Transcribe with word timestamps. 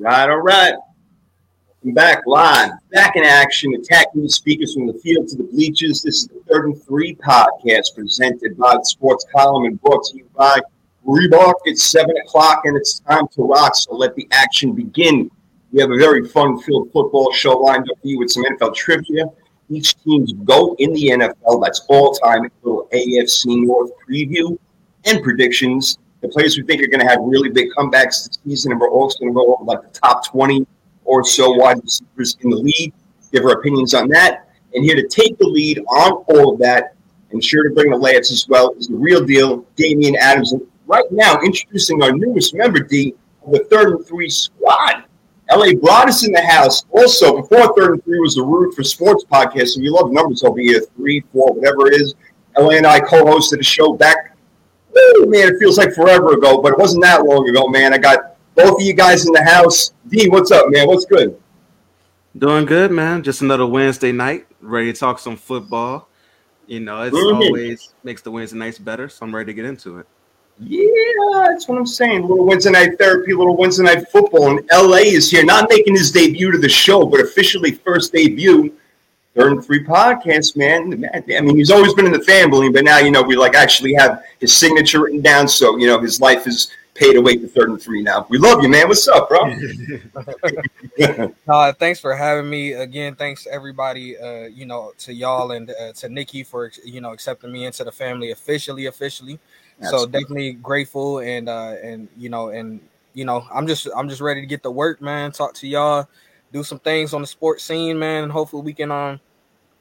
Right, 0.00 0.30
all 0.30 0.38
right. 0.38 0.74
I'm 1.84 1.92
back 1.92 2.22
live, 2.24 2.70
back 2.92 3.16
in 3.16 3.24
action, 3.24 3.74
attacking 3.74 4.22
the 4.22 4.28
speakers 4.28 4.72
from 4.72 4.86
the 4.86 4.92
field 4.92 5.26
to 5.26 5.36
the 5.36 5.42
bleachers. 5.42 6.02
This 6.02 6.18
is 6.18 6.28
the 6.28 6.40
Third 6.48 6.66
and 6.66 6.80
Three 6.84 7.16
podcast 7.16 7.96
presented 7.96 8.56
by 8.56 8.74
the 8.74 8.84
Sports 8.84 9.26
Column 9.34 9.64
and 9.64 9.82
brought 9.82 10.04
to 10.04 10.18
you 10.18 10.30
by 10.36 10.60
Reebok. 11.04 11.54
It's 11.64 11.82
7 11.82 12.16
o'clock 12.16 12.60
and 12.64 12.76
it's 12.76 13.00
time 13.00 13.26
to 13.32 13.42
rock, 13.42 13.74
so 13.74 13.96
let 13.96 14.14
the 14.14 14.28
action 14.30 14.72
begin. 14.72 15.28
We 15.72 15.80
have 15.80 15.90
a 15.90 15.98
very 15.98 16.28
fun-filled 16.28 16.92
football 16.92 17.32
show 17.32 17.58
lined 17.58 17.90
up 17.90 18.00
for 18.00 18.06
you 18.06 18.20
with 18.20 18.30
some 18.30 18.44
NFL 18.44 18.76
trivia. 18.76 19.24
Each 19.68 20.00
team's 20.04 20.32
GOAT 20.44 20.76
in 20.78 20.92
the 20.92 21.08
NFL, 21.08 21.60
that's 21.60 21.84
all-time 21.88 22.48
little 22.62 22.88
AFC 22.92 23.66
North 23.66 23.90
preview 24.08 24.56
and 25.06 25.24
predictions 25.24 25.98
the 26.20 26.28
players 26.28 26.56
we 26.56 26.64
think 26.64 26.82
are 26.82 26.86
going 26.86 27.00
to 27.00 27.06
have 27.06 27.18
really 27.22 27.50
big 27.50 27.68
comebacks 27.76 28.26
this 28.26 28.38
season, 28.44 28.72
and 28.72 28.80
we're 28.80 28.90
also 28.90 29.18
going 29.20 29.32
to 29.32 29.34
go 29.34 29.54
over 29.54 29.64
like 29.64 29.82
the 29.82 30.00
top 30.00 30.26
20 30.26 30.66
or 31.04 31.24
so 31.24 31.50
wide 31.52 31.80
receivers 31.82 32.36
in 32.40 32.50
the 32.50 32.56
league, 32.56 32.92
give 33.32 33.44
our 33.44 33.52
opinions 33.52 33.94
on 33.94 34.08
that. 34.08 34.48
And 34.74 34.84
here 34.84 34.96
to 34.96 35.06
take 35.08 35.38
the 35.38 35.46
lead 35.46 35.78
on 35.78 36.24
all 36.28 36.52
of 36.52 36.58
that, 36.60 36.94
and 37.30 37.42
sure 37.42 37.62
to 37.66 37.74
bring 37.74 37.90
the 37.90 37.96
layups 37.96 38.32
as 38.32 38.46
well, 38.48 38.74
is 38.74 38.88
the 38.88 38.94
real 38.94 39.24
deal, 39.24 39.64
Damian 39.76 40.16
Adams. 40.16 40.52
And 40.52 40.66
right 40.86 41.10
now, 41.10 41.40
introducing 41.40 42.02
our 42.02 42.12
newest 42.12 42.54
member, 42.54 42.80
D, 42.80 43.14
of 43.46 43.52
the 43.52 43.64
third 43.64 43.94
and 43.94 44.06
three 44.06 44.28
squad. 44.28 45.04
LA 45.50 45.72
brought 45.72 46.08
us 46.08 46.26
in 46.26 46.32
the 46.32 46.42
house. 46.42 46.84
Also, 46.90 47.40
before 47.40 47.74
third 47.74 47.92
and 47.94 48.04
three 48.04 48.18
was 48.18 48.34
the 48.34 48.42
Root 48.42 48.74
for 48.74 48.84
Sports 48.84 49.24
podcast, 49.24 49.76
and 49.76 49.82
we 49.82 49.88
love 49.88 50.12
numbers 50.12 50.42
over 50.42 50.60
here, 50.60 50.82
three, 50.96 51.24
four, 51.32 51.54
whatever 51.54 51.86
it 51.86 51.94
is. 51.94 52.14
LA 52.58 52.72
and 52.72 52.86
I 52.86 53.00
co-hosted 53.00 53.60
a 53.60 53.62
show 53.62 53.94
back 53.94 54.27
man, 55.26 55.54
it 55.54 55.58
feels 55.58 55.78
like 55.78 55.94
forever 55.94 56.32
ago, 56.32 56.60
but 56.60 56.72
it 56.72 56.78
wasn't 56.78 57.02
that 57.04 57.24
long 57.24 57.48
ago, 57.48 57.68
man. 57.68 57.92
I 57.92 57.98
got 57.98 58.36
both 58.54 58.80
of 58.80 58.86
you 58.86 58.94
guys 58.94 59.26
in 59.26 59.32
the 59.32 59.44
house. 59.44 59.92
D, 60.08 60.28
what's 60.28 60.50
up, 60.50 60.66
man? 60.70 60.86
What's 60.86 61.04
good? 61.04 61.40
Doing 62.36 62.66
good, 62.66 62.90
man. 62.90 63.22
Just 63.22 63.42
another 63.42 63.66
Wednesday 63.66 64.12
night, 64.12 64.46
ready 64.60 64.92
to 64.92 64.98
talk 64.98 65.18
some 65.18 65.36
football. 65.36 66.08
You 66.66 66.80
know, 66.80 67.02
it's 67.02 67.16
mm-hmm. 67.16 67.42
always 67.42 67.94
makes 68.04 68.22
the 68.22 68.30
Wednesday 68.30 68.58
nights 68.58 68.78
better, 68.78 69.08
so 69.08 69.24
I'm 69.24 69.34
ready 69.34 69.52
to 69.52 69.54
get 69.54 69.64
into 69.64 69.98
it. 69.98 70.06
Yeah, 70.60 70.88
that's 71.46 71.68
what 71.68 71.78
I'm 71.78 71.86
saying. 71.86 72.24
A 72.24 72.26
little 72.26 72.44
Wednesday 72.44 72.70
night 72.70 72.98
therapy, 72.98 73.32
a 73.32 73.38
little 73.38 73.56
Wednesday 73.56 73.84
night 73.84 74.08
football. 74.10 74.50
And 74.50 74.68
LA 74.72 74.98
is 74.98 75.30
here, 75.30 75.44
not 75.44 75.68
making 75.70 75.94
his 75.94 76.10
debut 76.10 76.50
to 76.50 76.58
the 76.58 76.68
show, 76.68 77.06
but 77.06 77.20
officially 77.20 77.72
first 77.72 78.12
debut 78.12 78.76
Third 79.34 79.52
and 79.52 79.64
Three 79.64 79.84
podcast, 79.84 80.56
man. 80.56 81.04
I 81.14 81.40
mean, 81.40 81.56
he's 81.56 81.70
always 81.70 81.94
been 81.94 82.06
in 82.06 82.12
the 82.12 82.24
family, 82.24 82.70
but 82.70 82.84
now 82.84 82.98
you 82.98 83.10
know 83.10 83.22
we 83.22 83.36
like 83.36 83.54
actually 83.54 83.94
have 83.94 84.24
his 84.40 84.56
signature 84.56 85.02
written 85.02 85.20
down, 85.20 85.46
so 85.46 85.76
you 85.76 85.86
know 85.86 86.00
his 86.00 86.20
life 86.20 86.46
is 86.46 86.70
paid 86.98 87.16
away 87.16 87.36
to 87.36 87.46
Third 87.46 87.70
and 87.70 87.80
Three 87.80 88.02
now. 88.02 88.26
We 88.28 88.38
love 88.38 88.62
you, 88.62 88.68
man. 88.68 88.88
What's 88.88 89.06
up, 89.06 89.28
bro? 89.28 89.54
uh, 91.48 91.72
thanks 91.74 92.00
for 92.00 92.14
having 92.14 92.50
me 92.50 92.72
again. 92.72 93.14
Thanks 93.14 93.46
everybody, 93.46 94.18
uh, 94.18 94.46
you 94.46 94.66
know, 94.66 94.92
to 94.98 95.14
y'all 95.14 95.52
and 95.52 95.70
uh, 95.70 95.92
to 95.94 96.08
Nikki 96.08 96.42
for 96.42 96.72
you 96.84 97.00
know 97.00 97.12
accepting 97.12 97.52
me 97.52 97.66
into 97.66 97.84
the 97.84 97.92
family 97.92 98.32
officially, 98.32 98.86
officially. 98.86 99.38
Absolutely. 99.80 100.06
So 100.06 100.20
definitely 100.20 100.52
grateful 100.54 101.20
and 101.20 101.48
uh, 101.48 101.76
and 101.82 102.08
you 102.16 102.28
know 102.28 102.48
and 102.48 102.80
you 103.14 103.24
know 103.24 103.46
I'm 103.52 103.66
just 103.66 103.86
I'm 103.96 104.08
just 104.08 104.20
ready 104.20 104.40
to 104.40 104.46
get 104.46 104.62
to 104.64 104.70
work, 104.70 105.00
man. 105.00 105.30
Talk 105.32 105.54
to 105.54 105.68
y'all, 105.68 106.08
do 106.52 106.62
some 106.62 106.78
things 106.78 107.14
on 107.14 107.20
the 107.20 107.26
sports 107.26 107.64
scene, 107.64 107.98
man, 107.98 108.24
and 108.24 108.32
hopefully 108.32 108.62
we 108.62 108.72
can 108.72 108.90
um 108.90 109.20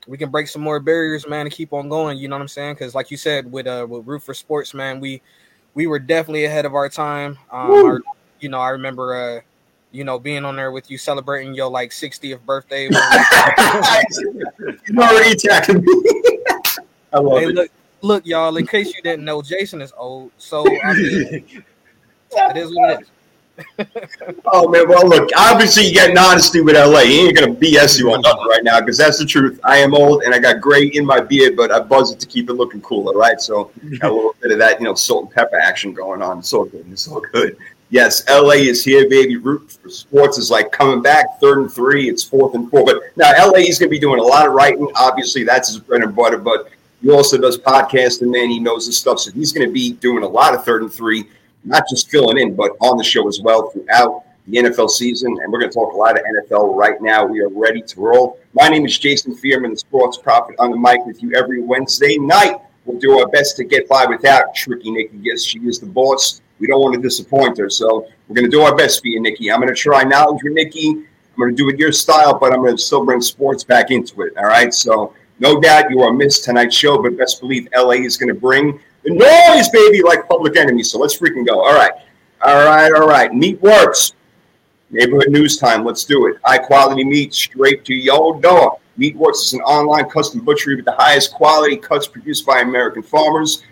we 0.08 0.18
can 0.18 0.30
break 0.30 0.48
some 0.48 0.62
more 0.62 0.80
barriers, 0.80 1.28
man, 1.28 1.46
and 1.46 1.52
keep 1.52 1.74
on 1.74 1.90
going. 1.90 2.18
You 2.18 2.28
know 2.28 2.36
what 2.36 2.42
I'm 2.42 2.48
saying? 2.48 2.76
Because 2.76 2.96
like 2.96 3.12
you 3.12 3.18
said, 3.18 3.52
with 3.52 3.68
uh 3.68 3.86
with 3.90 4.08
Root 4.08 4.24
for 4.24 4.34
Sports, 4.34 4.74
man, 4.74 5.00
we 5.00 5.22
we 5.74 5.88
were 5.88 6.00
definitely 6.00 6.46
ahead 6.46 6.66
of 6.66 6.74
our 6.74 6.90
time. 6.90 7.38
Um, 7.52 7.72
our, 7.72 8.02
you 8.40 8.50
know, 8.50 8.59
I 8.59 8.70
remember 8.70 9.16
uh 9.16 9.42
you 9.92 10.04
know, 10.04 10.20
being 10.20 10.44
on 10.46 10.56
there 10.56 10.72
with 10.72 10.92
you 10.92 10.98
celebrating 10.98 11.54
your 11.54 11.70
like 11.70 11.92
60th 11.92 12.42
birthday. 12.46 12.84
you 12.90 12.94
already 15.00 15.31
attacking 15.31 15.81
me. 15.81 15.88
I 17.14 17.20
love 17.20 17.40
hey, 17.40 17.47
it. 17.47 17.56
Look, 17.56 17.72
look, 18.02 18.25
y'all. 18.25 18.58
In 18.58 18.68
case 18.68 18.94
you 18.94 19.02
didn't 19.02 19.24
know, 19.24 19.41
Jason 19.41 19.81
is 19.81 19.94
old, 19.97 20.31
so 20.38 20.66
I 20.84 20.94
mean, 20.94 21.64
it 22.31 22.58
is 22.58 22.75
what 22.75 22.91
it 22.91 23.02
is 23.02 23.12
oh 24.45 24.68
man, 24.68 24.88
well 24.88 25.07
look, 25.07 25.29
obviously 25.35 25.85
you 25.85 25.95
got 25.95 26.16
honesty 26.18 26.62
with 26.62 26.75
LA. 26.75 27.01
He 27.01 27.28
ain't 27.28 27.38
gonna 27.38 27.53
BS 27.53 28.00
you 28.00 28.12
on 28.12 28.22
nothing 28.22 28.45
right 28.47 28.63
now 28.63 28.79
because 28.79 28.97
that's 28.97 29.18
the 29.18 29.25
truth. 29.25 29.59
I 29.63 29.78
am 29.78 29.94
old 29.94 30.23
and 30.23 30.34
I 30.34 30.40
got 30.40 30.62
gray 30.62 30.85
in 30.88 31.06
my 31.06 31.19
beard, 31.19 31.56
but 31.56 31.72
I 31.72 31.79
buzz 31.79 32.12
it 32.12 32.19
to 32.19 32.28
keep 32.28 32.50
it 32.50 32.53
looking 32.53 32.81
cooler, 32.81 33.17
right? 33.17 33.40
So 33.41 33.72
got 34.00 34.12
a 34.12 34.13
little 34.13 34.35
bit 34.41 34.51
of 34.51 34.59
that, 34.59 34.79
you 34.79 34.85
know, 34.85 34.96
salt 34.96 35.25
and 35.25 35.34
pepper 35.34 35.57
action 35.57 35.94
going 35.94 36.22
on. 36.22 36.40
It's 36.40 36.53
all 36.53 36.66
good. 36.66 36.85
It's 36.91 37.07
all 37.07 37.22
good. 37.34 37.57
Yes, 37.90 38.28
LA 38.29 38.56
is 38.56 38.84
here, 38.84 39.09
baby. 39.09 39.38
Root 39.38 39.72
for 39.72 39.90
sports 39.90 40.38
is 40.38 40.51
like 40.51 40.72
coming 40.72 41.01
back. 41.01 41.40
Third 41.40 41.59
and 41.59 41.72
three, 41.72 42.09
it's 42.09 42.23
fourth 42.23 42.53
and 42.53 42.69
four. 42.69 42.84
But 42.84 43.01
now 43.16 43.31
LA 43.31 43.59
is 43.59 43.79
going 43.79 43.90
to 43.90 43.91
be 43.91 44.00
doing 44.00 44.19
a 44.19 44.23
lot 44.23 44.46
of 44.46 44.53
writing. 44.53 44.91
Obviously, 44.96 45.44
that's 45.46 45.69
his 45.69 45.79
bread 45.79 46.03
and 46.03 46.13
butter. 46.13 46.38
But 46.38 46.69
he 47.01 47.09
also 47.09 47.38
does 47.38 47.57
podcasting, 47.57 48.29
man. 48.29 48.50
He 48.50 48.59
knows 48.59 48.88
his 48.88 48.97
stuff, 48.97 49.19
so 49.19 49.31
he's 49.31 49.53
going 49.53 49.66
to 49.66 49.73
be 49.73 49.94
doing 49.94 50.23
a 50.23 50.28
lot 50.28 50.53
of 50.53 50.66
third 50.66 50.81
and 50.81 50.91
three 50.91 51.28
not 51.67 51.83
just 51.89 52.09
filling 52.09 52.38
in, 52.38 52.55
but 52.55 52.72
on 52.79 52.97
the 52.97 53.03
show 53.03 53.28
as 53.28 53.41
well 53.41 53.69
throughout 53.69 54.23
the 54.47 54.57
NFL 54.57 54.89
season. 54.89 55.38
And 55.41 55.51
we're 55.51 55.59
going 55.59 55.69
to 55.69 55.75
talk 55.75 55.94
a 55.94 55.97
lot 55.97 56.17
of 56.17 56.25
NFL 56.25 56.75
right 56.75 57.01
now. 57.01 57.25
We 57.25 57.41
are 57.41 57.50
ready 57.50 57.81
to 57.81 58.00
roll. 58.00 58.39
My 58.53 58.69
name 58.69 58.85
is 58.85 58.97
Jason 58.97 59.35
Fearman, 59.35 59.72
the 59.72 59.78
Sports 59.78 60.17
Prophet, 60.17 60.55
on 60.59 60.72
the 60.72 60.78
mic 60.78 61.05
with 61.05 61.22
you 61.22 61.33
every 61.33 61.61
Wednesday 61.61 62.17
night. 62.17 62.55
We'll 62.85 63.00
do 63.00 63.19
our 63.19 63.28
best 63.28 63.57
to 63.57 63.66
get 63.66 63.89
by 63.89 64.05
without 64.05 64.55
Tricky 64.55 64.91
Nikki. 64.91 65.19
Yes, 65.22 65.44
she 65.44 65.59
is 65.59 65.79
the 65.79 65.85
boss. 65.85 66.41
We 66.59 66.67
don't 66.67 66.79
want 66.79 66.95
to 66.95 67.01
disappoint 67.01 67.57
her. 67.57 67.69
So 67.69 68.07
we're 68.28 68.35
going 68.35 68.49
to 68.49 68.51
do 68.51 68.61
our 68.61 68.75
best 68.75 69.01
for 69.01 69.07
you, 69.07 69.19
Nikki. 69.19 69.51
I'm 69.51 69.59
going 69.59 69.73
to 69.73 69.79
try 69.79 70.03
knowledge 70.03 70.41
with 70.44 70.53
Nikki. 70.53 70.89
I'm 70.91 71.38
going 71.38 71.55
to 71.55 71.55
do 71.55 71.69
it 71.69 71.78
your 71.78 71.91
style, 71.91 72.39
but 72.39 72.53
I'm 72.53 72.59
going 72.59 72.78
to 72.78 72.81
still 72.81 73.05
bring 73.05 73.22
sports 73.22 73.66
back 73.66 73.91
into 73.91 74.22
it. 74.22 74.35
All 74.38 74.45
right. 74.45 74.73
So 74.73 75.13
no 75.39 75.59
doubt 75.59 75.91
you 75.91 76.01
are 76.01 76.13
missed 76.13 76.45
tonight's 76.45 76.75
show, 76.75 77.01
but 77.01 77.17
best 77.17 77.41
believe 77.41 77.67
LA 77.75 77.91
is 77.91 78.16
going 78.17 78.34
to 78.34 78.39
bring 78.39 78.79
noise, 79.16 79.69
baby, 79.69 80.01
like 80.01 80.28
Public 80.28 80.57
Enemy. 80.57 80.84
So 80.84 81.00
let's 81.00 81.18
freaking 81.18 81.45
go. 81.45 81.59
All 81.63 81.73
right. 81.73 81.91
All 82.44 82.66
right. 82.66 82.91
All 82.91 83.07
right. 83.07 83.34
Meat 83.34 83.62
works. 83.62 84.13
Neighborhood 84.90 85.29
news 85.29 85.57
time. 85.57 85.84
Let's 85.84 86.03
do 86.06 86.28
it. 86.28 86.38
High 86.44 86.59
quality 86.59 87.03
meat 87.03 87.34
straight 87.34 87.84
to 87.85 87.94
your 87.94 88.40
door. 88.40 88.79
Meatworks 88.97 89.44
is 89.46 89.53
an 89.53 89.62
online 89.62 90.09
custom 90.09 90.44
butchery 90.44 90.75
with 90.75 90.85
the 90.85 90.94
highest 90.94 91.34
quality 91.34 91.78
cuts 91.78 92.07
produced 92.07 92.46
by 92.46 92.62
American 92.62 93.03
farmers. 93.03 93.63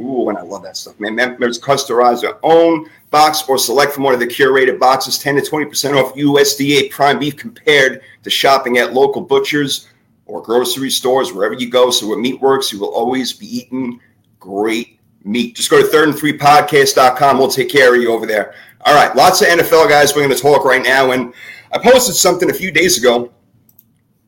Ooh, 0.00 0.28
and 0.28 0.38
I 0.38 0.42
love 0.42 0.62
that 0.62 0.76
stuff, 0.76 0.98
man. 0.98 1.14
Members 1.14 1.60
customize 1.60 2.22
their 2.22 2.38
own 2.42 2.88
box 3.10 3.44
or 3.48 3.58
select 3.58 3.92
from 3.92 4.04
one 4.04 4.14
of 4.14 4.20
the 4.20 4.26
curated 4.26 4.80
boxes, 4.80 5.18
10 5.18 5.36
to 5.36 5.42
20% 5.42 6.02
off 6.02 6.14
USDA 6.14 6.90
prime 6.90 7.18
beef 7.18 7.36
compared 7.36 8.02
to 8.22 8.30
shopping 8.30 8.78
at 8.78 8.94
local 8.94 9.20
butchers 9.20 9.88
or 10.26 10.42
grocery 10.42 10.90
stores, 10.90 11.32
wherever 11.32 11.54
you 11.54 11.68
go. 11.68 11.90
So, 11.90 12.08
with 12.08 12.18
Meatworks, 12.18 12.72
you 12.72 12.80
will 12.80 12.94
always 12.94 13.32
be 13.32 13.58
eating 13.58 14.00
great 14.42 14.98
meat. 15.24 15.54
Just 15.54 15.70
go 15.70 15.80
to 15.80 15.86
third 15.86 16.08
and 16.08 16.18
three 16.18 16.36
podcast.com. 16.36 17.38
We'll 17.38 17.48
take 17.48 17.70
care 17.70 17.94
of 17.94 18.02
you 18.02 18.12
over 18.12 18.26
there. 18.26 18.54
All 18.84 18.94
right. 18.94 19.14
Lots 19.14 19.40
of 19.40 19.48
NFL 19.48 19.88
guys. 19.88 20.14
We're 20.14 20.24
going 20.24 20.34
to 20.34 20.42
talk 20.42 20.64
right 20.64 20.82
now. 20.82 21.12
And 21.12 21.32
I 21.70 21.78
posted 21.78 22.16
something 22.16 22.50
a 22.50 22.54
few 22.54 22.72
days 22.72 22.98
ago 22.98 23.32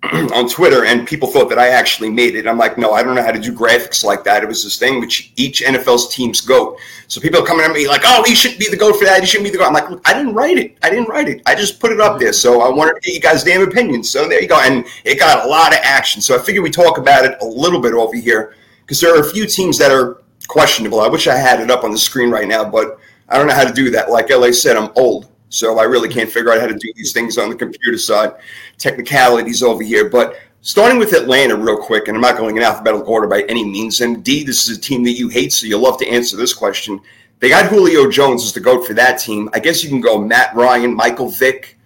on 0.12 0.48
Twitter, 0.48 0.84
and 0.84 1.06
people 1.08 1.26
thought 1.26 1.48
that 1.48 1.58
I 1.58 1.68
actually 1.68 2.10
made 2.10 2.36
it. 2.36 2.46
I'm 2.46 2.58
like, 2.58 2.78
no, 2.78 2.92
I 2.92 3.02
don't 3.02 3.16
know 3.16 3.22
how 3.22 3.32
to 3.32 3.40
do 3.40 3.52
graphics 3.52 4.04
like 4.04 4.22
that. 4.24 4.44
It 4.44 4.46
was 4.46 4.62
this 4.62 4.78
thing 4.78 5.00
which 5.00 5.32
each 5.34 5.62
NFL's 5.62 6.14
team's 6.14 6.40
goat. 6.40 6.78
So 7.08 7.20
people 7.20 7.42
are 7.42 7.46
coming 7.46 7.64
at 7.64 7.72
me 7.72 7.88
like, 7.88 8.02
oh, 8.04 8.22
he 8.24 8.36
shouldn't 8.36 8.60
be 8.60 8.68
the 8.68 8.76
goat 8.76 8.96
for 8.96 9.06
that. 9.06 9.20
He 9.20 9.26
shouldn't 9.26 9.46
be 9.46 9.50
the 9.50 9.58
goat. 9.58 9.66
I'm 9.66 9.72
like, 9.72 9.88
I 10.06 10.14
didn't 10.14 10.34
write 10.34 10.58
it. 10.58 10.78
I 10.82 10.90
didn't 10.90 11.08
write 11.08 11.28
it. 11.28 11.42
I 11.46 11.56
just 11.56 11.80
put 11.80 11.90
it 11.90 12.00
up 12.00 12.20
there. 12.20 12.32
So 12.32 12.60
I 12.60 12.68
wanted 12.68 12.94
to 12.94 13.00
get 13.00 13.14
you 13.14 13.20
guys' 13.20 13.42
damn 13.42 13.62
opinions. 13.62 14.10
So 14.10 14.28
there 14.28 14.40
you 14.40 14.48
go. 14.48 14.60
And 14.60 14.86
it 15.04 15.18
got 15.18 15.44
a 15.44 15.48
lot 15.48 15.72
of 15.72 15.80
action. 15.82 16.22
So 16.22 16.38
I 16.38 16.42
figured 16.42 16.62
we 16.62 16.70
talk 16.70 16.98
about 16.98 17.24
it 17.24 17.36
a 17.40 17.46
little 17.46 17.80
bit 17.80 17.94
over 17.94 18.14
here 18.14 18.54
because 18.84 19.00
there 19.00 19.16
are 19.16 19.20
a 19.20 19.30
few 19.30 19.46
teams 19.46 19.78
that 19.78 19.90
are 19.90 20.22
questionable. 20.46 21.00
I 21.00 21.08
wish 21.08 21.26
I 21.26 21.36
had 21.36 21.60
it 21.60 21.70
up 21.70 21.84
on 21.84 21.90
the 21.90 21.98
screen 21.98 22.30
right 22.30 22.46
now, 22.46 22.64
but 22.64 22.98
I 23.28 23.38
don't 23.38 23.46
know 23.46 23.54
how 23.54 23.64
to 23.64 23.72
do 23.72 23.90
that. 23.90 24.10
Like 24.10 24.30
LA 24.30 24.52
said, 24.52 24.76
I'm 24.76 24.90
old, 24.96 25.28
so 25.48 25.78
I 25.78 25.84
really 25.84 26.08
can't 26.08 26.30
figure 26.30 26.52
out 26.52 26.60
how 26.60 26.66
to 26.66 26.74
do 26.74 26.92
these 26.96 27.12
things 27.12 27.38
on 27.38 27.48
the 27.48 27.56
computer 27.56 27.98
side. 27.98 28.34
Technicalities 28.78 29.62
over 29.62 29.82
here, 29.82 30.10
but 30.10 30.36
starting 30.60 30.98
with 30.98 31.12
Atlanta 31.12 31.56
real 31.56 31.76
quick, 31.76 32.08
and 32.08 32.16
I'm 32.16 32.20
not 32.20 32.36
going 32.36 32.56
in 32.56 32.62
alphabetical 32.62 33.08
order 33.08 33.26
by 33.26 33.42
any 33.42 33.64
means. 33.64 34.00
And 34.00 34.24
D, 34.24 34.44
this 34.44 34.68
is 34.68 34.76
a 34.76 34.80
team 34.80 35.02
that 35.04 35.12
you 35.12 35.28
hate, 35.28 35.52
so 35.52 35.66
you'll 35.66 35.80
love 35.80 35.98
to 35.98 36.08
answer 36.08 36.36
this 36.36 36.52
question. 36.52 37.00
They 37.40 37.48
got 37.48 37.70
Julio 37.70 38.10
Jones 38.10 38.44
as 38.44 38.52
the 38.52 38.60
goat 38.60 38.86
for 38.86 38.94
that 38.94 39.18
team. 39.18 39.50
I 39.52 39.58
guess 39.58 39.82
you 39.82 39.90
can 39.90 40.00
go 40.00 40.18
Matt 40.18 40.54
Ryan, 40.54 40.94
Michael 40.94 41.28
Vick. 41.28 41.78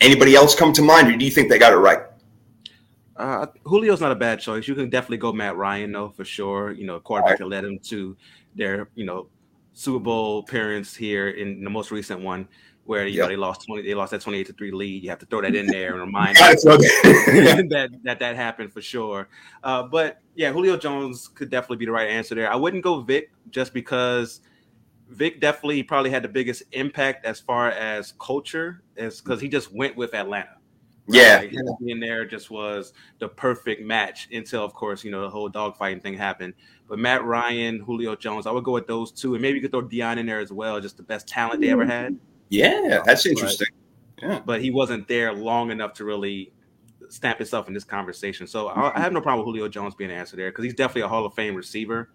Anybody 0.00 0.34
else 0.34 0.54
come 0.54 0.72
to 0.72 0.82
mind, 0.82 1.08
or 1.08 1.16
do 1.16 1.24
you 1.24 1.30
think 1.30 1.48
they 1.48 1.58
got 1.58 1.72
it 1.72 1.76
right? 1.76 2.00
Uh, 3.16 3.46
Julio's 3.68 4.00
not 4.00 4.12
a 4.12 4.16
bad 4.16 4.40
choice. 4.40 4.66
You 4.66 4.74
can 4.74 4.90
definitely 4.90 5.18
go 5.18 5.32
Matt 5.32 5.56
Ryan, 5.56 5.92
though, 5.92 6.10
for 6.10 6.24
sure. 6.24 6.72
You 6.72 6.86
know, 6.86 6.98
quarterback 7.00 7.38
that 7.38 7.46
led 7.46 7.64
them 7.64 7.78
to 7.80 8.16
their, 8.56 8.88
you 8.94 9.04
know, 9.04 9.28
Super 9.72 9.98
Bowl 9.98 10.40
appearance 10.40 10.94
here 10.94 11.30
in 11.30 11.62
the 11.62 11.70
most 11.70 11.90
recent 11.90 12.20
one, 12.20 12.48
where 12.84 13.06
you 13.06 13.16
yep. 13.16 13.24
know 13.24 13.28
they 13.28 13.36
lost 13.36 13.66
twenty, 13.66 13.82
they 13.82 13.94
lost 13.94 14.12
that 14.12 14.20
twenty-eight 14.20 14.46
to 14.46 14.52
three 14.52 14.70
lead. 14.70 15.02
You 15.02 15.10
have 15.10 15.18
to 15.18 15.26
throw 15.26 15.42
that 15.42 15.54
in 15.54 15.66
there 15.66 15.92
and 15.92 16.00
remind 16.06 16.36
that, 16.36 17.90
that 18.04 18.18
that 18.20 18.36
happened 18.36 18.72
for 18.72 18.80
sure. 18.80 19.28
Uh, 19.62 19.82
but 19.82 20.20
yeah, 20.34 20.52
Julio 20.52 20.76
Jones 20.76 21.28
could 21.28 21.50
definitely 21.50 21.78
be 21.78 21.86
the 21.86 21.92
right 21.92 22.08
answer 22.08 22.34
there. 22.34 22.50
I 22.50 22.56
wouldn't 22.56 22.84
go 22.84 23.00
Vick 23.00 23.32
just 23.50 23.74
because 23.74 24.40
Vick 25.08 25.40
definitely 25.40 25.82
probably 25.82 26.10
had 26.10 26.22
the 26.22 26.28
biggest 26.28 26.62
impact 26.72 27.24
as 27.26 27.40
far 27.40 27.70
as 27.70 28.14
culture, 28.20 28.82
is 28.96 29.20
because 29.20 29.40
he 29.40 29.48
just 29.48 29.72
went 29.72 29.96
with 29.96 30.14
Atlanta. 30.14 30.56
Yeah, 31.06 31.38
like, 31.40 31.50
him 31.50 31.66
being 31.84 32.00
there 32.00 32.24
just 32.24 32.50
was 32.50 32.94
the 33.18 33.28
perfect 33.28 33.82
match 33.82 34.28
until, 34.32 34.64
of 34.64 34.72
course, 34.72 35.04
you 35.04 35.10
know 35.10 35.20
the 35.20 35.28
whole 35.28 35.50
dogfighting 35.50 36.02
thing 36.02 36.14
happened. 36.14 36.54
But 36.88 36.98
Matt 36.98 37.24
Ryan, 37.24 37.80
Julio 37.80 38.16
Jones, 38.16 38.46
I 38.46 38.50
would 38.52 38.64
go 38.64 38.72
with 38.72 38.86
those 38.86 39.12
two, 39.12 39.34
and 39.34 39.42
maybe 39.42 39.56
you 39.56 39.62
could 39.62 39.70
throw 39.70 39.82
Deion 39.82 40.16
in 40.16 40.24
there 40.24 40.40
as 40.40 40.50
well. 40.50 40.80
Just 40.80 40.96
the 40.96 41.02
best 41.02 41.28
talent 41.28 41.60
they 41.60 41.70
ever 41.70 41.84
had. 41.84 42.18
Yeah, 42.48 43.02
that's 43.04 43.26
interesting. 43.26 43.66
But, 44.16 44.26
yeah, 44.26 44.40
but 44.46 44.62
he 44.62 44.70
wasn't 44.70 45.06
there 45.06 45.32
long 45.32 45.70
enough 45.70 45.92
to 45.94 46.04
really 46.04 46.52
stamp 47.10 47.38
himself 47.38 47.68
in 47.68 47.74
this 47.74 47.84
conversation. 47.84 48.46
So 48.46 48.68
I, 48.68 48.96
I 48.96 49.00
have 49.00 49.12
no 49.12 49.20
problem 49.20 49.46
with 49.46 49.54
Julio 49.54 49.68
Jones 49.68 49.94
being 49.94 50.10
an 50.10 50.16
answer 50.16 50.36
there 50.36 50.50
because 50.50 50.64
he's 50.64 50.74
definitely 50.74 51.02
a 51.02 51.08
Hall 51.08 51.26
of 51.26 51.34
Fame 51.34 51.54
receiver. 51.54 52.10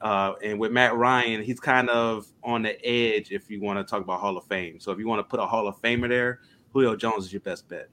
Uh, 0.00 0.32
and 0.42 0.58
with 0.58 0.72
Matt 0.72 0.96
Ryan, 0.96 1.44
he's 1.44 1.60
kind 1.60 1.88
of 1.88 2.26
on 2.42 2.62
the 2.62 2.84
edge 2.84 3.30
if 3.30 3.48
you 3.48 3.60
want 3.60 3.78
to 3.78 3.88
talk 3.88 4.02
about 4.02 4.18
Hall 4.18 4.36
of 4.36 4.44
Fame. 4.46 4.80
So 4.80 4.90
if 4.90 4.98
you 4.98 5.06
want 5.06 5.20
to 5.20 5.24
put 5.24 5.38
a 5.38 5.46
Hall 5.46 5.68
of 5.68 5.80
Famer 5.80 6.08
there, 6.08 6.40
Julio 6.72 6.96
Jones 6.96 7.24
is 7.24 7.32
your 7.32 7.40
best 7.40 7.68
bet. 7.68 7.88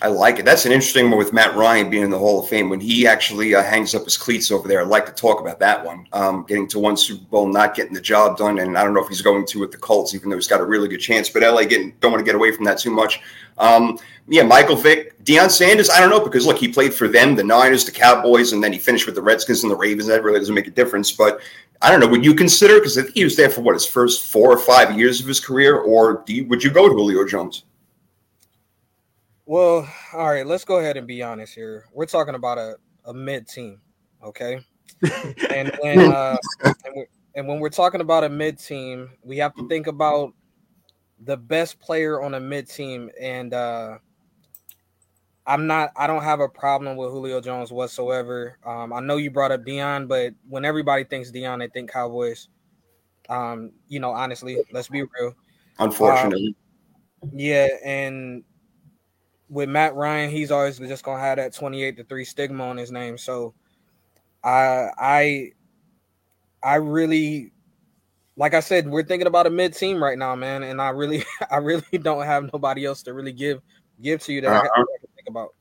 I 0.00 0.06
like 0.06 0.38
it. 0.38 0.44
That's 0.44 0.64
an 0.64 0.70
interesting 0.70 1.10
one 1.10 1.18
with 1.18 1.32
Matt 1.32 1.56
Ryan 1.56 1.90
being 1.90 2.04
in 2.04 2.10
the 2.10 2.18
Hall 2.18 2.40
of 2.40 2.48
Fame. 2.48 2.68
When 2.68 2.78
he 2.78 3.04
actually 3.04 3.56
uh, 3.56 3.64
hangs 3.64 3.96
up 3.96 4.04
his 4.04 4.16
cleats 4.16 4.52
over 4.52 4.68
there, 4.68 4.80
I'd 4.80 4.86
like 4.86 5.06
to 5.06 5.12
talk 5.12 5.40
about 5.40 5.58
that 5.58 5.84
one. 5.84 6.06
Um, 6.12 6.44
getting 6.46 6.68
to 6.68 6.78
one 6.78 6.96
Super 6.96 7.24
Bowl, 7.24 7.48
not 7.48 7.74
getting 7.74 7.94
the 7.94 8.00
job 8.00 8.36
done, 8.36 8.60
and 8.60 8.78
I 8.78 8.84
don't 8.84 8.94
know 8.94 9.02
if 9.02 9.08
he's 9.08 9.22
going 9.22 9.44
to 9.46 9.58
with 9.58 9.72
the 9.72 9.78
Colts, 9.78 10.14
even 10.14 10.30
though 10.30 10.36
he's 10.36 10.46
got 10.46 10.60
a 10.60 10.64
really 10.64 10.86
good 10.86 11.00
chance. 11.00 11.28
But 11.28 11.42
LA 11.42 11.64
getting 11.64 11.94
don't 11.98 12.12
want 12.12 12.20
to 12.20 12.24
get 12.24 12.36
away 12.36 12.52
from 12.52 12.64
that 12.66 12.78
too 12.78 12.92
much. 12.92 13.20
Um, 13.58 13.98
yeah, 14.28 14.44
Michael 14.44 14.76
Vick, 14.76 15.18
Deion 15.24 15.50
Sanders. 15.50 15.90
I 15.90 15.98
don't 15.98 16.10
know 16.10 16.22
because 16.22 16.46
look, 16.46 16.58
he 16.58 16.68
played 16.68 16.94
for 16.94 17.08
them, 17.08 17.34
the 17.34 17.42
Niners, 17.42 17.84
the 17.84 17.90
Cowboys, 17.90 18.52
and 18.52 18.62
then 18.62 18.72
he 18.72 18.78
finished 18.78 19.06
with 19.06 19.16
the 19.16 19.22
Redskins 19.22 19.64
and 19.64 19.72
the 19.72 19.76
Ravens. 19.76 20.06
That 20.06 20.22
really 20.22 20.38
doesn't 20.38 20.54
make 20.54 20.68
a 20.68 20.70
difference. 20.70 21.10
But 21.10 21.40
I 21.82 21.90
don't 21.90 21.98
know. 21.98 22.08
Would 22.08 22.24
you 22.24 22.34
consider 22.34 22.74
because 22.74 22.96
I 22.98 23.02
think 23.02 23.14
he 23.16 23.24
was 23.24 23.34
there 23.34 23.50
for 23.50 23.62
what 23.62 23.74
his 23.74 23.86
first 23.86 24.30
four 24.30 24.52
or 24.52 24.58
five 24.58 24.96
years 24.96 25.20
of 25.20 25.26
his 25.26 25.40
career, 25.40 25.78
or 25.78 26.22
you, 26.28 26.46
would 26.46 26.62
you 26.62 26.70
go 26.70 26.88
to 26.88 26.94
Julio 26.94 27.26
Jones? 27.26 27.64
Well, 29.48 29.88
all 30.12 30.28
right, 30.28 30.46
let's 30.46 30.66
go 30.66 30.76
ahead 30.76 30.98
and 30.98 31.06
be 31.06 31.22
honest 31.22 31.54
here. 31.54 31.86
We're 31.94 32.04
talking 32.04 32.34
about 32.34 32.58
a, 32.58 32.76
a 33.06 33.14
mid 33.14 33.48
team, 33.48 33.80
okay? 34.22 34.60
and 35.48 35.72
when 35.80 36.12
uh, 36.12 36.36
and, 36.84 37.06
and 37.34 37.48
when 37.48 37.58
we're 37.58 37.70
talking 37.70 38.02
about 38.02 38.24
a 38.24 38.28
mid 38.28 38.58
team, 38.58 39.08
we 39.22 39.38
have 39.38 39.54
to 39.54 39.66
think 39.66 39.86
about 39.86 40.34
the 41.24 41.38
best 41.38 41.80
player 41.80 42.20
on 42.20 42.34
a 42.34 42.40
mid 42.40 42.68
team. 42.68 43.10
And 43.18 43.54
uh, 43.54 43.96
I'm 45.46 45.66
not, 45.66 45.92
I 45.96 46.06
don't 46.06 46.22
have 46.22 46.40
a 46.40 46.48
problem 46.50 46.98
with 46.98 47.10
Julio 47.10 47.40
Jones 47.40 47.72
whatsoever. 47.72 48.58
Um, 48.66 48.92
I 48.92 49.00
know 49.00 49.16
you 49.16 49.30
brought 49.30 49.50
up 49.50 49.64
Deion, 49.64 50.08
but 50.08 50.34
when 50.46 50.66
everybody 50.66 51.04
thinks 51.04 51.32
Deion, 51.32 51.60
they 51.60 51.68
think 51.68 51.90
Cowboys. 51.90 52.48
Um, 53.30 53.72
you 53.88 53.98
know, 53.98 54.10
honestly, 54.10 54.62
let's 54.72 54.88
be 54.88 55.04
real. 55.04 55.34
Unfortunately. 55.78 56.54
Um, 57.22 57.30
yeah, 57.34 57.68
and 57.82 58.44
with 59.48 59.68
Matt 59.68 59.94
Ryan, 59.94 60.30
he's 60.30 60.50
always 60.50 60.78
just 60.78 61.04
gonna 61.04 61.20
have 61.20 61.36
that 61.36 61.54
28 61.54 61.96
to 61.96 62.04
3 62.04 62.24
stigma 62.24 62.64
on 62.64 62.76
his 62.76 62.92
name. 62.92 63.18
So 63.18 63.54
I 64.44 64.90
I 64.98 65.52
I 66.62 66.74
really 66.76 67.52
like 68.36 68.54
I 68.54 68.60
said, 68.60 68.88
we're 68.88 69.02
thinking 69.02 69.26
about 69.26 69.46
a 69.46 69.50
mid 69.50 69.74
team 69.74 70.02
right 70.02 70.16
now, 70.16 70.34
man. 70.34 70.62
And 70.62 70.80
I 70.80 70.90
really 70.90 71.24
I 71.50 71.56
really 71.56 71.98
don't 72.02 72.24
have 72.24 72.50
nobody 72.52 72.84
else 72.84 73.02
to 73.04 73.12
really 73.12 73.32
give 73.32 73.60
give 74.00 74.22
to 74.24 74.32
you 74.32 74.40
that 74.42 74.50
uh-huh. 74.50 74.68
I, 74.74 74.76
can 74.76 75.08
think 75.16 75.28
about. 75.28 75.54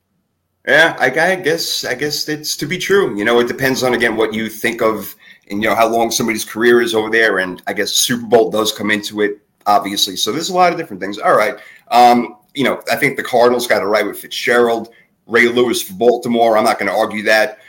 Yeah, 0.67 0.95
I, 0.99 1.05
I 1.05 1.35
guess 1.35 1.85
I 1.85 1.95
guess 1.95 2.27
it's 2.29 2.55
to 2.57 2.65
be 2.65 2.77
true. 2.77 3.17
You 3.17 3.25
know, 3.25 3.39
it 3.39 3.47
depends 3.47 3.83
on 3.83 3.93
again 3.93 4.15
what 4.15 4.33
you 4.33 4.49
think 4.49 4.81
of 4.81 5.15
and 5.49 5.61
you 5.61 5.69
know 5.69 5.75
how 5.75 5.87
long 5.87 6.11
somebody's 6.11 6.45
career 6.45 6.81
is 6.81 6.93
over 6.93 7.09
there. 7.09 7.39
And 7.39 7.61
I 7.67 7.73
guess 7.73 7.91
Super 7.91 8.25
Bowl 8.25 8.51
does 8.51 8.71
come 8.71 8.91
into 8.91 9.21
it, 9.21 9.39
obviously. 9.65 10.15
So 10.15 10.31
there's 10.31 10.49
a 10.49 10.55
lot 10.55 10.71
of 10.71 10.77
different 10.77 11.01
things. 11.01 11.17
All 11.17 11.35
right. 11.35 11.55
Um, 11.89 12.36
you 12.57 12.63
know, 12.63 12.81
I 12.91 12.95
think 12.95 13.17
the 13.17 13.23
Cardinals 13.23 13.67
got 13.67 13.83
it 13.83 13.85
right 13.85 14.05
with 14.05 14.19
Fitzgerald, 14.19 14.89
Ray 15.27 15.47
Lewis 15.47 15.81
for 15.81 15.93
Baltimore. 15.93 16.57
I'm 16.57 16.63
not 16.63 16.79
going 16.79 16.91
to 16.91 16.97
argue 16.97 17.21
that. 17.23 17.59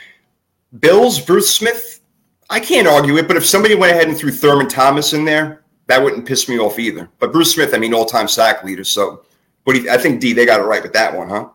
Bills, 0.79 1.19
Bruce 1.19 1.53
Smith, 1.53 2.01
I 2.49 2.59
can't 2.59 2.87
argue 2.87 3.17
it, 3.17 3.27
but 3.27 3.37
if 3.37 3.45
somebody 3.45 3.75
went 3.75 3.91
ahead 3.91 4.07
and 4.07 4.17
threw 4.17 4.31
Thurman 4.31 4.67
Thomas 4.67 5.13
in 5.13 5.25
there, 5.25 5.63
that 5.85 6.01
wouldn't 6.03 6.25
piss 6.25 6.49
me 6.49 6.57
off 6.57 6.79
either. 6.79 7.07
But 7.19 7.31
Bruce 7.31 7.53
Smith, 7.53 7.73
I 7.75 7.77
mean, 7.77 7.93
all 7.93 8.05
time 8.05 8.27
sack 8.27 8.63
leader. 8.63 8.83
So, 8.83 9.23
but 9.63 9.75
I 9.87 9.97
think 9.97 10.21
D, 10.21 10.33
they 10.33 10.45
got 10.45 10.59
it 10.59 10.63
right 10.63 10.81
with 10.81 10.93
that 10.93 11.15
one, 11.15 11.29
huh? 11.29 11.49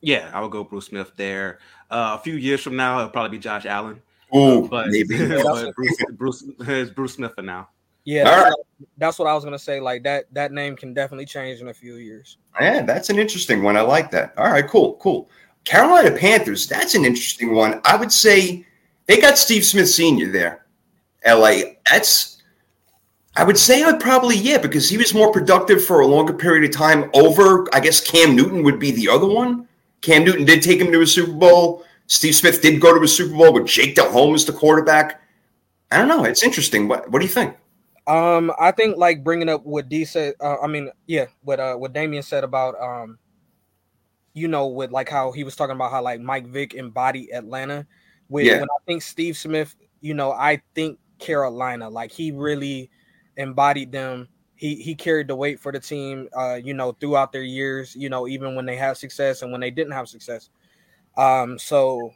Yeah, 0.00 0.30
I 0.32 0.40
would 0.40 0.50
go 0.50 0.64
Bruce 0.64 0.86
Smith 0.86 1.12
there. 1.16 1.58
Uh, 1.90 2.16
a 2.18 2.22
few 2.22 2.34
years 2.34 2.62
from 2.62 2.76
now, 2.76 2.98
it'll 2.98 3.10
probably 3.10 3.36
be 3.36 3.42
Josh 3.42 3.66
Allen. 3.66 4.00
Ooh, 4.34 4.64
uh, 4.64 4.68
but, 4.68 4.88
maybe. 4.88 5.18
but 5.42 5.74
Bruce, 5.74 6.02
Bruce, 6.12 6.44
it's 6.60 6.90
Bruce 6.90 7.14
Smith 7.14 7.34
for 7.34 7.42
now. 7.42 7.68
Yeah, 8.06 8.22
that's, 8.22 8.42
right. 8.44 8.50
what, 8.50 8.88
that's, 8.98 9.18
what 9.18 9.26
I 9.26 9.34
was 9.34 9.44
gonna 9.44 9.58
say. 9.58 9.80
Like 9.80 10.04
that, 10.04 10.32
that 10.32 10.52
name 10.52 10.76
can 10.76 10.94
definitely 10.94 11.26
change 11.26 11.60
in 11.60 11.68
a 11.68 11.74
few 11.74 11.96
years. 11.96 12.38
Yeah, 12.60 12.82
that's 12.82 13.10
an 13.10 13.18
interesting 13.18 13.64
one. 13.64 13.76
I 13.76 13.80
like 13.80 14.12
that. 14.12 14.32
All 14.38 14.48
right, 14.48 14.66
cool, 14.66 14.94
cool. 14.94 15.28
Carolina 15.64 16.16
Panthers. 16.16 16.68
That's 16.68 16.94
an 16.94 17.04
interesting 17.04 17.52
one. 17.52 17.80
I 17.84 17.96
would 17.96 18.12
say 18.12 18.64
they 19.06 19.20
got 19.20 19.36
Steve 19.36 19.64
Smith 19.64 19.88
Senior 19.88 20.30
there. 20.30 20.66
L.A. 21.24 21.78
That's. 21.90 22.40
I 23.34 23.42
would 23.42 23.58
say 23.58 23.82
I 23.82 23.90
would 23.90 24.00
probably 24.00 24.36
yeah 24.36 24.58
because 24.58 24.88
he 24.88 24.96
was 24.96 25.12
more 25.12 25.32
productive 25.32 25.84
for 25.84 26.00
a 26.00 26.06
longer 26.06 26.32
period 26.32 26.64
of 26.64 26.74
time. 26.74 27.10
Over, 27.12 27.66
I 27.74 27.80
guess 27.80 28.00
Cam 28.00 28.36
Newton 28.36 28.62
would 28.62 28.78
be 28.78 28.92
the 28.92 29.08
other 29.08 29.26
one. 29.26 29.66
Cam 30.00 30.24
Newton 30.24 30.44
did 30.44 30.62
take 30.62 30.80
him 30.80 30.92
to 30.92 31.02
a 31.02 31.06
Super 31.06 31.32
Bowl. 31.32 31.84
Steve 32.06 32.36
Smith 32.36 32.62
did 32.62 32.80
go 32.80 32.96
to 32.96 33.02
a 33.02 33.08
Super 33.08 33.36
Bowl 33.36 33.52
with 33.52 33.66
Jake 33.66 33.96
Delhomme 33.96 34.36
as 34.36 34.44
the 34.44 34.52
quarterback. 34.52 35.20
I 35.90 35.98
don't 35.98 36.08
know. 36.08 36.22
It's 36.22 36.44
interesting. 36.44 36.86
What 36.86 37.10
What 37.10 37.18
do 37.18 37.26
you 37.26 37.32
think? 37.32 37.56
Um, 38.06 38.52
I 38.58 38.70
think 38.70 38.96
like 38.96 39.24
bringing 39.24 39.48
up 39.48 39.64
what 39.64 39.88
D 39.88 40.04
said. 40.04 40.34
Uh, 40.40 40.56
I 40.62 40.66
mean, 40.66 40.90
yeah, 41.06 41.26
what 41.42 41.58
uh, 41.58 41.74
what 41.74 41.92
Damien 41.92 42.22
said 42.22 42.44
about 42.44 42.80
um, 42.80 43.18
you 44.36 44.48
know, 44.48 44.66
with 44.66 44.92
like 44.92 45.08
how 45.08 45.32
he 45.32 45.44
was 45.44 45.56
talking 45.56 45.74
about 45.74 45.90
how 45.90 46.02
like 46.02 46.20
Mike 46.20 46.46
Vick 46.46 46.74
embodied 46.74 47.30
Atlanta. 47.32 47.86
With 48.28 48.44
yeah. 48.44 48.60
when 48.60 48.68
I 48.68 48.78
think 48.86 49.02
Steve 49.02 49.36
Smith, 49.36 49.74
you 50.00 50.12
know, 50.12 50.32
I 50.32 50.60
think 50.74 50.98
Carolina, 51.18 51.88
like 51.88 52.12
he 52.12 52.32
really 52.32 52.90
embodied 53.36 53.92
them. 53.92 54.28
He 54.54 54.76
he 54.76 54.94
carried 54.94 55.28
the 55.28 55.36
weight 55.36 55.58
for 55.58 55.72
the 55.72 55.80
team, 55.80 56.28
uh, 56.36 56.56
you 56.62 56.74
know, 56.74 56.92
throughout 56.92 57.32
their 57.32 57.42
years. 57.42 57.96
You 57.96 58.08
know, 58.08 58.28
even 58.28 58.54
when 58.54 58.66
they 58.66 58.76
had 58.76 58.96
success 58.96 59.42
and 59.42 59.50
when 59.50 59.60
they 59.60 59.70
didn't 59.70 59.92
have 59.92 60.08
success. 60.08 60.50
Um, 61.16 61.58
so 61.58 62.12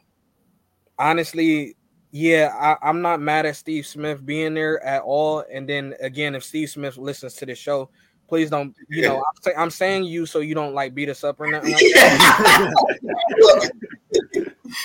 honestly, 0.99 1.75
yeah, 2.11 2.77
I, 2.81 2.89
am 2.89 3.01
not 3.01 3.21
mad 3.21 3.45
at 3.45 3.55
Steve 3.55 3.85
Smith 3.85 4.25
being 4.25 4.53
there 4.53 4.83
at 4.83 5.01
all. 5.01 5.45
And 5.51 5.67
then 5.67 5.95
again, 6.01 6.35
if 6.35 6.43
Steve 6.43 6.69
Smith 6.69 6.97
listens 6.97 7.35
to 7.35 7.45
the 7.45 7.55
show, 7.55 7.89
please 8.27 8.49
don't. 8.49 8.75
You 8.89 9.03
know, 9.03 9.17
I'm, 9.17 9.41
say, 9.41 9.51
I'm 9.57 9.69
saying 9.69 10.03
you 10.03 10.25
so 10.25 10.39
you 10.39 10.53
don't 10.53 10.73
like 10.73 10.93
beat 10.93 11.09
us 11.09 11.23
up 11.23 11.39
or 11.39 11.47
nothing. 11.47 11.71
Like 11.71 11.81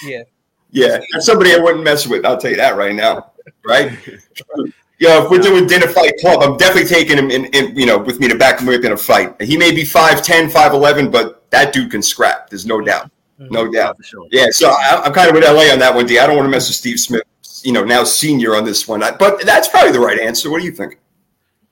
yeah, 0.04 0.23
yeah. 0.71 0.99
That's 1.12 1.26
somebody 1.26 1.52
I 1.54 1.59
wouldn't 1.59 1.83
mess 1.83 2.06
with. 2.06 2.25
I'll 2.25 2.38
tell 2.38 2.50
you 2.50 2.56
that 2.59 2.76
right 2.76 2.95
now. 2.95 3.33
Right. 3.64 3.92
Yeah, 4.99 5.23
if 5.23 5.30
we're 5.30 5.40
doing 5.40 5.66
dinner 5.66 5.88
fight 5.88 6.14
club, 6.23 6.40
I'm 6.42 6.56
definitely 6.56 6.88
taking 6.88 7.18
him 7.18 7.30
in, 7.30 7.45
in, 7.47 7.76
you 7.76 7.85
know, 7.85 7.99
with 7.99 8.18
me 8.18 8.28
to 8.28 8.35
back 8.35 8.61
him 8.61 8.68
up 8.71 8.83
in 8.83 8.92
a 8.92 8.97
fight. 8.97 9.38
He 9.42 9.59
may 9.59 9.71
be 9.71 9.83
5'10, 9.83 10.50
5'11, 10.50 11.12
but 11.12 11.50
that 11.50 11.75
dude 11.75 11.90
can 11.90 12.02
scrap. 12.02 12.49
There's 12.49 12.64
no 12.64 12.80
doubt. 12.80 13.11
Mm-hmm. 13.40 13.52
No 13.52 13.71
doubt. 13.71 13.97
Sure. 14.05 14.26
Yeah, 14.31 14.47
so 14.50 14.71
I, 14.71 15.07
am 15.07 15.12
kind 15.12 15.28
of 15.28 15.35
with 15.35 15.45
LA 15.45 15.73
on 15.73 15.78
that 15.81 15.95
one, 15.95 16.07
D. 16.07 16.19
I 16.19 16.26
don't 16.26 16.37
want 16.37 16.47
to 16.47 16.50
mess 16.50 16.69
with 16.69 16.76
Steve 16.76 16.99
Smith, 16.99 17.23
you 17.62 17.73
know, 17.73 17.85
now 17.85 18.05
senior 18.05 18.57
on 18.57 18.64
this 18.64 18.88
one. 18.88 19.00
But 19.00 19.45
that's 19.45 19.69
probably 19.69 19.93
the 19.93 20.00
right 20.00 20.19
answer. 20.19 20.50
What 20.50 20.61
do 20.61 20.66
you 20.66 20.73
think? 20.73 20.99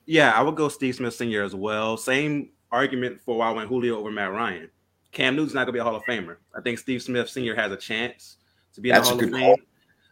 Yeah, 0.05 0.31
I 0.31 0.41
would 0.41 0.55
go 0.55 0.69
Steve 0.69 0.95
Smith 0.95 1.15
senior 1.15 1.43
as 1.43 1.55
well. 1.55 1.97
Same 1.97 2.49
argument 2.71 3.19
for 3.21 3.37
why 3.37 3.49
I 3.49 3.51
went 3.51 3.69
Julio 3.69 3.97
over 3.97 4.11
Matt 4.11 4.31
Ryan. 4.31 4.69
Cam 5.11 5.35
Newton's 5.35 5.53
not 5.53 5.61
going 5.61 5.67
to 5.67 5.71
be 5.73 5.79
a 5.79 5.83
Hall 5.83 5.95
of 5.95 6.03
Famer. 6.03 6.37
I 6.55 6.61
think 6.61 6.77
Steve 6.77 7.01
Smith 7.01 7.29
senior 7.29 7.55
has 7.55 7.71
a 7.71 7.77
chance 7.77 8.37
to 8.73 8.81
be 8.81 8.89
in 8.89 8.95
that's 8.95 9.09
the 9.09 9.15
Hall 9.15 9.23
of 9.23 9.31
Fame. 9.31 9.55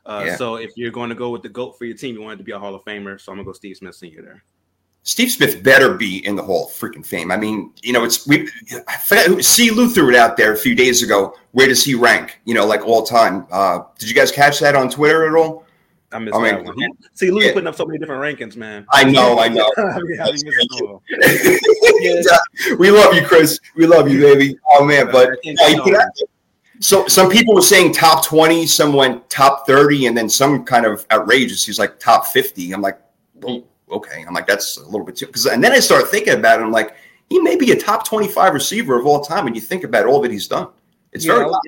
Uh, 0.05 0.23
yeah. 0.27 0.35
So 0.35 0.55
if 0.55 0.71
you're 0.75 0.91
going 0.91 1.09
to 1.09 1.15
go 1.15 1.29
with 1.29 1.43
the 1.43 1.49
GOAT 1.49 1.77
for 1.77 1.85
your 1.85 1.95
team, 1.95 2.15
you 2.15 2.21
want 2.21 2.35
it 2.35 2.37
to 2.37 2.43
be 2.43 2.51
a 2.51 2.59
Hall 2.59 2.73
of 2.73 2.83
Famer. 2.83 3.19
So 3.19 3.31
I'm 3.31 3.37
going 3.37 3.45
to 3.45 3.49
go 3.49 3.53
Steve 3.53 3.77
Smith 3.77 3.95
senior 3.95 4.21
there. 4.21 4.43
Steve 5.03 5.31
Smith 5.31 5.61
better 5.61 5.93
be 5.93 6.25
in 6.25 6.37
the 6.37 6.41
Hall 6.41 6.67
of 6.67 6.71
freaking 6.71 7.05
Fame. 7.05 7.29
I 7.29 7.37
mean, 7.37 7.73
you 7.81 7.91
know, 7.91 8.05
it's 8.05 8.25
we. 8.25 8.49
I 8.87 8.97
forgot, 8.97 9.43
see, 9.43 9.69
Lou 9.69 9.89
threw 9.89 10.09
it 10.09 10.15
out 10.15 10.37
there 10.37 10.53
a 10.53 10.57
few 10.57 10.75
days 10.75 11.03
ago. 11.03 11.35
Where 11.51 11.67
does 11.67 11.83
he 11.83 11.93
rank? 11.93 12.39
You 12.45 12.53
know, 12.53 12.65
like 12.65 12.87
all 12.87 13.03
time. 13.03 13.45
Uh, 13.51 13.81
did 13.99 14.07
you 14.07 14.15
guys 14.15 14.31
catch 14.31 14.61
that 14.61 14.75
on 14.75 14.89
Twitter 14.89 15.27
at 15.27 15.35
all? 15.35 15.65
I 16.13 16.19
missed 16.19 16.35
I 16.35 16.41
mean, 16.41 16.55
that 16.55 16.63
one. 16.63 16.77
He, 16.77 16.87
see, 17.15 17.31
Lou's 17.31 17.45
yeah. 17.45 17.53
putting 17.53 17.67
up 17.67 17.75
so 17.75 17.85
many 17.85 17.99
different 17.99 18.21
rankings, 18.21 18.55
man. 18.55 18.85
I 18.91 19.03
know, 19.03 19.39
I 19.39 19.49
know. 19.49 19.69
we 22.77 22.91
love 22.91 23.13
you, 23.13 23.25
Chris. 23.25 23.59
We 23.75 23.87
love 23.87 24.09
you, 24.09 24.21
baby. 24.21 24.57
Oh 24.71 24.85
man, 24.85 25.11
but 25.11 25.31
uh, 25.45 26.05
so 26.79 27.05
some 27.07 27.29
people 27.29 27.53
were 27.55 27.61
saying 27.61 27.93
top 27.93 28.25
twenty, 28.25 28.65
some 28.67 28.93
went 28.93 29.29
top 29.29 29.67
thirty, 29.67 30.05
and 30.05 30.17
then 30.17 30.29
some 30.29 30.63
kind 30.63 30.85
of 30.85 31.05
outrageous. 31.11 31.65
He's 31.65 31.79
like 31.79 31.99
top 31.99 32.27
fifty. 32.27 32.71
I'm 32.71 32.81
like, 32.81 32.97
well, 33.41 33.63
okay. 33.93 34.23
I'm 34.27 34.33
like, 34.33 34.47
that's 34.47 34.77
a 34.77 34.85
little 34.85 35.05
bit 35.05 35.15
too. 35.15 35.27
Because 35.27 35.45
and 35.45 35.63
then 35.63 35.71
I 35.71 35.79
start 35.79 36.09
thinking 36.09 36.33
about 36.33 36.59
it. 36.59 36.63
I'm 36.63 36.71
like, 36.71 36.95
he 37.29 37.39
may 37.39 37.55
be 37.55 37.71
a 37.71 37.75
top 37.75 38.07
25 38.07 38.53
receiver 38.53 38.99
of 38.99 39.05
all 39.05 39.21
time 39.21 39.47
And 39.47 39.55
you 39.55 39.61
think 39.61 39.83
about 39.83 40.05
all 40.05 40.21
that 40.21 40.31
he's 40.31 40.47
done. 40.47 40.67
It's 41.11 41.25
yeah, 41.25 41.33
very. 41.33 41.45
I 41.45 41.47
was, 41.47 41.61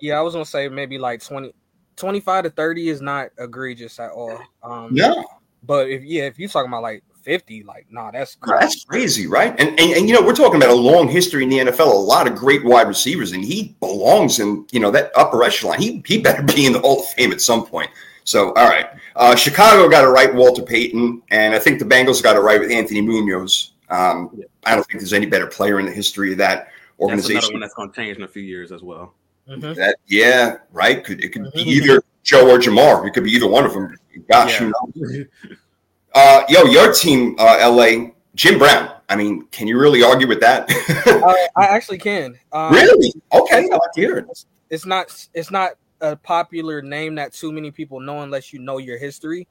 yeah, 0.00 0.18
I 0.18 0.20
was 0.20 0.34
gonna 0.34 0.44
say 0.44 0.68
maybe 0.68 0.98
like 0.98 1.22
20, 1.22 1.52
25 1.96 2.44
to 2.44 2.50
30 2.50 2.88
is 2.88 3.00
not 3.00 3.30
egregious 3.38 3.98
at 3.98 4.10
all. 4.10 4.38
Um, 4.62 4.94
no. 4.94 5.24
But 5.62 5.88
if 5.88 6.04
yeah, 6.04 6.24
if 6.24 6.38
you're 6.38 6.48
talking 6.48 6.68
about 6.68 6.82
like 6.82 7.02
50, 7.22 7.64
like 7.64 7.86
nah, 7.90 8.10
that's 8.10 8.36
crazy. 8.36 8.60
that's 8.60 8.84
crazy, 8.84 9.26
right? 9.26 9.54
And, 9.58 9.68
and 9.78 9.92
and 9.96 10.08
you 10.08 10.14
know, 10.14 10.22
we're 10.24 10.34
talking 10.34 10.56
about 10.56 10.70
a 10.70 10.74
long 10.74 11.08
history 11.08 11.42
in 11.42 11.48
the 11.48 11.58
NFL, 11.58 11.90
a 11.92 11.94
lot 11.94 12.26
of 12.26 12.36
great 12.36 12.64
wide 12.64 12.86
receivers, 12.86 13.32
and 13.32 13.44
he 13.44 13.76
belongs 13.80 14.38
in 14.38 14.66
you 14.70 14.80
know 14.80 14.90
that 14.92 15.10
upper 15.16 15.42
echelon. 15.42 15.80
He 15.80 16.02
he 16.06 16.18
better 16.18 16.42
be 16.42 16.66
in 16.66 16.72
the 16.72 16.80
Hall 16.80 17.00
of 17.00 17.06
Fame 17.10 17.32
at 17.32 17.40
some 17.40 17.66
point. 17.66 17.90
So 18.28 18.52
all 18.52 18.68
right, 18.68 18.90
uh, 19.16 19.34
Chicago 19.34 19.88
got 19.88 20.04
it 20.04 20.08
right, 20.08 20.34
Walter 20.34 20.60
Payton, 20.60 21.22
and 21.30 21.54
I 21.54 21.58
think 21.58 21.78
the 21.78 21.86
Bengals 21.86 22.22
got 22.22 22.36
it 22.36 22.40
right 22.40 22.60
with 22.60 22.70
Anthony 22.70 23.00
Munoz. 23.00 23.72
Um, 23.88 24.28
yeah. 24.36 24.44
I 24.66 24.74
don't 24.74 24.86
think 24.86 25.00
there's 25.00 25.14
any 25.14 25.24
better 25.24 25.46
player 25.46 25.80
in 25.80 25.86
the 25.86 25.92
history 25.92 26.32
of 26.32 26.38
that 26.38 26.68
organization. 27.00 27.36
That's 27.36 27.46
another 27.46 27.54
one 27.54 27.60
that's 27.62 27.74
going 27.74 27.90
to 27.90 27.96
change 27.96 28.18
in 28.18 28.24
a 28.24 28.28
few 28.28 28.42
years 28.42 28.70
as 28.70 28.82
well. 28.82 29.14
Mm-hmm. 29.48 29.72
That 29.72 29.96
yeah, 30.08 30.58
right. 30.72 31.02
Could 31.02 31.24
it 31.24 31.30
could 31.30 31.44
mm-hmm. 31.44 31.56
be 31.56 31.70
either 31.70 32.02
Joe 32.22 32.50
or 32.50 32.58
Ja'Marr? 32.58 33.06
It 33.06 33.14
could 33.14 33.24
be 33.24 33.30
either 33.30 33.48
one 33.48 33.64
of 33.64 33.72
them. 33.72 33.96
Gosh, 34.30 34.60
yeah. 34.60 34.66
you 34.66 34.72
know. 35.08 35.56
Uh, 36.14 36.42
yo, 36.48 36.64
your 36.64 36.92
team, 36.92 37.36
uh, 37.38 37.70
LA, 37.70 38.08
Jim 38.34 38.58
Brown. 38.58 38.92
I 39.10 39.14
mean, 39.14 39.46
can 39.52 39.68
you 39.68 39.78
really 39.78 40.02
argue 40.02 40.26
with 40.26 40.40
that? 40.40 40.64
I, 40.68 41.48
I, 41.56 41.66
actually 41.66 41.98
can. 41.98 42.36
Um, 42.50 42.72
really? 42.72 43.12
Okay, 43.32 43.68
I 43.70 43.78
hear 43.94 44.16
it. 44.16 44.44
It's 44.70 44.86
not. 44.86 45.28
It's 45.34 45.50
not 45.50 45.72
a 46.00 46.16
popular 46.16 46.82
name 46.82 47.14
that 47.16 47.32
too 47.32 47.52
many 47.52 47.70
people 47.70 48.00
know 48.00 48.20
unless 48.20 48.52
you 48.52 48.58
know 48.58 48.78
your 48.78 48.98
history. 48.98 49.46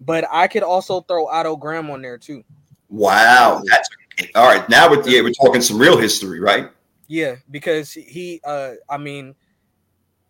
But 0.00 0.24
I 0.30 0.48
could 0.48 0.62
also 0.62 1.00
throw 1.02 1.26
Otto 1.28 1.56
Graham 1.56 1.90
on 1.90 2.02
there 2.02 2.18
too. 2.18 2.44
Wow, 2.88 3.62
that's 3.64 3.88
all 4.34 4.46
right. 4.46 4.68
Now 4.68 4.90
with 4.90 5.06
yeah, 5.06 5.20
we're 5.20 5.32
talking 5.32 5.60
some 5.60 5.78
real 5.78 5.96
history, 5.96 6.40
right? 6.40 6.70
Yeah, 7.06 7.36
because 7.50 7.92
he, 7.92 8.40
uh, 8.44 8.72
I 8.88 8.98
mean, 8.98 9.34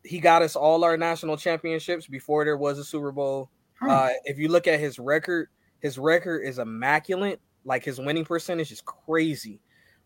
he 0.05 0.21
got 0.21 0.43
us 0.43 0.55
all 0.55 0.85
our 0.85 0.97
national 0.97 1.37
championships 1.37 2.07
before 2.07 2.45
there 2.45 2.57
was 2.57 2.79
a 2.79 2.85
Super 2.85 3.11
Bowl. 3.11 3.51
Hmm. 3.81 3.91
Uh, 3.91 4.09
if 4.25 4.39
you 4.39 4.49
look 4.49 4.67
at 4.67 4.81
his 4.81 4.99
record, 4.99 5.49
his 5.81 5.99
record 5.99 6.41
is 6.41 6.59
immaculate. 6.59 7.41
Like 7.65 7.85
his 7.85 7.99
winning 7.99 8.25
percentage 8.25 8.73
is 8.73 8.81
crazy. 8.81 9.61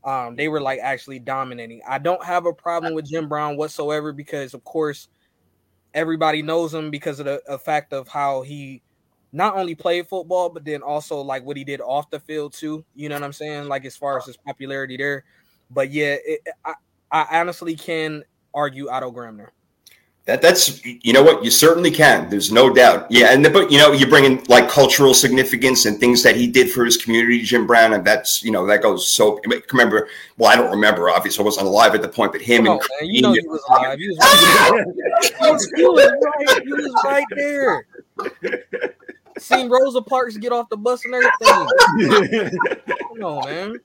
Um, 0.04 0.34
they 0.34 0.48
were 0.48 0.60
like 0.60 0.80
actually 0.80 1.18
dominating. 1.18 1.80
I 1.88 1.98
don't 1.98 2.24
have 2.24 2.46
a 2.46 2.52
problem 2.52 2.94
with 2.94 3.08
Jim 3.08 3.28
Brown 3.28 3.56
whatsoever 3.56 4.12
because, 4.12 4.52
of 4.54 4.64
course, 4.64 5.08
everybody 5.94 6.42
knows 6.42 6.72
him 6.72 6.90
because 6.90 7.20
of 7.20 7.26
the, 7.26 7.58
fact 7.58 7.92
of 7.92 8.08
how 8.08 8.42
he 8.42 8.82
not 9.32 9.56
only 9.56 9.74
played 9.74 10.06
football, 10.06 10.48
but 10.48 10.64
then 10.64 10.82
also 10.82 11.20
like 11.20 11.44
what 11.44 11.56
he 11.56 11.64
did 11.64 11.80
off 11.80 12.10
the 12.10 12.20
field 12.20 12.52
too. 12.52 12.84
You 12.94 13.08
know 13.08 13.16
what 13.16 13.24
I'm 13.24 13.32
saying? 13.32 13.68
Like 13.68 13.84
as 13.84 13.96
far 13.96 14.18
as 14.18 14.26
his 14.26 14.36
popularity 14.36 14.96
there. 14.96 15.24
But 15.70 15.90
yeah, 15.90 16.16
it, 16.24 16.46
I, 16.64 16.74
I 17.10 17.40
honestly 17.40 17.74
can 17.74 18.24
argue 18.54 18.88
Otto 18.88 19.10
Graham 19.10 19.36
there. 19.36 19.52
That 20.24 20.40
that's 20.40 20.84
you 20.84 21.12
know 21.12 21.24
what 21.24 21.44
you 21.44 21.50
certainly 21.50 21.90
can. 21.90 22.30
There's 22.30 22.52
no 22.52 22.72
doubt. 22.72 23.10
Yeah, 23.10 23.32
and 23.32 23.44
the, 23.44 23.50
but 23.50 23.72
you 23.72 23.78
know 23.78 23.90
you 23.90 24.06
bring 24.06 24.24
in 24.24 24.40
like 24.44 24.68
cultural 24.68 25.14
significance 25.14 25.84
and 25.84 25.98
things 25.98 26.22
that 26.22 26.36
he 26.36 26.46
did 26.46 26.70
for 26.70 26.84
his 26.84 26.96
community, 26.96 27.42
Jim 27.42 27.66
Brown, 27.66 27.92
and 27.92 28.04
that's 28.04 28.40
you 28.40 28.52
know 28.52 28.64
that 28.66 28.82
goes 28.82 29.08
so. 29.08 29.40
Remember, 29.72 30.08
well, 30.38 30.52
I 30.52 30.54
don't 30.54 30.70
remember. 30.70 31.10
Obviously, 31.10 31.42
I 31.42 31.44
wasn't 31.44 31.66
alive 31.66 31.96
at 31.96 32.02
the 32.02 32.08
point, 32.08 32.30
but 32.30 32.40
him 32.40 32.66
and 32.66 32.80
oh, 32.80 33.04
you 33.04 33.20
know 33.20 33.32
he 33.32 33.40
was 33.48 33.64
alive. 33.68 33.98
He 33.98 34.08
was, 34.10 34.18
right, 34.20 34.84
he 35.76 35.84
was 35.84 36.12
right. 36.22 36.62
He 36.62 36.72
was 36.72 37.02
right 37.04 37.26
there. 37.34 37.86
Seen 39.38 39.68
Rosa 39.68 40.02
Parks 40.02 40.36
get 40.36 40.52
off 40.52 40.68
the 40.68 40.76
bus 40.76 41.04
and 41.04 41.14
everything. 41.14 42.58
Come 43.08 43.24
on, 43.24 43.44
man. 43.44 43.80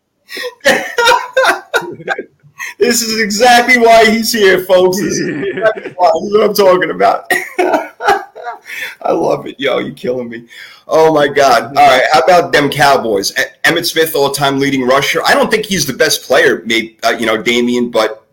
This 2.78 3.02
is 3.02 3.22
exactly 3.22 3.78
why 3.78 4.10
he's 4.10 4.32
here, 4.32 4.66
folks. 4.66 4.98
This 4.98 5.20
is, 5.20 5.30
exactly 5.48 5.94
what 5.98 6.50
I'm 6.50 6.54
talking 6.54 6.92
about. 6.92 7.32
I 9.02 9.12
love 9.12 9.48
it, 9.48 9.60
yo. 9.60 9.80
You're 9.80 9.96
killing 9.96 10.30
me. 10.30 10.48
Oh 10.88 11.14
my 11.14 11.28
god. 11.28 11.76
All 11.78 11.88
right. 11.88 12.04
How 12.12 12.20
about 12.22 12.52
them 12.52 12.70
Cowboys? 12.70 13.34
Emmitt 13.64 13.86
Smith, 13.86 14.16
all-time 14.16 14.60
leading 14.60 14.86
rusher. 14.86 15.22
I 15.26 15.34
don't 15.34 15.50
think 15.50 15.66
he's 15.66 15.86
the 15.86 15.94
best 15.94 16.24
player, 16.24 16.64
maybe 16.66 16.98
uh, 17.04 17.12
you 17.12 17.26
know, 17.26 17.42
Damien, 17.42 17.92
but 17.92 18.26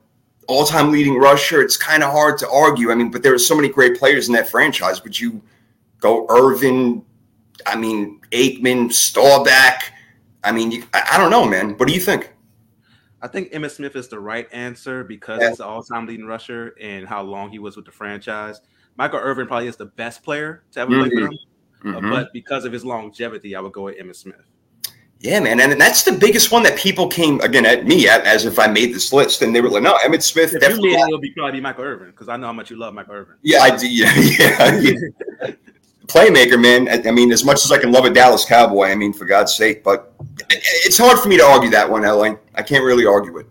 all-time 0.49 0.91
leading 0.91 1.17
rusher. 1.17 1.63
It's 1.63 1.77
kind 1.77 2.03
of 2.03 2.11
hard 2.11 2.39
to 2.39 2.51
argue. 2.51 2.91
I 2.91 2.95
mean, 2.95 3.11
but 3.11 3.23
there 3.23 3.35
are 3.35 3.39
so 3.39 3.55
many 3.55 3.69
great 3.69 3.99
players 3.99 4.29
in 4.29 4.35
that 4.35 4.49
franchise. 4.49 5.03
Would 5.03 5.19
you 5.19 5.43
go 6.01 6.27
Irvin? 6.29 7.05
I 7.67 7.77
mean, 7.77 8.21
Aikman, 8.31 8.93
Staubach. 8.93 9.91
I 10.43 10.53
mean, 10.53 10.71
you, 10.71 10.85
I, 10.93 11.11
I 11.13 11.19
don't 11.19 11.31
know, 11.31 11.47
man. 11.47 11.77
What 11.79 11.89
do 11.89 11.95
you 11.95 12.01
think? 12.01 12.34
I 13.25 13.27
think 13.27 13.53
Emmitt 13.53 13.71
Smith 13.71 13.97
is 13.97 14.09
the 14.09 14.21
right 14.21 14.47
answer 14.53 15.03
because 15.03 15.41
yeah. 15.41 15.49
he's 15.49 15.57
the 15.57 15.65
all-time 15.65 16.07
leading 16.07 16.27
rusher 16.27 16.75
and 16.79 17.09
how 17.09 17.23
long 17.23 17.51
he 17.51 17.59
was 17.59 17.75
with 17.75 17.87
the 17.87 17.91
franchise. 17.91 18.61
Michael 18.99 19.19
Irvin 19.19 19.47
probably 19.47 19.67
is 19.67 19.77
the 19.77 19.87
best 19.87 20.23
player 20.23 20.63
to 20.73 20.81
ever 20.81 20.91
mm-hmm. 20.91 21.09
play 21.09 21.11
for 21.11 21.27
him, 21.27 21.39
mm-hmm. 21.95 22.07
uh, 22.07 22.11
but 22.11 22.33
because 22.35 22.67
of 22.67 22.73
his 22.73 22.85
longevity, 22.85 23.57
I 23.57 23.61
would 23.61 23.73
go 23.73 23.85
with 23.85 23.99
Emmitt 23.99 24.17
Smith. 24.17 24.45
Yeah, 25.21 25.41
man, 25.41 25.59
and 25.59 25.81
that's 25.81 26.03
the 26.03 26.13
biggest 26.13 26.53
one 26.53 26.65
that 26.65 26.77
people 26.77 27.09
came 27.09 27.41
again 27.41 27.65
at 27.65 27.87
me 27.87 28.07
as 28.07 28.45
if 28.45 28.59
I 28.59 28.67
made 28.67 28.95
this 28.95 29.11
list, 29.11 29.41
and 29.41 29.57
they 29.57 29.63
were 29.63 29.71
like, 29.71 29.83
"No, 29.83 29.97
Emmitt 30.05 30.23
Smith." 30.23 30.55
If 30.55 30.61
definitely 30.61 30.91
you 30.91 30.99
it'll 30.99 31.19
be 31.19 31.31
probably 31.31 31.63
Michael 31.63 31.85
Irvin 31.85 32.11
because 32.11 32.29
I 32.29 32.37
know 32.37 32.49
how 32.49 32.53
much 32.53 32.71
you 32.71 32.77
love 32.77 32.93
Michael 32.93 33.15
Irvin. 33.15 33.37
Yeah, 33.41 33.61
I 33.61 33.75
do. 33.75 33.89
Yeah, 33.89 34.13
yeah. 34.17 34.81
yeah. 34.81 34.93
Playmaker, 36.15 36.61
man. 36.61 36.89
I, 36.89 37.09
I, 37.09 37.11
mean, 37.11 37.33
as 37.33 37.45
much 37.45 37.65
as 37.65 37.73
I 37.73 37.79
can 37.79 37.91
love 37.91 38.05
a 38.05 38.11
Dallas 38.11 38.45
Cowboy, 38.45 38.87
I 38.87 38.95
mean, 38.95 39.13
for 39.13 39.25
God's 39.25 39.55
sake, 39.55 39.83
but 39.83 40.15
it's 40.51 40.97
hard 40.97 41.19
for 41.19 41.29
me 41.29 41.37
to 41.37 41.45
argue 41.45 41.71
that 41.71 41.91
one, 41.91 42.03
LA. 42.03 42.37
I 42.55 42.63
can't 42.63 42.85
really 42.85 43.05
argue 43.05 43.39
it. 43.39 43.47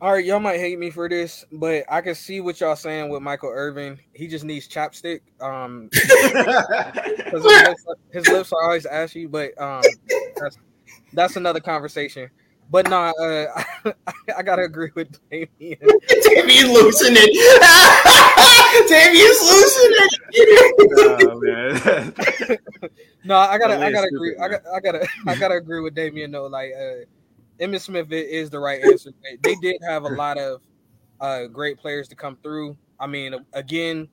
All 0.00 0.12
right, 0.12 0.24
y'all 0.24 0.38
might 0.38 0.60
hate 0.60 0.78
me 0.78 0.90
for 0.90 1.08
this, 1.08 1.44
but 1.50 1.84
I 1.88 2.00
can 2.02 2.14
see 2.14 2.40
what 2.40 2.60
y'all 2.60 2.76
saying 2.76 3.08
with 3.08 3.20
Michael 3.20 3.50
Irvin. 3.52 3.98
He 4.12 4.28
just 4.28 4.44
needs 4.44 4.68
chapstick. 4.68 5.22
Um, 5.40 5.90
his, 5.92 7.42
lips, 7.42 7.84
his 8.12 8.28
lips 8.28 8.52
are 8.52 8.62
always 8.62 8.86
ashy, 8.86 9.26
but 9.26 9.60
um, 9.60 9.82
that's, 10.36 10.56
that's 11.12 11.34
another 11.34 11.58
conversation. 11.58 12.30
But 12.70 12.88
no, 12.88 12.96
uh, 12.96 13.46
I, 13.56 13.92
I, 14.38 14.42
gotta 14.42 14.62
agree 14.62 14.90
with 14.94 15.18
Damien. 15.30 15.78
Damien 16.08 16.72
losing 16.72 17.14
it. 17.16 18.54
Damien's 18.88 19.40
losing 19.40 19.92
it. 20.30 21.28
oh, 21.28 21.40
man. 21.40 22.58
no, 23.24 23.36
I 23.36 23.58
gotta, 23.58 23.78
I 23.84 23.90
gotta 23.90 24.08
agree. 24.14 24.36
I 24.36 24.48
gotta, 24.48 24.70
I 24.74 24.80
gotta, 24.80 25.08
I 25.26 25.34
gotta 25.36 25.54
agree 25.56 25.80
with 25.80 25.94
Damien 25.94 26.30
though. 26.30 26.46
Like, 26.46 26.72
uh, 26.78 27.04
Emmitt 27.60 27.80
Smith 27.80 28.10
is 28.12 28.50
the 28.50 28.58
right 28.58 28.82
answer. 28.82 29.10
They 29.42 29.54
did 29.56 29.76
have 29.86 30.04
a 30.04 30.08
lot 30.08 30.38
of 30.38 30.60
uh, 31.20 31.46
great 31.46 31.78
players 31.78 32.08
to 32.08 32.14
come 32.14 32.36
through. 32.42 32.76
I 33.00 33.06
mean, 33.06 33.34
again, 33.52 34.08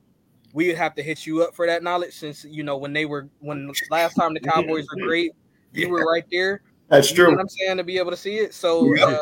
we 0.52 0.68
would 0.68 0.76
have 0.76 0.94
to 0.96 1.02
hit 1.02 1.26
you 1.26 1.42
up 1.42 1.54
for 1.54 1.66
that 1.66 1.82
knowledge 1.82 2.14
since 2.14 2.44
you 2.44 2.62
know 2.62 2.76
when 2.76 2.92
they 2.92 3.04
were 3.04 3.28
when 3.40 3.70
last 3.90 4.14
time 4.14 4.34
the 4.34 4.40
Cowboys 4.40 4.86
were 4.94 5.06
great, 5.06 5.32
you 5.72 5.88
were 5.88 6.04
right 6.04 6.24
there. 6.30 6.62
That's 6.88 7.12
true. 7.12 7.38
I'm 7.38 7.48
saying 7.48 7.76
to 7.78 7.84
be 7.84 7.98
able 7.98 8.12
to 8.12 8.16
see 8.16 8.36
it. 8.36 8.54
So, 8.54 8.94
yeah. 8.94 9.18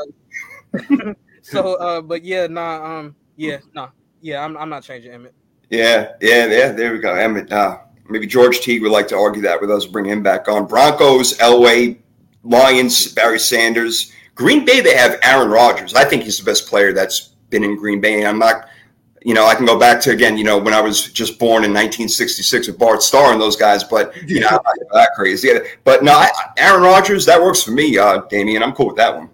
uh, 0.90 1.14
so, 1.42 1.74
uh, 1.74 2.00
but 2.02 2.22
yeah, 2.22 2.46
nah, 2.46 2.98
um, 2.98 3.16
yeah, 3.36 3.58
nah, 3.74 3.88
yeah, 4.24 4.42
I'm, 4.42 4.56
I'm 4.56 4.70
not 4.70 4.82
changing 4.82 5.12
Emmitt. 5.12 5.32
Yeah, 5.68 6.12
yeah, 6.20 6.46
yeah. 6.46 6.72
There 6.72 6.92
we 6.92 6.98
go, 6.98 7.12
Emmitt. 7.12 7.52
Uh, 7.52 7.78
maybe 8.08 8.26
George 8.26 8.60
Teague 8.60 8.80
would 8.80 8.90
like 8.90 9.06
to 9.08 9.16
argue 9.16 9.42
that 9.42 9.60
with 9.60 9.70
us, 9.70 9.84
bring 9.84 10.06
him 10.06 10.22
back 10.22 10.48
on. 10.48 10.66
Broncos, 10.66 11.36
Elway, 11.38 11.98
Lions, 12.42 13.12
Barry 13.12 13.38
Sanders, 13.38 14.12
Green 14.34 14.64
Bay. 14.64 14.80
They 14.80 14.96
have 14.96 15.18
Aaron 15.22 15.50
Rodgers. 15.50 15.94
I 15.94 16.04
think 16.04 16.22
he's 16.22 16.38
the 16.38 16.44
best 16.44 16.66
player 16.66 16.94
that's 16.94 17.34
been 17.50 17.62
in 17.62 17.76
Green 17.76 18.00
Bay. 18.00 18.18
And 18.18 18.26
I'm 18.26 18.38
not 18.38 18.66
you 19.24 19.32
know, 19.32 19.46
I 19.46 19.54
can 19.54 19.64
go 19.64 19.78
back 19.78 20.00
to 20.02 20.10
again, 20.10 20.36
you 20.36 20.44
know, 20.44 20.58
when 20.58 20.74
I 20.74 20.82
was 20.82 21.10
just 21.10 21.38
born 21.38 21.64
in 21.64 21.72
1966 21.72 22.66
with 22.66 22.78
Bart 22.78 23.02
Starr 23.02 23.32
and 23.32 23.40
those 23.40 23.56
guys, 23.56 23.82
but 23.82 24.14
you 24.28 24.40
know, 24.40 24.58
that 24.92 25.10
crazy. 25.16 25.50
But 25.82 26.04
no, 26.04 26.24
Aaron 26.58 26.82
Rodgers, 26.82 27.24
that 27.24 27.40
works 27.40 27.62
for 27.62 27.70
me, 27.70 27.96
uh, 27.96 28.22
Damien. 28.28 28.62
I'm 28.62 28.72
cool 28.72 28.88
with 28.88 28.96
that 28.96 29.16
one. 29.16 29.30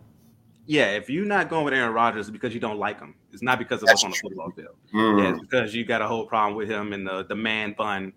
Yeah, 0.71 0.93
if 0.93 1.11
you're 1.11 1.27
not 1.27 1.49
going 1.49 1.65
with 1.65 1.75
Aaron 1.75 1.93
Rodgers, 1.93 2.29
it's 2.29 2.31
because 2.31 2.55
you 2.55 2.61
don't 2.61 2.79
like 2.79 3.01
him. 3.01 3.17
It's 3.33 3.43
not 3.43 3.59
because 3.59 3.83
of 3.83 3.89
what's 3.89 4.05
on 4.05 4.13
the 4.13 4.17
football 4.17 4.53
field. 4.53 4.77
Mm. 4.95 5.21
Yeah, 5.21 5.31
it's 5.33 5.41
because 5.41 5.75
you 5.75 5.85
got 5.85 6.01
a 6.01 6.07
whole 6.07 6.27
problem 6.27 6.55
with 6.55 6.71
him 6.71 6.93
and 6.93 7.05
the 7.05 7.25
the 7.25 7.35
man 7.35 7.75
bun. 7.77 8.13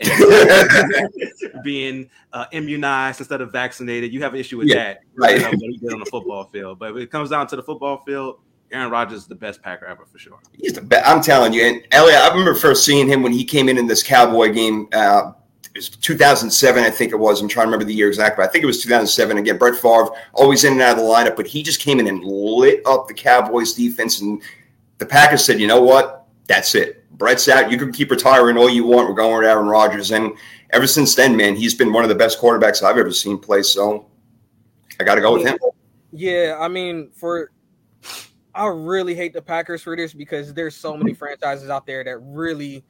being 1.62 2.08
uh, 2.32 2.46
immunized 2.52 3.20
instead 3.20 3.42
of 3.42 3.52
vaccinated, 3.52 4.14
you 4.14 4.22
have 4.22 4.32
an 4.32 4.40
issue 4.40 4.56
with 4.56 4.68
yeah, 4.68 4.76
that. 4.76 5.00
Right. 5.14 5.36
You 5.36 5.42
know, 5.42 5.50
what 5.50 5.60
he 5.60 5.76
did 5.76 5.92
on 5.92 5.98
the 5.98 6.06
football 6.06 6.44
field, 6.44 6.78
but 6.78 6.94
when 6.94 7.02
it 7.02 7.10
comes 7.10 7.28
down 7.28 7.46
to 7.48 7.56
the 7.56 7.62
football 7.62 7.98
field, 7.98 8.38
Aaron 8.72 8.90
Rodgers 8.90 9.18
is 9.18 9.26
the 9.26 9.34
best 9.34 9.60
Packer 9.60 9.84
ever 9.84 10.06
for 10.06 10.18
sure. 10.18 10.38
He's 10.54 10.72
the 10.72 10.80
best. 10.80 11.06
I'm 11.06 11.20
telling 11.20 11.52
you. 11.52 11.64
And 11.64 11.86
Elliot, 11.90 12.18
I 12.18 12.28
remember 12.28 12.54
first 12.54 12.82
seeing 12.82 13.08
him 13.08 13.22
when 13.22 13.32
he 13.32 13.44
came 13.44 13.68
in 13.68 13.76
in 13.76 13.86
this 13.86 14.02
Cowboy 14.02 14.54
game. 14.54 14.88
Uh, 14.90 15.32
was 15.80 15.88
2007, 15.88 16.84
I 16.84 16.90
think 16.90 17.12
it 17.12 17.16
was. 17.16 17.40
I'm 17.40 17.48
trying 17.48 17.64
to 17.64 17.68
remember 17.68 17.84
the 17.84 17.94
year 17.94 18.08
exactly. 18.08 18.44
I 18.44 18.48
think 18.48 18.62
it 18.62 18.66
was 18.66 18.82
2007. 18.82 19.38
Again, 19.38 19.58
Brett 19.58 19.74
Favre 19.74 20.10
always 20.34 20.64
in 20.64 20.74
and 20.74 20.82
out 20.82 20.98
of 20.98 21.04
the 21.04 21.10
lineup, 21.10 21.36
but 21.36 21.46
he 21.46 21.62
just 21.62 21.80
came 21.80 22.00
in 22.00 22.06
and 22.06 22.24
lit 22.24 22.82
up 22.86 23.08
the 23.08 23.14
Cowboys 23.14 23.72
defense. 23.72 24.20
And 24.20 24.42
the 24.98 25.06
Packers 25.06 25.44
said, 25.44 25.60
you 25.60 25.66
know 25.66 25.80
what? 25.80 26.26
That's 26.46 26.74
it. 26.74 27.08
Brett's 27.16 27.48
out. 27.48 27.70
You 27.70 27.78
can 27.78 27.92
keep 27.92 28.10
retiring 28.10 28.56
all 28.56 28.68
you 28.68 28.84
want. 28.84 29.08
We're 29.08 29.14
going 29.14 29.36
with 29.36 29.48
Aaron 29.48 29.66
Rodgers. 29.66 30.10
And 30.10 30.32
ever 30.70 30.86
since 30.86 31.14
then, 31.14 31.36
man, 31.36 31.54
he's 31.54 31.74
been 31.74 31.92
one 31.92 32.02
of 32.02 32.08
the 32.08 32.14
best 32.14 32.40
quarterbacks 32.40 32.82
I've 32.82 32.98
ever 32.98 33.12
seen 33.12 33.38
play. 33.38 33.62
So 33.62 34.06
I 34.98 35.04
got 35.04 35.16
to 35.16 35.20
go 35.20 35.34
with 35.34 35.46
him. 35.46 35.58
Yeah, 36.12 36.56
I 36.58 36.68
mean, 36.68 37.10
for 37.14 37.52
I 38.54 38.66
really 38.66 39.14
hate 39.14 39.32
the 39.32 39.42
Packers 39.42 39.82
for 39.82 39.96
this 39.96 40.12
because 40.12 40.52
there's 40.52 40.76
so 40.76 40.96
many 40.96 41.14
franchises 41.14 41.70
out 41.70 41.86
there 41.86 42.02
that 42.04 42.18
really 42.18 42.84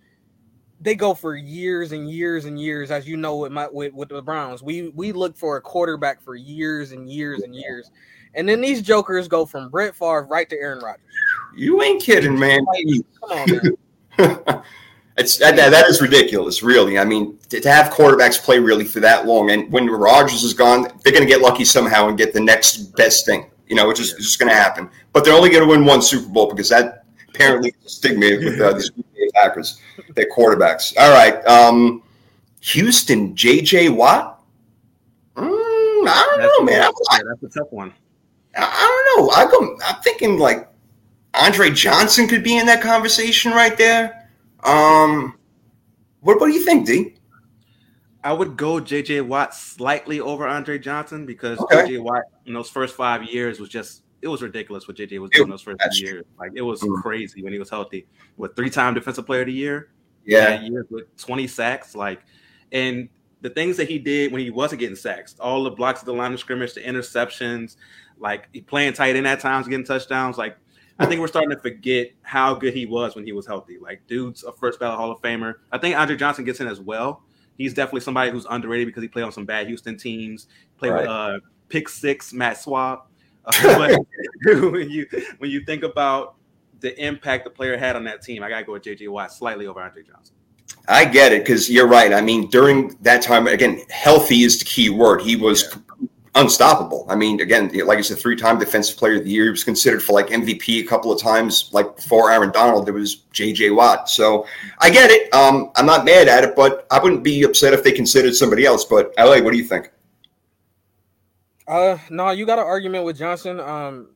they 0.81 0.95
go 0.95 1.15
for 1.15 1.37
years 1.37 1.93
and 1.93 2.11
years 2.11 2.47
and 2.47 2.59
years, 2.59 2.91
as 2.91 3.07
you 3.07 3.17
know, 3.17 3.37
with 3.37 3.53
my 3.53 3.69
with, 3.71 3.93
with 3.93 4.09
the 4.09 4.23
Browns. 4.23 4.63
We 4.63 4.89
we 4.89 5.13
look 5.13 5.37
for 5.37 5.57
a 5.57 5.61
quarterback 5.61 6.23
for 6.23 6.35
years 6.35 6.93
and 6.93 7.11
years 7.11 7.43
and 7.43 7.55
years, 7.55 7.91
and 8.35 8.49
then 8.49 8.61
these 8.61 8.81
jokers 8.83 9.29
go 9.29 9.45
from 9.45 9.69
Brett 9.69 9.95
Favre 9.95 10.27
right 10.29 10.49
to 10.49 10.57
Aaron 10.57 10.83
Rodgers. 10.83 11.03
You 11.55 11.83
ain't 11.83 12.03
kidding, 12.03 12.39
man. 12.39 12.65
Come 13.21 13.39
on, 13.39 13.51
man. 13.51 13.77
it's 15.17 15.37
that, 15.39 15.57
that 15.57 15.87
is 15.87 16.01
ridiculous, 16.01 16.63
really. 16.63 16.99
I 16.99 17.05
mean, 17.05 17.39
to, 17.51 17.61
to, 17.61 17.71
have 17.71 17.93
quarterbacks 17.93 18.41
play 18.43 18.59
really 18.59 18.85
for 18.85 19.01
that 19.01 19.27
long, 19.27 19.51
and 19.51 19.71
when 19.71 19.89
Rodgers 19.89 20.43
is 20.43 20.55
gone, 20.55 20.83
they're 21.03 21.13
going 21.13 21.25
to 21.25 21.29
get 21.29 21.41
lucky 21.41 21.65
somehow 21.65 22.09
and 22.09 22.17
get 22.17 22.33
the 22.33 22.41
next 22.41 22.95
best 22.97 23.27
thing. 23.27 23.51
You 23.69 23.77
know, 23.77 23.91
it's 23.91 24.01
just, 24.01 24.17
it's 24.17 24.25
just 24.25 24.39
going 24.39 24.51
to 24.51 24.57
happen. 24.57 24.89
But 25.13 25.25
they're 25.25 25.35
only 25.35 25.51
going 25.51 25.63
to 25.63 25.69
win 25.69 25.85
one 25.85 26.03
Super 26.03 26.29
Bowl 26.29 26.51
because 26.51 26.69
that 26.71 27.05
apparently 27.29 27.75
is 27.85 27.93
stigma 27.97 28.27
with 28.39 28.61
uh, 28.61 28.73
these 28.73 28.91
Packers, 29.41 29.81
their 30.15 30.29
quarterbacks. 30.37 30.97
All 30.99 31.11
right, 31.11 31.45
um, 31.47 32.03
Houston, 32.61 33.35
J.J. 33.35 33.89
Watt. 33.91 34.43
Mm, 35.37 35.45
I 35.47 36.27
don't 36.27 36.41
that's 36.41 36.59
know, 36.59 36.65
man. 36.65 36.93
I, 37.11 37.21
that's 37.29 37.57
a 37.57 37.59
tough 37.59 37.73
one. 37.73 37.93
I, 38.57 38.63
I 38.63 39.15
don't 39.15 39.27
know. 39.27 39.31
I 39.31 39.51
go, 39.51 39.79
I'm 39.87 40.03
thinking 40.03 40.39
like 40.39 40.69
Andre 41.35 41.71
Johnson 41.71 42.27
could 42.29 42.43
be 42.43 42.57
in 42.57 42.67
that 42.67 42.83
conversation 42.83 43.53
right 43.53 43.77
there. 43.77 44.29
Um, 44.65 45.39
what, 46.21 46.41
what 46.41 46.49
do 46.49 46.53
you 46.53 46.65
think, 46.65 46.87
D? 46.87 47.15
I 48.23 48.33
would 48.33 48.57
go 48.57 48.75
JJ 48.75 49.27
Watt 49.27 49.55
slightly 49.55 50.21
over 50.21 50.47
Andre 50.47 50.79
Johnson 50.79 51.25
because 51.25 51.59
okay. 51.59 51.77
JJ 51.77 52.03
Watt 52.03 52.25
in 52.45 52.53
those 52.53 52.69
first 52.69 52.95
five 52.95 53.25
years 53.25 53.59
was 53.59 53.71
just 53.71 54.03
it 54.23 54.29
was 54.29 54.43
ridiculous 54.43 54.87
what 54.87 54.97
JJ 54.97 55.19
was 55.19 55.31
doing 55.31 55.49
those 55.49 55.63
first 55.63 55.81
few 55.93 56.07
years. 56.07 56.25
Like 56.39 56.53
it 56.55 56.63
was 56.63 56.83
mm. 56.83 57.03
crazy 57.03 57.43
when 57.43 57.53
he 57.53 57.59
was 57.59 57.71
healthy. 57.71 58.07
With 58.37 58.55
three 58.57 58.71
time 58.71 58.95
defensive 58.95 59.27
player 59.27 59.41
of 59.41 59.47
the 59.47 59.53
year. 59.53 59.91
Yeah. 60.25 60.61
Years 60.61 60.87
with 60.91 61.17
20 61.17 61.47
sacks. 61.47 61.95
Like 61.95 62.21
and 62.73 63.09
the 63.41 63.51
things 63.51 63.77
that 63.79 63.89
he 63.89 63.99
did 63.99 64.33
when 64.33 64.43
he 64.43 64.51
wasn't 64.51 64.81
getting 64.81 64.97
sacks, 64.97 65.35
all 65.41 65.65
the 65.65 65.71
blocks 65.71 66.01
at 66.01 66.07
the 66.07 66.13
line 66.13 66.33
of 66.33 66.41
scrimmage, 66.41 66.75
the 66.75 66.81
interceptions, 66.81 67.77
like 68.19 68.49
playing 68.67 68.93
tight 68.93 69.17
end 69.17 69.27
at 69.27 69.41
times, 69.41 69.67
getting 69.67 69.87
touchdowns. 69.87 70.37
Like 70.37 70.57
I 71.01 71.07
think 71.07 71.21
we're 71.21 71.29
starting 71.29 71.51
to 71.51 71.57
forget 71.57 72.13
how 72.21 72.55
good 72.55 72.75
he 72.75 72.85
was 72.85 73.15
when 73.15 73.25
he 73.25 73.33
was 73.33 73.47
healthy. 73.47 73.79
Like, 73.81 74.07
dude's 74.07 74.45
a 74.45 74.53
first 74.53 74.79
ballot 74.79 74.99
Hall 74.99 75.11
of 75.11 75.21
Famer. 75.23 75.55
I 75.73 75.79
think 75.79 75.97
Andre 75.97 76.15
Johnson 76.15 76.45
gets 76.45 76.61
in 76.61 76.67
as 76.67 76.79
well. 76.79 77.23
He's 77.57 77.73
definitely 77.73 78.03
somebody 78.03 78.31
who's 78.31 78.47
underrated 78.49 78.87
because 78.87 79.03
he 79.03 79.09
played 79.09 79.23
on 79.23 79.33
some 79.33 79.47
bad 79.47 79.67
Houston 79.67 79.97
teams. 79.97 80.49
Played 80.77 80.91
right. 80.91 81.01
with 81.01 81.09
uh, 81.09 81.39
Pick 81.71 81.89
Six, 81.89 82.35
Matt 82.35 82.59
Schaub. 82.59 83.03
But 83.45 84.07
when 84.45 84.91
you 84.91 85.07
when 85.39 85.51
you 85.51 85.65
think 85.65 85.83
about 85.83 86.37
the 86.81 86.99
impact 87.05 87.45
the 87.45 87.51
player 87.51 87.77
had 87.77 87.97
on 87.97 88.05
that 88.05 88.23
team, 88.23 88.43
I 88.43 88.49
gotta 88.49 88.65
go 88.65 88.73
with 88.73 88.83
JJ 88.83 89.09
Watt 89.09 89.33
slightly 89.33 89.67
over 89.67 89.81
Andre 89.81 90.03
Johnson. 90.03 90.35
I 90.89 91.05
get 91.05 91.33
it 91.33 91.43
because 91.43 91.69
you're 91.69 91.89
right. 91.89 92.13
I 92.13 92.21
mean, 92.21 92.49
during 92.49 92.97
that 93.03 93.23
time, 93.23 93.47
again, 93.47 93.83
healthy 93.91 94.43
is 94.43 94.59
the 94.59 94.65
key 94.65 94.89
word. 94.89 95.21
He 95.21 95.37
was 95.37 95.65
yeah 95.75 96.07
unstoppable. 96.37 97.07
I 97.09 97.17
mean, 97.17 97.41
again, 97.41 97.71
like 97.87 97.99
I 97.99 98.03
said, 98.03 98.19
three-time 98.19 98.59
Defensive 98.59 98.97
Player 98.97 99.17
of 99.17 99.25
the 99.25 99.31
Year. 99.31 99.45
He 99.45 99.51
was 99.51 99.65
considered 99.65 100.03
for 100.03 100.13
like 100.13 100.29
MVP 100.29 100.81
a 100.81 100.87
couple 100.87 101.11
of 101.11 101.21
times. 101.21 101.71
Like 101.73 101.97
before 101.97 102.31
Aaron 102.31 102.53
Donald, 102.53 102.87
there 102.87 102.95
was 102.95 103.17
J.J. 103.33 103.71
Watt. 103.71 104.09
So 104.09 104.47
I 104.79 104.91
get 104.91 105.11
it. 105.11 105.33
Um, 105.35 105.71
I'm 105.77 105.87
not 105.87 106.05
mad 106.05 106.29
at 106.29 106.45
it, 106.45 106.55
but 106.55 106.87
I 106.91 107.01
wouldn't 107.01 107.25
be 107.25 107.43
upset 107.43 107.73
if 107.73 107.83
they 107.83 107.93
considered 107.93 108.35
somebody 108.35 108.65
else. 108.65 108.85
But 108.85 109.13
LA, 109.19 109.41
what 109.41 109.53
do 109.53 109.59
you 109.59 109.65
think? 109.65 109.91
Uh, 111.71 111.97
no, 112.11 112.31
you 112.31 112.45
got 112.45 112.59
an 112.59 112.65
argument 112.67 113.05
with 113.05 113.17
Johnson. 113.17 113.61
Um, 113.61 114.09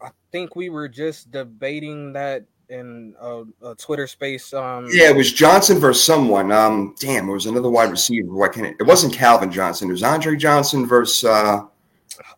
I 0.00 0.10
think 0.32 0.56
we 0.56 0.70
were 0.70 0.88
just 0.88 1.30
debating 1.30 2.12
that 2.14 2.44
in 2.68 3.14
a, 3.20 3.44
a, 3.62 3.74
Twitter 3.76 4.08
space. 4.08 4.52
Um, 4.52 4.88
yeah, 4.90 5.10
it 5.10 5.16
was 5.16 5.32
Johnson 5.32 5.78
versus 5.78 6.02
someone. 6.02 6.50
Um, 6.50 6.96
damn, 6.98 7.28
it 7.28 7.32
was 7.32 7.46
another 7.46 7.70
wide 7.70 7.92
receiver. 7.92 8.34
Why 8.34 8.48
can't 8.48 8.66
it? 8.66 8.76
It 8.80 8.88
wasn't 8.88 9.14
Calvin 9.14 9.52
Johnson. 9.52 9.88
It 9.88 9.92
was 9.92 10.02
Andre 10.02 10.34
Johnson 10.34 10.84
versus. 10.84 11.22
Uh, 11.22 11.66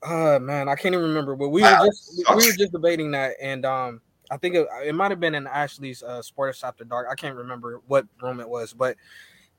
uh 0.02 0.38
man, 0.38 0.68
I 0.68 0.75
can't 0.75 0.94
even 0.94 1.06
remember. 1.08 1.34
But 1.34 1.48
we 1.48 1.62
were 1.62 1.87
just 1.87 2.22
we 2.28 2.35
were 2.35 2.57
just 2.59 2.72
debating 2.72 3.11
that, 3.12 3.37
and 3.40 3.64
um, 3.64 4.02
I 4.31 4.37
think 4.37 4.54
it, 4.54 4.68
it 4.85 4.94
might 4.94 5.11
have 5.11 5.20
been 5.20 5.35
in 5.35 5.46
Ashley's 5.46 6.02
uh, 6.02 6.20
Sports 6.20 6.62
After 6.62 6.85
Dark. 6.85 7.07
I 7.11 7.14
can't 7.14 7.37
remember 7.37 7.81
what 7.87 8.04
room 8.20 8.38
it 8.38 8.48
was, 8.48 8.74
but 8.74 8.98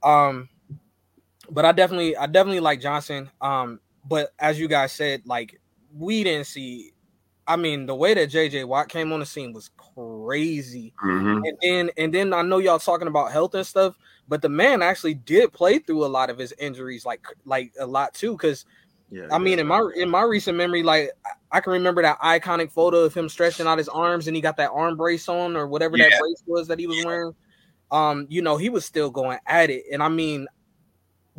um, 0.04 0.50
but 1.50 1.66
I 1.66 1.72
definitely 1.72 2.16
I 2.16 2.28
definitely 2.28 2.60
like 2.60 2.80
Johnson. 2.80 3.32
Um, 3.42 3.80
but 4.10 4.34
as 4.40 4.60
you 4.60 4.68
guys 4.68 4.92
said, 4.92 5.22
like 5.26 5.62
we 5.94 6.24
didn't 6.24 6.48
see 6.48 6.92
I 7.50 7.56
mean, 7.56 7.88
the 7.88 7.96
way 7.96 8.14
that 8.14 8.30
JJ 8.30 8.66
Watt 8.66 8.90
came 8.90 9.12
on 9.12 9.22
the 9.22 9.26
scene 9.26 9.54
was 9.54 9.72
crazy. 9.76 10.94
Mm-hmm. 11.04 11.42
And 11.44 11.58
then 11.64 11.90
and 11.98 12.14
then 12.14 12.32
I 12.32 12.44
know 12.44 12.60
y'all 12.60 12.78
talking 12.78 13.08
about 13.08 13.32
health 13.32 13.56
and 13.56 13.66
stuff, 13.66 13.96
but 14.28 14.44
the 14.44 14.50
man 14.50 14.84
actually 14.84 15.16
did 15.16 15.52
play 15.52 15.80
through 15.80 16.06
a 16.06 16.08
lot 16.08 16.30
of 16.30 16.38
his 16.38 16.54
injuries, 16.60 17.08
like 17.08 17.26
like 17.46 17.74
a 17.80 17.88
lot 17.88 18.14
too. 18.14 18.34
Because 18.34 18.66
yeah, 19.10 19.26
I 19.32 19.40
mean, 19.40 19.58
in 19.58 19.66
my 19.66 19.92
in 19.96 20.12
my 20.12 20.22
recent 20.22 20.58
memory, 20.58 20.84
like 20.84 21.10
I 21.52 21.60
can 21.60 21.74
remember 21.74 22.04
that 22.04 22.20
iconic 22.20 22.72
photo 22.72 23.00
of 23.00 23.16
him 23.16 23.28
stretching 23.28 23.66
out 23.66 23.80
his 23.80 23.90
arms 23.90 24.28
and 24.28 24.36
he 24.36 24.44
got 24.44 24.58
that 24.58 24.70
arm 24.70 24.96
brace 24.96 25.28
on 25.28 25.58
or 25.58 25.66
whatever 25.66 25.98
yeah. 25.98 26.10
that 26.10 26.20
brace 26.20 26.44
was 26.46 26.68
that 26.68 26.78
he 26.78 26.86
was 26.86 27.04
wearing. 27.04 27.34
Um, 27.90 28.28
you 28.30 28.44
know, 28.44 28.58
he 28.58 28.70
was 28.70 28.86
still 28.86 29.10
going 29.10 29.40
at 29.48 29.72
it. 29.72 29.86
And 29.92 30.04
I 30.04 30.10
mean, 30.10 30.48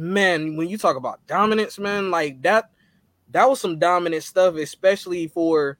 man, 0.00 0.56
when 0.56 0.68
you 0.68 0.78
talk 0.78 0.96
about 0.96 1.24
dominance, 1.26 1.78
man, 1.78 2.10
like 2.10 2.40
that 2.42 2.70
that 3.30 3.48
was 3.48 3.60
some 3.60 3.78
dominant 3.78 4.24
stuff, 4.24 4.56
especially 4.56 5.28
for 5.28 5.78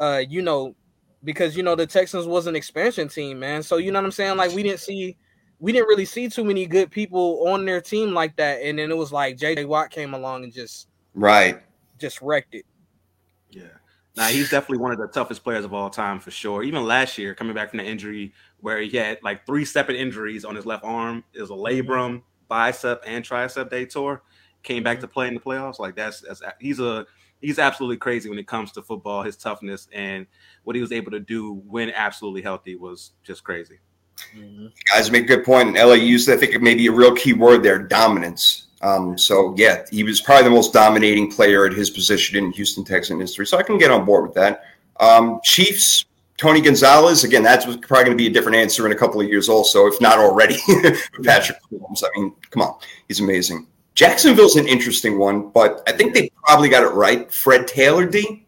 uh, 0.00 0.22
you 0.28 0.42
know, 0.42 0.74
because 1.22 1.56
you 1.56 1.62
know 1.62 1.74
the 1.76 1.86
Texans 1.86 2.26
was 2.26 2.46
an 2.46 2.56
expansion 2.56 3.08
team, 3.08 3.38
man. 3.38 3.62
So 3.62 3.76
you 3.76 3.92
know 3.92 4.00
what 4.00 4.06
I'm 4.06 4.12
saying? 4.12 4.36
Like 4.36 4.52
we 4.52 4.62
didn't 4.62 4.80
see 4.80 5.16
we 5.60 5.72
didn't 5.72 5.88
really 5.88 6.04
see 6.04 6.28
too 6.28 6.44
many 6.44 6.66
good 6.66 6.90
people 6.90 7.46
on 7.48 7.64
their 7.64 7.80
team 7.80 8.12
like 8.12 8.36
that. 8.36 8.62
And 8.62 8.78
then 8.78 8.90
it 8.90 8.96
was 8.96 9.12
like 9.12 9.36
JJ 9.36 9.66
Watt 9.66 9.90
came 9.90 10.14
along 10.14 10.44
and 10.44 10.52
just 10.52 10.88
right 11.14 11.60
just 11.98 12.20
wrecked 12.20 12.54
it. 12.54 12.64
Yeah. 13.50 13.62
Now 14.16 14.28
he's 14.28 14.50
definitely 14.50 14.78
one 14.78 14.92
of 14.92 14.98
the 14.98 15.08
toughest 15.08 15.44
players 15.44 15.64
of 15.64 15.72
all 15.72 15.90
time 15.90 16.18
for 16.18 16.30
sure. 16.30 16.62
Even 16.62 16.84
last 16.84 17.18
year, 17.18 17.34
coming 17.34 17.54
back 17.54 17.70
from 17.70 17.78
the 17.78 17.84
injury 17.84 18.32
where 18.60 18.80
he 18.80 18.96
had 18.96 19.18
like 19.22 19.46
three 19.46 19.64
separate 19.64 19.96
injuries 19.96 20.44
on 20.44 20.54
his 20.54 20.66
left 20.66 20.84
arm, 20.84 21.24
it 21.32 21.40
was 21.40 21.50
a 21.50 21.54
labrum, 21.54 22.22
bicep, 22.48 23.02
and 23.06 23.24
tricep 23.24 23.70
day 23.70 23.86
tour. 23.86 24.22
Came 24.62 24.82
back 24.82 25.00
to 25.00 25.08
play 25.08 25.28
in 25.28 25.34
the 25.34 25.40
playoffs. 25.40 25.78
Like 25.78 25.94
that's 25.94 26.20
that's 26.20 26.42
he's 26.58 26.80
a 26.80 27.06
he's 27.40 27.58
absolutely 27.58 27.98
crazy 27.98 28.28
when 28.28 28.38
it 28.38 28.46
comes 28.46 28.72
to 28.72 28.82
football. 28.82 29.22
His 29.22 29.36
toughness 29.36 29.88
and 29.92 30.26
what 30.64 30.76
he 30.76 30.82
was 30.82 30.92
able 30.92 31.10
to 31.10 31.20
do 31.20 31.62
when 31.66 31.90
absolutely 31.90 32.42
healthy 32.42 32.76
was 32.76 33.12
just 33.22 33.44
crazy. 33.44 33.78
Mm-hmm. 34.36 34.66
Guys 34.92 35.10
make 35.10 35.24
a 35.24 35.26
good 35.26 35.44
point. 35.44 35.68
And 35.68 35.76
LA 35.76 35.94
used, 35.94 36.30
I 36.30 36.36
think, 36.36 36.60
maybe 36.62 36.86
a 36.86 36.92
real 36.92 37.14
key 37.14 37.32
word 37.32 37.62
there: 37.62 37.78
dominance. 37.78 38.68
Um, 38.82 39.16
so 39.16 39.54
yeah, 39.56 39.84
he 39.90 40.04
was 40.04 40.20
probably 40.20 40.44
the 40.44 40.50
most 40.50 40.72
dominating 40.72 41.30
player 41.30 41.66
at 41.66 41.72
his 41.72 41.90
position 41.90 42.36
in 42.42 42.52
Houston 42.52 42.84
Texan 42.84 43.18
history. 43.18 43.46
So 43.46 43.58
I 43.58 43.62
can 43.62 43.78
get 43.78 43.90
on 43.90 44.04
board 44.04 44.24
with 44.24 44.34
that. 44.34 44.64
Um, 45.00 45.40
Chiefs, 45.42 46.04
Tony 46.36 46.60
Gonzalez. 46.60 47.24
Again, 47.24 47.42
that's 47.42 47.64
probably 47.64 48.04
going 48.04 48.10
to 48.10 48.16
be 48.16 48.26
a 48.26 48.30
different 48.30 48.56
answer 48.56 48.86
in 48.86 48.92
a 48.92 48.96
couple 48.96 49.20
of 49.20 49.28
years, 49.28 49.48
also, 49.48 49.86
if 49.86 50.00
not 50.00 50.18
already. 50.18 50.56
Patrick 51.22 51.58
Mahomes. 51.72 52.02
I 52.02 52.08
mean, 52.18 52.34
come 52.50 52.62
on, 52.62 52.76
he's 53.08 53.20
amazing. 53.20 53.66
Jacksonville's 53.94 54.56
an 54.56 54.66
interesting 54.66 55.18
one, 55.18 55.50
but 55.50 55.82
I 55.86 55.92
think 55.92 56.14
they 56.14 56.30
probably 56.44 56.68
got 56.68 56.82
it 56.82 56.88
right. 56.88 57.32
Fred 57.32 57.68
Taylor, 57.68 58.06
D. 58.06 58.44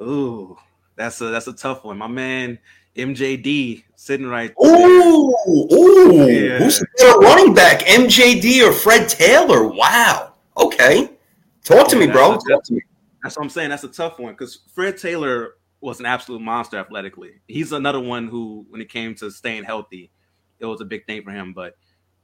Ooh, 0.00 0.56
that's 0.96 1.20
a 1.20 1.26
that's 1.26 1.46
a 1.46 1.52
tough 1.52 1.84
one. 1.84 1.98
My 1.98 2.06
man 2.06 2.58
MJD 2.96 3.84
sitting 3.96 4.26
right. 4.26 4.52
Ooh, 4.64 5.34
ooh, 5.48 6.26
yeah. 6.26 6.58
who's 6.58 6.78
the 6.78 6.86
better 6.96 7.18
running 7.18 7.52
back, 7.52 7.80
MJD 7.80 8.66
or 8.66 8.72
Fred 8.72 9.08
Taylor? 9.10 9.68
Wow. 9.68 10.34
Okay, 10.56 11.10
talk 11.62 11.88
to 11.88 11.98
yeah, 11.98 12.06
me, 12.06 12.12
bro. 12.12 12.38
Talk 12.38 12.64
to 12.64 12.74
me. 12.74 12.80
That's 13.22 13.36
what 13.36 13.44
I'm 13.44 13.50
saying. 13.50 13.68
That's 13.68 13.84
a 13.84 13.88
tough 13.88 14.18
one 14.18 14.32
because 14.32 14.60
Fred 14.74 14.96
Taylor 14.96 15.56
was 15.80 16.00
an 16.00 16.06
absolute 16.06 16.40
monster 16.40 16.78
athletically. 16.78 17.32
He's 17.48 17.72
another 17.72 18.00
one 18.00 18.28
who, 18.28 18.66
when 18.68 18.80
it 18.80 18.88
came 18.88 19.14
to 19.16 19.30
staying 19.30 19.64
healthy, 19.64 20.10
it 20.58 20.66
was 20.66 20.80
a 20.80 20.84
big 20.84 21.06
thing 21.06 21.22
for 21.22 21.30
him. 21.30 21.52
But 21.52 21.76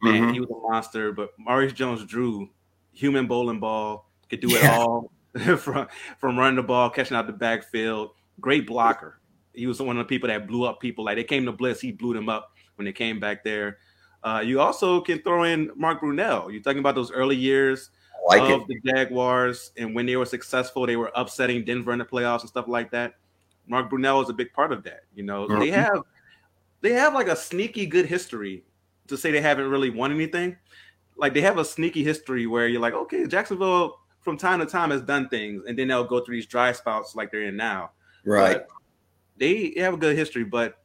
Man, 0.02 0.22
mm-hmm. 0.22 0.32
he 0.32 0.40
was 0.40 0.50
a 0.50 0.70
monster. 0.70 1.12
But 1.12 1.30
Maurice 1.38 1.72
Jones-Drew, 1.72 2.50
human 2.92 3.26
bowling 3.26 3.60
ball, 3.60 4.08
could 4.28 4.40
do 4.40 4.48
it 4.48 4.62
yeah. 4.62 4.78
all 4.78 5.10
from 5.56 5.88
from 6.18 6.38
running 6.38 6.56
the 6.56 6.62
ball, 6.62 6.90
catching 6.90 7.16
out 7.16 7.26
the 7.26 7.32
backfield. 7.32 8.10
Great 8.40 8.66
blocker. 8.66 9.20
He 9.54 9.66
was 9.66 9.80
one 9.80 9.96
of 9.96 10.06
the 10.06 10.08
people 10.08 10.28
that 10.28 10.46
blew 10.46 10.64
up 10.64 10.80
people. 10.80 11.04
Like 11.04 11.16
they 11.16 11.24
came 11.24 11.46
to 11.46 11.52
blitz, 11.52 11.80
he 11.80 11.92
blew 11.92 12.12
them 12.12 12.28
up 12.28 12.52
when 12.74 12.84
they 12.84 12.92
came 12.92 13.18
back 13.18 13.42
there. 13.42 13.78
Uh, 14.22 14.42
you 14.44 14.60
also 14.60 15.00
can 15.00 15.20
throw 15.20 15.44
in 15.44 15.70
Mark 15.76 16.00
Brunell. 16.02 16.52
You're 16.52 16.62
talking 16.62 16.80
about 16.80 16.94
those 16.94 17.12
early 17.12 17.36
years 17.36 17.90
like 18.26 18.42
of 18.42 18.62
it. 18.62 18.80
the 18.84 18.92
Jaguars, 18.92 19.72
and 19.76 19.94
when 19.94 20.04
they 20.04 20.16
were 20.16 20.26
successful, 20.26 20.86
they 20.86 20.96
were 20.96 21.12
upsetting 21.14 21.64
Denver 21.64 21.92
in 21.92 22.00
the 22.00 22.04
playoffs 22.04 22.40
and 22.40 22.48
stuff 22.48 22.66
like 22.66 22.90
that. 22.90 23.14
Mark 23.66 23.90
Brunell 23.90 24.22
is 24.22 24.28
a 24.28 24.34
big 24.34 24.52
part 24.52 24.72
of 24.72 24.82
that. 24.84 25.04
You 25.14 25.22
know, 25.24 25.46
mm-hmm. 25.46 25.60
they 25.60 25.70
have 25.70 26.02
they 26.80 26.92
have 26.92 27.14
like 27.14 27.28
a 27.28 27.36
sneaky 27.36 27.86
good 27.86 28.06
history 28.06 28.64
to 29.08 29.16
say 29.16 29.30
they 29.30 29.40
haven't 29.40 29.70
really 29.70 29.90
won 29.90 30.12
anything. 30.12 30.56
Like 31.16 31.34
they 31.34 31.40
have 31.40 31.58
a 31.58 31.64
sneaky 31.64 32.04
history 32.04 32.46
where 32.46 32.68
you're 32.68 32.80
like, 32.80 32.94
okay, 32.94 33.26
Jacksonville 33.26 34.00
from 34.20 34.36
time 34.36 34.60
to 34.60 34.66
time 34.66 34.90
has 34.90 35.02
done 35.02 35.28
things, 35.28 35.64
and 35.66 35.78
then 35.78 35.88
they'll 35.88 36.04
go 36.04 36.20
through 36.20 36.36
these 36.36 36.46
dry 36.46 36.72
spouts 36.72 37.14
like 37.14 37.30
they're 37.30 37.44
in 37.44 37.56
now. 37.56 37.92
Right. 38.24 38.58
But 38.58 38.68
they 39.38 39.74
have 39.78 39.94
a 39.94 39.96
good 39.96 40.16
history, 40.16 40.44
but 40.44 40.78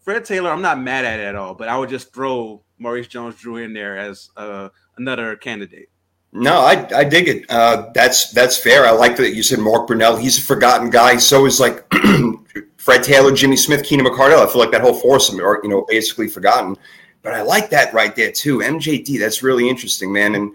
Fred 0.00 0.24
Taylor, 0.24 0.50
I'm 0.50 0.62
not 0.62 0.80
mad 0.80 1.04
at 1.04 1.20
it 1.20 1.24
at 1.24 1.34
all, 1.34 1.54
but 1.54 1.68
I 1.68 1.76
would 1.76 1.90
just 1.90 2.14
throw 2.14 2.62
Maurice 2.78 3.08
Jones-Drew 3.08 3.56
in 3.56 3.72
there 3.72 3.98
as 3.98 4.30
uh, 4.36 4.68
another 4.96 5.36
candidate. 5.36 5.90
No, 6.32 6.60
I, 6.60 6.86
I 6.94 7.04
dig 7.04 7.26
it. 7.26 7.46
Uh, 7.48 7.90
that's 7.94 8.30
that's 8.32 8.58
fair. 8.58 8.86
I 8.86 8.90
like 8.90 9.16
that 9.16 9.34
you 9.34 9.42
said 9.42 9.60
Mark 9.60 9.88
Brunell. 9.88 10.20
He's 10.20 10.38
a 10.38 10.42
forgotten 10.42 10.90
guy. 10.90 11.16
So 11.16 11.46
is 11.46 11.58
like 11.58 11.90
Fred 12.76 13.02
Taylor, 13.02 13.32
Jimmy 13.32 13.56
Smith, 13.56 13.82
Keenan 13.84 14.06
McCardell. 14.06 14.46
I 14.46 14.50
feel 14.50 14.60
like 14.60 14.70
that 14.72 14.82
whole 14.82 14.94
foursome 14.94 15.40
are 15.40 15.60
you 15.62 15.70
know 15.70 15.86
basically 15.88 16.28
forgotten. 16.28 16.76
But 17.22 17.34
I 17.34 17.42
like 17.42 17.70
that 17.70 17.94
right 17.94 18.14
there 18.14 18.30
too. 18.30 18.58
MJD. 18.58 19.18
That's 19.18 19.42
really 19.42 19.68
interesting, 19.68 20.12
man. 20.12 20.34
And 20.34 20.54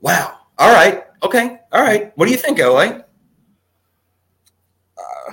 wow. 0.00 0.38
All 0.58 0.72
right. 0.72 1.04
Okay. 1.22 1.60
All 1.72 1.82
right. 1.82 2.16
What 2.16 2.26
do 2.26 2.32
you 2.32 2.38
think, 2.38 2.58
LA? 2.58 3.00
Uh, 4.96 5.32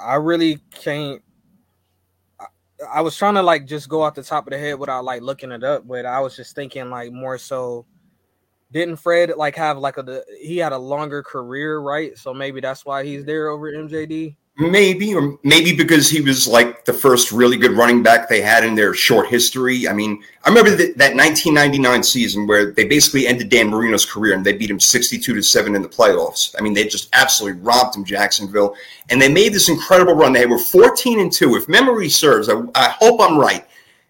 I 0.00 0.14
really 0.14 0.60
can't. 0.70 1.20
I, 2.38 2.46
I 2.90 3.00
was 3.00 3.16
trying 3.16 3.34
to 3.34 3.42
like 3.42 3.66
just 3.66 3.88
go 3.88 4.02
off 4.02 4.14
the 4.14 4.22
top 4.22 4.46
of 4.46 4.52
the 4.52 4.58
head 4.58 4.78
without 4.78 5.04
like 5.04 5.22
looking 5.22 5.50
it 5.50 5.64
up, 5.64 5.86
but 5.86 6.06
I 6.06 6.20
was 6.20 6.36
just 6.36 6.54
thinking 6.54 6.90
like 6.90 7.12
more 7.12 7.38
so 7.38 7.86
didn't 8.76 8.96
Fred 8.96 9.32
like 9.36 9.56
have 9.56 9.78
like 9.78 9.96
a 9.96 10.22
he 10.40 10.58
had 10.58 10.72
a 10.72 10.78
longer 10.78 11.22
career, 11.22 11.80
right? 11.80 12.16
So 12.16 12.32
maybe 12.32 12.60
that's 12.60 12.84
why 12.84 13.04
he's 13.04 13.24
there 13.24 13.48
over 13.48 13.70
MJD. 13.72 14.36
Maybe, 14.58 15.14
or 15.14 15.38
maybe 15.44 15.76
because 15.76 16.08
he 16.08 16.22
was 16.22 16.48
like 16.48 16.86
the 16.86 16.92
first 16.94 17.30
really 17.30 17.58
good 17.58 17.72
running 17.72 18.02
back 18.02 18.26
they 18.26 18.40
had 18.40 18.64
in 18.64 18.74
their 18.74 18.94
short 18.94 19.28
history. 19.28 19.86
I 19.86 19.92
mean, 19.92 20.22
I 20.44 20.48
remember 20.48 20.70
the, 20.70 20.94
that 20.94 21.14
1999 21.14 22.02
season 22.02 22.46
where 22.46 22.72
they 22.72 22.84
basically 22.84 23.26
ended 23.26 23.50
Dan 23.50 23.68
Marino's 23.68 24.06
career 24.06 24.34
and 24.34 24.46
they 24.46 24.54
beat 24.54 24.70
him 24.70 24.80
62 24.80 25.34
to 25.34 25.42
seven 25.42 25.74
in 25.74 25.82
the 25.82 25.90
playoffs. 25.90 26.54
I 26.58 26.62
mean, 26.62 26.72
they 26.72 26.86
just 26.86 27.10
absolutely 27.12 27.60
romped 27.60 27.96
him, 27.96 28.04
Jacksonville, 28.06 28.74
and 29.10 29.20
they 29.20 29.30
made 29.30 29.52
this 29.52 29.68
incredible 29.68 30.14
run. 30.14 30.32
They 30.32 30.46
were 30.46 30.58
14 30.58 31.20
and 31.20 31.30
two. 31.30 31.54
If 31.56 31.68
memory 31.68 32.08
serves, 32.08 32.48
I, 32.48 32.54
I 32.74 32.94
hope 32.98 33.20
I'm 33.20 33.38
right. 33.38 33.65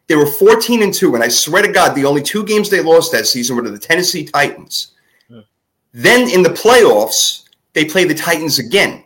They 0.09 0.15
were 0.15 0.27
14 0.27 0.83
and 0.83 0.95
2, 0.95 1.15
and 1.15 1.25
I 1.25 1.29
swear 1.29 1.63
to 1.63 1.73
God, 1.73 1.95
the 1.95 2.05
only 2.05 2.23
two 2.23 2.45
games 2.45 2.71
they 2.71 2.81
lost 2.81 3.11
that 3.13 3.27
season 3.27 3.57
were 3.57 3.63
to 3.63 3.71
the 3.71 3.79
Tennessee 3.79 4.25
Titans. 4.25 4.93
Hmm. 5.29 5.41
Then 5.93 6.31
in 6.31 6.43
the 6.43 6.51
playoffs, 6.51 7.49
they 7.73 7.85
played 7.85 8.09
the 8.09 8.15
Titans 8.15 8.59
again 8.59 9.05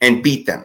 and 0.00 0.22
beat 0.22 0.46
them. 0.46 0.64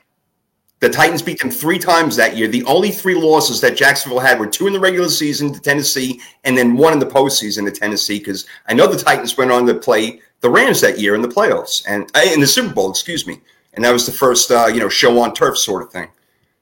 The 0.79 0.89
Titans 0.89 1.21
beat 1.21 1.39
them 1.39 1.51
three 1.51 1.77
times 1.77 2.15
that 2.15 2.37
year. 2.37 2.47
The 2.47 2.63
only 2.63 2.89
three 2.89 3.15
losses 3.15 3.59
that 3.59 3.75
Jacksonville 3.75 4.21
had 4.21 4.39
were 4.39 4.47
two 4.47 4.65
in 4.65 4.71
the 4.71 4.79
regular 4.79 5.09
season 5.09 5.51
to 5.51 5.59
Tennessee, 5.59 6.21
and 6.45 6.57
then 6.57 6.77
one 6.77 6.93
in 6.93 6.99
the 6.99 7.05
postseason 7.05 7.65
to 7.65 7.71
Tennessee. 7.71 8.17
Because 8.17 8.45
I 8.67 8.73
know 8.73 8.87
the 8.87 8.97
Titans 8.97 9.35
went 9.35 9.51
on 9.51 9.65
to 9.65 9.73
play 9.73 10.21
the 10.39 10.49
Rams 10.49 10.79
that 10.79 10.97
year 10.97 11.15
in 11.15 11.21
the 11.21 11.27
playoffs 11.27 11.83
and 11.85 12.09
uh, 12.15 12.21
in 12.33 12.39
the 12.39 12.47
Super 12.47 12.73
Bowl, 12.73 12.89
excuse 12.89 13.27
me. 13.27 13.41
And 13.73 13.83
that 13.83 13.91
was 13.91 14.05
the 14.05 14.11
first, 14.13 14.51
uh, 14.51 14.67
you 14.67 14.79
know, 14.79 14.89
show 14.89 15.19
on 15.19 15.33
turf 15.33 15.57
sort 15.57 15.83
of 15.83 15.91
thing. 15.91 16.07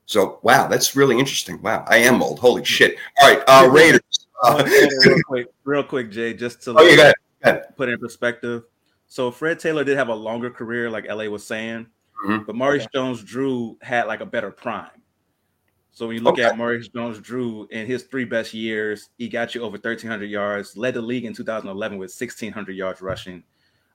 So 0.07 0.39
wow, 0.41 0.67
that's 0.67 0.95
really 0.95 1.19
interesting. 1.19 1.61
Wow, 1.61 1.85
I 1.87 1.97
am 1.97 2.23
old. 2.23 2.39
Holy 2.39 2.63
shit! 2.63 2.97
All 3.21 3.29
right, 3.29 3.43
uh, 3.47 3.69
Raiders. 3.69 4.27
Uh, 4.41 4.63
real 4.65 5.19
quick, 5.27 5.47
real 5.65 5.83
quick, 5.83 6.09
Jay, 6.09 6.33
just 6.33 6.61
to 6.63 6.73
oh, 6.77 6.81
yeah, 6.83 6.95
go 6.95 7.01
ahead. 7.01 7.15
Go 7.43 7.49
ahead. 7.49 7.75
put 7.75 7.89
it 7.89 7.93
in 7.93 7.99
perspective. 7.99 8.63
So 9.07 9.31
Fred 9.31 9.59
Taylor 9.59 9.83
did 9.83 9.97
have 9.97 10.07
a 10.07 10.15
longer 10.15 10.49
career, 10.49 10.89
like 10.89 11.07
LA 11.07 11.25
was 11.25 11.45
saying, 11.45 11.87
mm-hmm. 12.25 12.43
but 12.45 12.55
Maurice 12.55 12.83
okay. 12.83 12.89
Jones-Drew 12.93 13.77
had 13.81 14.07
like 14.07 14.21
a 14.21 14.25
better 14.25 14.49
prime. 14.49 14.89
So 15.91 16.07
when 16.07 16.15
you 16.15 16.21
look 16.21 16.35
okay. 16.35 16.43
at 16.43 16.57
Maurice 16.57 16.87
Jones-Drew 16.87 17.67
in 17.71 17.85
his 17.85 18.03
three 18.03 18.25
best 18.25 18.53
years, 18.53 19.09
he 19.17 19.27
got 19.27 19.55
you 19.55 19.61
over 19.61 19.73
1,300 19.73 20.25
yards, 20.25 20.77
led 20.77 20.93
the 20.93 21.01
league 21.01 21.25
in 21.25 21.33
2011 21.33 21.97
with 21.97 22.11
1,600 22.11 22.75
yards 22.75 23.01
rushing, 23.01 23.43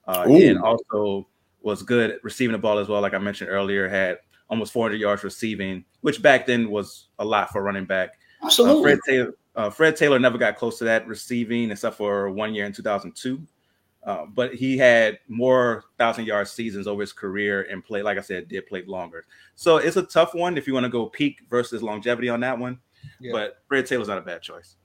uh, 0.09 0.27
and 0.29 0.59
also 0.59 1.27
was 1.63 1.83
good 1.83 2.19
receiving 2.23 2.53
the 2.53 2.59
ball 2.59 2.79
as 2.79 2.89
well. 2.89 3.01
Like 3.01 3.15
I 3.15 3.19
mentioned 3.19 3.49
earlier, 3.51 3.89
had 3.89 4.19
almost 4.49 4.73
400 4.73 5.01
yards 5.01 5.25
receiving, 5.25 5.85
which 6.01 6.23
back 6.23 6.47
then 6.47 6.71
was 6.71 7.09
a 7.19 7.25
lot 7.25 7.51
for 7.51 7.63
running 7.63 7.85
back. 7.85 8.19
Absolutely. 8.43 8.81
Uh, 8.81 8.83
Fred, 8.83 8.99
Taylor, 9.07 9.35
uh, 9.57 9.71
Fred 9.71 9.97
Taylor 9.97 10.19
never 10.19 10.39
got 10.39 10.57
close 10.57 10.79
to 10.79 10.85
that 10.85 11.07
receiving 11.07 11.71
except 11.71 11.97
for 11.97 12.31
one 12.31 12.55
year 12.55 12.67
in 12.67 12.73
2002. 12.73 13.47
Uh, 14.05 14.27
but 14.27 14.53
he 14.53 14.77
had 14.77 15.21
more 15.29 15.85
thousand 15.97 16.27
yard 16.27 16.49
seasons 16.49 16.89
over 16.89 17.01
his 17.01 17.13
career 17.13 17.63
and 17.71 17.85
played, 17.85 18.03
like 18.03 18.19
I 18.19 18.21
said, 18.21 18.49
did 18.49 18.67
play 18.67 18.83
longer. 18.85 19.25
So 19.55 19.77
it's 19.77 19.97
a 19.97 20.03
tough 20.03 20.35
one 20.35 20.59
if 20.59 20.67
you 20.67 20.75
want 20.75 20.85
to 20.85 20.91
go 20.91 21.07
peak 21.07 21.43
versus 21.49 21.83
longevity 21.83 22.29
on 22.29 22.41
that 22.41 22.59
one. 22.59 22.81
Yeah. 23.21 23.33
But 23.33 23.63
Fred 23.69 23.87
Taylor's 23.87 24.09
not 24.09 24.19
a 24.19 24.23
bad 24.23 24.43
choice. 24.43 24.77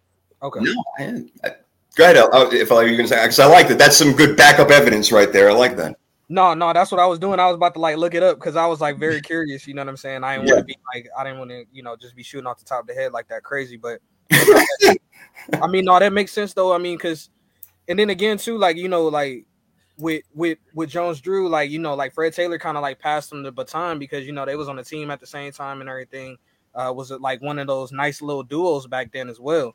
Okay. 0.43 0.59
No, 0.61 0.83
I, 0.99 1.55
go 1.95 2.03
ahead. 2.03 2.53
if 2.53 2.71
I, 2.71 2.81
you're 2.81 2.91
going 2.91 3.01
to 3.01 3.07
say, 3.07 3.21
because 3.21 3.39
I 3.39 3.47
like 3.47 3.67
that. 3.69 3.79
That's 3.79 3.97
some 3.97 4.13
good 4.13 4.37
backup 4.37 4.69
evidence 4.69 5.11
right 5.11 5.31
there. 5.33 5.49
I 5.49 5.53
like 5.53 5.75
that. 5.77 5.97
No, 6.29 6.53
no, 6.53 6.73
that's 6.73 6.91
what 6.91 6.99
I 6.99 7.05
was 7.05 7.19
doing. 7.19 7.39
I 7.39 7.47
was 7.47 7.55
about 7.55 7.73
to 7.75 7.79
like 7.79 7.95
look 7.97 8.13
it 8.13 8.21
up 8.21 8.37
because 8.37 8.57
I 8.57 8.65
was 8.65 8.81
like 8.81 8.99
very 8.99 9.21
curious. 9.21 9.65
You 9.65 9.73
know 9.73 9.81
what 9.81 9.89
I'm 9.89 9.97
saying? 9.97 10.23
I 10.23 10.35
didn't 10.35 10.47
yeah. 10.47 10.55
want 10.55 10.67
to 10.67 10.73
be 10.73 10.77
like 10.93 11.07
I 11.17 11.23
didn't 11.23 11.39
want 11.39 11.51
to 11.51 11.65
you 11.71 11.83
know 11.83 11.95
just 11.95 12.15
be 12.15 12.23
shooting 12.23 12.47
off 12.47 12.59
the 12.59 12.65
top 12.65 12.81
of 12.81 12.87
the 12.87 12.93
head 12.93 13.13
like 13.13 13.29
that 13.29 13.43
crazy. 13.43 13.77
But 13.77 14.01
I 14.31 15.67
mean, 15.69 15.85
no, 15.85 15.97
that 15.97 16.11
makes 16.11 16.33
sense 16.33 16.53
though. 16.53 16.73
I 16.73 16.79
mean, 16.79 16.97
because 16.97 17.29
and 17.87 17.97
then 17.97 18.09
again 18.09 18.37
too, 18.37 18.57
like 18.57 18.75
you 18.75 18.89
know, 18.89 19.05
like 19.07 19.45
with 19.97 20.23
with 20.33 20.57
with 20.73 20.89
Jones-Drew, 20.89 21.47
like 21.47 21.69
you 21.69 21.79
know, 21.79 21.95
like 21.95 22.13
Fred 22.13 22.33
Taylor 22.33 22.59
kind 22.59 22.77
of 22.77 22.81
like 22.81 22.99
passed 22.99 23.31
him 23.31 23.43
the 23.43 23.51
baton 23.51 23.97
because 23.97 24.25
you 24.25 24.33
know 24.33 24.45
they 24.45 24.55
was 24.55 24.67
on 24.67 24.75
the 24.75 24.83
team 24.83 25.09
at 25.11 25.21
the 25.21 25.27
same 25.27 25.51
time 25.53 25.79
and 25.79 25.89
everything. 25.89 26.37
Uh, 26.75 26.91
was 26.93 27.09
it 27.09 27.21
like 27.21 27.41
one 27.41 27.57
of 27.57 27.67
those 27.67 27.91
nice 27.91 28.21
little 28.21 28.43
duos 28.43 28.85
back 28.85 29.11
then 29.11 29.29
as 29.29 29.39
well? 29.39 29.73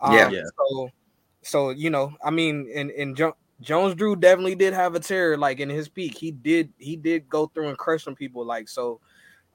Um, 0.00 0.14
yeah. 0.14 0.30
yeah. 0.30 0.42
So, 0.56 0.90
so 1.42 1.70
you 1.70 1.90
know, 1.90 2.14
I 2.24 2.30
mean, 2.30 2.70
and 2.74 2.90
and 2.90 3.14
Jones-Drew 3.60 4.16
definitely 4.16 4.54
did 4.54 4.72
have 4.72 4.94
a 4.94 5.00
terror 5.00 5.36
like 5.36 5.60
in 5.60 5.68
his 5.68 5.88
peak. 5.88 6.16
He 6.16 6.30
did 6.30 6.72
he 6.78 6.96
did 6.96 7.28
go 7.28 7.46
through 7.46 7.68
and 7.68 7.78
crush 7.78 8.04
some 8.04 8.14
people 8.14 8.44
like 8.44 8.68
so. 8.68 9.00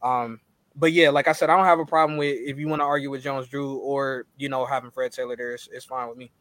Um, 0.04 0.40
but 0.76 0.92
yeah, 0.92 1.10
like 1.10 1.28
I 1.28 1.32
said, 1.32 1.50
I 1.50 1.58
don't 1.58 1.66
have 1.66 1.80
a 1.80 1.86
problem 1.86 2.18
with 2.18 2.38
if 2.40 2.58
you 2.58 2.68
want 2.68 2.82
to 2.82 2.86
argue 2.86 3.10
with 3.10 3.24
Jones-Drew 3.24 3.78
or 3.78 4.26
you 4.38 4.50
know 4.50 4.66
having 4.66 4.92
Fred 4.92 5.12
Taylor 5.12 5.36
there. 5.36 5.54
It's, 5.54 5.68
it's 5.72 5.86
fine 5.86 6.08
with 6.10 6.18
me. 6.18 6.32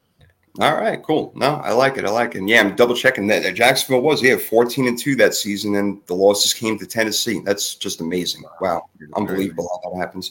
All 0.61 0.77
right, 0.77 1.03
cool. 1.03 1.33
No, 1.35 1.57
I 1.65 1.73
like 1.73 1.99
it. 1.99 2.05
I 2.05 2.11
like 2.11 2.37
it. 2.37 2.39
And 2.39 2.49
yeah, 2.49 2.61
I'm 2.61 2.77
double 2.77 2.95
checking 2.95 3.27
that. 3.27 3.55
Jacksonville 3.55 4.03
was 4.03 4.23
yeah 4.23 4.37
14 4.37 4.87
and 4.87 4.97
two 4.97 5.17
that 5.17 5.35
season, 5.35 5.75
and 5.75 6.01
the 6.07 6.15
losses 6.15 6.55
came 6.55 6.79
to 6.79 6.87
Tennessee. 6.87 7.41
That's 7.45 7.75
just 7.75 8.01
amazing. 8.01 8.45
Wow, 8.61 8.89
unbelievable 9.17 9.69
how 9.83 9.91
that 9.91 9.99
happens. 9.99 10.31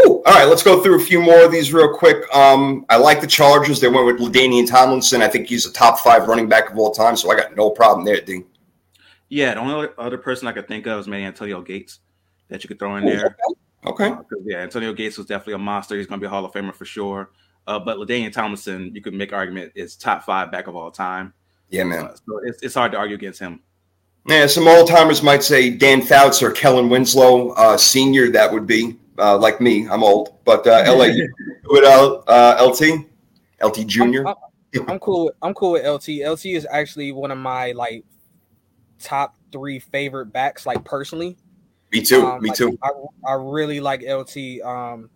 Ooh, 0.00 0.22
all 0.26 0.34
right, 0.34 0.44
let's 0.46 0.62
go 0.62 0.82
through 0.82 0.96
a 0.96 1.04
few 1.04 1.22
more 1.22 1.44
of 1.44 1.52
these 1.52 1.72
real 1.72 1.94
quick. 1.94 2.24
Um, 2.34 2.84
I 2.88 2.96
like 2.96 3.20
the 3.20 3.26
Chargers. 3.26 3.80
They 3.80 3.88
went 3.88 4.06
with 4.06 4.18
LaDainian 4.18 4.68
Tomlinson. 4.68 5.22
I 5.22 5.28
think 5.28 5.46
he's 5.46 5.66
a 5.66 5.72
top 5.72 6.00
five 6.00 6.26
running 6.26 6.48
back 6.48 6.70
of 6.70 6.78
all 6.78 6.90
time, 6.90 7.16
so 7.16 7.30
I 7.30 7.36
got 7.36 7.54
no 7.56 7.70
problem 7.70 8.04
there, 8.04 8.20
D. 8.20 8.42
Yeah, 9.28 9.54
the 9.54 9.60
only 9.60 9.88
other 9.96 10.18
person 10.18 10.48
I 10.48 10.52
could 10.52 10.68
think 10.68 10.86
of 10.86 11.00
is 11.00 11.08
maybe 11.08 11.24
Antonio 11.24 11.60
Gates 11.62 12.00
that 12.48 12.62
you 12.62 12.68
could 12.68 12.78
throw 12.78 12.96
in 12.96 13.04
there. 13.04 13.36
Okay. 13.86 14.08
Uh, 14.08 14.22
yeah, 14.44 14.58
Antonio 14.58 14.92
Gates 14.92 15.18
was 15.18 15.26
definitely 15.26 15.54
a 15.54 15.58
monster. 15.58 15.96
He's 15.96 16.06
going 16.06 16.20
to 16.20 16.24
be 16.24 16.26
a 16.26 16.30
Hall 16.30 16.44
of 16.44 16.52
Famer 16.52 16.74
for 16.74 16.84
sure. 16.84 17.30
Uh, 17.66 17.78
but 17.78 17.96
LaDainian 17.96 18.32
Tomlinson, 18.32 18.94
you 18.94 19.00
could 19.00 19.14
make 19.14 19.32
argument 19.32 19.72
is 19.74 19.96
top 19.96 20.24
five 20.24 20.50
back 20.50 20.66
of 20.66 20.76
all 20.76 20.90
time. 20.90 21.32
Yeah, 21.70 21.84
man. 21.84 22.04
Uh, 22.04 22.14
so 22.14 22.40
it's, 22.44 22.62
it's 22.62 22.74
hard 22.74 22.92
to 22.92 22.98
argue 22.98 23.16
against 23.16 23.40
him. 23.40 23.60
Yeah, 24.26 24.46
some 24.46 24.66
old 24.66 24.88
timers 24.88 25.22
might 25.22 25.42
say 25.42 25.70
Dan 25.70 26.00
Fouts 26.00 26.42
or 26.42 26.50
Kellen 26.50 26.88
Winslow, 26.88 27.50
uh, 27.50 27.76
senior. 27.76 28.30
That 28.30 28.52
would 28.52 28.66
be 28.66 28.98
uh, 29.18 29.38
like 29.38 29.60
me. 29.60 29.88
I'm 29.88 30.02
old, 30.02 30.38
but 30.44 30.66
uh, 30.66 30.84
LA 30.86 31.08
with 31.66 31.84
uh, 31.84 32.64
LT, 32.64 33.06
LT 33.62 33.86
Junior. 33.86 34.26
I'm, 34.26 34.34
I'm, 34.74 34.90
I'm, 34.90 34.98
cool. 34.98 35.26
With, 35.26 35.34
I'm 35.42 35.54
cool 35.54 35.72
with 35.72 35.86
LT. 35.86 36.26
LT 36.26 36.46
is 36.46 36.66
actually 36.70 37.12
one 37.12 37.30
of 37.30 37.38
my 37.38 37.72
like 37.72 38.04
top 38.98 39.36
three 39.52 39.78
favorite 39.78 40.26
backs, 40.26 40.66
like 40.66 40.84
personally. 40.84 41.36
Me 41.92 42.02
too. 42.02 42.26
Um, 42.26 42.42
me 42.42 42.48
like, 42.48 42.58
too. 42.58 42.78
I, 42.82 42.90
I 43.26 43.32
really 43.34 43.80
like 43.80 44.02
LT. 44.02 44.60
Um, 44.64 45.10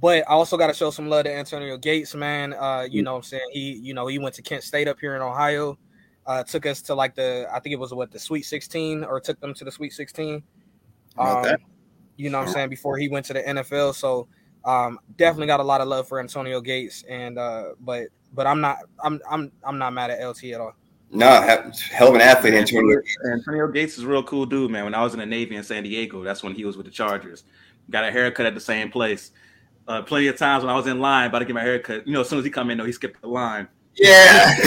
but 0.00 0.24
I 0.28 0.32
also 0.32 0.56
got 0.56 0.66
to 0.66 0.74
show 0.74 0.90
some 0.90 1.08
love 1.08 1.24
to 1.24 1.32
Antonio 1.32 1.76
Gates, 1.76 2.14
man. 2.14 2.52
Uh, 2.52 2.86
you 2.90 3.02
know 3.02 3.12
what 3.12 3.18
I'm 3.18 3.22
saying? 3.22 3.48
He, 3.52 3.74
you 3.74 3.94
know, 3.94 4.06
he 4.06 4.18
went 4.18 4.34
to 4.34 4.42
Kent 4.42 4.64
State 4.64 4.88
up 4.88 4.98
here 5.00 5.14
in 5.14 5.22
Ohio. 5.22 5.78
Uh, 6.26 6.42
took 6.42 6.66
us 6.66 6.82
to 6.82 6.94
like 6.94 7.14
the, 7.14 7.46
I 7.52 7.60
think 7.60 7.74
it 7.74 7.78
was 7.78 7.92
what 7.94 8.10
the 8.10 8.18
Sweet 8.18 8.42
16, 8.42 9.04
or 9.04 9.20
took 9.20 9.38
them 9.40 9.54
to 9.54 9.64
the 9.64 9.70
Sweet 9.70 9.92
16. 9.92 10.42
Um, 11.16 11.56
you 12.16 12.30
know 12.30 12.38
what 12.38 12.48
I'm 12.48 12.54
saying, 12.54 12.68
before 12.68 12.96
he 12.96 13.08
went 13.08 13.26
to 13.26 13.32
the 13.32 13.42
NFL. 13.42 13.94
So 13.94 14.28
um, 14.64 14.98
definitely 15.16 15.46
got 15.46 15.60
a 15.60 15.64
lot 15.64 15.80
of 15.80 15.88
love 15.88 16.08
for 16.08 16.20
Antonio 16.20 16.60
Gates. 16.60 17.04
And 17.08 17.38
uh, 17.38 17.70
but 17.80 18.08
but 18.32 18.46
I'm 18.46 18.60
not 18.60 18.78
I'm 19.02 19.20
I'm 19.30 19.52
I'm 19.62 19.78
not 19.78 19.92
mad 19.92 20.10
at 20.10 20.26
LT 20.26 20.44
at 20.44 20.60
all. 20.60 20.74
No, 21.10 21.28
hell 21.92 22.08
of 22.08 22.14
an 22.16 22.20
athlete, 22.20 22.54
Antonio. 22.54 23.00
Antonio 23.32 23.68
Gates 23.68 23.98
is 23.98 24.04
a 24.04 24.08
real 24.08 24.24
cool 24.24 24.46
dude, 24.46 24.70
man. 24.70 24.84
When 24.84 24.94
I 24.94 25.02
was 25.02 25.12
in 25.12 25.20
the 25.20 25.26
Navy 25.26 25.54
in 25.54 25.62
San 25.62 25.84
Diego, 25.84 26.24
that's 26.24 26.42
when 26.42 26.54
he 26.54 26.64
was 26.64 26.76
with 26.76 26.86
the 26.86 26.92
Chargers. 26.92 27.44
Got 27.88 28.04
a 28.04 28.10
haircut 28.10 28.46
at 28.46 28.54
the 28.54 28.60
same 28.60 28.90
place. 28.90 29.30
Uh, 29.86 30.02
plenty 30.02 30.26
of 30.26 30.36
times 30.36 30.64
when 30.64 30.72
I 30.72 30.76
was 30.76 30.86
in 30.86 30.98
line 30.98 31.28
about 31.28 31.40
to 31.40 31.44
get 31.44 31.54
my 31.54 31.62
haircut, 31.62 32.06
you 32.06 32.14
know, 32.14 32.22
as 32.22 32.28
soon 32.28 32.38
as 32.38 32.44
he 32.44 32.50
come 32.50 32.70
in, 32.70 32.78
though, 32.78 32.86
he 32.86 32.92
skipped 32.92 33.20
the 33.20 33.28
line. 33.28 33.68
Yeah. 33.94 34.54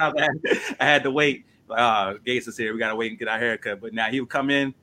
I, 0.00 0.12
had, 0.18 0.40
I, 0.80 0.84
had, 0.84 1.02
to 1.04 1.10
wait. 1.10 1.46
Like, 1.66 1.78
oh, 1.78 2.18
Gates 2.24 2.46
is 2.46 2.58
here. 2.58 2.72
We 2.72 2.78
got 2.78 2.90
to 2.90 2.96
wait 2.96 3.12
and 3.12 3.18
get 3.18 3.28
our 3.28 3.38
haircut. 3.38 3.80
But 3.80 3.94
now 3.94 4.08
he 4.08 4.20
would 4.20 4.28
come 4.28 4.50
in, 4.50 4.74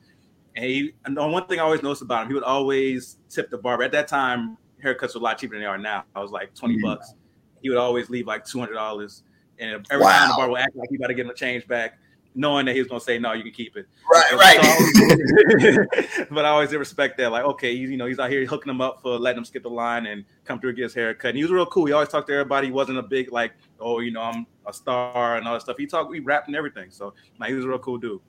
and 0.56 0.66
he, 0.66 0.94
and 1.04 1.18
one 1.18 1.46
thing 1.48 1.60
I 1.60 1.64
always 1.64 1.84
noticed 1.84 2.02
about 2.02 2.24
him, 2.24 2.28
he 2.30 2.34
would 2.34 2.44
always 2.44 3.18
tip 3.30 3.50
the 3.50 3.58
barber. 3.58 3.84
At 3.84 3.92
that 3.92 4.08
time, 4.08 4.58
haircuts 4.84 5.14
were 5.16 5.20
a 5.20 5.24
lot 5.24 5.38
cheaper 5.38 5.56
than 5.56 5.62
they 5.62 5.68
are 5.68 5.78
now. 5.78 6.06
I 6.16 6.22
was 6.22 6.32
like 6.32 6.54
20 6.56 6.76
mm-hmm. 6.76 6.86
bucks. 6.86 7.14
He 7.62 7.70
would 7.70 7.78
always 7.78 8.10
leave 8.10 8.28
like 8.28 8.46
$200. 8.46 9.22
And 9.60 9.86
every 9.90 10.06
wow. 10.06 10.12
time 10.12 10.30
the 10.30 10.36
barber 10.36 10.52
would 10.52 10.62
act 10.62 10.76
like 10.76 10.90
he 10.90 10.96
about 10.96 11.08
to 11.08 11.14
get 11.14 11.26
him 11.26 11.32
a 11.32 11.34
change 11.34 11.68
back, 11.68 11.98
knowing 12.36 12.66
that 12.68 12.74
he 12.74 12.80
was 12.80 12.88
going 12.88 13.00
to 13.00 13.06
say 13.06 13.20
no, 13.20 13.34
you 13.34 13.44
can 13.44 13.52
keep 13.52 13.76
it. 13.76 13.86
Right, 14.10 14.32
right. 14.34 16.28
but 16.32 16.46
I 16.46 16.50
always 16.50 16.70
did 16.70 16.78
respect 16.78 17.18
that. 17.18 17.32
Like, 17.32 17.44
okay, 17.44 17.72
you 17.72 17.98
know, 17.98 18.06
he's 18.06 18.20
out 18.20 18.30
here 18.30 18.46
hooking 18.46 18.70
him 18.70 18.80
up 18.80 19.02
for 19.02 19.18
letting 19.18 19.40
him 19.40 19.46
skip 19.46 19.64
the 19.64 19.70
line 19.70 20.06
and 20.06 20.24
come 20.46 20.60
through 20.60 20.70
and 20.70 20.78
get 20.78 20.84
his 20.84 20.94
haircut. 20.94 21.30
And 21.30 21.38
he 21.38 21.44
was 21.44 21.52
real 21.52 21.66
cool. 21.66 21.86
He 21.86 21.92
always 21.92 22.10
talked 22.10 22.28
to 22.28 22.34
everybody. 22.34 22.68
He 22.68 22.74
wasn't 22.74 22.98
a 22.98 23.04
big 23.04 23.32
like, 23.32 23.54
oh, 23.82 24.00
you 24.00 24.12
know, 24.12 24.22
I'm 24.22 24.46
a 24.66 24.72
star 24.72 25.38
and 25.38 25.48
all 25.48 25.54
that 25.54 25.62
stuff. 25.62 25.78
He 25.78 25.86
talked, 25.86 26.10
we 26.10 26.20
rapped 26.20 26.48
and 26.48 26.56
everything. 26.56 26.92
So 26.92 27.14
like, 27.40 27.50
he 27.50 27.56
was 27.56 27.66
a 27.66 27.68
real 27.68 27.80
cool 27.80 27.98
dude. 27.98 28.22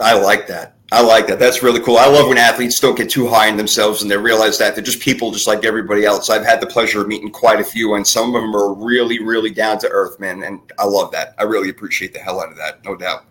I 0.00 0.14
like 0.14 0.46
that. 0.48 0.76
I 0.92 1.00
like 1.00 1.26
that. 1.28 1.38
That's 1.38 1.62
really 1.62 1.80
cool. 1.80 1.96
I 1.96 2.06
love 2.06 2.28
when 2.28 2.36
athletes 2.36 2.78
don't 2.78 2.96
get 2.96 3.08
too 3.08 3.26
high 3.26 3.46
in 3.46 3.56
themselves 3.56 4.02
and 4.02 4.10
they 4.10 4.16
realize 4.18 4.58
that 4.58 4.74
they're 4.74 4.84
just 4.84 5.00
people 5.00 5.30
just 5.30 5.46
like 5.46 5.64
everybody 5.64 6.04
else. 6.04 6.28
I've 6.28 6.44
had 6.44 6.60
the 6.60 6.66
pleasure 6.66 7.00
of 7.00 7.08
meeting 7.08 7.30
quite 7.30 7.60
a 7.60 7.64
few, 7.64 7.94
and 7.94 8.06
some 8.06 8.34
of 8.34 8.42
them 8.42 8.54
are 8.54 8.74
really, 8.74 9.22
really 9.22 9.50
down 9.50 9.78
to 9.78 9.88
earth, 9.88 10.20
man. 10.20 10.42
And 10.42 10.60
I 10.78 10.84
love 10.84 11.10
that. 11.12 11.34
I 11.38 11.44
really 11.44 11.70
appreciate 11.70 12.12
the 12.12 12.18
hell 12.18 12.40
out 12.42 12.50
of 12.50 12.58
that, 12.58 12.84
no 12.84 12.94
doubt. 12.94 13.24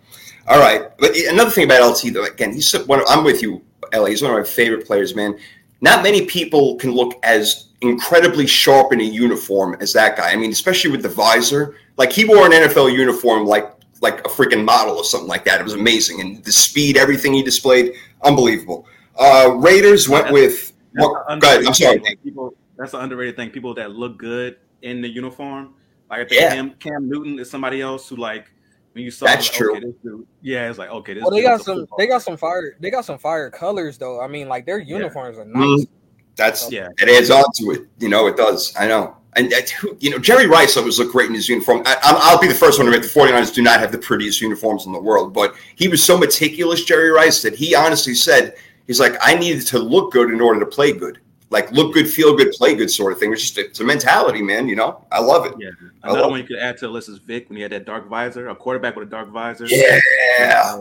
All 0.47 0.59
right, 0.59 0.89
but 0.97 1.15
another 1.15 1.51
thing 1.51 1.65
about 1.65 1.87
LT 1.87 2.13
though, 2.13 2.25
again, 2.25 2.51
he's 2.51 2.73
one. 2.87 2.99
Of, 2.99 3.05
I'm 3.07 3.23
with 3.23 3.43
you, 3.43 3.61
Ellie. 3.93 4.09
He's 4.09 4.23
one 4.23 4.31
of 4.31 4.37
my 4.37 4.43
favorite 4.43 4.87
players, 4.87 5.13
man. 5.13 5.37
Not 5.81 6.01
many 6.01 6.25
people 6.25 6.77
can 6.77 6.91
look 6.91 7.19
as 7.21 7.67
incredibly 7.81 8.47
sharp 8.47 8.91
in 8.91 9.01
a 9.01 9.03
uniform 9.03 9.77
as 9.79 9.93
that 9.93 10.17
guy. 10.17 10.31
I 10.31 10.35
mean, 10.35 10.51
especially 10.51 10.91
with 10.91 11.03
the 11.03 11.09
visor. 11.09 11.75
Like 11.97 12.11
he 12.11 12.25
wore 12.25 12.45
an 12.45 12.51
NFL 12.51 12.93
uniform 12.93 13.45
like 13.45 13.71
like 14.01 14.19
a 14.21 14.29
freaking 14.29 14.65
model 14.65 14.97
or 14.97 15.03
something 15.03 15.29
like 15.29 15.45
that. 15.45 15.61
It 15.61 15.63
was 15.63 15.73
amazing, 15.73 16.21
and 16.21 16.43
the 16.43 16.51
speed, 16.51 16.97
everything 16.97 17.33
he 17.33 17.43
displayed, 17.43 17.93
unbelievable. 18.23 18.85
Uh, 19.17 19.55
Raiders 19.57 20.09
went 20.09 20.25
that's, 20.25 20.33
with. 20.33 20.73
That's 20.93 21.07
well, 21.07 21.39
go 21.39 21.47
ahead. 21.47 21.65
I'm 21.65 21.73
sorry. 21.73 22.01
People, 22.23 22.53
that's 22.77 22.93
an 22.93 23.01
underrated 23.01 23.35
thing. 23.35 23.51
People 23.51 23.73
that 23.75 23.91
look 23.91 24.17
good 24.17 24.57
in 24.81 25.01
the 25.01 25.07
uniform, 25.07 25.75
like 26.09 26.21
I 26.21 26.25
think 26.25 26.41
yeah. 26.41 26.55
Cam, 26.55 26.71
Cam 26.71 27.09
Newton 27.09 27.39
is 27.39 27.49
somebody 27.49 27.81
else 27.81 28.09
who 28.09 28.15
like 28.15 28.51
when 28.93 29.03
you 29.03 29.11
saw 29.11 29.25
that's 29.27 29.47
like, 29.47 29.57
true. 29.57 29.77
Okay, 29.77 29.93
dude, 30.03 30.27
yeah, 30.41 30.69
it's 30.69 30.79
like 30.79 30.89
okay. 30.89 31.19
well, 31.21 31.29
they 31.29 31.43
got 31.43 31.61
some. 31.61 31.85
They 31.97 32.07
got 32.07 32.21
some 32.23 32.37
fire. 32.37 32.75
They 32.79 32.89
got 32.89 33.05
some 33.05 33.19
fire 33.19 33.49
colors 33.49 33.97
though. 33.97 34.21
I 34.21 34.27
mean, 34.27 34.49
like 34.49 34.65
their 34.65 34.79
uniforms 34.79 35.37
yeah. 35.37 35.43
are 35.43 35.45
nice. 35.45 35.63
Mm-hmm. 35.63 35.93
That's 36.35 36.71
yeah. 36.71 36.87
It 36.97 37.09
adds 37.09 37.29
on 37.29 37.43
to 37.57 37.71
it. 37.71 37.87
You 37.99 38.09
know, 38.09 38.27
it 38.27 38.35
does. 38.35 38.73
I 38.77 38.87
know. 38.87 39.15
And 39.33 39.53
you 39.99 40.09
know, 40.09 40.19
Jerry 40.19 40.45
Rice 40.45 40.75
always 40.75 40.99
looked 40.99 41.13
great 41.13 41.29
in 41.29 41.35
his 41.35 41.47
uniform. 41.47 41.83
I, 41.85 42.31
will 42.33 42.41
be 42.41 42.47
the 42.47 42.53
first 42.53 42.77
one 42.77 42.87
to 42.87 42.93
admit 42.93 43.11
the 43.13 43.19
49ers 43.19 43.53
do 43.53 43.61
not 43.61 43.79
have 43.79 43.91
the 43.91 43.97
prettiest 43.97 44.41
uniforms 44.41 44.85
in 44.85 44.91
the 44.91 45.01
world, 45.01 45.33
but 45.33 45.55
he 45.75 45.87
was 45.87 46.03
so 46.03 46.17
meticulous, 46.17 46.83
Jerry 46.83 47.11
Rice, 47.11 47.41
that 47.43 47.55
he 47.55 47.73
honestly 47.73 48.13
said, 48.13 48.55
he's 48.87 48.99
like, 48.99 49.15
I 49.21 49.35
needed 49.35 49.65
to 49.67 49.79
look 49.79 50.11
good 50.11 50.31
in 50.31 50.41
order 50.41 50.59
to 50.59 50.65
play 50.65 50.91
good. 50.91 51.19
Like 51.49 51.69
look 51.71 51.93
good, 51.93 52.09
feel 52.09 52.35
good, 52.35 52.51
play 52.51 52.75
good 52.75 52.89
sort 52.89 53.11
of 53.11 53.19
thing. 53.19 53.33
It's 53.33 53.41
just 53.41 53.57
it's 53.57 53.81
a 53.81 53.83
mentality, 53.83 54.41
man. 54.41 54.69
You 54.69 54.77
know, 54.77 55.05
I 55.11 55.19
love 55.19 55.45
it. 55.45 55.53
Yeah, 55.59 55.71
another 56.01 56.29
one 56.29 56.39
you 56.39 56.45
could 56.45 56.57
add 56.57 56.77
to 56.77 56.87
the 56.87 56.93
list 56.93 57.09
is 57.09 57.17
Vick 57.17 57.49
when 57.49 57.57
he 57.57 57.61
had 57.61 57.73
that 57.73 57.85
dark 57.85 58.07
visor, 58.07 58.47
a 58.47 58.55
quarterback 58.55 58.95
with 58.95 59.09
a 59.09 59.11
dark 59.11 59.27
visor. 59.31 59.65
Yeah. 59.67 59.99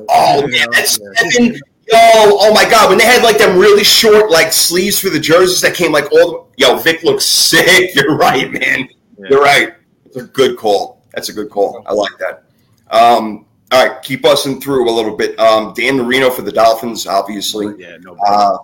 Oh 0.09 0.47
man, 0.47 0.69
that's 0.71 1.01
yeah. 1.41 1.59
Yo, 1.93 1.99
oh 1.99 2.53
my 2.55 2.69
god, 2.71 2.89
when 2.89 2.99
they 2.99 3.05
had 3.05 3.23
like 3.25 3.39
them 3.39 3.59
really 3.59 3.83
short 3.83 4.31
like 4.31 4.53
sleeves 4.53 5.01
for 5.01 5.11
the 5.11 5.19
jerseys 5.19 5.61
that 5.61 5.75
came 5.75 5.91
like 5.91 6.11
all 6.13 6.31
the, 6.31 6.65
yo, 6.65 6.77
Vick 6.79 7.03
looks 7.03 7.25
sick. 7.51 7.95
You're 7.95 8.17
right, 8.17 8.51
man. 8.51 8.89
Yeah. 9.19 9.27
You're 9.31 9.43
right. 9.43 9.75
It's 10.05 10.17
a 10.17 10.23
good 10.23 10.57
call. 10.57 11.05
That's 11.13 11.29
a 11.29 11.33
good 11.33 11.51
call. 11.51 11.83
I 11.87 11.93
like 11.93 12.13
that. 12.19 12.45
Um, 12.91 13.47
all 13.73 13.87
right, 13.87 14.03
keep 14.03 14.23
busting 14.23 14.61
through 14.61 14.89
a 14.89 14.93
little 14.93 15.17
bit. 15.17 15.39
Um, 15.39 15.73
Dan 15.75 15.97
Marino 15.97 16.31
for 16.31 16.43
the 16.43 16.53
Dolphins, 16.53 17.07
obviously. 17.07 17.75
Yeah, 17.79 17.97
no. 18.01 18.17
Uh, 18.17 18.59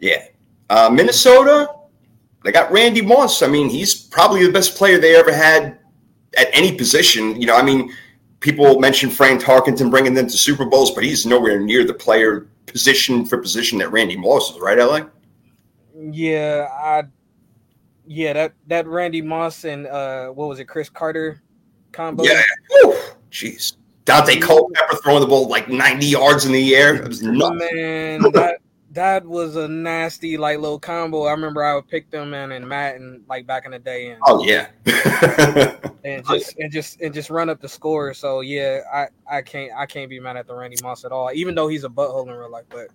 yeah. 0.00 0.26
Uh, 0.68 0.90
Minnesota, 0.92 1.68
they 2.44 2.52
got 2.52 2.70
Randy 2.72 3.02
Moss. 3.02 3.42
I 3.42 3.48
mean, 3.48 3.68
he's 3.68 3.94
probably 3.94 4.44
the 4.44 4.52
best 4.52 4.76
player 4.76 4.98
they 4.98 5.16
ever 5.16 5.32
had 5.32 5.78
at 6.36 6.48
any 6.52 6.76
position. 6.76 7.40
You 7.40 7.46
know, 7.46 7.56
I 7.56 7.62
mean, 7.62 7.92
people 8.40 8.78
mention 8.78 9.10
Frank 9.10 9.42
Tarkenton 9.42 9.90
bringing 9.90 10.14
them 10.14 10.26
to 10.26 10.36
Super 10.36 10.64
Bowls, 10.64 10.92
but 10.92 11.02
he's 11.04 11.26
nowhere 11.26 11.60
near 11.60 11.84
the 11.84 11.94
player 11.94 12.48
position 12.66 13.24
for 13.24 13.38
position 13.38 13.78
that 13.78 13.90
Randy 13.90 14.16
Moss 14.16 14.50
is, 14.50 14.60
right, 14.60 14.78
LA? 14.78 15.00
Yeah, 15.94 16.68
I 16.70 17.04
yeah, 18.06 18.32
that 18.32 18.54
that 18.66 18.86
Randy 18.86 19.22
Moss 19.22 19.64
and 19.64 19.86
uh 19.86 20.28
what 20.28 20.48
was 20.48 20.58
it, 20.58 20.66
Cris 20.66 20.88
Carter 20.88 21.42
combo? 21.92 22.24
Yeah. 22.24 22.42
Jeez. 23.30 23.76
Daunte 24.04 24.40
Culpepper 24.40 24.96
throwing 25.02 25.20
the 25.20 25.26
ball 25.26 25.48
like 25.48 25.68
90 25.68 26.06
yards 26.06 26.44
in 26.44 26.52
the 26.52 26.76
air. 26.76 26.94
It 26.94 27.08
was 27.08 27.22
nuts. 27.22 27.56
Man, 27.72 28.22
that 28.32 28.60
that 28.96 29.24
was 29.26 29.56
a 29.56 29.68
nasty 29.68 30.38
like 30.38 30.58
little 30.58 30.80
combo. 30.80 31.24
I 31.24 31.30
remember 31.30 31.62
I 31.62 31.74
would 31.74 31.86
pick 31.86 32.10
them 32.10 32.32
in 32.32 32.52
and 32.52 32.66
Matt 32.66 32.96
and 32.96 33.22
like 33.28 33.46
back 33.46 33.66
in 33.66 33.70
the 33.72 33.78
day. 33.78 34.10
And, 34.10 34.20
oh 34.26 34.42
yeah. 34.42 34.68
and 36.04 36.26
just 36.26 36.56
and 36.58 36.72
just 36.72 37.00
and 37.00 37.14
just 37.14 37.28
run 37.30 37.50
up 37.50 37.60
the 37.60 37.68
score. 37.68 38.14
So 38.14 38.40
yeah, 38.40 38.80
I 38.92 39.06
I 39.30 39.42
can't 39.42 39.70
I 39.76 39.84
can't 39.86 40.08
be 40.08 40.18
mad 40.18 40.36
at 40.36 40.46
the 40.46 40.54
Randy 40.54 40.78
Moss 40.82 41.04
at 41.04 41.12
all, 41.12 41.30
even 41.34 41.54
though 41.54 41.68
he's 41.68 41.84
a 41.84 41.88
butthole 41.88 42.26
in 42.26 42.32
real 42.32 42.50
life. 42.50 42.64
But 42.70 42.88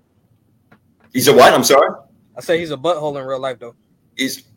he's 1.14 1.28
a 1.28 1.34
what? 1.34 1.54
I'm 1.54 1.64
sorry. 1.64 1.96
I 2.36 2.42
say 2.42 2.60
he's 2.60 2.72
a 2.72 2.78
butthole 2.78 3.20
in 3.20 3.26
real 3.26 3.40
life 3.40 3.60
though. 3.60 3.76
He's. 4.18 4.44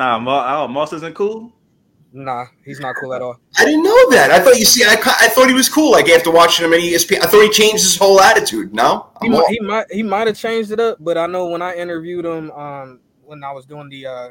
Oh, 0.00 0.16
nah, 0.20 0.66
Moss 0.68 0.92
isn't 0.92 1.16
cool. 1.16 1.52
Nah, 2.12 2.46
he's 2.64 2.80
not 2.80 2.96
cool 2.96 3.12
at 3.12 3.20
all. 3.20 3.38
I 3.58 3.66
didn't 3.66 3.82
know 3.82 4.10
that. 4.10 4.30
I 4.30 4.40
thought 4.40 4.58
you 4.58 4.64
see, 4.64 4.82
I, 4.82 4.94
I 4.94 5.28
thought 5.28 5.48
he 5.48 5.54
was 5.54 5.68
cool. 5.68 5.92
Like 5.92 6.08
after 6.08 6.30
watching 6.30 6.64
him 6.64 6.72
at 6.72 6.80
ESPN, 6.80 7.22
I 7.22 7.26
thought 7.26 7.42
he 7.42 7.50
changed 7.50 7.82
his 7.82 7.96
whole 7.96 8.20
attitude. 8.20 8.72
No, 8.72 9.10
he 9.20 9.28
might, 9.28 9.46
he 9.48 9.60
might, 9.60 9.92
he 9.92 10.02
might 10.02 10.26
have 10.26 10.36
changed 10.36 10.70
it 10.70 10.80
up. 10.80 10.96
But 11.00 11.18
I 11.18 11.26
know 11.26 11.48
when 11.48 11.60
I 11.60 11.74
interviewed 11.74 12.24
him, 12.24 12.50
um, 12.52 13.00
when 13.24 13.44
I 13.44 13.52
was 13.52 13.66
doing 13.66 13.90
the 13.90 14.06
uh, 14.06 14.28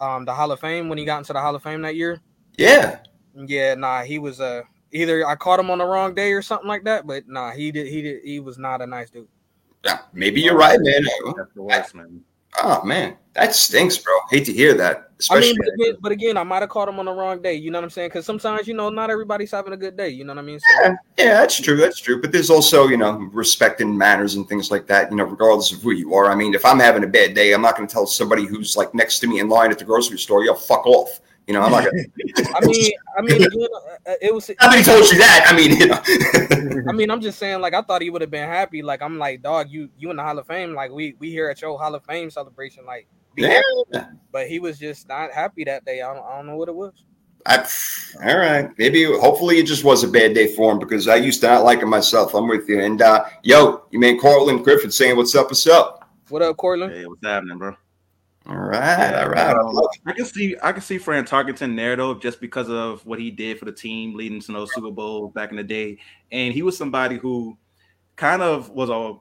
um, 0.00 0.24
the 0.24 0.34
Hall 0.34 0.50
of 0.50 0.60
Fame 0.60 0.88
when 0.88 0.98
he 0.98 1.04
got 1.04 1.18
into 1.18 1.32
the 1.32 1.40
Hall 1.40 1.54
of 1.54 1.62
Fame 1.62 1.82
that 1.82 1.96
year. 1.96 2.20
Yeah. 2.56 3.00
Yeah, 3.34 3.74
nah, 3.74 4.02
he 4.02 4.18
was 4.18 4.40
uh 4.40 4.62
either 4.92 5.26
I 5.26 5.36
caught 5.36 5.60
him 5.60 5.70
on 5.70 5.78
the 5.78 5.84
wrong 5.84 6.14
day 6.14 6.32
or 6.32 6.42
something 6.42 6.68
like 6.68 6.84
that, 6.84 7.06
but 7.06 7.28
nah, 7.28 7.50
he 7.50 7.70
did 7.70 7.86
he 7.86 8.02
did 8.02 8.22
he 8.24 8.40
was 8.40 8.58
not 8.58 8.80
a 8.80 8.86
nice 8.86 9.10
dude. 9.10 9.28
Yeah, 9.84 10.00
maybe 10.12 10.40
you're 10.40 10.56
right, 10.56 10.78
man. 10.80 11.04
That's 11.36 11.52
the 11.54 11.62
worst, 11.62 11.94
man. 11.94 12.22
Oh 12.62 12.82
man, 12.82 13.16
that 13.34 13.54
stinks, 13.54 13.98
bro. 13.98 14.14
Hate 14.30 14.46
to 14.46 14.52
hear 14.52 14.74
that. 14.74 15.05
Especially 15.18 15.48
I 15.48 15.52
mean, 15.52 15.56
but 15.58 15.68
again, 15.72 15.96
but 16.00 16.12
again, 16.12 16.36
I 16.36 16.42
might 16.42 16.60
have 16.60 16.68
caught 16.68 16.88
him 16.88 16.98
on 16.98 17.06
the 17.06 17.12
wrong 17.12 17.40
day. 17.40 17.54
You 17.54 17.70
know 17.70 17.78
what 17.78 17.84
I'm 17.84 17.90
saying? 17.90 18.10
Because 18.10 18.26
sometimes, 18.26 18.68
you 18.68 18.74
know, 18.74 18.90
not 18.90 19.10
everybody's 19.10 19.50
having 19.50 19.72
a 19.72 19.76
good 19.76 19.96
day. 19.96 20.10
You 20.10 20.24
know 20.24 20.34
what 20.34 20.40
I 20.40 20.42
mean? 20.42 20.60
So, 20.60 20.66
yeah, 20.82 20.96
yeah, 21.16 21.40
that's 21.40 21.58
true. 21.58 21.76
That's 21.76 21.98
true. 21.98 22.20
But 22.20 22.32
there's 22.32 22.50
also, 22.50 22.88
you 22.88 22.98
know, 22.98 23.12
respect 23.32 23.80
and 23.80 23.96
manners 23.96 24.34
and 24.34 24.46
things 24.46 24.70
like 24.70 24.86
that. 24.88 25.10
You 25.10 25.16
know, 25.16 25.24
regardless 25.24 25.72
of 25.72 25.80
who 25.80 25.92
you 25.92 26.14
are. 26.14 26.30
I 26.30 26.34
mean, 26.34 26.54
if 26.54 26.66
I'm 26.66 26.78
having 26.78 27.02
a 27.02 27.06
bad 27.06 27.34
day, 27.34 27.52
I'm 27.52 27.62
not 27.62 27.76
going 27.76 27.88
to 27.88 27.92
tell 27.92 28.06
somebody 28.06 28.44
who's 28.44 28.76
like 28.76 28.94
next 28.94 29.20
to 29.20 29.26
me 29.26 29.40
in 29.40 29.48
line 29.48 29.70
at 29.70 29.78
the 29.78 29.84
grocery 29.84 30.18
store, 30.18 30.44
"Yo, 30.44 30.54
fuck 30.54 30.86
off." 30.86 31.20
You 31.46 31.54
know, 31.54 31.62
I'm 31.62 31.70
not 31.70 31.84
gonna. 31.84 32.02
I 32.54 32.66
mean, 32.66 32.92
I 33.16 33.20
mean, 33.22 33.36
again, 33.36 33.68
uh, 34.06 34.12
it 34.20 34.34
was. 34.34 34.50
Nobody 34.60 34.82
told 34.82 35.10
you 35.10 35.18
that. 35.18 35.46
I 35.46 35.56
mean, 35.56 35.78
you 35.78 35.86
know. 35.86 36.90
I 36.90 36.92
mean, 36.92 37.10
I'm 37.10 37.20
just 37.20 37.38
saying, 37.38 37.60
like, 37.60 37.72
I 37.72 37.82
thought 37.82 38.02
he 38.02 38.10
would 38.10 38.20
have 38.20 38.30
been 38.30 38.48
happy. 38.48 38.82
Like, 38.82 39.00
I'm 39.00 39.16
like, 39.18 39.42
dog, 39.42 39.70
you, 39.70 39.88
you 39.96 40.10
in 40.10 40.16
the 40.16 40.22
Hall 40.22 40.38
of 40.38 40.46
Fame. 40.46 40.74
Like, 40.74 40.90
we, 40.90 41.14
we 41.20 41.30
here 41.30 41.48
at 41.48 41.62
your 41.62 41.78
Hall 41.78 41.94
of 41.94 42.04
Fame 42.04 42.30
celebration. 42.30 42.84
Like, 42.84 43.06
yeah. 43.36 43.60
But 44.32 44.48
he 44.48 44.58
was 44.58 44.78
just 44.78 45.08
not 45.08 45.32
happy 45.32 45.64
that 45.64 45.84
day. 45.84 46.02
I 46.02 46.14
don't, 46.14 46.24
I 46.24 46.36
don't 46.36 46.46
know 46.46 46.56
what 46.56 46.68
it 46.68 46.74
was. 46.74 46.92
I, 47.46 47.64
all 48.28 48.38
right, 48.38 48.70
maybe 48.76 49.04
hopefully 49.04 49.58
it 49.58 49.66
just 49.66 49.84
was 49.84 50.02
a 50.02 50.08
bad 50.08 50.34
day 50.34 50.48
for 50.48 50.72
him 50.72 50.80
because 50.80 51.06
I 51.06 51.16
used 51.16 51.40
to 51.42 51.46
not 51.46 51.64
like 51.64 51.80
him 51.80 51.88
myself. 51.88 52.34
I'm 52.34 52.48
with 52.48 52.68
you. 52.68 52.80
And 52.80 53.00
uh, 53.00 53.24
yo, 53.42 53.84
you 53.90 54.00
mean 54.00 54.18
Cortland 54.18 54.64
Griffin 54.64 54.90
saying 54.90 55.16
what's 55.16 55.34
up? 55.34 55.46
What's 55.46 55.66
up? 55.66 56.10
What 56.28 56.42
up, 56.42 56.56
Cortland? 56.56 56.92
Hey, 56.92 57.06
what's 57.06 57.24
happening, 57.24 57.58
bro? 57.58 57.76
All 58.48 58.56
right, 58.56 59.14
all 59.14 59.28
right. 59.28 59.56
I, 59.56 60.10
I 60.10 60.12
can 60.12 60.24
see 60.24 60.56
I 60.62 60.72
can 60.72 60.82
see 60.82 60.98
Fran 60.98 61.24
Tarkenton 61.24 61.76
there 61.76 61.96
though, 61.96 62.14
just 62.14 62.40
because 62.40 62.68
of 62.68 63.04
what 63.04 63.18
he 63.18 63.30
did 63.30 63.58
for 63.58 63.64
the 63.64 63.72
team, 63.72 64.14
leading 64.14 64.40
to 64.40 64.52
those 64.52 64.72
Super 64.74 64.90
Bowls 64.90 65.32
back 65.32 65.50
in 65.50 65.56
the 65.56 65.64
day, 65.64 65.98
and 66.32 66.52
he 66.52 66.62
was 66.62 66.76
somebody 66.76 67.16
who 67.16 67.56
kind 68.16 68.42
of 68.42 68.70
was 68.70 68.90
a 68.90 69.14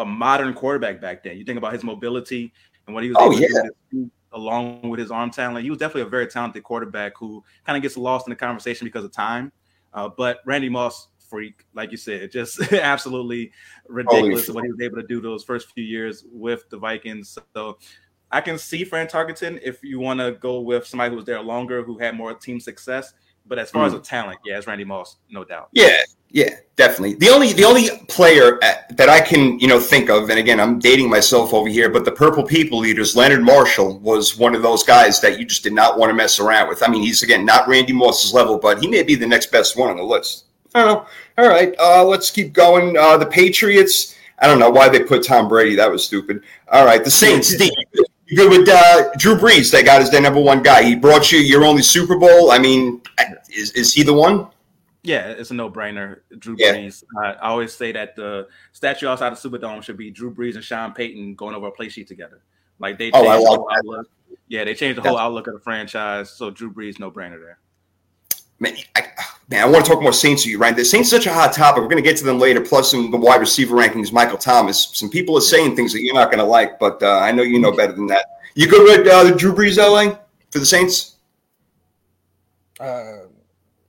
a 0.00 0.04
modern 0.04 0.54
quarterback 0.54 1.00
back 1.00 1.22
then. 1.22 1.36
You 1.36 1.44
think 1.44 1.58
about 1.58 1.72
his 1.72 1.84
mobility 1.84 2.52
and 2.86 2.94
what 2.94 3.04
he 3.04 3.10
was 3.10 3.16
oh, 3.20 3.30
yeah. 3.32 3.48
do 3.90 4.10
along 4.32 4.88
with 4.88 4.98
his 4.98 5.10
arm 5.10 5.30
talent. 5.30 5.62
He 5.64 5.70
was 5.70 5.78
definitely 5.78 6.02
a 6.02 6.06
very 6.06 6.26
talented 6.26 6.62
quarterback 6.62 7.16
who 7.16 7.44
kind 7.64 7.76
of 7.76 7.82
gets 7.82 7.96
lost 7.96 8.26
in 8.26 8.30
the 8.30 8.36
conversation 8.36 8.86
because 8.86 9.04
of 9.04 9.12
time. 9.12 9.52
Uh, 9.92 10.08
but 10.16 10.38
Randy 10.46 10.68
Moss, 10.68 11.08
freak, 11.28 11.64
like 11.74 11.90
you 11.90 11.96
said, 11.96 12.30
just 12.32 12.60
absolutely 12.72 13.52
ridiculous 13.88 14.48
what 14.48 14.64
he 14.64 14.70
was 14.70 14.80
able 14.80 14.96
to 14.96 15.06
do 15.06 15.20
those 15.20 15.44
first 15.44 15.72
few 15.72 15.84
years 15.84 16.24
with 16.32 16.68
the 16.70 16.78
Vikings. 16.78 17.38
So 17.54 17.78
I 18.30 18.40
can 18.40 18.58
see 18.58 18.84
Fran 18.84 19.06
Tarkenton 19.06 19.60
if 19.62 19.82
you 19.82 19.98
want 19.98 20.20
to 20.20 20.32
go 20.32 20.60
with 20.60 20.86
somebody 20.86 21.10
who 21.10 21.16
was 21.16 21.26
there 21.26 21.40
longer, 21.40 21.82
who 21.82 21.98
had 21.98 22.16
more 22.16 22.34
team 22.34 22.60
success. 22.60 23.12
But 23.46 23.58
as 23.58 23.70
far 23.70 23.84
mm. 23.84 23.88
as 23.88 23.94
a 23.94 23.98
talent, 23.98 24.38
yeah, 24.44 24.58
it's 24.58 24.66
Randy 24.66 24.84
Moss, 24.84 25.16
no 25.30 25.44
doubt. 25.44 25.68
Yeah, 25.72 25.96
yeah, 26.30 26.56
definitely. 26.76 27.14
The 27.14 27.28
only 27.28 27.52
the 27.52 27.64
only 27.64 27.90
player 28.08 28.58
uh, 28.62 28.74
that 28.90 29.08
I 29.08 29.20
can 29.20 29.58
you 29.58 29.68
know 29.68 29.78
think 29.78 30.08
of, 30.08 30.30
and 30.30 30.38
again, 30.38 30.58
I'm 30.58 30.78
dating 30.78 31.10
myself 31.10 31.52
over 31.52 31.68
here, 31.68 31.90
but 31.90 32.04
the 32.04 32.12
Purple 32.12 32.44
People 32.44 32.86
Eaters, 32.86 33.14
Leonard 33.14 33.42
Marshall 33.42 33.98
was 33.98 34.38
one 34.38 34.54
of 34.54 34.62
those 34.62 34.82
guys 34.82 35.20
that 35.20 35.38
you 35.38 35.44
just 35.44 35.62
did 35.62 35.74
not 35.74 35.98
want 35.98 36.10
to 36.10 36.14
mess 36.14 36.40
around 36.40 36.68
with. 36.68 36.82
I 36.82 36.88
mean, 36.88 37.02
he's 37.02 37.22
again 37.22 37.44
not 37.44 37.68
Randy 37.68 37.92
Moss's 37.92 38.32
level, 38.32 38.58
but 38.58 38.80
he 38.80 38.88
may 38.88 39.02
be 39.02 39.14
the 39.14 39.26
next 39.26 39.52
best 39.52 39.76
one 39.76 39.90
on 39.90 39.96
the 39.96 40.02
list. 40.02 40.46
I 40.74 40.84
don't 40.84 40.94
know. 40.94 41.06
All 41.36 41.48
right, 41.50 41.74
uh, 41.78 42.04
let's 42.04 42.30
keep 42.30 42.52
going. 42.52 42.96
Uh, 42.96 43.18
the 43.18 43.26
Patriots. 43.26 44.16
I 44.38 44.46
don't 44.46 44.58
know 44.58 44.70
why 44.70 44.88
they 44.88 45.00
put 45.04 45.24
Tom 45.24 45.46
Brady. 45.48 45.76
That 45.76 45.90
was 45.90 46.04
stupid. 46.04 46.42
All 46.68 46.84
right, 46.84 47.04
the 47.04 47.10
Saints. 47.10 47.54
Good 48.34 48.50
with 48.50 48.68
uh, 48.68 49.10
Drew 49.18 49.36
Brees? 49.36 49.70
They 49.70 49.82
got 49.82 50.02
as 50.02 50.10
their 50.10 50.20
number 50.20 50.40
one 50.40 50.62
guy. 50.62 50.82
He 50.82 50.94
brought 50.94 51.32
you 51.32 51.38
your 51.38 51.64
only 51.64 51.82
Super 51.82 52.16
Bowl. 52.16 52.50
I 52.50 52.58
mean, 52.58 53.02
is 53.50 53.72
is 53.72 53.92
he 53.92 54.02
the 54.02 54.14
one? 54.14 54.48
Yeah, 55.04 55.30
it's 55.30 55.50
a 55.50 55.54
no-brainer. 55.54 56.20
Drew 56.38 56.54
yeah. 56.58 56.74
Brees. 56.74 57.02
I 57.20 57.34
always 57.34 57.72
say 57.72 57.90
that 57.92 58.14
the 58.14 58.46
statue 58.70 59.08
outside 59.08 59.30
the 59.30 59.36
Superdome 59.36 59.82
should 59.82 59.96
be 59.96 60.10
Drew 60.12 60.32
Brees 60.32 60.54
and 60.54 60.62
Sean 60.62 60.92
Payton 60.92 61.34
going 61.34 61.56
over 61.56 61.66
a 61.66 61.72
play 61.72 61.88
sheet 61.88 62.06
together. 62.06 62.42
Like 62.78 62.98
they 62.98 63.10
oh, 63.12 63.22
changed 63.22 63.46
oh, 63.48 63.56
the 63.56 63.74
outlook. 63.78 64.10
Yeah, 64.46 64.64
they 64.64 64.74
changed 64.74 64.98
the 64.98 65.08
whole 65.08 65.18
outlook 65.18 65.48
of 65.48 65.54
the 65.54 65.60
franchise. 65.60 66.30
So 66.30 66.50
Drew 66.50 66.72
Brees, 66.72 67.00
no-brainer 67.00 67.40
there. 67.40 67.58
Man, 68.62 68.76
I, 68.94 69.02
man, 69.50 69.64
I 69.64 69.66
want 69.66 69.84
to 69.84 69.90
talk 69.90 70.00
more 70.00 70.12
Saints 70.12 70.44
to 70.44 70.48
you, 70.48 70.56
right? 70.56 70.76
The 70.76 70.84
Saints 70.84 71.10
such 71.10 71.26
a 71.26 71.32
hot 71.32 71.52
topic. 71.52 71.82
We're 71.82 71.88
going 71.88 72.00
to 72.00 72.08
get 72.08 72.16
to 72.18 72.24
them 72.24 72.38
later. 72.38 72.60
Plus, 72.60 72.94
in 72.94 73.10
the 73.10 73.16
wide 73.16 73.40
receiver 73.40 73.74
rankings, 73.74 74.12
Michael 74.12 74.38
Thomas. 74.38 74.90
Some 74.92 75.10
people 75.10 75.36
are 75.36 75.40
saying 75.40 75.74
things 75.74 75.92
that 75.92 76.00
you're 76.00 76.14
not 76.14 76.30
going 76.30 76.38
to 76.38 76.44
like, 76.44 76.78
but 76.78 77.02
uh, 77.02 77.18
I 77.18 77.32
know 77.32 77.42
you 77.42 77.58
know 77.58 77.72
better 77.72 77.92
than 77.92 78.06
that. 78.06 78.24
You 78.54 78.68
good 78.68 78.84
with 78.84 79.12
uh, 79.12 79.24
the 79.24 79.34
Drew 79.34 79.52
Brees 79.52 79.78
LA 79.78 80.16
for 80.52 80.60
the 80.60 80.66
Saints? 80.66 81.16
Uh, 82.78 83.22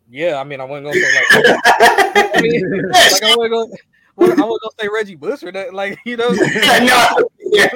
yeah, 0.10 0.40
I 0.40 0.44
mean, 0.44 0.60
I 0.60 0.64
wasn't 0.64 0.88
gonna 0.88 1.00
say 1.00 1.16
like, 1.16 1.60
I 2.36 2.42
mean, 2.42 2.90
like 2.90 3.24
I 3.24 3.36
wasn't. 3.36 3.80
I 4.18 4.46
was 4.46 4.60
gonna 4.60 4.74
say 4.80 4.90
Reggie 4.92 5.16
Bush 5.16 5.44
or 5.44 5.52
that, 5.52 5.76
like 5.76 6.00
you 6.04 6.18
know. 6.18 6.30
no, 6.32 7.30
yeah. 7.54 7.74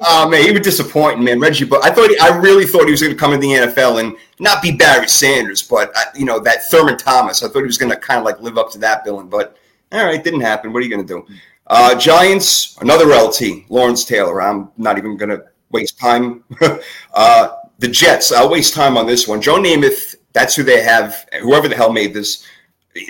Oh 0.00 0.28
man, 0.28 0.44
he 0.44 0.52
was 0.52 0.60
disappointing, 0.60 1.24
man. 1.24 1.40
Reggie, 1.40 1.64
but 1.64 1.84
I 1.84 1.90
thought 1.90 2.10
he, 2.10 2.18
I 2.18 2.36
really 2.38 2.66
thought 2.66 2.84
he 2.84 2.90
was 2.90 3.02
going 3.02 3.12
to 3.12 3.18
come 3.18 3.32
in 3.32 3.40
the 3.40 3.48
NFL 3.48 4.00
and 4.00 4.16
not 4.38 4.62
be 4.62 4.72
Barry 4.72 5.08
Sanders, 5.08 5.62
but 5.62 5.90
uh, 5.96 6.04
you 6.14 6.24
know 6.24 6.40
that 6.40 6.70
Thurman 6.70 6.96
Thomas. 6.96 7.42
I 7.42 7.48
thought 7.48 7.60
he 7.60 7.66
was 7.66 7.78
going 7.78 7.90
to 7.90 7.96
kind 7.98 8.18
of 8.18 8.24
like 8.24 8.40
live 8.40 8.58
up 8.58 8.70
to 8.72 8.78
that 8.78 9.04
billing, 9.04 9.28
but 9.28 9.56
all 9.92 10.04
right, 10.04 10.22
didn't 10.22 10.40
happen. 10.40 10.72
What 10.72 10.80
are 10.80 10.86
you 10.86 10.94
going 10.94 11.06
to 11.06 11.14
do? 11.14 11.34
Uh, 11.66 11.94
Giants, 11.94 12.76
another 12.80 13.06
LT, 13.06 13.70
Lawrence 13.70 14.04
Taylor. 14.04 14.42
I'm 14.42 14.70
not 14.76 14.98
even 14.98 15.16
going 15.16 15.30
to 15.30 15.44
waste 15.70 15.98
time. 15.98 16.44
uh, 17.14 17.48
the 17.78 17.88
Jets, 17.88 18.32
I'll 18.32 18.50
waste 18.50 18.74
time 18.74 18.96
on 18.96 19.06
this 19.06 19.26
one. 19.26 19.40
Joe 19.40 19.58
Namath 19.58 20.16
that's 20.34 20.54
who 20.54 20.64
they 20.64 20.82
have. 20.82 21.26
Whoever 21.40 21.68
the 21.68 21.76
hell 21.76 21.92
made 21.92 22.12
this. 22.12 22.44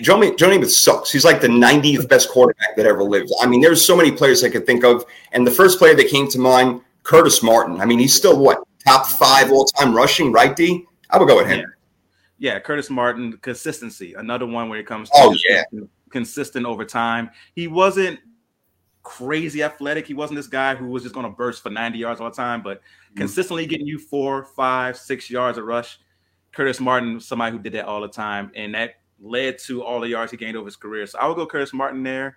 Joe, 0.01 0.19
Joe 0.35 0.49
Namath 0.49 0.71
sucks. 0.71 1.11
He's 1.13 1.25
like 1.25 1.41
the 1.41 1.49
90th 1.49 2.09
best 2.09 2.31
quarterback 2.31 2.75
that 2.77 2.87
ever 2.87 3.03
lived. 3.03 3.31
I 3.41 3.47
mean, 3.47 3.61
there's 3.61 3.85
so 3.85 3.97
many 3.97 4.11
players 4.11 4.43
I 4.43 4.49
could 4.49 4.65
think 4.65 4.83
of. 4.83 5.05
And 5.33 5.47
the 5.47 5.51
first 5.51 5.79
player 5.79 5.95
that 5.95 6.09
came 6.09 6.29
to 6.29 6.39
mind, 6.39 6.81
Curtis 7.03 7.43
Martin. 7.43 7.81
I 7.81 7.85
mean, 7.85 7.99
he's 7.99 8.15
still 8.15 8.39
what 8.39 8.63
top 8.87 9.07
five 9.07 9.53
all 9.53 9.67
time 9.67 9.95
rushing, 9.95 10.33
right? 10.33 10.57
D. 10.57 10.87
I 11.11 11.19
would 11.19 11.29
go 11.29 11.37
with 11.37 11.49
him. 11.49 11.61
Yeah. 12.39 12.55
yeah, 12.55 12.61
Curtis 12.61 12.91
Martin, 12.91 13.37
consistency. 13.39 14.15
Another 14.15 14.47
one 14.47 14.69
when 14.69 14.79
it 14.79 14.87
comes 14.87 15.11
to 15.11 15.17
oh 15.19 15.37
yeah, 15.49 15.65
consistent 16.11 16.65
over 16.65 16.85
time. 16.85 17.31
He 17.55 17.69
wasn't 17.69 18.19
crazy 19.03 19.63
athletic. 19.63 20.07
He 20.07 20.15
wasn't 20.15 20.37
this 20.37 20.47
guy 20.47 20.75
who 20.75 20.87
was 20.87 21.03
just 21.03 21.15
going 21.15 21.27
to 21.27 21.33
burst 21.33 21.63
for 21.63 21.71
90 21.71 21.99
yards 21.99 22.21
all 22.21 22.31
the 22.31 22.37
time, 22.37 22.63
but 22.63 22.79
mm-hmm. 22.79 23.19
consistently 23.19 23.67
getting 23.67 23.87
you 23.87 23.99
four, 23.99 24.45
five, 24.45 24.97
six 24.97 25.31
yards 25.31 25.59
a 25.59 25.63
rush. 25.63 25.99
Curtis 26.53 26.81
Martin, 26.81 27.21
somebody 27.21 27.55
who 27.55 27.63
did 27.63 27.75
that 27.75 27.85
all 27.85 28.01
the 28.01 28.09
time, 28.09 28.51
and 28.55 28.75
that 28.75 28.95
led 29.25 29.59
to 29.59 29.83
all 29.83 30.01
the 30.01 30.09
yards 30.09 30.31
he 30.31 30.37
gained 30.37 30.57
over 30.57 30.67
his 30.67 30.77
career. 30.77 31.07
So 31.07 31.19
I 31.19 31.27
would 31.27 31.37
go 31.37 31.47
Curtis 31.47 31.73
Martin 31.73 32.03
there. 32.03 32.37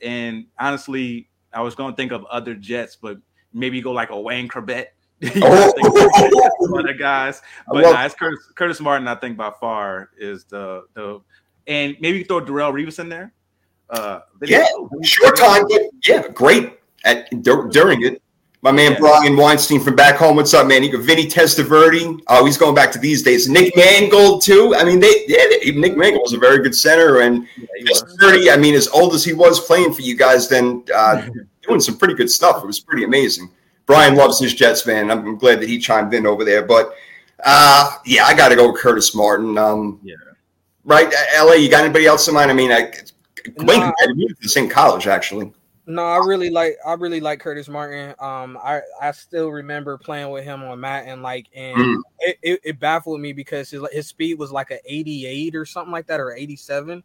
And 0.00 0.46
honestly, 0.58 1.28
I 1.52 1.60
was 1.60 1.74
going 1.74 1.92
to 1.92 1.96
think 1.96 2.12
of 2.12 2.24
other 2.26 2.54
Jets, 2.54 2.96
but 2.96 3.18
maybe 3.52 3.80
go 3.80 3.92
like 3.92 4.10
a 4.10 4.20
Wayne 4.20 4.48
Chrebet. 4.48 4.86
oh. 5.42 6.78
other 6.78 6.92
guys, 6.92 7.42
but 7.66 7.82
nah, 7.82 8.04
it's 8.04 8.14
Curtis, 8.14 8.52
Curtis 8.54 8.78
Martin. 8.78 9.08
I 9.08 9.16
think 9.16 9.36
by 9.36 9.50
far 9.58 10.10
is 10.16 10.44
the 10.44 10.84
the, 10.94 11.20
and 11.66 11.96
maybe 11.98 12.22
throw 12.22 12.40
Darrelle 12.40 12.72
Revis 12.72 13.00
in 13.00 13.08
there. 13.08 13.32
Uh, 13.90 14.20
yeah, 14.42 14.64
short 15.02 15.36
time, 15.36 15.64
yeah, 16.06 16.28
great 16.28 16.78
at 17.04 17.28
during 17.42 18.04
it. 18.04 18.22
My 18.62 18.72
man. 18.72 18.96
Brian 18.98 19.36
Weinstein 19.36 19.80
from 19.80 19.94
back 19.94 20.16
home. 20.16 20.34
What's 20.34 20.52
up, 20.52 20.66
man? 20.66 20.82
You 20.82 20.90
got 20.90 21.02
Vinny 21.02 21.26
Testaverde. 21.26 22.20
Oh, 22.26 22.44
he's 22.44 22.58
going 22.58 22.74
back 22.74 22.90
to 22.92 22.98
these 22.98 23.22
days. 23.22 23.48
Nick 23.48 23.76
Mangold 23.76 24.42
too. 24.42 24.74
I 24.76 24.84
mean, 24.84 24.98
they 24.98 25.24
yeah, 25.28 25.44
they, 25.48 25.70
Nick 25.72 25.96
Mangold 25.96 26.22
was 26.22 26.32
a 26.32 26.38
very 26.38 26.60
good 26.60 26.74
center, 26.74 27.20
and 27.20 27.46
yeah, 27.56 27.92
Testaverde. 27.92 28.52
I 28.52 28.56
mean, 28.56 28.74
as 28.74 28.88
old 28.88 29.14
as 29.14 29.24
he 29.24 29.32
was 29.32 29.60
playing 29.60 29.92
for 29.92 30.02
you 30.02 30.16
guys, 30.16 30.48
then 30.48 30.82
uh, 30.92 31.28
doing 31.62 31.80
some 31.80 31.96
pretty 31.96 32.14
good 32.14 32.30
stuff. 32.30 32.62
It 32.62 32.66
was 32.66 32.80
pretty 32.80 33.04
amazing. 33.04 33.48
Brian 33.86 34.16
loves 34.16 34.40
his 34.40 34.54
Jets, 34.54 34.84
man. 34.86 35.10
I'm 35.10 35.38
glad 35.38 35.60
that 35.60 35.68
he 35.68 35.78
chimed 35.78 36.12
in 36.12 36.26
over 36.26 36.44
there. 36.44 36.62
But 36.62 36.92
uh, 37.44 37.96
yeah, 38.04 38.24
I 38.24 38.34
got 38.34 38.48
to 38.48 38.56
go 38.56 38.72
with 38.72 38.80
Curtis 38.80 39.14
Martin. 39.14 39.56
Um, 39.56 40.00
yeah. 40.02 40.16
Right, 40.84 41.12
LA. 41.36 41.52
You 41.52 41.70
got 41.70 41.84
anybody 41.84 42.06
else 42.06 42.26
in 42.26 42.34
mind? 42.34 42.50
I 42.50 42.54
mean, 42.54 42.72
I, 42.72 42.92
Wayne 43.58 43.80
nah, 43.80 43.92
the 44.40 44.48
same 44.48 44.68
college 44.68 45.06
actually. 45.06 45.52
No, 45.90 46.04
I 46.04 46.18
really 46.18 46.50
like 46.50 46.76
I 46.86 46.92
really 46.92 47.18
like 47.18 47.40
Curtis 47.40 47.66
Martin. 47.66 48.14
Um, 48.18 48.58
I 48.62 48.82
I 49.00 49.10
still 49.12 49.48
remember 49.48 49.96
playing 49.96 50.28
with 50.30 50.44
him 50.44 50.62
on 50.62 50.78
Madden 50.78 51.08
and 51.08 51.22
like, 51.22 51.46
and 51.56 51.78
mm. 51.78 52.00
it, 52.18 52.38
it, 52.42 52.60
it, 52.62 52.78
baffled 52.78 53.22
me 53.22 53.32
because 53.32 53.70
his, 53.70 53.82
his 53.90 54.06
speed 54.06 54.38
was 54.38 54.52
like 54.52 54.70
an 54.70 54.80
88 54.84 55.56
or 55.56 55.64
something 55.64 55.90
like 55.90 56.06
that, 56.08 56.20
or 56.20 56.34
87. 56.34 57.02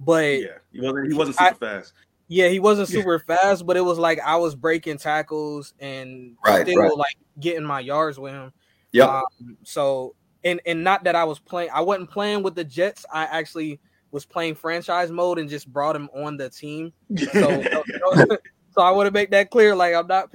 But 0.00 0.40
yeah, 0.40 0.46
he 0.72 0.80
wasn't 0.80 1.12
he 1.12 1.14
wasn't 1.14 1.36
super 1.36 1.50
I, 1.50 1.52
fast. 1.52 1.92
Yeah, 2.26 2.48
he 2.48 2.58
wasn't 2.58 2.88
super 2.88 3.22
yeah. 3.28 3.36
fast, 3.36 3.64
but 3.64 3.76
it 3.76 3.82
was 3.82 3.98
like 3.98 4.18
I 4.18 4.34
was 4.34 4.56
breaking 4.56 4.98
tackles 4.98 5.74
and 5.78 6.36
right, 6.44 6.66
still 6.66 6.82
right. 6.82 6.96
like 6.96 7.16
getting 7.38 7.64
my 7.64 7.78
yards 7.78 8.18
with 8.18 8.32
him. 8.32 8.52
Yeah. 8.90 9.22
Um, 9.40 9.56
so 9.62 10.16
and 10.42 10.60
and 10.66 10.82
not 10.82 11.04
that 11.04 11.14
I 11.14 11.22
was 11.22 11.38
playing, 11.38 11.70
I 11.72 11.82
wasn't 11.82 12.10
playing 12.10 12.42
with 12.42 12.56
the 12.56 12.64
Jets. 12.64 13.06
I 13.12 13.26
actually 13.26 13.78
was 14.10 14.24
playing 14.24 14.54
franchise 14.54 15.10
mode 15.10 15.38
and 15.38 15.48
just 15.48 15.72
brought 15.72 15.96
him 15.96 16.08
on 16.14 16.36
the 16.36 16.48
team. 16.48 16.92
So, 17.16 17.62
so, 18.74 18.82
I 18.82 18.90
want 18.90 19.06
to 19.06 19.10
make 19.10 19.30
that 19.30 19.50
clear. 19.50 19.74
Like 19.74 19.94
I'm 19.94 20.06
not. 20.06 20.30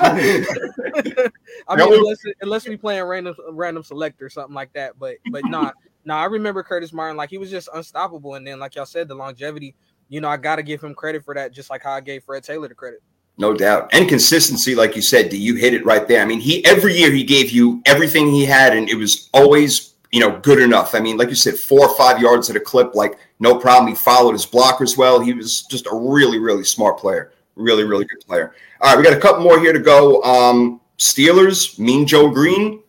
I 0.00 1.76
mean, 1.76 1.92
unless 1.92 2.18
unless 2.40 2.68
we 2.68 2.76
playing 2.76 3.04
random 3.04 3.34
random 3.50 3.82
select 3.82 4.20
or 4.22 4.28
something 4.28 4.54
like 4.54 4.72
that. 4.72 4.98
But 4.98 5.16
but 5.30 5.44
not. 5.46 5.74
Now 6.04 6.18
I 6.18 6.24
remember 6.24 6.62
Curtis 6.62 6.92
Martin 6.92 7.16
like 7.16 7.30
he 7.30 7.38
was 7.38 7.50
just 7.50 7.68
unstoppable, 7.74 8.34
and 8.34 8.46
then 8.46 8.58
like 8.58 8.74
y'all 8.74 8.86
said, 8.86 9.08
the 9.08 9.14
longevity. 9.14 9.74
You 10.08 10.20
know, 10.20 10.28
I 10.28 10.36
got 10.36 10.56
to 10.56 10.62
give 10.62 10.82
him 10.82 10.94
credit 10.94 11.24
for 11.24 11.34
that, 11.34 11.52
just 11.52 11.70
like 11.70 11.82
how 11.82 11.92
I 11.92 12.00
gave 12.00 12.24
Fred 12.24 12.44
Taylor 12.44 12.68
the 12.68 12.74
credit. 12.74 13.02
No 13.38 13.54
doubt. 13.54 13.88
And 13.92 14.08
consistency, 14.08 14.74
like 14.74 14.94
you 14.94 15.00
said, 15.00 15.30
do 15.30 15.38
you 15.38 15.54
hit 15.54 15.72
it 15.72 15.86
right 15.86 16.06
there? 16.06 16.20
I 16.20 16.26
mean, 16.26 16.40
he 16.40 16.64
every 16.66 16.94
year 16.94 17.10
he 17.10 17.24
gave 17.24 17.50
you 17.50 17.80
everything 17.86 18.30
he 18.30 18.44
had, 18.44 18.76
and 18.76 18.90
it 18.90 18.96
was 18.96 19.30
always 19.32 19.91
you 20.12 20.20
know, 20.20 20.38
good 20.40 20.60
enough. 20.60 20.94
I 20.94 21.00
mean, 21.00 21.16
like 21.16 21.30
you 21.30 21.34
said, 21.34 21.56
four 21.56 21.88
or 21.88 21.96
five 21.96 22.20
yards 22.20 22.50
at 22.50 22.56
a 22.56 22.60
clip, 22.60 22.94
like 22.94 23.18
no 23.40 23.56
problem. 23.58 23.88
He 23.88 23.94
followed 23.94 24.32
his 24.32 24.46
blockers 24.46 24.96
well. 24.96 25.20
He 25.20 25.32
was 25.32 25.62
just 25.62 25.86
a 25.86 25.94
really, 25.94 26.38
really 26.38 26.64
smart 26.64 26.98
player. 26.98 27.32
Really, 27.56 27.84
really 27.84 28.04
good 28.04 28.20
player. 28.26 28.54
All 28.80 28.90
right, 28.90 28.98
we 28.98 29.04
got 29.04 29.16
a 29.16 29.20
couple 29.20 29.42
more 29.42 29.58
here 29.58 29.72
to 29.72 29.78
go. 29.78 30.22
Um, 30.22 30.80
Steelers, 30.98 31.78
Mean 31.78 32.06
Joe 32.06 32.30
Greene. 32.30 32.82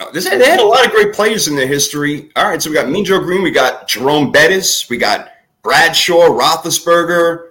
Oh, 0.00 0.10
this, 0.12 0.28
they 0.28 0.44
had 0.44 0.60
a 0.60 0.64
lot 0.64 0.84
of 0.84 0.90
great 0.90 1.12
players 1.12 1.46
in 1.46 1.54
their 1.54 1.66
history. 1.66 2.32
All 2.36 2.48
right, 2.48 2.60
so 2.60 2.70
we 2.70 2.74
got 2.74 2.88
Mean 2.88 3.04
Joe 3.04 3.20
Greene, 3.20 3.42
we 3.42 3.50
got 3.50 3.86
Jerome 3.86 4.32
Bettis, 4.32 4.88
we 4.90 4.96
got 4.96 5.30
Bradshaw, 5.62 6.28
Roethlisberger, 6.28 7.50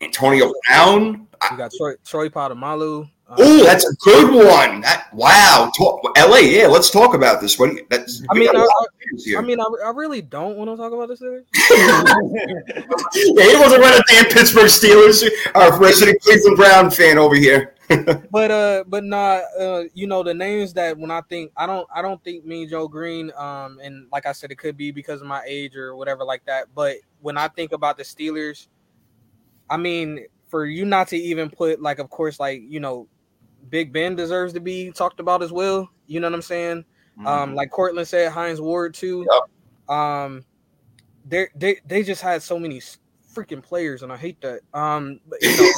Antonio 0.00 0.52
Brown. 0.66 1.26
We 1.50 1.56
got 1.56 1.72
Troy, 1.76 1.94
Troy 2.04 2.28
Polamalu. 2.28 3.10
Oh, 3.30 3.62
that's 3.62 3.84
a 3.84 3.94
good 3.96 4.32
one. 4.34 4.80
That, 4.80 5.08
wow, 5.12 5.70
talk, 5.76 6.02
LA. 6.16 6.38
Yeah, 6.38 6.66
let's 6.66 6.90
talk 6.90 7.12
about 7.12 7.42
this. 7.42 7.58
What? 7.58 7.76
That's, 7.90 8.22
I 8.30 8.34
mean, 8.34 8.48
I, 8.48 8.66
I, 9.36 9.42
mean, 9.42 9.60
I, 9.60 9.66
I, 9.84 9.90
really 9.90 10.22
don't 10.22 10.56
want 10.56 10.70
to 10.70 10.76
talk 10.76 10.92
about 10.94 11.08
this. 11.08 11.20
yeah, 11.22 11.42
he 13.44 13.56
wasn't 13.56 13.82
running 13.82 14.00
damn 14.08 14.24
Pittsburgh 14.26 14.70
Steelers. 14.70 15.28
Our 15.54 15.78
resident 15.78 16.22
Cleveland 16.22 16.56
Brown 16.56 16.90
fan 16.90 17.18
over 17.18 17.34
here. 17.34 17.74
but 18.30 18.50
uh, 18.50 18.84
but 18.86 19.04
not 19.04 19.42
uh, 19.58 19.84
you 19.92 20.06
know 20.06 20.22
the 20.22 20.32
names 20.32 20.72
that 20.74 20.96
when 20.96 21.10
I 21.10 21.20
think 21.22 21.52
I 21.56 21.66
don't 21.66 21.86
I 21.94 22.02
don't 22.02 22.22
think 22.22 22.44
Mean 22.44 22.68
Joe 22.68 22.86
Greene 22.86 23.32
um 23.34 23.78
and 23.82 24.06
like 24.12 24.26
I 24.26 24.32
said 24.32 24.50
it 24.50 24.58
could 24.58 24.76
be 24.76 24.90
because 24.90 25.22
of 25.22 25.26
my 25.26 25.42
age 25.46 25.74
or 25.74 25.96
whatever 25.96 26.22
like 26.22 26.44
that. 26.44 26.66
But 26.74 26.96
when 27.20 27.38
I 27.38 27.48
think 27.48 27.72
about 27.72 27.96
the 27.96 28.02
Steelers, 28.02 28.68
I 29.70 29.78
mean 29.78 30.26
for 30.48 30.66
you 30.66 30.84
not 30.84 31.08
to 31.08 31.16
even 31.16 31.48
put 31.48 31.80
like 31.80 31.98
of 31.98 32.10
course 32.10 32.38
like 32.38 32.60
you 32.62 32.80
know 32.80 33.08
Big 33.70 33.92
Ben 33.92 34.16
deserves 34.16 34.52
to 34.54 34.60
be 34.60 34.90
talked 34.92 35.20
about 35.20 35.42
as 35.42 35.52
well. 35.52 35.88
You 36.06 36.20
know 36.20 36.28
what 36.28 36.34
I'm 36.34 36.42
saying? 36.42 36.84
Um, 37.18 37.24
mm-hmm. 37.24 37.26
Um, 37.26 37.54
like 37.54 37.70
Cortland 37.70 38.08
said, 38.08 38.32
Hines 38.32 38.60
Ward 38.60 38.94
too. 38.94 39.26
Yep. 39.30 39.96
Um, 39.96 40.44
they 41.26 41.48
they 41.54 41.76
they 41.86 42.02
just 42.02 42.22
had 42.22 42.42
so 42.42 42.58
many 42.58 42.80
freaking 43.34 43.62
players, 43.62 44.02
and 44.02 44.12
I 44.12 44.16
hate 44.16 44.40
that. 44.40 44.60
Um, 44.74 45.20
but, 45.28 45.40
you 45.42 45.56
know. 45.56 45.72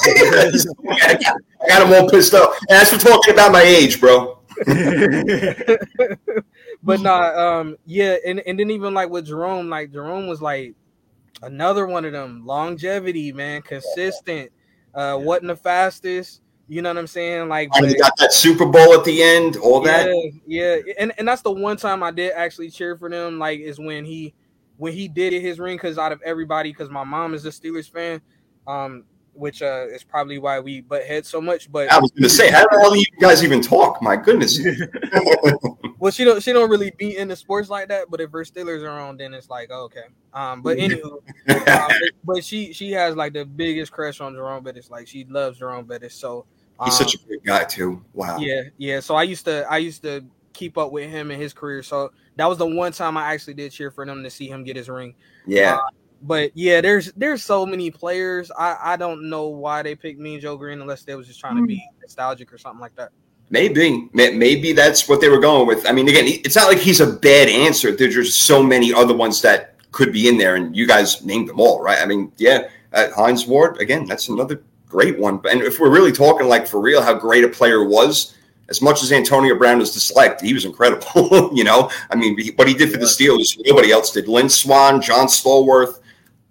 I 0.90 1.68
got 1.68 1.80
them 1.80 1.92
all 1.92 2.08
pissed 2.08 2.34
off. 2.34 2.56
And 2.68 2.78
that's 2.78 2.90
for 2.92 2.98
talking 2.98 3.34
about 3.34 3.52
my 3.52 3.62
age, 3.62 4.00
bro. 4.00 4.38
but 6.82 7.00
not 7.00 7.34
um 7.36 7.76
yeah 7.86 8.16
and, 8.26 8.40
and 8.40 8.58
then 8.58 8.70
even 8.70 8.92
like 8.92 9.08
with 9.08 9.24
jerome 9.26 9.70
like 9.70 9.90
jerome 9.92 10.26
was 10.26 10.42
like 10.42 10.74
another 11.42 11.86
one 11.86 12.04
of 12.04 12.12
them 12.12 12.44
longevity 12.44 13.32
man 13.32 13.62
consistent 13.62 14.50
uh 14.94 15.16
wasn't 15.18 15.46
the 15.46 15.56
fastest 15.56 16.42
you 16.70 16.82
know 16.82 16.90
what 16.90 16.98
I'm 16.98 17.08
saying? 17.08 17.48
Like, 17.48 17.68
and 17.74 17.90
you 17.90 17.98
got 17.98 18.16
that 18.18 18.32
Super 18.32 18.64
Bowl 18.64 18.94
at 18.94 19.04
the 19.04 19.20
end, 19.24 19.56
all 19.56 19.84
yeah, 19.84 20.04
that. 20.04 20.40
Yeah, 20.46 20.76
and 21.00 21.12
and 21.18 21.26
that's 21.26 21.42
the 21.42 21.50
one 21.50 21.76
time 21.76 22.04
I 22.04 22.12
did 22.12 22.30
actually 22.30 22.70
cheer 22.70 22.96
for 22.96 23.10
them. 23.10 23.40
Like, 23.40 23.58
is 23.58 23.80
when 23.80 24.04
he 24.04 24.34
when 24.76 24.92
he 24.92 25.08
did 25.08 25.32
it 25.32 25.40
his 25.40 25.58
ring 25.58 25.76
because 25.76 25.98
out 25.98 26.12
of 26.12 26.22
everybody, 26.22 26.70
because 26.70 26.88
my 26.88 27.02
mom 27.02 27.34
is 27.34 27.44
a 27.44 27.48
Steelers 27.48 27.90
fan. 27.90 28.22
Um, 28.68 29.02
which 29.32 29.62
uh, 29.62 29.86
is 29.88 30.04
probably 30.04 30.38
why 30.38 30.60
we 30.60 30.82
butt 30.82 31.04
heads 31.04 31.28
so 31.28 31.40
much. 31.40 31.70
But 31.72 31.90
I 31.90 31.98
was 31.98 32.10
going 32.10 32.24
to 32.24 32.28
say, 32.28 32.50
how 32.50 32.64
do 32.66 32.98
you 32.98 33.04
guys 33.20 33.42
even 33.42 33.62
talk? 33.62 34.02
My 34.02 34.14
goodness. 34.14 34.60
well, 35.98 36.12
she 36.12 36.24
don't 36.24 36.42
she 36.42 36.52
don't 36.52 36.70
really 36.70 36.92
be 36.98 37.16
into 37.16 37.34
sports 37.34 37.68
like 37.68 37.88
that. 37.88 38.10
But 38.10 38.20
if 38.20 38.30
her 38.30 38.44
Steelers 38.44 38.82
are 38.84 39.00
on, 39.00 39.16
then 39.16 39.34
it's 39.34 39.50
like 39.50 39.70
oh, 39.72 39.84
okay. 39.84 40.04
Um, 40.34 40.62
but 40.62 40.78
anywho, 40.78 41.20
um, 41.68 41.90
but 42.22 42.44
she 42.44 42.72
she 42.72 42.92
has 42.92 43.16
like 43.16 43.32
the 43.32 43.44
biggest 43.44 43.90
crush 43.90 44.20
on 44.20 44.34
Jerome 44.34 44.62
Bettis. 44.62 44.90
Like 44.90 45.08
she 45.08 45.24
loves 45.24 45.58
Jerome 45.58 45.86
Bettis. 45.86 46.14
So 46.14 46.46
um, 46.80 46.86
he's 46.86 46.96
such 46.96 47.14
a 47.14 47.18
great 47.18 47.44
guy 47.44 47.64
too. 47.64 48.02
Wow. 48.14 48.38
Yeah, 48.38 48.62
yeah. 48.78 49.00
So 49.00 49.14
I 49.14 49.22
used 49.22 49.44
to 49.44 49.70
I 49.70 49.78
used 49.78 50.02
to 50.02 50.24
keep 50.52 50.78
up 50.78 50.92
with 50.92 51.10
him 51.10 51.30
and 51.30 51.40
his 51.40 51.52
career. 51.52 51.82
So 51.82 52.12
that 52.36 52.46
was 52.46 52.58
the 52.58 52.66
one 52.66 52.92
time 52.92 53.16
I 53.16 53.32
actually 53.32 53.54
did 53.54 53.70
cheer 53.72 53.90
for 53.90 54.06
them 54.06 54.22
to 54.22 54.30
see 54.30 54.48
him 54.48 54.64
get 54.64 54.76
his 54.76 54.88
ring. 54.88 55.14
Yeah. 55.46 55.76
Uh, 55.76 55.80
but 56.22 56.50
yeah, 56.54 56.80
there's 56.80 57.12
there's 57.12 57.42
so 57.42 57.64
many 57.66 57.90
players. 57.90 58.50
I 58.58 58.76
I 58.80 58.96
don't 58.96 59.28
know 59.28 59.48
why 59.48 59.82
they 59.82 59.94
picked 59.94 60.18
Mean 60.18 60.40
Joe 60.40 60.56
Greene 60.56 60.80
unless 60.80 61.02
they 61.02 61.14
was 61.14 61.26
just 61.26 61.40
trying 61.40 61.56
to 61.56 61.66
be 61.66 61.76
hmm. 61.76 62.00
nostalgic 62.00 62.52
or 62.52 62.58
something 62.58 62.80
like 62.80 62.94
that. 62.96 63.10
Maybe, 63.52 64.08
maybe 64.12 64.72
that's 64.72 65.08
what 65.08 65.20
they 65.20 65.28
were 65.28 65.40
going 65.40 65.66
with. 65.66 65.84
I 65.84 65.90
mean, 65.90 66.08
again, 66.08 66.24
it's 66.26 66.54
not 66.54 66.68
like 66.68 66.78
he's 66.78 67.00
a 67.00 67.12
bad 67.12 67.48
answer. 67.48 67.90
There's 67.90 68.14
just 68.14 68.42
so 68.42 68.62
many 68.62 68.94
other 68.94 69.12
ones 69.12 69.42
that 69.42 69.74
could 69.90 70.12
be 70.12 70.28
in 70.28 70.38
there, 70.38 70.54
and 70.54 70.76
you 70.76 70.86
guys 70.86 71.24
named 71.24 71.48
them 71.48 71.58
all, 71.58 71.82
right? 71.82 71.98
I 72.00 72.06
mean, 72.06 72.30
yeah, 72.36 72.68
uh, 72.92 73.08
Hines 73.10 73.48
Ward 73.48 73.78
again. 73.78 74.04
That's 74.04 74.28
another 74.28 74.62
great 74.90 75.18
one. 75.18 75.40
And 75.50 75.62
if 75.62 75.80
we're 75.80 75.90
really 75.90 76.12
talking 76.12 76.48
like 76.48 76.66
for 76.66 76.80
real, 76.80 77.02
how 77.02 77.14
great 77.14 77.44
a 77.44 77.48
player 77.48 77.84
was, 77.84 78.36
as 78.68 78.82
much 78.82 79.02
as 79.02 79.12
Antonio 79.12 79.56
Brown 79.56 79.80
is 79.80 79.92
disliked, 79.92 80.40
he 80.40 80.52
was 80.52 80.64
incredible. 80.64 81.50
you 81.54 81.64
know, 81.64 81.90
I 82.10 82.16
mean, 82.16 82.38
what 82.56 82.68
he 82.68 82.74
did 82.74 82.92
for 82.92 82.98
the 82.98 83.06
Steelers, 83.06 83.58
nobody 83.64 83.90
else 83.90 84.12
did. 84.12 84.28
Lynn 84.28 84.48
Swann, 84.48 85.00
John 85.00 85.26
Stallworth, 85.26 86.00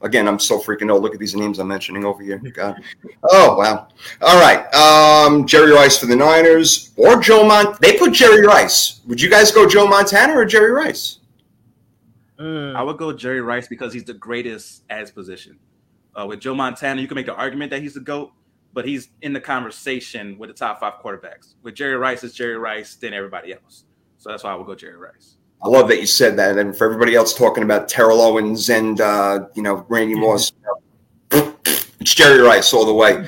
Again, 0.01 0.29
I'm 0.29 0.39
so 0.39 0.59
freaking 0.59 0.89
old. 0.89 1.03
Look 1.03 1.13
at 1.13 1.19
these 1.19 1.35
names 1.35 1.59
I'm 1.59 1.67
mentioning 1.67 2.05
over 2.05 2.23
here. 2.23 2.37
God. 2.53 2.81
Oh 3.23 3.57
wow. 3.57 3.89
All 4.21 4.39
right. 4.39 4.65
Um, 4.73 5.45
Jerry 5.45 5.71
Rice 5.71 5.97
for 5.97 6.05
the 6.05 6.15
Niners 6.15 6.91
or 6.95 7.19
Joe 7.19 7.45
Mont. 7.45 7.79
They 7.81 7.97
put 7.97 8.13
Jerry 8.13 8.45
Rice. 8.45 9.01
Would 9.07 9.19
you 9.19 9.29
guys 9.29 9.51
go 9.51 9.67
Joe 9.67 9.87
Montana 9.87 10.37
or 10.37 10.45
Jerry 10.45 10.71
Rice? 10.71 11.19
Mm. 12.39 12.75
I 12.75 12.81
would 12.81 12.97
go 12.97 13.11
Jerry 13.11 13.41
Rice 13.41 13.67
because 13.67 13.93
he's 13.93 14.05
the 14.05 14.13
greatest 14.13 14.83
as 14.89 15.11
position. 15.11 15.59
Uh, 16.15 16.25
with 16.25 16.39
Joe 16.39 16.55
Montana, 16.55 17.01
you 17.01 17.07
can 17.07 17.15
make 17.15 17.25
the 17.25 17.35
argument 17.35 17.71
that 17.71 17.81
he's 17.81 17.93
the 17.93 17.99
goat, 17.99 18.31
but 18.73 18.85
he's 18.85 19.09
in 19.21 19.33
the 19.33 19.41
conversation 19.41 20.37
with 20.37 20.49
the 20.49 20.53
top 20.53 20.79
five 20.79 20.93
quarterbacks. 21.03 21.55
With 21.61 21.75
Jerry 21.75 21.95
Rice, 21.95 22.23
it's 22.23 22.35
Jerry 22.35 22.57
Rice, 22.57 22.95
then 22.95 23.13
everybody 23.13 23.53
else. 23.53 23.85
So 24.17 24.29
that's 24.29 24.43
why 24.43 24.51
I 24.51 24.55
would 24.55 24.67
go 24.67 24.75
Jerry 24.75 24.97
Rice. 24.97 25.37
I 25.61 25.67
love 25.67 25.87
that 25.89 25.99
you 25.99 26.05
said 26.05 26.37
that. 26.37 26.57
And 26.57 26.75
for 26.75 26.85
everybody 26.85 27.15
else 27.15 27.33
talking 27.33 27.63
about 27.63 27.89
Terrell 27.89 28.21
Owens 28.21 28.69
and 28.69 28.99
uh, 29.01 29.47
you 29.55 29.63
know 29.63 29.85
Randy 29.89 30.15
Moss, 30.15 30.51
it's 31.31 32.15
Jerry 32.15 32.39
Rice 32.41 32.73
all 32.73 32.85
the 32.85 32.93
way. 32.93 33.25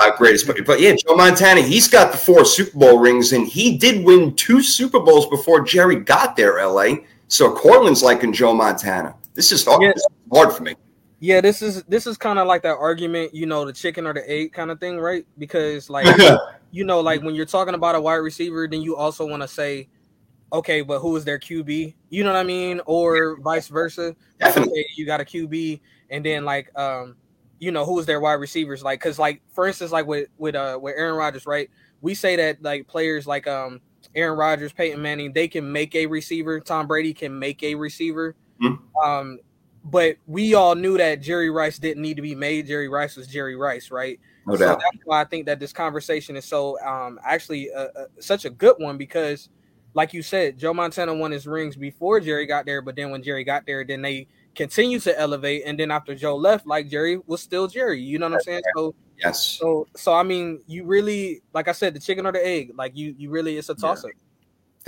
Uh, 0.00 0.16
greatest, 0.16 0.46
but, 0.46 0.64
but 0.64 0.80
yeah, 0.80 0.94
Joe 0.94 1.16
Montana, 1.16 1.60
he's 1.60 1.88
got 1.88 2.12
the 2.12 2.18
four 2.18 2.44
Super 2.44 2.76
Bowl 2.78 2.98
rings, 2.98 3.32
and 3.32 3.46
he 3.46 3.78
did 3.78 4.04
win 4.04 4.34
two 4.34 4.62
Super 4.62 5.00
Bowls 5.00 5.26
before 5.26 5.62
Jerry 5.62 5.96
got 5.96 6.36
there. 6.36 6.64
LA, 6.64 6.96
so 7.28 7.52
Cortland's 7.52 8.02
liking 8.02 8.32
Joe 8.32 8.54
Montana. 8.54 9.14
This 9.34 9.52
is 9.52 9.64
hard, 9.64 9.82
yeah. 9.82 9.92
this 9.94 10.02
is 10.02 10.08
hard 10.32 10.52
for 10.52 10.62
me. 10.62 10.74
Yeah, 11.20 11.40
this 11.40 11.62
is 11.62 11.82
this 11.84 12.06
is 12.06 12.16
kind 12.16 12.38
of 12.38 12.46
like 12.46 12.62
that 12.62 12.76
argument, 12.76 13.34
you 13.34 13.46
know, 13.46 13.64
the 13.64 13.72
chicken 13.72 14.06
or 14.06 14.14
the 14.14 14.28
egg 14.30 14.52
kind 14.52 14.70
of 14.70 14.78
thing, 14.78 14.98
right? 14.98 15.26
Because 15.36 15.90
like 15.90 16.06
you 16.70 16.84
know, 16.84 17.00
like 17.00 17.22
when 17.22 17.34
you're 17.34 17.46
talking 17.46 17.74
about 17.74 17.94
a 17.94 18.00
wide 18.00 18.16
receiver, 18.16 18.68
then 18.68 18.82
you 18.82 18.96
also 18.96 19.26
want 19.26 19.42
to 19.42 19.48
say 19.48 19.88
okay, 20.52 20.80
but 20.80 21.00
who 21.00 21.14
is 21.16 21.24
their 21.24 21.38
QB? 21.38 21.94
You 22.10 22.24
know 22.24 22.32
what 22.32 22.38
I 22.38 22.44
mean? 22.44 22.80
Or 22.86 23.38
vice 23.40 23.68
versa. 23.68 24.16
Definitely. 24.38 24.80
Okay, 24.80 24.86
you 24.96 25.06
got 25.06 25.20
a 25.20 25.24
QB, 25.24 25.80
and 26.10 26.24
then 26.24 26.44
like 26.44 26.76
um, 26.78 27.16
you 27.58 27.72
know, 27.72 27.84
who 27.84 27.98
is 27.98 28.06
their 28.06 28.20
wide 28.20 28.34
receivers? 28.34 28.82
Like, 28.82 29.00
cause 29.00 29.18
like 29.18 29.42
for 29.52 29.66
instance, 29.66 29.92
like 29.92 30.06
with 30.06 30.28
with 30.38 30.54
uh 30.54 30.78
with 30.80 30.94
Aaron 30.96 31.16
Rodgers, 31.16 31.46
right? 31.46 31.68
We 32.00 32.14
say 32.14 32.36
that 32.36 32.62
like 32.62 32.86
players 32.86 33.26
like 33.26 33.46
um 33.46 33.80
Aaron 34.14 34.38
Rodgers, 34.38 34.72
Peyton 34.72 35.02
Manning, 35.02 35.32
they 35.32 35.48
can 35.48 35.70
make 35.70 35.94
a 35.94 36.06
receiver. 36.06 36.60
Tom 36.60 36.86
Brady 36.86 37.12
can 37.12 37.38
make 37.38 37.62
a 37.62 37.74
receiver. 37.74 38.34
Mm-hmm. 38.62 39.10
Um, 39.10 39.38
but 39.84 40.16
we 40.26 40.54
all 40.54 40.74
knew 40.74 40.98
that 40.98 41.20
Jerry 41.20 41.50
Rice 41.50 41.78
didn't 41.78 42.02
need 42.02 42.16
to 42.16 42.22
be 42.22 42.34
made. 42.34 42.66
Jerry 42.66 42.88
Rice 42.88 43.16
was 43.16 43.26
Jerry 43.26 43.56
Rice, 43.56 43.90
right? 43.90 44.18
No 44.46 44.56
so 44.56 44.66
doubt. 44.66 44.80
that's 44.80 45.04
why 45.04 45.20
I 45.20 45.24
think 45.24 45.46
that 45.46 45.60
this 45.60 45.72
conversation 45.72 46.36
is 46.36 46.44
so 46.44 46.78
um 46.80 47.18
actually 47.24 47.70
uh, 47.72 47.88
uh, 47.96 48.04
such 48.20 48.44
a 48.44 48.50
good 48.50 48.76
one 48.78 48.96
because 48.96 49.48
like 49.94 50.12
you 50.12 50.22
said, 50.22 50.58
Joe 50.58 50.74
Montana 50.74 51.14
won 51.14 51.32
his 51.32 51.46
rings 51.46 51.74
before 51.74 52.20
Jerry 52.20 52.46
got 52.46 52.66
there, 52.66 52.82
but 52.82 52.94
then 52.94 53.10
when 53.10 53.22
Jerry 53.22 53.42
got 53.42 53.66
there, 53.66 53.84
then 53.84 54.02
they 54.02 54.28
continued 54.54 55.02
to 55.02 55.18
elevate. 55.18 55.62
And 55.66 55.78
then 55.78 55.90
after 55.90 56.14
Joe 56.14 56.36
left, 56.36 56.66
like 56.66 56.88
Jerry 56.88 57.18
was 57.26 57.40
still 57.42 57.66
Jerry. 57.66 58.00
You 58.00 58.18
know 58.18 58.26
what 58.26 58.34
I'm 58.34 58.40
saying? 58.40 58.62
So 58.76 58.94
yes. 59.18 59.58
So 59.58 59.86
so 59.96 60.14
I 60.14 60.22
mean, 60.22 60.62
you 60.66 60.84
really 60.84 61.42
like 61.52 61.68
I 61.68 61.72
said, 61.72 61.94
the 61.94 62.00
chicken 62.00 62.26
or 62.26 62.32
the 62.32 62.46
egg. 62.46 62.72
Like 62.74 62.96
you 62.96 63.14
you 63.18 63.30
really 63.30 63.56
it's 63.56 63.70
a 63.70 63.74
toss 63.74 64.04
up. 64.04 64.10
Yeah. 64.14 64.27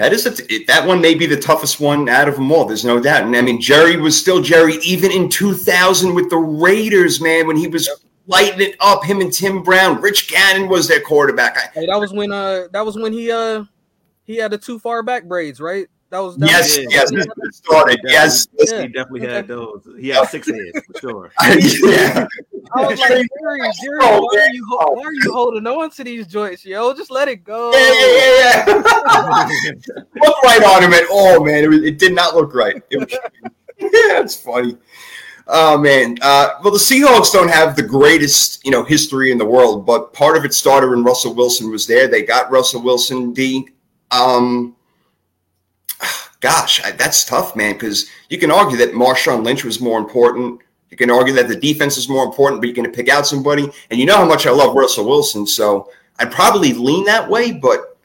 That 0.00 0.14
is 0.14 0.24
a, 0.24 0.64
that 0.64 0.86
one 0.86 1.02
may 1.02 1.14
be 1.14 1.26
the 1.26 1.36
toughest 1.36 1.78
one 1.78 2.08
out 2.08 2.26
of 2.26 2.36
them 2.36 2.50
all. 2.50 2.64
There's 2.64 2.86
no 2.86 2.98
doubt. 2.98 3.24
And 3.24 3.36
I 3.36 3.42
mean, 3.42 3.60
Jerry 3.60 3.98
was 3.98 4.18
still 4.18 4.40
Jerry 4.40 4.76
even 4.76 5.10
in 5.12 5.28
2000 5.28 6.14
with 6.14 6.30
the 6.30 6.38
Raiders, 6.38 7.20
man, 7.20 7.46
when 7.46 7.58
he 7.58 7.68
was 7.68 7.86
lighting 8.26 8.66
it 8.66 8.76
up. 8.80 9.04
Him 9.04 9.20
and 9.20 9.30
Tim 9.30 9.62
Brown, 9.62 10.00
Rich 10.00 10.28
Gannon 10.28 10.70
was 10.70 10.88
their 10.88 11.02
quarterback. 11.02 11.74
Hey, 11.74 11.84
that 11.84 12.00
was 12.00 12.14
when 12.14 12.32
uh 12.32 12.68
that 12.72 12.80
was 12.80 12.96
when 12.96 13.12
he 13.12 13.30
uh 13.30 13.64
he 14.24 14.36
had 14.36 14.52
the 14.52 14.56
two 14.56 14.78
far 14.78 15.02
back 15.02 15.24
braids, 15.24 15.60
right? 15.60 15.86
That 16.10 16.18
was 16.18 16.36
that 16.38 16.50
yes, 16.50 16.76
was, 16.76 16.86
yes, 16.92 17.10
yes. 17.12 17.26
It 17.36 17.54
started. 17.54 18.00
Yes, 18.02 18.48
yeah. 18.58 18.82
he 18.82 18.88
definitely 18.88 19.28
had 19.28 19.46
those. 19.46 19.88
He 19.96 20.08
had 20.08 20.26
six 20.28 20.46
heads 20.50 20.84
for 20.86 20.98
sure. 20.98 21.32
yeah. 21.88 22.26
I 22.72 22.86
was 22.86 22.98
like, 22.98 23.08
Jerry, 23.08 23.26
Jerry, 23.38 23.98
oh, 24.02 24.20
why, 24.20 24.40
are 24.40 24.52
you, 24.52 24.66
why 24.68 25.04
are 25.04 25.12
you 25.12 25.32
holding 25.32 25.66
on 25.68 25.90
to 25.90 26.04
these 26.04 26.26
joints, 26.26 26.64
yo? 26.64 26.92
Just 26.94 27.12
let 27.12 27.28
it 27.28 27.44
go. 27.44 27.72
Yeah, 27.72 27.92
yeah, 27.92 28.64
yeah. 28.66 29.50
yeah. 29.64 30.02
look 30.26 30.42
right 30.42 30.64
on 30.64 30.82
him 30.82 30.92
at 30.92 31.08
all, 31.10 31.44
man. 31.44 31.62
It, 31.62 31.68
was, 31.68 31.82
it 31.82 31.98
did 31.98 32.12
not 32.12 32.34
look 32.34 32.54
right. 32.54 32.82
It 32.90 32.98
was, 32.98 33.12
yeah, 33.78 34.20
it's 34.20 34.34
funny. 34.34 34.76
Oh 35.46 35.78
man. 35.78 36.16
Uh, 36.22 36.50
well, 36.62 36.72
the 36.72 36.78
Seahawks 36.78 37.32
don't 37.32 37.50
have 37.50 37.76
the 37.76 37.82
greatest, 37.82 38.64
you 38.64 38.72
know, 38.72 38.82
history 38.82 39.30
in 39.30 39.38
the 39.38 39.46
world, 39.46 39.86
but 39.86 40.12
part 40.12 40.36
of 40.36 40.44
it 40.44 40.54
started 40.54 40.90
when 40.90 41.04
Russell 41.04 41.34
Wilson 41.34 41.70
was 41.70 41.86
there. 41.86 42.08
They 42.08 42.22
got 42.22 42.50
Russell 42.50 42.82
Wilson. 42.82 43.32
D. 43.32 43.68
Um, 44.10 44.76
gosh, 46.40 46.82
I, 46.82 46.90
that's 46.92 47.24
tough, 47.24 47.54
man, 47.54 47.74
because 47.74 48.08
you 48.28 48.38
can 48.38 48.50
argue 48.50 48.76
that 48.78 48.92
Marshawn 48.92 49.44
Lynch 49.44 49.64
was 49.64 49.80
more 49.80 49.98
important. 49.98 50.60
You 50.90 50.96
can 50.96 51.10
argue 51.10 51.34
that 51.34 51.48
the 51.48 51.56
defense 51.56 51.96
is 51.96 52.08
more 52.08 52.24
important, 52.24 52.60
but 52.60 52.66
you're 52.66 52.74
going 52.74 52.90
to 52.90 52.96
pick 52.96 53.08
out 53.08 53.26
somebody. 53.26 53.70
And 53.90 54.00
you 54.00 54.06
know 54.06 54.16
how 54.16 54.26
much 54.26 54.46
I 54.46 54.50
love 54.50 54.74
Russell 54.74 55.06
Wilson, 55.06 55.46
so 55.46 55.90
I'd 56.18 56.32
probably 56.32 56.72
lean 56.72 57.04
that 57.04 57.28
way, 57.28 57.52
but 57.52 57.96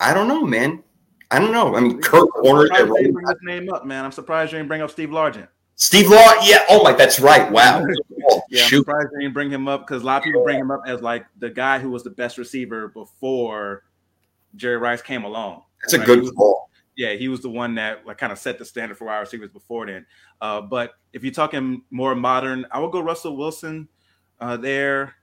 I 0.00 0.12
don't 0.12 0.28
know, 0.28 0.44
man. 0.44 0.82
I 1.30 1.38
don't 1.38 1.52
know. 1.52 1.76
I 1.76 1.80
mean, 1.80 2.00
Kurt 2.00 2.28
Warner. 2.42 2.86
Bring 2.86 3.14
his 3.14 3.36
name 3.42 3.72
up, 3.72 3.84
man. 3.84 4.04
I'm 4.04 4.12
surprised 4.12 4.52
you 4.52 4.58
didn't 4.58 4.68
bring 4.68 4.82
up 4.82 4.90
Steve 4.90 5.10
Largent. 5.10 5.48
Steve 5.80 6.10
Law, 6.10 6.32
yeah. 6.42 6.64
Oh 6.68 6.82
my, 6.82 6.92
that's 6.92 7.20
right. 7.20 7.50
Wow. 7.52 7.86
Oh, 8.30 8.42
yeah, 8.50 8.64
I'm 8.64 8.68
surprised 8.68 9.08
you 9.12 9.20
didn't 9.20 9.34
bring 9.34 9.48
him 9.48 9.68
up 9.68 9.86
because 9.86 10.02
a 10.02 10.06
lot 10.06 10.18
of 10.18 10.24
people 10.24 10.42
bring 10.42 10.58
him 10.58 10.72
up 10.72 10.82
as 10.86 11.02
like 11.02 11.26
the 11.38 11.50
guy 11.50 11.78
who 11.78 11.90
was 11.90 12.02
the 12.02 12.10
best 12.10 12.36
receiver 12.36 12.88
before 12.88 13.84
Jerry 14.56 14.78
Rice 14.78 15.02
came 15.02 15.22
along. 15.22 15.62
That's 15.82 15.96
right? 15.96 16.02
a 16.02 16.06
good 16.06 16.34
call. 16.34 16.68
Yeah, 16.98 17.12
he 17.12 17.28
was 17.28 17.40
the 17.40 17.48
one 17.48 17.76
that 17.76 18.04
like 18.04 18.18
kind 18.18 18.32
of 18.32 18.40
set 18.40 18.58
the 18.58 18.64
standard 18.64 18.98
for 18.98 19.04
wide 19.04 19.20
receivers 19.20 19.50
before 19.50 19.86
then. 19.86 20.04
Uh, 20.40 20.60
but 20.60 20.94
if 21.12 21.22
you're 21.22 21.32
talking 21.32 21.82
more 21.92 22.16
modern, 22.16 22.66
I 22.72 22.80
would 22.80 22.90
go 22.90 23.00
Russell 23.00 23.36
Wilson 23.36 23.88
uh, 24.40 24.56
there. 24.56 25.14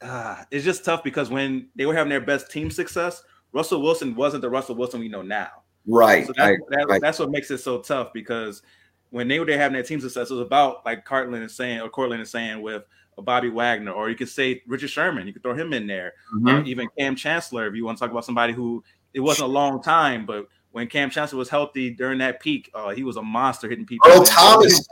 Uh, 0.00 0.44
it's 0.52 0.64
just 0.64 0.84
tough 0.84 1.02
because 1.02 1.30
when 1.30 1.68
they 1.74 1.86
were 1.86 1.94
having 1.94 2.10
their 2.10 2.20
best 2.20 2.52
team 2.52 2.70
success, 2.70 3.24
Russell 3.52 3.82
Wilson 3.82 4.14
wasn't 4.14 4.42
the 4.42 4.48
Russell 4.48 4.76
Wilson 4.76 5.00
we 5.00 5.08
know 5.08 5.22
now. 5.22 5.48
Right. 5.88 6.24
So 6.24 6.32
that's, 6.36 6.48
I, 6.48 6.56
that, 6.70 6.86
right. 6.88 7.00
that's 7.00 7.18
what 7.18 7.32
makes 7.32 7.50
it 7.50 7.58
so 7.58 7.80
tough 7.80 8.12
because 8.12 8.62
when 9.10 9.26
they 9.26 9.40
were 9.40 9.46
there 9.46 9.58
having 9.58 9.74
their 9.74 9.82
team 9.82 10.00
success, 10.00 10.30
it 10.30 10.34
was 10.34 10.46
about 10.46 10.86
like 10.86 11.04
Cartland 11.04 11.44
is 11.44 11.56
saying 11.56 11.80
or 11.80 11.88
Cortland 11.88 12.22
is 12.22 12.30
saying 12.30 12.62
with 12.62 12.84
Bobby 13.18 13.48
Wagner, 13.48 13.90
or 13.90 14.08
you 14.08 14.16
could 14.16 14.28
say 14.28 14.62
Richard 14.68 14.90
Sherman. 14.90 15.26
You 15.26 15.32
could 15.32 15.42
throw 15.42 15.54
him 15.54 15.72
in 15.72 15.86
there. 15.88 16.14
Mm-hmm. 16.34 16.66
even 16.66 16.88
Kam 16.96 17.16
Chancellor, 17.16 17.66
if 17.66 17.74
you 17.74 17.84
want 17.84 17.98
to 17.98 18.04
talk 18.04 18.10
about 18.10 18.24
somebody 18.24 18.52
who 18.52 18.82
it 19.12 19.20
wasn't 19.20 19.48
a 19.48 19.52
long 19.52 19.82
time, 19.82 20.26
but 20.26 20.48
when 20.74 20.88
Kam 20.88 21.08
Chancellor 21.08 21.38
was 21.38 21.48
healthy 21.48 21.88
during 21.90 22.18
that 22.18 22.40
peak, 22.40 22.68
uh, 22.74 22.90
he 22.90 23.04
was 23.04 23.16
a 23.16 23.22
monster 23.22 23.68
hitting 23.68 23.86
people. 23.86 24.10
Earl 24.10 24.24
Thomas, 24.24 24.84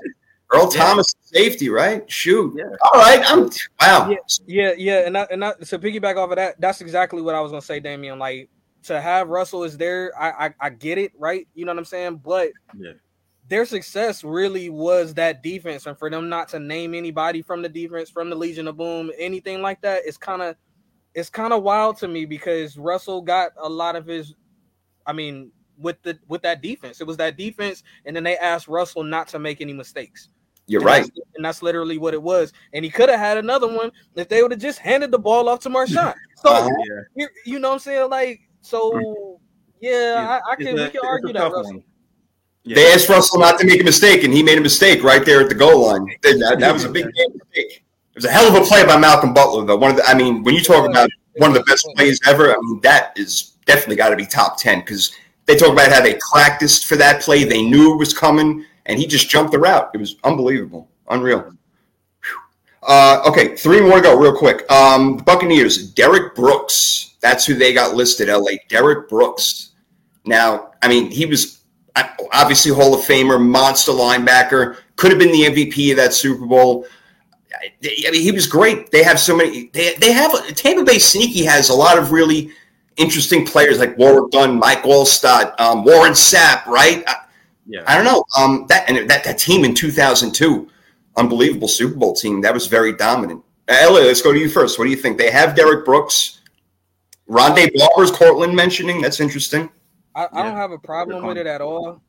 Earl 0.53 0.71
yeah. 0.73 0.81
Thomas, 0.81 1.07
safety, 1.23 1.71
right? 1.71 2.09
Shoot. 2.09 2.55
Yeah. 2.57 2.67
All 2.95 3.01
right. 3.01 3.21
I'm 3.27 3.51
wow. 3.81 4.09
Yeah, 4.09 4.17
yeah, 4.47 4.73
yeah. 4.79 5.07
And 5.07 5.17
that, 5.17 5.33
and 5.33 5.43
that, 5.43 5.61
to 5.61 5.79
piggyback 5.81 6.17
off 6.17 6.31
of 6.31 6.37
that, 6.37 6.61
that's 6.61 6.81
exactly 6.81 7.21
what 7.21 7.35
I 7.35 7.41
was 7.41 7.51
gonna 7.51 7.63
say, 7.63 7.81
Damian. 7.81 8.21
Like 8.21 8.49
to 8.85 9.01
have 9.01 9.29
Russell 9.29 9.65
is 9.65 9.77
there, 9.77 10.13
I, 10.17 10.47
I 10.47 10.55
I 10.61 10.71
get 10.71 10.99
it, 10.99 11.11
right? 11.19 11.49
You 11.55 11.65
know 11.65 11.73
what 11.73 11.79
I'm 11.81 11.85
saying? 11.85 12.21
But 12.25 12.53
yeah 12.79 12.93
their 13.49 13.67
success 13.67 14.23
really 14.25 14.71
was 14.71 15.13
that 15.15 15.43
defense, 15.43 15.87
and 15.87 15.99
for 15.99 16.09
them 16.09 16.29
not 16.29 16.49
to 16.49 16.61
name 16.61 16.95
anybody 16.95 17.43
from 17.43 17.61
the 17.61 17.69
defense, 17.69 18.09
from 18.09 18.31
the 18.31 18.37
Legion 18.37 18.69
of 18.69 18.77
Boom, 18.77 19.11
anything 19.19 19.61
like 19.61 19.81
that, 19.83 20.03
it's 20.07 20.17
kind 20.17 20.41
of 20.41 20.57
it's 21.15 21.29
kind 21.29 21.53
of 21.53 21.63
wild 21.63 21.99
to 21.99 22.09
me 22.09 22.25
because 22.25 22.79
Russell 22.79 23.21
got 23.21 23.53
a 23.61 23.69
lot 23.69 23.97
of 23.97 24.07
his, 24.07 24.35
I 25.05 25.13
mean, 25.13 25.51
with 25.79 26.01
the 26.03 26.19
with 26.29 26.43
that 26.43 26.63
defense, 26.63 27.01
it 27.01 27.07
was 27.07 27.17
that 27.19 27.37
defense, 27.37 27.83
and 28.05 28.15
then 28.15 28.23
they 28.23 28.37
asked 28.37 28.69
Russell 28.69 29.03
not 29.03 29.29
to 29.29 29.39
make 29.39 29.61
any 29.61 29.73
mistakes. 29.73 30.29
You're 30.67 30.81
and 30.81 30.87
right. 30.87 31.03
That's, 31.03 31.21
and 31.37 31.45
that's 31.45 31.63
literally 31.63 31.99
what 31.99 32.15
it 32.15 32.23
was. 32.23 32.53
And 32.73 32.85
he 32.85 32.91
could 32.91 33.09
have 33.09 33.19
had 33.19 33.37
another 33.37 33.67
one 33.67 33.91
if 34.15 34.29
they 34.29 34.43
would 34.43 34.53
have 34.53 34.61
just 34.61 34.79
handed 34.79 35.11
the 35.11 35.19
ball 35.19 35.49
off 35.49 35.61
to 35.61 35.71
Marshawn. 35.71 36.15
So 36.37 36.51
Uh-huh. 36.51 36.69
you, 37.15 37.29
you 37.47 37.59
know 37.61 37.69
what 37.69 37.75
I'm 37.75 37.79
saying? 37.79 38.11
Like, 38.11 38.41
so 38.63 39.39
yeah, 39.81 40.41
I, 40.45 40.53
I 40.53 40.57
can 40.57 40.75
we 40.75 40.89
can 40.89 41.01
argue 41.05 41.33
that. 41.33 41.53
Russell. 41.53 41.85
Yeah. 42.65 42.75
They 42.77 42.93
asked 42.93 43.09
Russell 43.09 43.41
not 43.41 43.59
to 43.61 43.67
make 43.67 43.81
a 43.81 43.85
mistake, 43.85 44.25
and 44.25 44.33
he 44.33 44.43
made 44.43 44.59
a 44.59 44.61
mistake 44.61 45.03
right 45.03 45.25
there 45.25 45.41
at 45.41 45.49
the 45.49 45.55
goal 45.55 45.87
line. 45.87 46.07
That, 46.23 46.57
that 46.61 46.73
was 46.73 46.85
a 46.85 46.89
big 46.89 47.07
mistake. 47.07 47.35
It 47.55 48.17
was 48.17 48.25
a 48.25 48.31
hell 48.31 48.49
of 48.49 48.61
a 48.61 48.65
play 48.65 48.85
by 48.85 48.97
Malcolm 48.97 49.33
Butler, 49.33 49.65
though. 49.65 49.77
One 49.77 49.91
of 49.93 49.97
the, 49.97 50.05
I 50.05 50.15
mean, 50.15 50.43
when 50.43 50.55
you 50.55 50.63
talk 50.63 50.89
about 50.89 51.09
one 51.37 51.51
of 51.51 51.55
the 51.55 51.63
best 51.63 51.87
plays 51.97 52.21
ever, 52.27 52.53
I 52.53 52.57
mean, 52.61 52.81
that 52.83 53.13
is 53.17 53.57
definitely 53.67 53.97
got 53.97 54.11
to 54.11 54.17
be 54.17 54.27
top 54.27 54.59
ten 54.59 54.81
because 54.81 55.13
they 55.47 55.57
talk 55.57 55.73
about 55.73 55.91
how 55.91 56.01
they 56.01 56.19
practiced 56.33 56.87
for 56.87 56.97
that 56.97 57.23
play, 57.23 57.45
they 57.45 57.63
knew 57.63 57.95
it 57.95 57.99
was 57.99 58.17
coming, 58.17 58.65
and 58.87 58.99
he 58.99 59.07
just 59.07 59.29
jumped 59.29 59.53
the 59.53 59.59
route. 59.59 59.91
It 59.95 59.99
was 59.99 60.17
unbelievable, 60.25 60.89
unreal. 61.09 61.53
Uh, 62.83 63.23
okay, 63.27 63.57
three 63.57 63.81
more 63.81 63.97
to 63.97 64.03
go, 64.03 64.19
real 64.19 64.37
quick. 64.37 64.71
Um, 64.71 65.19
the 65.19 65.23
Buccaneers, 65.23 65.93
Derrick 65.93 66.35
Brooks. 66.35 67.15
That's 67.21 67.47
who 67.47 67.55
they 67.55 67.73
got 67.73 67.95
listed. 67.95 68.29
LA, 68.29 68.53
Derrick 68.69 69.09
Brooks. 69.09 69.71
Now, 70.25 70.73
I 70.83 70.89
mean, 70.89 71.11
he 71.11 71.27
was 71.27 71.63
obviously 72.33 72.73
Hall 72.73 72.95
of 72.95 73.01
Famer, 73.03 73.41
monster 73.41 73.93
linebacker. 73.93 74.79
Could 74.97 75.11
have 75.11 75.21
been 75.21 75.33
the 75.33 75.45
MVP 75.45 75.91
of 75.93 75.97
that 75.99 76.13
Super 76.13 76.47
Bowl. 76.47 76.87
I 77.55 78.11
mean, 78.11 78.23
he 78.23 78.33
was 78.33 78.47
great. 78.47 78.91
They 78.91 79.05
have 79.05 79.21
so 79.21 79.37
many. 79.37 79.71
They, 79.73 79.95
they 79.95 80.11
have 80.13 80.33
Tampa 80.57 80.85
Bay 80.85 80.99
Sneaky 80.99 81.45
has 81.45 81.69
a 81.69 81.75
lot 81.75 81.99
of 81.99 82.11
really 82.11 82.51
interesting 82.97 83.45
players 83.47 83.79
like 83.79 83.97
Warrick 83.99 84.31
Dunn, 84.31 84.59
Mike 84.59 84.83
Alstott, 84.83 85.59
um, 85.61 85.85
Warren 85.85 86.13
Sapp. 86.13 86.67
Right? 86.67 87.03
I, 87.07 87.17
Yeah. 87.67 87.83
I 87.87 87.95
don't 87.95 88.05
know. 88.05 88.25
Um, 88.37 88.67
that 88.69 88.89
and 88.89 89.09
that 89.09 89.25
that 89.25 89.39
team 89.39 89.65
in 89.65 89.75
2002, 89.75 90.69
unbelievable 91.17 91.69
Super 91.69 91.95
Bowl 91.97 92.15
team. 92.15 92.41
That 92.43 92.53
was 92.55 92.67
very 92.67 92.93
dominant. 92.93 93.43
Uh, 93.69 93.77
Elliot, 93.81 94.07
let's 94.09 94.23
go 94.23 94.33
to 94.33 94.39
you 94.39 94.49
first. 94.49 94.79
What 94.79 94.85
do 94.87 94.91
you 94.91 94.97
think? 94.97 95.19
They 95.19 95.31
have 95.31 95.55
Derrick 95.55 95.85
Brooks, 95.85 96.41
Rondé 97.29 97.71
Barber's 97.77 98.11
Cortland 98.11 98.55
mentioning. 98.55 99.01
That's 99.01 99.21
interesting. 99.21 99.71
I, 100.15 100.25
I 100.25 100.29
Yeah. 100.39 100.43
don't 100.45 100.57
have 100.57 100.73
a 100.73 100.79
problem 100.79 101.25
with 101.25 101.37
it 101.39 101.47
at 101.47 101.61
all. 101.61 102.03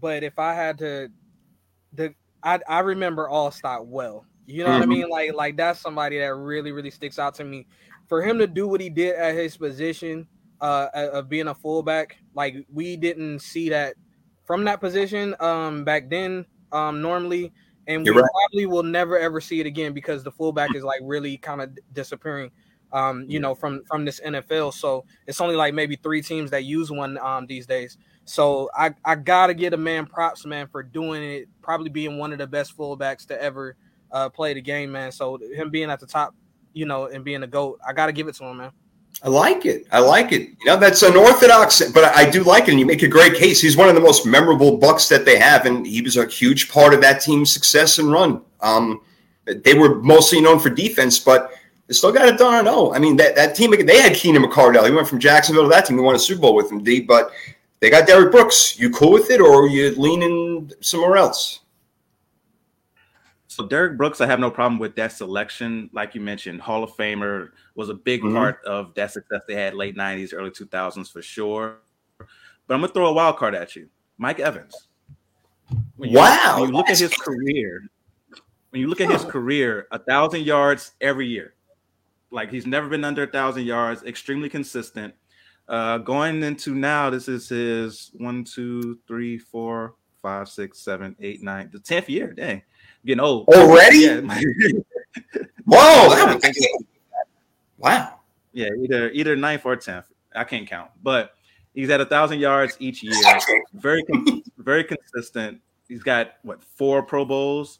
But 0.00 0.22
if 0.22 0.38
I 0.38 0.54
had 0.54 0.78
to, 0.78 1.08
the 1.92 2.14
I 2.42 2.60
I 2.68 2.80
remember 2.80 3.28
Alstott 3.28 3.86
well. 3.86 4.24
You 4.46 4.64
know 4.64 4.70
what 4.70 4.82
I 4.82 4.84
Mhm. 4.84 4.88
mean? 4.88 5.08
Like 5.08 5.34
like 5.34 5.56
that's 5.56 5.80
somebody 5.80 6.18
that 6.18 6.34
really 6.34 6.72
really 6.72 6.90
sticks 6.90 7.18
out 7.18 7.34
to 7.36 7.44
me. 7.44 7.66
For 8.08 8.22
him 8.22 8.38
to 8.38 8.46
do 8.46 8.68
what 8.68 8.80
he 8.80 8.88
did 8.88 9.16
at 9.16 9.34
his 9.34 9.56
position 9.56 10.28
uh, 10.60 10.88
of 10.94 11.28
being 11.28 11.48
a 11.48 11.54
fullback, 11.54 12.16
like 12.34 12.66
we 12.72 12.96
didn't 12.96 13.40
see 13.40 13.68
that 13.70 13.94
from 14.44 14.64
that 14.64 14.80
position 14.80 15.34
um, 15.40 15.84
back 15.84 16.08
then. 16.08 16.46
Um, 16.72 17.00
normally, 17.00 17.52
and 17.86 18.04
we 18.04 18.10
right. 18.10 18.24
probably 18.24 18.66
will 18.66 18.82
never 18.82 19.18
ever 19.18 19.40
see 19.40 19.60
it 19.60 19.66
again 19.66 19.92
because 19.92 20.24
the 20.24 20.32
fullback 20.32 20.74
is 20.74 20.84
like 20.84 21.00
really 21.02 21.36
kind 21.36 21.60
of 21.60 21.76
disappearing. 21.92 22.50
Um, 22.92 23.24
you 23.28 23.40
know, 23.40 23.54
from 23.54 23.82
from 23.84 24.04
this 24.04 24.20
NFL. 24.20 24.72
So 24.72 25.04
it's 25.26 25.40
only 25.40 25.56
like 25.56 25.74
maybe 25.74 25.96
three 25.96 26.22
teams 26.22 26.50
that 26.52 26.64
use 26.64 26.90
one 26.90 27.18
um 27.18 27.46
these 27.46 27.66
days. 27.66 27.98
So 28.24 28.70
I 28.76 28.94
I 29.04 29.16
gotta 29.16 29.54
get 29.54 29.74
a 29.74 29.76
man 29.76 30.06
props, 30.06 30.46
man, 30.46 30.68
for 30.68 30.82
doing 30.82 31.22
it. 31.22 31.48
Probably 31.62 31.90
being 31.90 32.18
one 32.18 32.32
of 32.32 32.38
the 32.38 32.46
best 32.46 32.76
fullbacks 32.76 33.26
to 33.26 33.42
ever 33.42 33.76
uh, 34.12 34.28
play 34.28 34.54
the 34.54 34.60
game, 34.60 34.92
man. 34.92 35.12
So 35.12 35.38
him 35.54 35.70
being 35.70 35.90
at 35.90 36.00
the 36.00 36.06
top, 36.06 36.34
you 36.76 36.84
know, 36.84 37.06
and 37.06 37.24
being 37.24 37.42
a 37.42 37.46
goat, 37.46 37.80
I 37.86 37.94
gotta 37.94 38.12
give 38.12 38.28
it 38.28 38.34
to 38.36 38.44
him, 38.44 38.58
man. 38.58 38.70
I 39.22 39.30
like 39.30 39.64
it. 39.64 39.86
I 39.90 40.00
like 40.00 40.30
it. 40.32 40.50
You 40.60 40.66
know, 40.66 40.76
that's 40.76 41.02
unorthodox, 41.02 41.90
but 41.90 42.04
I, 42.04 42.28
do 42.28 42.44
like 42.44 42.64
it. 42.64 42.72
And 42.72 42.78
you 42.78 42.84
make 42.84 43.02
a 43.02 43.08
great 43.08 43.34
case. 43.34 43.62
He's 43.62 43.76
one 43.76 43.88
of 43.88 43.94
the 43.94 44.00
most 44.00 44.26
memorable 44.26 44.76
Bucks 44.76 45.08
that 45.08 45.24
they 45.24 45.38
have, 45.38 45.64
and 45.64 45.86
he 45.86 46.02
was 46.02 46.18
a 46.18 46.26
huge 46.26 46.70
part 46.70 46.92
of 46.92 47.00
that 47.00 47.22
team's 47.22 47.50
success 47.50 47.98
and 47.98 48.12
run. 48.12 48.42
Um, 48.60 49.00
they 49.46 49.72
were 49.72 50.02
mostly 50.02 50.42
known 50.42 50.58
for 50.58 50.68
defense, 50.68 51.18
but 51.18 51.50
they 51.86 51.94
still 51.94 52.12
got 52.12 52.28
it 52.28 52.36
done. 52.36 52.68
I 52.68 52.98
mean, 52.98 53.16
that, 53.16 53.34
that 53.36 53.56
team 53.56 53.70
they 53.70 53.98
had 53.98 54.14
Keenan 54.14 54.42
McCardell. 54.42 54.86
He 54.86 54.94
went 54.94 55.08
from 55.08 55.18
Jacksonville 55.18 55.62
to 55.62 55.70
that 55.70 55.86
team. 55.86 55.96
He 55.96 56.04
won 56.04 56.14
a 56.14 56.18
Super 56.18 56.42
Bowl 56.42 56.54
with 56.54 56.70
him, 56.70 56.84
D. 56.84 57.00
But 57.00 57.30
they 57.80 57.88
got 57.88 58.06
Derrick 58.06 58.32
Brooks. 58.32 58.78
You 58.78 58.90
cool 58.90 59.12
with 59.12 59.30
it, 59.30 59.40
or 59.40 59.66
you 59.66 59.94
leaning 59.94 60.70
somewhere 60.82 61.16
else? 61.16 61.60
So 63.56 63.66
Derrick 63.66 63.96
Brooks, 63.96 64.20
I 64.20 64.26
have 64.26 64.38
no 64.38 64.50
problem 64.50 64.78
with 64.78 64.94
that 64.96 65.12
selection. 65.12 65.88
Like 65.94 66.14
you 66.14 66.20
mentioned, 66.20 66.60
Hall 66.60 66.84
of 66.84 66.90
Famer 66.90 67.52
was 67.74 67.88
a 67.88 67.94
big 67.94 68.20
Mhm. 68.20 68.34
part 68.34 68.62
of 68.66 68.92
that 68.96 69.12
success 69.12 69.40
they 69.48 69.54
had 69.54 69.72
late 69.72 69.96
'90s, 69.96 70.34
early 70.34 70.50
2000s 70.50 71.10
for 71.10 71.22
sure. 71.22 71.78
But 72.18 72.74
I'm 72.74 72.82
gonna 72.82 72.88
throw 72.92 73.06
a 73.06 73.12
wild 73.14 73.38
card 73.38 73.54
at 73.54 73.74
you, 73.74 73.88
Mike 74.18 74.40
Evans. 74.40 74.88
When 75.96 76.10
you, 76.10 76.18
Wow, 76.18 76.58
when 76.60 76.68
you 76.68 76.76
look 76.76 76.90
at 76.90 76.98
his 76.98 77.14
career, 77.14 77.88
when 78.68 78.82
you 78.82 78.88
look 78.88 79.00
at 79.00 79.10
his 79.10 79.24
career, 79.24 79.88
a 79.90 79.98
thousand 80.00 80.42
yards 80.42 80.92
every 81.00 81.26
year. 81.26 81.54
Like 82.30 82.50
he's 82.50 82.66
never 82.66 82.90
been 82.90 83.04
under 83.04 83.22
a 83.22 83.26
thousand 83.26 83.64
yards, 83.64 84.02
extremely 84.02 84.50
consistent. 84.50 85.14
Uh, 85.66 85.96
going 85.96 86.42
into 86.42 86.74
now, 86.74 87.08
this 87.08 87.26
is 87.26 87.48
his 87.48 88.10
one, 88.18 88.44
two, 88.44 88.98
three, 89.08 89.38
four, 89.38 89.94
five, 90.26 90.48
six, 90.48 90.80
seven, 90.80 91.14
eight, 91.20 91.40
nine, 91.40 91.70
the 91.72 91.78
tenth 91.78 92.08
year. 92.08 92.32
Dang, 92.32 92.60
getting 93.04 93.20
old 93.20 93.46
Already? 93.46 93.98
Yeah, 93.98 94.20
Whoa! 95.64 96.38
Wow. 97.78 98.20
yeah, 98.52 98.70
either 98.82 99.10
either 99.10 99.36
ninth 99.36 99.64
or 99.64 99.76
tenth. 99.76 100.06
I 100.34 100.42
can't 100.42 100.66
count, 100.66 100.90
but 101.00 101.34
he's 101.74 101.90
at 101.90 102.00
a 102.00 102.06
thousand 102.06 102.40
yards 102.40 102.76
each 102.80 103.04
year. 103.04 103.14
Very, 103.74 104.02
very 104.58 104.82
consistent. 104.82 105.60
He's 105.86 106.02
got 106.02 106.32
what 106.42 106.60
four 106.60 107.02
Pro 107.04 107.24
Bowls 107.24 107.78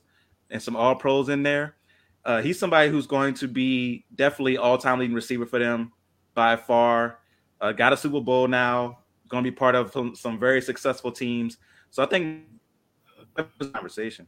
and 0.51 0.63
some 0.63 0.77
All 0.77 0.95
Pros 0.95 1.29
in 1.29 1.43
there. 1.43 1.75
Uh, 2.25 2.43
he's 2.43 2.59
somebody 2.59 2.91
who's 2.91 3.09
going 3.09 3.35
to 3.35 3.49
be 3.49 4.05
definitely 4.15 4.59
all-time 4.59 5.01
leading 5.01 5.17
receiver 5.17 5.47
for 5.47 5.59
them 5.59 5.93
by 6.35 6.55
far. 6.55 7.19
Uh, 7.61 7.73
got 7.73 7.93
a 7.93 7.97
Super 7.97 8.21
Bowl 8.21 8.47
now. 8.47 8.99
Going 9.29 9.43
to 9.43 9.51
be 9.51 9.57
part 9.57 9.75
of 9.75 9.91
some, 9.91 10.15
some 10.15 10.39
very 10.39 10.61
successful 10.61 11.11
teams. 11.11 11.57
So 11.91 12.03
I 12.03 12.07
think 12.07 12.45
conversation. 13.72 14.26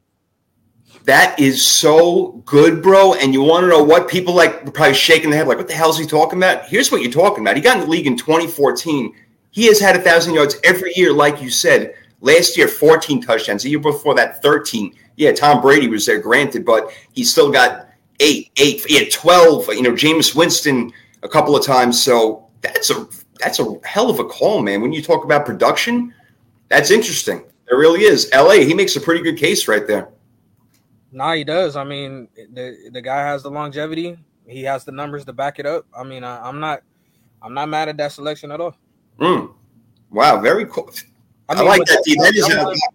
That 1.04 1.38
is 1.38 1.64
so 1.64 2.42
good, 2.46 2.82
bro. 2.82 3.14
And 3.14 3.32
you 3.34 3.42
want 3.42 3.64
to 3.64 3.68
know 3.68 3.82
what 3.82 4.08
people 4.08 4.34
like 4.34 4.72
probably 4.72 4.94
shaking 4.94 5.30
their 5.30 5.40
head, 5.40 5.48
like, 5.48 5.58
what 5.58 5.68
the 5.68 5.74
hell 5.74 5.90
is 5.90 5.98
he 5.98 6.06
talking 6.06 6.38
about? 6.38 6.66
Here's 6.66 6.90
what 6.90 7.02
you're 7.02 7.12
talking 7.12 7.44
about. 7.44 7.56
He 7.56 7.62
got 7.62 7.76
in 7.76 7.84
the 7.84 7.90
league 7.90 8.06
in 8.06 8.16
2014. 8.16 9.14
He 9.50 9.66
has 9.66 9.78
had 9.78 9.96
a 9.96 10.00
thousand 10.00 10.34
yards 10.34 10.56
every 10.64 10.92
year, 10.96 11.12
like 11.12 11.42
you 11.42 11.50
said. 11.50 11.94
Last 12.20 12.56
year, 12.56 12.68
14 12.68 13.22
touchdowns. 13.22 13.62
The 13.62 13.70
year 13.70 13.78
before 13.78 14.14
that, 14.16 14.42
13. 14.42 14.94
Yeah, 15.16 15.32
Tom 15.32 15.60
Brady 15.60 15.88
was 15.88 16.06
there, 16.06 16.20
granted, 16.20 16.64
but 16.64 16.90
he 17.12 17.22
still 17.22 17.50
got 17.50 17.88
eight, 18.20 18.50
eight, 18.56 18.90
had 18.90 19.10
12. 19.10 19.68
You 19.74 19.82
know, 19.82 19.92
Jameis 19.92 20.34
Winston 20.34 20.92
a 21.22 21.28
couple 21.28 21.56
of 21.56 21.64
times. 21.64 22.02
So 22.02 22.48
that's 22.60 22.90
a 22.90 23.06
that's 23.40 23.60
a 23.60 23.74
hell 23.84 24.10
of 24.10 24.18
a 24.18 24.24
call, 24.24 24.62
man. 24.62 24.80
When 24.80 24.92
you 24.92 25.02
talk 25.02 25.24
about 25.24 25.46
production, 25.46 26.12
that's 26.68 26.90
interesting. 26.90 27.44
It 27.70 27.74
really 27.74 28.02
is. 28.02 28.30
LA, 28.34 28.60
he 28.60 28.74
makes 28.74 28.96
a 28.96 29.00
pretty 29.00 29.22
good 29.22 29.36
case 29.36 29.68
right 29.68 29.86
there. 29.86 30.08
Nah, 31.12 31.34
he 31.34 31.44
does. 31.44 31.76
I 31.76 31.84
mean, 31.84 32.28
the 32.52 32.90
the 32.92 33.00
guy 33.00 33.20
has 33.20 33.42
the 33.42 33.50
longevity. 33.50 34.18
He 34.46 34.62
has 34.64 34.84
the 34.84 34.92
numbers 34.92 35.24
to 35.26 35.32
back 35.32 35.58
it 35.58 35.66
up. 35.66 35.86
I 35.96 36.04
mean, 36.04 36.24
I, 36.24 36.46
I'm 36.46 36.58
not, 36.60 36.82
I'm 37.42 37.52
not 37.52 37.68
mad 37.68 37.88
at 37.88 37.96
that 37.98 38.12
selection 38.12 38.50
at 38.50 38.60
all. 38.60 38.74
Mm. 39.18 39.52
Wow, 40.10 40.40
very 40.40 40.64
cool. 40.66 40.90
I, 41.48 41.54
mean, 41.54 41.66
like 41.66 41.80
but 41.80 41.88
that. 41.88 42.16
That 42.18 42.34
is 42.34 42.48
that 42.48 42.58
out, 42.58 42.66
was- 42.68 42.88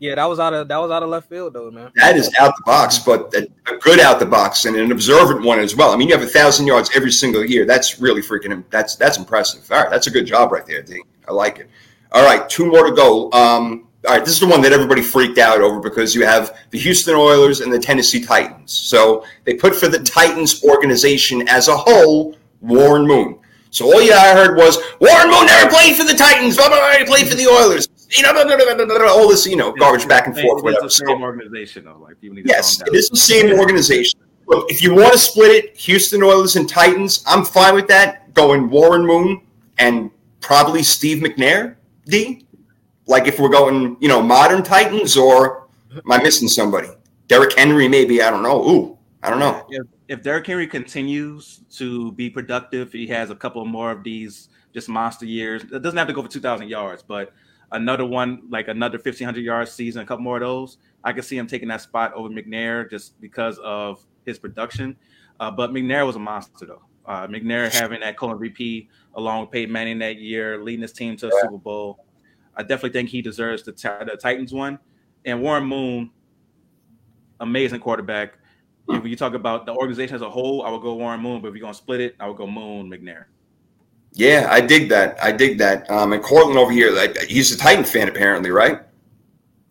yeah, 0.00 0.14
that 0.14 0.24
was 0.26 0.38
out 0.38 0.54
of 0.54 0.68
that 0.68 0.76
was 0.76 0.90
out 0.90 1.02
of 1.02 1.08
left 1.08 1.28
field 1.28 1.54
though, 1.54 1.70
man. 1.70 1.90
that 1.96 2.16
is 2.16 2.32
out 2.38 2.54
the 2.56 2.62
box, 2.64 2.98
but 2.98 3.34
a, 3.34 3.48
a 3.72 3.76
good 3.78 4.00
out 4.00 4.20
the 4.20 4.26
box 4.26 4.64
and 4.64 4.76
an 4.76 4.92
observant 4.92 5.44
one 5.44 5.58
as 5.58 5.74
well. 5.74 5.90
I 5.90 5.96
mean, 5.96 6.08
you 6.08 6.16
have 6.16 6.24
a 6.24 6.30
thousand 6.30 6.66
yards 6.66 6.90
every 6.94 7.10
single 7.10 7.44
year. 7.44 7.64
That's 7.64 7.98
really 7.98 8.22
freaking. 8.22 8.64
That's 8.70 8.96
that's 8.96 9.18
impressive. 9.18 9.70
All 9.72 9.82
right, 9.82 9.90
that's 9.90 10.06
a 10.06 10.10
good 10.10 10.26
job 10.26 10.52
right 10.52 10.64
there, 10.66 10.82
D. 10.82 11.02
I 11.26 11.32
like 11.32 11.58
it. 11.58 11.68
All 12.12 12.24
right, 12.24 12.48
two 12.48 12.66
more 12.66 12.84
to 12.84 12.94
go. 12.94 13.30
Um, 13.32 13.88
all 14.06 14.14
right, 14.14 14.24
this 14.24 14.34
is 14.34 14.40
the 14.40 14.46
one 14.46 14.62
that 14.62 14.72
everybody 14.72 15.02
freaked 15.02 15.38
out 15.38 15.60
over 15.60 15.80
because 15.80 16.14
you 16.14 16.24
have 16.24 16.56
the 16.70 16.78
Houston 16.78 17.14
Oilers 17.14 17.60
and 17.60 17.72
the 17.72 17.78
Tennessee 17.78 18.24
Titans. 18.24 18.72
So 18.72 19.24
they 19.44 19.54
put 19.54 19.74
for 19.74 19.88
the 19.88 19.98
Titans 19.98 20.62
organization 20.64 21.46
as 21.48 21.68
a 21.68 21.76
whole 21.76 22.36
Warren 22.60 23.06
Moon. 23.06 23.38
So 23.70 23.86
all 23.86 24.00
you 24.00 24.12
I 24.12 24.32
heard 24.32 24.56
was 24.56 24.78
Warren 25.00 25.30
Moon 25.30 25.46
never 25.46 25.70
played 25.70 25.96
for 25.96 26.04
the 26.04 26.14
Titans. 26.14 26.56
Blah, 26.56 26.68
blah, 26.68 26.78
blah, 26.78 26.98
he 26.98 27.04
played 27.04 27.28
for 27.28 27.34
the 27.34 27.46
Oilers. 27.46 27.88
You 28.10 28.22
know, 28.22 28.32
blah, 28.32 28.44
blah, 28.44 28.56
blah, 28.56 28.74
blah, 28.74 28.86
blah, 28.86 29.06
all 29.06 29.28
this, 29.28 29.46
you 29.46 29.56
know, 29.56 29.72
garbage 29.72 30.08
back 30.08 30.26
and 30.26 30.38
forth. 30.38 30.62
It's 30.64 30.98
the 30.98 31.06
same 31.06 31.22
organization, 31.22 31.84
though. 31.84 31.98
Like 31.98 32.18
people 32.20 32.36
need 32.36 32.44
to 32.44 32.48
Yes, 32.48 32.80
it 32.80 32.94
is 32.94 33.10
the 33.10 33.16
same 33.16 33.58
organization. 33.58 34.18
Look, 34.46 34.70
if 34.70 34.80
you 34.80 34.94
want 34.94 35.12
to 35.12 35.18
split 35.18 35.50
it, 35.50 35.76
Houston 35.76 36.22
Oilers 36.22 36.56
and 36.56 36.66
Titans, 36.66 37.22
I'm 37.26 37.44
fine 37.44 37.74
with 37.74 37.86
that. 37.88 38.32
Going 38.32 38.70
Warren 38.70 39.04
Moon 39.04 39.42
and 39.76 40.10
probably 40.40 40.82
Steve 40.82 41.22
McNair, 41.22 41.76
D. 42.08 42.46
Like 43.06 43.26
if 43.26 43.38
we're 43.38 43.48
going, 43.48 43.96
you 44.00 44.08
know, 44.08 44.20
modern 44.20 44.62
Titans, 44.62 45.16
or 45.16 45.68
am 45.92 46.12
I 46.12 46.22
missing 46.22 46.48
somebody? 46.48 46.88
Derrick 47.26 47.56
Henry, 47.56 47.88
maybe. 47.88 48.22
I 48.22 48.30
don't 48.30 48.42
know. 48.42 48.62
Ooh, 48.68 48.98
I 49.22 49.30
don't 49.30 49.38
know. 49.38 49.66
if 49.70 49.86
if 50.08 50.22
Derrick 50.22 50.46
Henry 50.46 50.66
continues 50.66 51.60
to 51.72 52.12
be 52.12 52.28
productive, 52.30 52.92
he 52.92 53.06
has 53.08 53.30
a 53.30 53.34
couple 53.34 53.64
more 53.64 53.90
of 53.90 54.02
these 54.02 54.48
just 54.72 54.88
monster 54.88 55.26
years. 55.26 55.62
It 55.64 55.82
doesn't 55.82 55.96
have 55.96 56.08
to 56.08 56.14
go 56.14 56.22
for 56.22 56.28
two 56.28 56.40
thousand 56.40 56.68
yards, 56.68 57.02
but 57.02 57.32
another 57.72 58.04
one, 58.04 58.42
like 58.48 58.68
another 58.68 58.98
1,500 58.98 59.40
yard 59.40 59.68
season, 59.68 60.02
a 60.02 60.06
couple 60.06 60.24
more 60.24 60.36
of 60.36 60.42
those, 60.42 60.78
I 61.04 61.12
could 61.12 61.24
see 61.24 61.36
him 61.36 61.46
taking 61.46 61.68
that 61.68 61.80
spot 61.80 62.12
over 62.14 62.28
McNair 62.28 62.88
just 62.88 63.20
because 63.20 63.58
of 63.58 64.04
his 64.24 64.38
production. 64.38 64.96
Uh, 65.40 65.50
but 65.50 65.70
McNair 65.70 66.06
was 66.06 66.16
a 66.16 66.20
monster, 66.20 66.66
though. 66.66 66.82
Uh, 67.06 67.26
McNair 67.26 67.72
having 67.72 68.00
that 68.00 68.16
co-MVP 68.16 68.88
along 69.18 69.42
with 69.42 69.50
Peyton 69.50 69.72
Manning 69.72 69.98
that 69.98 70.18
year, 70.18 70.62
leading 70.62 70.82
his 70.82 70.92
team 70.92 71.16
to 71.16 71.26
a 71.28 71.30
Super 71.42 71.58
Bowl. 71.58 72.06
I 72.56 72.62
definitely 72.62 72.90
think 72.90 73.10
he 73.10 73.20
deserves 73.20 73.62
the, 73.64 73.72
the 73.72 74.16
Titans 74.16 74.52
one. 74.52 74.78
And 75.24 75.42
Warren 75.42 75.64
Moon, 75.64 76.10
amazing 77.40 77.80
quarterback. 77.80 78.34
If 78.88 79.04
you 79.04 79.16
talk 79.16 79.34
about 79.34 79.66
the 79.66 79.74
organization 79.74 80.16
as 80.16 80.22
a 80.22 80.30
whole, 80.30 80.62
I 80.62 80.70
would 80.70 80.80
go 80.80 80.94
Warren 80.94 81.20
Moon. 81.20 81.42
But 81.42 81.48
if 81.48 81.54
you're 81.54 81.60
gonna 81.60 81.74
split 81.74 82.00
it, 82.00 82.16
I 82.18 82.26
would 82.26 82.38
go 82.38 82.46
Moon 82.46 82.88
McNair. 82.88 83.24
Yeah, 84.14 84.46
I 84.50 84.62
dig 84.62 84.88
that. 84.88 85.22
I 85.22 85.32
dig 85.32 85.58
that. 85.58 85.90
Um, 85.90 86.14
and 86.14 86.22
Cortland 86.22 86.58
over 86.58 86.72
here, 86.72 86.90
like, 86.92 87.18
he's 87.24 87.52
a 87.52 87.58
Titan 87.58 87.84
fan 87.84 88.08
apparently, 88.08 88.50
right? 88.50 88.80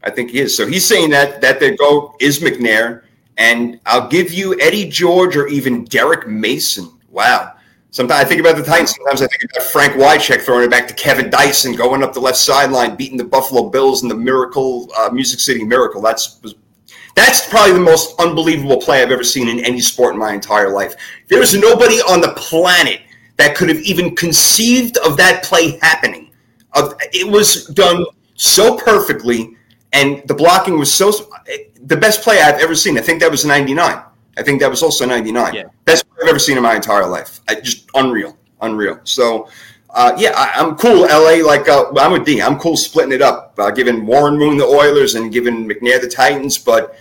I 0.03 0.11
think 0.11 0.29
he 0.31 0.39
is. 0.39 0.55
So 0.55 0.67
he's 0.67 0.85
saying 0.85 1.09
that 1.09 1.41
that 1.41 1.59
their 1.59 1.75
go 1.75 2.15
is 2.19 2.39
McNair, 2.39 3.03
and 3.37 3.79
I'll 3.85 4.07
give 4.07 4.31
you 4.31 4.59
Eddie 4.59 4.87
George 4.87 5.35
or 5.35 5.47
even 5.47 5.85
Derrick 5.85 6.27
Mason. 6.27 6.99
Wow. 7.09 7.53
Sometimes 7.91 8.25
I 8.25 8.27
think 8.27 8.41
about 8.41 8.57
the 8.57 8.63
Titans. 8.63 8.93
Sometimes 8.95 9.21
I 9.21 9.27
think 9.27 9.49
about 9.51 9.63
Frank 9.67 9.93
Wycheck 9.93 10.41
throwing 10.41 10.65
it 10.65 10.71
back 10.71 10.87
to 10.87 10.93
Kevin 10.93 11.29
Dyson, 11.29 11.73
going 11.73 12.03
up 12.03 12.13
the 12.13 12.19
left 12.19 12.37
sideline, 12.37 12.95
beating 12.95 13.17
the 13.17 13.23
Buffalo 13.23 13.69
Bills 13.69 14.03
in 14.03 14.09
the 14.09 14.15
Miracle 14.15 14.89
uh, 14.97 15.09
Music 15.11 15.39
City 15.39 15.63
Miracle. 15.63 16.01
That's 16.01 16.39
that's 17.15 17.47
probably 17.49 17.73
the 17.73 17.79
most 17.79 18.13
unbelievable 18.19 18.79
play 18.79 19.01
I've 19.01 19.11
ever 19.11 19.23
seen 19.23 19.47
in 19.47 19.63
any 19.65 19.81
sport 19.81 20.13
in 20.13 20.19
my 20.19 20.33
entire 20.33 20.69
life. 20.69 20.93
There 21.27 21.41
is 21.41 21.55
nobody 21.55 21.95
on 22.01 22.21
the 22.21 22.33
planet 22.33 23.01
that 23.37 23.55
could 23.55 23.69
have 23.69 23.79
even 23.79 24.15
conceived 24.15 24.97
of 24.97 25.17
that 25.17 25.43
play 25.43 25.79
happening. 25.79 26.31
Of 26.73 26.93
it 27.13 27.27
was 27.27 27.65
done 27.67 28.05
so 28.35 28.77
perfectly, 28.77 29.55
and 29.93 30.21
the 30.27 30.33
blocking 30.33 30.77
was 30.77 30.93
so 30.93 31.11
the 31.81 31.97
best 31.97 32.21
play 32.21 32.41
I've 32.41 32.61
ever 32.61 32.75
seen. 32.75 32.97
I 32.97 33.01
think 33.01 33.21
that 33.21 33.31
was 33.31 33.45
'99. 33.45 34.03
I 34.37 34.43
think 34.43 34.61
that 34.61 34.69
was 34.69 34.83
also 34.83 35.05
'99. 35.05 35.53
Yeah. 35.53 35.63
Best 35.85 36.07
play 36.09 36.23
I've 36.23 36.29
ever 36.29 36.39
seen 36.39 36.57
in 36.57 36.63
my 36.63 36.75
entire 36.75 37.07
life. 37.07 37.41
I, 37.47 37.55
just 37.55 37.89
unreal, 37.93 38.37
unreal. 38.61 38.99
So. 39.03 39.49
Uh, 39.89 40.13
yeah, 40.17 40.31
I, 40.35 40.61
am 40.61 40.75
cool. 40.75 41.07
LA, 41.07 41.43
like 41.43 41.67
uh, 41.69 41.85
I'm 41.97 42.11
with 42.11 42.25
D. 42.25 42.39
I'm 42.39 42.59
cool 42.59 42.75
splitting 42.75 43.13
it 43.13 43.21
up, 43.21 43.55
uh, 43.57 43.71
giving 43.71 44.05
Warren 44.05 44.37
Moon 44.37 44.57
the 44.57 44.65
Oilers 44.65 45.15
and 45.15 45.31
giving 45.31 45.67
McNair 45.67 45.99
the 45.99 46.09
Titans. 46.09 46.57
But 46.57 46.99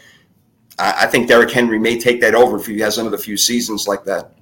I, 0.79 1.05
I 1.05 1.07
think 1.07 1.29
Derrick 1.29 1.51
Henry 1.51 1.79
may 1.79 1.99
take 1.99 2.21
that 2.21 2.35
over 2.35 2.57
if 2.57 2.67
he 2.67 2.79
has 2.81 2.97
another 2.97 3.19
few 3.19 3.37
seasons 3.37 3.87
like 3.87 4.05
that. 4.05 4.33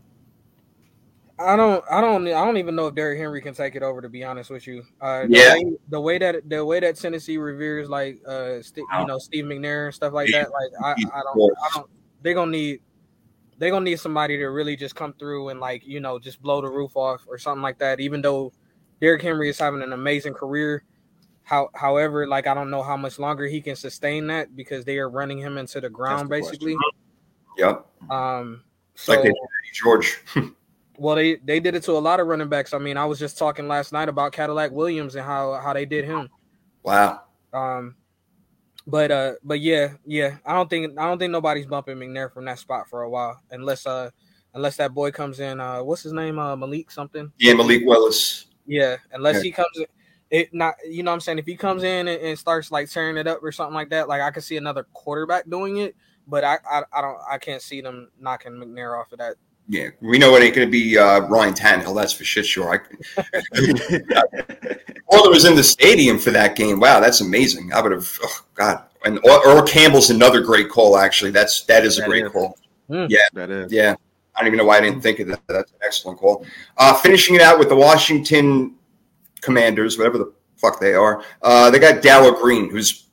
I 1.38 1.56
don't, 1.56 1.84
I 1.90 2.00
don't, 2.00 2.26
I 2.28 2.44
don't 2.44 2.58
even 2.58 2.76
know 2.76 2.86
if 2.86 2.94
Derrick 2.94 3.18
Henry 3.18 3.40
can 3.42 3.54
take 3.54 3.74
it 3.74 3.82
over. 3.82 4.00
To 4.00 4.08
be 4.08 4.22
honest 4.22 4.50
with 4.50 4.66
you, 4.66 4.84
uh, 5.00 5.24
yeah, 5.28 5.54
the 5.54 5.64
way, 5.64 5.76
the 5.88 6.00
way, 6.00 6.18
that 6.18 6.48
the 6.48 6.64
way 6.64 6.80
that 6.80 6.96
Tennessee 6.96 7.38
reveres 7.38 7.88
like, 7.88 8.20
uh, 8.26 8.62
St- 8.62 8.86
you 8.98 9.06
know, 9.06 9.18
Steve 9.18 9.44
McNair 9.44 9.86
and 9.86 9.94
stuff 9.94 10.12
like 10.12 10.30
that, 10.30 10.50
like 10.52 10.70
I, 10.80 10.92
I 10.92 10.94
don't, 11.22 11.52
I 11.64 11.68
don't. 11.74 11.90
They're 12.24 12.34
gonna 12.34 12.50
need, 12.50 12.80
they're 13.58 13.70
gonna 13.70 13.84
need 13.84 14.00
somebody 14.00 14.36
to 14.38 14.46
really 14.46 14.74
just 14.74 14.96
come 14.96 15.12
through 15.12 15.50
and 15.50 15.60
like, 15.60 15.86
you 15.86 16.00
know, 16.00 16.18
just 16.18 16.42
blow 16.42 16.60
the 16.60 16.68
roof 16.68 16.96
off 16.96 17.24
or 17.28 17.38
something 17.38 17.62
like 17.62 17.78
that. 17.78 18.00
Even 18.00 18.20
though 18.20 18.52
Derrick 19.00 19.22
Henry 19.22 19.48
is 19.48 19.58
having 19.58 19.82
an 19.82 19.92
amazing 19.92 20.34
career, 20.34 20.82
how, 21.44 21.68
however, 21.74 22.26
like 22.26 22.48
I 22.48 22.54
don't 22.54 22.70
know 22.70 22.82
how 22.82 22.96
much 22.96 23.20
longer 23.20 23.46
he 23.46 23.60
can 23.60 23.76
sustain 23.76 24.26
that 24.28 24.56
because 24.56 24.84
they 24.84 24.98
are 24.98 25.08
running 25.08 25.38
him 25.38 25.58
into 25.58 25.80
the 25.80 25.90
ground 25.90 26.28
the 26.28 26.30
basically. 26.30 26.76
Yep. 27.58 27.86
Um. 28.10 28.64
So, 28.96 29.12
like 29.20 29.32
George. 29.72 30.18
Well, 30.96 31.16
they 31.16 31.36
they 31.36 31.58
did 31.60 31.74
it 31.74 31.82
to 31.84 31.92
a 31.92 31.98
lot 31.98 32.20
of 32.20 32.28
running 32.28 32.48
backs. 32.48 32.72
I 32.72 32.78
mean, 32.78 32.96
I 32.96 33.04
was 33.04 33.18
just 33.18 33.36
talking 33.36 33.66
last 33.66 33.92
night 33.92 34.08
about 34.08 34.32
Cadillac 34.32 34.70
Williams 34.70 35.16
and 35.16 35.24
how 35.24 35.54
how 35.54 35.72
they 35.72 35.84
did 35.84 36.04
him. 36.04 36.28
Wow. 36.82 37.22
Um, 37.52 37.96
but 38.86 39.10
uh, 39.10 39.32
but 39.42 39.60
yeah, 39.60 39.94
yeah. 40.06 40.36
I 40.44 40.54
don't 40.54 40.68
think 40.68 40.98
I 40.98 41.08
don't 41.08 41.18
think 41.18 41.32
nobody's 41.32 41.66
bumping 41.66 41.96
McNair 41.96 42.32
from 42.32 42.44
that 42.46 42.58
spot 42.58 42.88
for 42.88 43.02
a 43.02 43.10
while, 43.10 43.40
unless 43.50 43.86
uh, 43.86 44.10
unless 44.52 44.76
that 44.76 44.92
boy 44.92 45.10
comes 45.10 45.40
in. 45.40 45.60
Uh, 45.60 45.82
what's 45.82 46.02
his 46.02 46.12
name? 46.12 46.38
Uh, 46.38 46.56
Malik 46.56 46.90
something. 46.90 47.32
Yeah, 47.38 47.54
Malik 47.54 47.82
Willis. 47.84 48.46
Yeah, 48.66 48.96
unless 49.12 49.36
yeah. 49.36 49.42
he 49.42 49.52
comes. 49.52 49.78
In, 49.78 49.86
it 50.30 50.52
not 50.52 50.74
you 50.88 51.02
know 51.02 51.10
what 51.10 51.16
I'm 51.16 51.20
saying 51.20 51.38
if 51.38 51.46
he 51.46 51.54
comes 51.54 51.82
in 51.82 52.08
and, 52.08 52.20
and, 52.20 52.38
starts 52.38 52.72
like 52.72 52.90
tearing 52.90 53.18
it 53.18 53.26
up 53.26 53.42
or 53.42 53.52
something 53.52 53.74
like 53.74 53.90
that, 53.90 54.08
like 54.08 54.22
I 54.22 54.30
could 54.30 54.42
see 54.42 54.56
another 54.56 54.86
quarterback 54.92 55.48
doing 55.48 55.76
it, 55.78 55.94
but 56.26 56.44
I, 56.44 56.58
I 56.68 56.82
I 56.92 57.00
don't 57.00 57.18
I 57.30 57.38
can't 57.38 57.62
see 57.62 57.80
them 57.80 58.10
knocking 58.18 58.52
McNair 58.52 58.98
off 58.98 59.12
of 59.12 59.18
that 59.18 59.36
yeah, 59.68 59.88
we 60.00 60.18
know 60.18 60.36
it 60.36 60.42
ain't 60.42 60.54
going 60.54 60.66
to 60.66 60.70
be 60.70 60.98
uh, 60.98 61.20
Ryan 61.20 61.54
Tannehill. 61.54 61.94
That's 61.94 62.12
for 62.12 62.24
shit 62.24 62.44
sure. 62.44 62.74
I, 62.74 63.22
Orler 65.10 65.30
was 65.30 65.46
in 65.46 65.56
the 65.56 65.64
stadium 65.64 66.18
for 66.18 66.30
that 66.32 66.54
game. 66.54 66.80
Wow, 66.80 67.00
that's 67.00 67.22
amazing. 67.22 67.72
I 67.72 67.80
would 67.80 67.92
have. 67.92 68.18
Oh 68.22 68.40
God, 68.54 68.82
and 69.04 69.18
Earl 69.26 69.62
Campbell's 69.62 70.10
another 70.10 70.40
great 70.40 70.68
call. 70.68 70.98
Actually, 70.98 71.30
that's 71.30 71.64
that 71.64 71.84
is 71.84 71.98
a 71.98 72.02
that 72.02 72.08
great 72.08 72.26
is. 72.26 72.32
call. 72.32 72.58
Mm, 72.90 73.08
yeah, 73.08 73.20
that 73.32 73.50
is. 73.50 73.72
Yeah, 73.72 73.96
I 74.34 74.40
don't 74.40 74.48
even 74.48 74.58
know 74.58 74.66
why 74.66 74.78
I 74.78 74.80
didn't 74.82 75.00
think 75.00 75.20
of 75.20 75.28
that. 75.28 75.40
That's 75.46 75.72
an 75.72 75.78
excellent 75.82 76.18
call. 76.18 76.44
Uh, 76.76 76.94
finishing 76.94 77.34
it 77.34 77.40
out 77.40 77.58
with 77.58 77.70
the 77.70 77.76
Washington 77.76 78.74
Commanders, 79.40 79.96
whatever 79.96 80.18
the 80.18 80.32
fuck 80.56 80.78
they 80.78 80.92
are. 80.92 81.24
Uh, 81.40 81.70
they 81.70 81.78
got 81.78 82.02
Darrell 82.02 82.32
Green, 82.32 82.70
who's 82.70 83.06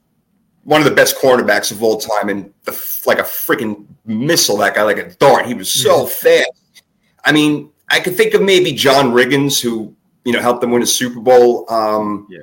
one 0.63 0.81
of 0.81 0.85
the 0.85 0.95
best 0.95 1.17
cornerbacks 1.17 1.71
of 1.71 1.81
all 1.83 1.97
time, 1.97 2.29
and 2.29 2.53
the, 2.63 3.01
like 3.05 3.19
a 3.19 3.23
freaking 3.23 3.85
missile. 4.05 4.57
That 4.57 4.75
guy, 4.75 4.83
like 4.83 4.97
a 4.97 5.13
dart. 5.15 5.45
He 5.45 5.53
was 5.53 5.71
so 5.71 6.05
fast. 6.05 6.83
I 7.25 7.31
mean, 7.31 7.71
I 7.89 7.99
could 7.99 8.15
think 8.15 8.33
of 8.33 8.41
maybe 8.41 8.71
John 8.71 9.11
Riggins, 9.11 9.61
who 9.61 9.95
you 10.23 10.33
know 10.33 10.41
helped 10.41 10.61
them 10.61 10.71
win 10.71 10.81
a 10.81 10.87
Super 10.87 11.19
Bowl. 11.19 11.71
Um, 11.71 12.27
yeah. 12.29 12.39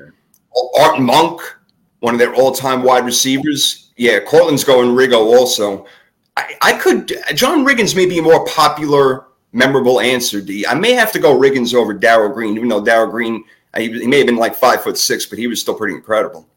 Art 0.80 1.00
Monk, 1.00 1.40
one 2.00 2.14
of 2.14 2.18
their 2.18 2.34
all-time 2.34 2.82
wide 2.82 3.04
receivers. 3.04 3.92
Yeah, 3.96 4.20
Cortland's 4.20 4.64
going 4.64 4.88
Riggo 4.88 5.18
also. 5.18 5.86
I, 6.36 6.56
I 6.62 6.72
could 6.74 7.12
John 7.34 7.64
Riggins 7.64 7.94
may 7.94 8.06
be 8.06 8.18
a 8.18 8.22
more 8.22 8.44
popular, 8.46 9.26
memorable 9.52 10.00
answer. 10.00 10.40
D. 10.40 10.66
I 10.66 10.74
may 10.74 10.92
have 10.92 11.12
to 11.12 11.18
go 11.18 11.38
Riggins 11.38 11.74
over 11.74 11.94
Darrell 11.94 12.32
Green, 12.32 12.56
even 12.56 12.68
though 12.68 12.84
Darrell 12.84 13.10
Green 13.10 13.44
he, 13.76 13.90
he 14.00 14.06
may 14.06 14.18
have 14.18 14.26
been 14.26 14.36
like 14.36 14.54
five 14.54 14.82
foot 14.82 14.96
six, 14.96 15.26
but 15.26 15.38
he 15.38 15.46
was 15.46 15.60
still 15.60 15.74
pretty 15.74 15.94
incredible. 15.94 16.48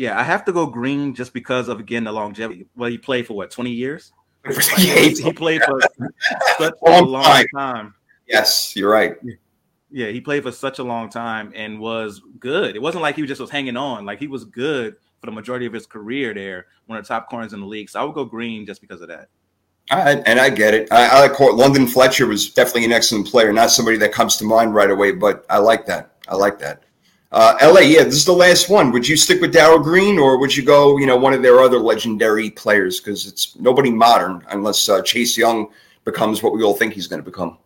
Yeah, 0.00 0.18
I 0.18 0.22
have 0.22 0.46
to 0.46 0.52
go 0.52 0.64
Green 0.64 1.14
just 1.14 1.34
because 1.34 1.68
of 1.68 1.78
again 1.78 2.04
the 2.04 2.12
longevity. 2.12 2.64
Well, 2.74 2.88
he 2.88 2.96
played 2.96 3.26
for 3.26 3.34
what 3.34 3.50
twenty 3.50 3.72
years. 3.72 4.12
he, 4.78 5.10
he 5.10 5.30
played 5.30 5.60
for 5.62 5.78
such 6.56 6.72
a 6.86 7.02
long 7.02 7.22
time. 7.22 7.46
time. 7.54 7.94
Yes, 8.26 8.74
you're 8.74 8.90
right. 8.90 9.16
Yeah, 9.90 10.06
he 10.06 10.22
played 10.22 10.44
for 10.44 10.52
such 10.52 10.78
a 10.78 10.82
long 10.82 11.10
time 11.10 11.52
and 11.54 11.78
was 11.78 12.22
good. 12.38 12.76
It 12.76 12.80
wasn't 12.80 13.02
like 13.02 13.16
he 13.16 13.26
just 13.26 13.42
was 13.42 13.50
hanging 13.50 13.76
on. 13.76 14.06
Like 14.06 14.18
he 14.18 14.26
was 14.26 14.46
good 14.46 14.96
for 15.20 15.26
the 15.26 15.32
majority 15.32 15.66
of 15.66 15.74
his 15.74 15.84
career 15.84 16.32
there, 16.32 16.64
one 16.86 16.96
of 16.96 17.04
the 17.04 17.08
top 17.08 17.28
corners 17.28 17.52
in 17.52 17.60
the 17.60 17.66
league. 17.66 17.90
So 17.90 18.00
I 18.00 18.04
would 18.04 18.14
go 18.14 18.24
Green 18.24 18.64
just 18.64 18.80
because 18.80 19.02
of 19.02 19.08
that. 19.08 19.28
I, 19.90 20.12
and 20.24 20.40
I 20.40 20.48
get 20.48 20.72
it. 20.72 20.90
I, 20.90 21.08
I 21.08 21.28
like 21.28 21.38
London 21.38 21.86
Fletcher 21.86 22.26
was 22.26 22.48
definitely 22.48 22.86
an 22.86 22.92
excellent 22.92 23.26
player, 23.26 23.52
not 23.52 23.70
somebody 23.70 23.98
that 23.98 24.12
comes 24.12 24.38
to 24.38 24.46
mind 24.46 24.74
right 24.74 24.90
away, 24.90 25.12
but 25.12 25.44
I 25.50 25.58
like 25.58 25.84
that. 25.88 26.16
I 26.26 26.36
like 26.36 26.58
that. 26.60 26.84
Uh, 27.32 27.54
LA, 27.62 27.80
yeah, 27.80 28.02
this 28.02 28.14
is 28.14 28.24
the 28.24 28.32
last 28.32 28.68
one. 28.68 28.90
Would 28.90 29.06
you 29.06 29.16
stick 29.16 29.40
with 29.40 29.52
Darrell 29.52 29.78
Green, 29.78 30.18
or 30.18 30.38
would 30.38 30.56
you 30.56 30.64
go, 30.64 30.98
you 30.98 31.06
know, 31.06 31.16
one 31.16 31.32
of 31.32 31.42
their 31.42 31.60
other 31.60 31.78
legendary 31.78 32.50
players? 32.50 32.98
Because 32.98 33.26
it's 33.26 33.56
nobody 33.60 33.90
modern 33.90 34.44
unless 34.48 34.88
uh, 34.88 35.00
Chase 35.02 35.38
Young 35.38 35.68
becomes 36.04 36.42
what 36.42 36.52
we 36.52 36.64
all 36.64 36.74
think 36.74 36.92
he's 36.92 37.06
going 37.06 37.22
to 37.22 37.30
become. 37.30 37.56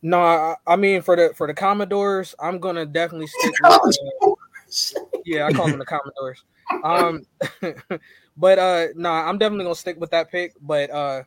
No, 0.00 0.20
I, 0.20 0.56
I, 0.66 0.76
mean 0.76 1.02
for 1.02 1.16
the 1.16 1.34
for 1.34 1.46
the 1.46 1.54
Commodores, 1.54 2.34
I'm 2.38 2.58
gonna 2.58 2.84
definitely 2.84 3.26
stick. 3.38 3.54
with, 3.62 4.94
uh, 4.96 5.00
yeah, 5.24 5.46
I 5.46 5.52
call 5.52 5.66
them 5.66 5.78
the 5.78 5.86
Commodores. 5.86 6.44
Um, 6.82 7.26
but 8.36 8.58
uh, 8.58 8.86
no, 8.94 9.08
nah, 9.08 9.28
I'm 9.28 9.38
definitely 9.38 9.64
gonna 9.64 9.74
stick 9.74 9.98
with 9.98 10.10
that 10.10 10.30
pick. 10.30 10.52
But 10.60 10.90
uh, 10.90 11.22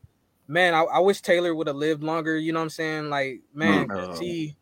man, 0.48 0.76
I, 0.76 0.82
I 0.82 1.00
wish 1.00 1.22
Taylor 1.22 1.56
would 1.56 1.68
have 1.68 1.76
lived 1.76 2.04
longer. 2.04 2.38
You 2.38 2.54
know 2.54 2.60
what 2.60 2.66
I'm 2.66 2.70
saying? 2.70 3.10
Like, 3.10 3.42
man, 3.52 3.88
mm. 3.88 4.20
he 4.20 4.56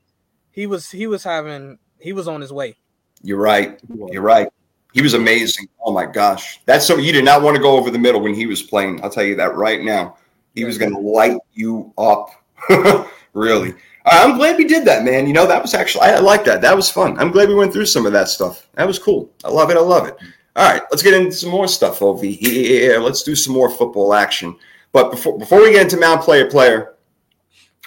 he 0.52 0.66
was 0.66 0.90
he 0.90 1.08
was 1.08 1.24
having 1.24 1.78
he 2.00 2.14
was 2.14 2.30
on 2.30 2.40
his 2.40 2.54
way. 2.54 2.78
You're 3.26 3.40
right. 3.40 3.80
You're 4.12 4.22
right. 4.22 4.48
He 4.94 5.02
was 5.02 5.16
amazing. 5.16 5.68
Oh 5.84 5.92
my 5.92 6.06
gosh. 6.06 6.62
That's 6.66 6.86
so 6.86 6.98
you 6.98 7.12
did 7.12 7.26
not 7.26 7.42
want 7.42 7.56
to 7.58 7.62
go 7.62 7.76
over 7.76 7.90
the 7.90 8.00
middle 8.00 8.22
when 8.22 8.36
he 8.36 8.46
was 8.46 8.62
playing. 8.62 9.04
I'll 9.04 9.10
tell 9.10 9.24
you 9.24 9.36
that 9.36 9.56
right 9.56 9.82
now. 9.82 10.18
He 10.54 10.64
was 10.64 10.78
going 10.78 10.94
to 10.94 11.00
light 11.00 11.38
you 11.54 11.92
up. 11.98 12.30
really. 13.34 13.74
I'm 14.06 14.38
glad 14.38 14.58
we 14.58 14.66
did 14.66 14.86
that, 14.86 15.04
man. 15.04 15.26
You 15.26 15.34
know, 15.34 15.48
that 15.48 15.62
was 15.62 15.74
actually, 15.74 16.06
I 16.06 16.20
like 16.20 16.46
that. 16.46 16.62
That 16.62 16.76
was 16.76 16.90
fun. 16.90 17.18
I'm 17.18 17.32
glad 17.32 17.50
we 17.50 17.56
went 17.56 17.74
through 17.74 17.88
some 17.88 18.06
of 18.06 18.14
that 18.14 18.30
stuff. 18.30 18.68
That 18.76 18.88
was 18.88 19.00
cool. 19.00 19.32
I 19.44 19.50
love 19.50 19.72
it. 19.72 19.78
I 19.78 19.82
love 19.82 20.08
it. 20.08 20.16
All 20.56 20.72
right, 20.72 20.84
let's 20.90 21.04
get 21.04 21.14
into 21.14 21.34
some 21.34 21.50
more 21.50 21.68
stuff 21.68 22.02
over 22.02 22.26
here. 22.26 23.00
Let's 23.02 23.24
do 23.24 23.36
some 23.36 23.54
more 23.54 23.70
football 23.70 24.14
action. 24.14 24.56
But 24.94 25.12
before 25.12 25.38
before 25.38 25.62
we 25.62 25.74
get 25.74 25.82
into 25.82 25.98
Mount 25.98 26.22
Player 26.22 26.50
Player, 26.50 26.95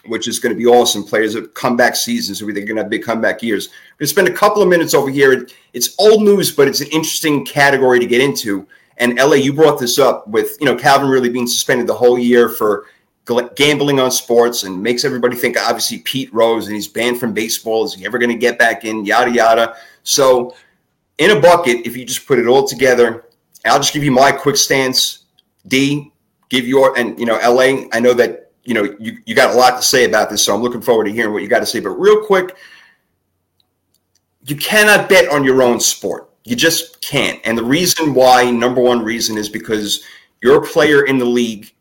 which 0.08 0.28
is 0.28 0.38
going 0.38 0.54
to 0.54 0.58
be 0.58 0.66
awesome. 0.66 1.04
Players 1.04 1.34
of 1.34 1.52
comeback 1.54 1.96
seasons, 1.96 2.38
so 2.38 2.46
they're 2.46 2.54
going 2.54 2.76
to 2.76 2.82
have 2.82 2.90
big 2.90 3.04
comeback 3.04 3.42
years. 3.42 3.68
Going 3.68 3.76
to 4.00 4.06
spend 4.06 4.28
a 4.28 4.32
couple 4.32 4.62
of 4.62 4.68
minutes 4.68 4.94
over 4.94 5.10
here. 5.10 5.46
It's 5.72 5.94
old 5.98 6.22
news, 6.22 6.50
but 6.50 6.68
it's 6.68 6.80
an 6.80 6.88
interesting 6.88 7.44
category 7.44 7.98
to 8.00 8.06
get 8.06 8.20
into. 8.20 8.66
And 8.98 9.16
LA, 9.16 9.34
you 9.34 9.52
brought 9.52 9.78
this 9.78 9.98
up 9.98 10.26
with 10.28 10.56
you 10.60 10.66
know 10.66 10.76
Calvin 10.76 11.08
Ridley 11.08 11.28
being 11.28 11.46
suspended 11.46 11.86
the 11.86 11.94
whole 11.94 12.18
year 12.18 12.48
for 12.48 12.86
gambling 13.56 14.00
on 14.00 14.10
sports 14.10 14.62
and 14.62 14.82
makes 14.82 15.04
everybody 15.04 15.36
think 15.36 15.56
obviously 15.58 15.98
Pete 15.98 16.32
Rose 16.32 16.66
and 16.66 16.74
he's 16.74 16.88
banned 16.88 17.20
from 17.20 17.32
baseball. 17.32 17.84
Is 17.84 17.94
he 17.94 18.06
ever 18.06 18.18
going 18.18 18.30
to 18.30 18.36
get 18.36 18.58
back 18.58 18.84
in? 18.84 19.04
Yada 19.04 19.30
yada. 19.30 19.76
So, 20.02 20.54
in 21.18 21.30
a 21.36 21.40
bucket, 21.40 21.86
if 21.86 21.96
you 21.96 22.04
just 22.04 22.26
put 22.26 22.38
it 22.38 22.46
all 22.46 22.66
together, 22.66 23.26
I'll 23.64 23.78
just 23.78 23.92
give 23.92 24.04
you 24.04 24.12
my 24.12 24.32
quick 24.32 24.56
stance. 24.56 25.24
D, 25.66 26.12
give 26.48 26.66
your 26.66 26.96
and 26.98 27.18
you 27.18 27.26
know, 27.26 27.36
LA. 27.36 27.86
I 27.92 28.00
know 28.00 28.14
that 28.14 28.47
you 28.68 28.74
know 28.74 28.94
you, 29.00 29.16
you 29.24 29.34
got 29.34 29.54
a 29.54 29.58
lot 29.58 29.76
to 29.76 29.82
say 29.82 30.04
about 30.04 30.28
this, 30.28 30.44
so 30.44 30.54
I'm 30.54 30.60
looking 30.60 30.82
forward 30.82 31.04
to 31.04 31.12
hearing 31.12 31.32
what 31.32 31.42
you 31.42 31.48
got 31.48 31.60
to 31.60 31.66
say. 31.66 31.80
But 31.80 31.90
real 31.90 32.24
quick, 32.26 32.54
you 34.44 34.56
cannot 34.56 35.08
bet 35.08 35.30
on 35.30 35.42
your 35.42 35.62
own 35.62 35.80
sport. 35.80 36.28
You 36.44 36.54
just 36.54 37.00
can't. 37.00 37.40
And 37.44 37.56
the 37.56 37.64
reason 37.64 38.12
why, 38.12 38.50
number 38.50 38.82
one 38.82 39.02
reason, 39.02 39.38
is 39.38 39.48
because 39.48 40.04
you're 40.42 40.62
a 40.62 40.66
player 40.66 41.06
in 41.06 41.16
the 41.16 41.24
league 41.24 41.72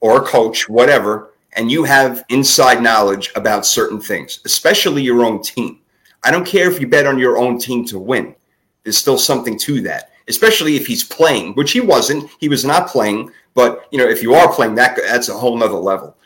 or 0.00 0.22
a 0.22 0.24
coach, 0.24 0.68
whatever, 0.68 1.32
and 1.54 1.68
you 1.68 1.82
have 1.82 2.24
inside 2.28 2.80
knowledge 2.80 3.32
about 3.34 3.66
certain 3.66 4.00
things, 4.00 4.38
especially 4.44 5.02
your 5.02 5.24
own 5.24 5.42
team. 5.42 5.80
I 6.22 6.30
don't 6.30 6.46
care 6.46 6.70
if 6.70 6.80
you 6.80 6.86
bet 6.86 7.08
on 7.08 7.18
your 7.18 7.38
own 7.38 7.58
team 7.58 7.84
to 7.86 7.98
win. 7.98 8.36
There's 8.84 8.98
still 8.98 9.18
something 9.18 9.58
to 9.60 9.80
that, 9.82 10.12
especially 10.28 10.76
if 10.76 10.86
he's 10.86 11.02
playing, 11.02 11.54
which 11.54 11.72
he 11.72 11.80
wasn't. 11.80 12.30
He 12.38 12.48
was 12.48 12.64
not 12.64 12.86
playing. 12.86 13.32
But 13.54 13.88
you 13.90 13.98
know, 13.98 14.06
if 14.06 14.22
you 14.22 14.34
are 14.34 14.52
playing 14.52 14.76
that, 14.76 14.96
that's 15.08 15.28
a 15.28 15.34
whole 15.34 15.56
nother 15.56 15.74
level. 15.74 16.16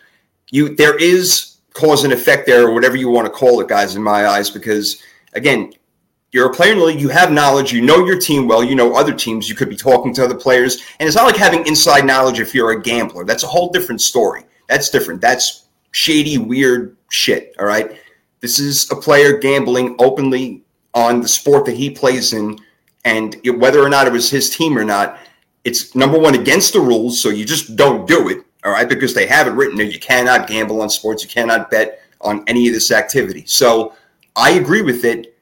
You 0.51 0.75
there 0.75 0.97
is 0.97 1.57
cause 1.75 2.05
and 2.05 2.13
effect 2.13 2.47
there, 2.47 2.67
or 2.69 2.75
whatever 2.75 2.97
you 2.97 3.09
want 3.09 3.27
to 3.27 3.33
call 3.33 3.61
it, 3.61 3.69
guys. 3.69 3.97
In 3.97 4.03
my 4.03 4.27
eyes, 4.27 4.51
because 4.51 5.03
again, 5.33 5.73
you're 6.33 6.51
a 6.51 6.55
player 6.55 6.73
in 6.73 6.79
the 6.79 6.85
league. 6.85 7.01
You 7.01 7.09
have 7.09 7.33
knowledge. 7.33 7.73
You 7.73 7.81
know 7.83 8.05
your 8.05 8.19
team 8.19 8.47
well. 8.47 8.63
You 8.63 8.75
know 8.75 8.95
other 8.95 9.15
teams. 9.15 9.49
You 9.49 9.55
could 9.55 9.69
be 9.69 9.77
talking 9.77 10.13
to 10.15 10.25
other 10.25 10.37
players, 10.37 10.83
and 10.99 11.07
it's 11.07 11.17
not 11.17 11.27
like 11.27 11.37
having 11.37 11.67
inside 11.67 12.05
knowledge 12.05 12.41
if 12.41 12.55
you're 12.55 12.71
a 12.71 12.83
gambler. 12.83 13.25
That's 13.25 13.43
a 13.43 13.49
whole 13.49 13.71
different 13.71 14.01
story. 14.01 14.45
That's 14.69 14.91
different. 14.91 15.21
That's 15.21 15.69
shady, 15.91 16.39
weird 16.39 16.97
shit. 17.11 17.55
All 17.59 17.67
right. 17.67 17.99
This 18.41 18.59
is 18.59 18.91
a 18.91 18.97
player 18.97 19.39
gambling 19.39 19.97
openly 19.99 20.63
on 20.95 21.21
the 21.21 21.29
sport 21.29 21.67
that 21.67 21.77
he 21.77 21.91
plays 21.91 22.33
in, 22.33 22.59
and 23.05 23.37
whether 23.57 23.83
or 23.83 23.89
not 23.89 24.07
it 24.07 24.13
was 24.13 24.31
his 24.31 24.51
team 24.51 24.79
or 24.79 24.85
not, 24.85 25.19
it's 25.65 25.95
number 25.95 26.19
one 26.19 26.35
against 26.35 26.73
the 26.73 26.81
rules. 26.81 27.21
So 27.21 27.29
you 27.29 27.45
just 27.45 27.77
don't 27.77 28.07
do 28.07 28.29
it. 28.29 28.45
All 28.65 28.73
right, 28.73 28.89
because 28.89 29.15
they 29.15 29.27
have 29.27 29.47
it 29.47 29.53
written 29.53 29.77
there. 29.77 29.87
You 29.87 29.99
cannot 29.99 30.47
gamble 30.47 30.83
on 30.83 30.91
sports. 30.91 31.23
You 31.23 31.31
cannot 31.31 31.71
bet 31.71 32.03
on 32.21 32.45
any 32.47 32.69
of 32.69 32.75
this 32.75 32.91
activity. 32.91 33.45
So 33.47 33.95
I 34.37 34.53
agree 34.53 34.83
with 34.83 35.05
it 35.05 35.37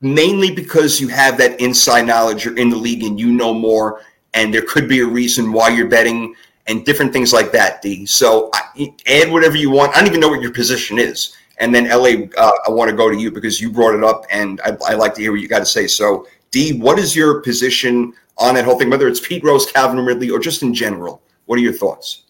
mainly 0.00 0.50
because 0.50 1.00
you 1.00 1.08
have 1.08 1.38
that 1.38 1.60
inside 1.60 2.02
knowledge. 2.06 2.44
You're 2.44 2.58
in 2.58 2.70
the 2.70 2.76
league 2.76 3.02
and 3.04 3.18
you 3.18 3.32
know 3.32 3.54
more, 3.54 4.02
and 4.34 4.52
there 4.52 4.62
could 4.62 4.88
be 4.88 5.00
a 5.00 5.06
reason 5.06 5.52
why 5.52 5.68
you're 5.68 5.88
betting 5.88 6.34
and 6.66 6.84
different 6.84 7.12
things 7.12 7.32
like 7.32 7.52
that. 7.52 7.80
D. 7.80 8.06
So 8.06 8.50
I, 8.52 8.94
add 9.06 9.30
whatever 9.30 9.56
you 9.56 9.70
want. 9.70 9.92
I 9.96 10.00
don't 10.00 10.08
even 10.08 10.20
know 10.20 10.28
what 10.28 10.42
your 10.42 10.52
position 10.52 10.98
is. 10.98 11.36
And 11.60 11.74
then 11.74 11.88
LA, 11.88 12.26
uh, 12.36 12.52
I 12.66 12.70
want 12.70 12.88
to 12.90 12.96
go 12.96 13.10
to 13.10 13.16
you 13.16 13.32
because 13.32 13.60
you 13.60 13.70
brought 13.70 13.94
it 13.94 14.04
up, 14.04 14.24
and 14.30 14.60
I, 14.64 14.76
I 14.86 14.94
like 14.94 15.14
to 15.14 15.22
hear 15.22 15.32
what 15.32 15.40
you 15.40 15.48
got 15.48 15.58
to 15.58 15.66
say. 15.66 15.86
So 15.86 16.26
D, 16.50 16.78
what 16.78 16.98
is 16.98 17.16
your 17.16 17.40
position 17.40 18.12
on 18.36 18.54
that 18.54 18.64
whole 18.64 18.78
thing? 18.78 18.90
Whether 18.90 19.08
it's 19.08 19.20
Pete 19.20 19.42
Rose, 19.42 19.70
Calvin 19.70 20.04
Ridley, 20.04 20.30
or 20.30 20.38
just 20.38 20.62
in 20.62 20.72
general, 20.72 21.20
what 21.46 21.58
are 21.58 21.62
your 21.62 21.72
thoughts? 21.72 22.24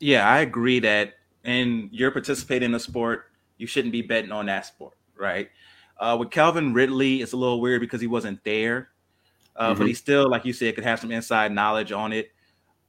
Yeah, 0.00 0.28
I 0.28 0.40
agree 0.40 0.80
that, 0.80 1.14
and 1.44 1.88
you're 1.92 2.10
participating 2.10 2.70
in 2.70 2.74
a 2.74 2.80
sport, 2.80 3.26
you 3.58 3.66
shouldn't 3.66 3.92
be 3.92 4.02
betting 4.02 4.32
on 4.32 4.46
that 4.46 4.66
sport, 4.66 4.96
right? 5.16 5.50
Uh, 5.98 6.16
with 6.18 6.30
Calvin 6.30 6.74
Ridley, 6.74 7.22
it's 7.22 7.32
a 7.32 7.36
little 7.36 7.60
weird 7.60 7.80
because 7.80 8.00
he 8.00 8.06
wasn't 8.06 8.42
there, 8.44 8.90
uh, 9.56 9.70
mm-hmm. 9.70 9.78
but 9.78 9.86
he 9.86 9.94
still, 9.94 10.28
like 10.28 10.44
you 10.44 10.52
said, 10.52 10.74
could 10.74 10.84
have 10.84 11.00
some 11.00 11.12
inside 11.12 11.52
knowledge 11.52 11.92
on 11.92 12.12
it. 12.12 12.32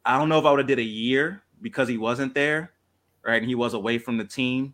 I 0.04 0.18
don't 0.18 0.30
know 0.30 0.40
if 0.40 0.46
I 0.46 0.52
would 0.52 0.60
have 0.60 0.68
did 0.68 0.80
a 0.80 0.84
year 0.84 1.44
because 1.62 1.88
he 1.88 1.98
wasn't 1.98 2.34
there, 2.34 2.74
right? 3.24 3.42
And 3.42 3.48
he 3.48 3.56
was 3.56 3.74
away 3.74 3.98
from 3.98 4.18
the 4.18 4.26
team, 4.26 4.74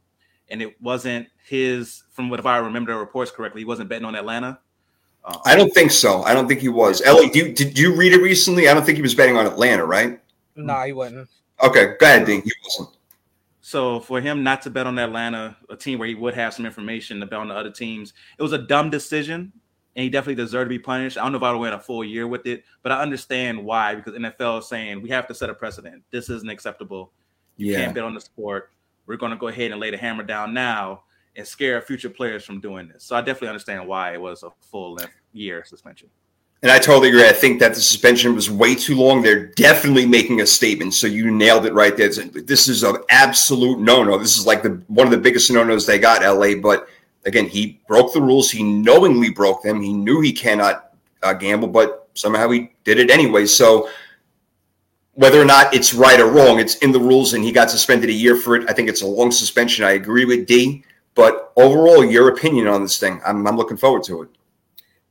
and 0.49 0.61
it 0.61 0.81
wasn't 0.81 1.27
his. 1.45 2.03
From 2.11 2.29
what 2.29 2.39
if 2.39 2.45
I 2.45 2.57
remember 2.57 2.93
the 2.93 2.99
reports 2.99 3.31
correctly, 3.31 3.61
he 3.61 3.65
wasn't 3.65 3.89
betting 3.89 4.05
on 4.05 4.15
Atlanta. 4.15 4.59
Uh, 5.23 5.37
I 5.45 5.55
don't 5.55 5.73
think 5.73 5.91
so. 5.91 6.23
I 6.23 6.33
don't 6.33 6.47
think 6.47 6.61
he 6.61 6.69
was. 6.69 7.01
Ellie, 7.01 7.29
do 7.29 7.39
you, 7.39 7.53
did 7.53 7.77
you 7.77 7.95
read 7.95 8.13
it 8.13 8.21
recently? 8.21 8.67
I 8.67 8.73
don't 8.73 8.83
think 8.83 8.95
he 8.95 9.01
was 9.01 9.13
betting 9.13 9.37
on 9.37 9.45
Atlanta, 9.45 9.85
right? 9.85 10.19
No, 10.55 10.73
nah, 10.73 10.85
he 10.85 10.93
wasn't. 10.93 11.29
Okay, 11.63 11.95
go 11.99 12.05
ahead, 12.05 12.25
Dean. 12.25 12.41
He 12.41 12.51
wasn't. 12.63 12.97
So 13.61 13.99
for 13.99 14.19
him 14.19 14.43
not 14.43 14.61
to 14.63 14.69
bet 14.69 14.87
on 14.87 14.97
Atlanta, 14.97 15.55
a 15.69 15.75
team 15.75 15.99
where 15.99 16.07
he 16.07 16.15
would 16.15 16.33
have 16.33 16.53
some 16.53 16.65
information 16.65 17.19
to 17.19 17.25
bet 17.25 17.39
on 17.39 17.47
the 17.47 17.55
other 17.55 17.71
teams, 17.71 18.13
it 18.37 18.41
was 18.41 18.53
a 18.53 18.57
dumb 18.57 18.89
decision, 18.89 19.51
and 19.95 20.03
he 20.03 20.09
definitely 20.09 20.43
deserved 20.43 20.65
to 20.65 20.69
be 20.69 20.79
punished. 20.79 21.17
I 21.17 21.21
don't 21.21 21.31
know 21.31 21.37
if 21.37 21.43
I 21.43 21.51
would 21.51 21.59
went 21.59 21.75
a 21.75 21.79
full 21.79 22.03
year 22.03 22.27
with 22.27 22.45
it, 22.47 22.63
but 22.81 22.91
I 22.91 23.01
understand 23.01 23.63
why 23.63 23.95
because 23.95 24.13
NFL 24.13 24.59
is 24.59 24.67
saying 24.67 25.01
we 25.01 25.09
have 25.09 25.27
to 25.27 25.35
set 25.35 25.49
a 25.49 25.53
precedent. 25.53 26.03
This 26.11 26.29
isn't 26.29 26.49
acceptable. 26.49 27.11
You 27.57 27.71
yeah. 27.71 27.77
can't 27.77 27.95
bet 27.95 28.03
on 28.03 28.15
the 28.15 28.21
sport. 28.21 28.71
We're 29.05 29.17
going 29.17 29.31
to 29.31 29.37
go 29.37 29.47
ahead 29.47 29.71
and 29.71 29.79
lay 29.79 29.91
the 29.91 29.97
hammer 29.97 30.23
down 30.23 30.53
now 30.53 31.03
and 31.35 31.47
scare 31.47 31.81
future 31.81 32.09
players 32.09 32.43
from 32.43 32.59
doing 32.59 32.87
this. 32.87 33.03
So 33.03 33.15
I 33.15 33.21
definitely 33.21 33.49
understand 33.49 33.87
why 33.87 34.13
it 34.13 34.21
was 34.21 34.43
a 34.43 34.49
full 34.59 34.95
length 34.95 35.13
year 35.33 35.63
suspension. 35.65 36.09
And 36.63 36.71
I 36.71 36.77
totally 36.77 37.09
agree. 37.09 37.27
I 37.27 37.33
think 37.33 37.59
that 37.59 37.73
the 37.73 37.81
suspension 37.81 38.35
was 38.35 38.51
way 38.51 38.75
too 38.75 38.95
long. 38.95 39.23
They're 39.23 39.47
definitely 39.47 40.05
making 40.05 40.41
a 40.41 40.45
statement. 40.45 40.93
So 40.93 41.07
you 41.07 41.31
nailed 41.31 41.65
it 41.65 41.73
right 41.73 41.97
there. 41.97 42.09
This 42.09 42.67
is 42.67 42.83
an 42.83 42.97
absolute 43.09 43.79
no-no. 43.79 44.19
This 44.19 44.37
is 44.37 44.45
like 44.45 44.61
the 44.61 44.81
one 44.87 45.07
of 45.07 45.11
the 45.11 45.17
biggest 45.17 45.49
no-nos 45.49 45.87
they 45.87 45.97
got, 45.97 46.21
LA. 46.21 46.53
But 46.61 46.87
again, 47.25 47.47
he 47.47 47.81
broke 47.87 48.13
the 48.13 48.21
rules. 48.21 48.51
He 48.51 48.61
knowingly 48.61 49.31
broke 49.31 49.63
them. 49.63 49.81
He 49.81 49.91
knew 49.91 50.21
he 50.21 50.31
cannot 50.31 50.93
uh, 51.23 51.33
gamble, 51.33 51.67
but 51.67 52.07
somehow 52.13 52.49
he 52.49 52.71
did 52.83 52.99
it 52.99 53.09
anyway. 53.09 53.47
So 53.47 53.89
whether 55.13 55.41
or 55.41 55.45
not 55.45 55.73
it's 55.73 55.95
right 55.95 56.19
or 56.19 56.27
wrong, 56.27 56.59
it's 56.59 56.75
in 56.75 56.91
the 56.91 56.99
rules, 56.99 57.33
and 57.33 57.43
he 57.43 57.51
got 57.51 57.71
suspended 57.71 58.09
a 58.09 58.13
year 58.13 58.35
for 58.35 58.55
it. 58.55 58.69
I 58.69 58.73
think 58.73 58.87
it's 58.87 59.01
a 59.01 59.07
long 59.07 59.31
suspension. 59.31 59.83
I 59.83 59.91
agree 59.91 60.25
with 60.25 60.45
D. 60.45 60.83
But 61.15 61.51
overall, 61.57 62.05
your 62.05 62.29
opinion 62.29 62.67
on 62.67 62.83
this 62.83 62.99
thing, 62.99 63.19
I'm, 63.25 63.45
I'm 63.45 63.57
looking 63.57 63.77
forward 63.77 64.03
to 64.03 64.21
it. 64.21 64.29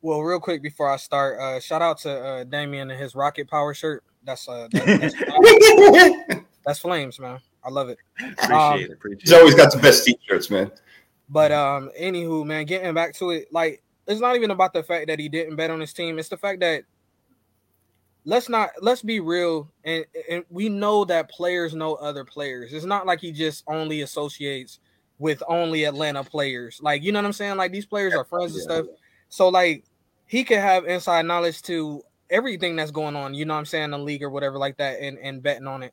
Well, 0.03 0.21
real 0.21 0.41
quick 0.41 0.63
before 0.63 0.91
I 0.91 0.97
start, 0.97 1.39
uh, 1.39 1.61
shout 1.61 1.83
out 1.83 1.99
to 1.99 2.11
uh, 2.11 2.45
Damien 2.45 2.91
and 2.91 2.99
his 2.99 3.15
Rocket 3.15 3.49
Power 3.49 3.75
shirt. 3.75 4.03
That's 4.25 4.49
uh, 4.49 4.69
that, 4.73 5.15
that's, 6.27 6.45
that's, 6.65 6.79
flames, 6.79 7.19
man. 7.19 7.39
I 7.63 7.71
love 7.71 7.91
it. 7.91 7.99
Appreciate 8.19 8.51
um, 8.51 8.81
it. 8.81 8.91
Appreciate 8.93 9.23
he's 9.23 9.33
always 9.33 9.55
got 9.55 9.73
the 9.73 9.79
best 9.79 10.05
t-shirts, 10.05 10.51
man. 10.51 10.71
But 11.29 11.53
um, 11.53 11.91
anywho, 11.99 12.45
man, 12.47 12.65
getting 12.67 12.93
back 12.95 13.15
to 13.17 13.31
it, 13.31 13.53
like 13.53 13.83
it's 14.07 14.21
not 14.21 14.37
even 14.37 14.51
about 14.51 14.73
the 14.73 14.83
fact 14.83 15.07
that 15.09 15.19
he 15.19 15.29
didn't 15.29 15.57
bet 15.57 15.71
on 15.71 15.81
his 15.81 15.93
team. 15.93 16.19
It's 16.19 16.29
the 16.29 16.37
fact 16.37 16.61
that 16.61 16.85
let's 18.25 18.49
not 18.49 18.71
let's 18.81 19.03
be 19.03 19.21
real, 19.21 19.71
and 19.85 20.05
and 20.29 20.45
we 20.51 20.69
know 20.69 21.05
that 21.05 21.31
players 21.31 21.75
know 21.75 21.95
other 21.95 22.25
players. 22.25 22.73
It's 22.73 22.85
not 22.85 23.07
like 23.07 23.21
he 23.21 23.33
just 23.33 23.65
only 23.67 24.01
associates 24.03 24.81
with 25.19 25.43
only 25.47 25.85
Atlanta 25.85 26.25
players. 26.25 26.81
Like 26.83 27.03
you 27.03 27.13
know 27.13 27.19
what 27.21 27.27
I'm 27.27 27.33
saying? 27.33 27.57
Like 27.57 27.73
these 27.73 27.87
players 27.87 28.15
are 28.15 28.25
friends 28.25 28.55
and 28.55 28.63
stuff. 28.63 28.87
So 29.29 29.49
like 29.49 29.85
he 30.31 30.45
could 30.45 30.59
have 30.59 30.85
inside 30.85 31.27
knowledge 31.27 31.61
to 31.61 32.05
everything 32.31 32.77
that's 32.77 32.93
going 32.93 33.17
on, 33.17 33.35
you 33.35 33.45
know 33.45 33.55
what 33.55 33.59
I'm 33.59 33.67
saying, 33.67 33.87
in 33.87 33.91
the 33.91 33.99
league 33.99 34.23
or 34.23 34.31
whatever 34.31 34.59
like 34.59 34.77
that, 34.77 35.01
and, 35.01 35.19
and 35.19 35.43
betting 35.43 35.67
on 35.67 35.83
it. 35.83 35.93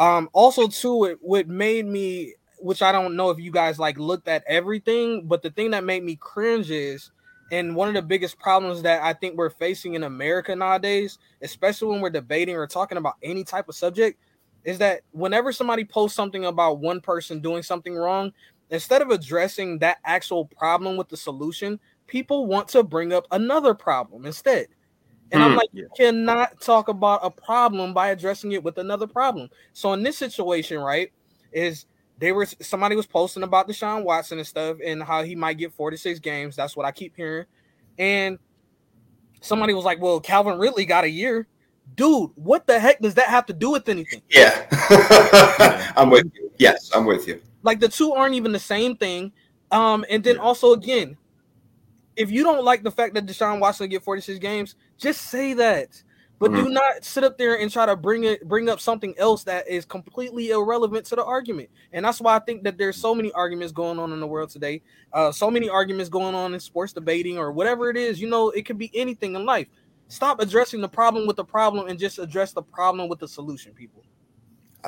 Um, 0.00 0.28
also 0.32 0.66
too, 0.66 1.04
it 1.04 1.18
what 1.20 1.46
made 1.46 1.86
me, 1.86 2.34
which 2.58 2.82
I 2.82 2.90
don't 2.90 3.14
know 3.14 3.30
if 3.30 3.38
you 3.38 3.52
guys 3.52 3.78
like 3.78 3.96
looked 3.96 4.26
at 4.26 4.42
everything, 4.48 5.28
but 5.28 5.42
the 5.42 5.50
thing 5.50 5.70
that 5.70 5.84
made 5.84 6.02
me 6.02 6.16
cringe 6.16 6.72
is, 6.72 7.12
and 7.52 7.76
one 7.76 7.86
of 7.86 7.94
the 7.94 8.02
biggest 8.02 8.36
problems 8.40 8.82
that 8.82 9.00
I 9.00 9.12
think 9.12 9.36
we're 9.36 9.48
facing 9.48 9.94
in 9.94 10.02
America 10.02 10.56
nowadays, 10.56 11.20
especially 11.40 11.86
when 11.86 12.00
we're 12.00 12.10
debating 12.10 12.56
or 12.56 12.66
talking 12.66 12.98
about 12.98 13.14
any 13.22 13.44
type 13.44 13.68
of 13.68 13.76
subject, 13.76 14.18
is 14.64 14.78
that 14.78 15.02
whenever 15.12 15.52
somebody 15.52 15.84
posts 15.84 16.16
something 16.16 16.46
about 16.46 16.80
one 16.80 17.00
person 17.00 17.38
doing 17.38 17.62
something 17.62 17.94
wrong, 17.94 18.32
instead 18.70 19.02
of 19.02 19.10
addressing 19.10 19.78
that 19.78 19.98
actual 20.04 20.46
problem 20.46 20.96
with 20.96 21.08
the 21.08 21.16
solution, 21.16 21.78
people 22.08 22.46
want 22.46 22.68
to 22.68 22.82
bring 22.82 23.12
up 23.12 23.26
another 23.30 23.74
problem 23.74 24.26
instead. 24.26 24.66
And 25.30 25.42
I'm 25.42 25.52
hmm. 25.52 25.58
like, 25.58 25.68
you 25.72 25.88
cannot 25.96 26.60
talk 26.60 26.88
about 26.88 27.20
a 27.22 27.30
problem 27.30 27.92
by 27.92 28.08
addressing 28.08 28.52
it 28.52 28.64
with 28.64 28.78
another 28.78 29.06
problem. 29.06 29.48
So 29.74 29.92
in 29.92 30.02
this 30.02 30.16
situation, 30.16 30.78
right, 30.80 31.12
is 31.52 31.86
they 32.18 32.32
were 32.32 32.46
somebody 32.46 32.96
was 32.96 33.06
posting 33.06 33.42
about 33.42 33.68
Deshaun 33.68 34.04
Watson 34.04 34.38
and 34.38 34.46
stuff 34.46 34.78
and 34.84 35.02
how 35.02 35.22
he 35.22 35.34
might 35.34 35.58
get 35.58 35.72
46 35.72 36.18
games. 36.20 36.56
That's 36.56 36.76
what 36.76 36.86
I 36.86 36.92
keep 36.92 37.14
hearing. 37.14 37.46
And 37.98 38.38
somebody 39.40 39.74
was 39.74 39.84
like, 39.84 40.00
Well, 40.00 40.18
Calvin 40.20 40.58
Ridley 40.58 40.84
got 40.84 41.04
a 41.04 41.10
year. 41.10 41.46
Dude, 41.94 42.30
what 42.34 42.66
the 42.66 42.78
heck 42.78 43.00
does 43.00 43.14
that 43.14 43.28
have 43.28 43.46
to 43.46 43.52
do 43.52 43.70
with 43.70 43.88
anything? 43.88 44.22
Yeah. 44.30 44.66
I'm 45.96 46.10
with 46.10 46.30
you. 46.34 46.50
Yes, 46.58 46.90
I'm 46.94 47.06
with 47.06 47.26
you. 47.26 47.40
Like 47.62 47.80
the 47.80 47.88
two 47.88 48.12
aren't 48.12 48.34
even 48.34 48.52
the 48.52 48.58
same 48.58 48.96
thing. 48.96 49.32
Um, 49.70 50.04
and 50.08 50.22
then 50.24 50.38
also 50.38 50.72
again, 50.72 51.16
if 52.18 52.30
you 52.30 52.42
don't 52.42 52.64
like 52.64 52.82
the 52.82 52.90
fact 52.90 53.14
that 53.14 53.26
Deshaun 53.26 53.60
Watson 53.60 53.88
get 53.88 54.02
46 54.02 54.38
games, 54.40 54.74
just 54.98 55.22
say 55.22 55.54
that. 55.54 56.02
But 56.40 56.50
mm-hmm. 56.50 56.64
do 56.64 56.70
not 56.70 57.04
sit 57.04 57.24
up 57.24 57.36
there 57.36 57.58
and 57.58 57.70
try 57.70 57.86
to 57.86 57.96
bring 57.96 58.24
it 58.24 58.46
bring 58.46 58.68
up 58.68 58.80
something 58.80 59.14
else 59.18 59.42
that 59.44 59.68
is 59.68 59.84
completely 59.84 60.50
irrelevant 60.50 61.06
to 61.06 61.16
the 61.16 61.24
argument. 61.24 61.68
And 61.92 62.04
that's 62.04 62.20
why 62.20 62.36
I 62.36 62.38
think 62.38 62.62
that 62.62 62.78
there's 62.78 62.96
so 62.96 63.14
many 63.14 63.32
arguments 63.32 63.72
going 63.72 63.98
on 63.98 64.12
in 64.12 64.20
the 64.20 64.26
world 64.26 64.50
today. 64.50 64.82
Uh, 65.12 65.32
so 65.32 65.50
many 65.50 65.68
arguments 65.68 66.08
going 66.08 66.34
on 66.34 66.54
in 66.54 66.60
sports 66.60 66.92
debating 66.92 67.38
or 67.38 67.50
whatever 67.50 67.90
it 67.90 67.96
is. 67.96 68.20
You 68.20 68.28
know, 68.28 68.50
it 68.50 68.66
could 68.66 68.78
be 68.78 68.90
anything 68.94 69.34
in 69.34 69.44
life. 69.44 69.66
Stop 70.08 70.40
addressing 70.40 70.80
the 70.80 70.88
problem 70.88 71.26
with 71.26 71.36
the 71.36 71.44
problem 71.44 71.88
and 71.88 71.98
just 71.98 72.18
address 72.18 72.52
the 72.52 72.62
problem 72.62 73.08
with 73.08 73.18
the 73.18 73.28
solution, 73.28 73.72
people. 73.72 74.04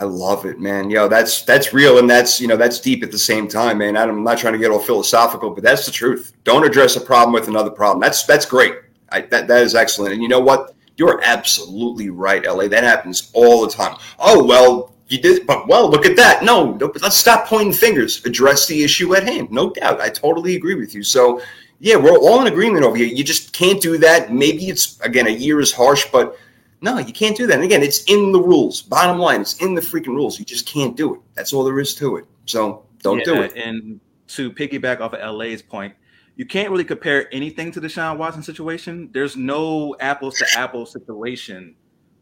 I 0.01 0.05
love 0.05 0.47
it, 0.47 0.59
man. 0.59 0.89
Yo, 0.89 1.09
that's 1.09 1.43
that's 1.43 1.75
real 1.75 1.99
and 1.99 2.09
that's 2.09 2.41
you 2.41 2.49
know 2.49 2.57
that's 2.57 2.81
deep 2.81 3.03
at 3.05 3.13
the 3.13 3.19
same 3.19 3.47
time, 3.47 3.79
man. 3.79 3.99
I'm 3.99 4.25
not 4.25 4.39
trying 4.39 4.55
to 4.55 4.59
get 4.59 4.71
all 4.71 4.79
philosophical, 4.79 5.51
but 5.51 5.63
that's 5.63 5.85
the 5.85 5.93
truth. 5.93 6.33
Don't 6.45 6.65
address 6.65 6.97
a 6.97 7.03
problem 7.03 7.35
with 7.35 7.49
another 7.49 7.71
problem. 7.71 8.01
That's 8.01 8.25
that's 8.25 8.47
great. 8.47 8.77
I, 9.11 9.21
that 9.21 9.47
that 9.47 9.63
is 9.63 9.75
excellent. 9.75 10.15
And 10.15 10.23
you 10.23 10.29
know 10.29 10.41
what? 10.41 10.75
You're 10.97 11.21
absolutely 11.23 12.09
right, 12.09 12.43
LA. 12.47 12.67
That 12.69 12.83
happens 12.83 13.31
all 13.35 13.61
the 13.67 13.71
time. 13.71 13.97
Oh 14.19 14.43
well, 14.43 14.95
you 15.09 15.21
did, 15.21 15.47
but 15.47 15.69
well, 15.69 15.91
look 15.91 16.07
at 16.07 16.17
that. 16.17 16.45
No, 16.45 16.79
let's 17.03 17.19
stop 17.19 17.47
pointing 17.47 17.75
fingers. 17.75 18.25
Address 18.25 18.69
the 18.69 18.83
issue 18.83 19.15
at 19.15 19.25
hand. 19.25 19.51
No 19.51 19.69
doubt. 19.69 20.01
I 20.01 20.09
totally 20.09 20.57
agree 20.57 20.77
with 20.77 20.95
you. 20.95 21.03
So 21.03 21.43
yeah, 21.79 21.97
we're 21.97 22.17
all 22.17 22.41
in 22.41 22.47
agreement 22.47 22.87
over 22.87 22.97
here. 22.97 23.07
You 23.07 23.23
just 23.23 23.53
can't 23.53 23.83
do 23.83 23.99
that. 23.99 24.33
Maybe 24.33 24.71
it's 24.71 24.99
again 25.01 25.27
a 25.27 25.31
year 25.31 25.61
is 25.61 25.75
harsh, 25.75 26.07
but 26.11 26.39
no, 26.83 26.99
you 26.99 27.13
can't 27.13 27.37
do 27.37 27.47
that. 27.47 27.55
And 27.55 27.65
again, 27.65 27.83
it's 27.83 28.05
in 28.05 28.33
the 28.33 28.41
rules. 28.41 28.83
Bottom 28.83 29.19
line, 29.19 29.41
it's 29.43 29.57
in 29.61 29.75
the 29.75 29.81
freaking 29.81 30.09
rules. 30.09 30.39
You 30.39 30.45
just 30.45 30.67
can't 30.67 30.97
do 30.97 31.15
it. 31.15 31.21
That's 31.35 31.53
all 31.53 31.65
there 31.65 31.79
is 31.79 31.95
to 31.97 32.17
it. 32.17 32.25
So 32.47 32.87
don't 33.03 33.19
yeah, 33.19 33.25
do 33.25 33.43
it. 33.43 33.57
And 33.57 34.01
to 34.29 34.51
piggyback 34.51 35.01
off 35.01 35.13
of 35.13 35.35
LA's 35.35 35.63
point, 35.63 35.95
you 36.37 36.47
can't 36.47 36.71
really 36.71 36.85
compare 36.85 37.33
anything 37.35 37.71
to 37.73 37.81
the 37.81 37.89
Deshaun 37.89 38.17
Watson 38.17 38.43
situation. 38.43 39.11
There's 39.13 39.37
no 39.37 39.95
apples 40.01 40.39
to 40.39 40.47
apples 40.57 40.93
situation 40.93 41.75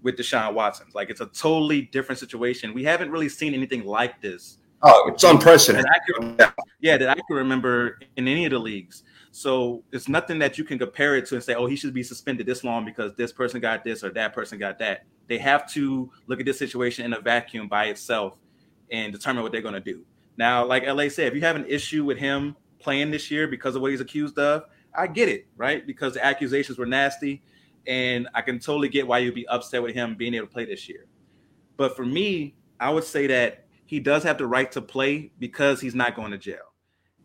with 0.02 0.16
Deshaun 0.16 0.54
Watson. 0.54 0.86
Like 0.92 1.11
it's 1.11 1.20
a 1.20 1.26
totally 1.26 1.82
different 1.82 2.18
situation. 2.18 2.74
We 2.74 2.84
haven't 2.84 3.11
really 3.11 3.28
seen 3.28 3.54
anything 3.54 3.84
like 3.84 4.20
this. 4.20 4.59
Oh, 4.82 5.11
it's 5.12 5.24
unprecedented. 5.24 5.90
yeah, 6.80 6.96
that 6.96 7.09
I 7.11 7.14
can 7.14 7.36
remember 7.36 7.98
in 8.16 8.28
any 8.28 8.44
of 8.44 8.52
the 8.52 8.59
leagues. 8.59 9.02
So 9.31 9.85
it's 9.93 10.09
nothing 10.09 10.39
that 10.41 10.59
you 10.59 10.64
can 10.64 10.79
compare 10.79 11.16
it 11.16 11.26
to 11.26 11.35
and 11.35 11.45
say, 11.45 11.55
oh, 11.55 11.66
he 11.66 11.76
should 11.76 11.95
be 11.95 12.03
suspended 12.03 12.47
this 12.47 12.64
long 12.64 12.85
because 12.85 13.14
this 13.14 13.33
person 13.33 13.61
got 13.61 13.85
this 13.85 14.03
or 14.03 14.11
that 14.11 14.33
person 14.33 14.59
got 14.59 14.79
that. 14.79 15.05
They 15.26 15.39
have 15.39 15.70
to 15.72 16.11
look 16.26 16.41
at 16.41 16.47
this 16.47 16.59
situation 16.59 17.05
in 17.05 17.12
a 17.12 17.20
vacuum 17.20 17.68
by 17.68 17.87
itself 17.87 18.35
and 18.91 19.12
determine 19.12 19.43
what 19.43 19.53
they're 19.53 19.62
going 19.62 19.74
to 19.74 19.81
do. 19.81 20.05
Now, 20.37 20.64
like 20.64 20.87
LA 20.87 21.09
said, 21.09 21.29
if 21.29 21.35
you 21.35 21.41
have 21.43 21.57
an 21.57 21.66
issue 21.66 22.05
with 22.05 22.18
him 22.18 22.57
playing 22.79 23.11
this 23.11 23.31
year 23.31 23.49
because 23.49 23.76
of 23.76 23.83
what 23.83 23.91
he's 23.91 24.01
accused 24.01 24.39
of, 24.39 24.64
I 24.95 25.07
get 25.07 25.29
it, 25.29 25.47
right? 25.57 25.87
Because 25.87 26.14
the 26.14 26.24
accusations 26.24 26.79
were 26.79 26.87
nasty. 26.87 27.43
And 27.87 28.29
I 28.35 28.43
can 28.43 28.59
totally 28.59 28.89
get 28.89 29.07
why 29.07 29.18
you'd 29.18 29.35
be 29.35 29.47
upset 29.49 29.83
with 29.83 29.95
him 29.95 30.14
being 30.14 30.35
able 30.35 30.47
to 30.47 30.53
play 30.53 30.64
this 30.64 30.89
year. 30.89 31.07
But 31.76 31.97
for 31.97 32.05
me, 32.05 32.55
I 32.81 32.91
would 32.91 33.05
say 33.05 33.26
that 33.29 33.66
he 33.87 34.01
does 34.01 34.22
have 34.24 34.39
the 34.39 34.47
right 34.47 34.70
to 34.72 34.83
play 34.83 35.33
because 35.39 35.81
he's 35.81 35.95
not 35.95 36.14
going 36.14 36.31
to 36.33 36.39
jail 36.39 36.67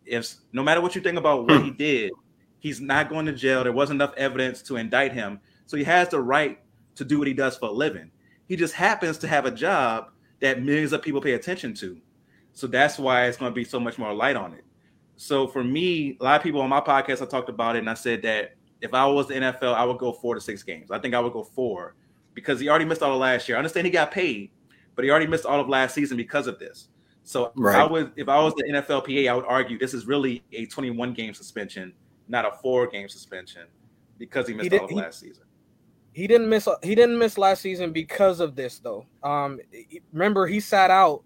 if 0.06 0.36
no 0.52 0.64
matter 0.64 0.82
what 0.82 0.96
you 0.96 1.02
think 1.02 1.18
about 1.18 1.48
what 1.48 1.60
hmm. 1.60 1.66
he 1.66 1.72
did, 1.72 2.12
he's 2.60 2.82
not 2.82 3.10
going 3.10 3.26
to 3.26 3.34
jail. 3.34 3.64
There 3.64 3.72
wasn't 3.72 4.02
enough 4.02 4.14
evidence 4.18 4.62
to 4.64 4.78
indict 4.78 5.14
him, 5.14 5.40
so 5.66 5.78
he 5.78 5.84
has 5.84 6.10
the 6.10 6.20
right 6.20 6.60
to 6.96 7.06
do 7.06 7.18
what 7.20 7.28
he 7.28 7.34
does 7.34 7.58
for 7.58 7.70
a 7.70 7.72
living. 7.72 8.12
He 8.48 8.56
just 8.56 8.74
happens 8.74 9.18
to 9.20 9.28
have 9.28 9.46
a 9.46 9.52
job 9.52 10.12
that 10.42 10.62
millions 10.62 10.94
of 10.94 11.02
people 11.02 11.22
pay 11.22 11.34
attention 11.34 11.74
to, 11.76 12.00
so 12.54 12.68
that's 12.68 13.00
why 13.00 13.26
it's 13.26 13.38
going 13.38 13.52
to 13.52 13.56
be 13.56 13.64
so 13.64 13.80
much 13.80 13.98
more 13.98 14.14
light 14.14 14.36
on 14.36 14.54
it. 14.54 14.64
So 15.16 15.48
for 15.48 15.64
me, 15.64 16.18
a 16.20 16.24
lot 16.24 16.38
of 16.38 16.44
people 16.44 16.62
on 16.62 16.70
my 16.70 16.82
podcast, 16.82 17.22
I 17.22 17.26
talked 17.26 17.50
about 17.50 17.76
it, 17.76 17.80
and 17.80 17.90
I 17.90 17.94
said 17.94 18.22
that 18.24 18.56
if 18.82 18.94
I 18.94 19.06
was 19.06 19.28
the 19.28 19.36
NFL, 19.36 19.74
I 19.74 19.86
would 19.86 19.98
go 19.98 20.12
four 20.12 20.36
to 20.36 20.42
six 20.42 20.64
games. 20.64 20.92
I 20.92 21.00
think 21.00 21.14
I 21.14 21.20
would 21.20 21.34
go 21.34 21.44
four 21.44 21.96
because 22.34 22.60
he 22.60 22.68
already 22.68 22.86
missed 22.86 23.02
all 23.02 23.14
of 23.14 23.20
last 23.20 23.48
year. 23.48 23.56
I 23.56 23.60
understand 23.60 23.86
he 23.86 23.92
got 23.92 24.12
paid, 24.12 24.52
but 24.96 25.06
he 25.06 25.12
already 25.12 25.28
missed 25.28 25.46
all 25.46 25.60
of 25.60 25.70
last 25.70 25.96
season 25.96 26.18
because 26.18 26.48
of 26.48 26.60
this. 26.60 26.90
So 27.24 27.52
right. 27.56 27.76
I 27.76 27.86
would, 27.86 28.12
if 28.16 28.28
I 28.28 28.40
was 28.40 28.54
the 28.56 28.64
NFLPA, 28.64 29.30
I 29.30 29.34
would 29.34 29.46
argue 29.46 29.78
this 29.78 29.94
is 29.94 30.06
really 30.06 30.44
a 30.52 30.66
21 30.66 31.14
game 31.14 31.34
suspension, 31.34 31.94
not 32.28 32.46
a 32.46 32.52
four 32.62 32.88
game 32.88 33.08
suspension, 33.08 33.64
because 34.18 34.48
he 34.48 34.54
missed 34.54 34.66
he 34.66 34.70
did, 34.70 34.82
all 34.82 34.88
he, 34.88 34.96
last 34.96 35.20
season. 35.20 35.44
He 36.12 36.28
didn't 36.28 36.50
miss. 36.50 36.68
He 36.84 36.96
didn't 36.96 37.18
miss 37.18 37.38
last 37.38 37.62
season 37.62 37.92
because 37.92 38.40
of 38.40 38.56
this, 38.56 38.80
though. 38.80 39.06
Um, 39.24 39.60
remember 40.12 40.48
he 40.48 40.60
sat 40.60 40.92
out, 40.92 41.24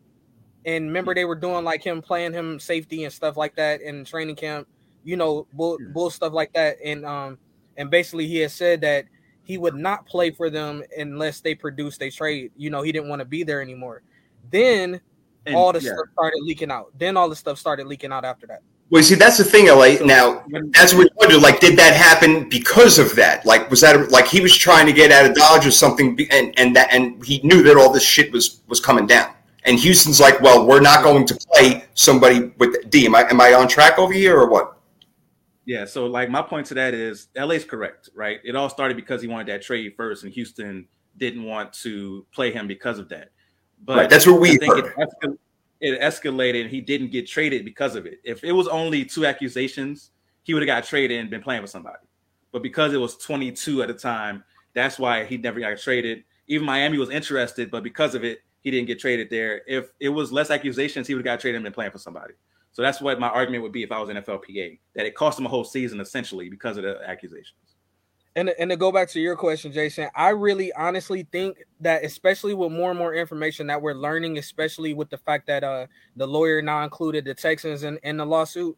and 0.66 0.86
remember 0.86 1.16
they 1.16 1.26
were 1.26 1.36
doing 1.36 1.66
like 1.66 1.84
him 1.84 2.02
playing 2.02 2.34
him 2.34 2.60
safety 2.60 3.04
and 3.04 3.14
stuff 3.14 3.36
like 3.36 3.56
that 3.56 3.82
in 3.82 4.06
training 4.06 4.36
camp. 4.36 4.68
You 5.04 5.18
know, 5.18 5.48
bull, 5.54 5.78
bull 5.94 6.10
stuff 6.10 6.34
like 6.34 6.54
that, 6.54 6.78
and 6.84 7.06
um, 7.06 7.40
and 7.76 7.90
basically 7.90 8.28
he 8.28 8.38
had 8.38 8.52
said 8.52 8.82
that 8.82 9.06
he 9.44 9.58
would 9.58 9.76
not 9.76 10.06
play 10.06 10.30
for 10.30 10.50
them 10.50 10.84
unless 10.98 11.42
they 11.42 11.56
produced 11.56 12.02
a 12.04 12.12
trade. 12.12 12.52
You 12.56 12.70
know, 12.70 12.82
he 12.82 12.92
didn't 12.92 13.10
want 13.10 13.20
to 13.20 13.26
be 13.26 13.44
there 13.44 13.62
anymore. 13.62 14.04
Then 14.52 15.02
and, 15.48 15.56
all 15.56 15.74
the 15.74 15.80
yeah. 15.80 15.94
stuff 15.94 16.08
started 16.14 16.40
leaking 16.44 16.72
out. 16.72 16.92
Then 16.98 17.18
all 17.18 17.30
the 17.30 17.36
stuff 17.36 17.58
started 17.58 17.88
leaking 17.88 18.12
out 18.12 18.26
after 18.26 18.48
that. 18.48 18.62
Well, 18.90 19.04
see, 19.04 19.16
that's 19.16 19.38
the 19.38 19.44
thing, 19.44 19.68
LA. 19.68 19.98
Now, 20.06 20.46
that's 20.72 20.94
what 20.94 21.04
we 21.04 21.10
wonder. 21.18 21.38
Like, 21.38 21.60
did 21.60 21.78
that 21.78 21.94
happen 21.94 22.48
because 22.48 23.00
of 23.00 23.16
that? 23.16 23.46
Like, 23.46 23.70
was 23.70 23.82
that 23.82 24.12
like 24.12 24.28
he 24.28 24.40
was 24.40 24.56
trying 24.56 24.86
to 24.86 24.94
get 24.94 25.12
out 25.12 25.30
of 25.30 25.36
Dodge 25.36 25.68
or 25.68 25.72
something, 25.72 26.18
and 26.32 26.58
and 26.58 26.76
that 26.76 26.94
and 26.94 27.24
he 27.26 27.42
knew 27.44 27.64
that 27.64 27.76
all 27.76 27.92
this 27.92 28.04
shit 28.04 28.32
was 28.32 28.62
was 28.68 28.80
coming 28.80 29.06
down. 29.06 29.34
And 29.66 29.78
Houston's 29.78 30.22
like, 30.22 30.40
well, 30.40 30.66
we're 30.66 30.80
not 30.80 31.04
going 31.04 31.28
to 31.28 31.36
play 31.52 31.84
somebody 31.94 32.54
with 32.58 32.90
D. 32.90 33.06
Am 33.06 33.16
I 33.16 33.30
am 33.30 33.42
I 33.42 33.54
on 33.54 33.68
track 33.68 34.00
over 34.00 34.14
here 34.14 34.38
or 34.38 34.50
what? 34.50 34.78
Yeah. 35.66 35.84
So, 35.84 36.06
like, 36.06 36.30
my 36.30 36.42
point 36.42 36.68
to 36.68 36.74
that 36.76 36.94
is 36.94 37.28
LA's 37.36 37.66
correct, 37.66 38.10
right? 38.16 38.40
It 38.46 38.56
all 38.56 38.70
started 38.70 38.96
because 38.96 39.22
he 39.22 39.28
wanted 39.28 39.48
that 39.48 39.64
trade 39.64 39.94
first, 39.98 40.24
and 40.24 40.32
Houston 40.32 40.88
didn't 41.18 41.44
want 41.44 41.74
to 41.74 42.26
play 42.34 42.54
him 42.54 42.68
because 42.68 43.00
of 43.00 43.10
that. 43.10 43.32
But 43.84 43.98
right, 43.98 44.10
that's 44.10 44.28
what 44.28 44.40
we 44.40 44.58
think 44.58 44.78
it, 44.78 44.86
escal- 44.96 45.38
it, 45.82 46.02
escalated. 46.02 46.70
He 46.70 46.82
didn't 46.82 47.12
get 47.12 47.28
traded 47.28 47.66
because 47.66 47.96
of 47.96 48.06
it. 48.06 48.20
If 48.24 48.44
it 48.44 48.52
was 48.52 48.68
only 48.68 49.06
two 49.06 49.26
accusations, 49.26 50.12
he 50.44 50.54
would 50.54 50.64
have 50.64 50.68
got 50.68 50.84
traded 50.88 51.20
and 51.20 51.30
been 51.30 51.42
playing 51.42 51.62
with 51.62 51.72
somebody. 51.72 51.98
But 52.52 52.64
because 52.64 52.94
it 52.94 52.98
was 52.98 53.18
22 53.18 53.84
at 53.84 53.88
the 53.88 53.94
time, 53.94 54.44
that's 54.74 54.98
why 54.98 55.26
he 55.26 55.38
never 55.38 55.60
got 55.60 55.78
traded. 55.78 56.24
Even 56.48 56.66
Miami 56.66 56.98
was 56.98 57.10
interested, 57.10 57.70
but 57.70 57.84
because 57.84 58.16
of 58.16 58.24
it, 58.24 58.40
he 58.62 58.72
didn't 58.72 58.88
get 58.88 59.00
traded 59.00 59.30
there. 59.30 59.62
If 59.68 59.92
it 60.00 60.10
was 60.10 60.32
less 60.32 60.50
accusations, 60.50 61.08
he 61.08 61.14
would 61.14 61.26
have 61.26 61.36
got 61.36 61.42
traded 61.42 61.58
and 61.58 61.64
been 61.64 61.74
playing 61.74 61.92
for 61.92 62.00
somebody. 62.00 62.34
So 62.72 62.82
that's 62.82 63.02
what 63.02 63.20
my 63.20 63.30
argument 63.30 63.64
would 63.64 63.72
be 63.72 63.84
if 63.84 63.92
I 63.92 64.00
was 64.00 64.10
NFLPA, 64.10 64.80
that 64.96 65.06
it 65.06 65.16
cost 65.16 65.40
him 65.40 65.46
a 65.46 65.50
whole 65.50 65.64
season 65.64 66.00
essentially 66.00 66.50
because 66.50 66.78
of 66.78 66.84
the 66.84 67.00
accusations. 67.08 67.77
And 68.38 68.54
and 68.60 68.70
to 68.70 68.78
go 68.78 68.92
back 68.92 69.10
to 69.10 69.20
your 69.20 69.36
question, 69.36 69.74
Jason, 69.74 70.10
I 70.16 70.30
really 70.30 70.72
honestly 70.74 71.28
think 71.32 71.58
that 71.82 72.06
especially 72.06 72.54
with 72.54 72.72
more 72.72 72.92
and 72.92 73.00
more 73.00 73.14
information 73.14 73.68
that 73.68 73.82
we're 73.82 73.96
learning, 73.96 74.38
especially 74.38 74.94
with 74.94 75.10
the 75.10 75.18
fact 75.18 75.48
that 75.48 75.64
uh 75.64 75.88
the 76.16 76.28
lawyer 76.28 76.62
now 76.62 76.84
included 76.84 77.26
the 77.26 77.34
Texans 77.34 77.84
in, 77.84 78.00
in 78.04 78.18
the 78.18 78.26
lawsuit, 78.26 78.78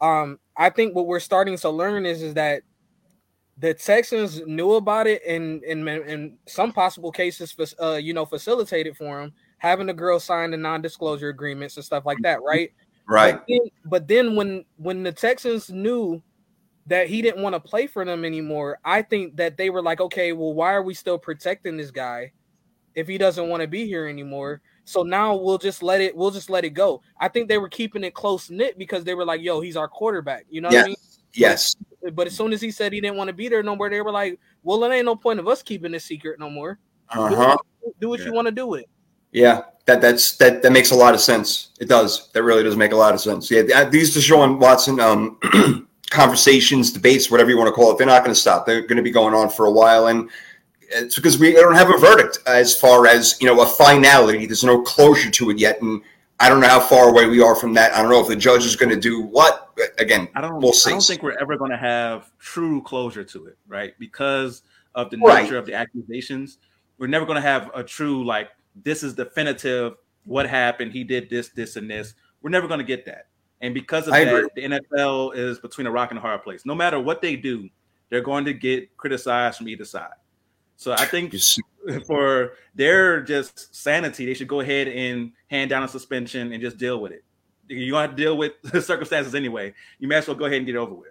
um, 0.00 0.38
I 0.56 0.70
think 0.70 0.94
what 0.94 1.06
we're 1.06 1.20
starting 1.20 1.56
to 1.56 1.70
learn 1.70 2.04
is 2.04 2.20
is 2.20 2.34
that 2.34 2.62
the 3.58 3.72
Texans 3.72 4.42
knew 4.44 4.72
about 4.72 5.06
it 5.06 5.22
and 5.26 5.62
in, 5.64 5.86
in, 5.88 6.02
in 6.02 6.38
some 6.46 6.72
possible 6.72 7.10
cases, 7.10 7.56
uh, 7.80 7.92
you 7.94 8.12
know, 8.12 8.26
facilitated 8.26 8.98
for 8.98 9.20
them 9.20 9.32
having 9.58 9.86
the 9.86 9.94
girl 9.94 10.20
sign 10.20 10.50
the 10.50 10.56
non-disclosure 10.56 11.28
agreements 11.28 11.76
and 11.76 11.84
stuff 11.84 12.04
like 12.04 12.18
that, 12.22 12.42
right? 12.42 12.72
Right. 13.08 13.34
But 13.34 13.44
then, 13.48 13.60
but 13.84 14.08
then 14.08 14.36
when 14.36 14.64
when 14.76 15.02
the 15.02 15.12
Texans 15.12 15.70
knew 15.70 16.22
that 16.86 17.08
he 17.08 17.22
didn't 17.22 17.42
want 17.42 17.54
to 17.54 17.60
play 17.60 17.86
for 17.86 18.04
them 18.04 18.24
anymore, 18.24 18.78
I 18.84 19.02
think 19.02 19.36
that 19.36 19.56
they 19.56 19.70
were 19.70 19.82
like, 19.82 20.00
okay, 20.00 20.32
well, 20.32 20.54
why 20.54 20.72
are 20.72 20.82
we 20.82 20.94
still 20.94 21.18
protecting 21.18 21.76
this 21.76 21.90
guy 21.90 22.32
if 22.94 23.08
he 23.08 23.18
doesn't 23.18 23.48
want 23.48 23.62
to 23.62 23.68
be 23.68 23.86
here 23.86 24.06
anymore? 24.06 24.62
So 24.84 25.02
now 25.02 25.34
we'll 25.34 25.58
just 25.58 25.82
let 25.82 26.00
it, 26.00 26.16
we'll 26.16 26.30
just 26.30 26.48
let 26.48 26.64
it 26.64 26.70
go. 26.70 27.02
I 27.20 27.28
think 27.28 27.48
they 27.48 27.58
were 27.58 27.68
keeping 27.68 28.04
it 28.04 28.14
close 28.14 28.50
knit 28.50 28.78
because 28.78 29.02
they 29.02 29.14
were 29.14 29.24
like, 29.24 29.40
yo, 29.40 29.60
he's 29.60 29.76
our 29.76 29.88
quarterback. 29.88 30.46
You 30.48 30.60
know 30.60 30.68
what 30.68 30.84
I 30.84 30.86
mean? 30.86 30.96
Yes. 31.34 31.74
But, 32.02 32.14
but, 32.14 32.26
as 32.28 32.36
soon 32.36 32.52
as 32.52 32.60
he 32.60 32.70
said 32.70 32.92
he 32.92 33.00
didn't 33.00 33.16
want 33.16 33.28
to 33.28 33.34
be 33.34 33.48
there 33.48 33.62
no 33.62 33.74
more, 33.74 33.90
they 33.90 34.00
were 34.00 34.12
like, 34.12 34.38
well, 34.62 34.82
it 34.84 34.94
ain't 34.94 35.04
no 35.04 35.16
point 35.16 35.40
of 35.40 35.48
us 35.48 35.62
keeping 35.62 35.92
this 35.92 36.04
secret 36.04 36.38
no 36.38 36.48
more. 36.48 36.78
Uh-huh. 37.08 37.56
Do, 37.82 37.94
do 38.00 38.08
what 38.08 38.20
yeah. 38.20 38.26
you 38.26 38.32
want 38.32 38.46
to 38.46 38.52
do 38.52 38.66
with 38.66 38.82
it. 38.82 38.90
Yeah, 39.32 39.62
that 39.84 40.00
that's 40.00 40.36
that 40.38 40.62
that 40.62 40.72
makes 40.72 40.92
a 40.92 40.94
lot 40.94 41.14
of 41.14 41.20
sense. 41.20 41.70
It 41.78 41.88
does. 41.88 42.30
That 42.32 42.42
really 42.42 42.62
does 42.62 42.76
make 42.76 42.92
a 42.92 42.96
lot 42.96 43.12
of 43.12 43.20
sense. 43.20 43.50
Yeah, 43.50 43.84
these 43.84 44.16
Deshaun 44.16 44.58
Watson 44.58 44.98
um 44.98 45.38
conversations, 46.10 46.92
debates, 46.92 47.30
whatever 47.30 47.50
you 47.50 47.58
want 47.58 47.68
to 47.68 47.72
call 47.72 47.92
it, 47.92 47.98
they're 47.98 48.06
not 48.06 48.22
going 48.22 48.34
to 48.34 48.40
stop. 48.40 48.66
They're 48.66 48.82
going 48.82 48.96
to 48.96 49.02
be 49.02 49.10
going 49.10 49.34
on 49.34 49.50
for 49.50 49.66
a 49.66 49.70
while, 49.70 50.06
and 50.06 50.30
it's 50.88 51.16
because 51.16 51.38
we 51.38 51.52
don't 51.52 51.74
have 51.74 51.90
a 51.90 51.98
verdict 51.98 52.38
as 52.46 52.78
far 52.78 53.06
as 53.06 53.40
you 53.40 53.46
know 53.46 53.60
a 53.60 53.66
finality. 53.66 54.46
There's 54.46 54.64
no 54.64 54.82
closure 54.82 55.30
to 55.30 55.50
it 55.50 55.58
yet, 55.58 55.80
and 55.82 56.02
I 56.38 56.48
don't 56.48 56.60
know 56.60 56.68
how 56.68 56.80
far 56.80 57.08
away 57.08 57.26
we 57.26 57.42
are 57.42 57.56
from 57.56 57.74
that. 57.74 57.94
I 57.94 58.02
don't 58.02 58.10
know 58.10 58.20
if 58.20 58.28
the 58.28 58.36
judge 58.36 58.64
is 58.64 58.76
going 58.76 58.90
to 58.90 59.00
do 59.00 59.22
what. 59.22 59.70
Again, 59.98 60.28
I 60.34 60.40
don't. 60.40 60.60
We'll 60.60 60.72
see. 60.72 60.90
I 60.90 60.92
don't 60.94 61.02
think 61.02 61.22
we're 61.22 61.38
ever 61.40 61.56
going 61.56 61.70
to 61.70 61.76
have 61.76 62.30
true 62.38 62.82
closure 62.82 63.24
to 63.24 63.46
it, 63.46 63.58
right? 63.66 63.94
Because 63.98 64.62
of 64.94 65.10
the 65.10 65.16
nature 65.16 65.28
right. 65.32 65.52
of 65.54 65.66
the 65.66 65.74
accusations, 65.74 66.58
we're 66.98 67.06
never 67.06 67.26
going 67.26 67.36
to 67.36 67.42
have 67.42 67.70
a 67.74 67.82
true 67.82 68.24
like 68.24 68.50
this 68.74 69.02
is 69.02 69.14
definitive. 69.14 69.94
What 70.24 70.48
happened? 70.48 70.92
He 70.92 71.04
did 71.04 71.30
this, 71.30 71.48
this, 71.50 71.76
and 71.76 71.90
this. 71.90 72.14
We're 72.42 72.50
never 72.50 72.68
going 72.68 72.78
to 72.78 72.84
get 72.84 73.06
that. 73.06 73.28
And 73.60 73.72
because 73.72 74.06
of 74.06 74.14
I 74.14 74.24
that, 74.24 74.34
agree. 74.34 74.48
the 74.54 74.80
NFL 74.80 75.36
is 75.36 75.58
between 75.58 75.86
a 75.86 75.90
rock 75.90 76.10
and 76.10 76.18
a 76.18 76.20
hard 76.20 76.42
place. 76.42 76.66
No 76.66 76.74
matter 76.74 77.00
what 77.00 77.22
they 77.22 77.36
do, 77.36 77.68
they're 78.10 78.20
going 78.20 78.44
to 78.44 78.52
get 78.52 78.96
criticized 78.96 79.58
from 79.58 79.68
either 79.68 79.84
side. 79.84 80.12
So 80.76 80.92
I 80.92 81.06
think 81.06 81.34
for 82.06 82.52
their 82.74 83.22
just 83.22 83.74
sanity, 83.74 84.26
they 84.26 84.34
should 84.34 84.48
go 84.48 84.60
ahead 84.60 84.88
and 84.88 85.32
hand 85.48 85.70
down 85.70 85.82
a 85.82 85.88
suspension 85.88 86.52
and 86.52 86.62
just 86.62 86.76
deal 86.76 87.00
with 87.00 87.12
it. 87.12 87.24
You 87.68 87.90
don't 87.90 88.00
have 88.00 88.10
to 88.10 88.16
deal 88.16 88.36
with 88.36 88.52
the 88.62 88.82
circumstances 88.82 89.34
anyway. 89.34 89.74
You 89.98 90.08
may 90.08 90.16
as 90.16 90.28
well 90.28 90.36
go 90.36 90.44
ahead 90.44 90.58
and 90.58 90.66
get 90.66 90.76
over 90.76 90.94
with. 90.94 91.08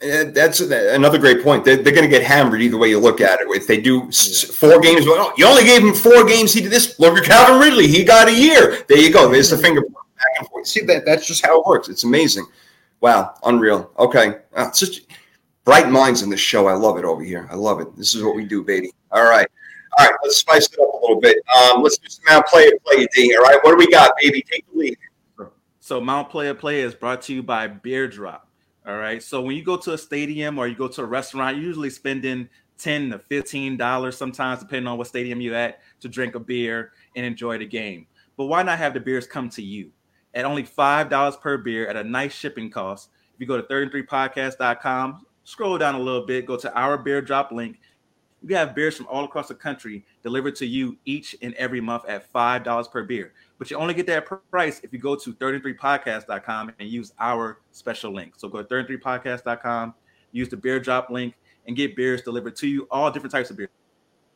That's 0.00 0.60
another 0.60 1.18
great 1.18 1.42
point. 1.42 1.64
They're, 1.64 1.76
they're 1.76 1.92
going 1.92 2.04
to 2.04 2.10
get 2.10 2.24
hammered 2.24 2.60
either 2.60 2.76
way 2.76 2.88
you 2.88 2.98
look 2.98 3.20
at 3.20 3.40
it. 3.40 3.46
If 3.50 3.68
they 3.68 3.80
do 3.80 4.10
four 4.10 4.80
games, 4.80 5.06
well, 5.06 5.32
you 5.38 5.46
only 5.46 5.62
gave 5.62 5.82
him 5.82 5.94
four 5.94 6.24
games. 6.24 6.52
He 6.52 6.60
did 6.60 6.72
this. 6.72 6.98
Look 6.98 7.16
at 7.16 7.24
Calvin 7.24 7.60
Ridley. 7.60 7.86
He 7.86 8.04
got 8.04 8.28
a 8.28 8.34
year. 8.34 8.84
There 8.88 8.98
you 8.98 9.12
go. 9.12 9.30
There's 9.30 9.50
the 9.50 9.56
finger 9.56 9.80
back 9.80 9.86
and 9.86 9.94
forth. 9.94 10.03
See 10.64 10.82
that? 10.82 11.04
That's 11.04 11.26
just 11.26 11.44
how 11.44 11.60
it 11.60 11.66
works. 11.66 11.88
It's 11.88 12.04
amazing. 12.04 12.46
Wow, 13.00 13.34
unreal. 13.44 13.90
Okay, 13.98 14.36
uh, 14.54 14.70
such 14.70 15.02
bright 15.64 15.90
minds 15.90 16.22
in 16.22 16.30
this 16.30 16.40
show. 16.40 16.66
I 16.66 16.74
love 16.74 16.98
it 16.98 17.04
over 17.04 17.22
here. 17.22 17.46
I 17.50 17.54
love 17.54 17.80
it. 17.80 17.94
This 17.96 18.14
is 18.14 18.22
what 18.22 18.34
we 18.34 18.44
do, 18.44 18.62
baby. 18.62 18.90
All 19.10 19.24
right, 19.24 19.46
all 19.98 20.06
right. 20.06 20.16
Let's 20.22 20.38
spice 20.38 20.66
it 20.66 20.78
up 20.80 20.94
a 20.94 20.98
little 20.98 21.20
bit. 21.20 21.38
Um, 21.54 21.82
let's 21.82 21.98
do 21.98 22.08
some 22.08 22.24
Mount 22.28 22.46
Player 22.46 22.70
Play 22.84 23.06
D. 23.14 23.36
All 23.36 23.42
right, 23.42 23.58
what 23.62 23.72
do 23.72 23.76
we 23.76 23.88
got, 23.88 24.12
baby? 24.20 24.42
Take 24.50 24.64
the 24.72 24.78
lead. 24.78 24.98
So 25.80 26.00
Mount 26.00 26.30
Player 26.30 26.54
Play 26.54 26.80
is 26.80 26.94
brought 26.94 27.20
to 27.22 27.34
you 27.34 27.42
by 27.42 27.66
Beer 27.66 28.08
Drop. 28.08 28.48
All 28.86 28.96
right. 28.96 29.22
So 29.22 29.40
when 29.42 29.56
you 29.56 29.62
go 29.62 29.76
to 29.76 29.92
a 29.92 29.98
stadium 29.98 30.58
or 30.58 30.66
you 30.66 30.74
go 30.74 30.88
to 30.88 31.02
a 31.02 31.06
restaurant, 31.06 31.56
you're 31.56 31.66
usually 31.66 31.90
spending 31.90 32.48
10 32.78 33.10
to 33.10 33.18
15 33.18 33.76
dollars 33.76 34.16
sometimes 34.16 34.60
depending 34.60 34.86
on 34.86 34.98
what 34.98 35.06
stadium 35.06 35.40
you're 35.40 35.54
at 35.54 35.80
to 36.00 36.08
drink 36.08 36.34
a 36.34 36.40
beer 36.40 36.92
and 37.16 37.24
enjoy 37.24 37.58
the 37.58 37.66
game. 37.66 38.06
But 38.36 38.46
why 38.46 38.62
not 38.62 38.78
have 38.78 38.94
the 38.94 39.00
beers 39.00 39.26
come 39.26 39.48
to 39.50 39.62
you 39.62 39.90
at 40.34 40.44
only 40.44 40.62
$5 40.62 41.40
per 41.40 41.56
beer 41.58 41.86
at 41.86 41.96
a 41.96 42.04
nice 42.04 42.34
shipping 42.34 42.70
cost? 42.70 43.08
If 43.34 43.40
you 43.40 43.46
go 43.46 43.60
to 43.60 43.62
33podcast.com, 43.62 45.26
scroll 45.44 45.78
down 45.78 45.94
a 45.94 45.98
little 45.98 46.26
bit, 46.26 46.46
go 46.46 46.56
to 46.56 46.72
our 46.74 46.98
beer 46.98 47.22
drop 47.22 47.52
link. 47.52 47.80
We 48.42 48.52
have 48.54 48.74
beers 48.74 48.96
from 48.96 49.06
all 49.06 49.24
across 49.24 49.48
the 49.48 49.54
country 49.54 50.04
delivered 50.22 50.54
to 50.56 50.66
you 50.66 50.98
each 51.06 51.34
and 51.40 51.54
every 51.54 51.80
month 51.80 52.04
at 52.06 52.30
$5 52.30 52.90
per 52.90 53.02
beer. 53.04 53.32
But 53.58 53.70
you 53.70 53.78
only 53.78 53.94
get 53.94 54.06
that 54.08 54.26
price 54.50 54.80
if 54.82 54.92
you 54.92 54.98
go 54.98 55.16
to 55.16 55.32
33podcast.com 55.32 56.72
and 56.78 56.88
use 56.88 57.12
our 57.18 57.60
special 57.72 58.12
link. 58.12 58.34
So 58.36 58.48
go 58.48 58.62
to 58.62 58.68
33podcast.com, 58.68 59.94
use 60.32 60.48
the 60.50 60.56
beer 60.56 60.78
drop 60.78 61.08
link, 61.08 61.34
and 61.66 61.74
get 61.74 61.96
beers 61.96 62.22
delivered 62.22 62.56
to 62.56 62.68
you, 62.68 62.86
all 62.90 63.10
different 63.10 63.32
types 63.32 63.50
of 63.50 63.56
beers. 63.56 63.70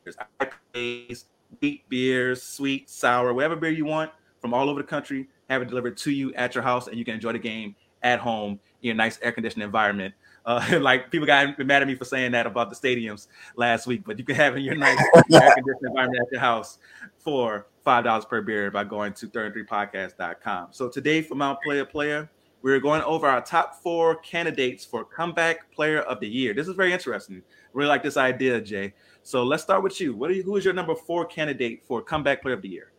There's 0.03 0.17
IPAs, 0.41 1.25
wheat 1.61 1.87
beers, 1.89 2.41
sweet, 2.41 2.89
sour, 2.89 3.33
whatever 3.33 3.55
beer 3.55 3.71
you 3.71 3.85
want 3.85 4.11
from 4.41 4.53
all 4.53 4.69
over 4.69 4.81
the 4.81 4.87
country, 4.87 5.27
have 5.49 5.61
it 5.61 5.67
delivered 5.67 5.97
to 5.97 6.11
you 6.11 6.33
at 6.35 6.55
your 6.55 6.63
house, 6.63 6.87
and 6.87 6.97
you 6.97 7.05
can 7.05 7.15
enjoy 7.15 7.33
the 7.33 7.39
game 7.39 7.75
at 8.01 8.19
home 8.19 8.59
in 8.81 8.91
a 8.91 8.93
nice 8.93 9.19
air 9.21 9.31
conditioned 9.31 9.63
environment. 9.63 10.13
Uh, 10.45 10.77
like 10.81 11.11
people 11.11 11.27
got 11.27 11.57
mad 11.59 11.81
at 11.81 11.87
me 11.87 11.95
for 11.95 12.05
saying 12.05 12.31
that 12.31 12.45
about 12.45 12.69
the 12.69 12.75
stadiums 12.75 13.27
last 13.55 13.87
week, 13.87 14.03
but 14.05 14.17
you 14.17 14.23
can 14.23 14.35
have 14.35 14.55
it 14.55 14.59
in 14.59 14.63
your 14.63 14.75
nice 14.75 14.97
air 15.33 15.53
conditioned 15.53 15.87
environment 15.87 16.21
at 16.25 16.31
your 16.31 16.41
house 16.41 16.77
for 17.17 17.67
$5 17.85 18.29
per 18.29 18.41
beer 18.41 18.71
by 18.71 18.83
going 18.83 19.13
to 19.13 19.27
33podcast.com. 19.27 20.67
So 20.71 20.89
today 20.89 21.21
for 21.21 21.35
Mount 21.35 21.59
Player 21.61 21.85
Player, 21.85 22.29
we're 22.61 22.79
going 22.79 23.01
over 23.03 23.27
our 23.27 23.41
top 23.41 23.75
four 23.81 24.15
candidates 24.17 24.83
for 24.83 25.05
comeback 25.05 25.71
player 25.71 26.01
of 26.01 26.19
the 26.19 26.27
year. 26.27 26.53
This 26.53 26.67
is 26.67 26.75
very 26.75 26.91
interesting. 26.91 27.41
Really 27.73 27.87
like 27.87 28.03
this 28.03 28.17
idea, 28.17 28.59
Jay. 28.59 28.93
So 29.23 29.43
let's 29.43 29.63
start 29.63 29.81
with 29.81 29.99
you. 30.01 30.13
What 30.13 30.29
are 30.29 30.33
you, 30.33 30.43
who 30.43 30.57
is 30.57 30.65
your 30.65 30.73
number 30.73 30.95
four 30.95 31.25
candidate 31.25 31.83
for 31.87 32.01
comeback 32.01 32.41
player 32.41 32.55
of 32.55 32.61
the 32.61 32.69
year? 32.69 32.91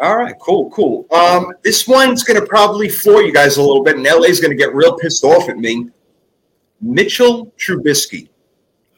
All 0.00 0.16
right, 0.16 0.34
cool, 0.40 0.70
cool. 0.70 1.06
Um, 1.12 1.52
this 1.64 1.88
one's 1.88 2.22
going 2.22 2.38
to 2.38 2.46
probably 2.46 2.88
floor 2.88 3.22
you 3.22 3.32
guys 3.32 3.56
a 3.56 3.62
little 3.62 3.82
bit, 3.82 3.96
and 3.96 4.04
LA's 4.04 4.40
going 4.40 4.52
to 4.52 4.56
get 4.56 4.72
real 4.74 4.96
pissed 4.96 5.24
off 5.24 5.48
at 5.48 5.58
me. 5.58 5.88
Mitchell 6.80 7.52
Trubisky. 7.58 8.28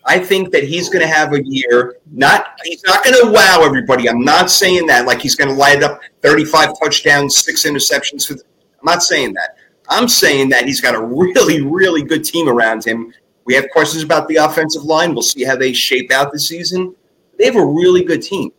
I 0.05 0.19
think 0.19 0.51
that 0.53 0.65
he's 0.65 0.89
going 0.89 1.03
to 1.03 1.13
have 1.13 1.33
a 1.33 1.43
year. 1.45 1.97
Not 2.11 2.59
he's 2.65 2.83
not 2.87 3.05
going 3.05 3.17
to 3.23 3.31
wow 3.31 3.63
everybody. 3.65 4.09
I'm 4.09 4.25
not 4.25 4.51
saying 4.51 4.87
that 4.87 5.07
like 5.07 5.21
he's 5.21 5.35
going 5.35 5.49
to 5.49 5.55
light 5.55 5.83
up 5.83 6.01
35 6.23 6.79
touchdowns, 6.83 7.37
six 7.37 7.65
interceptions. 7.65 8.27
For 8.27 8.35
I'm 8.35 8.85
not 8.85 9.03
saying 9.03 9.35
that. 9.35 9.57
I'm 9.89 10.09
saying 10.09 10.51
that 10.51 10.67
he's 10.67 10.81
got 10.81 10.95
a 10.95 11.03
really, 11.03 11.63
really 11.63 12.03
good 12.03 12.25
team 12.25 12.49
around 12.49 12.85
him. 12.85 13.13
We 13.45 13.55
have 13.55 13.69
questions 13.71 14.03
about 14.03 14.29
the 14.29 14.37
offensive 14.37 14.85
line. 14.85 15.13
We'll 15.13 15.23
see 15.23 15.45
how 15.45 15.57
they 15.57 15.73
shape 15.73 16.13
out 16.13 16.33
this 16.33 16.49
season. 16.49 16.95
They 17.39 17.47
have 17.47 17.57
a 17.57 17.65
really 17.65 18.05
good 18.05 18.23
team, 18.23 18.53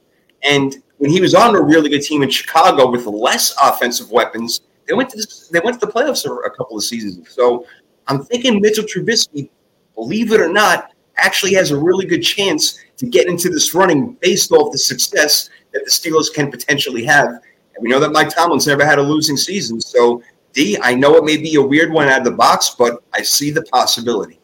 and 0.44 0.76
when 1.02 1.10
he 1.10 1.20
was 1.20 1.34
on 1.34 1.56
a 1.56 1.60
really 1.60 1.90
good 1.90 2.04
team 2.04 2.22
in 2.22 2.30
Chicago 2.30 2.88
with 2.88 3.08
less 3.08 3.56
offensive 3.62 4.12
weapons, 4.12 4.62
they 4.88 4.94
went 4.94 5.10
to 5.10 5.18
this, 5.18 5.48
they 5.48 5.60
went 5.60 5.80
to 5.80 5.84
the 5.88 5.92
playoffs 5.92 6.24
for 6.24 6.44
a 6.44 6.52
couple 6.52 6.78
of 6.78 6.84
seasons. 6.84 7.32
So 7.32 7.66
I'm 8.06 8.24
thinking 8.24 8.62
Mitchell 8.62 8.84
Trubisky, 8.84 9.50
believe 9.96 10.32
it 10.32 10.40
or 10.40 10.54
not, 10.54 10.92
actually 11.18 11.56
has 11.56 11.72
a 11.72 11.78
really 11.78 12.06
good 12.06 12.22
chance 12.22 12.80
to 12.98 13.08
get 13.08 13.28
into 13.28 13.50
this 13.50 13.74
running 13.74 14.14
based 14.22 14.52
off 14.52 14.72
the 14.72 14.78
success 14.78 15.50
that 15.74 15.84
the 15.86 15.90
Steelers 15.90 16.32
can 16.32 16.52
potentially 16.52 17.04
have. 17.04 17.30
And 17.30 17.82
we 17.82 17.90
know 17.90 18.00
that 18.00 18.12
Mike 18.12 18.30
Tomlin's 18.30 18.68
never 18.68 18.86
had 18.86 19.00
a 19.00 19.02
losing 19.02 19.38
season. 19.38 19.82
So, 19.82 20.22
D, 20.54 20.78
I 20.84 20.94
know 20.94 21.16
it 21.16 21.24
may 21.24 21.38
be 21.38 21.56
a 21.56 21.62
weird 21.64 21.92
one 21.92 22.10
out 22.10 22.20
of 22.20 22.26
the 22.26 22.32
box, 22.32 22.76
but 22.78 23.04
I 23.12 23.24
see 23.24 23.50
the 23.50 23.64
possibility. 23.64 24.40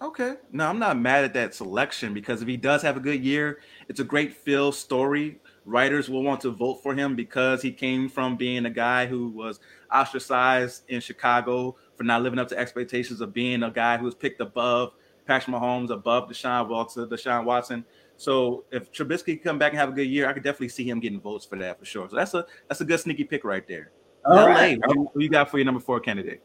Okay. 0.00 0.34
No, 0.52 0.68
I'm 0.68 0.78
not 0.78 0.96
mad 0.96 1.24
at 1.24 1.34
that 1.34 1.56
selection 1.56 2.14
because 2.14 2.40
if 2.40 2.46
he 2.46 2.56
does 2.56 2.82
have 2.82 2.96
a 2.96 3.00
good 3.00 3.24
year, 3.24 3.58
it's 3.88 3.98
a 3.98 4.04
great 4.04 4.32
Phil 4.32 4.70
story. 4.70 5.40
Writers 5.66 6.08
will 6.08 6.22
want 6.22 6.40
to 6.42 6.50
vote 6.50 6.82
for 6.82 6.94
him 6.94 7.16
because 7.16 7.60
he 7.60 7.72
came 7.72 8.08
from 8.08 8.36
being 8.36 8.66
a 8.66 8.70
guy 8.70 9.06
who 9.06 9.28
was 9.30 9.58
ostracized 9.92 10.84
in 10.88 11.00
Chicago 11.00 11.76
for 11.96 12.04
not 12.04 12.22
living 12.22 12.38
up 12.38 12.48
to 12.48 12.58
expectations 12.58 13.20
of 13.20 13.34
being 13.34 13.64
a 13.64 13.70
guy 13.70 13.96
who 13.96 14.04
was 14.04 14.14
picked 14.14 14.40
above 14.40 14.94
Patrick 15.26 15.56
Mahomes, 15.56 15.90
above 15.90 16.28
Deshaun 16.28 16.68
Watson, 16.68 17.08
Deshaun 17.08 17.44
Watson. 17.44 17.84
So 18.16 18.64
if 18.70 18.92
Trubisky 18.92 19.42
come 19.42 19.58
back 19.58 19.72
and 19.72 19.80
have 19.80 19.88
a 19.88 19.92
good 19.92 20.06
year, 20.06 20.28
I 20.28 20.32
could 20.32 20.44
definitely 20.44 20.68
see 20.68 20.88
him 20.88 21.00
getting 21.00 21.20
votes 21.20 21.44
for 21.44 21.58
that 21.58 21.80
for 21.80 21.84
sure. 21.84 22.08
So 22.08 22.16
that's 22.16 22.32
a 22.34 22.46
that's 22.68 22.80
a 22.80 22.84
good 22.84 23.00
sneaky 23.00 23.24
pick 23.24 23.42
right 23.44 23.66
there. 23.66 23.90
All 24.24 24.36
LA, 24.36 24.46
right. 24.46 24.78
who, 24.86 25.10
who 25.12 25.20
you 25.20 25.28
got 25.28 25.50
for 25.50 25.58
your 25.58 25.64
number 25.64 25.80
four 25.80 25.98
candidate? 25.98 26.42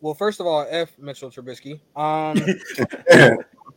Well, 0.00 0.14
first 0.14 0.40
of 0.40 0.46
all, 0.46 0.66
F 0.68 0.98
Mitchell 0.98 1.30
Trubisky. 1.30 1.80
Um, 1.94 2.36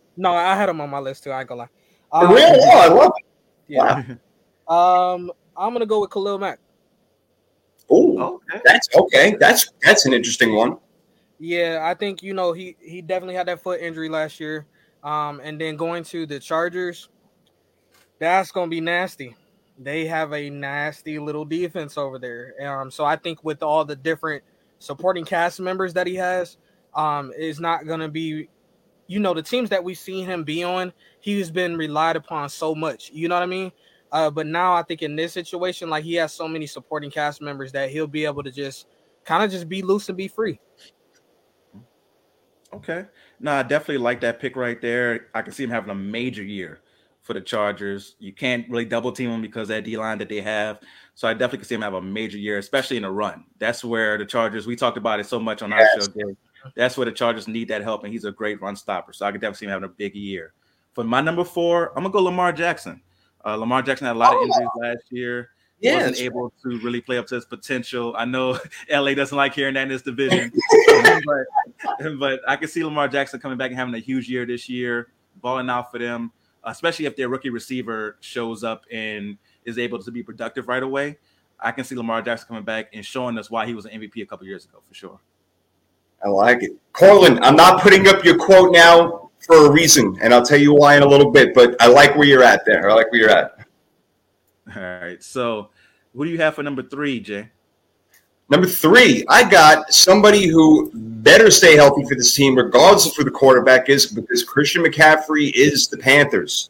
no, 0.18 0.34
I 0.34 0.56
had 0.56 0.70
him 0.70 0.80
on 0.80 0.90
my 0.90 1.00
list 1.00 1.26
too. 1.26 1.32
I 1.32 1.42
ain't 1.42 1.50
gonna 1.50 1.62
lie. 1.62 1.70
Um, 2.12 2.34
really? 2.34 2.60
Oh, 2.64 2.80
I 2.80 2.88
love 2.88 3.12
it. 3.18 3.26
Yeah. 3.68 4.04
Wow. 4.08 4.18
Um, 4.68 5.32
I'm 5.56 5.74
gonna 5.74 5.86
go 5.86 6.02
with 6.02 6.10
Khalil 6.10 6.40
Mack. 6.40 6.58
Oh, 7.90 8.42
okay. 8.50 8.62
that's 8.66 8.90
okay. 8.96 9.36
That's 9.40 9.72
that's 9.84 10.06
an 10.08 10.14
interesting 10.14 10.56
one. 10.56 10.78
Yeah, 11.40 11.82
I 11.84 11.94
think 11.94 12.24
you 12.24 12.34
know 12.34 12.54
he 12.54 12.76
he 12.80 13.02
definitely 13.02 13.36
had 13.36 13.48
that 13.48 13.62
foot 13.62 13.82
injury 13.82 14.10
last 14.10 14.40
year, 14.40 14.66
um, 15.04 15.40
and 15.44 15.60
then 15.60 15.76
going 15.76 16.04
to 16.06 16.26
the 16.26 16.40
Chargers, 16.40 17.10
that's 18.20 18.52
gonna 18.52 18.70
be 18.70 18.82
nasty. 18.82 19.36
They 19.78 20.06
have 20.06 20.34
a 20.34 20.50
nasty 20.50 21.20
little 21.20 21.46
defense 21.46 21.98
over 21.98 22.18
there. 22.18 22.56
Um, 22.62 22.90
so 22.90 23.04
I 23.04 23.18
think 23.18 23.44
with 23.44 23.62
all 23.62 23.84
the 23.84 23.96
different 23.96 24.44
supporting 24.80 25.26
cast 25.26 25.60
members 25.60 25.94
that 25.94 26.08
he 26.08 26.16
has, 26.16 26.58
um, 26.94 27.32
is 27.38 27.60
not 27.60 27.86
gonna 27.86 28.10
be, 28.10 28.50
you 29.08 29.20
know, 29.20 29.34
the 29.34 29.44
teams 29.44 29.70
that 29.70 29.84
we've 29.84 29.98
seen 29.98 30.26
him 30.26 30.44
be 30.44 30.64
on. 30.64 30.94
He's 31.26 31.50
been 31.50 31.76
relied 31.76 32.18
upon 32.18 32.50
so 32.50 32.76
much. 32.76 33.10
You 33.12 33.28
know 33.28 33.34
what 33.34 33.42
I 33.42 33.48
mean? 33.48 33.72
Uh, 34.12 34.30
but 34.30 34.46
now 34.46 34.76
I 34.76 34.84
think 34.84 35.02
in 35.02 35.16
this 35.16 35.34
situation, 35.34 35.90
like 35.90 36.04
he 36.04 36.14
has 36.14 36.32
so 36.32 36.48
many 36.48 36.68
supporting 36.68 37.10
cast 37.10 37.42
members 37.42 37.72
that 37.72 37.90
he'll 37.90 38.06
be 38.06 38.26
able 38.26 38.44
to 38.44 38.52
just 38.52 38.86
kind 39.24 39.44
of 39.44 39.50
just 39.50 39.68
be 39.68 39.82
loose 39.82 40.08
and 40.08 40.16
be 40.16 40.28
free. 40.28 40.60
Okay. 42.72 43.06
No, 43.40 43.54
I 43.54 43.64
definitely 43.64 43.98
like 43.98 44.22
that 44.22 44.40
pick 44.40 44.56
right 44.56 44.80
there. 44.80 45.30
I 45.34 45.42
can 45.42 45.52
see 45.52 45.64
him 45.64 45.72
having 45.72 45.90
a 45.90 45.96
major 45.96 46.44
year 46.44 46.82
for 47.24 47.34
the 47.34 47.42
Chargers. 47.42 48.18
You 48.20 48.32
can't 48.32 48.70
really 48.70 48.86
double 48.86 49.12
team 49.12 49.32
him 49.32 49.42
because 49.42 49.70
that 49.70 49.84
D 49.84 49.98
line 49.98 50.20
that 50.20 50.30
they 50.30 50.42
have. 50.42 50.80
So 51.16 51.28
I 51.28 51.34
definitely 51.34 51.58
can 51.58 51.68
see 51.70 51.76
him 51.76 51.82
have 51.82 51.96
a 51.96 52.02
major 52.04 52.38
year, 52.38 52.60
especially 52.60 52.98
in 52.98 53.04
a 53.04 53.12
run. 53.12 53.46
That's 53.58 53.84
where 53.84 54.20
the 54.20 54.28
Chargers, 54.28 54.68
we 54.68 54.76
talked 54.76 55.00
about 55.00 55.20
it 55.20 55.26
so 55.26 55.40
much 55.40 55.64
on 55.64 55.72
yes. 55.72 55.90
our 55.96 56.04
show. 56.04 56.36
That's 56.76 56.98
where 56.98 57.06
the 57.06 57.12
Chargers 57.12 57.48
need 57.48 57.70
that 57.70 57.82
help, 57.82 58.04
and 58.04 58.14
he's 58.14 58.26
a 58.26 58.32
great 58.32 58.62
run 58.62 58.76
stopper. 58.76 59.12
So 59.12 59.26
I 59.26 59.32
can 59.32 59.42
definitely 59.42 59.58
see 59.58 59.66
him 59.66 59.72
having 59.72 59.90
a 59.90 59.92
big 59.92 60.14
year. 60.14 60.54
For 60.96 61.04
my 61.04 61.20
number 61.20 61.44
four, 61.44 61.90
I'm 61.90 62.04
gonna 62.04 62.10
go 62.10 62.22
Lamar 62.22 62.54
Jackson. 62.54 63.02
Uh, 63.46 63.58
Lamar 63.58 63.82
Jackson 63.82 64.08
had 64.08 64.16
a 64.16 64.20
lot 64.20 64.34
oh. 64.34 64.38
of 64.38 64.44
injuries 64.46 64.70
last 64.78 65.04
year. 65.12 65.50
Yeah, 65.82 65.98
wasn't 65.98 66.22
able 66.22 66.54
to 66.64 66.80
really 66.80 67.02
play 67.02 67.18
up 67.18 67.28
to 67.28 67.36
his 67.36 67.44
potential. 67.44 68.16
I 68.18 68.24
know 68.24 68.58
LA 68.90 69.14
doesn't 69.14 69.38
like 69.38 69.54
hearing 69.54 69.74
that 69.74 69.84
in 69.84 69.90
this 69.90 70.02
division, 70.02 70.54
but, 70.88 72.18
but 72.18 72.40
I 72.48 72.56
can 72.56 72.70
see 72.70 72.82
Lamar 72.84 73.10
Jackson 73.10 73.42
coming 73.42 73.58
back 73.58 73.72
and 73.72 73.78
having 73.78 73.94
a 73.94 74.00
huge 74.00 74.30
year 74.30 74.46
this 74.46 74.70
year, 74.70 75.10
balling 75.42 75.70
out 75.70 75.92
for 75.92 76.00
them, 76.00 76.32
especially 76.64 77.08
if 77.08 77.18
their 77.18 77.28
rookie 77.28 77.50
receiver 77.50 78.16
shows 78.22 78.64
up 78.64 78.86
and 78.90 79.38
is 79.66 79.78
able 79.78 80.02
to 80.02 80.12
be 80.12 80.24
productive 80.24 80.70
right 80.70 80.82
away. 80.82 81.18
I 81.60 81.74
can 81.74 81.84
see 81.84 81.96
Lamar 81.96 82.22
Jackson 82.22 82.48
coming 82.48 82.64
back 82.64 82.88
and 82.94 83.06
showing 83.06 83.38
us 83.38 83.52
why 83.52 83.66
he 83.66 83.74
was 83.74 83.86
an 83.86 84.00
MVP 84.00 84.24
a 84.24 84.26
couple 84.26 84.48
years 84.48 84.64
ago 84.64 84.80
for 84.88 84.94
sure. 84.94 85.20
I 86.24 86.30
like 86.30 86.64
it. 86.64 86.72
Corlin, 86.94 87.40
I'm 87.42 87.58
not 87.58 87.82
putting 87.82 88.08
up 88.08 88.24
your 88.24 88.38
quote 88.38 88.72
now 88.72 89.25
for 89.46 89.68
a 89.68 89.72
reason, 89.72 90.18
and 90.22 90.34
I'll 90.34 90.46
tell 90.46 90.60
you 90.60 90.74
why 90.74 90.98
in 90.98 91.04
a 91.04 91.08
little 91.08 91.32
bit, 91.32 91.54
but 91.54 91.76
I 91.80 91.88
like 91.88 92.16
where 92.16 92.28
you're 92.28 92.44
at 92.44 92.66
there. 92.66 92.90
I 92.90 92.94
like 92.94 93.12
where 93.12 93.22
you're 93.22 93.30
at. 93.30 93.60
All 94.76 94.82
right. 94.82 95.22
So, 95.22 95.70
what 96.14 96.26
do 96.26 96.32
you 96.32 96.38
have 96.40 96.56
for 96.56 96.64
number 96.64 96.82
three, 96.82 97.20
Jay? 97.20 97.50
Number 98.50 98.68
three, 98.68 99.26
I 99.28 99.48
got 99.48 99.92
somebody 99.92 100.48
who 100.48 100.92
better 100.94 101.50
stay 101.50 101.76
healthy 101.76 102.04
for 102.06 102.16
this 102.16 102.36
team, 102.36 102.56
regardless 102.56 103.08
of 103.08 103.16
who 103.16 103.24
the 103.24 103.32
quarterback 103.32 103.90
is, 103.90 104.06
because 104.06 104.44
Christian 104.44 104.84
McCaffrey 104.84 105.52
is 105.56 105.88
the 105.88 105.98
Panthers. 105.98 106.70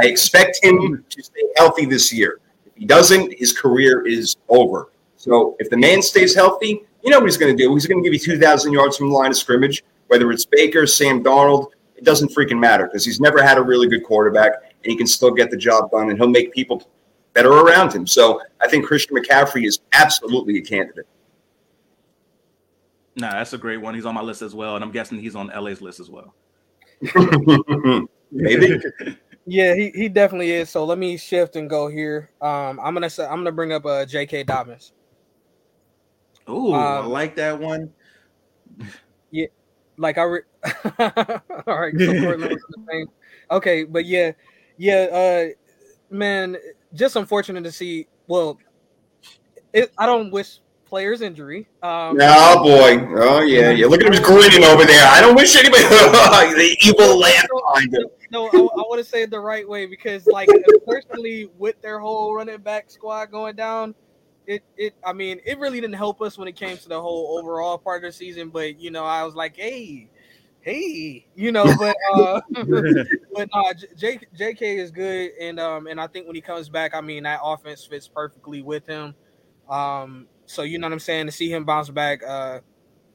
I 0.00 0.06
expect 0.06 0.62
him 0.62 1.04
to 1.08 1.22
stay 1.22 1.42
healthy 1.56 1.86
this 1.86 2.12
year. 2.12 2.40
If 2.64 2.74
he 2.76 2.84
doesn't, 2.84 3.34
his 3.38 3.52
career 3.52 4.06
is 4.06 4.36
over. 4.48 4.92
So 5.16 5.56
if 5.58 5.68
the 5.70 5.76
man 5.76 6.02
stays 6.02 6.34
healthy, 6.34 6.84
You 7.02 7.10
know 7.12 7.20
what 7.20 7.26
he's 7.26 7.36
going 7.36 7.56
to 7.56 7.62
do? 7.62 7.72
He's 7.72 7.86
going 7.86 8.02
to 8.02 8.04
give 8.04 8.12
you 8.12 8.18
2,000 8.18 8.72
yards 8.72 8.96
from 8.96 9.10
the 9.10 9.14
line 9.14 9.30
of 9.30 9.36
scrimmage, 9.36 9.84
whether 10.08 10.32
it's 10.32 10.44
Baker, 10.44 10.88
Sam 10.88 11.22
Darnold. 11.22 11.68
It 11.96 12.04
doesn't 12.04 12.28
freaking 12.34 12.58
matter 12.58 12.86
because 12.86 13.04
he's 13.04 13.20
never 13.20 13.42
had 13.42 13.58
a 13.58 13.62
really 13.62 13.88
good 13.88 14.04
quarterback, 14.04 14.52
and 14.62 14.90
he 14.90 14.96
can 14.96 15.06
still 15.06 15.30
get 15.30 15.50
the 15.50 15.56
job 15.56 15.90
done, 15.90 16.10
and 16.10 16.18
he'll 16.18 16.28
make 16.28 16.52
people 16.52 16.82
better 17.32 17.50
around 17.50 17.92
him. 17.92 18.06
So 18.06 18.40
I 18.60 18.68
think 18.68 18.86
Christian 18.86 19.16
McCaffrey 19.16 19.66
is 19.66 19.80
absolutely 19.92 20.58
a 20.58 20.62
candidate. 20.62 21.06
Nah, 23.16 23.30
that's 23.32 23.54
a 23.54 23.58
great 23.58 23.78
one. 23.78 23.94
He's 23.94 24.04
on 24.04 24.14
my 24.14 24.20
list 24.20 24.42
as 24.42 24.54
well, 24.54 24.76
and 24.76 24.84
I'm 24.84 24.90
guessing 24.90 25.18
he's 25.18 25.34
on 25.34 25.48
LA's 25.48 25.80
list 25.80 26.00
as 26.00 26.10
well. 26.10 26.34
Maybe. 28.30 28.80
Yeah, 29.48 29.76
he, 29.76 29.90
he 29.90 30.08
definitely 30.08 30.50
is. 30.50 30.70
So 30.70 30.84
let 30.84 30.98
me 30.98 31.16
shift 31.16 31.54
and 31.54 31.70
go 31.70 31.86
here. 31.86 32.30
Um, 32.42 32.80
I'm 32.82 32.94
gonna 32.94 33.08
say 33.08 33.24
I'm 33.24 33.38
gonna 33.38 33.52
bring 33.52 33.72
up 33.72 33.86
uh 33.86 34.04
J.K. 34.04 34.42
Dobbins. 34.42 34.92
Ooh, 36.48 36.74
um, 36.74 36.82
I 36.82 36.98
like 37.06 37.36
that 37.36 37.58
one. 37.58 37.92
Yeah, 39.30 39.46
like 39.98 40.18
I. 40.18 40.22
Re- 40.22 40.40
All 41.66 41.78
right, 41.80 41.94
okay, 43.50 43.84
but 43.84 44.04
yeah, 44.04 44.32
yeah, 44.76 44.94
uh, 44.94 45.44
man, 46.10 46.56
just 46.94 47.16
unfortunate 47.16 47.64
to 47.64 47.72
see. 47.72 48.06
Well, 48.26 48.58
it, 49.72 49.92
I 49.98 50.06
don't 50.06 50.30
wish 50.30 50.60
players 50.84 51.20
injury. 51.20 51.68
Um, 51.82 52.18
oh 52.20 52.62
boy, 52.62 53.06
oh 53.20 53.40
yeah, 53.42 53.70
yeah. 53.70 53.86
Look 53.86 54.02
at 54.02 54.14
him 54.14 54.22
grinning 54.22 54.64
over 54.64 54.84
there. 54.84 55.06
I 55.08 55.20
don't 55.20 55.34
wish 55.34 55.56
anybody 55.56 55.82
the 55.84 56.76
evil 56.82 57.18
land 57.18 57.48
behind 57.52 57.94
him 57.94 58.06
no, 58.30 58.46
I, 58.46 58.56
I 58.56 58.82
want 58.82 58.98
to 58.98 59.04
say 59.04 59.22
it 59.22 59.30
the 59.30 59.40
right 59.40 59.68
way 59.68 59.86
because, 59.86 60.26
like, 60.26 60.48
personally, 60.86 61.50
with 61.58 61.80
their 61.82 61.98
whole 61.98 62.34
running 62.34 62.58
back 62.58 62.90
squad 62.90 63.30
going 63.30 63.56
down, 63.56 63.94
it, 64.46 64.62
it, 64.76 64.94
I 65.04 65.12
mean, 65.12 65.40
it 65.44 65.58
really 65.58 65.80
didn't 65.80 65.96
help 65.96 66.20
us 66.22 66.38
when 66.38 66.48
it 66.48 66.56
came 66.56 66.76
to 66.76 66.88
the 66.88 67.00
whole 67.00 67.38
overall 67.38 67.78
part 67.78 68.04
of 68.04 68.08
the 68.08 68.12
season. 68.12 68.50
But 68.50 68.80
you 68.80 68.90
know, 68.90 69.04
I 69.04 69.24
was 69.24 69.34
like, 69.34 69.56
hey, 69.56 70.08
hey, 70.60 71.26
you 71.34 71.52
know, 71.52 71.64
but 71.78 71.96
uh, 72.14 72.40
but 73.34 73.48
uh, 73.52 73.74
J, 73.96 74.20
JK 74.36 74.62
is 74.62 74.90
good, 74.90 75.32
and 75.40 75.58
um, 75.58 75.86
and 75.86 76.00
I 76.00 76.06
think 76.06 76.26
when 76.26 76.34
he 76.34 76.40
comes 76.40 76.68
back, 76.68 76.94
I 76.94 77.00
mean, 77.00 77.24
that 77.24 77.40
offense 77.42 77.84
fits 77.84 78.08
perfectly 78.08 78.62
with 78.62 78.86
him. 78.86 79.14
Um, 79.68 80.26
so 80.46 80.62
you 80.62 80.78
know 80.78 80.86
what 80.86 80.92
I'm 80.92 81.00
saying 81.00 81.26
to 81.26 81.32
see 81.32 81.50
him 81.50 81.64
bounce 81.64 81.90
back, 81.90 82.22
uh 82.22 82.60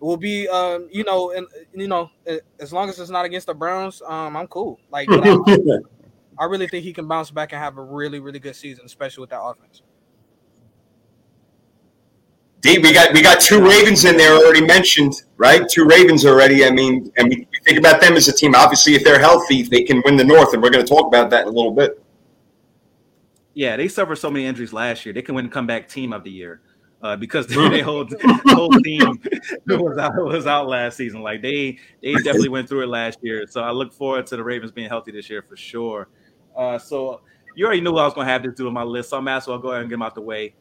will 0.01 0.17
be 0.17 0.47
um 0.49 0.89
you 0.91 1.03
know 1.03 1.31
and 1.31 1.47
you 1.73 1.87
know 1.87 2.09
as 2.59 2.73
long 2.73 2.89
as 2.89 2.99
it's 2.99 3.09
not 3.09 3.23
against 3.25 3.47
the 3.47 3.53
Browns 3.53 4.01
um 4.01 4.35
I'm 4.35 4.47
cool 4.47 4.79
like 4.89 5.07
I, 5.09 5.37
I, 6.39 6.45
really 6.45 6.67
think 6.67 6.83
he 6.83 6.91
can 6.91 7.07
bounce 7.07 7.29
back 7.29 7.53
and 7.53 7.61
have 7.61 7.77
a 7.77 7.83
really 7.83 8.19
really 8.19 8.39
good 8.39 8.55
season 8.55 8.83
especially 8.85 9.21
with 9.21 9.29
that 9.29 9.41
offense. 9.41 9.83
D, 12.61 12.77
we 12.77 12.93
got 12.93 13.11
we 13.13 13.21
got 13.23 13.41
two 13.41 13.59
Ravens 13.59 14.05
in 14.05 14.17
there 14.17 14.33
already 14.33 14.63
mentioned, 14.63 15.23
right? 15.37 15.67
Two 15.67 15.85
Ravens 15.85 16.25
already. 16.25 16.63
I 16.65 16.69
mean, 16.69 17.11
and 17.17 17.27
we 17.27 17.47
think 17.65 17.79
about 17.79 17.99
them 17.99 18.13
as 18.13 18.27
a 18.27 18.33
team. 18.33 18.53
Obviously, 18.55 18.93
if 18.93 19.03
they're 19.03 19.19
healthy, 19.19 19.63
they 19.63 19.81
can 19.81 20.01
win 20.05 20.15
the 20.15 20.23
North, 20.23 20.53
and 20.53 20.61
we're 20.61 20.69
going 20.69 20.85
to 20.85 20.89
talk 20.89 21.07
about 21.07 21.31
that 21.31 21.41
in 21.41 21.47
a 21.47 21.51
little 21.51 21.73
bit. 21.73 22.03
Yeah, 23.55 23.77
they 23.77 23.87
suffered 23.87 24.17
so 24.17 24.29
many 24.29 24.45
injuries 24.45 24.73
last 24.73 25.05
year. 25.05 25.13
They 25.13 25.23
can 25.23 25.33
win 25.33 25.49
comeback 25.49 25.89
team 25.89 26.13
of 26.13 26.23
the 26.23 26.29
year 26.29 26.61
uh, 27.01 27.15
because 27.15 27.47
their 27.47 27.83
whole, 27.83 28.07
whole 28.45 28.69
team 28.69 29.19
was 29.67 29.97
out, 29.97 30.13
was 30.17 30.45
out 30.45 30.67
last 30.67 30.97
season. 30.97 31.21
Like 31.21 31.41
they 31.41 31.79
they 32.03 32.13
definitely 32.13 32.49
went 32.49 32.69
through 32.69 32.83
it 32.83 32.87
last 32.89 33.19
year. 33.23 33.47
So 33.49 33.63
I 33.63 33.71
look 33.71 33.91
forward 33.91 34.27
to 34.27 34.37
the 34.37 34.43
Ravens 34.43 34.71
being 34.71 34.87
healthy 34.87 35.11
this 35.11 35.29
year 35.29 35.41
for 35.41 35.57
sure. 35.57 36.09
Uh, 36.55 36.77
so 36.77 37.21
you 37.55 37.65
already 37.65 37.81
knew 37.81 37.95
I 37.95 38.05
was 38.05 38.13
going 38.13 38.27
to 38.27 38.31
have 38.31 38.43
this 38.43 38.53
do 38.53 38.67
on 38.67 38.73
my 38.73 38.83
list, 38.83 39.09
so 39.09 39.17
I 39.17 39.19
might 39.19 39.37
as 39.37 39.47
well 39.47 39.57
go 39.57 39.69
ahead 39.69 39.81
and 39.81 39.89
get 39.89 39.95
them 39.95 40.03
out 40.03 40.15
the 40.15 40.21
way. 40.21 40.53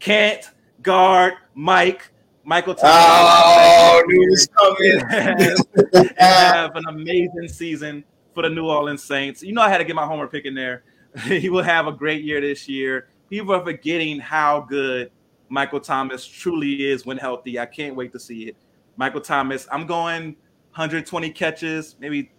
Can't 0.00 0.44
guard 0.82 1.34
Mike. 1.54 2.10
Michael 2.46 2.74
Thomas. 2.74 2.92
Oh, 2.94 4.02
news 4.06 4.46
coming. 4.58 6.12
have 6.18 6.76
an 6.76 6.84
amazing 6.88 7.48
season 7.48 8.04
for 8.34 8.42
the 8.42 8.50
New 8.50 8.66
Orleans 8.66 9.02
Saints. 9.02 9.42
You 9.42 9.54
know, 9.54 9.62
I 9.62 9.70
had 9.70 9.78
to 9.78 9.84
get 9.84 9.96
my 9.96 10.04
homer 10.04 10.26
pick 10.26 10.44
in 10.44 10.54
there. 10.54 10.84
he 11.24 11.48
will 11.48 11.62
have 11.62 11.86
a 11.86 11.92
great 11.92 12.22
year 12.22 12.40
this 12.40 12.68
year. 12.68 13.08
People 13.30 13.54
are 13.54 13.64
forgetting 13.64 14.18
how 14.18 14.60
good 14.60 15.10
Michael 15.48 15.80
Thomas 15.80 16.26
truly 16.26 16.86
is 16.86 17.06
when 17.06 17.16
healthy. 17.16 17.58
I 17.58 17.66
can't 17.66 17.96
wait 17.96 18.12
to 18.12 18.20
see 18.20 18.48
it. 18.48 18.56
Michael 18.96 19.20
Thomas, 19.20 19.66
I'm 19.72 19.86
going 19.86 20.36
120 20.72 21.30
catches, 21.30 21.96
maybe 21.98 22.32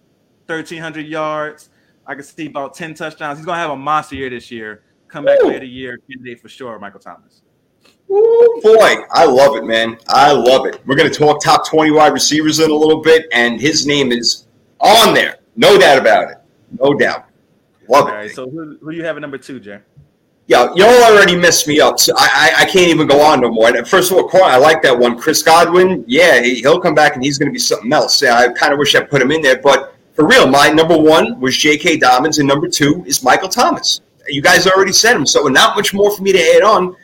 1,300 0.46 1.08
yards. 1.08 1.70
I 2.06 2.14
can 2.14 2.24
see 2.24 2.48
about 2.48 2.76
10 2.76 2.94
touchdowns. 2.94 3.40
He's 3.40 3.46
going 3.46 3.56
to 3.56 3.62
have 3.62 3.72
a 3.72 3.76
monster 3.76 4.16
year 4.16 4.30
this 4.30 4.52
year. 4.52 4.84
Comeback 5.08 5.40
player 5.40 5.56
of 5.56 5.62
the 5.62 5.68
year 5.68 5.98
candidate 6.10 6.42
for 6.42 6.50
sure, 6.50 6.78
Michael 6.78 7.00
Thomas. 7.00 7.42
Ooh, 8.10 8.60
boy, 8.64 8.96
I 9.12 9.26
love 9.26 9.56
it, 9.58 9.66
man. 9.66 9.98
I 10.08 10.32
love 10.32 10.68
it. 10.68 10.82
We're 10.86 10.96
going 10.96 11.12
to 11.12 11.18
talk 11.18 11.44
top 11.44 11.68
20 11.68 11.92
wide 11.92 12.14
receivers 12.14 12.60
in 12.60 12.70
a 12.70 12.74
little 12.74 13.02
bit, 13.02 13.26
and 13.32 13.60
his 13.60 13.86
name 13.86 14.12
is 14.12 14.46
on 14.80 15.14
there. 15.14 15.38
No 15.56 15.78
doubt 15.78 15.98
about 15.98 16.32
it. 16.32 16.38
No 16.80 16.94
doubt. 16.94 17.26
Love 17.90 18.04
All 18.04 18.08
it. 18.08 18.12
All 18.12 18.18
right, 18.18 18.32
so 18.32 18.50
who, 18.50 18.78
who 18.82 18.92
do 18.92 18.98
you 18.98 19.06
have 19.06 19.18
at 19.18 19.22
number 19.22 19.38
two, 19.38 19.60
Jay? 19.60 19.80
Yeah, 20.48 20.72
y'all 20.76 21.04
already 21.04 21.36
messed 21.36 21.68
me 21.68 21.80
up. 21.80 22.00
So 22.00 22.14
I, 22.16 22.54
I, 22.58 22.62
I, 22.62 22.66
can't 22.66 22.90
even 22.90 23.08
go 23.08 23.20
on 23.20 23.42
no 23.42 23.50
more. 23.50 23.84
First 23.84 24.12
of 24.12 24.18
all, 24.18 24.44
I 24.44 24.58
like 24.58 24.84
that 24.84 24.98
one. 24.98 25.18
Chris 25.18 25.42
Godwin, 25.42 26.06
yeah, 26.08 26.40
he, 26.44 26.62
will 26.64 26.80
come 26.80 26.94
back 26.94 27.16
and 27.16 27.24
he's 27.24 27.40
going 27.40 27.50
to 27.50 27.54
be 27.54 27.58
something 27.58 27.92
else. 27.92 28.22
Yeah, 28.22 28.36
I 28.36 28.50
kind 28.50 28.72
of 28.72 28.78
wish 28.78 28.94
I 28.94 29.02
put 29.02 29.24
him 29.24 29.32
in 29.32 29.42
there, 29.42 29.58
but 29.58 29.96
for 30.14 30.28
real, 30.28 30.48
my 30.48 30.70
number 30.70 30.96
one 30.96 31.40
was 31.40 31.58
J.K. 31.58 31.98
Dobbins, 31.98 32.38
and 32.38 32.48
number 32.48 32.68
two 32.68 33.04
is 33.08 33.24
Michael 33.24 33.50
Thomas. 33.50 34.02
You 34.28 34.44
guys 34.44 34.68
already 34.68 34.92
said 34.92 35.16
him, 35.16 35.26
so 35.26 35.48
not 35.48 35.76
much 35.76 35.96
more 35.96 36.16
for 36.16 36.22
me 36.22 36.32
to 36.32 36.40
add 36.40 36.62
on. 36.62 36.96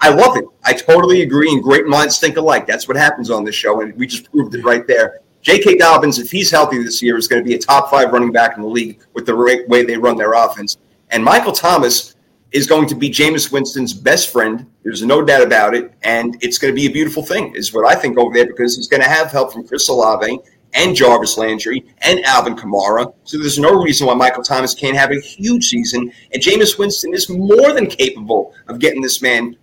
I 0.00 0.10
love 0.10 0.36
it. 0.36 0.44
I 0.64 0.72
totally 0.72 1.22
agree, 1.22 1.50
and 1.52 1.62
great 1.62 1.86
minds 1.86 2.18
think 2.18 2.36
alike. 2.36 2.66
That's 2.66 2.86
what 2.86 2.96
happens 2.96 3.30
on 3.30 3.44
this 3.44 3.54
show, 3.54 3.80
and 3.80 3.94
we 3.96 4.06
just 4.06 4.30
proved 4.30 4.54
it 4.54 4.64
right 4.64 4.86
there. 4.86 5.20
J.K. 5.42 5.76
Dobbins, 5.76 6.18
if 6.18 6.30
he's 6.30 6.50
healthy 6.50 6.82
this 6.82 7.00
year, 7.00 7.16
is 7.16 7.28
going 7.28 7.42
to 7.42 7.48
be 7.48 7.54
a 7.54 7.58
top 7.58 7.88
five 7.88 8.12
running 8.12 8.32
back 8.32 8.56
in 8.56 8.62
the 8.62 8.68
league 8.68 9.00
with 9.14 9.26
the 9.26 9.64
way 9.68 9.84
they 9.84 9.96
run 9.96 10.16
their 10.16 10.32
offense. 10.32 10.76
And 11.10 11.24
Michael 11.24 11.52
Thomas 11.52 12.16
is 12.50 12.66
going 12.66 12.88
to 12.88 12.94
be 12.94 13.10
Jameis 13.10 13.52
Winston's 13.52 13.92
best 13.92 14.32
friend. 14.32 14.66
There's 14.82 15.02
no 15.02 15.22
doubt 15.22 15.42
about 15.42 15.74
it. 15.74 15.92
And 16.02 16.36
it's 16.42 16.58
going 16.58 16.72
to 16.72 16.74
be 16.74 16.86
a 16.86 16.90
beautiful 16.90 17.22
thing, 17.24 17.54
is 17.54 17.72
what 17.72 17.86
I 17.86 17.94
think 17.94 18.18
over 18.18 18.34
there, 18.34 18.46
because 18.46 18.76
he's 18.76 18.88
going 18.88 19.02
to 19.02 19.08
have 19.08 19.30
help 19.30 19.52
from 19.52 19.66
Chris 19.66 19.88
Olave 19.88 20.40
and 20.74 20.96
Jarvis 20.96 21.38
Landry 21.38 21.84
and 21.98 22.24
Alvin 22.24 22.56
Kamara. 22.56 23.14
So 23.24 23.38
there's 23.38 23.58
no 23.58 23.80
reason 23.80 24.08
why 24.08 24.14
Michael 24.14 24.42
Thomas 24.42 24.74
can't 24.74 24.96
have 24.96 25.12
a 25.12 25.20
huge 25.20 25.68
season. 25.68 26.12
And 26.32 26.42
Jameis 26.42 26.76
Winston 26.76 27.14
is 27.14 27.28
more 27.28 27.72
than 27.72 27.86
capable 27.86 28.52
of 28.66 28.80
getting 28.80 29.00
this 29.00 29.22
man 29.22 29.56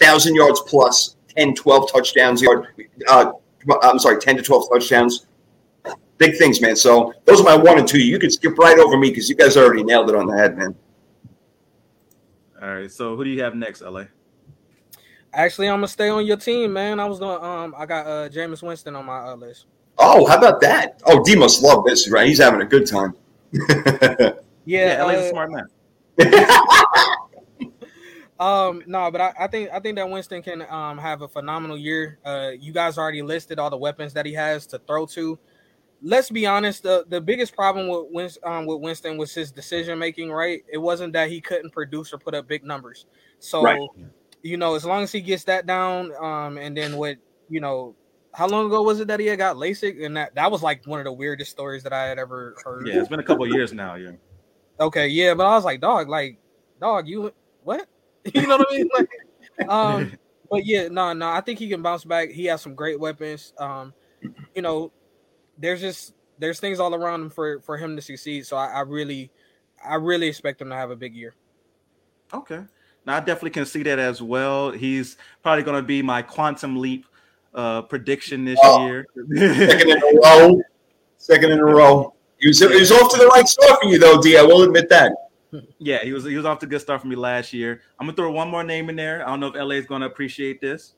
1,000 0.00 0.34
yards 0.34 0.60
plus, 0.66 1.16
10, 1.36 1.54
12 1.54 1.92
touchdowns. 1.92 2.42
Yard, 2.42 2.66
uh, 3.08 3.32
I'm 3.82 3.98
sorry, 3.98 4.20
10 4.20 4.36
to 4.36 4.42
12 4.42 4.68
touchdowns. 4.72 5.26
Big 6.18 6.36
things, 6.36 6.60
man. 6.60 6.74
So 6.74 7.14
those 7.24 7.40
are 7.40 7.44
my 7.44 7.56
one 7.56 7.78
and 7.78 7.86
two. 7.86 8.00
You 8.00 8.18
can 8.18 8.30
skip 8.30 8.58
right 8.58 8.78
over 8.78 8.98
me 8.98 9.10
because 9.10 9.28
you 9.28 9.36
guys 9.36 9.56
already 9.56 9.84
nailed 9.84 10.08
it 10.10 10.16
on 10.16 10.26
the 10.26 10.36
head, 10.36 10.58
man. 10.58 10.74
All 12.60 12.74
right. 12.74 12.90
So 12.90 13.14
who 13.14 13.22
do 13.22 13.30
you 13.30 13.40
have 13.42 13.54
next, 13.54 13.82
LA? 13.82 14.04
Actually, 15.32 15.68
I'm 15.68 15.76
gonna 15.76 15.88
stay 15.88 16.08
on 16.08 16.26
your 16.26 16.36
team, 16.36 16.72
man. 16.72 16.98
I 16.98 17.04
was 17.04 17.20
gonna 17.20 17.40
um 17.40 17.74
I 17.78 17.86
got 17.86 18.06
uh 18.06 18.28
Jameis 18.28 18.62
Winston 18.62 18.96
on 18.96 19.06
my 19.06 19.18
uh, 19.18 19.36
list. 19.36 19.66
Oh, 19.98 20.26
how 20.26 20.38
about 20.38 20.60
that? 20.62 21.00
Oh, 21.06 21.22
D 21.22 21.36
must 21.36 21.62
love 21.62 21.84
this, 21.84 22.10
right? 22.10 22.26
He's 22.26 22.40
having 22.40 22.62
a 22.62 22.66
good 22.66 22.86
time. 22.86 23.14
yeah, 23.52 24.32
yeah 24.64 25.04
LA's 25.04 25.18
uh, 25.18 25.20
a 25.20 25.28
smart 25.28 25.50
man. 25.52 25.66
um, 28.38 28.82
no, 28.86 29.10
but 29.10 29.20
I, 29.20 29.32
I, 29.40 29.46
think 29.46 29.70
I 29.72 29.80
think 29.80 29.96
that 29.96 30.08
Winston 30.08 30.42
can 30.42 30.62
um 30.70 30.98
have 30.98 31.22
a 31.22 31.28
phenomenal 31.28 31.76
year. 31.76 32.18
Uh, 32.24 32.50
you 32.58 32.72
guys 32.72 32.98
already 32.98 33.22
listed 33.22 33.58
all 33.58 33.70
the 33.70 33.76
weapons 33.76 34.12
that 34.14 34.26
he 34.26 34.32
has 34.34 34.66
to 34.68 34.78
throw 34.78 35.06
to 35.06 35.38
let's 36.02 36.30
be 36.30 36.46
honest, 36.46 36.82
the, 36.82 37.04
the 37.08 37.20
biggest 37.20 37.54
problem 37.54 37.88
with 37.88 38.06
Winston, 38.10 38.42
um, 38.44 38.66
with 38.66 38.80
Winston 38.80 39.16
was 39.16 39.34
his 39.34 39.50
decision 39.50 39.98
making. 39.98 40.30
Right, 40.30 40.62
it 40.72 40.78
wasn't 40.78 41.12
that 41.14 41.30
he 41.30 41.40
couldn't 41.40 41.70
produce 41.70 42.12
or 42.12 42.18
put 42.18 42.34
up 42.34 42.48
big 42.48 42.64
numbers. 42.64 43.06
So, 43.38 43.62
right. 43.62 43.80
you 44.42 44.56
know, 44.56 44.74
as 44.74 44.84
long 44.84 45.02
as 45.02 45.12
he 45.12 45.20
gets 45.20 45.44
that 45.44 45.66
down, 45.66 46.12
um, 46.22 46.58
and 46.58 46.76
then 46.76 46.96
what, 46.96 47.16
you 47.48 47.60
know, 47.60 47.94
how 48.34 48.46
long 48.46 48.66
ago 48.66 48.82
was 48.82 49.00
it 49.00 49.08
that 49.08 49.20
he 49.20 49.26
had 49.26 49.38
got 49.38 49.56
LASIK? 49.56 50.04
And 50.04 50.16
that 50.16 50.34
that 50.34 50.50
was 50.50 50.62
like 50.62 50.86
one 50.86 51.00
of 51.00 51.04
the 51.04 51.12
weirdest 51.12 51.50
stories 51.50 51.82
that 51.82 51.92
I 51.92 52.04
had 52.04 52.18
ever 52.18 52.56
heard. 52.64 52.86
Yeah, 52.86 52.98
it's 53.00 53.08
been 53.08 53.20
a 53.20 53.24
couple 53.24 53.46
years 53.46 53.72
now. 53.72 53.94
Yeah. 53.94 54.12
Okay, 54.80 55.08
yeah, 55.08 55.34
but 55.34 55.46
I 55.46 55.56
was 55.56 55.64
like, 55.64 55.80
dog, 55.80 56.08
like, 56.08 56.38
dog, 56.80 57.08
you 57.08 57.32
what? 57.64 57.88
you 58.34 58.46
know 58.46 58.56
what 58.56 58.66
I 58.70 58.76
mean? 58.76 58.88
Like, 58.96 59.10
um, 59.68 60.12
but 60.50 60.64
yeah, 60.64 60.88
no, 60.88 61.12
no, 61.12 61.28
I 61.28 61.40
think 61.40 61.58
he 61.58 61.68
can 61.68 61.82
bounce 61.82 62.04
back. 62.04 62.30
He 62.30 62.46
has 62.46 62.60
some 62.60 62.74
great 62.74 62.98
weapons. 62.98 63.52
Um, 63.58 63.92
you 64.54 64.62
know, 64.62 64.92
there's 65.58 65.80
just 65.80 66.14
there's 66.38 66.60
things 66.60 66.80
all 66.80 66.94
around 66.94 67.22
him 67.22 67.30
for 67.30 67.60
for 67.60 67.76
him 67.76 67.96
to 67.96 68.02
succeed. 68.02 68.46
So 68.46 68.56
I, 68.56 68.66
I 68.66 68.80
really, 68.80 69.30
I 69.84 69.96
really 69.96 70.28
expect 70.28 70.60
him 70.60 70.70
to 70.70 70.74
have 70.74 70.90
a 70.90 70.96
big 70.96 71.14
year. 71.14 71.34
Okay, 72.32 72.62
now 73.06 73.16
I 73.16 73.20
definitely 73.20 73.50
can 73.50 73.66
see 73.66 73.82
that 73.84 73.98
as 73.98 74.22
well. 74.22 74.70
He's 74.70 75.16
probably 75.42 75.64
going 75.64 75.80
to 75.80 75.86
be 75.86 76.02
my 76.02 76.22
quantum 76.22 76.76
leap 76.76 77.06
uh, 77.54 77.82
prediction 77.82 78.44
this 78.44 78.58
oh, 78.62 78.86
year. 78.86 79.06
second 79.34 79.90
in 79.90 79.98
a 79.98 80.20
row. 80.24 80.60
Second 81.16 81.52
in 81.52 81.58
a 81.58 81.64
row. 81.64 82.14
He 82.38 82.48
was, 82.48 82.60
he 82.60 82.66
was 82.66 82.92
off 82.92 83.12
to 83.12 83.18
the 83.18 83.26
right 83.26 83.48
start 83.48 83.80
for 83.82 83.88
you, 83.88 83.98
though, 83.98 84.20
D. 84.20 84.36
I 84.38 84.42
will 84.42 84.62
admit 84.62 84.88
that. 84.90 85.12
Yeah, 85.78 86.04
he 86.04 86.12
was 86.12 86.24
he 86.24 86.36
was 86.36 86.44
off 86.44 86.58
to 86.58 86.66
a 86.66 86.68
good 86.68 86.80
start 86.80 87.00
for 87.00 87.06
me 87.06 87.16
last 87.16 87.52
year. 87.52 87.80
I'm 87.98 88.06
gonna 88.06 88.16
throw 88.16 88.30
one 88.30 88.50
more 88.50 88.62
name 88.62 88.90
in 88.90 88.96
there. 88.96 89.26
I 89.26 89.30
don't 89.30 89.40
know 89.40 89.46
if 89.48 89.54
LA 89.54 89.76
is 89.76 89.86
gonna 89.86 90.06
appreciate 90.06 90.60
this. 90.60 90.94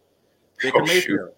Baker 0.61 0.83
oh, 0.83 0.87
Mayfield. 0.87 1.31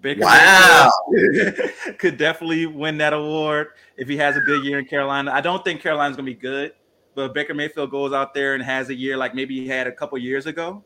Baker 0.00 0.20
wow. 0.22 0.90
could 1.98 2.16
definitely 2.16 2.66
win 2.66 2.98
that 2.98 3.12
award 3.12 3.68
if 3.96 4.08
he 4.08 4.16
has 4.16 4.36
a 4.36 4.40
good 4.40 4.64
year 4.64 4.78
in 4.78 4.84
Carolina. 4.84 5.32
I 5.32 5.40
don't 5.40 5.64
think 5.64 5.80
Carolina's 5.80 6.16
going 6.16 6.26
to 6.26 6.32
be 6.32 6.38
good, 6.38 6.72
but 7.14 7.34
Baker 7.34 7.54
Mayfield 7.54 7.90
goes 7.90 8.12
out 8.12 8.34
there 8.34 8.54
and 8.54 8.62
has 8.62 8.90
a 8.90 8.94
year 8.94 9.16
like 9.16 9.34
maybe 9.34 9.58
he 9.58 9.66
had 9.66 9.86
a 9.86 9.92
couple 9.92 10.18
years 10.18 10.46
ago, 10.46 10.84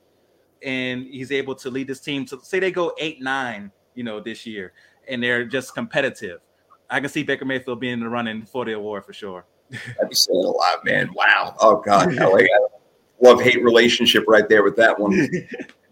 and 0.62 1.07
he's 1.07 1.32
able 1.32 1.55
to 1.57 1.70
lead 1.70 1.89
this 1.89 2.01
team 2.01 2.24
to 2.27 2.39
say 2.43 2.61
they 2.61 2.70
go 2.70 2.93
eight 2.98 3.20
nine, 3.20 3.73
you 3.94 4.05
know, 4.05 4.20
this 4.20 4.47
year, 4.47 4.73
and 5.09 5.23
they're 5.23 5.44
just 5.44 5.74
competitive. 5.74 6.40
I 6.89 7.01
can 7.01 7.09
see 7.09 7.23
Baker 7.23 7.44
Mayfield 7.44 7.81
being 7.81 7.94
in 7.94 8.01
the 8.01 8.09
running 8.09 8.44
for 8.47 8.65
the 8.65 8.73
award 8.73 9.05
for 9.05 9.12
sure. 9.12 9.44
That'd 9.71 10.09
be 10.09 10.15
saying 10.15 10.45
a 10.45 10.51
lot, 10.51 10.85
man. 10.85 11.11
Wow. 11.15 11.55
Oh 11.61 11.77
God, 11.77 12.15
love 13.21 13.41
hate 13.43 13.63
relationship 13.63 14.25
right 14.27 14.49
there 14.49 14.63
with 14.63 14.77
that 14.77 14.99
one. 14.99 15.13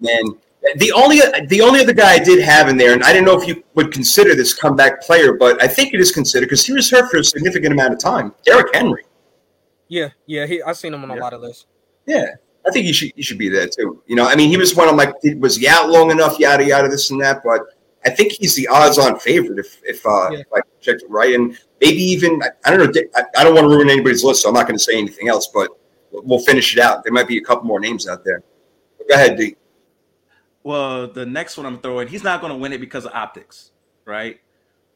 Man, 0.00 0.22
the 0.76 0.92
only 0.92 1.20
the 1.46 1.60
only 1.60 1.80
other 1.80 1.92
guy 1.92 2.14
I 2.14 2.18
did 2.18 2.42
have 2.42 2.68
in 2.68 2.76
there, 2.76 2.92
and 2.92 3.04
I 3.04 3.12
didn't 3.12 3.26
know 3.26 3.40
if 3.40 3.46
you 3.46 3.62
would 3.74 3.92
consider 3.92 4.34
this 4.34 4.54
comeback 4.54 5.02
player, 5.02 5.32
but 5.32 5.62
I 5.62 5.68
think 5.68 5.94
it 5.94 6.00
is 6.00 6.10
considered 6.10 6.46
because 6.46 6.64
he 6.64 6.72
was 6.72 6.90
hurt 6.90 7.10
for 7.10 7.18
a 7.18 7.24
significant 7.24 7.72
amount 7.72 7.92
of 7.92 8.00
time. 8.00 8.34
Derrick 8.44 8.74
Henry. 8.74 9.04
Yeah, 9.88 10.10
yeah, 10.26 10.46
he, 10.46 10.62
I've 10.62 10.76
seen 10.76 10.92
him 10.92 11.02
on 11.02 11.10
a 11.10 11.16
lot 11.16 11.32
of 11.32 11.40
lists. 11.40 11.66
Yeah, 12.06 12.34
I 12.66 12.70
think 12.70 12.86
he 12.86 12.92
should 12.92 13.12
he 13.14 13.22
should 13.22 13.38
be 13.38 13.48
there 13.48 13.68
too. 13.68 14.02
You 14.06 14.16
know, 14.16 14.26
I 14.26 14.34
mean, 14.34 14.50
he 14.50 14.56
was 14.56 14.74
one 14.74 14.88
of 14.88 14.96
like, 14.96 15.14
was 15.38 15.56
he 15.56 15.68
out 15.68 15.88
long 15.88 16.10
enough? 16.10 16.38
Yada 16.38 16.64
yada, 16.64 16.88
this 16.88 17.10
and 17.10 17.20
that. 17.20 17.42
But 17.42 17.62
I 18.08 18.14
think 18.14 18.32
he's 18.32 18.54
the 18.54 18.66
odds-on 18.68 19.18
favorite 19.20 19.58
if 19.58 19.80
if, 19.84 20.06
uh, 20.06 20.30
yeah. 20.32 20.38
if 20.38 20.46
I 20.54 20.60
checked 20.80 21.02
it 21.02 21.10
right, 21.10 21.34
and 21.34 21.58
maybe 21.80 21.98
even 21.98 22.42
I, 22.42 22.48
I 22.64 22.76
don't 22.76 22.94
know. 22.94 23.02
I, 23.14 23.24
I 23.36 23.44
don't 23.44 23.54
want 23.54 23.64
to 23.66 23.68
ruin 23.68 23.90
anybody's 23.90 24.24
list, 24.24 24.42
so 24.42 24.48
I'm 24.48 24.54
not 24.54 24.66
going 24.66 24.78
to 24.78 24.82
say 24.82 24.96
anything 24.96 25.28
else. 25.28 25.48
But 25.48 25.70
we'll 26.10 26.40
finish 26.40 26.76
it 26.76 26.80
out. 26.80 27.04
There 27.04 27.12
might 27.12 27.28
be 27.28 27.38
a 27.38 27.42
couple 27.42 27.66
more 27.66 27.80
names 27.80 28.08
out 28.08 28.24
there. 28.24 28.42
Go 29.08 29.14
ahead, 29.14 29.36
D. 29.36 29.56
Well, 30.62 31.08
the 31.08 31.24
next 31.24 31.56
one 31.56 31.66
I'm 31.66 31.78
throwing, 31.78 32.08
he's 32.08 32.24
not 32.24 32.40
going 32.40 32.52
to 32.52 32.58
win 32.58 32.72
it 32.72 32.78
because 32.78 33.04
of 33.04 33.12
optics, 33.12 33.70
right? 34.04 34.40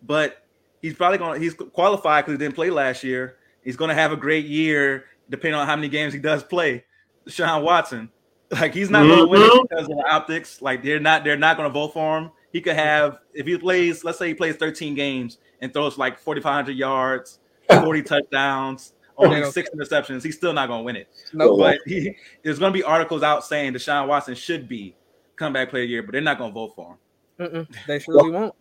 But 0.02 0.44
he's 0.80 0.94
probably 0.94 1.18
going 1.18 1.34
to 1.34 1.40
he's 1.40 1.54
qualified 1.54 2.24
because 2.24 2.38
he 2.38 2.44
didn't 2.44 2.54
play 2.54 2.70
last 2.70 3.04
year. 3.04 3.36
He's 3.62 3.76
going 3.76 3.88
to 3.88 3.94
have 3.94 4.12
a 4.12 4.16
great 4.16 4.46
year 4.46 5.04
depending 5.30 5.58
on 5.58 5.66
how 5.66 5.76
many 5.76 5.88
games 5.88 6.12
he 6.12 6.18
does 6.18 6.42
play. 6.42 6.84
Sean 7.28 7.62
Watson, 7.62 8.10
like 8.50 8.74
he's 8.74 8.90
not 8.90 9.06
going 9.06 9.20
to 9.20 9.26
win 9.26 9.42
it 9.42 9.46
mm-hmm. 9.46 9.62
because 9.62 9.88
of 9.88 9.96
the 9.96 10.04
optics. 10.10 10.60
Like 10.60 10.82
they're 10.82 11.00
not 11.00 11.24
they're 11.24 11.36
not 11.36 11.56
going 11.56 11.68
to 11.68 11.72
vote 11.72 11.94
for 11.94 12.18
him. 12.18 12.30
He 12.52 12.60
could 12.60 12.76
have 12.76 13.18
if 13.32 13.46
he 13.46 13.56
plays, 13.56 14.04
let's 14.04 14.18
say 14.18 14.28
he 14.28 14.34
plays 14.34 14.56
13 14.56 14.94
games 14.94 15.38
and 15.60 15.72
throws 15.72 15.98
like 15.98 16.18
4,500 16.18 16.76
yards, 16.76 17.38
40 17.70 18.02
touchdowns 18.02 18.92
only 19.16 19.50
six 19.50 19.70
interceptions. 19.70 20.22
He's 20.22 20.36
still 20.36 20.52
not 20.52 20.68
going 20.68 20.80
to 20.80 20.84
win 20.84 20.96
it. 20.96 21.08
No, 21.32 21.56
but 21.56 21.78
he, 21.86 22.16
there's 22.42 22.58
going 22.58 22.72
to 22.72 22.76
be 22.76 22.82
articles 22.82 23.22
out 23.22 23.44
saying 23.44 23.74
Deshaun 23.74 24.08
Watson 24.08 24.34
should 24.34 24.68
be 24.68 24.94
comeback 25.36 25.70
player 25.70 25.82
of 25.82 25.88
the 25.88 25.92
year, 25.92 26.02
but 26.02 26.12
they're 26.12 26.20
not 26.20 26.38
going 26.38 26.50
to 26.50 26.54
vote 26.54 26.74
for 26.74 26.96
him. 27.38 27.48
Mm-mm, 27.50 27.76
they 27.86 27.98
surely 27.98 28.30
well, 28.30 28.40
won't. 28.40 28.54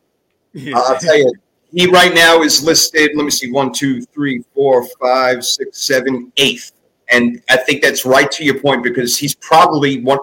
Yeah. 0.54 0.78
I'll 0.78 0.98
tell 0.98 1.18
you, 1.18 1.32
he 1.72 1.88
right 1.88 2.14
now 2.14 2.42
is 2.42 2.64
listed. 2.64 3.12
Let 3.16 3.24
me 3.24 3.32
see, 3.32 3.52
one, 3.52 3.72
two, 3.72 4.02
three, 4.02 4.44
four, 4.54 4.86
five, 5.00 5.46
six, 5.46 5.80
seven, 5.80 6.32
eighth, 6.38 6.74
and 7.10 7.42
I 7.50 7.58
think 7.58 7.82
that's 7.82 8.06
right 8.06 8.30
to 8.32 8.44
your 8.44 8.60
point 8.60 8.84
because 8.84 9.18
he's 9.18 9.36
probably 9.36 10.02
one, 10.02 10.20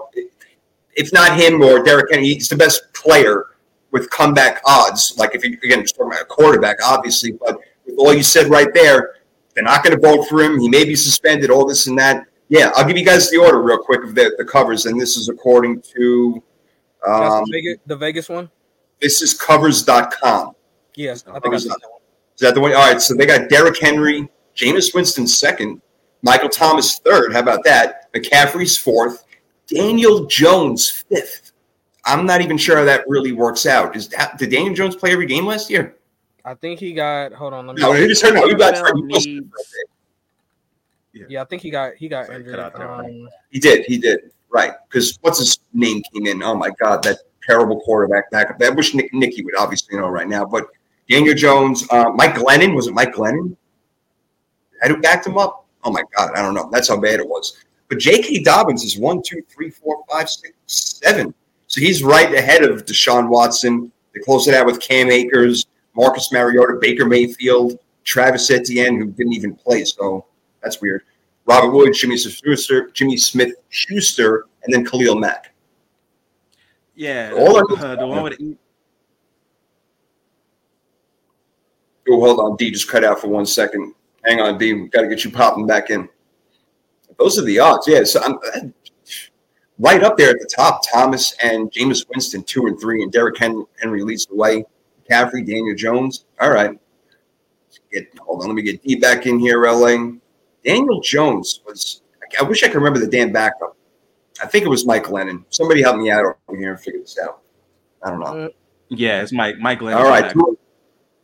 if 0.95 1.11
not 1.13 1.39
him 1.39 1.61
or 1.61 1.81
Derrick 1.81 2.11
Henry, 2.11 2.27
he's 2.27 2.49
the 2.49 2.55
best 2.55 2.93
player 2.93 3.45
with 3.91 4.09
comeback 4.09 4.61
odds. 4.65 5.15
Like 5.17 5.35
if 5.35 5.43
you 5.43 5.57
again 5.63 5.83
talking 5.85 6.07
about 6.07 6.21
a 6.21 6.25
quarterback, 6.25 6.77
obviously, 6.83 7.31
but 7.31 7.59
with 7.85 7.97
all 7.97 8.13
you 8.13 8.23
said 8.23 8.49
right 8.49 8.73
there, 8.73 9.15
they're 9.53 9.63
not 9.63 9.83
going 9.83 9.99
to 9.99 10.01
vote 10.01 10.27
for 10.27 10.41
him. 10.41 10.59
He 10.59 10.69
may 10.69 10.85
be 10.85 10.95
suspended, 10.95 11.49
all 11.49 11.67
this 11.67 11.87
and 11.87 11.97
that. 11.99 12.25
Yeah, 12.47 12.71
I'll 12.75 12.85
give 12.85 12.97
you 12.97 13.05
guys 13.05 13.29
the 13.29 13.37
order 13.37 13.61
real 13.61 13.77
quick 13.77 14.03
of 14.03 14.15
the, 14.15 14.33
the 14.37 14.45
covers, 14.45 14.85
and 14.87 14.99
this 14.99 15.17
is 15.17 15.29
according 15.29 15.81
to 15.81 16.43
um, 17.07 17.45
the, 17.45 17.51
Vegas, 17.51 17.77
the, 17.85 17.95
Vegas, 17.95 18.29
one. 18.29 18.49
This 18.99 19.21
is 19.21 19.35
covers.com. 19.35 20.55
Yes, 20.95 21.23
I 21.27 21.39
think 21.39 21.53
I 21.53 21.57
that 21.59 21.79
one. 21.89 22.01
Is 22.35 22.41
that 22.41 22.55
the 22.55 22.61
one? 22.61 22.73
All 22.73 22.89
right, 22.89 23.01
so 23.01 23.13
they 23.13 23.27
got 23.27 23.49
Derrick 23.49 23.79
Henry, 23.79 24.27
Jameis 24.55 24.95
Winston 24.95 25.27
second, 25.27 25.81
Michael 26.23 26.49
Thomas 26.49 26.97
third. 26.99 27.33
How 27.33 27.39
about 27.39 27.63
that? 27.65 28.11
McCaffrey's 28.13 28.77
fourth, 28.77 29.25
Daniel 29.67 30.25
Jones 30.25 30.89
fifth. 30.89 31.48
I'm 32.05 32.25
not 32.25 32.41
even 32.41 32.57
sure 32.57 32.77
how 32.77 32.85
that 32.85 33.03
really 33.07 33.31
works 33.31 33.65
out. 33.65 33.95
Is 33.95 34.07
that, 34.09 34.37
did 34.37 34.51
Daniel 34.51 34.73
Jones 34.73 34.95
play 34.95 35.11
every 35.11 35.25
game 35.25 35.45
last 35.45 35.69
year? 35.69 35.97
I 36.45 36.53
think 36.55 36.79
he 36.79 36.93
got. 36.93 37.33
Hold 37.33 37.53
on. 37.53 37.67
Let 37.67 37.75
me. 37.75 37.81
No, 37.81 37.93
he 37.93 38.07
just 38.07 38.21
heard. 38.21 38.33
No, 38.33 38.47
he 38.47 38.55
got. 38.55 38.75
Yeah. 41.11 41.25
yeah, 41.27 41.41
I 41.41 41.45
think 41.45 41.63
he 41.63 41.71
got 41.71 41.95
he 41.95 42.07
got 42.07 42.27
Sorry, 42.27 42.39
injured. 42.39 42.59
Um, 42.59 43.27
he 43.49 43.59
did, 43.59 43.83
he 43.85 43.97
did. 43.97 44.31
Right, 44.51 44.73
because 44.87 45.17
what's 45.21 45.39
his 45.39 45.59
name 45.73 46.03
came 46.13 46.27
in? 46.27 46.43
Oh 46.43 46.55
my 46.55 46.69
God, 46.79 47.03
that 47.03 47.17
terrible 47.43 47.79
quarterback 47.81 48.29
backup. 48.29 48.61
I 48.61 48.69
wish 48.69 48.93
Nick, 48.93 49.11
Nikki 49.13 49.43
would 49.43 49.55
obviously 49.57 49.97
know 49.97 50.07
right 50.07 50.27
now, 50.27 50.45
but 50.45 50.67
Daniel 51.09 51.33
Jones, 51.33 51.85
uh, 51.89 52.11
Mike 52.11 52.35
Glennon 52.35 52.75
was 52.75 52.87
it 52.87 52.93
Mike 52.93 53.13
Glennon? 53.13 53.57
Had 54.81 54.91
who 54.91 54.97
backed 54.97 55.25
him 55.25 55.37
up? 55.37 55.65
Oh 55.83 55.91
my 55.91 56.03
God, 56.15 56.31
I 56.35 56.41
don't 56.41 56.53
know. 56.53 56.69
That's 56.71 56.87
how 56.87 56.97
bad 56.97 57.19
it 57.19 57.27
was. 57.27 57.57
But 57.89 57.97
J.K. 57.97 58.43
Dobbins 58.43 58.83
is 58.83 58.99
one, 58.99 59.21
two, 59.23 59.41
three, 59.49 59.71
four, 59.71 60.03
five, 60.09 60.29
six, 60.29 60.53
seven. 60.67 61.33
So 61.69 61.81
he's 61.81 62.03
right 62.03 62.33
ahead 62.33 62.63
of 62.63 62.85
Deshaun 62.85 63.29
Watson. 63.29 63.91
They 64.13 64.21
close 64.21 64.47
it 64.47 64.55
out 64.55 64.65
with 64.65 64.81
Cam 64.81 65.11
Akers, 65.11 65.67
Marcus 65.95 66.31
Mariota, 66.31 66.79
Baker 66.81 67.05
Mayfield, 67.05 67.77
Travis 68.03 68.49
Etienne, 68.49 68.97
who 68.97 69.05
didn't 69.11 69.33
even 69.33 69.53
play. 69.53 69.83
So 69.83 70.25
that's 70.63 70.81
weird. 70.81 71.03
Robert 71.45 71.69
Wood, 71.69 71.93
Jimmy 71.93 72.17
Schuster, 72.17 72.89
Jimmy 72.89 73.17
Smith 73.17 73.53
Schuster, 73.69 74.47
and 74.63 74.73
then 74.73 74.83
Khalil 74.83 75.15
Mack. 75.15 75.53
Yeah, 76.95 77.33
all 77.37 77.57
uh, 77.57 77.95
the 77.95 78.07
one 78.07 78.23
with. 78.23 78.39
Oh, 82.09 82.19
hold 82.19 82.39
on, 82.39 82.57
D. 82.57 82.71
Just 82.71 82.89
cut 82.89 83.03
out 83.03 83.21
for 83.21 83.27
one 83.27 83.45
second. 83.45 83.93
Hang 84.25 84.41
on, 84.41 84.57
D. 84.57 84.73
We've 84.73 84.91
got 84.91 85.01
to 85.01 85.07
get 85.07 85.23
you 85.23 85.29
popping 85.29 85.67
back 85.67 85.91
in. 85.91 86.09
Those 87.19 87.37
are 87.37 87.43
the 87.43 87.59
odds. 87.59 87.87
Yeah, 87.87 88.03
so 88.03 88.21
I'm 88.23 88.73
right 89.79 90.03
up 90.03 90.17
there 90.17 90.29
at 90.29 90.39
the 90.39 90.49
top. 90.53 90.81
Thomas 90.91 91.35
and 91.41 91.71
Jameis 91.71 92.07
Winston, 92.09 92.43
two 92.43 92.67
and 92.67 92.79
three, 92.79 93.01
and 93.01 93.11
Derrick 93.11 93.37
Henry 93.37 94.03
leads 94.03 94.25
the 94.25 94.35
way. 94.35 94.65
McCaffrey, 95.09 95.45
Daniel 95.45 95.75
Jones. 95.75 96.25
All 96.39 96.51
right. 96.51 96.77
Get 97.91 98.07
hold 98.19 98.41
on. 98.41 98.47
Let 98.47 98.55
me 98.55 98.61
get 98.61 98.83
D 98.83 98.95
back 98.95 99.25
in 99.25 99.39
here, 99.39 99.65
LA. 99.65 100.11
Daniel 100.63 101.01
Jones 101.01 101.61
was. 101.65 102.01
I 102.39 102.43
wish 102.43 102.63
I 102.63 102.67
could 102.67 102.75
remember 102.75 102.99
the 102.99 103.07
damn 103.07 103.31
backup. 103.31 103.75
I 104.41 104.45
think 104.45 104.65
it 104.65 104.69
was 104.69 104.85
Mike 104.85 105.09
Lennon. 105.09 105.43
Somebody 105.49 105.81
help 105.81 105.97
me 105.97 106.11
out 106.11 106.23
over 106.47 106.57
here 106.57 106.71
and 106.71 106.79
figure 106.79 106.99
this 106.99 107.17
out. 107.23 107.41
I 108.03 108.11
don't 108.11 108.19
know. 108.19 108.45
Uh, 108.45 108.49
yeah, 108.89 109.21
it's 109.21 109.31
Mike. 109.31 109.57
Mike 109.57 109.79
Glennon. 109.79 109.95
All 109.95 110.07
right. 110.07 110.33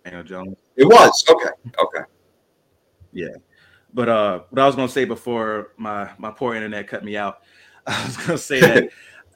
Daniel 0.03 0.23
Jones. 0.23 0.57
It 0.75 0.85
was 0.85 1.23
okay. 1.29 1.49
Okay. 1.79 2.05
Yeah, 3.11 3.29
but 3.93 4.09
uh, 4.09 4.39
what 4.49 4.61
I 4.61 4.65
was 4.65 4.75
gonna 4.75 4.89
say 4.89 5.05
before 5.05 5.71
my 5.77 6.11
my 6.17 6.31
poor 6.31 6.55
internet 6.55 6.87
cut 6.87 7.03
me 7.03 7.15
out, 7.15 7.39
I 7.87 8.05
was 8.05 8.17
gonna 8.17 8.37
say 8.37 8.59
that 8.59 8.89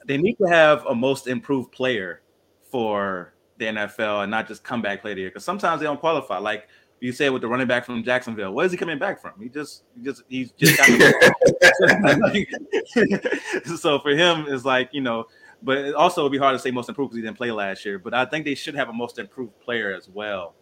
they 0.06 0.18
need 0.18 0.36
to 0.36 0.46
have 0.46 0.84
a 0.86 0.94
most 0.94 1.26
improved 1.26 1.72
player 1.72 2.22
for 2.70 3.34
the 3.58 3.66
NFL 3.66 4.22
and 4.22 4.30
not 4.30 4.48
just 4.48 4.64
comeback 4.64 5.02
player 5.02 5.14
here. 5.14 5.28
because 5.28 5.44
sometimes 5.44 5.80
they 5.80 5.86
don't 5.86 6.00
qualify. 6.00 6.38
Like 6.38 6.68
you 7.00 7.12
say 7.12 7.30
with 7.30 7.42
the 7.42 7.48
running 7.48 7.66
back 7.66 7.84
from 7.84 8.02
Jacksonville, 8.02 8.52
where 8.52 8.66
is 8.66 8.72
he 8.72 8.78
coming 8.78 8.98
back 8.98 9.20
from? 9.20 9.32
He 9.40 9.48
just, 9.48 9.84
he 9.96 10.02
just, 10.02 10.22
he's 10.28 10.52
just. 10.52 10.76
so 13.80 13.98
for 14.00 14.10
him, 14.10 14.46
it's 14.48 14.64
like 14.64 14.90
you 14.92 15.00
know, 15.00 15.26
but 15.62 15.78
it 15.78 15.94
also 15.94 16.22
would 16.22 16.32
be 16.32 16.38
hard 16.38 16.54
to 16.54 16.58
say 16.58 16.70
most 16.70 16.88
improved 16.88 17.10
because 17.10 17.18
he 17.18 17.22
didn't 17.22 17.36
play 17.36 17.50
last 17.50 17.84
year. 17.84 17.98
But 17.98 18.14
I 18.14 18.24
think 18.24 18.44
they 18.44 18.54
should 18.54 18.74
have 18.74 18.88
a 18.88 18.92
most 18.92 19.18
improved 19.18 19.58
player 19.60 19.94
as 19.94 20.08
well, 20.08 20.54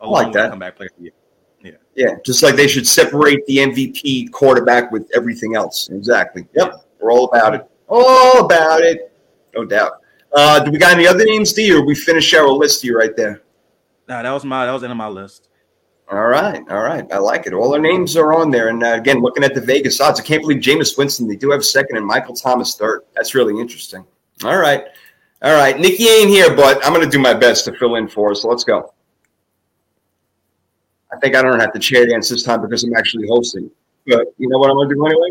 along 0.00 0.24
like 0.24 0.32
that. 0.32 0.50
comeback 0.50 0.76
player. 0.76 0.90
Yeah. 0.98 1.10
yeah, 1.62 1.72
yeah, 1.94 2.14
just 2.24 2.42
like 2.42 2.56
they 2.56 2.68
should 2.68 2.86
separate 2.86 3.44
the 3.46 3.58
MVP 3.58 4.32
quarterback 4.32 4.90
with 4.90 5.10
everything 5.14 5.56
else. 5.56 5.88
Exactly. 5.90 6.46
Yep, 6.54 6.85
we're 7.00 7.12
all 7.12 7.26
about 7.26 7.54
it. 7.54 7.70
All 7.88 8.44
about 8.44 8.82
it, 8.82 9.12
no 9.54 9.64
doubt. 9.64 10.00
Uh, 10.32 10.60
do 10.60 10.70
we 10.70 10.78
got 10.78 10.92
any 10.92 11.06
other 11.06 11.24
names, 11.24 11.52
D, 11.52 11.72
or 11.72 11.84
we 11.84 11.94
finish 11.94 12.34
our 12.34 12.48
list 12.48 12.82
here 12.82 12.98
right 12.98 13.16
there? 13.16 13.42
No, 14.08 14.22
that 14.22 14.30
was 14.30 14.44
my 14.44 14.66
that 14.66 14.72
was 14.72 14.82
in 14.82 14.96
my 14.96 15.08
list. 15.08 15.48
All 16.10 16.26
right, 16.26 16.62
all 16.70 16.82
right. 16.82 17.10
I 17.12 17.18
like 17.18 17.46
it. 17.46 17.52
All 17.52 17.74
our 17.74 17.80
names 17.80 18.16
are 18.16 18.32
on 18.32 18.50
there. 18.50 18.68
And 18.68 18.84
uh, 18.84 18.94
again, 18.94 19.20
looking 19.20 19.42
at 19.42 19.54
the 19.54 19.60
Vegas 19.60 20.00
odds, 20.00 20.20
I 20.20 20.22
can't 20.22 20.40
believe 20.40 20.58
Jameis 20.58 20.96
Winston. 20.96 21.26
They 21.26 21.34
do 21.34 21.50
have 21.50 21.64
second 21.64 21.96
and 21.96 22.06
Michael 22.06 22.34
Thomas 22.34 22.76
third. 22.76 23.02
That's 23.14 23.34
really 23.34 23.60
interesting. 23.60 24.06
All 24.44 24.58
right, 24.58 24.84
all 25.42 25.54
right. 25.54 25.78
Nikki 25.78 26.06
ain't 26.08 26.28
here, 26.28 26.54
but 26.54 26.84
I'm 26.84 26.92
going 26.92 27.04
to 27.04 27.10
do 27.10 27.18
my 27.18 27.34
best 27.34 27.64
to 27.64 27.72
fill 27.76 27.96
in 27.96 28.06
for 28.06 28.30
us. 28.30 28.42
So 28.42 28.48
let's 28.48 28.62
go. 28.62 28.92
I 31.12 31.18
think 31.18 31.34
I 31.34 31.42
don't 31.42 31.58
have 31.58 31.72
to 31.72 31.78
chair 31.78 32.06
dance 32.06 32.28
this 32.28 32.42
time 32.42 32.62
because 32.62 32.84
I'm 32.84 32.94
actually 32.94 33.26
hosting. 33.28 33.70
But 34.06 34.26
you 34.38 34.48
know 34.48 34.58
what 34.58 34.70
I'm 34.70 34.76
going 34.76 34.88
to 34.88 34.94
do 34.94 35.06
anyway? 35.06 35.30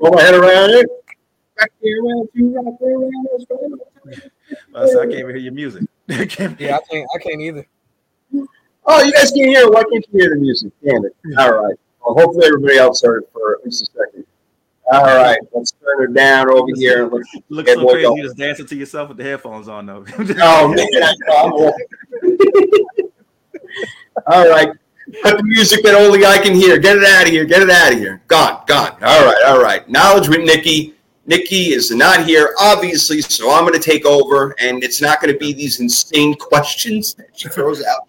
Roll 0.00 0.12
my 0.12 0.22
head 0.22 0.34
around 0.34 0.70
it. 0.70 0.86
Back 1.56 1.72
here, 1.80 2.02
around 2.04 2.28
two, 2.34 2.54
right 2.54 2.74
there, 2.80 2.94
around 2.94 3.10
I 4.76 5.06
can't 5.06 5.12
even 5.12 5.30
hear 5.30 5.36
your 5.36 5.52
music. 5.52 5.82
yeah, 6.08 6.20
I 6.20 6.26
can't. 6.26 6.60
I 6.60 7.18
can't 7.18 7.40
either. 7.40 7.66
Oh, 8.86 9.02
you 9.02 9.12
guys 9.12 9.32
can't 9.32 9.48
hear 9.48 9.62
it. 9.62 9.72
Why 9.72 9.82
can't 9.82 10.06
you 10.12 10.20
hear 10.20 10.30
the 10.30 10.36
music? 10.36 10.72
Damn 10.84 11.04
it. 11.04 11.16
All 11.38 11.52
right. 11.52 11.74
Well, 12.04 12.14
hopefully 12.14 12.46
everybody 12.46 12.78
else 12.78 13.02
heard 13.02 13.24
it 13.24 13.30
for 13.32 13.54
at 13.54 13.64
least 13.64 13.82
a 13.82 13.86
second. 13.86 14.24
All 14.90 15.04
right, 15.04 15.38
let's 15.52 15.72
turn 15.72 16.10
it 16.10 16.14
down 16.14 16.50
over 16.50 16.68
here. 16.74 17.06
Let's 17.06 17.28
Looks 17.50 17.74
so 17.74 17.86
crazy 17.86 18.10
you 18.14 18.22
just 18.22 18.38
dancing 18.38 18.64
to 18.66 18.74
yourself 18.74 19.08
with 19.08 19.18
the 19.18 19.24
headphones 19.24 19.68
on 19.68 19.84
though. 19.84 20.02
oh 20.40 20.68
man, 20.74 21.14
All 24.26 24.48
right. 24.48 24.70
Put 25.22 25.38
the 25.38 25.42
music 25.42 25.82
that 25.84 25.94
only 25.94 26.26
I 26.26 26.38
can 26.38 26.54
hear. 26.54 26.78
Get 26.78 26.96
it 26.96 27.04
out 27.04 27.26
of 27.26 27.30
here. 27.30 27.44
Get 27.44 27.62
it 27.62 27.70
out 27.70 27.92
of 27.92 27.98
here. 27.98 28.20
Gone. 28.26 28.62
Gone. 28.66 28.92
All 29.02 29.24
right. 29.24 29.42
All 29.46 29.62
right. 29.62 29.88
Knowledge 29.88 30.28
with 30.28 30.40
Nikki. 30.40 30.94
Nikki 31.26 31.74
is 31.74 31.90
not 31.90 32.24
here, 32.24 32.54
obviously, 32.58 33.20
so 33.20 33.52
I'm 33.52 33.60
going 33.66 33.74
to 33.74 33.78
take 33.78 34.06
over, 34.06 34.54
and 34.58 34.82
it's 34.82 35.02
not 35.02 35.20
going 35.20 35.30
to 35.30 35.38
be 35.38 35.52
these 35.52 35.78
insane 35.78 36.34
questions 36.34 37.12
that 37.14 37.26
she 37.34 37.50
throws 37.50 37.84
out 37.84 38.08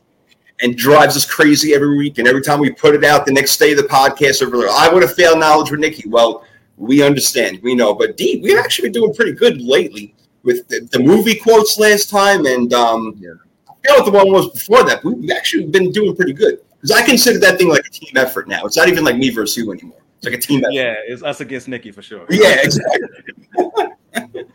and 0.62 0.78
drives 0.78 1.18
us 1.18 1.26
crazy 1.26 1.74
every 1.74 1.98
week. 1.98 2.18
And 2.18 2.30
every 2.30 2.42
time 2.42 2.62
we 2.62 2.72
put 2.72 2.96
it 2.96 3.04
out, 3.04 3.26
the 3.26 3.34
next 3.34 3.58
day 3.58 3.72
of 3.72 3.78
the 3.78 3.84
podcast, 3.84 4.42
over 4.42 4.60
there, 4.60 4.70
I 4.70 4.88
would 4.88 5.04
have 5.04 5.16
failed 5.16 5.38
knowledge 5.38 5.70
with 5.70 5.82
Nikki. 5.82 6.08
Well, 6.08 6.46
we 6.78 7.04
understand, 7.04 7.60
we 7.62 7.76
know, 7.76 7.94
but 7.94 8.16
D, 8.16 8.40
we've 8.42 8.58
actually 8.58 8.88
been 8.88 9.02
doing 9.02 9.14
pretty 9.14 9.34
good 9.34 9.62
lately 9.62 10.16
with 10.44 10.66
the, 10.70 10.88
the 10.94 11.00
movie 11.00 11.36
quotes 11.36 11.78
last 11.78 12.10
time, 12.10 12.46
and 12.46 12.72
um, 12.72 13.16
yeah. 13.20 13.32
I 13.68 13.74
forgot 13.82 13.98
what 13.98 14.06
the 14.06 14.12
one 14.12 14.32
was 14.32 14.50
before 14.52 14.86
that. 14.86 15.04
We've 15.04 15.30
actually 15.32 15.66
been 15.66 15.92
doing 15.92 16.16
pretty 16.16 16.34
good 16.34 16.60
because 16.82 16.96
I 16.96 17.06
consider 17.06 17.40
that 17.40 17.58
thing 17.58 17.70
like 17.70 17.86
a 17.86 17.90
team 17.90 18.16
effort 18.16 18.48
now. 18.48 18.66
It's 18.66 18.78
not 18.78 18.88
even 18.88 19.04
like 19.04 19.18
me 19.18 19.30
versus 19.30 19.58
you 19.58 19.72
anymore. 19.72 19.98
It's 20.18 20.26
like 20.26 20.36
a 20.36 20.38
team 20.38 20.60
effort. 20.60 20.74
Yeah, 20.74 20.96
it's 21.08 21.24
us 21.24 21.42
against 21.42 21.68
Nikki 21.68 21.92
for 21.92 22.02
sure. 22.02 22.26
Yeah, 22.30 22.58
exactly. 22.62 23.08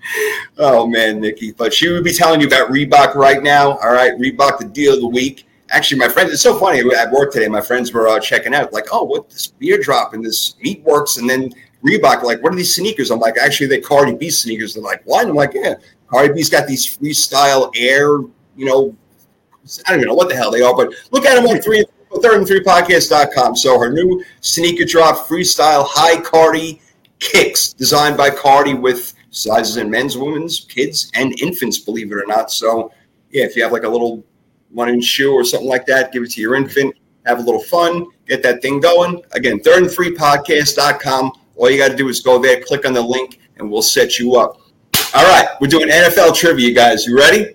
oh 0.59 0.87
man, 0.87 1.21
Nikki. 1.21 1.53
But 1.53 1.73
she 1.73 1.91
would 1.91 2.05
be 2.05 2.13
telling 2.13 2.41
you 2.41 2.47
about 2.47 2.71
Reebok 2.71 3.15
right 3.15 3.43
now. 3.43 3.73
All 3.79 3.93
right, 3.93 4.13
Reebok, 4.15 4.59
the 4.59 4.67
deal 4.67 4.95
of 4.95 5.01
the 5.01 5.09
week. 5.09 5.47
Actually, 5.71 5.99
my 5.99 6.09
friends, 6.09 6.31
it's 6.33 6.43
so 6.43 6.59
funny. 6.59 6.81
At 6.95 7.11
work 7.11 7.33
today, 7.33 7.49
my 7.49 7.61
friends 7.61 7.93
were 7.93 8.09
uh, 8.09 8.21
checking 8.21 8.55
out, 8.55 8.73
like, 8.73 8.87
oh, 8.93 9.05
what 9.05 9.29
this 9.31 9.47
beer 9.47 9.79
drop 9.79 10.15
and 10.15 10.25
this 10.25 10.57
meat 10.61 10.83
works, 10.85 11.17
and 11.17 11.29
then 11.29 11.51
Reebok, 11.85 12.23
like, 12.23 12.43
what 12.43 12.53
are 12.53 12.57
these 12.57 12.75
sneakers? 12.75 13.11
I'm 13.11 13.19
like, 13.19 13.37
actually, 13.39 13.67
they 13.67 13.81
Cardi 13.81 14.15
B 14.15 14.31
sneakers. 14.31 14.75
They're 14.75 14.83
like, 14.83 15.03
what? 15.05 15.23
And 15.23 15.31
I'm 15.31 15.37
like, 15.37 15.53
yeah, 15.55 15.75
Cardi 16.09 16.33
B's 16.33 16.49
got 16.49 16.67
these 16.67 16.97
freestyle 16.97 17.71
air, 17.75 18.07
you 18.57 18.67
know, 18.67 18.97
I 19.87 19.91
don't 19.91 20.01
even 20.01 20.09
know 20.09 20.15
what 20.15 20.29
the 20.29 20.37
hell 20.37 20.51
they 20.51 20.63
are, 20.63 20.77
but 20.77 20.93
look 21.11 21.25
at 21.25 21.35
them 21.37 21.47
on 21.47 21.61
three 21.61 21.79
and 21.79 21.87
three 22.23 22.63
podcast.com. 22.63 23.57
So 23.57 23.79
her 23.79 23.91
new 23.91 24.23
sneaker 24.41 24.85
drop 24.85 25.27
freestyle 25.27 25.87
high 25.89 26.21
Cardi 26.21 26.81
kicks 27.19 27.73
designed 27.73 28.17
by 28.17 28.31
Cardi 28.31 28.75
with 28.75 29.15
sizes 29.31 29.77
in 29.77 29.91
men's, 29.91 30.17
women's, 30.17 30.61
kids, 30.61 31.11
and 31.15 31.39
infants, 31.41 31.79
believe 31.79 32.13
it 32.13 32.17
or 32.17 32.27
not. 32.27 32.51
So 32.51 32.93
yeah, 33.31 33.45
if 33.45 33.57
you 33.57 33.63
have 33.63 33.73
like 33.73 33.85
a 33.85 33.89
little 33.89 34.25
one 34.71 34.89
inch 34.89 35.05
shoe 35.05 35.33
or 35.33 35.45
something 35.45 35.69
like 35.69 35.87
that, 35.87 36.13
give 36.13 36.23
it 36.23 36.31
to 36.33 36.41
your 36.41 36.55
infant, 36.55 36.95
have 37.27 37.39
a 37.39 37.43
little 37.43 37.63
fun, 37.63 38.07
get 38.27 38.43
that 38.43 38.63
thing 38.63 38.81
going. 38.81 39.23
Again, 39.33 39.61
third 39.61 39.83
and 39.83 39.91
three 39.91 40.15
podcast.com. 40.15 41.33
All 41.57 41.71
you 41.71 41.79
got 41.79 41.91
to 41.91 41.97
do 41.97 42.09
is 42.09 42.21
go 42.21 42.39
there, 42.41 42.61
click 42.61 42.85
on 42.85 42.93
the 42.93 43.03
link, 43.03 43.41
and 43.59 43.71
we'll 43.71 43.83
set 43.83 44.19
you 44.19 44.37
up. 44.37 44.61
All 45.15 45.25
right, 45.25 45.49
we're 45.61 45.69
doing 45.69 45.89
NFL 45.89 46.35
trivia, 46.35 46.73
guys. 46.73 47.07
You 47.07 47.17
ready? 47.17 47.55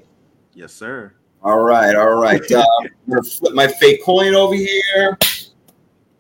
Yes, 0.54 0.74
sir. 0.74 1.14
All 1.42 1.60
right, 1.60 1.96
all 1.96 2.20
right. 2.20 2.42
Uh, 2.52 2.66
I'm 2.82 2.90
gonna 3.10 3.24
flip 3.24 3.54
my 3.54 3.68
fake 3.68 4.04
coin 4.04 4.36
over 4.36 4.56
here. 4.56 5.18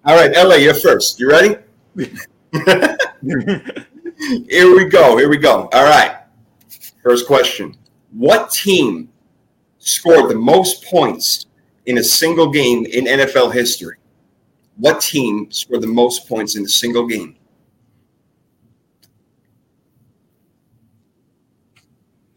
All 0.05 0.15
right, 0.15 0.31
LA, 0.35 0.55
you're 0.55 0.73
first. 0.73 1.19
You 1.19 1.29
ready? 1.29 1.55
here 1.95 2.15
we 4.75 4.85
go. 4.85 5.17
Here 5.17 5.29
we 5.29 5.37
go. 5.37 5.69
All 5.73 5.83
right. 5.83 6.19
First 7.03 7.27
question: 7.27 7.75
What 8.11 8.51
team 8.51 9.09
scored 9.79 10.29
the 10.29 10.35
most 10.35 10.85
points 10.85 11.47
in 11.85 11.97
a 11.97 12.03
single 12.03 12.49
game 12.49 12.85
in 12.85 13.05
NFL 13.05 13.53
history? 13.53 13.97
What 14.77 15.01
team 15.01 15.51
scored 15.51 15.81
the 15.81 15.87
most 15.87 16.29
points 16.29 16.55
in 16.55 16.63
a 16.63 16.69
single 16.69 17.05
game? 17.05 17.35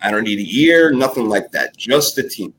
I 0.01 0.11
don't 0.11 0.25
need 0.25 0.41
a 0.41 0.43
year, 0.43 0.91
nothing 0.91 1.29
like 1.29 1.53
that. 1.53 1.77
Just 1.77 2.17
the 2.17 2.29
team. 2.29 2.53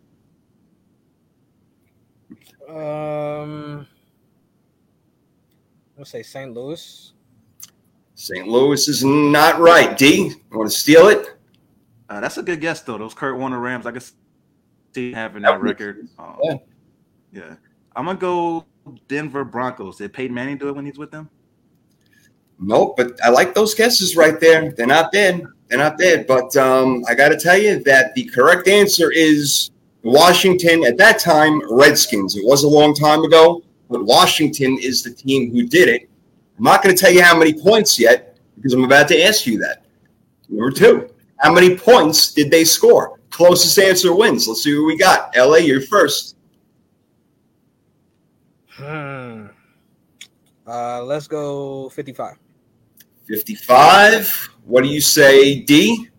Um, 2.74 3.88
let's 5.98 6.10
say 6.10 6.24
St. 6.24 6.54
Louis. 6.54 7.14
St. 8.16 8.48
Louis 8.48 8.88
is 8.88 9.04
not 9.04 9.60
right. 9.60 9.98
D, 9.98 10.28
you 10.28 10.36
want 10.52 10.70
to 10.70 10.76
steal 10.76 11.08
it? 11.08 11.38
Uh, 12.10 12.20
that's 12.20 12.38
a 12.38 12.44
good 12.44 12.62
guess, 12.62 12.82
though. 12.82 12.98
Those 12.98 13.14
Kurt 13.14 13.38
Warner 13.38 13.60
Rams, 13.60 13.86
I 13.86 13.92
can 13.92 14.02
see 14.94 15.12
having 15.12 15.42
that, 15.44 15.52
that 15.52 15.62
record. 15.62 16.08
Um, 16.18 16.38
yeah. 16.42 16.56
yeah. 17.32 17.56
I'm 17.96 18.06
going 18.06 18.18
to 18.18 18.22
go 18.22 18.66
Denver 19.08 19.44
Broncos. 19.44 19.98
Did 19.98 20.14
Peyton 20.14 20.34
Manning 20.34 20.58
do 20.58 20.70
it 20.70 20.76
when 20.76 20.86
he's 20.86 20.98
with 20.98 21.12
them? 21.12 21.30
Nope, 22.60 22.96
but 22.98 23.20
I 23.24 23.30
like 23.30 23.54
those 23.54 23.74
guesses 23.74 24.16
right 24.16 24.40
there. 24.40 24.72
They're 24.72 24.88
not 24.88 25.12
bad. 25.12 25.44
They're 25.68 25.80
not 25.80 25.98
bad. 25.98 26.28
But 26.28 26.56
um, 26.56 27.04
I 27.08 27.16
got 27.16 27.30
to 27.30 27.38
tell 27.38 27.58
you 27.58 27.84
that 27.84 28.14
the 28.16 28.26
correct 28.26 28.68
answer 28.68 29.12
is 29.12 29.72
Washington 30.04 30.86
at 30.86 30.98
that 30.98 31.20
time, 31.20 31.62
Redskins. 31.74 32.36
It 32.36 32.46
was 32.46 32.64
a 32.64 32.68
long 32.68 32.94
time 32.94 33.24
ago, 33.24 33.64
but 33.90 34.06
Washington 34.06 34.78
is 34.80 35.02
the 35.02 35.12
team 35.12 35.52
who 35.52 35.64
did 35.64 35.88
it. 35.88 36.10
I'm 36.58 36.66
not 36.66 36.84
going 36.84 36.96
to 36.96 37.02
tell 37.02 37.12
you 37.12 37.24
how 37.24 37.38
many 37.38 37.54
points 37.54 37.98
yet 37.98 38.38
because 38.56 38.74
I'm 38.74 38.84
about 38.84 39.08
to 39.08 39.24
ask 39.24 39.48
you 39.48 39.58
that. 39.60 39.86
Number 40.50 40.72
two, 40.72 41.10
how 41.38 41.54
many 41.54 41.76
points 41.76 42.34
did 42.34 42.52
they 42.52 42.64
score? 42.64 43.20
Closest 43.30 43.80
answer 43.80 44.14
wins. 44.14 44.48
Let's 44.48 44.64
see 44.64 44.78
what 44.78 44.86
we 44.86 44.98
got. 44.98 45.36
LA, 45.36 45.58
you're 45.58 45.82
first. 45.82 46.36
Hmm. 48.70 49.48
Uh, 50.68 51.04
let's 51.04 51.28
go 51.28 51.90
55. 51.90 52.38
55. 53.26 54.50
What 54.66 54.84
do 54.84 54.90
you 54.90 55.02
say, 55.02 55.62
D? 55.62 56.10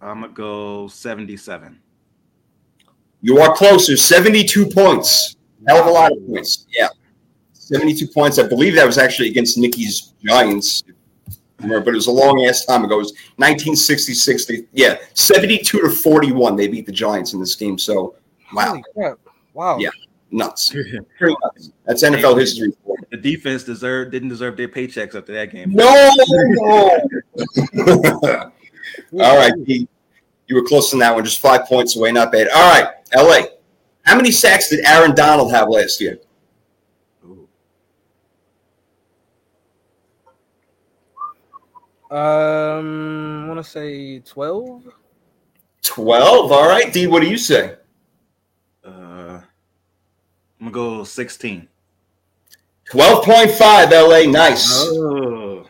I'm 0.00 0.20
going 0.20 0.32
to 0.32 0.36
go 0.36 0.88
77. 0.88 1.80
You 3.24 3.38
are 3.38 3.54
closer, 3.54 3.96
72 3.96 4.66
points. 4.66 5.36
Hell 5.66 5.78
of 5.78 5.86
a 5.86 5.90
lot 5.90 6.12
of 6.12 6.18
points. 6.26 6.66
Yeah. 6.68 6.88
72 7.54 8.08
points. 8.08 8.38
I 8.38 8.46
believe 8.46 8.74
that 8.74 8.84
was 8.84 8.98
actually 8.98 9.30
against 9.30 9.56
Nikki's 9.56 10.12
Giants. 10.22 10.82
Remember, 11.60 11.86
But 11.86 11.92
it 11.92 11.96
was 11.96 12.06
a 12.06 12.12
long 12.12 12.44
ass 12.44 12.66
time 12.66 12.84
ago. 12.84 12.96
It 12.96 12.98
was 12.98 13.12
1966. 13.36 14.66
Yeah, 14.74 14.98
72 15.14 15.80
to 15.80 15.88
41. 15.88 16.54
They 16.54 16.68
beat 16.68 16.84
the 16.84 16.92
Giants 16.92 17.32
in 17.32 17.40
this 17.40 17.54
game. 17.54 17.78
So, 17.78 18.14
wow. 18.52 18.82
Wow. 19.54 19.78
Yeah, 19.78 19.88
nuts. 20.30 20.74
nuts. 21.22 21.70
That's 21.86 22.02
NFL 22.04 22.38
history. 22.38 22.74
The 23.10 23.16
defense 23.16 23.64
deserved 23.64 24.10
didn't 24.12 24.28
deserve 24.28 24.58
their 24.58 24.68
paychecks 24.68 25.14
after 25.14 25.32
that 25.32 25.50
game. 25.50 25.72
No, 25.72 26.10
no. 27.78 28.52
All 29.24 29.38
right, 29.38 29.54
Pete. 29.64 29.88
You 30.46 30.56
were 30.56 30.62
close 30.64 30.92
on 30.92 30.98
that 30.98 31.14
one, 31.14 31.24
just 31.24 31.40
five 31.40 31.64
points 31.64 31.96
away. 31.96 32.12
Not 32.12 32.30
bad. 32.30 32.48
All 32.54 32.70
right, 32.70 32.88
LA. 33.14 33.40
How 34.04 34.16
many 34.16 34.30
sacks 34.30 34.68
did 34.68 34.84
Aaron 34.84 35.14
Donald 35.14 35.52
have 35.52 35.68
last 35.68 36.00
year? 36.00 36.18
Um, 42.10 43.44
I 43.44 43.48
want 43.48 43.64
to 43.64 43.68
say 43.68 44.20
12. 44.20 44.88
12? 45.82 46.52
All 46.52 46.68
right, 46.68 46.92
D, 46.92 47.06
what 47.08 47.22
do 47.22 47.28
you 47.28 47.38
say? 47.38 47.76
Uh, 48.84 49.40
I'm 49.40 49.42
going 50.60 50.66
to 50.66 50.70
go 50.70 51.04
16. 51.04 51.66
12.5, 52.92 53.90
LA. 53.90 54.30
Nice. 54.30 54.70
Oh. 54.70 55.66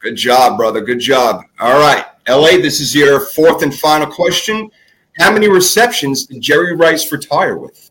Good 0.00 0.16
job, 0.16 0.56
brother. 0.56 0.80
Good 0.80 1.00
job. 1.00 1.42
All 1.58 1.78
right. 1.78 2.06
LA, 2.28 2.62
this 2.62 2.80
is 2.80 2.94
your 2.94 3.20
fourth 3.20 3.62
and 3.62 3.74
final 3.74 4.06
question. 4.06 4.70
How 5.18 5.32
many 5.32 5.48
receptions 5.48 6.26
did 6.26 6.40
Jerry 6.40 6.74
Rice 6.74 7.10
retire 7.10 7.56
with? 7.56 7.90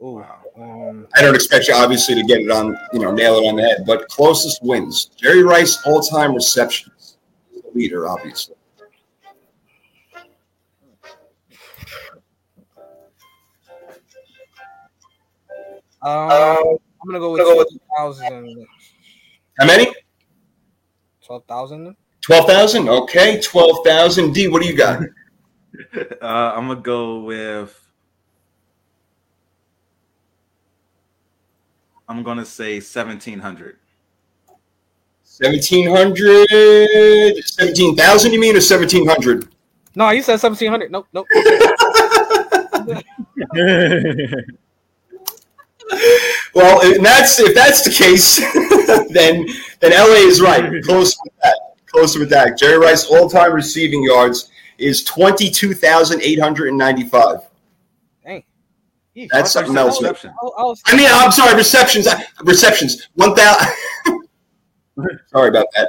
Oh, 0.00 0.24
um, 0.56 1.06
I 1.16 1.22
don't 1.22 1.34
expect 1.34 1.68
you 1.68 1.74
obviously 1.74 2.14
to 2.14 2.22
get 2.22 2.40
it 2.40 2.50
on, 2.50 2.76
you 2.92 3.00
know, 3.00 3.12
nail 3.12 3.34
it 3.36 3.46
on 3.46 3.56
the 3.56 3.62
head, 3.62 3.84
but 3.86 4.08
closest 4.08 4.62
wins. 4.62 5.10
Jerry 5.16 5.42
Rice 5.42 5.78
all 5.86 6.00
time 6.00 6.34
receptions, 6.34 7.18
the 7.52 7.62
leader, 7.74 8.08
obviously. 8.08 8.54
Um, 16.00 16.78
I'm 17.02 17.06
gonna 17.06 17.18
go 17.18 17.32
with, 17.32 17.42
go 17.42 17.56
with 17.58 17.68
12,000. 17.96 18.66
How 19.58 19.66
many? 19.66 19.92
12,000. 21.24 21.96
12,000? 22.20 22.88
Okay, 22.88 23.40
12,000. 23.40 24.32
D, 24.32 24.48
what 24.48 24.62
do 24.62 24.68
you 24.68 24.76
got? 24.76 25.02
Uh, 26.20 26.52
I'm 26.56 26.66
going 26.66 26.78
to 26.78 26.82
go 26.82 27.20
with. 27.20 27.80
I'm 32.08 32.24
going 32.24 32.38
to 32.38 32.44
say 32.44 32.74
1,700. 32.74 33.76
1,700? 35.40 37.44
17,000, 37.44 38.32
you 38.32 38.40
mean, 38.40 38.54
or 38.54 38.58
1,700? 38.58 39.48
No, 39.94 40.10
you 40.10 40.22
said 40.22 40.42
1,700. 40.42 40.90
Nope, 40.90 41.06
nope. 41.12 41.28
Well, 46.54 46.80
if 46.82 47.02
that's 47.02 47.38
if 47.40 47.54
that's 47.54 47.84
the 47.84 47.90
case, 47.90 48.38
then 49.12 49.46
then 49.80 49.90
LA 49.92 50.26
is 50.26 50.40
right. 50.40 50.82
Close 50.82 51.14
with 51.22 51.34
that. 51.42 51.58
Close 51.86 52.18
with 52.18 52.30
that. 52.30 52.58
Jerry 52.58 52.78
Rice 52.78 53.04
all-time 53.04 53.52
receiving 53.52 54.02
yards 54.02 54.50
is 54.78 55.04
twenty-two 55.04 55.74
thousand 55.74 56.22
eight 56.22 56.38
hundred 56.40 56.68
and 56.68 56.78
ninety-five. 56.78 57.38
Dang. 58.24 58.44
Yeesh. 59.16 59.28
That's 59.32 59.52
something 59.52 59.76
I 59.76 59.80
else. 59.82 59.98
thought- 59.98 60.24
I 60.24 60.28
was- 60.42 60.52
I 60.58 60.62
was- 60.62 60.82
I 60.86 60.96
mean, 60.96 61.08
I'm 61.10 61.32
sorry, 61.32 61.54
receptions. 61.56 62.06
uh, 62.06 62.18
Receptions. 62.44 63.08
One 63.14 63.34
thousand. 63.34 63.66
sorry 65.26 65.48
about 65.48 65.66
that. 65.76 65.88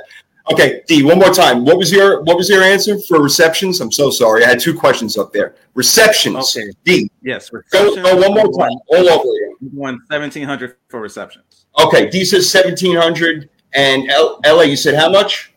Okay, 0.52 0.82
D. 0.88 1.04
One 1.04 1.20
more 1.20 1.30
time. 1.32 1.64
What 1.64 1.78
was 1.78 1.92
your 1.92 2.24
What 2.24 2.36
was 2.36 2.50
your 2.50 2.64
answer 2.64 2.98
for 3.08 3.22
receptions? 3.22 3.82
I'm 3.82 3.92
so 3.92 4.10
sorry. 4.10 4.44
I 4.44 4.48
had 4.48 4.60
two 4.60 4.74
questions 4.74 5.16
up 5.16 5.32
there. 5.32 5.56
Receptions. 5.76 6.58
Okay. 6.58 6.72
D. 6.84 7.10
Yes. 7.22 7.52
Go, 7.52 7.60
receptions, 7.60 7.96
go 7.98 8.16
one 8.16 8.34
more 8.34 8.52
time. 8.60 8.76
All 8.88 9.10
over 9.10 9.30
again. 9.30 9.56
We 9.62 9.70
won 9.74 10.00
seventeen 10.12 10.46
hundred 10.48 10.78
for 10.88 11.00
receptions. 11.02 11.68
Okay. 11.78 12.10
D 12.10 12.26
says 12.26 12.50
seventeen 12.50 12.96
hundred, 12.96 13.50
and 13.74 14.10
L- 14.10 14.40
LA. 14.44 14.64
You 14.64 14.76
said 14.76 14.96
how 14.96 15.12
much? 15.12 15.54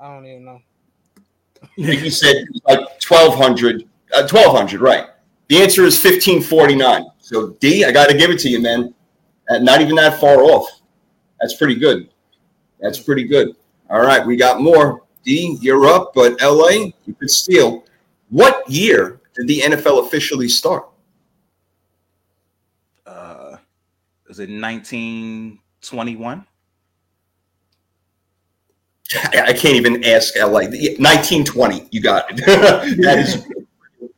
I 0.00 0.08
don't 0.12 0.26
even 0.26 0.44
know. 0.44 0.60
You 1.80 2.10
said 2.10 2.44
like 2.66 3.00
twelve 3.00 3.34
hundred. 3.36 3.88
Uh, 4.12 4.26
twelve 4.26 4.54
hundred. 4.54 4.80
Right. 4.82 5.06
The 5.48 5.62
answer 5.62 5.84
is 5.84 5.98
fifteen 5.98 6.42
forty 6.42 6.74
nine. 6.74 7.06
So 7.18 7.50
D, 7.60 7.84
I 7.84 7.92
got 7.92 8.08
to 8.08 8.16
give 8.16 8.30
it 8.30 8.38
to 8.40 8.48
you, 8.50 8.60
man. 8.60 8.94
Uh, 9.48 9.58
not 9.58 9.80
even 9.80 9.94
that 9.96 10.20
far 10.20 10.42
off. 10.42 10.68
That's 11.40 11.54
pretty 11.54 11.76
good. 11.76 12.10
That's 12.80 12.98
pretty 12.98 13.24
good. 13.24 13.56
All 13.88 14.00
right, 14.00 14.24
we 14.24 14.36
got 14.36 14.60
more. 14.60 15.02
D, 15.24 15.56
you're 15.60 15.86
up, 15.86 16.12
but 16.14 16.40
LA, 16.42 16.92
you 17.06 17.14
could 17.18 17.30
steal. 17.30 17.84
What 18.28 18.68
year 18.68 19.20
did 19.34 19.48
the 19.48 19.60
NFL 19.60 20.06
officially 20.06 20.48
start? 20.48 20.86
Uh, 23.06 23.56
is 24.28 24.38
it 24.38 24.50
nineteen 24.50 25.58
twenty 25.80 26.16
one? 26.16 26.46
I 29.14 29.52
can't 29.52 29.74
even 29.76 30.04
ask 30.04 30.36
LA. 30.36 30.62
1920, 30.62 31.88
you 31.90 32.00
got 32.00 32.26
it. 32.30 32.36
that 33.02 33.18
is 33.18 33.46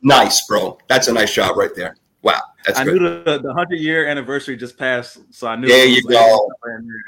nice, 0.01 0.45
bro. 0.47 0.77
That's 0.87 1.07
a 1.07 1.13
nice 1.13 1.33
job 1.33 1.57
right 1.57 1.73
there. 1.75 1.95
Wow, 2.21 2.41
that's 2.65 2.79
I 2.79 2.85
good. 2.85 3.01
knew 3.01 3.23
the, 3.23 3.39
the 3.39 3.53
hundred 3.53 3.79
year 3.79 4.07
anniversary 4.07 4.55
just 4.55 4.77
passed, 4.77 5.19
so 5.31 5.47
I 5.47 5.55
knew. 5.55 5.67
There 5.67 5.85
you 5.85 6.03
go. 6.03 6.49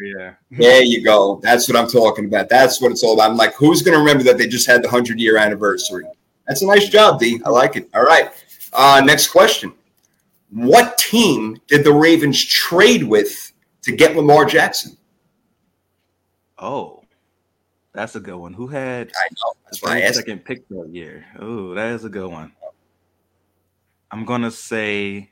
Yeah. 0.04 0.34
There 0.52 0.82
you 0.82 1.04
go. 1.04 1.40
That's 1.44 1.68
what 1.68 1.78
I'm 1.78 1.88
talking 1.88 2.26
about. 2.26 2.50
That's 2.50 2.82
what 2.82 2.92
it's 2.92 3.04
all 3.04 3.14
about. 3.14 3.32
I'm 3.32 3.38
like, 3.38 3.54
who's 3.56 3.82
going 3.82 3.94
to 3.94 4.00
remember 4.00 4.24
that 4.24 4.38
they 4.38 4.48
just 4.48 4.68
had 4.68 4.82
the 4.82 4.88
100 4.88 5.20
year 5.20 5.38
anniversary? 5.38 6.06
That's 6.48 6.62
a 6.62 6.66
nice 6.66 6.88
job, 6.88 7.20
D. 7.20 7.42
I 7.46 7.50
like 7.50 7.76
it. 7.76 7.90
All 7.94 8.04
right. 8.04 8.32
Uh, 8.72 9.02
next 9.06 9.28
question. 9.30 9.74
What 10.50 10.98
team 10.98 11.60
did 11.68 11.84
the 11.84 11.92
Ravens 11.92 12.44
trade 12.44 13.04
with 13.04 13.52
to 13.82 13.96
get 13.96 14.16
Lamar 14.16 14.46
Jackson? 14.46 14.98
Oh, 16.58 17.04
that's 17.96 18.16
a 18.16 18.20
good 18.20 18.36
one. 18.36 18.54
Who 18.54 18.68
had 18.68 19.12
I 19.16 19.28
know. 19.32 19.54
That's 19.66 19.80
the 19.80 19.88
why 19.88 19.98
I 19.98 20.02
asked. 20.02 20.16
second 20.18 20.46
pick 20.46 20.68
that 20.70 20.90
year? 20.92 21.26
Oh, 21.40 21.74
that 21.74 21.94
is 21.94 22.04
a 22.06 22.10
good 22.10 22.30
one. 22.30 22.52
I'm 24.12 24.26
gonna 24.26 24.52
say. 24.52 25.32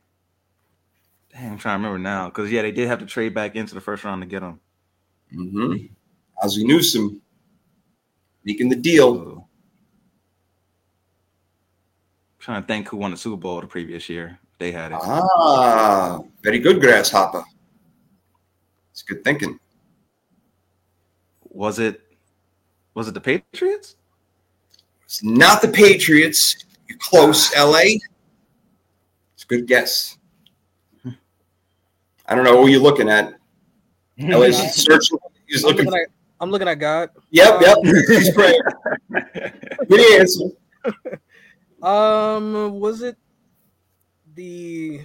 Dang, 1.32 1.52
I'm 1.52 1.58
trying 1.58 1.80
to 1.80 1.84
remember 1.88 2.00
now 2.00 2.30
because 2.30 2.52
yeah, 2.52 2.62
they 2.62 2.72
did 2.72 2.88
have 2.88 3.00
to 3.00 3.06
trade 3.06 3.34
back 3.34 3.56
into 3.56 3.76
the 3.76 3.82
first 3.82 4.04
round 4.04 4.22
to 4.22 4.28
get 4.28 4.42
him. 4.44 4.60
Mm-hmm. 5.36 5.86
Ozzie 6.42 6.64
Newsome 6.66 7.22
making 8.44 8.70
the 8.70 8.76
deal. 8.76 9.16
Ooh. 9.16 9.46
trying 12.40 12.62
to 12.62 12.68
think 12.68 12.90
who 12.90 12.98
won 12.98 13.12
the 13.12 13.18
Super 13.18 13.38
Bowl 13.38 13.62
the 13.62 13.68
previous 13.68 14.10
year. 14.10 14.38
They 14.60 14.72
had 14.72 14.92
it. 14.92 15.00
Ah, 15.02 16.20
very 16.42 16.60
good, 16.60 16.80
Grasshopper. 16.80 17.44
It's 18.92 19.02
good 19.02 19.24
thinking. 19.24 19.60
Was 21.50 21.80
it? 21.80 22.02
Was 22.94 23.08
it 23.08 23.14
the 23.14 23.22
Patriots? 23.22 23.96
It's 25.04 25.24
not 25.24 25.62
the 25.62 25.68
Patriots. 25.68 26.66
You're 26.88 26.98
close, 27.00 27.56
LA. 27.56 27.98
It's 29.34 29.44
a 29.44 29.48
good 29.48 29.68
guess. 29.68 30.18
I 32.26 32.36
don't 32.36 32.44
know 32.46 32.62
who 32.62 32.70
you're 32.70 32.82
looking 32.82 33.10
at. 33.10 33.34
LA's 34.18 34.76
searching. 34.84 35.18
He's 35.48 35.64
I'm 35.64 35.70
looking. 35.70 35.86
looking, 35.86 36.02
at, 36.02 36.08
I'm 36.40 36.52
looking 36.52 36.68
at 36.68 36.80
God. 36.80 37.10
Yep, 37.32 37.62
yep. 37.62 37.78
He's 37.84 38.32
praying. 38.34 38.60
Good 39.90 40.20
answer. 40.20 40.46
Um, 41.82 42.80
was 42.80 43.02
it 43.02 43.18
the 44.36 45.02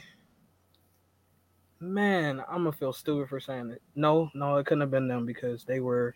man? 1.80 2.40
I'm 2.48 2.58
gonna 2.58 2.72
feel 2.72 2.92
stupid 2.92 3.28
for 3.28 3.40
saying 3.40 3.70
it. 3.70 3.82
No, 3.94 4.30
no, 4.34 4.56
it 4.56 4.66
couldn't 4.66 4.82
have 4.82 4.90
been 4.90 5.08
them 5.08 5.26
because 5.26 5.64
they 5.64 5.80
were. 5.80 6.14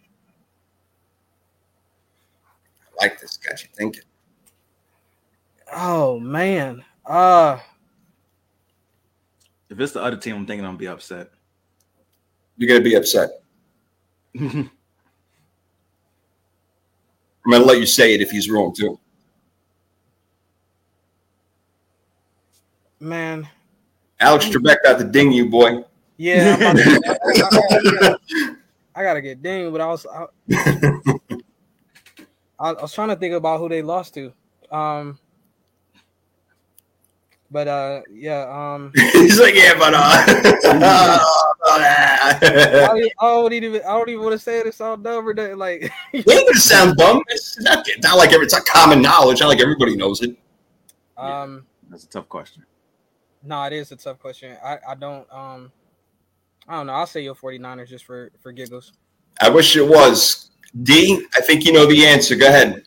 I 3.01 3.05
like 3.05 3.21
this. 3.21 3.37
Got 3.37 3.63
you 3.63 3.69
thinking. 3.75 4.03
Oh 5.75 6.19
man, 6.21 6.85
uh 7.07 7.59
If 9.71 9.81
it's 9.81 9.93
the 9.93 10.03
other 10.03 10.17
team, 10.17 10.37
I'm 10.37 10.47
thinking 10.47 10.65
I'm 10.65 10.73
gonna 10.73 10.79
be 10.79 10.89
upset. 10.89 11.31
You're 12.59 12.69
gonna 12.69 12.81
be 12.85 12.95
upset. 12.95 13.31
I'm 14.39 14.71
gonna 17.51 17.65
let 17.65 17.79
you 17.79 17.87
say 17.87 18.15
it 18.15 18.21
if 18.21 18.31
he's 18.31 18.49
wrong 18.51 18.73
too. 18.75 18.99
man, 23.01 23.49
Alex 24.21 24.47
Trebek 24.47 24.77
got 24.85 24.97
to 25.01 25.05
ding 25.05 25.33
you, 25.33 25.47
boy. 25.51 25.83
yeah. 26.19 26.55
I'm 26.55 26.61
about 26.61 26.77
to- 26.77 27.03
I, 27.05 27.29
I 27.29 27.33
gotta, 27.41 28.19
I 28.95 29.03
gotta 29.03 29.21
get 29.21 29.43
dinged, 29.43 29.73
but 29.73 29.81
I 29.81 29.87
was 29.87 30.07
I, 32.63 32.71
I 32.71 32.83
was 32.83 32.93
trying 32.95 33.09
to 33.09 33.17
think 33.17 33.35
about 33.35 33.59
who 33.59 33.69
they 33.69 33.83
lost 33.83 34.15
to. 34.15 34.33
Um, 34.71 35.19
but 37.51 37.69
uh, 37.69 38.01
yeah. 38.11 38.47
Um, 38.49 38.93
He's 39.13 39.39
like, 39.41 39.55
yeah, 39.55 39.75
but 39.79 39.93
uh, 39.95 40.01
I, 41.65 42.89
don't- 42.89 43.13
I 43.21 43.25
don't 43.27 43.53
even 43.53 43.83
I 43.83 43.89
don't 43.93 44.09
even 44.09 44.23
want 44.23 44.33
to 44.33 44.39
say 44.39 44.61
it. 44.61 44.67
It's 44.67 44.81
all 44.81 44.97
dumb 44.97 45.29
or 45.29 45.35
nothing. 45.35 45.59
Like, 45.59 45.93
It 46.13 46.25
doesn't 46.25 46.55
sound 46.55 46.97
dumb. 46.97 47.23
It's 47.29 47.61
not, 47.61 47.87
not 48.03 48.17
like 48.17 48.33
every, 48.33 48.47
it's 48.47 48.55
not 48.55 48.65
common 48.65 49.03
knowledge. 49.03 49.41
Not 49.41 49.49
like 49.49 49.61
everybody 49.61 49.97
knows 49.97 50.23
it. 50.23 50.37
um, 51.19 51.67
That's 51.91 52.05
a 52.05 52.09
tough 52.09 52.29
question. 52.29 52.65
no, 53.43 53.63
it 53.65 53.73
is 53.75 53.93
a 53.93 53.97
tough 53.97 54.19
question. 54.19 54.57
I 54.65 54.79
I 54.89 54.95
don't 54.95 55.27
um, 55.33 55.73
I 56.69 56.77
don't 56.77 56.87
know. 56.87 56.95
I'll 56.95 57.07
say 57.07 57.23
your 57.23 57.35
49ers 57.35 57.89
just 57.89 58.05
for 58.05 58.31
for 58.41 58.53
giggles. 58.53 58.93
I 59.41 59.49
wish 59.51 59.77
it 59.77 59.87
was. 59.87 60.51
D, 60.83 61.27
I 61.35 61.41
think 61.43 61.65
you 61.65 61.73
know 61.73 61.87
the 61.87 62.07
answer. 62.07 62.35
Go 62.37 62.47
ahead. 62.47 62.85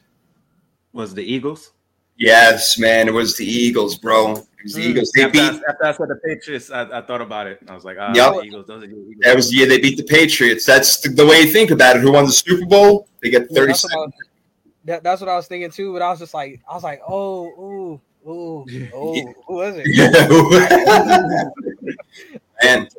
Was 0.94 1.14
the 1.14 1.24
Eagles? 1.24 1.74
Yes, 2.18 2.80
man. 2.80 3.08
It 3.08 3.14
was 3.14 3.36
the 3.38 3.46
Eagles, 3.46 3.98
bro. 3.98 4.32
It 4.38 4.46
was 4.64 4.74
the 4.74 4.82
Mm. 4.82 4.90
Eagles. 4.90 5.12
They 5.14 5.24
After 5.24 5.40
I, 5.40 5.48
after 5.70 5.86
I 5.86 5.92
said 5.94 6.08
the 6.08 6.20
Patriots, 6.24 6.72
I, 6.72 7.00
I 7.00 7.02
thought 7.02 7.22
about 7.22 7.48
it. 7.48 7.60
I 7.68 7.76
was 7.76 7.84
like, 7.84 7.98
ah, 8.00 8.14
Yep. 8.16 8.34
the 8.34 8.42
Eagles. 8.44 8.68
Those 8.68 8.84
are 8.84 8.88
the 8.88 8.94
Eagles. 8.96 9.16
That 9.20 9.36
was 9.36 9.50
the 9.50 9.58
year 9.58 9.68
they 9.68 9.80
beat 9.80 9.98
the 9.98 10.04
Patriots. 10.04 10.66
That's 10.66 11.02
the, 11.02 11.10
the 11.10 11.26
way 11.26 11.42
you 11.42 11.48
think 11.48 11.72
about 11.72 11.98
it. 11.98 12.02
Who 12.02 12.14
won 12.14 12.26
the 12.26 12.32
Super 12.32 12.66
Bowl? 12.66 13.08
They 13.22 13.30
get 13.30 13.48
Yeah, 13.52 13.60
thirty 13.60 13.72
that's, 13.74 13.84
what 13.84 13.92
I, 13.92 13.96
seconds. 13.96 14.14
that, 14.86 15.04
that's 15.04 15.22
what 15.22 15.30
I 15.30 15.36
was 15.36 15.48
thinking 15.48 15.70
too. 15.72 15.94
But 15.94 16.02
I 16.02 16.10
was 16.10 16.20
just 16.20 16.34
like, 16.34 16.62
I 16.70 16.74
was 16.74 16.84
like, 16.84 17.02
oh, 17.08 17.46
ooh, 17.46 18.02
ooh, 18.28 18.66
oh, 18.94 19.34
who 19.48 19.54
was 19.54 19.76
it? 19.78 19.86
and 22.64 22.90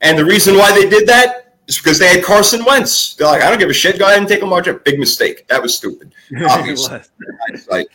and 0.00 0.18
the 0.18 0.24
reason 0.24 0.56
why 0.56 0.72
they 0.72 0.88
did 0.88 1.06
that 1.08 1.49
is 1.70 1.78
because 1.78 1.98
they 1.98 2.08
had 2.08 2.22
Carson 2.24 2.64
Wentz. 2.64 3.14
They're 3.14 3.26
like, 3.26 3.42
I 3.42 3.48
don't 3.50 3.58
give 3.58 3.70
a 3.70 3.74
shit. 3.74 3.98
Go 3.98 4.06
ahead 4.06 4.18
and 4.18 4.28
take 4.28 4.42
a 4.42 4.46
margin. 4.46 4.80
Big 4.84 4.98
mistake. 4.98 5.46
That 5.48 5.62
was 5.62 5.76
stupid. 5.76 6.12
Obviously. 6.48 6.98
was. 6.98 7.10
hindsight. 7.48 7.86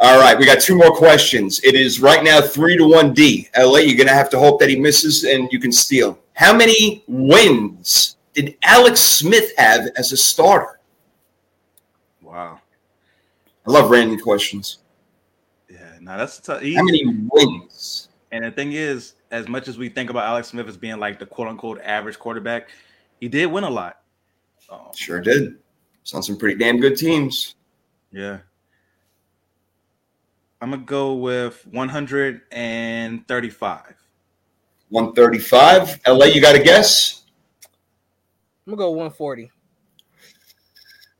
All 0.00 0.20
right, 0.20 0.36
we 0.36 0.44
got 0.44 0.60
two 0.60 0.74
more 0.74 0.90
questions. 0.90 1.60
It 1.62 1.74
is 1.76 2.00
right 2.00 2.22
now 2.24 2.40
three 2.40 2.76
to 2.76 2.84
one 2.86 3.14
D. 3.14 3.48
LA, 3.56 3.78
you're 3.78 3.96
gonna 3.96 4.16
have 4.16 4.28
to 4.30 4.38
hope 4.38 4.58
that 4.60 4.68
he 4.68 4.78
misses 4.78 5.24
and 5.24 5.48
you 5.52 5.60
can 5.60 5.70
steal. 5.70 6.18
How 6.32 6.54
many 6.54 7.04
wins 7.06 8.16
did 8.32 8.56
Alex 8.64 9.00
Smith 9.00 9.52
have 9.56 9.86
as 9.96 10.10
a 10.12 10.16
starter? 10.16 10.80
Wow. 12.20 12.60
I 13.66 13.70
love 13.70 13.88
random 13.88 14.18
questions. 14.18 14.78
Yeah. 15.70 15.78
Now 16.00 16.16
that's 16.16 16.40
tough. 16.40 16.60
He- 16.60 16.74
How 16.74 16.82
many 16.82 17.04
wins? 17.30 18.08
And 18.32 18.44
the 18.44 18.50
thing 18.50 18.72
is, 18.72 19.14
as 19.30 19.46
much 19.48 19.68
as 19.68 19.78
we 19.78 19.88
think 19.88 20.10
about 20.10 20.24
Alex 20.24 20.48
Smith 20.48 20.66
as 20.66 20.76
being 20.76 20.98
like 20.98 21.20
the 21.20 21.26
quote 21.26 21.46
unquote 21.46 21.80
average 21.82 22.18
quarterback, 22.18 22.68
he 23.20 23.28
did 23.28 23.46
win 23.46 23.64
a 23.64 23.70
lot. 23.70 24.00
Um, 24.70 24.88
Sure 24.94 25.20
did. 25.20 25.56
It's 26.02 26.14
on 26.14 26.22
some 26.22 26.36
pretty 26.36 26.58
damn 26.58 26.78
good 26.80 26.96
teams. 26.96 27.54
yeah. 28.12 28.38
I'm 30.60 30.70
gonna 30.70 30.82
go 30.82 31.14
with 31.14 31.66
135. 31.66 33.94
135. 34.88 36.00
LA, 36.06 36.26
you 36.26 36.40
got 36.40 36.54
a 36.54 36.62
guess? 36.62 37.24
I'm 38.66 38.70
gonna 38.70 38.76
go 38.78 38.90
140. 38.90 39.50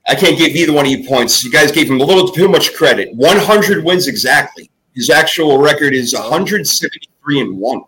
I 0.07 0.15
can't 0.15 0.35
give 0.37 0.55
either 0.55 0.71
one 0.73 0.85
of 0.85 0.91
you 0.91 1.07
points. 1.07 1.43
You 1.43 1.51
guys 1.51 1.71
gave 1.71 1.89
him 1.91 1.99
a 2.01 2.03
little 2.03 2.27
too 2.29 2.47
much 2.47 2.73
credit. 2.73 3.13
100 3.15 3.83
wins 3.83 4.07
exactly. 4.07 4.69
His 4.95 5.09
actual 5.11 5.57
record 5.59 5.93
is 5.93 6.13
173 6.15 7.41
and 7.41 7.59
1. 7.59 7.81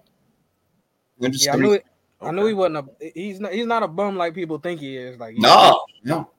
Yeah, 1.20 1.54
I 1.54 1.56
knew 1.56 1.80
it. 2.22 2.26
I 2.26 2.32
knew 2.32 2.46
he 2.46 2.54
wasn't 2.54 2.78
a. 2.78 3.12
He's 3.14 3.40
not. 3.40 3.54
He's 3.54 3.66
not 3.66 3.84
a 3.84 3.88
bum 3.88 4.18
like 4.18 4.34
people 4.34 4.58
think 4.58 4.80
he 4.80 4.98
is. 4.98 5.20
Like 5.20 5.36
no, 5.38 5.84
no. 6.04 6.30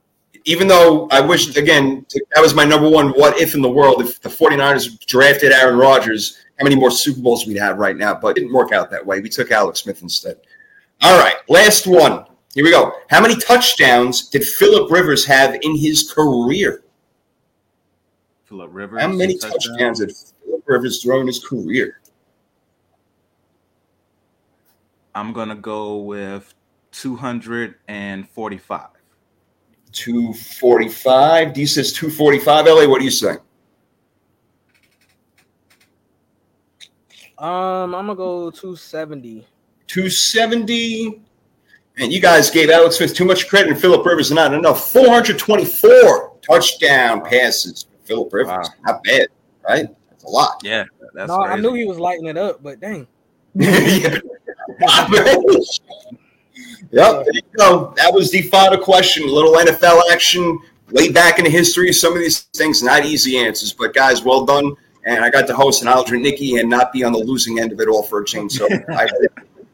Even 0.45 0.67
though 0.67 1.07
I 1.11 1.21
wish 1.21 1.55
again 1.57 2.05
that 2.33 2.41
was 2.41 2.53
my 2.53 2.63
number 2.63 2.89
one 2.89 3.09
what 3.09 3.37
if 3.39 3.55
in 3.55 3.61
the 3.61 3.69
world 3.69 4.01
if 4.01 4.21
the 4.21 4.29
49ers 4.29 5.05
drafted 5.05 5.51
Aaron 5.51 5.77
Rodgers, 5.77 6.37
how 6.57 6.63
many 6.63 6.75
more 6.75 6.91
Super 6.91 7.19
Bowls 7.21 7.45
we'd 7.45 7.57
have 7.57 7.77
right 7.77 7.97
now? 7.97 8.13
But 8.15 8.29
it 8.29 8.41
didn't 8.41 8.53
work 8.53 8.71
out 8.71 8.89
that 8.91 9.05
way. 9.05 9.19
We 9.19 9.29
took 9.29 9.51
Alex 9.51 9.81
Smith 9.81 10.01
instead. 10.01 10.37
All 11.01 11.19
right, 11.19 11.35
last 11.47 11.87
one. 11.87 12.25
Here 12.53 12.63
we 12.63 12.71
go. 12.71 12.93
How 13.09 13.21
many 13.21 13.35
touchdowns 13.35 14.29
did 14.29 14.43
Philip 14.43 14.91
Rivers 14.91 15.25
have 15.25 15.55
in 15.61 15.77
his 15.77 16.11
career? 16.11 16.83
Philip 18.45 18.69
Rivers. 18.73 19.01
How 19.01 19.07
many 19.07 19.37
touchdowns, 19.37 19.67
touchdowns 19.67 19.99
did 19.99 20.15
Philip 20.43 20.63
Rivers 20.65 21.03
throw 21.03 21.21
in 21.21 21.27
his 21.27 21.45
career? 21.45 21.98
I'm 25.19 25.33
gonna 25.33 25.55
go 25.55 25.97
with 25.97 26.53
245. 26.93 28.87
245. 29.91 31.53
D 31.53 31.65
says 31.65 31.91
245. 31.91 32.65
LA, 32.65 32.87
what 32.87 32.99
do 32.99 33.05
you 33.05 33.11
say? 33.11 33.35
Um, 37.37 37.93
I'm 37.93 38.07
gonna 38.07 38.15
go 38.15 38.49
270. 38.49 39.45
270. 39.87 41.21
And 41.97 42.13
you 42.13 42.21
guys 42.21 42.49
gave 42.49 42.69
Alex 42.69 42.95
Smith 42.95 43.13
too 43.13 43.25
much 43.25 43.49
credit 43.49 43.71
and 43.71 43.81
Philip 43.81 44.05
Rivers 44.05 44.31
not 44.31 44.53
enough. 44.53 44.89
424 44.89 46.37
touchdown 46.41 47.25
passes. 47.25 47.87
Philip 48.05 48.31
Rivers. 48.31 48.69
Wow. 48.69 48.93
Not 48.93 49.03
bad, 49.03 49.27
right? 49.67 49.87
That's 50.09 50.23
a 50.23 50.29
lot. 50.29 50.61
Yeah. 50.63 50.85
That's 51.13 51.27
no, 51.27 51.39
crazy. 51.39 51.51
I 51.51 51.59
knew 51.59 51.73
he 51.73 51.83
was 51.83 51.99
lighting 51.99 52.27
it 52.27 52.37
up, 52.37 52.63
but 52.63 52.79
dang. 52.79 53.05
Yep, 56.91 57.25
there 57.25 57.33
you 57.35 57.41
go. 57.55 57.93
That 57.97 58.11
was 58.11 58.31
the 58.31 58.41
final 58.43 58.77
question. 58.77 59.23
A 59.23 59.31
little 59.31 59.53
NFL 59.53 60.01
action 60.11 60.59
way 60.91 61.11
back 61.11 61.37
in 61.37 61.45
the 61.45 61.51
history. 61.51 61.93
Some 61.93 62.13
of 62.13 62.19
these 62.19 62.41
things 62.55 62.81
not 62.81 63.05
easy 63.05 63.37
answers, 63.37 63.73
but 63.73 63.93
guys, 63.93 64.23
well 64.23 64.43
done. 64.43 64.75
And 65.05 65.23
I 65.23 65.29
got 65.29 65.47
to 65.47 65.55
host 65.55 65.83
an 65.83 65.87
Aldrin 65.87 66.21
Nikki 66.21 66.57
and 66.57 66.69
not 66.69 66.91
be 66.91 67.03
on 67.03 67.11
the 67.11 67.19
losing 67.19 67.59
end 67.59 67.71
of 67.71 67.79
it 67.79 67.87
all 67.87 68.03
for 68.03 68.21
a 68.21 68.25
change. 68.25 68.53
So 68.53 68.67
I, 68.89 69.07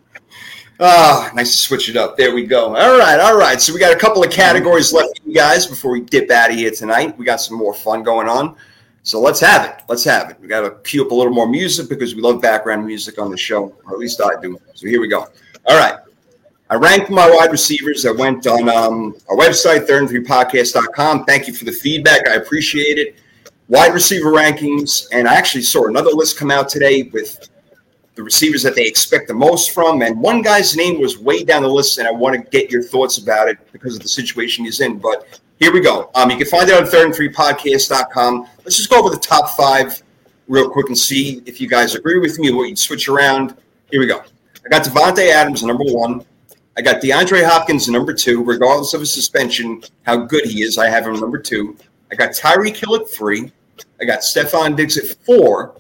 ah, 0.80 1.32
nice 1.34 1.52
to 1.54 1.58
switch 1.58 1.90
it 1.90 1.96
up. 1.96 2.18
There 2.18 2.36
we 2.36 2.46
go. 2.46 2.76
All 2.76 2.98
right, 2.98 3.20
all 3.20 3.38
right. 3.38 3.62
So 3.62 3.74
we 3.74 3.80
got 3.80 3.94
a 3.94 4.00
couple 4.00 4.24
of 4.24 4.30
categories 4.30 4.92
left, 4.92 5.22
you 5.26 5.34
guys, 5.34 5.66
before 5.66 5.92
we 5.92 6.02
dip 6.02 6.30
out 6.32 6.52
of 6.52 6.58
here 6.58 6.72
tonight. 6.72 7.18
We 7.18 7.26
got 7.26 7.40
some 7.40 7.58
more 7.58 7.74
fun 7.74 8.04
going 8.04 8.28
on. 8.28 8.56
So 9.06 9.22
let's 9.22 9.40
have 9.40 9.70
it. 9.70 9.84
Let's 9.88 10.04
have 10.06 10.32
it. 10.32 10.38
We 10.42 10.48
got 10.48 10.62
to 10.62 10.72
cue 10.82 11.06
up 11.06 11.12
a 11.12 11.14
little 11.14 11.32
more 11.32 11.48
music 11.48 11.90
because 11.90 12.16
we 12.16 12.24
love 12.24 12.42
background 12.42 12.88
music 12.88 13.22
on 13.22 13.30
the 13.30 13.38
show, 13.38 13.76
or 13.86 13.94
at 13.94 14.00
least 14.00 14.20
I 14.20 14.42
do. 14.42 14.60
So 14.74 14.88
here 14.88 15.00
we 15.00 15.08
go. 15.08 15.28
All 15.68 15.78
right. 15.78 16.00
I 16.72 16.76
ranked 16.76 17.12
my 17.12 17.30
wide 17.30 17.52
receivers. 17.52 18.08
I 18.08 18.12
went 18.12 18.48
on 18.48 18.68
um, 18.68 19.16
our 19.30 19.38
website, 19.38 19.86
thirdandthreepodcast.com. 19.88 21.26
Thank 21.26 21.48
you 21.48 21.54
for 21.54 21.66
the 21.66 21.72
feedback. 21.72 22.28
I 22.28 22.34
appreciate 22.34 22.98
it. 22.98 23.18
Wide 23.70 23.94
receiver 23.94 24.32
rankings. 24.32 25.08
And 25.12 25.28
I 25.28 25.36
actually 25.36 25.62
saw 25.62 25.86
another 25.86 26.10
list 26.10 26.40
come 26.40 26.50
out 26.50 26.68
today 26.68 27.04
with 27.04 27.48
the 28.16 28.24
receivers 28.24 28.64
that 28.64 28.74
they 28.74 28.88
expect 28.88 29.28
the 29.28 29.36
most 29.36 29.70
from. 29.70 30.02
And 30.02 30.20
one 30.20 30.42
guy's 30.42 30.76
name 30.76 31.00
was 31.00 31.20
way 31.20 31.44
down 31.44 31.62
the 31.62 31.70
list, 31.70 32.00
and 32.00 32.08
I 32.08 32.12
want 32.12 32.44
to 32.44 32.50
get 32.50 32.72
your 32.72 32.82
thoughts 32.82 33.20
about 33.20 33.50
it 33.50 33.60
because 33.72 33.96
of 33.96 34.02
the 34.02 34.10
situation 34.10 34.66
he's 34.66 34.82
in. 34.82 34.98
But 34.98 35.40
here 35.60 35.72
we 35.72 35.80
go. 35.80 36.10
Um, 36.16 36.30
you 36.30 36.38
can 36.38 36.48
find 36.48 36.70
it 36.70 36.76
on 36.76 36.84
thirdandthreepodcast.com. 36.84 38.48
Let's 38.64 38.78
just 38.78 38.90
go 38.90 39.00
over 39.00 39.10
the 39.10 39.18
top 39.18 39.56
five 39.56 40.02
real 40.48 40.70
quick 40.70 40.88
and 40.88 40.98
see 40.98 41.42
if 41.46 41.62
you 41.62 41.68
guys 41.68 41.96
agree 41.96 42.20
with 42.20 42.38
me 42.40 42.52
what 42.52 42.70
you'd 42.70 42.80
switch 42.80 43.08
around. 43.08 43.56
Here 43.90 44.00
we 44.00 44.08
go. 44.08 44.22
I 44.66 44.70
got 44.70 44.84
Davante 44.84 45.32
Adams, 45.32 45.64
number 45.64 45.84
one. 45.86 46.26
I 46.78 46.82
got 46.82 47.02
DeAndre 47.02 47.46
Hopkins 47.46 47.88
number 47.88 48.14
two, 48.14 48.44
regardless 48.44 48.94
of 48.94 49.00
his 49.00 49.14
suspension, 49.14 49.82
how 50.04 50.18
good 50.18 50.46
he 50.46 50.64
is. 50.64 50.78
I 50.78 50.90
have 50.90 51.08
him 51.08 51.18
number 51.20 51.38
two. 51.38 51.78
I 52.12 52.16
got 52.16 52.32
Tyreek 52.32 52.76
Hill 52.76 52.96
at 52.98 53.10
three. 53.10 53.52
I 54.02 54.06
got 54.06 54.20
Stefon 54.20 54.76
Diggs 54.76 54.98
at 54.98 55.18
four. 55.26 55.80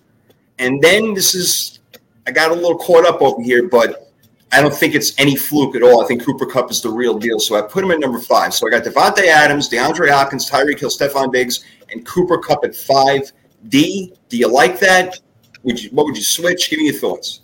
And 0.57 0.81
then 0.81 1.13
this 1.13 1.35
is, 1.35 1.79
I 2.25 2.31
got 2.31 2.51
a 2.51 2.53
little 2.53 2.77
caught 2.77 3.05
up 3.05 3.21
over 3.21 3.41
here, 3.41 3.67
but 3.67 4.04
I 4.51 4.61
don't 4.61 4.73
think 4.73 4.95
it's 4.95 5.17
any 5.19 5.35
fluke 5.35 5.75
at 5.75 5.83
all. 5.83 6.03
I 6.03 6.07
think 6.07 6.23
Cooper 6.23 6.45
Kupp 6.45 6.71
is 6.71 6.81
the 6.81 6.89
real 6.89 7.17
deal. 7.17 7.39
So 7.39 7.55
I 7.55 7.61
put 7.61 7.83
him 7.83 7.91
at 7.91 7.99
number 7.99 8.19
five. 8.19 8.53
So 8.53 8.67
I 8.67 8.69
got 8.69 8.83
Davante 8.83 9.25
Adams, 9.27 9.69
DeAndre 9.69 10.09
Hopkins, 10.09 10.49
Tyreek 10.49 10.79
Hill, 10.79 10.89
Stefon 10.89 11.31
Diggs, 11.31 11.65
and 11.91 12.05
Cooper 12.05 12.37
Kupp 12.37 12.63
at 12.63 12.75
five. 12.75 13.31
D, 13.67 14.13
do 14.29 14.37
you 14.37 14.47
like 14.47 14.79
that? 14.79 15.19
Would 15.63 15.81
you, 15.81 15.89
what 15.89 16.05
would 16.05 16.15
you 16.15 16.23
switch? 16.23 16.69
Give 16.69 16.79
me 16.79 16.85
your 16.85 16.95
thoughts. 16.95 17.41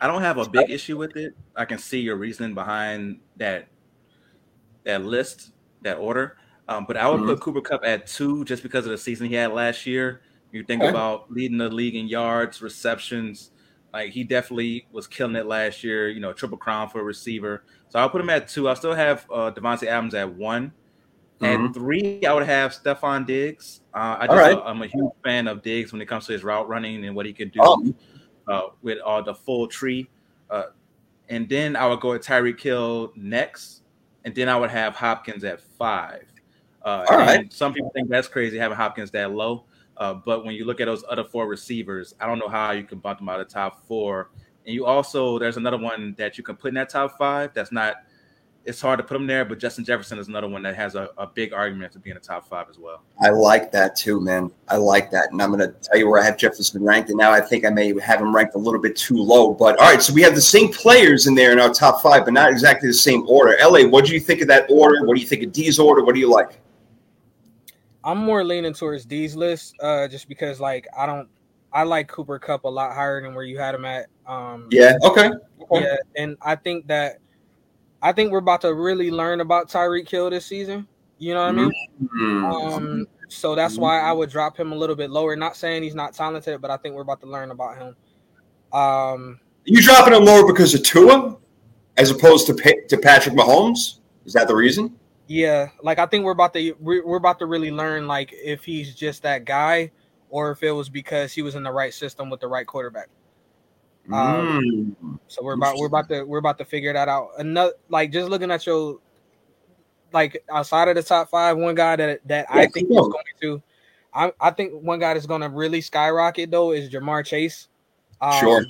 I 0.00 0.06
don't 0.06 0.22
have 0.22 0.38
a 0.38 0.48
big 0.48 0.70
issue 0.70 0.96
with 0.96 1.16
it. 1.16 1.34
I 1.56 1.64
can 1.64 1.78
see 1.78 2.00
your 2.00 2.16
reasoning 2.16 2.54
behind 2.54 3.20
that 3.36 3.68
that 4.84 5.04
list, 5.04 5.52
that 5.82 5.98
order. 5.98 6.36
Um, 6.68 6.84
but 6.86 6.96
I 6.96 7.08
would 7.08 7.20
mm-hmm. 7.20 7.30
put 7.30 7.40
Cooper 7.40 7.60
Kupp 7.60 7.84
at 7.84 8.06
two 8.06 8.44
just 8.44 8.62
because 8.62 8.84
of 8.84 8.90
the 8.90 8.98
season 8.98 9.28
he 9.28 9.34
had 9.34 9.52
last 9.52 9.86
year. 9.86 10.22
You 10.52 10.64
think 10.64 10.82
okay. 10.82 10.90
about 10.90 11.30
leading 11.30 11.58
the 11.58 11.68
league 11.68 11.94
in 11.94 12.08
yards, 12.08 12.62
receptions. 12.62 13.50
Like 13.92 14.12
he 14.12 14.24
definitely 14.24 14.86
was 14.92 15.06
killing 15.06 15.36
it 15.36 15.46
last 15.46 15.82
year. 15.82 16.08
You 16.08 16.20
know, 16.20 16.32
triple 16.32 16.58
crown 16.58 16.88
for 16.88 17.00
a 17.00 17.04
receiver. 17.04 17.64
So 17.88 17.98
I'll 17.98 18.10
put 18.10 18.20
him 18.20 18.30
at 18.30 18.48
two. 18.48 18.68
I'll 18.68 18.76
still 18.76 18.94
have 18.94 19.26
uh, 19.32 19.50
Davante 19.50 19.86
Adams 19.86 20.14
at 20.14 20.32
one. 20.34 20.72
Mm-hmm. 21.40 21.66
At 21.66 21.74
three, 21.74 22.26
I 22.26 22.32
would 22.32 22.46
have 22.46 22.72
Stefon 22.72 23.26
Diggs. 23.26 23.80
Uh, 23.94 24.16
I 24.20 24.26
just, 24.26 24.36
right. 24.36 24.56
uh, 24.56 24.62
I'm 24.62 24.82
a 24.82 24.86
huge 24.86 25.12
fan 25.24 25.46
of 25.46 25.62
Diggs 25.62 25.92
when 25.92 26.02
it 26.02 26.06
comes 26.06 26.26
to 26.26 26.32
his 26.32 26.42
route 26.42 26.68
running 26.68 27.04
and 27.04 27.14
what 27.14 27.26
he 27.26 27.32
can 27.32 27.48
do. 27.48 27.60
Oh 27.62 27.94
uh, 28.48 28.68
with 28.82 28.98
uh, 29.04 29.20
the 29.20 29.34
full 29.34 29.68
tree. 29.68 30.08
Uh, 30.50 30.64
and 31.28 31.48
then 31.48 31.76
I 31.76 31.86
would 31.86 32.00
go 32.00 32.10
with 32.10 32.24
Tyreek 32.24 32.60
Hill 32.60 33.12
next, 33.14 33.82
and 34.24 34.34
then 34.34 34.48
I 34.48 34.56
would 34.56 34.70
have 34.70 34.96
Hopkins 34.96 35.44
at 35.44 35.60
five. 35.60 36.24
Uh, 36.84 37.04
All 37.10 37.18
right. 37.18 37.52
Some 37.52 37.74
people 37.74 37.90
think 37.94 38.08
that's 38.08 38.28
crazy 38.28 38.56
having 38.56 38.76
Hopkins 38.76 39.10
that 39.10 39.32
low, 39.32 39.64
uh, 39.98 40.14
but 40.14 40.44
when 40.44 40.54
you 40.54 40.64
look 40.64 40.80
at 40.80 40.86
those 40.86 41.04
other 41.08 41.24
four 41.24 41.46
receivers, 41.46 42.14
I 42.20 42.26
don't 42.26 42.38
know 42.38 42.48
how 42.48 42.70
you 42.70 42.84
can 42.84 42.98
bump 42.98 43.18
them 43.18 43.28
out 43.28 43.40
of 43.40 43.48
the 43.48 43.52
top 43.52 43.86
four. 43.86 44.30
And 44.64 44.74
you 44.74 44.86
also 44.86 45.38
there's 45.38 45.56
another 45.56 45.78
one 45.78 46.14
that 46.18 46.38
you 46.38 46.44
can 46.44 46.56
put 46.56 46.68
in 46.68 46.74
that 46.74 46.88
top 46.88 47.18
five 47.18 47.52
that's 47.54 47.72
not 47.72 47.96
it's 48.64 48.82
hard 48.82 48.98
to 48.98 49.02
put 49.02 49.14
them 49.14 49.26
there, 49.26 49.46
but 49.46 49.58
Justin 49.58 49.82
Jefferson 49.82 50.18
is 50.18 50.28
another 50.28 50.46
one 50.46 50.62
that 50.62 50.76
has 50.76 50.94
a, 50.94 51.08
a 51.16 51.26
big 51.26 51.54
argument 51.54 51.90
to 51.92 51.98
be 51.98 52.10
in 52.10 52.14
the 52.14 52.20
top 52.20 52.46
five 52.46 52.66
as 52.68 52.78
well. 52.78 53.02
I 53.18 53.30
like 53.30 53.72
that 53.72 53.96
too, 53.96 54.20
man. 54.20 54.50
I 54.68 54.76
like 54.76 55.10
that. 55.10 55.32
And 55.32 55.40
I'm 55.40 55.50
going 55.50 55.60
to 55.60 55.74
tell 55.80 55.98
you 55.98 56.06
where 56.06 56.20
I 56.20 56.24
have 56.24 56.36
Jefferson 56.36 56.84
ranked. 56.84 57.08
And 57.08 57.16
now 57.16 57.32
I 57.32 57.40
think 57.40 57.64
I 57.64 57.70
may 57.70 57.98
have 58.00 58.20
him 58.20 58.34
ranked 58.34 58.56
a 58.56 58.58
little 58.58 58.80
bit 58.80 58.94
too 58.94 59.16
low. 59.16 59.54
But 59.54 59.78
all 59.78 59.90
right, 59.90 60.02
so 60.02 60.12
we 60.12 60.20
have 60.20 60.34
the 60.34 60.42
same 60.42 60.70
players 60.70 61.26
in 61.26 61.34
there 61.34 61.50
in 61.52 61.58
our 61.58 61.72
top 61.72 62.02
five, 62.02 62.26
but 62.26 62.34
not 62.34 62.50
exactly 62.50 62.88
the 62.90 62.94
same 62.94 63.26
order. 63.26 63.56
LA, 63.62 63.88
what 63.88 64.04
do 64.04 64.12
you 64.12 64.20
think 64.20 64.42
of 64.42 64.48
that 64.48 64.70
order? 64.70 65.06
What 65.06 65.14
do 65.16 65.22
you 65.22 65.26
think 65.26 65.44
of 65.44 65.52
D's 65.52 65.78
order? 65.78 66.04
What 66.04 66.14
do 66.14 66.20
you 66.20 66.30
like? 66.30 66.60
I'm 68.08 68.16
more 68.16 68.42
leaning 68.42 68.72
towards 68.72 69.04
D's 69.04 69.36
list 69.36 69.74
uh, 69.82 70.08
just 70.08 70.30
because, 70.30 70.60
like, 70.60 70.86
I 70.96 71.04
don't, 71.04 71.28
I 71.74 71.82
like 71.82 72.08
Cooper 72.08 72.38
Kupp 72.38 72.64
a 72.64 72.68
lot 72.68 72.94
higher 72.94 73.20
than 73.20 73.34
where 73.34 73.44
you 73.44 73.58
had 73.58 73.74
him 73.74 73.84
at. 73.84 74.06
Um, 74.26 74.68
yeah, 74.70 74.94
okay. 75.02 75.30
okay. 75.70 75.84
Yeah, 75.84 75.96
and 76.16 76.38
I 76.40 76.56
think 76.56 76.86
that 76.86 77.18
I 78.00 78.12
think 78.12 78.32
we're 78.32 78.38
about 78.38 78.62
to 78.62 78.72
really 78.72 79.10
learn 79.10 79.42
about 79.42 79.68
Tyreek 79.68 80.08
Hill 80.08 80.30
this 80.30 80.46
season. 80.46 80.88
You 81.18 81.34
know 81.34 81.40
what 81.40 81.48
I 81.48 81.52
mean? 81.52 81.72
Mm-hmm. 82.02 82.44
Um, 82.46 83.06
so 83.28 83.54
that's 83.54 83.76
why 83.76 84.00
I 84.00 84.12
would 84.12 84.30
drop 84.30 84.58
him 84.58 84.72
a 84.72 84.74
little 84.74 84.96
bit 84.96 85.10
lower. 85.10 85.36
Not 85.36 85.54
saying 85.54 85.82
he's 85.82 85.94
not 85.94 86.14
talented, 86.14 86.62
but 86.62 86.70
I 86.70 86.78
think 86.78 86.94
we're 86.94 87.02
about 87.02 87.20
to 87.20 87.26
learn 87.26 87.50
about 87.50 87.76
him. 87.76 87.96
Um, 88.72 89.40
you 89.64 89.82
dropping 89.82 90.14
him 90.14 90.24
lower 90.24 90.46
because 90.46 90.74
of 90.74 90.82
Tua, 90.82 91.36
as 91.98 92.10
opposed 92.10 92.46
to 92.46 92.54
to 92.88 92.96
Patrick 92.96 93.34
Mahomes? 93.34 93.98
Is 94.24 94.32
that 94.32 94.48
the 94.48 94.56
reason? 94.56 94.96
Yeah, 95.28 95.68
like 95.82 95.98
I 95.98 96.06
think 96.06 96.24
we're 96.24 96.32
about 96.32 96.54
to 96.54 96.74
we're 96.80 97.16
about 97.16 97.38
to 97.40 97.46
really 97.46 97.70
learn 97.70 98.06
like 98.06 98.32
if 98.32 98.64
he's 98.64 98.94
just 98.94 99.22
that 99.22 99.44
guy, 99.44 99.90
or 100.30 100.50
if 100.50 100.62
it 100.62 100.72
was 100.72 100.88
because 100.88 101.32
he 101.32 101.42
was 101.42 101.54
in 101.54 101.62
the 101.62 101.70
right 101.70 101.92
system 101.92 102.30
with 102.30 102.40
the 102.40 102.48
right 102.48 102.66
quarterback. 102.66 103.08
Um, 104.10 104.96
mm. 105.02 105.18
So 105.28 105.42
we're 105.42 105.52
about 105.52 105.76
we're 105.76 105.86
about 105.86 106.08
to 106.08 106.24
we're 106.24 106.38
about 106.38 106.56
to 106.58 106.64
figure 106.64 106.92
that 106.94 107.08
out. 107.08 107.30
Another 107.36 107.74
like 107.90 108.10
just 108.10 108.30
looking 108.30 108.50
at 108.50 108.64
your 108.66 109.00
like 110.12 110.42
outside 110.50 110.88
of 110.88 110.94
the 110.94 111.02
top 111.02 111.28
five, 111.28 111.58
one 111.58 111.74
guy 111.74 111.96
that 111.96 112.20
that 112.26 112.46
yeah, 112.48 112.60
I 112.62 112.66
think 112.66 112.88
cool. 112.88 113.06
is 113.06 113.12
going 113.12 113.24
to, 113.42 113.62
I 114.14 114.32
I 114.40 114.50
think 114.50 114.82
one 114.82 114.98
guy 114.98 115.12
that's 115.12 115.26
going 115.26 115.42
to 115.42 115.50
really 115.50 115.82
skyrocket 115.82 116.50
though 116.50 116.72
is 116.72 116.88
Ja'Marr 116.88 117.24
Chase. 117.26 117.68
Um, 118.20 118.40
sure. 118.40 118.62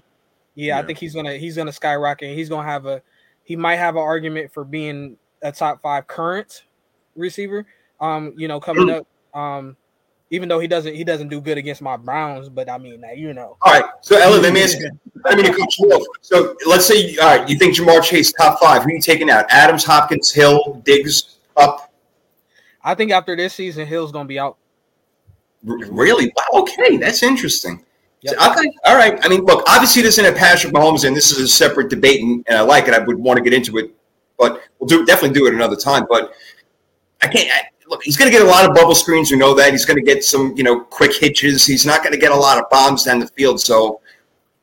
Yeah, 0.56 0.74
yeah, 0.74 0.78
I 0.80 0.82
think 0.82 0.98
he's 0.98 1.14
gonna 1.14 1.34
he's 1.34 1.56
gonna 1.56 1.72
skyrocket. 1.72 2.36
he's 2.36 2.48
gonna 2.48 2.68
have 2.68 2.86
a 2.86 3.00
he 3.44 3.54
might 3.54 3.76
have 3.76 3.94
an 3.94 4.02
argument 4.02 4.52
for 4.52 4.64
being 4.64 5.16
a 5.42 5.52
top 5.52 5.82
five 5.82 6.06
current 6.06 6.64
receiver. 7.16 7.66
Um, 8.00 8.34
you 8.36 8.48
know, 8.48 8.60
coming 8.60 8.90
up. 8.90 9.06
Um, 9.34 9.76
even 10.30 10.48
though 10.48 10.58
he 10.58 10.66
doesn't 10.66 10.94
he 10.94 11.04
doesn't 11.04 11.28
do 11.28 11.40
good 11.40 11.58
against 11.58 11.80
my 11.80 11.96
Browns, 11.96 12.48
but 12.48 12.68
I 12.68 12.78
mean, 12.78 13.02
you 13.16 13.32
know. 13.32 13.56
All 13.62 13.72
right, 13.72 13.84
so 14.02 14.18
Ellen, 14.18 14.42
let 14.42 14.52
me 14.52 14.62
ask 14.62 14.78
you. 14.78 14.90
I 15.24 15.34
mean, 15.34 15.46
coach 15.52 15.74
Wolf. 15.80 16.02
So 16.20 16.56
let's 16.66 16.86
say, 16.86 17.16
all 17.16 17.38
right, 17.38 17.48
you 17.48 17.58
think 17.58 17.76
Ja'Marr 17.76 18.02
Chase 18.02 18.32
top 18.32 18.60
five? 18.60 18.82
Who 18.82 18.88
are 18.88 18.92
you 18.92 19.00
taking 19.00 19.30
out? 19.30 19.46
Adams, 19.50 19.84
Hopkins, 19.84 20.30
Hill, 20.30 20.82
Diggs, 20.84 21.36
up. 21.56 21.92
I 22.82 22.94
think 22.94 23.10
after 23.10 23.36
this 23.36 23.54
season, 23.54 23.86
Hill's 23.86 24.12
gonna 24.12 24.28
be 24.28 24.38
out. 24.38 24.56
Really? 25.64 26.32
Wow. 26.36 26.62
Okay, 26.62 26.96
that's 26.96 27.22
interesting. 27.22 27.84
Yep. 28.20 28.34
Okay, 28.34 28.72
all 28.84 28.96
right. 28.96 29.18
I 29.24 29.28
mean, 29.28 29.44
look, 29.44 29.64
obviously 29.68 30.02
this 30.02 30.18
isn't 30.18 30.34
a 30.34 30.36
Patrick 30.36 30.72
Mahomes, 30.72 31.06
and 31.06 31.16
this 31.16 31.30
is 31.30 31.38
a 31.38 31.48
separate 31.48 31.88
debate, 31.88 32.20
and, 32.20 32.44
and 32.48 32.58
I 32.58 32.62
like 32.62 32.88
it. 32.88 32.94
I 32.94 32.98
would 32.98 33.16
want 33.16 33.38
to 33.38 33.42
get 33.42 33.52
into 33.52 33.78
it, 33.78 33.92
but 34.36 34.62
we'll 34.78 34.88
do 34.88 35.04
definitely 35.04 35.38
do 35.38 35.46
it 35.46 35.54
another 35.54 35.76
time. 35.76 36.06
But 36.08 36.32
I 37.22 37.28
can't. 37.28 37.48
I, 37.52 37.68
look, 37.88 38.02
he's 38.02 38.16
going 38.16 38.30
to 38.30 38.36
get 38.36 38.46
a 38.46 38.50
lot 38.50 38.68
of 38.68 38.74
bubble 38.74 38.94
screens. 38.94 39.30
We 39.30 39.38
know 39.38 39.54
that 39.54 39.70
he's 39.70 39.84
going 39.84 39.96
to 39.96 40.04
get 40.04 40.24
some, 40.24 40.54
you 40.56 40.62
know, 40.62 40.80
quick 40.80 41.14
hitches. 41.14 41.66
He's 41.66 41.86
not 41.86 42.02
going 42.02 42.12
to 42.12 42.18
get 42.18 42.32
a 42.32 42.36
lot 42.36 42.58
of 42.58 42.68
bombs 42.70 43.04
down 43.04 43.18
the 43.18 43.28
field. 43.28 43.60
So 43.60 44.00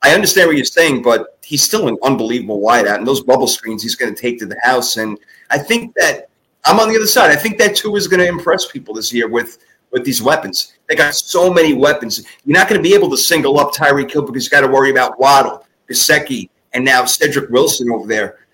I 0.02 0.14
understand 0.14 0.48
what 0.48 0.56
you're 0.56 0.66
saying, 0.66 1.02
but 1.02 1.40
he's 1.44 1.64
still 1.64 1.88
an 1.88 1.98
unbelievable 2.04 2.62
wideout, 2.62 2.98
and 2.98 3.08
those 3.08 3.24
bubble 3.24 3.48
screens 3.48 3.84
he's 3.84 3.96
going 3.96 4.14
to 4.14 4.20
take 4.20 4.40
to 4.40 4.46
the 4.46 4.60
house. 4.64 4.98
And 4.98 5.18
I 5.50 5.58
think 5.58 5.94
that 5.96 6.30
I'm 6.66 6.80
on 6.80 6.90
the 6.90 6.96
other 6.96 7.08
side. 7.08 7.32
I 7.32 7.36
think 7.36 7.58
that 7.60 7.76
Tua 7.76 7.96
is 7.96 8.08
going 8.08 8.20
to 8.20 8.28
impress 8.28 8.72
people 8.72 8.94
this 8.94 9.14
year 9.14 9.28
with 9.28 9.60
with 9.92 10.04
these 10.04 10.22
weapons. 10.22 10.74
They 10.88 10.96
got 10.96 11.16
so 11.16 11.54
many 11.54 11.74
weapons. 11.74 12.26
You're 12.44 12.58
not 12.58 12.68
going 12.68 12.82
to 12.82 12.88
be 12.88 12.94
able 12.94 13.10
to 13.12 13.18
single 13.18 13.60
up 13.60 13.74
Tyreek 13.74 14.12
Hill 14.12 14.24
because 14.24 14.46
you 14.46 14.52
got 14.52 14.62
to 14.62 14.68
worry 14.68 14.92
about 14.92 15.20
Waddle, 15.20 15.66
Gesicki, 15.90 16.50
and 16.74 16.84
now 16.84 17.06
Cedric 17.06 17.50
Wilson 17.50 17.90
over 17.92 18.06
there. 18.06 18.45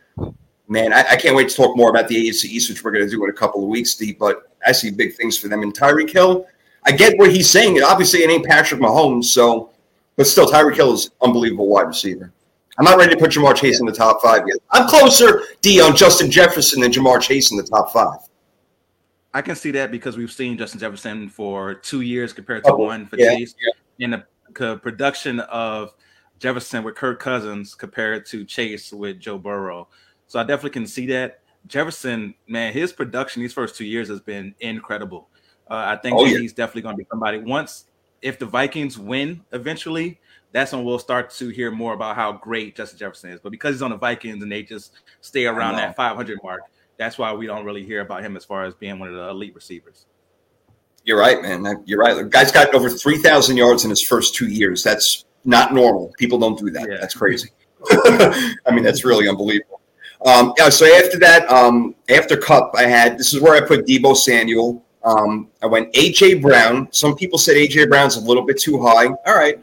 Man, 0.72 0.94
I, 0.94 1.00
I, 1.00 1.16
can't 1.18 1.36
wait 1.36 1.50
to 1.50 1.56
talk 1.58 1.76
more 1.76 1.90
about 1.90 2.08
the 2.08 2.16
AFC 2.16 2.46
East, 2.46 2.70
which 2.70 2.82
we're 2.82 2.92
going 2.92 3.04
to 3.04 3.12
do 3.12 3.22
in 3.26 3.30
a 3.30 3.34
couple 3.34 3.62
of 3.62 3.68
weeks, 3.68 3.92
Steve. 3.92 4.18
But 4.18 4.50
I 4.66 4.72
see 4.72 4.90
big 4.90 5.16
things 5.16 5.38
for 5.38 5.50
them. 5.50 5.64
And 5.64 5.78
Tyreek 5.78 6.10
Hill, 6.10 6.48
I 6.86 6.94
get 6.94 7.18
what 7.18 7.30
he's 7.30 7.50
saying. 7.50 7.84
Obviously, 7.84 8.22
it 8.22 8.30
ain't 8.30 8.46
Patrick 8.46 8.80
Mahomes, 8.80 9.26
so 9.26 9.72
but 10.16 10.28
still, 10.28 10.48
Tyreek 10.48 10.78
Hill 10.78 10.94
is 10.94 11.12
unbelievable 11.22 11.68
wide 11.68 11.88
receiver. 11.88 12.32
I'm 12.78 12.86
not 12.86 12.98
ready 12.98 13.14
to 13.14 13.20
put 13.20 13.32
Ja'Marr 13.32 13.54
Chase 13.54 13.82
in 13.82 13.86
the 13.86 13.92
top 13.92 14.22
five 14.22 14.44
yet. 14.48 14.60
I'm 14.72 14.88
closer, 14.88 15.42
D, 15.60 15.82
on 15.82 15.94
Justin 15.94 16.32
Jefferson 16.32 16.80
than 16.80 16.94
Ja'Marr 16.94 17.20
Chase 17.20 17.52
in 17.52 17.58
the 17.58 17.64
top 17.64 17.92
five. 17.92 18.20
I 19.34 19.42
can 19.42 19.58
see 19.58 19.72
that 19.72 19.92
because 19.92 20.16
we've 20.16 20.32
seen 20.32 20.58
Justin 20.58 20.80
Jefferson 20.80 21.28
for 21.28 21.74
two 21.74 22.00
years 22.00 22.32
compared 22.32 22.64
to 22.64 22.72
oh, 22.72 22.78
one 22.78 23.08
for 23.08 23.18
yeah, 23.18 23.36
Chase. 23.36 23.56
Yeah. 23.60 24.06
In 24.06 24.24
the 24.56 24.78
production 24.78 25.42
of 25.42 25.94
Jefferson 26.40 26.86
with 26.86 26.96
Kirk 26.96 27.20
Cousins 27.20 27.76
compared 27.76 28.26
to 28.28 28.46
Chase 28.46 28.94
with 28.94 29.20
Joe 29.20 29.38
Burrow. 29.38 29.90
So 30.32 30.40
I 30.40 30.44
definitely 30.44 30.70
can 30.70 30.88
see 30.88 31.08
that. 31.08 31.42
Jefferson, 31.68 32.36
man, 32.48 32.72
his 32.72 32.94
production 32.94 33.42
these 33.42 33.52
first 33.52 33.76
two 33.76 33.84
years 33.84 34.08
has 34.08 34.22
been 34.22 34.56
incredible. 34.62 35.28
Uh, 35.70 35.84
I 35.88 35.98
think 35.98 36.18
oh, 36.18 36.24
yeah. 36.24 36.38
he's 36.38 36.54
definitely 36.54 36.84
going 36.84 36.96
to 36.96 37.04
be 37.04 37.08
somebody. 37.12 37.40
Once, 37.40 37.88
if 38.22 38.40
the 38.40 38.46
Vikings 38.46 38.98
win 38.98 39.44
eventually, 39.52 40.22
that's 40.54 40.72
when 40.72 40.86
we'll 40.86 41.00
start 41.00 41.32
to 41.32 41.50
hear 41.50 41.70
more 41.70 41.94
about 41.94 42.16
how 42.16 42.32
great 42.32 42.78
Justin 42.78 42.98
Jefferson 42.98 43.32
is. 43.32 43.42
But 43.42 43.52
because 43.52 43.76
he's 43.76 43.82
on 43.82 43.90
the 43.90 43.98
Vikings 43.98 44.42
and 44.42 44.50
they 44.50 44.64
just 44.64 44.94
stay 45.20 45.48
around 45.48 45.76
that 45.76 45.98
500 45.98 46.40
mark, 46.42 46.62
that's 46.96 47.18
why 47.18 47.34
we 47.34 47.46
don't 47.46 47.66
really 47.66 47.84
hear 47.86 48.00
about 48.00 48.24
him 48.24 48.38
as 48.38 48.46
far 48.46 48.64
as 48.64 48.74
being 48.74 49.00
one 49.00 49.10
of 49.10 49.16
the 49.16 49.28
elite 49.28 49.54
receivers. 49.54 50.06
You're 51.04 51.20
right, 51.20 51.42
man. 51.42 51.84
You're 51.86 52.00
right. 52.00 52.14
The 52.14 52.24
guy's 52.24 52.54
got 52.54 52.74
over 52.74 52.90
3,000 52.90 53.58
yards 53.58 53.84
in 53.84 53.90
his 53.90 54.02
first 54.02 54.34
two 54.34 54.48
years. 54.48 54.82
That's 54.82 55.26
not 55.44 55.74
normal. 55.74 56.14
People 56.18 56.40
don't 56.40 56.58
do 56.58 56.70
that. 56.70 56.88
Yeah. 56.90 57.00
That's 57.02 57.16
crazy. 57.16 57.50
I 57.92 58.72
mean, 58.72 58.86
that's 58.86 59.04
really 59.04 59.28
unbelievable. 59.28 59.81
Um, 60.26 60.54
yeah, 60.58 60.70
so 60.70 60.86
after 60.86 61.18
that, 61.20 61.50
um, 61.50 61.96
after 62.10 62.38
Kupp, 62.38 62.74
I 62.76 62.84
had 62.84 63.18
this 63.18 63.34
is 63.34 63.42
where 63.42 63.56
I 63.56 63.66
put 63.66 63.86
Deebo 63.86 64.16
Samuel. 64.16 64.84
Um, 65.04 65.50
I 65.64 65.66
went 65.66 65.92
AJ 65.94 66.42
Brown. 66.42 66.88
Some 66.92 67.16
people 67.16 67.40
said 67.40 67.56
AJ 67.56 67.90
Brown's 67.90 68.18
a 68.18 68.22
little 68.22 68.44
bit 68.44 68.60
too 68.60 68.82
high. 68.82 69.08
All 69.08 69.36
right. 69.36 69.60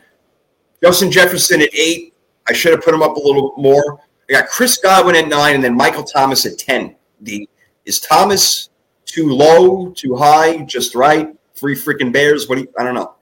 Justin 0.82 1.10
Jefferson 1.10 1.62
at 1.62 1.72
eight. 1.74 2.14
I 2.48 2.52
should 2.52 2.72
have 2.72 2.82
put 2.82 2.94
him 2.94 3.02
up 3.02 3.16
a 3.16 3.20
little 3.20 3.54
more. 3.56 4.00
I 4.28 4.32
got 4.32 4.48
Chris 4.48 4.78
Godwin 4.78 5.16
at 5.16 5.28
nine, 5.28 5.54
and 5.54 5.62
then 5.62 5.76
Michael 5.76 6.04
Thomas 6.04 6.44
at 6.44 6.58
ten. 6.58 6.96
The 7.20 7.48
is 7.84 8.00
Thomas 8.00 8.70
too 9.04 9.28
low, 9.30 9.90
too 9.90 10.16
high, 10.16 10.58
just 10.62 10.94
right? 10.94 11.34
Three 11.54 11.74
freaking 11.74 12.12
Bears. 12.12 12.48
What 12.48 12.56
do 12.56 12.62
you, 12.62 12.72
I 12.78 12.84
don't 12.84 12.94
know. 12.94 13.14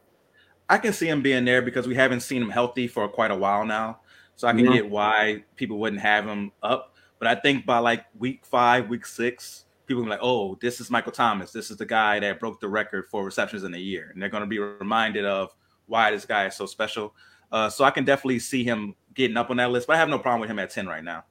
I 0.68 0.78
can 0.78 0.92
see 0.92 1.08
him 1.08 1.22
being 1.22 1.44
there 1.44 1.62
because 1.62 1.86
we 1.86 1.94
haven't 1.94 2.20
seen 2.20 2.42
him 2.42 2.50
healthy 2.50 2.88
for 2.88 3.08
quite 3.08 3.30
a 3.30 3.36
while 3.36 3.64
now. 3.64 4.00
So 4.34 4.48
I 4.48 4.52
can 4.52 4.64
mm-hmm. 4.64 4.72
get 4.72 4.90
why 4.90 5.44
people 5.54 5.78
wouldn't 5.78 6.02
have 6.02 6.26
him 6.26 6.50
up. 6.62 6.95
But 7.18 7.28
I 7.28 7.34
think 7.34 7.66
by 7.66 7.78
like 7.78 8.04
week 8.18 8.44
five, 8.44 8.88
week 8.88 9.06
six, 9.06 9.64
people 9.86 10.04
are 10.04 10.08
like, 10.08 10.20
oh, 10.22 10.56
this 10.60 10.80
is 10.80 10.90
Michael 10.90 11.12
Thomas. 11.12 11.52
This 11.52 11.70
is 11.70 11.76
the 11.76 11.86
guy 11.86 12.20
that 12.20 12.40
broke 12.40 12.60
the 12.60 12.68
record 12.68 13.06
for 13.10 13.24
receptions 13.24 13.64
in 13.64 13.74
a 13.74 13.78
year. 13.78 14.10
And 14.12 14.20
they're 14.20 14.28
going 14.28 14.42
to 14.42 14.48
be 14.48 14.58
reminded 14.58 15.24
of 15.24 15.54
why 15.86 16.10
this 16.10 16.24
guy 16.24 16.46
is 16.46 16.54
so 16.54 16.66
special. 16.66 17.14
Uh, 17.50 17.70
so 17.70 17.84
I 17.84 17.90
can 17.90 18.04
definitely 18.04 18.40
see 18.40 18.64
him 18.64 18.94
getting 19.14 19.36
up 19.36 19.50
on 19.50 19.56
that 19.58 19.70
list, 19.70 19.86
but 19.86 19.94
I 19.94 19.98
have 19.98 20.08
no 20.08 20.18
problem 20.18 20.40
with 20.40 20.50
him 20.50 20.58
at 20.58 20.70
10 20.70 20.86
right 20.86 21.04
now. 21.04 21.24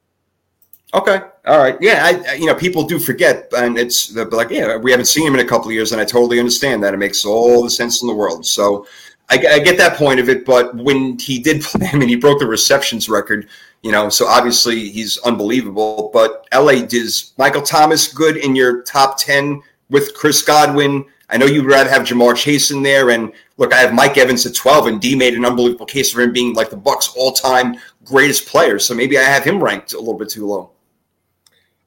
Okay. 0.94 1.20
All 1.46 1.58
right. 1.58 1.78
Yeah. 1.82 2.24
I, 2.30 2.36
you 2.36 2.46
know, 2.46 2.56
people 2.56 2.84
do 2.84 3.00
forget, 3.00 3.52
and 3.58 3.78
it's 3.78 4.16
like, 4.16 4.50
yeah, 4.50 4.78
we 4.78 4.92
haven't 4.92 5.08
seen 5.08 5.28
him 5.28 5.34
in 5.34 5.46
a 5.46 5.48
couple 5.48 5.68
of 5.68 5.74
years, 5.74 5.92
and 5.92 6.00
I 6.00 6.06
totally 6.06 6.40
understand 6.40 6.84
that. 6.84 6.94
It 6.94 6.98
makes 6.98 7.26
all 7.26 7.64
the 7.64 7.70
sense 7.70 8.02
in 8.02 8.08
the 8.08 8.14
world. 8.14 8.46
So 8.46 8.88
I, 9.30 9.36
I, 9.36 9.60
get 9.60 9.78
that 9.78 9.98
point 9.98 10.20
of 10.20 10.30
it. 10.30 10.46
But 10.46 10.76
when 10.76 11.18
he 11.20 11.40
did 11.40 11.62
play, 11.64 11.90
I 11.92 11.98
mean, 11.98 12.08
he 12.08 12.16
broke 12.16 12.40
the 12.40 12.48
receptions 12.48 13.10
record, 13.10 13.48
you 13.86 13.92
know, 13.92 14.10
so 14.10 14.26
obviously 14.26 14.90
he's 14.90 15.20
unbelievable. 15.20 16.10
But 16.12 16.48
LA 16.52 16.88
is 16.90 17.34
Michael 17.38 17.62
Thomas 17.62 18.12
good 18.12 18.36
in 18.36 18.56
your 18.56 18.82
top 18.82 19.20
10 19.20 19.62
with 19.92 20.16
Chris 20.16 20.42
Godwin. 20.42 21.06
I 21.30 21.38
know 21.38 21.46
you'd 21.46 21.68
rather 21.68 21.92
have 21.92 22.02
Ja'Marr 22.02 22.36
Chase 22.36 22.72
in 22.72 22.82
there. 22.82 23.12
And 23.12 23.32
look, 23.58 23.76
I 23.76 23.78
have 23.78 23.94
Mike 23.94 24.18
Evans 24.18 24.44
at 24.48 24.56
12, 24.56 24.88
and 24.88 25.00
D 25.00 25.16
made 25.16 25.36
an 25.36 25.46
unbelievable 25.46 25.86
case 25.86 26.12
for 26.12 26.22
him 26.22 26.34
being 26.34 26.56
like 26.56 26.72
the 26.72 26.78
Bucs' 26.78 27.16
all 27.16 27.32
time 27.32 27.76
greatest 28.04 28.48
player. 28.48 28.80
So 28.80 28.96
maybe 28.96 29.20
I 29.20 29.22
have 29.22 29.44
him 29.44 29.64
ranked 29.64 29.94
a 29.94 30.00
little 30.00 30.18
bit 30.18 30.30
too 30.30 30.48
low. 30.48 30.72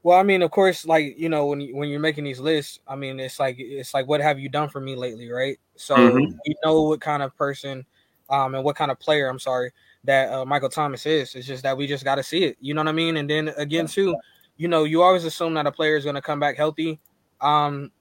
Well, 0.05 0.21
I 0.21 0.23
mean, 0.23 0.43
of 0.43 0.53
course, 0.53 0.87
like 0.87 1.19
you 1.19 1.29
know, 1.29 1.47
when 1.47 1.69
when 1.75 1.89
you're 1.89 1.99
making 1.99 2.23
these 2.23 2.39
lists, 2.39 2.79
I 2.87 2.95
mean, 2.95 3.19
it's 3.19 3.41
like 3.41 3.57
it's 3.59 3.93
like, 3.93 4.07
what 4.07 4.21
have 4.21 4.39
you 4.39 4.49
done 4.49 4.69
for 4.69 4.81
me 4.81 4.95
lately, 4.95 5.33
right? 5.33 5.59
So 5.75 5.97
mm-hmm. 5.97 6.33
you 6.45 6.55
know 6.65 6.83
what 6.83 7.01
kind 7.01 7.25
of 7.25 7.37
person, 7.37 7.85
um, 8.31 8.55
and 8.55 8.63
what 8.63 8.77
kind 8.77 8.93
of 8.93 9.01
player. 9.01 9.29
I'm 9.29 9.41
sorry 9.41 9.73
that 10.09 10.33
uh, 10.33 10.45
Michael 10.45 10.71
Thomas 10.71 11.05
is. 11.05 11.35
It's 11.35 11.47
just 11.47 11.63
that 11.63 11.77
we 11.77 11.87
just 11.87 12.03
got 12.03 12.15
to 12.15 12.23
see 12.23 12.45
it. 12.45 12.57
You 12.61 12.73
know 12.73 12.81
what 12.81 12.89
I 12.89 12.93
mean? 12.93 13.19
And 13.19 13.29
then 13.29 13.49
again, 13.57 13.87
too, 13.87 14.17
you 14.57 14.67
know, 14.67 14.85
you 14.85 15.03
always 15.03 15.25
assume 15.25 15.55
that 15.55 15.67
a 15.67 15.73
player 15.73 15.97
is 15.97 16.05
going 16.05 16.17
to 16.17 16.23
come 16.23 16.41
back 16.41 16.57
healthy, 16.57 16.99
um, 17.43 17.93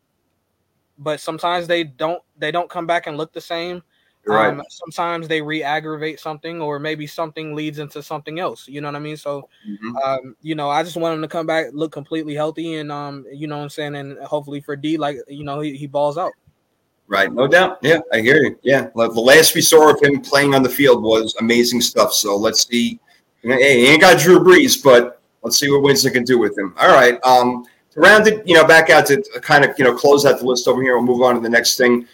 but 0.97 1.19
sometimes 1.19 1.67
they 1.67 1.83
don't. 1.83 2.23
They 2.37 2.49
don't 2.51 2.69
come 2.69 2.87
back 2.87 3.07
and 3.07 3.17
look 3.17 3.33
the 3.33 3.41
same. 3.41 3.83
Right. 4.25 4.49
Um, 4.49 4.61
sometimes 4.69 5.27
they 5.27 5.41
re-aggravate 5.41 6.19
something, 6.19 6.61
or 6.61 6.79
maybe 6.79 7.07
something 7.07 7.55
leads 7.55 7.79
into 7.79 8.01
something 8.03 8.39
else. 8.39 8.67
You 8.67 8.81
know 8.81 8.89
what 8.89 8.95
I 8.95 8.99
mean? 8.99 9.15
So, 9.15 9.47
mm-hmm. 9.67 9.95
um, 9.97 10.35
you 10.41 10.55
know, 10.55 10.69
I 10.69 10.83
just 10.83 10.97
want 10.97 11.15
him 11.15 11.21
to 11.21 11.29
come 11.29 11.45
back, 11.45 11.67
look 11.71 11.91
completely 11.91 12.33
healthy, 12.33 12.75
and 12.75 12.91
um, 12.91 13.25
you 13.31 13.47
know 13.47 13.57
what 13.57 13.63
I'm 13.63 13.69
saying, 13.69 13.95
and 13.95 14.17
hopefully 14.19 14.59
for 14.59 14.75
D, 14.75 14.97
like 14.97 15.17
you 15.27 15.43
know, 15.43 15.59
he, 15.59 15.77
he 15.77 15.87
balls 15.87 16.17
out. 16.17 16.33
Right, 17.09 17.31
no 17.31 17.47
doubt. 17.47 17.77
Yeah, 17.81 17.99
I 18.11 18.19
hear 18.19 18.43
you. 18.43 18.59
Yeah, 18.63 18.89
the 18.93 19.07
last 19.07 19.55
we 19.55 19.61
saw 19.61 19.93
of 19.93 20.01
him 20.01 20.19
playing 20.19 20.53
on 20.53 20.61
the 20.61 20.69
field 20.69 21.03
was 21.03 21.35
amazing 21.39 21.79
stuff. 21.79 22.13
So 22.13 22.35
let's 22.35 22.67
see. 22.67 22.99
Hey, 23.41 23.79
he 23.79 23.87
ain't 23.87 24.01
got 24.01 24.19
Drew 24.19 24.39
Brees, 24.39 24.83
but 24.83 25.21
let's 25.41 25.57
see 25.57 25.71
what 25.71 25.83
Winston 25.83 26.11
can 26.11 26.23
do 26.23 26.37
with 26.37 26.57
him. 26.57 26.73
All 26.77 26.89
right. 26.89 27.17
Um, 27.23 27.65
to 27.91 28.01
round 28.01 28.27
it, 28.27 28.45
you 28.45 28.55
know, 28.55 28.67
back 28.67 28.89
out 28.89 29.05
to 29.05 29.23
kind 29.41 29.63
of 29.63 29.73
you 29.77 29.85
know 29.85 29.95
close 29.95 30.25
out 30.25 30.39
the 30.39 30.45
list 30.45 30.67
over 30.67 30.81
here. 30.81 30.97
We'll 30.97 31.05
move 31.05 31.21
on 31.21 31.35
to 31.35 31.41
the 31.41 31.49
next 31.49 31.77
thing. 31.77 32.05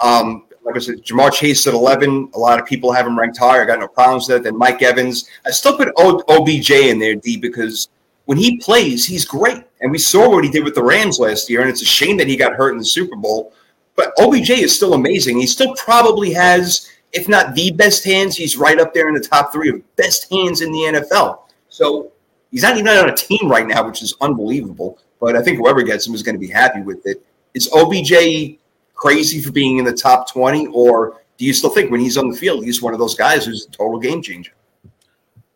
Um, 0.00 0.44
like 0.64 0.76
I 0.76 0.78
said, 0.78 1.02
Ja'Marr 1.02 1.32
Chase 1.32 1.66
at 1.66 1.74
11. 1.74 2.30
A 2.34 2.38
lot 2.38 2.60
of 2.60 2.66
people 2.66 2.92
have 2.92 3.06
him 3.06 3.18
ranked 3.18 3.38
higher. 3.38 3.62
I 3.62 3.64
got 3.64 3.80
no 3.80 3.88
problems 3.88 4.28
with 4.28 4.36
that. 4.36 4.44
Then 4.44 4.56
Mike 4.56 4.82
Evans. 4.82 5.28
I 5.46 5.50
still 5.50 5.76
put 5.76 5.92
OBJ 5.96 6.70
in 6.70 6.98
there, 6.98 7.14
D, 7.14 7.36
because 7.36 7.88
when 8.26 8.38
he 8.38 8.58
plays, 8.58 9.04
he's 9.04 9.24
great. 9.24 9.64
And 9.80 9.90
we 9.90 9.98
saw 9.98 10.28
what 10.28 10.44
he 10.44 10.50
did 10.50 10.62
with 10.62 10.74
the 10.74 10.82
Rams 10.82 11.18
last 11.18 11.50
year, 11.50 11.62
and 11.62 11.70
it's 11.70 11.82
a 11.82 11.86
shame 11.86 12.16
that 12.18 12.28
he 12.28 12.36
got 12.36 12.54
hurt 12.54 12.72
in 12.72 12.78
the 12.78 12.84
Super 12.84 13.16
Bowl. 13.16 13.52
But 13.96 14.12
OBJ 14.18 14.50
is 14.50 14.74
still 14.74 14.94
amazing. 14.94 15.38
He 15.38 15.46
still 15.46 15.74
probably 15.74 16.32
has, 16.32 16.88
if 17.12 17.28
not 17.28 17.54
the 17.54 17.70
best 17.72 18.04
hands, 18.04 18.36
he's 18.36 18.56
right 18.56 18.80
up 18.80 18.94
there 18.94 19.08
in 19.08 19.14
the 19.14 19.20
top 19.20 19.52
three 19.52 19.68
of 19.68 19.96
best 19.96 20.32
hands 20.32 20.60
in 20.62 20.72
the 20.72 20.78
NFL. 20.78 21.40
So 21.68 22.12
he's 22.50 22.62
not 22.62 22.76
even 22.76 22.88
on 22.88 23.10
a 23.10 23.14
team 23.16 23.50
right 23.50 23.66
now, 23.66 23.86
which 23.86 24.02
is 24.02 24.14
unbelievable. 24.20 24.98
But 25.20 25.36
I 25.36 25.42
think 25.42 25.58
whoever 25.58 25.82
gets 25.82 26.06
him 26.06 26.14
is 26.14 26.22
going 26.22 26.34
to 26.34 26.40
be 26.40 26.48
happy 26.48 26.80
with 26.80 27.06
it. 27.06 27.24
Is 27.54 27.70
OBJ 27.72 28.58
crazy 29.02 29.40
for 29.40 29.50
being 29.50 29.78
in 29.78 29.84
the 29.84 29.92
top 29.92 30.30
20 30.30 30.68
or 30.68 31.20
do 31.36 31.44
you 31.44 31.52
still 31.52 31.70
think 31.70 31.90
when 31.90 31.98
he's 31.98 32.16
on 32.16 32.28
the 32.28 32.36
field 32.36 32.64
he's 32.64 32.80
one 32.80 32.92
of 32.92 33.00
those 33.00 33.16
guys 33.16 33.44
who's 33.44 33.66
a 33.66 33.70
total 33.72 33.98
game 33.98 34.22
changer 34.22 34.52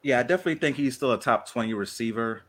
yeah 0.02 0.18
i 0.18 0.22
definitely 0.24 0.56
think 0.56 0.74
he's 0.74 0.96
still 0.96 1.12
a 1.12 1.20
top 1.20 1.48
20 1.48 1.72
receiver 1.74 2.42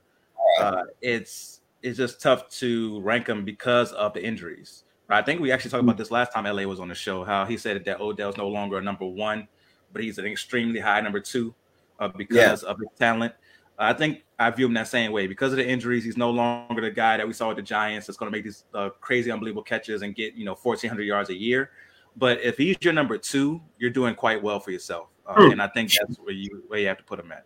uh, 0.59 0.85
it's 1.01 1.61
it's 1.84 1.97
just 1.97 2.19
tough 2.19 2.49
to 2.49 2.99
rank 3.01 3.30
him 3.30 3.45
because 3.45 3.91
of 3.93 4.11
the 4.14 4.26
injuries 4.26 4.85
i 5.09 5.21
think 5.21 5.39
we 5.39 5.51
actually 5.51 5.71
talked 5.71 5.84
about 5.84 5.97
this 5.97 6.11
last 6.11 6.34
time 6.34 6.43
la 6.43 6.63
was 6.63 6.79
on 6.79 6.88
the 6.88 6.95
show 6.95 7.23
how 7.23 7.45
he 7.45 7.57
said 7.57 7.84
that 7.85 7.99
odell's 7.99 8.38
no 8.38 8.47
longer 8.47 8.77
a 8.77 8.81
number 8.81 9.05
one 9.05 9.47
but 9.93 10.03
he's 10.03 10.17
an 10.17 10.25
extremely 10.25 10.79
high 10.79 11.01
number 11.01 11.19
two 11.19 11.53
uh, 11.99 12.07
because 12.07 12.63
yeah. 12.63 12.69
of 12.69 12.77
his 12.79 12.89
talent 12.97 13.34
I 13.77 13.93
think 13.93 14.23
I 14.39 14.49
view 14.49 14.65
him 14.65 14.73
that 14.73 14.88
same 14.88 15.11
way 15.11 15.27
because 15.27 15.51
of 15.51 15.57
the 15.57 15.67
injuries. 15.67 16.03
He's 16.03 16.17
no 16.17 16.31
longer 16.31 16.81
the 16.81 16.89
guy 16.89 17.17
that 17.17 17.27
we 17.27 17.34
saw 17.34 17.49
with 17.49 17.57
the 17.57 17.63
Giants 17.63 18.07
that's 18.07 18.17
going 18.17 18.31
to 18.31 18.35
make 18.35 18.43
these 18.43 18.63
uh, 18.73 18.89
crazy, 19.01 19.31
unbelievable 19.31 19.63
catches 19.63 20.01
and 20.01 20.15
get 20.15 20.34
you 20.34 20.45
know 20.45 20.55
1,400 20.55 21.03
yards 21.03 21.29
a 21.29 21.35
year. 21.35 21.71
But 22.15 22.41
if 22.41 22.57
he's 22.57 22.77
your 22.81 22.93
number 22.93 23.17
two, 23.17 23.61
you're 23.77 23.91
doing 23.91 24.15
quite 24.15 24.41
well 24.41 24.59
for 24.59 24.71
yourself, 24.71 25.09
uh, 25.27 25.35
hmm. 25.35 25.51
and 25.51 25.61
I 25.61 25.67
think 25.67 25.91
that's 25.91 26.17
where 26.17 26.34
you 26.34 26.63
where 26.67 26.79
you 26.79 26.88
have 26.88 26.97
to 26.97 27.03
put 27.03 27.19
him 27.19 27.31
at. 27.31 27.45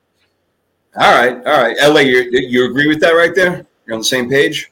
All 0.97 1.13
right, 1.13 1.35
all 1.45 1.61
right, 1.61 1.77
La, 1.89 1.99
you 1.99 2.29
you 2.31 2.65
agree 2.65 2.87
with 2.87 3.01
that 3.01 3.11
right 3.11 3.35
there? 3.35 3.65
You're 3.85 3.95
on 3.95 3.99
the 3.99 4.05
same 4.05 4.29
page. 4.29 4.70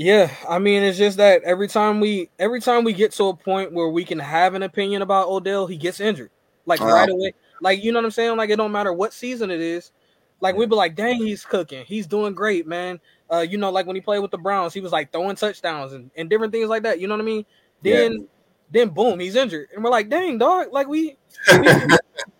Yeah, 0.00 0.30
I 0.48 0.58
mean 0.58 0.82
it's 0.82 0.96
just 0.96 1.18
that 1.18 1.42
every 1.42 1.68
time 1.68 2.00
we 2.00 2.30
every 2.38 2.62
time 2.62 2.84
we 2.84 2.94
get 2.94 3.12
to 3.12 3.24
a 3.24 3.36
point 3.36 3.74
where 3.74 3.90
we 3.90 4.02
can 4.02 4.18
have 4.18 4.54
an 4.54 4.62
opinion 4.62 5.02
about 5.02 5.28
Odell, 5.28 5.66
he 5.66 5.76
gets 5.76 6.00
injured. 6.00 6.30
Like 6.64 6.80
uh, 6.80 6.86
right 6.86 7.06
away, 7.06 7.34
Like 7.60 7.84
you 7.84 7.92
know 7.92 7.98
what 7.98 8.06
I'm 8.06 8.10
saying? 8.10 8.38
Like 8.38 8.48
it 8.48 8.56
don't 8.56 8.72
matter 8.72 8.94
what 8.94 9.12
season 9.12 9.50
it 9.50 9.60
is. 9.60 9.92
Like 10.40 10.56
we'd 10.56 10.70
be 10.70 10.74
like, 10.74 10.96
dang, 10.96 11.18
he's 11.18 11.44
cooking. 11.44 11.84
He's 11.84 12.06
doing 12.06 12.32
great, 12.32 12.66
man. 12.66 12.98
Uh, 13.30 13.40
you 13.40 13.58
know, 13.58 13.70
like 13.70 13.84
when 13.84 13.94
he 13.94 14.00
played 14.00 14.20
with 14.20 14.30
the 14.30 14.38
Browns, 14.38 14.72
he 14.72 14.80
was 14.80 14.90
like 14.90 15.12
throwing 15.12 15.36
touchdowns 15.36 15.92
and, 15.92 16.10
and 16.16 16.30
different 16.30 16.54
things 16.54 16.70
like 16.70 16.84
that. 16.84 16.98
You 16.98 17.06
know 17.06 17.14
what 17.14 17.20
I 17.20 17.26
mean? 17.26 17.44
Then 17.82 18.12
yeah. 18.12 18.26
then 18.70 18.88
boom, 18.88 19.20
he's 19.20 19.36
injured. 19.36 19.68
And 19.74 19.84
we're 19.84 19.90
like, 19.90 20.08
dang, 20.08 20.38
dog, 20.38 20.68
like 20.72 20.88
we, 20.88 21.18
we 21.58 21.66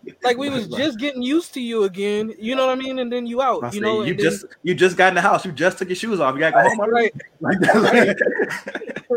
like 0.23 0.37
we 0.37 0.49
was 0.49 0.67
just 0.67 0.99
getting 0.99 1.21
used 1.21 1.53
to 1.53 1.61
you 1.61 1.83
again. 1.83 2.33
You 2.37 2.55
know 2.55 2.67
what 2.67 2.77
I 2.77 2.79
mean? 2.79 2.99
And 2.99 3.11
then 3.11 3.25
you 3.25 3.41
out. 3.41 3.73
you 3.73 3.81
know, 3.81 4.03
you 4.03 4.13
just 4.13 4.41
then, 4.41 4.51
you 4.63 4.75
just 4.75 4.97
got 4.97 5.09
in 5.09 5.15
the 5.15 5.21
house. 5.21 5.45
You 5.45 5.51
just 5.51 5.77
took 5.77 5.89
your 5.89 5.95
shoes 5.95 6.19
off. 6.19 6.35
You 6.35 6.41
got 6.41 6.51
to 6.51 6.63
go 6.63 6.69
home 6.69 6.89
right. 6.91 7.13
right. 7.41 8.15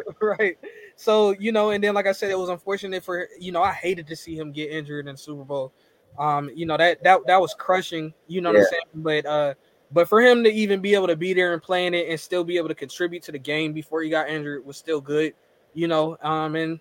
right. 0.39 0.59
So 0.97 1.33
you 1.39 1.53
know, 1.53 1.71
and 1.71 1.83
then 1.83 1.95
like 1.95 2.07
I 2.07 2.13
said, 2.13 2.31
it 2.31 2.39
was 2.39 2.49
unfortunate 2.49 3.05
for 3.05 3.29
you 3.39 3.53
know 3.53 3.63
I 3.63 3.73
hated 3.73 4.07
to 4.09 4.17
see 4.17 4.37
him 4.37 4.53
get 4.53 4.71
injured 4.71 5.09
in 5.09 5.17
Super 5.17 5.45
Bowl. 5.45 5.73
Um, 6.19 6.51
you 6.55 6.67
know 6.67 6.77
that 6.77 7.03
that 7.03 7.21
that 7.27 7.41
was 7.41 7.55
crushing. 7.55 8.15
You 8.27 8.41
know 8.41 8.53
yeah. 8.53 8.59
what 8.59 8.67
I'm 8.67 8.71
saying? 8.71 8.83
But 8.95 9.27
uh, 9.27 9.55
but 9.93 10.09
for 10.09 10.21
him 10.21 10.43
to 10.45 10.51
even 10.51 10.81
be 10.81 10.95
able 10.95 11.09
to 11.09 11.17
be 11.17 11.35
there 11.35 11.53
and 11.53 11.63
playing 11.63 11.95
it 11.95 12.09
and 12.09 12.19
still 12.19 12.45
be 12.45 12.57
able 12.57 12.69
to 12.69 12.75
contribute 12.75 13.23
to 13.25 13.33
the 13.33 13.39
game 13.39 13.73
before 13.73 14.03
he 14.03 14.11
got 14.11 14.29
injured 14.29 14.65
was 14.65 14.77
still 14.77 15.01
good. 15.01 15.35
You 15.75 15.89
know, 15.89 16.17
um, 16.23 16.55
and 16.55 16.81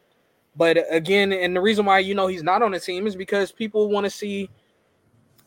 but 0.56 0.78
again, 0.90 1.34
and 1.34 1.56
the 1.56 1.62
reason 1.62 1.86
why 1.86 2.00
you 2.00 2.14
know 2.14 2.28
he's 2.28 2.44
not 2.44 2.62
on 2.62 2.72
the 2.72 2.80
team 2.80 3.08
is 3.08 3.16
because 3.16 3.52
people 3.52 3.90
want 3.90 4.06
to 4.06 4.10
see, 4.10 4.50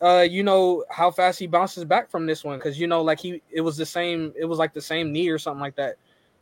uh, 0.01 0.25
you 0.29 0.43
know, 0.43 0.83
how 0.89 1.11
fast 1.11 1.39
he 1.39 1.47
bounces 1.47 1.85
back 1.85 2.09
from 2.09 2.25
this 2.25 2.43
one 2.43 2.57
because 2.57 2.79
you 2.79 2.87
know, 2.87 3.01
like 3.01 3.19
he 3.19 3.41
it 3.49 3.61
was 3.61 3.77
the 3.77 3.85
same, 3.85 4.33
it 4.37 4.45
was 4.45 4.59
like 4.59 4.73
the 4.73 4.81
same 4.81 5.11
knee 5.11 5.29
or 5.29 5.37
something 5.37 5.61
like 5.61 5.75
that. 5.75 5.95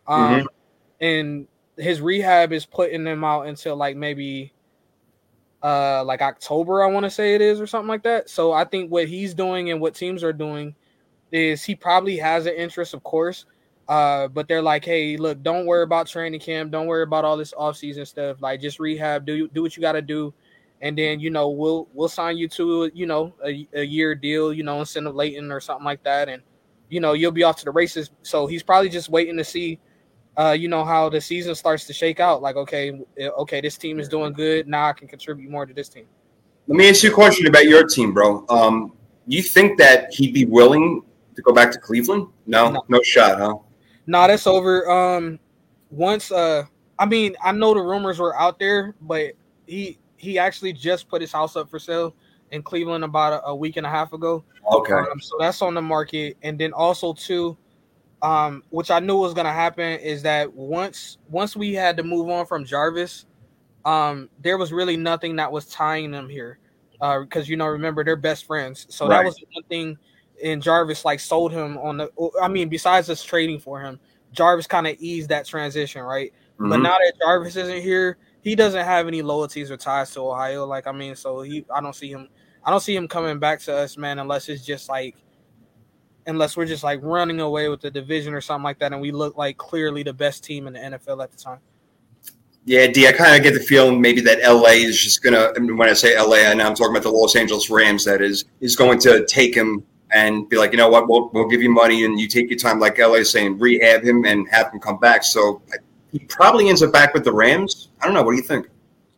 Um, 0.07 0.21
mm-hmm. 0.21 0.45
and 1.01 1.47
his 1.77 2.01
rehab 2.01 2.53
is 2.53 2.65
putting 2.65 3.05
him 3.05 3.23
out 3.23 3.47
until 3.47 3.75
like 3.75 3.95
maybe 3.95 4.53
uh 5.61 6.03
like 6.03 6.21
October, 6.21 6.83
I 6.83 6.87
want 6.87 7.03
to 7.05 7.09
say 7.09 7.35
it 7.35 7.41
is, 7.41 7.61
or 7.61 7.67
something 7.67 7.87
like 7.87 8.03
that. 8.03 8.29
So 8.29 8.51
I 8.51 8.65
think 8.65 8.91
what 8.91 9.07
he's 9.07 9.33
doing 9.33 9.69
and 9.71 9.79
what 9.79 9.93
teams 9.93 10.23
are 10.23 10.33
doing 10.33 10.75
is 11.31 11.63
he 11.63 11.75
probably 11.75 12.17
has 12.17 12.45
an 12.45 12.53
interest, 12.53 12.93
of 12.93 13.03
course. 13.03 13.45
Uh, 13.87 14.27
but 14.27 14.47
they're 14.47 14.61
like, 14.61 14.83
hey, 14.83 15.15
look, 15.15 15.41
don't 15.43 15.65
worry 15.65 15.83
about 15.83 16.07
training 16.07 16.39
camp, 16.39 16.71
don't 16.71 16.87
worry 16.87 17.03
about 17.03 17.23
all 17.23 17.37
this 17.37 17.53
off-season 17.55 18.05
stuff. 18.05 18.41
Like 18.41 18.59
just 18.61 18.79
rehab, 18.79 19.25
do 19.25 19.47
do 19.49 19.61
what 19.61 19.77
you 19.77 19.81
gotta 19.81 20.01
do, 20.01 20.33
and 20.81 20.97
then 20.97 21.19
you 21.19 21.29
know, 21.29 21.49
we'll 21.49 21.87
we'll 21.93 22.09
sign 22.09 22.37
you 22.37 22.47
to 22.49 22.89
you 22.93 23.05
know 23.05 23.33
a, 23.45 23.67
a 23.73 23.83
year 23.83 24.15
deal, 24.15 24.51
you 24.51 24.63
know, 24.63 24.79
instead 24.79 25.05
of 25.05 25.13
Leighton 25.13 25.51
or 25.51 25.59
something 25.59 25.85
like 25.85 26.03
that, 26.03 26.29
and 26.29 26.41
you 26.89 26.99
know, 26.99 27.13
you'll 27.13 27.31
be 27.31 27.43
off 27.43 27.57
to 27.57 27.65
the 27.65 27.71
races. 27.71 28.09
So 28.23 28.47
he's 28.47 28.63
probably 28.63 28.89
just 28.89 29.09
waiting 29.09 29.37
to 29.37 29.43
see 29.43 29.79
uh, 30.37 30.55
you 30.57 30.67
know 30.67 30.83
how 30.83 31.09
the 31.09 31.21
season 31.21 31.55
starts 31.55 31.85
to 31.85 31.93
shake 31.93 32.19
out. 32.19 32.41
Like, 32.41 32.55
okay, 32.55 32.99
eh, 33.17 33.27
okay, 33.27 33.61
this 33.61 33.77
team 33.77 33.99
is 33.99 34.09
doing 34.09 34.33
good. 34.33 34.67
Now 34.67 34.87
I 34.87 34.93
can 34.93 35.07
contribute 35.07 35.49
more 35.49 35.65
to 35.65 35.73
this 35.73 35.89
team. 35.89 36.05
Let 36.67 36.77
me 36.77 36.89
ask 36.89 37.03
you 37.03 37.11
a 37.11 37.13
question 37.13 37.47
about 37.47 37.65
your 37.65 37.85
team, 37.85 38.13
bro. 38.13 38.45
Um, 38.49 38.93
you 39.27 39.41
think 39.43 39.77
that 39.77 40.13
he'd 40.13 40.33
be 40.33 40.45
willing 40.45 41.03
to 41.35 41.41
go 41.41 41.53
back 41.53 41.71
to 41.71 41.79
Cleveland? 41.79 42.27
No, 42.47 42.71
no, 42.71 42.83
no 42.89 43.01
shot, 43.01 43.37
huh? 43.37 43.55
No, 44.07 44.27
that's 44.27 44.47
over. 44.47 44.89
Um, 44.89 45.39
once, 45.89 46.31
uh, 46.31 46.63
I 46.99 47.05
mean, 47.05 47.35
I 47.43 47.51
know 47.51 47.73
the 47.73 47.81
rumors 47.81 48.19
were 48.19 48.37
out 48.37 48.59
there, 48.59 48.95
but 49.01 49.33
he 49.67 49.97
he 50.17 50.39
actually 50.39 50.73
just 50.73 51.09
put 51.09 51.21
his 51.21 51.31
house 51.31 51.55
up 51.55 51.69
for 51.69 51.79
sale 51.79 52.15
in 52.51 52.63
Cleveland 52.63 53.03
about 53.03 53.33
a, 53.33 53.47
a 53.47 53.55
week 53.55 53.77
and 53.77 53.85
a 53.85 53.89
half 53.89 54.13
ago. 54.13 54.43
Okay, 54.71 54.93
um, 54.93 55.19
so 55.19 55.35
that's 55.39 55.61
on 55.61 55.73
the 55.73 55.81
market, 55.81 56.37
and 56.43 56.57
then 56.57 56.73
also 56.73 57.13
too 57.13 57.57
um, 58.25 58.63
which 58.69 58.89
I 58.89 58.99
knew 58.99 59.17
was 59.17 59.33
gonna 59.33 59.53
happen, 59.53 59.99
is 59.99 60.23
that 60.23 60.51
once 60.53 61.17
once 61.29 61.55
we 61.55 61.73
had 61.73 61.95
to 61.97 62.03
move 62.03 62.29
on 62.29 62.45
from 62.45 62.65
Jarvis, 62.65 63.25
um, 63.85 64.29
there 64.41 64.57
was 64.57 64.73
really 64.73 64.97
nothing 64.97 65.35
that 65.35 65.51
was 65.51 65.67
tying 65.67 66.11
them 66.11 66.27
here, 66.27 66.57
because 66.93 67.47
uh, 67.47 67.49
you 67.49 67.55
know, 67.55 67.67
remember 67.67 68.03
they're 68.03 68.15
best 68.15 68.45
friends, 68.45 68.87
so 68.89 69.07
right. 69.07 69.17
that 69.17 69.25
was 69.25 69.43
one 69.53 69.63
thing. 69.65 69.97
And 70.43 70.61
Jarvis 70.61 71.05
like 71.05 71.19
sold 71.19 71.51
him 71.51 71.77
on 71.77 71.97
the. 71.97 72.11
I 72.41 72.47
mean, 72.47 72.69
besides 72.69 73.09
us 73.09 73.23
trading 73.23 73.59
for 73.59 73.79
him, 73.81 73.99
Jarvis 74.31 74.67
kind 74.67 74.87
of 74.87 74.95
eased 74.99 75.29
that 75.29 75.45
transition, 75.45 76.01
right? 76.01 76.31
Mm-hmm. 76.59 76.69
But 76.69 76.77
now 76.77 76.97
that 76.97 77.13
Jarvis 77.19 77.55
isn't 77.55 77.81
here, 77.81 78.17
he 78.41 78.55
doesn't 78.55 78.85
have 78.85 79.07
any 79.07 79.21
loyalties 79.21 79.71
or 79.71 79.77
ties 79.77 80.11
to 80.11 80.21
Ohio. 80.21 80.65
Like, 80.65 80.87
I 80.87 80.91
mean, 80.91 81.15
so 81.15 81.41
he, 81.41 81.65
I 81.73 81.81
don't 81.81 81.95
see 81.95 82.11
him, 82.11 82.29
I 82.63 82.69
don't 82.69 82.79
see 82.81 82.95
him 82.95 83.07
coming 83.07 83.39
back 83.39 83.59
to 83.61 83.75
us, 83.75 83.97
man, 83.97 84.19
unless 84.19 84.49
it's 84.49 84.65
just 84.65 84.89
like 84.89 85.15
unless 86.27 86.57
we're 86.57 86.65
just 86.65 86.83
like 86.83 86.99
running 87.03 87.39
away 87.39 87.69
with 87.69 87.81
the 87.81 87.91
division 87.91 88.33
or 88.33 88.41
something 88.41 88.63
like 88.63 88.79
that, 88.79 88.91
and 88.91 89.01
we 89.01 89.11
look 89.11 89.37
like 89.37 89.57
clearly 89.57 90.03
the 90.03 90.13
best 90.13 90.43
team 90.43 90.67
in 90.67 90.73
the 90.73 90.79
NFL 90.79 91.23
at 91.23 91.31
the 91.31 91.37
time. 91.37 91.59
Yeah, 92.67 92.87
D, 92.87 93.07
I 93.07 93.11
kind 93.11 93.35
of 93.35 93.43
get 93.43 93.53
the 93.53 93.59
feeling 93.59 94.01
maybe 94.01 94.21
that 94.21 94.39
LA 94.41 94.71
is 94.71 94.99
just 94.99 95.21
gonna. 95.21 95.53
When 95.57 95.87
I 95.87 95.93
say 95.93 96.19
LA, 96.19 96.37
I 96.37 96.53
know 96.55 96.67
I'm 96.67 96.73
talking 96.73 96.95
about 96.95 97.03
the 97.03 97.11
Los 97.11 97.35
Angeles 97.35 97.69
Rams. 97.69 98.05
That 98.05 98.21
is 98.21 98.45
is 98.59 98.75
going 98.75 98.99
to 98.99 99.25
take 99.27 99.55
him 99.55 99.83
and 100.15 100.49
be 100.49 100.57
like, 100.57 100.71
you 100.71 100.77
know 100.77 100.89
what, 100.89 101.07
we'll 101.07 101.29
we'll 101.29 101.47
give 101.47 101.61
you 101.61 101.69
money 101.69 102.05
and 102.05 102.19
you 102.19 102.27
take 102.27 102.49
your 102.49 102.57
time, 102.57 102.79
like 102.79 102.97
LA 102.97 103.15
is 103.15 103.29
saying, 103.29 103.59
rehab 103.59 104.03
him 104.03 104.25
and 104.25 104.49
have 104.49 104.71
him 104.71 104.79
come 104.79 104.99
back. 104.99 105.23
So 105.23 105.61
he 106.11 106.19
probably 106.19 106.69
ends 106.69 106.81
up 106.81 106.91
back 106.91 107.13
with 107.13 107.23
the 107.23 107.33
Rams. 107.33 107.89
I 108.01 108.05
don't 108.05 108.13
know. 108.13 108.23
What 108.23 108.31
do 108.31 108.37
you 108.37 108.43
think? 108.43 108.67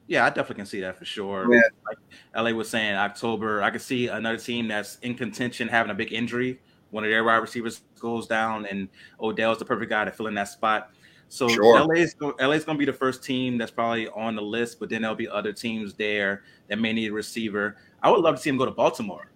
Yeah, 0.07 0.25
I 0.25 0.29
definitely 0.29 0.55
can 0.55 0.65
see 0.65 0.81
that 0.81 0.97
for 0.97 1.05
sure. 1.05 1.53
Yeah. 1.53 1.61
Like 1.85 1.97
LA 2.35 2.51
was 2.51 2.69
saying, 2.69 2.95
October, 2.95 3.61
I 3.61 3.69
could 3.69 3.81
see 3.81 4.07
another 4.07 4.37
team 4.37 4.67
that's 4.67 4.97
in 4.99 5.15
contention 5.15 5.67
having 5.67 5.91
a 5.91 5.95
big 5.95 6.11
injury 6.11 6.59
one 6.91 7.03
of 7.03 7.09
their 7.09 7.23
wide 7.23 7.37
receivers 7.37 7.81
goes 7.99 8.27
down, 8.27 8.65
and 8.65 8.87
Odell's 9.19 9.59
the 9.59 9.65
perfect 9.65 9.89
guy 9.89 10.05
to 10.05 10.11
fill 10.11 10.27
in 10.27 10.33
that 10.35 10.49
spot. 10.49 10.91
So 11.29 11.49
sure. 11.49 11.85
LA's 11.85 12.15
LA's 12.21 12.63
going 12.63 12.77
to 12.77 12.79
be 12.79 12.85
the 12.85 12.93
first 12.93 13.23
team 13.23 13.57
that's 13.57 13.71
probably 13.71 14.07
on 14.09 14.35
the 14.35 14.41
list, 14.41 14.79
but 14.79 14.89
then 14.89 15.01
there'll 15.01 15.15
be 15.15 15.27
other 15.27 15.51
teams 15.51 15.93
there 15.93 16.43
that 16.69 16.79
may 16.79 16.93
need 16.93 17.11
a 17.11 17.13
receiver. 17.13 17.75
I 18.01 18.09
would 18.09 18.21
love 18.21 18.35
to 18.35 18.41
see 18.41 18.49
him 18.49 18.57
go 18.57 18.65
to 18.65 18.71
Baltimore. 18.71 19.29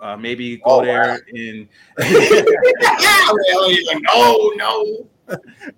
Uh, 0.00 0.16
maybe 0.16 0.56
go 0.56 0.62
oh, 0.66 0.84
there 0.84 1.02
wow. 1.02 1.18
and 1.28 1.68
no, 4.02 4.52
no. 4.56 5.06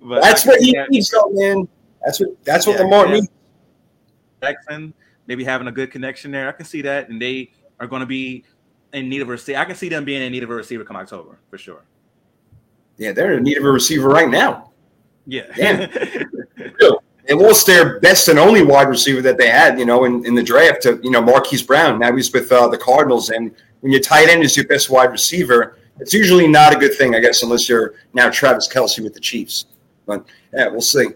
But 0.01 0.23
that's 0.23 0.47
what 0.47 0.61
he 0.61 0.79
needs, 0.89 1.11
though, 1.11 1.29
man. 1.31 1.69
That's 2.05 2.21
what 2.21 2.45
that's 2.45 2.67
what 2.67 2.77
yeah, 2.77 2.85
Lamar 2.85 3.07
yeah. 3.07 3.15
needs. 3.15 3.29
Jackson, 4.43 4.95
maybe 5.27 5.45
having 5.45 5.69
a 5.69 5.73
good 5.73 5.91
connection 5.91 6.31
there. 6.31 6.49
I 6.49 6.53
can 6.53 6.65
see 6.65 6.83
that, 6.83 7.09
and 7.09 7.21
they 7.21 7.53
are 7.81 7.87
going 7.87 8.01
to 8.01 8.07
be 8.07 8.45
in 8.93 9.09
need 9.09 9.23
of 9.23 9.29
a 9.29 9.33
receiver. 9.33 9.59
I 9.59 9.65
can 9.65 9.77
see 9.77 9.89
them 9.89 10.05
being 10.05 10.23
in 10.23 10.33
need 10.33 10.43
of 10.43 10.51
a 10.51 10.55
receiver 10.55 10.85
come 10.85 10.97
October 10.97 11.39
for 11.51 11.59
sure. 11.59 11.83
Yeah, 12.97 13.13
they're 13.13 13.39
in 13.39 13.43
need 13.43 13.59
of 13.59 13.65
a 13.65 13.71
receiver 13.71 14.09
right 14.09 14.29
now. 14.29 14.73
Yeah. 15.27 15.87
They 17.29 17.35
lost 17.35 17.69
their 17.69 18.01
best 18.01 18.29
and 18.29 18.39
only 18.39 18.65
wide 18.65 18.89
receiver 18.89 19.23
that 19.23 19.39
they 19.39 19.49
had, 19.49 19.79
you 19.79 19.87
know, 19.87 20.05
in, 20.05 20.27
in 20.27 20.35
the 20.35 20.43
draft 20.43 20.83
to, 20.83 20.99
you 21.05 21.11
know, 21.11 21.23
Marquise 21.23 21.63
Brown. 21.63 22.01
Now 22.01 22.15
he's 22.15 22.33
with 22.33 22.51
uh, 22.51 22.67
the 22.67 22.77
Cardinals. 22.77 23.31
And 23.31 23.55
when 23.83 23.93
your 23.93 24.01
tight 24.01 24.29
end 24.29 24.43
is 24.43 24.57
your 24.57 24.67
best 24.67 24.91
wide 24.91 25.11
receiver, 25.11 25.77
it's 25.99 26.15
usually 26.15 26.49
not 26.49 26.75
a 26.75 26.79
good 26.79 26.95
thing, 26.95 27.15
I 27.15 27.21
guess, 27.21 27.43
unless 27.43 27.69
you're 27.69 27.95
now 28.15 28.31
Travis 28.31 28.69
Kelce 28.73 29.03
with 29.03 29.13
the 29.13 29.21
Chiefs. 29.21 29.67
But 30.07 30.25
yeah, 30.55 30.69
we'll 30.69 30.81
see. 30.81 31.07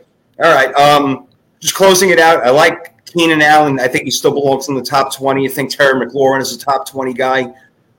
All 0.43 0.55
right. 0.55 0.73
Um, 0.75 1.29
just 1.61 1.75
closing 1.75 2.11
it 2.11 2.19
out. 2.19 2.45
I 2.45 2.51
like 2.51 3.05
Keenan 3.07 3.41
Allen. 3.41 3.81
I 3.81 3.89
think 3.89 4.05
he 4.05 4.11
still 4.11 4.33
belongs 4.33 4.69
in 4.69 4.75
the 4.75 4.83
top 4.83 5.15
20. 5.15 5.47
I 5.47 5.51
think 5.51 5.71
Terry 5.71 5.95
McLaurin 5.95 6.41
is 6.41 6.53
a 6.53 6.59
top 6.59 6.89
20 6.89 7.15
guy. 7.15 7.53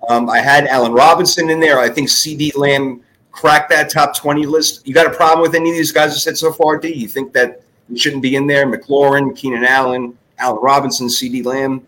Um, 0.09 0.29
I 0.29 0.39
had 0.39 0.67
Allen 0.67 0.91
Robinson 0.91 1.49
in 1.49 1.59
there. 1.59 1.79
I 1.79 1.89
think 1.89 2.09
CeeDee 2.09 2.55
Lamb 2.55 3.01
cracked 3.31 3.69
that 3.69 3.89
top 3.89 4.15
20 4.15 4.45
list. 4.45 4.85
You 4.87 4.93
got 4.93 5.07
a 5.07 5.15
problem 5.15 5.41
with 5.41 5.55
any 5.55 5.69
of 5.69 5.75
these 5.75 5.91
guys 5.91 6.11
I 6.11 6.15
said 6.15 6.37
so 6.37 6.51
far, 6.51 6.77
D? 6.77 6.93
You 6.93 7.07
think 7.07 7.33
that 7.33 7.61
he 7.89 7.97
shouldn't 7.97 8.21
be 8.21 8.35
in 8.35 8.47
there? 8.47 8.65
McLaurin, 8.65 9.35
Keenan 9.35 9.63
Allen, 9.63 10.17
Allen 10.37 10.59
Robinson, 10.61 11.07
CeeDee 11.07 11.45
Lamb? 11.45 11.85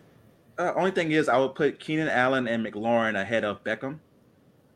Uh, 0.59 0.73
only 0.75 0.91
thing 0.91 1.13
is, 1.13 1.29
I 1.29 1.37
would 1.37 1.55
put 1.55 1.79
Keenan 1.79 2.09
Allen 2.09 2.47
and 2.47 2.65
McLaurin 2.65 3.19
ahead 3.19 3.45
of 3.45 3.63
Beckham. 3.63 3.97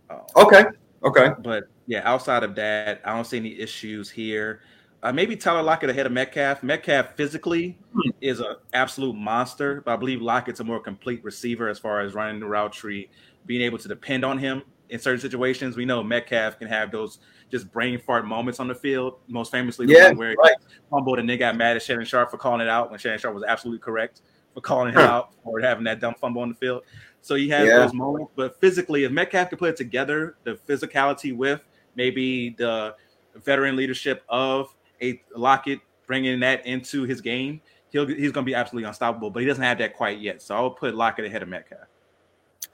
Uh, 0.10 0.19
okay. 0.38 0.64
Okay. 1.03 1.31
But 1.43 1.65
yeah, 1.88 2.01
outside 2.05 2.43
of 2.43 2.55
that, 2.55 3.01
I 3.03 3.14
don't 3.14 3.26
see 3.26 3.38
any 3.38 3.60
issues 3.60 4.10
here. 4.10 4.61
Uh, 5.03 5.11
maybe 5.11 5.35
Tyler 5.35 5.61
Lockett 5.61 5.89
ahead 5.89 6.05
of 6.05 6.14
Metcalf. 6.14 6.64
Metcalf 6.64 7.15
physically 7.15 7.77
hmm. 7.91 8.11
is 8.22 8.39
an 8.39 8.55
absolute 8.73 9.14
monster, 9.14 9.81
but 9.81 9.91
I 9.91 9.97
believe 9.97 10.22
Lockett's 10.22 10.61
a 10.61 10.64
more 10.64 10.80
complete 10.80 11.22
receiver 11.22 11.68
as 11.68 11.77
far 11.77 11.99
as 11.99 12.14
running 12.14 12.39
the 12.39 12.45
route 12.45 12.72
tree, 12.72 13.10
being 13.45 13.61
able 13.61 13.77
to 13.80 13.89
depend 13.89 14.23
on 14.23 14.38
him 14.38 14.64
in 14.88 14.99
certain 14.99 15.19
situations. 15.19 15.76
We 15.76 15.84
know 15.84 16.01
Metcalf 16.01 16.60
can 16.60 16.69
have 16.69 16.89
those 16.91 17.19
just 17.51 17.69
brain 17.73 17.99
fart 17.99 18.26
moments 18.26 18.61
on 18.61 18.69
the 18.69 18.76
field. 18.76 19.18
Most 19.27 19.51
famously, 19.51 19.88
the 19.88 19.93
yeah, 19.95 20.07
one 20.07 20.18
where 20.18 20.35
right. 20.41 20.55
he 20.69 20.76
fumbled 20.89 21.19
and 21.19 21.30
they 21.30 21.35
got 21.35 21.57
mad 21.57 21.76
at 21.76 21.84
Shannon 21.84 22.05
Sharpe 22.05 22.31
for 22.31 22.38
calling 22.38 22.61
it 22.61 22.69
out 22.69 22.89
when 22.89 22.97
Shannon 22.97 23.19
Sharpe 23.19 23.35
was 23.35 23.43
absolutely 23.43 23.80
correct 23.80 24.22
for 24.54 24.62
calling 24.62 24.94
him 24.94 25.00
out 25.00 25.32
or 25.44 25.60
having 25.60 25.84
that 25.86 26.00
dumb 26.00 26.16
fumble 26.20 26.42
on 26.42 26.50
the 26.50 26.56
field. 26.56 26.84
So 27.22 27.36
he 27.36 27.50
has 27.50 27.68
yeah. 27.68 27.80
those 27.80 27.94
moments, 27.94 28.32
but 28.36 28.60
physically, 28.60 29.06
if 29.06 29.12
Metcalf 29.12 29.50
can 29.50 29.58
put 29.58 29.70
it 29.70 29.78
together, 29.78 30.36
the 30.44 30.56
physicality 30.68 31.36
with 31.36 31.62
maybe 31.96 32.50
the 32.50 32.96
veteran 33.36 33.76
leadership 33.76 34.24
of 34.30 34.74
a 35.02 35.22
Lockett, 35.36 35.80
bringing 36.06 36.40
that 36.42 36.66
into 36.66 37.04
his 37.04 37.22
game, 37.22 37.62
he'll 37.92 38.06
he's 38.06 38.32
going 38.32 38.46
to 38.46 38.50
be 38.50 38.56
absolutely 38.56 38.88
unstoppable. 38.88 39.30
But 39.30 39.40
he 39.40 39.46
doesn't 39.46 39.64
have 39.64 39.78
that 39.78 39.96
quite 39.96 40.20
yet. 40.20 40.42
So 40.42 40.56
I'll 40.56 40.72
put 40.72 40.96
Lockett 40.96 41.26
ahead 41.26 41.42
of 41.42 41.48
Metcalf. 41.48 41.88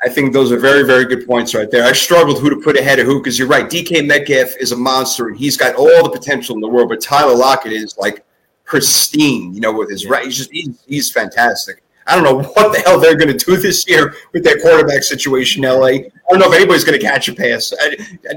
I 0.03 0.09
think 0.09 0.31
those 0.31 0.51
are 0.51 0.57
very, 0.57 0.83
very 0.83 1.05
good 1.05 1.27
points 1.27 1.53
right 1.53 1.69
there. 1.69 1.83
I 1.83 1.91
struggled 1.91 2.39
who 2.39 2.49
to 2.49 2.55
put 2.55 2.77
ahead 2.77 2.99
of 2.99 3.05
who 3.05 3.19
because 3.19 3.37
you're 3.37 3.49
right. 3.49 3.65
DK 3.65 4.07
Metcalf 4.07 4.55
is 4.59 4.71
a 4.71 4.77
monster 4.77 5.27
and 5.27 5.37
he's 5.37 5.57
got 5.57 5.75
all 5.75 6.03
the 6.03 6.09
potential 6.09 6.55
in 6.55 6.61
the 6.61 6.67
world, 6.67 6.89
but 6.89 7.01
Tyler 7.01 7.35
Lockett 7.35 7.73
is 7.73 7.97
like 7.97 8.25
pristine, 8.69 9.51
you 9.53 9.59
know, 9.59 9.73
with 9.73 9.89
his 9.89 10.05
yeah. 10.05 10.11
right. 10.11 10.25
He's 10.25 10.37
just 10.37 10.51
he's, 10.51 10.69
he's 10.87 11.11
fantastic. 11.11 11.83
I 12.07 12.15
don't 12.15 12.23
know 12.23 12.49
what 12.53 12.71
the 12.71 12.79
hell 12.85 12.99
they're 12.99 13.17
going 13.17 13.35
to 13.35 13.45
do 13.45 13.57
this 13.57 13.87
year 13.89 14.13
with 14.31 14.43
their 14.43 14.59
quarterback 14.61 15.03
situation 15.03 15.65
in 15.65 15.71
LA. 15.71 15.85
I 15.87 16.09
don't 16.29 16.39
know 16.39 16.51
if 16.51 16.55
anybody's 16.55 16.85
going 16.85 16.97
to 16.97 17.05
catch 17.05 17.27
a 17.27 17.35
pass. 17.35 17.73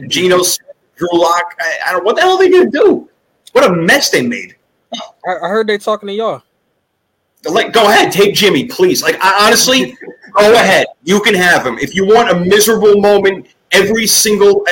Geno, 0.08 0.42
Drew 0.96 1.08
Lock, 1.12 1.54
I, 1.60 1.78
I, 1.86 1.92
don't. 1.92 2.00
Know 2.00 2.04
what 2.06 2.16
the 2.16 2.22
hell 2.22 2.32
are 2.32 2.38
they 2.38 2.50
going 2.50 2.70
to 2.70 2.78
do? 2.78 3.10
What 3.52 3.70
a 3.70 3.74
mess 3.74 4.10
they 4.10 4.26
made. 4.26 4.56
I, 4.94 5.36
I 5.42 5.48
heard 5.48 5.66
they 5.66 5.78
talking 5.78 6.08
to 6.08 6.12
y'all. 6.12 6.42
Like, 7.44 7.72
go 7.72 7.88
ahead, 7.88 8.12
take 8.12 8.34
Jimmy, 8.34 8.66
please. 8.66 9.02
Like, 9.02 9.16
I, 9.20 9.46
honestly, 9.46 9.96
go 10.32 10.52
ahead. 10.54 10.86
You 11.02 11.20
can 11.20 11.34
have 11.34 11.66
him. 11.66 11.76
If 11.78 11.94
you 11.94 12.06
want 12.06 12.30
a 12.30 12.36
miserable 12.36 13.00
moment 13.00 13.48
every 13.72 14.06
single 14.06 14.64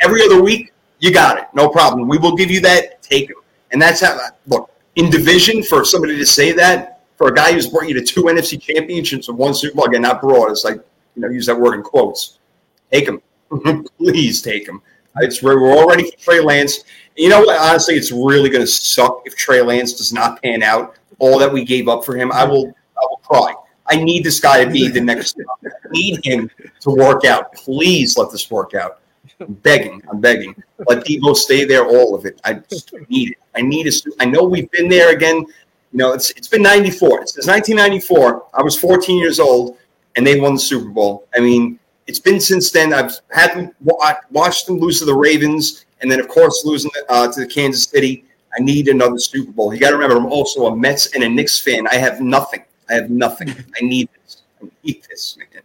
every 0.00 0.22
other 0.22 0.40
week, 0.40 0.72
you 0.98 1.12
got 1.12 1.38
it. 1.38 1.44
No 1.54 1.68
problem. 1.68 2.08
We 2.08 2.18
will 2.18 2.36
give 2.36 2.50
you 2.50 2.60
that. 2.60 3.02
Take 3.02 3.30
him. 3.30 3.36
And 3.72 3.80
that's 3.80 4.00
how. 4.02 4.18
Look, 4.46 4.69
in 4.96 5.10
division, 5.10 5.62
for 5.62 5.84
somebody 5.84 6.16
to 6.16 6.26
say 6.26 6.52
that 6.52 7.00
for 7.16 7.28
a 7.28 7.34
guy 7.34 7.52
who's 7.52 7.68
brought 7.68 7.88
you 7.88 7.94
to 7.94 8.02
two 8.02 8.24
NFC 8.24 8.60
championships 8.60 9.28
and 9.28 9.36
one 9.36 9.54
Super 9.54 9.76
Bowl, 9.76 9.84
again, 9.86 10.02
not 10.02 10.20
broad. 10.20 10.50
It's 10.50 10.64
like 10.64 10.76
you 11.14 11.22
know, 11.22 11.28
use 11.28 11.46
that 11.46 11.58
word 11.58 11.74
in 11.74 11.82
quotes. 11.82 12.38
Take 12.90 13.06
him, 13.06 13.20
please 13.98 14.42
take 14.42 14.66
him. 14.66 14.82
It's 15.16 15.42
we're 15.42 15.60
already 15.70 16.10
for 16.10 16.16
Trey 16.18 16.40
Lance. 16.40 16.84
You 17.16 17.28
know 17.28 17.40
what? 17.40 17.58
Honestly, 17.60 17.94
it's 17.94 18.12
really 18.12 18.48
going 18.48 18.62
to 18.62 18.66
suck 18.66 19.22
if 19.26 19.36
Trey 19.36 19.60
Lance 19.60 19.92
does 19.92 20.12
not 20.12 20.40
pan 20.42 20.62
out. 20.62 20.96
All 21.18 21.38
that 21.38 21.52
we 21.52 21.64
gave 21.64 21.88
up 21.88 22.04
for 22.04 22.16
him, 22.16 22.32
I 22.32 22.44
will, 22.44 22.68
I 22.96 23.00
will 23.02 23.20
cry. 23.22 23.54
I 23.86 23.96
need 23.96 24.24
this 24.24 24.40
guy 24.40 24.64
to 24.64 24.70
be 24.70 24.88
the 24.88 25.00
next. 25.00 25.36
I 25.64 25.68
need 25.90 26.24
him 26.24 26.50
to 26.80 26.90
work 26.90 27.24
out. 27.24 27.52
Please 27.52 28.16
let 28.16 28.30
this 28.30 28.50
work 28.50 28.74
out. 28.74 28.99
I'm 29.40 29.54
begging. 29.54 30.02
I'm 30.10 30.20
begging. 30.20 30.54
Let 30.86 31.04
Deebo 31.04 31.34
stay 31.34 31.64
there. 31.64 31.84
All 31.84 32.14
of 32.14 32.26
it. 32.26 32.40
I 32.44 32.54
just 32.54 32.92
need 33.08 33.32
it. 33.32 33.38
I 33.54 33.62
need 33.62 33.86
it. 33.86 33.94
I 34.18 34.26
know 34.26 34.44
we've 34.44 34.70
been 34.70 34.88
there 34.88 35.14
again. 35.14 35.36
You 35.36 35.98
know, 35.98 36.12
it's 36.12 36.30
it's 36.30 36.48
been 36.48 36.62
94. 36.62 37.22
It's 37.22 37.36
1994. 37.46 38.46
I 38.54 38.62
was 38.62 38.78
14 38.78 39.18
years 39.18 39.40
old, 39.40 39.76
and 40.16 40.26
they 40.26 40.38
won 40.38 40.54
the 40.54 40.60
Super 40.60 40.88
Bowl. 40.88 41.26
I 41.34 41.40
mean, 41.40 41.78
it's 42.06 42.20
been 42.20 42.40
since 42.40 42.70
then. 42.70 42.92
I've 42.92 43.12
had 43.30 43.74
watched 44.30 44.66
them 44.66 44.78
lose 44.78 44.98
to 45.00 45.04
the 45.04 45.14
Ravens, 45.14 45.84
and 46.00 46.10
then 46.10 46.20
of 46.20 46.28
course 46.28 46.64
losing 46.64 46.90
uh, 47.08 47.30
to 47.32 47.40
the 47.40 47.46
Kansas 47.46 47.84
City. 47.84 48.24
I 48.56 48.62
need 48.62 48.88
another 48.88 49.18
Super 49.18 49.52
Bowl. 49.52 49.72
You 49.72 49.78
got 49.78 49.90
to 49.90 49.96
remember, 49.96 50.16
I'm 50.16 50.26
also 50.26 50.66
a 50.66 50.76
Mets 50.76 51.14
and 51.14 51.22
a 51.22 51.28
Knicks 51.28 51.60
fan. 51.60 51.86
I 51.86 51.94
have 51.94 52.20
nothing. 52.20 52.64
I 52.88 52.94
have 52.94 53.08
nothing. 53.08 53.50
I 53.80 53.84
need 53.84 54.08
this. 54.12 54.42
I 54.60 54.66
need 54.82 55.02
this, 55.08 55.36
man. 55.38 55.62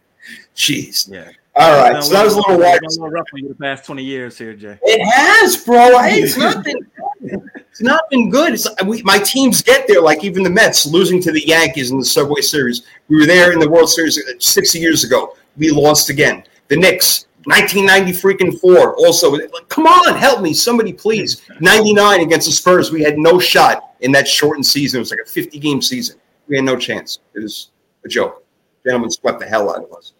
Jeez. 0.54 1.10
Yeah. 1.10 1.30
All 1.58 1.72
right. 1.78 2.02
So 2.04 2.12
that 2.12 2.24
was 2.24 2.34
a 2.34 2.36
little 2.36 2.58
wide. 2.58 2.80
A 2.82 2.88
little 2.88 3.08
rough 3.08 3.28
for 3.30 3.38
you 3.38 3.48
the 3.48 3.54
past 3.54 3.84
20 3.86 4.02
years 4.02 4.36
here, 4.36 4.54
Jay. 4.54 4.78
It 4.82 5.02
has, 5.04 5.56
bro. 5.64 5.98
Hey, 5.98 6.20
it's 6.20 6.36
not 6.38 6.62
been 6.62 6.86
it's 7.20 7.80
not 7.82 8.08
been 8.10 8.30
good. 8.30 8.54
It's, 8.54 8.68
we, 8.84 9.02
my 9.02 9.18
teams 9.18 9.62
get 9.62 9.86
there, 9.86 10.00
like 10.00 10.24
even 10.24 10.42
the 10.42 10.50
Mets 10.50 10.86
losing 10.86 11.20
to 11.22 11.32
the 11.32 11.46
Yankees 11.46 11.90
in 11.90 11.98
the 11.98 12.04
Subway 12.04 12.40
Series. 12.40 12.82
We 13.08 13.16
were 13.16 13.26
there 13.26 13.52
in 13.52 13.58
the 13.58 13.68
World 13.68 13.90
Series 13.90 14.18
uh, 14.18 14.32
60 14.38 14.78
years 14.78 15.04
ago. 15.04 15.34
We 15.56 15.70
lost 15.70 16.10
again. 16.10 16.44
The 16.68 16.76
Knicks, 16.76 17.26
1990 17.44 18.12
freaking 18.12 18.60
four. 18.60 18.94
Also, 18.96 19.30
like, 19.30 19.50
come 19.68 19.86
on, 19.86 20.14
help 20.16 20.40
me, 20.40 20.52
somebody, 20.52 20.92
please. 20.92 21.42
99 21.60 22.20
against 22.20 22.46
the 22.46 22.52
Spurs. 22.52 22.90
We 22.90 23.02
had 23.02 23.18
no 23.18 23.38
shot 23.38 23.94
in 24.00 24.12
that 24.12 24.28
shortened 24.28 24.66
season. 24.66 24.98
It 24.98 25.00
was 25.00 25.10
like 25.10 25.20
a 25.24 25.28
50 25.28 25.58
game 25.58 25.80
season. 25.80 26.16
We 26.48 26.56
had 26.56 26.64
no 26.64 26.76
chance. 26.76 27.20
It 27.34 27.42
was 27.42 27.70
a 28.04 28.08
joke. 28.08 28.44
Gentlemen 28.84 29.10
swept 29.10 29.40
the 29.40 29.46
hell 29.46 29.70
out 29.70 29.84
of 29.84 29.92
us. 29.92 30.12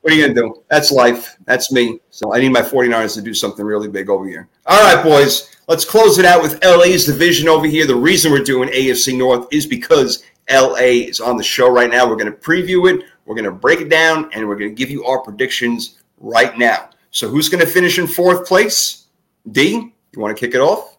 What 0.00 0.12
are 0.12 0.16
you 0.16 0.22
going 0.24 0.34
to 0.34 0.40
do? 0.40 0.62
That's 0.68 0.90
life. 0.90 1.36
That's 1.44 1.70
me. 1.70 2.00
So 2.10 2.34
I 2.34 2.38
need 2.38 2.52
my 2.52 2.62
49ers 2.62 3.14
to 3.14 3.22
do 3.22 3.34
something 3.34 3.64
really 3.64 3.88
big 3.88 4.08
over 4.08 4.26
here. 4.26 4.48
All 4.66 4.82
right, 4.82 5.02
boys. 5.04 5.54
Let's 5.68 5.84
close 5.84 6.18
it 6.18 6.24
out 6.24 6.42
with 6.42 6.64
LA's 6.64 7.04
division 7.04 7.48
over 7.48 7.66
here. 7.66 7.86
The 7.86 7.94
reason 7.94 8.32
we're 8.32 8.42
doing 8.42 8.70
AFC 8.70 9.16
North 9.16 9.46
is 9.52 9.66
because 9.66 10.24
LA 10.50 11.06
is 11.06 11.20
on 11.20 11.36
the 11.36 11.44
show 11.44 11.70
right 11.70 11.90
now. 11.90 12.08
We're 12.08 12.16
going 12.16 12.32
to 12.32 12.38
preview 12.38 12.92
it, 12.92 13.04
we're 13.26 13.36
going 13.36 13.44
to 13.44 13.52
break 13.52 13.80
it 13.80 13.88
down, 13.88 14.30
and 14.32 14.48
we're 14.48 14.56
going 14.56 14.70
to 14.70 14.74
give 14.74 14.90
you 14.90 15.04
our 15.04 15.20
predictions 15.20 16.00
right 16.18 16.56
now. 16.58 16.90
So 17.10 17.28
who's 17.28 17.48
going 17.48 17.64
to 17.64 17.70
finish 17.70 17.98
in 17.98 18.06
fourth 18.06 18.46
place? 18.46 19.06
D, 19.52 19.92
you 20.12 20.20
want 20.20 20.36
to 20.36 20.40
kick 20.40 20.54
it 20.54 20.60
off? 20.60 20.98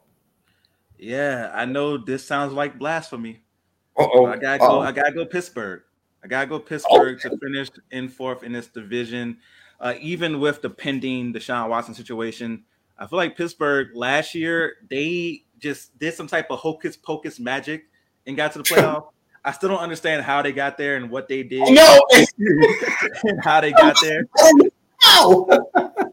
Yeah, 0.98 1.52
I 1.54 1.66
know 1.66 1.98
this 1.98 2.24
sounds 2.24 2.54
like 2.54 2.78
blasphemy. 2.78 3.42
Uh-oh. 3.98 4.28
I 4.28 4.38
gotta 4.38 4.60
go. 4.60 4.66
Uh-oh. 4.66 4.80
I 4.82 4.92
gotta 4.92 5.12
go 5.12 5.26
Pittsburgh. 5.26 5.82
I 6.24 6.28
gotta 6.28 6.48
go 6.48 6.60
Pittsburgh 6.60 7.20
to 7.22 7.38
finish 7.38 7.70
in 7.92 8.10
fourth 8.10 8.44
in 8.44 8.52
this 8.52 8.68
division. 8.68 9.38
Uh, 9.80 9.96
even 10.00 10.40
with 10.40 10.62
the 10.62 10.70
pending 10.70 11.34
Deshaun 11.34 11.70
Watson 11.70 11.96
situation, 11.96 12.64
I 13.00 13.08
feel 13.08 13.18
like 13.18 13.36
Pittsburgh 13.36 13.90
last 13.96 14.36
year 14.36 14.76
they 14.90 15.44
just 15.58 15.98
did 15.98 16.14
some 16.14 16.28
type 16.28 16.52
of 16.52 16.60
hocus 16.60 16.96
pocus 16.96 17.40
magic 17.40 17.86
and 18.28 18.38
got 18.38 18.52
to 18.54 18.60
the 18.60 18.64
playoff. 18.70 19.08
I 19.44 19.52
still 19.52 19.70
don't 19.70 19.80
understand 19.80 20.24
how 20.24 20.44
they 20.44 20.52
got 20.52 20.78
there 20.78 20.98
and 20.98 21.10
what 21.10 21.28
they 21.28 21.42
did. 21.42 21.74
No, 21.74 22.00
and 23.24 23.44
how 23.44 23.60
they 23.62 23.72
got 23.72 23.98
there. 24.02 24.28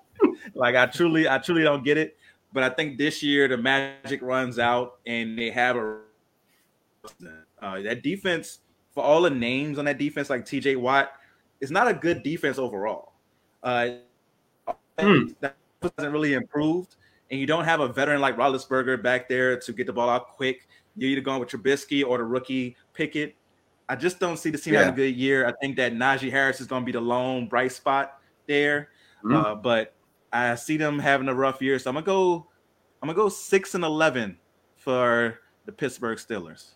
like 0.55 0.75
I 0.75 0.87
truly, 0.87 1.29
I 1.29 1.37
truly 1.37 1.63
don't 1.63 1.85
get 1.85 1.99
it. 1.99 2.17
But 2.55 2.63
I 2.63 2.71
think 2.71 2.97
this 2.97 3.23
year 3.23 3.47
the 3.47 3.59
magic 3.59 4.23
runs 4.23 4.59
out 4.59 5.01
and 5.07 5.39
they 5.39 5.51
have 5.51 5.77
a 5.77 5.99
uh, 7.61 7.83
that 7.83 8.03
defense 8.03 8.61
for 8.99 9.05
all 9.05 9.23
the 9.23 9.31
names 9.31 9.79
on 9.79 9.85
that 9.85 9.97
defense, 9.97 10.29
like 10.29 10.45
TJ 10.45 10.77
Watt, 10.77 11.13
it's 11.61 11.71
not 11.71 11.87
a 11.87 11.95
good 11.95 12.25
defense 12.25 12.59
overall. 12.59 13.13
Uh, 13.63 13.91
mm. 14.99 15.33
That 15.39 15.55
hasn't 15.81 16.13
really 16.13 16.33
improved, 16.33 16.97
and 17.31 17.39
you 17.39 17.47
don't 17.47 17.63
have 17.63 17.79
a 17.79 17.87
veteran 17.87 18.21
like 18.21 18.37
Roethlisberger 18.37 19.01
back 19.01 19.29
there 19.29 19.57
to 19.57 19.73
get 19.73 19.87
the 19.87 19.93
ball 19.93 20.11
out 20.11 20.31
quick. 20.31 20.67
You're 20.97 21.11
either 21.11 21.21
going 21.21 21.39
with 21.39 21.49
Trubisky 21.49 22.05
or 22.05 22.19
the 22.19 22.25
rookie 22.25 22.75
Pickett. 22.93 23.37
I 23.89 23.95
just 23.95 24.19
don't 24.19 24.37
see 24.37 24.51
the 24.51 24.59
team 24.59 24.75
yeah. 24.75 24.81
having 24.81 24.95
a 24.95 24.97
good 24.97 25.15
year. 25.15 25.47
I 25.47 25.53
think 25.61 25.77
that 25.77 25.93
Najee 25.93 26.33
Harris 26.33 26.61
is 26.61 26.67
going 26.67 26.83
to 26.83 26.87
be 26.87 26.91
the 26.91 27.01
lone 27.01 27.47
bright 27.47 27.71
spot 27.71 28.19
there, 28.49 28.89
mm. 29.25 29.33
uh, 29.33 29.55
but 29.55 29.95
I 30.33 30.57
see 30.57 30.77
them 30.77 30.99
having 30.99 31.29
a 31.29 31.35
rough 31.37 31.63
year. 31.63 31.79
So 31.79 31.89
I'm 31.89 31.95
gonna 31.95 32.05
go. 32.05 32.49
I'm 33.01 33.07
gonna 33.07 33.17
go 33.17 33.29
six 33.29 33.77
and 33.77 33.85
eleven 33.85 34.39
for 34.75 35.39
the 35.67 35.73
Pittsburgh 35.73 36.19
Steelers. 36.19 36.71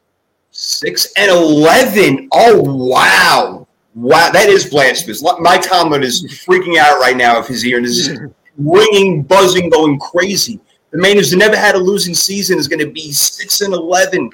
Six 0.53 1.13
and 1.17 1.31
eleven. 1.31 2.29
Oh 2.33 2.61
wow, 2.61 3.67
wow! 3.95 4.31
That 4.31 4.49
is 4.49 4.69
blasphemous. 4.69 5.25
Mike 5.41 5.63
Tomlin 5.63 6.03
is 6.03 6.25
freaking 6.47 6.77
out 6.77 7.01
right 7.01 7.17
now 7.17 7.39
of 7.39 7.47
his 7.47 7.65
ear 7.65 7.79
and 7.79 7.87
is 7.87 8.21
ringing, 8.59 9.23
buzzing, 9.23 9.71
going 9.71 9.99
crazy. 9.99 10.61
The 10.91 10.99
man 10.99 11.17
who's 11.17 11.35
never 11.35 11.57
had 11.57 11.75
a 11.75 11.79
losing 11.79 12.15
season 12.15 12.59
is 12.59 12.69
going 12.69 12.81
to 12.81 12.91
be 12.91 13.13
six 13.13 13.63
and 13.63 13.73
eleven. 13.73 14.31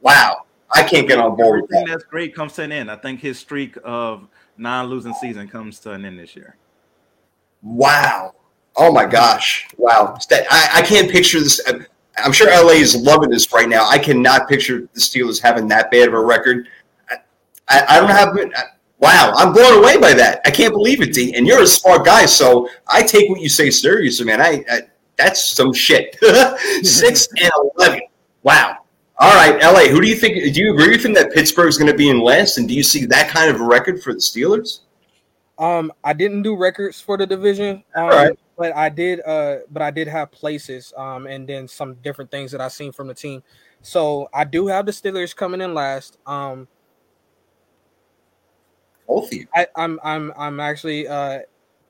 Wow, 0.00 0.44
I 0.72 0.82
can't 0.82 1.06
get 1.06 1.18
on 1.18 1.36
board 1.36 1.62
with 1.62 1.70
that. 1.70 1.86
That's 1.86 2.04
great. 2.04 2.34
Comes 2.34 2.54
to 2.54 2.62
an 2.62 2.72
end. 2.72 2.90
I 2.90 2.96
think 2.96 3.20
his 3.20 3.38
streak 3.38 3.76
of 3.84 4.26
non-losing 4.56 5.14
season 5.14 5.46
comes 5.48 5.78
to 5.80 5.92
an 5.92 6.04
end 6.04 6.18
this 6.18 6.34
year. 6.34 6.56
Wow. 7.62 8.34
Oh 8.76 8.92
my 8.92 9.06
gosh. 9.06 9.68
Wow. 9.76 10.16
I, 10.30 10.68
I 10.74 10.82
can't 10.82 11.10
picture 11.10 11.40
this. 11.40 11.60
Uh, 11.66 11.80
I'm 12.22 12.32
sure 12.32 12.48
LA 12.48 12.72
is 12.72 12.96
loving 12.96 13.30
this 13.30 13.52
right 13.52 13.68
now. 13.68 13.88
I 13.88 13.98
cannot 13.98 14.48
picture 14.48 14.88
the 14.92 15.00
Steelers 15.00 15.40
having 15.40 15.68
that 15.68 15.90
bad 15.90 16.08
of 16.08 16.14
a 16.14 16.24
record. 16.24 16.68
I, 17.10 17.16
I, 17.68 17.84
I 17.88 18.00
don't 18.00 18.10
have. 18.10 18.36
Wow, 18.98 19.32
I'm 19.36 19.52
blown 19.52 19.78
away 19.78 19.96
by 19.98 20.12
that. 20.14 20.40
I 20.44 20.50
can't 20.50 20.72
believe 20.72 21.00
it, 21.00 21.12
D. 21.12 21.34
And 21.34 21.46
you're 21.46 21.62
a 21.62 21.66
smart 21.66 22.04
guy, 22.04 22.26
so 22.26 22.68
I 22.88 23.02
take 23.02 23.30
what 23.30 23.40
you 23.40 23.48
say 23.48 23.70
seriously, 23.70 24.26
man. 24.26 24.40
I, 24.40 24.64
I 24.70 24.80
that's 25.16 25.50
some 25.50 25.72
shit. 25.72 26.16
Six 26.82 27.28
and 27.40 27.50
eleven. 27.76 28.00
Wow. 28.42 28.76
All 29.20 29.34
right, 29.34 29.60
LA. 29.60 29.90
Who 29.90 30.00
do 30.00 30.08
you 30.08 30.16
think? 30.16 30.54
Do 30.54 30.60
you 30.60 30.72
agree 30.74 30.90
with 30.90 31.04
him 31.04 31.12
that 31.14 31.32
Pittsburgh's 31.32 31.76
going 31.76 31.90
to 31.90 31.96
be 31.96 32.08
in 32.08 32.20
last? 32.20 32.58
And 32.58 32.68
do 32.68 32.74
you 32.74 32.82
see 32.82 33.04
that 33.06 33.28
kind 33.28 33.50
of 33.50 33.60
a 33.60 33.64
record 33.64 34.02
for 34.02 34.12
the 34.12 34.20
Steelers? 34.20 34.80
Um, 35.58 35.92
I 36.04 36.12
didn't 36.12 36.42
do 36.42 36.56
records 36.56 37.00
for 37.00 37.16
the 37.16 37.26
division. 37.26 37.82
Um, 37.94 38.04
All 38.04 38.10
right 38.10 38.38
but 38.58 38.76
I 38.76 38.88
did 38.88 39.20
uh 39.24 39.58
but 39.70 39.80
I 39.80 39.90
did 39.90 40.08
have 40.08 40.30
places 40.32 40.92
um 40.96 41.26
and 41.26 41.48
then 41.48 41.68
some 41.68 41.94
different 41.94 42.30
things 42.30 42.50
that 42.52 42.60
I 42.60 42.68
seen 42.68 42.92
from 42.92 43.06
the 43.06 43.14
team. 43.14 43.42
So 43.80 44.28
I 44.34 44.44
do 44.44 44.66
have 44.66 44.84
the 44.84 44.92
Steelers 44.92 45.34
coming 45.34 45.60
in 45.60 45.72
last. 45.72 46.18
Um 46.26 46.66
both 49.06 49.28
of 49.28 49.32
you. 49.32 49.46
I, 49.54 49.68
I'm 49.76 50.00
I'm 50.02 50.32
I'm 50.36 50.60
actually 50.60 51.06
uh 51.06 51.38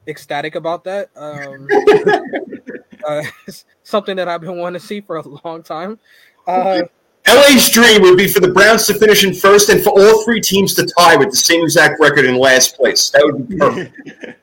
ecstatic 0.07 0.55
about 0.55 0.85
that. 0.85 1.09
Um 1.17 1.67
uh, 3.09 3.23
something 3.83 4.17
that 4.17 4.29
I've 4.29 4.43
been 4.43 4.59
wanting 4.59 4.81
to 4.81 4.87
see 4.87 5.01
for 5.01 5.17
a 5.17 5.29
long 5.45 5.63
time. 5.63 5.99
Uh 6.47 6.83
LA's 7.27 7.71
dream 7.71 8.03
would 8.03 8.17
be 8.17 8.29
for 8.29 8.41
the 8.41 8.49
Browns 8.49 8.87
to 8.87 8.95
finish 8.95 9.25
in 9.25 9.35
first 9.35 9.69
and 9.69 9.83
for 9.83 9.91
all 9.91 10.25
three 10.25 10.41
teams 10.41 10.75
to 10.75 10.87
tie 10.99 11.17
with 11.17 11.31
the 11.31 11.37
same 11.37 11.63
exact 11.63 12.01
record 12.01 12.25
in 12.25 12.37
last 12.37 12.77
place. 12.77 13.11
That 13.11 13.25
would 13.25 13.49
be 13.49 13.57
perfect. 13.57 14.39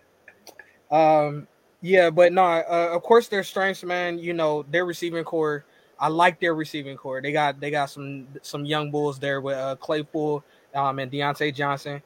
um 0.91 1.47
yeah, 1.86 2.10
but 2.10 2.34
no, 2.34 2.44
uh, 2.44 2.90
of 2.94 3.03
course 3.03 3.28
their 3.28 3.44
strengths, 3.44 3.84
man. 3.84 4.18
You 4.18 4.34
know 4.34 4.66
their 4.72 4.86
receiving 4.86 5.24
corps. 5.24 5.66
I 5.99 6.07
like 6.07 6.40
their 6.40 6.56
receiving 6.56 6.98
corps. 6.98 7.22
They 7.22 7.32
got 7.32 7.60
they 7.60 7.70
got 7.70 7.91
some 7.91 8.28
some 8.41 8.66
young 8.66 8.90
bulls 8.90 9.20
there 9.20 9.40
with 9.40 9.56
uh, 9.56 9.76
Claypool 9.76 10.44
um, 10.74 10.98
and 10.98 11.12
Diontae 11.12 11.53
Johnson. 11.53 12.02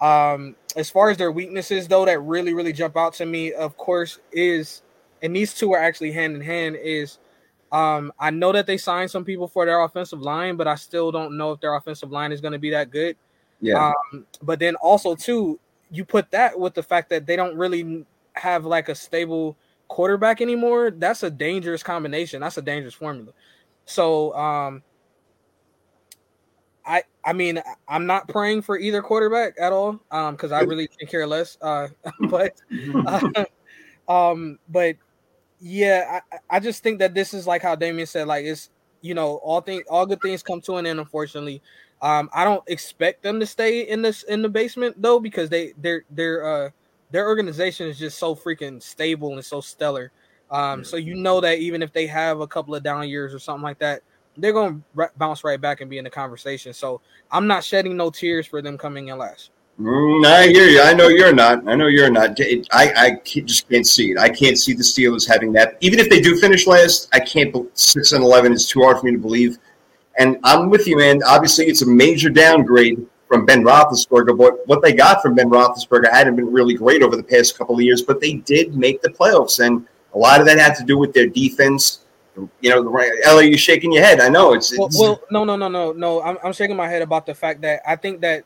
Um, 0.00 0.56
as 0.74 0.90
far 0.90 1.08
as 1.08 1.18
their 1.18 1.30
weaknesses, 1.30 1.86
though, 1.86 2.04
that 2.04 2.18
really 2.20 2.52
really 2.52 2.72
jump 2.72 2.96
out 2.96 3.14
to 3.14 3.24
me, 3.24 3.52
of 3.52 3.76
course, 3.76 4.18
is 4.32 4.82
and 5.22 5.36
these 5.36 5.54
two 5.54 5.72
are 5.72 5.78
actually 5.78 6.10
hand 6.10 6.34
in 6.34 6.40
hand. 6.40 6.74
Is 6.82 7.20
um, 7.70 8.12
I 8.18 8.30
know 8.30 8.50
that 8.50 8.66
they 8.66 8.76
signed 8.76 9.12
some 9.12 9.24
people 9.24 9.46
for 9.46 9.64
their 9.64 9.84
offensive 9.84 10.20
line, 10.20 10.56
but 10.56 10.66
I 10.66 10.74
still 10.74 11.12
don't 11.12 11.36
know 11.36 11.52
if 11.52 11.60
their 11.60 11.76
offensive 11.76 12.10
line 12.10 12.32
is 12.32 12.40
going 12.40 12.54
to 12.54 12.58
be 12.58 12.70
that 12.70 12.90
good. 12.90 13.16
Yeah. 13.60 13.92
Um, 14.12 14.26
but 14.42 14.58
then 14.58 14.74
also 14.74 15.14
too, 15.14 15.60
you 15.92 16.04
put 16.04 16.32
that 16.32 16.58
with 16.58 16.74
the 16.74 16.82
fact 16.82 17.08
that 17.10 17.24
they 17.24 17.36
don't 17.36 17.56
really 17.56 18.04
have 18.34 18.64
like 18.64 18.88
a 18.88 18.94
stable 18.94 19.56
quarterback 19.88 20.40
anymore. 20.40 20.90
That's 20.90 21.22
a 21.22 21.30
dangerous 21.30 21.82
combination. 21.82 22.40
That's 22.40 22.56
a 22.56 22.62
dangerous 22.62 22.94
formula. 22.94 23.32
So 23.84 24.34
um 24.34 24.82
I 26.84 27.02
I 27.24 27.32
mean 27.32 27.62
I'm 27.86 28.06
not 28.06 28.28
praying 28.28 28.62
for 28.62 28.78
either 28.78 29.02
quarterback 29.02 29.54
at 29.60 29.72
all 29.72 30.00
um 30.10 30.34
because 30.34 30.52
I 30.52 30.60
really 30.60 30.88
can 30.88 31.06
care 31.08 31.26
less 31.26 31.58
uh 31.60 31.88
but 32.20 32.52
uh, 33.06 33.44
um 34.08 34.58
but 34.68 34.96
yeah 35.60 36.20
I, 36.32 36.56
I 36.56 36.60
just 36.60 36.82
think 36.82 36.98
that 37.00 37.14
this 37.14 37.34
is 37.34 37.46
like 37.46 37.62
how 37.62 37.74
Damien 37.74 38.06
said 38.06 38.26
like 38.26 38.44
it's 38.44 38.70
you 39.00 39.14
know 39.14 39.36
all 39.36 39.60
things 39.60 39.84
all 39.88 40.06
good 40.06 40.22
things 40.22 40.42
come 40.42 40.60
to 40.62 40.76
an 40.76 40.86
end 40.86 40.98
unfortunately 40.98 41.60
um 42.00 42.30
I 42.32 42.44
don't 42.44 42.64
expect 42.66 43.22
them 43.22 43.40
to 43.40 43.46
stay 43.46 43.82
in 43.82 44.02
this 44.02 44.22
in 44.24 44.42
the 44.42 44.48
basement 44.48 45.00
though 45.00 45.20
because 45.20 45.50
they 45.50 45.74
they're 45.76 46.04
they're 46.10 46.44
uh 46.46 46.70
their 47.12 47.28
organization 47.28 47.86
is 47.86 47.98
just 47.98 48.18
so 48.18 48.34
freaking 48.34 48.82
stable 48.82 49.34
and 49.34 49.44
so 49.44 49.60
stellar 49.60 50.10
um 50.50 50.82
so 50.82 50.96
you 50.96 51.14
know 51.14 51.40
that 51.40 51.58
even 51.58 51.82
if 51.82 51.92
they 51.92 52.06
have 52.06 52.40
a 52.40 52.46
couple 52.46 52.74
of 52.74 52.82
down 52.82 53.08
years 53.08 53.32
or 53.32 53.38
something 53.38 53.62
like 53.62 53.78
that 53.78 54.02
they're 54.36 54.52
going 54.52 54.82
to 54.96 55.10
bounce 55.16 55.44
right 55.44 55.60
back 55.60 55.80
and 55.80 55.90
be 55.90 55.98
in 55.98 56.04
the 56.04 56.10
conversation. 56.10 56.72
So 56.72 57.00
I'm 57.30 57.46
not 57.46 57.64
shedding 57.64 57.96
no 57.96 58.10
tears 58.10 58.46
for 58.46 58.62
them 58.62 58.78
coming 58.78 59.08
in 59.08 59.18
last. 59.18 59.50
Mm, 59.80 60.26
I 60.26 60.48
hear 60.48 60.66
you. 60.66 60.82
I 60.82 60.92
know 60.92 61.08
you're 61.08 61.34
not. 61.34 61.66
I 61.66 61.74
know 61.74 61.86
you're 61.86 62.10
not. 62.10 62.38
I, 62.72 62.92
I 62.94 63.20
just 63.24 63.68
can't 63.68 63.86
see 63.86 64.12
it. 64.12 64.18
I 64.18 64.28
can't 64.28 64.58
see 64.58 64.74
the 64.74 64.82
Steelers 64.82 65.26
having 65.26 65.52
that. 65.54 65.76
Even 65.80 65.98
if 65.98 66.10
they 66.10 66.20
do 66.20 66.36
finish 66.36 66.66
last, 66.66 67.08
I 67.12 67.20
can't. 67.20 67.54
Six 67.76 68.12
and 68.12 68.22
eleven 68.22 68.52
is 68.52 68.68
too 68.68 68.82
hard 68.82 68.98
for 68.98 69.06
me 69.06 69.12
to 69.12 69.18
believe. 69.18 69.58
And 70.18 70.36
I'm 70.44 70.68
with 70.68 70.86
you, 70.86 70.98
man. 70.98 71.22
Obviously, 71.26 71.66
it's 71.66 71.80
a 71.80 71.86
major 71.86 72.28
downgrade 72.28 73.04
from 73.32 73.46
Ben 73.46 73.64
Roethlisberger. 73.64 74.36
But 74.36 74.66
what 74.66 74.82
they 74.82 74.92
got 74.92 75.22
from 75.22 75.34
Ben 75.34 75.48
Roethlisberger 75.48 76.10
hadn't 76.10 76.36
been 76.36 76.52
really 76.52 76.74
great 76.74 77.02
over 77.02 77.16
the 77.16 77.22
past 77.22 77.56
couple 77.56 77.74
of 77.74 77.80
years. 77.80 78.02
But 78.02 78.20
they 78.20 78.34
did 78.34 78.76
make 78.76 79.00
the 79.00 79.08
playoffs, 79.08 79.64
and 79.64 79.86
a 80.14 80.18
lot 80.18 80.40
of 80.40 80.46
that 80.46 80.58
had 80.58 80.74
to 80.76 80.84
do 80.84 80.98
with 80.98 81.14
their 81.14 81.26
defense 81.26 82.02
you 82.60 82.70
know, 82.70 82.98
Ellie, 83.24 83.48
you're 83.48 83.58
shaking 83.58 83.92
your 83.92 84.02
head. 84.02 84.20
I 84.20 84.28
know 84.28 84.54
it's, 84.54 84.72
it's 84.72 84.78
well, 84.78 84.88
well, 84.98 85.20
no, 85.30 85.44
no, 85.44 85.56
no, 85.56 85.68
no, 85.68 85.92
no. 85.92 86.22
I'm, 86.22 86.38
I'm 86.42 86.52
shaking 86.52 86.76
my 86.76 86.88
head 86.88 87.02
about 87.02 87.26
the 87.26 87.34
fact 87.34 87.60
that 87.60 87.82
I 87.86 87.96
think 87.96 88.22
that 88.22 88.44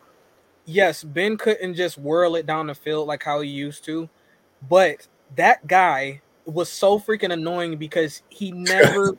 yes, 0.65 1.05
Ben 1.05 1.37
couldn't 1.37 1.75
just 1.75 1.97
whirl 1.97 2.35
it 2.37 2.47
down 2.47 2.67
the 2.67 2.75
field 2.75 3.07
like 3.07 3.23
how 3.23 3.41
he 3.41 3.49
used 3.49 3.85
to, 3.85 4.09
but 4.69 5.07
that 5.37 5.67
guy 5.67 6.21
was 6.45 6.69
so 6.69 6.99
freaking 6.99 7.33
annoying 7.33 7.77
because 7.77 8.23
he 8.29 8.51
never 8.53 9.17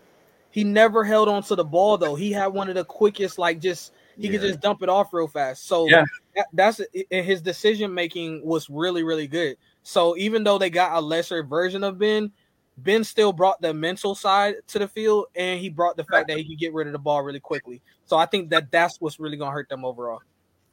he 0.52 0.64
never 0.64 1.04
held 1.04 1.30
on 1.30 1.44
to 1.44 1.56
the 1.56 1.64
ball 1.64 1.98
though. 1.98 2.16
He 2.16 2.32
had 2.32 2.48
one 2.48 2.68
of 2.68 2.76
the 2.76 2.86
quickest, 2.86 3.38
like 3.38 3.62
just 3.62 3.94
he 4.18 4.28
yeah. 4.28 4.32
could 4.32 4.42
just 4.42 4.60
dump 4.60 4.82
it 4.82 4.90
off 4.90 5.14
real 5.14 5.28
fast. 5.28 5.68
So 5.68 5.88
yeah. 5.88 6.04
that, 6.36 6.48
that's 6.54 6.82
his 7.10 7.42
decision 7.42 7.94
making 7.94 8.46
was 8.46 8.70
really 8.70 9.04
really 9.04 9.28
good. 9.28 9.58
So 9.84 10.18
even 10.18 10.44
though 10.44 10.58
they 10.58 10.70
got 10.70 10.94
a 10.94 11.00
lesser 11.00 11.44
version 11.44 11.84
of 11.84 11.98
Ben, 11.98 12.32
Ben 12.78 13.04
still 13.04 13.34
brought 13.34 13.62
the 13.62 13.74
mental 13.74 14.16
side 14.16 14.56
to 14.68 14.80
the 14.80 14.88
field, 14.88 15.26
and 15.36 15.60
he 15.60 15.70
brought 15.70 15.98
the 15.98 16.04
fact 16.04 16.28
that 16.28 16.38
he 16.38 16.48
could 16.48 16.60
get 16.60 16.74
rid 16.74 16.88
of 16.88 16.94
the 16.94 17.00
ball 17.00 17.24
really 17.24 17.40
quickly. 17.40 17.82
So 18.06 18.18
I 18.18 18.26
think 18.26 18.50
that 18.52 18.70
that's 18.72 19.02
what's 19.02 19.20
really 19.20 19.38
going 19.38 19.50
to 19.50 19.54
hurt 19.54 19.70
them 19.70 19.84
overall. 19.84 20.20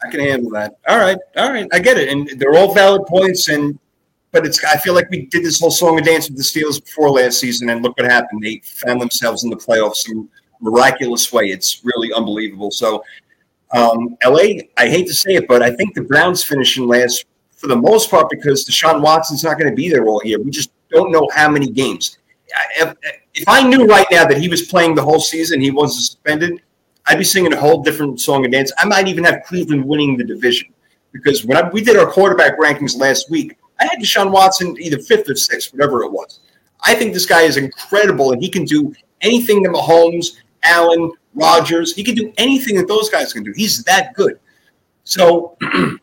I 0.05 0.11
can 0.11 0.21
handle 0.21 0.51
that. 0.51 0.77
All 0.87 0.99
right, 0.99 1.17
all 1.37 1.51
right, 1.51 1.67
I 1.73 1.79
get 1.79 1.97
it, 1.97 2.11
and 2.11 2.29
they're 2.39 2.55
all 2.57 2.75
valid 2.75 3.07
points. 3.07 3.49
And 3.49 3.79
but 4.33 4.45
it's 4.45 4.63
I 4.65 4.77
feel 4.79 4.95
like 4.95 5.09
we 5.11 5.27
did 5.27 5.45
this 5.45 5.61
whole 5.61 5.71
song 5.71 5.97
and 5.97 6.05
dance 6.05 6.29
with 6.29 6.37
the 6.37 6.43
Steelers 6.43 6.85
before 6.85 7.11
last 7.11 7.41
season, 7.41 7.71
and 7.71 7.83
look 7.83 7.97
what 7.97 8.11
happened. 8.11 8.43
They 8.43 8.61
found 8.65 9.01
themselves 9.01 9.45
in 9.45 9.51
the 9.51 9.57
playoffs 9.57 10.11
in 10.11 10.29
miraculous 10.61 11.33
way. 11.33 11.47
It's 11.47 11.83
really 11.85 12.13
unbelievable. 12.13 12.71
So, 12.71 13.03
um, 13.75 14.17
LA, 14.25 14.63
I 14.77 14.89
hate 14.89 15.07
to 15.09 15.15
say 15.15 15.35
it, 15.35 15.49
but 15.49 15.63
I 15.63 15.71
think 15.71 15.95
the 15.95 16.03
Browns 16.03 16.45
finishing 16.45 16.87
last 16.87 17.27
for 17.57 17.67
the 17.67 17.77
most 17.77 18.11
part 18.11 18.31
because 18.31 18.65
Deshaun 18.65 19.03
Watson's 19.03 19.43
not 19.43 19.59
going 19.59 19.69
to 19.69 19.75
be 19.75 19.89
there 19.89 20.07
all 20.07 20.23
year. 20.25 20.41
We 20.41 20.51
just 20.51 20.71
don't 20.91 21.11
know 21.11 21.29
how 21.35 21.51
many 21.51 21.69
games. 21.69 22.19
If, 22.77 22.95
if 23.35 23.45
I 23.49 23.67
knew 23.67 23.87
right 23.87 24.07
now 24.11 24.27
that 24.27 24.39
he 24.39 24.49
was 24.49 24.63
playing 24.63 24.95
the 24.95 25.03
whole 25.03 25.21
season, 25.21 25.61
he 25.61 25.73
wasn't 25.73 26.05
suspended, 26.05 26.63
I'd 27.07 27.19
be 27.19 27.25
singing 27.25 27.53
a 27.53 27.61
whole 27.61 27.83
different 27.83 28.21
song 28.21 28.45
and 28.45 28.53
dance. 28.53 28.73
I 28.79 28.85
might 28.87 29.09
even 29.09 29.25
have 29.25 29.43
Cleveland 29.45 29.85
winning 29.85 30.17
the 30.17 30.25
division 30.25 30.69
because 31.13 31.45
when 31.45 31.57
I, 31.59 31.69
we 31.71 31.83
did 31.83 31.97
our 31.97 32.07
quarterback 32.07 32.59
rankings 32.59 32.97
last 32.97 33.29
week, 33.29 33.57
I 33.81 33.85
had 33.85 33.99
Deshaun 33.99 34.31
Watson 34.31 34.77
either 34.81 34.99
fifth 34.99 35.29
or 35.29 35.35
sixth, 35.35 35.73
whatever 35.73 36.03
it 36.03 36.13
was. 36.13 36.41
I 36.83 36.95
think 36.95 37.13
this 37.13 37.27
guy 37.27 37.43
is 37.43 37.57
incredible 37.57 38.33
and 38.33 38.43
he 38.43 38.49
can 38.49 38.65
do 38.65 38.95
anything 39.21 39.63
that 39.63 39.73
Mahomes, 39.73 40.37
Allen, 40.65 41.11
Rodgers, 41.35 41.95
he 41.95 42.03
can 42.03 42.15
do 42.15 42.33
anything 42.39 42.77
that 42.77 42.89
those 42.89 43.09
guys 43.11 43.33
can 43.33 43.43
do. 43.43 43.53
He's 43.55 43.83
that 43.85 44.15
good. 44.15 44.39
So 45.05 45.57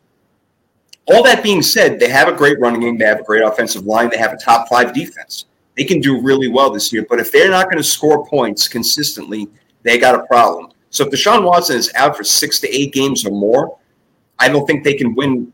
All 1.07 1.23
that 1.23 1.43
being 1.43 1.61
said, 1.61 1.99
they 1.99 2.09
have 2.09 2.27
a 2.27 2.33
great 2.33 2.59
running 2.59 2.81
game. 2.81 2.97
They 2.97 3.05
have 3.05 3.21
a 3.21 3.23
great 3.23 3.43
offensive 3.43 3.85
line. 3.85 4.09
They 4.09 4.17
have 4.17 4.33
a 4.33 4.37
top 4.37 4.69
five 4.69 4.93
defense. 4.93 5.45
They 5.75 5.83
can 5.83 5.99
do 5.99 6.21
really 6.21 6.47
well 6.47 6.69
this 6.69 6.93
year. 6.93 7.05
But 7.09 7.19
if 7.19 7.31
they're 7.31 7.49
not 7.49 7.65
going 7.65 7.77
to 7.77 7.83
score 7.83 8.25
points 8.27 8.67
consistently, 8.67 9.49
they 9.83 9.97
got 9.97 10.15
a 10.15 10.25
problem. 10.27 10.71
So 10.89 11.05
if 11.05 11.11
Deshaun 11.11 11.43
Watson 11.43 11.77
is 11.77 11.91
out 11.95 12.15
for 12.15 12.23
six 12.23 12.59
to 12.59 12.69
eight 12.69 12.93
games 12.93 13.25
or 13.25 13.31
more, 13.31 13.77
I 14.37 14.47
don't 14.47 14.65
think 14.65 14.83
they 14.83 14.93
can 14.93 15.15
win 15.15 15.51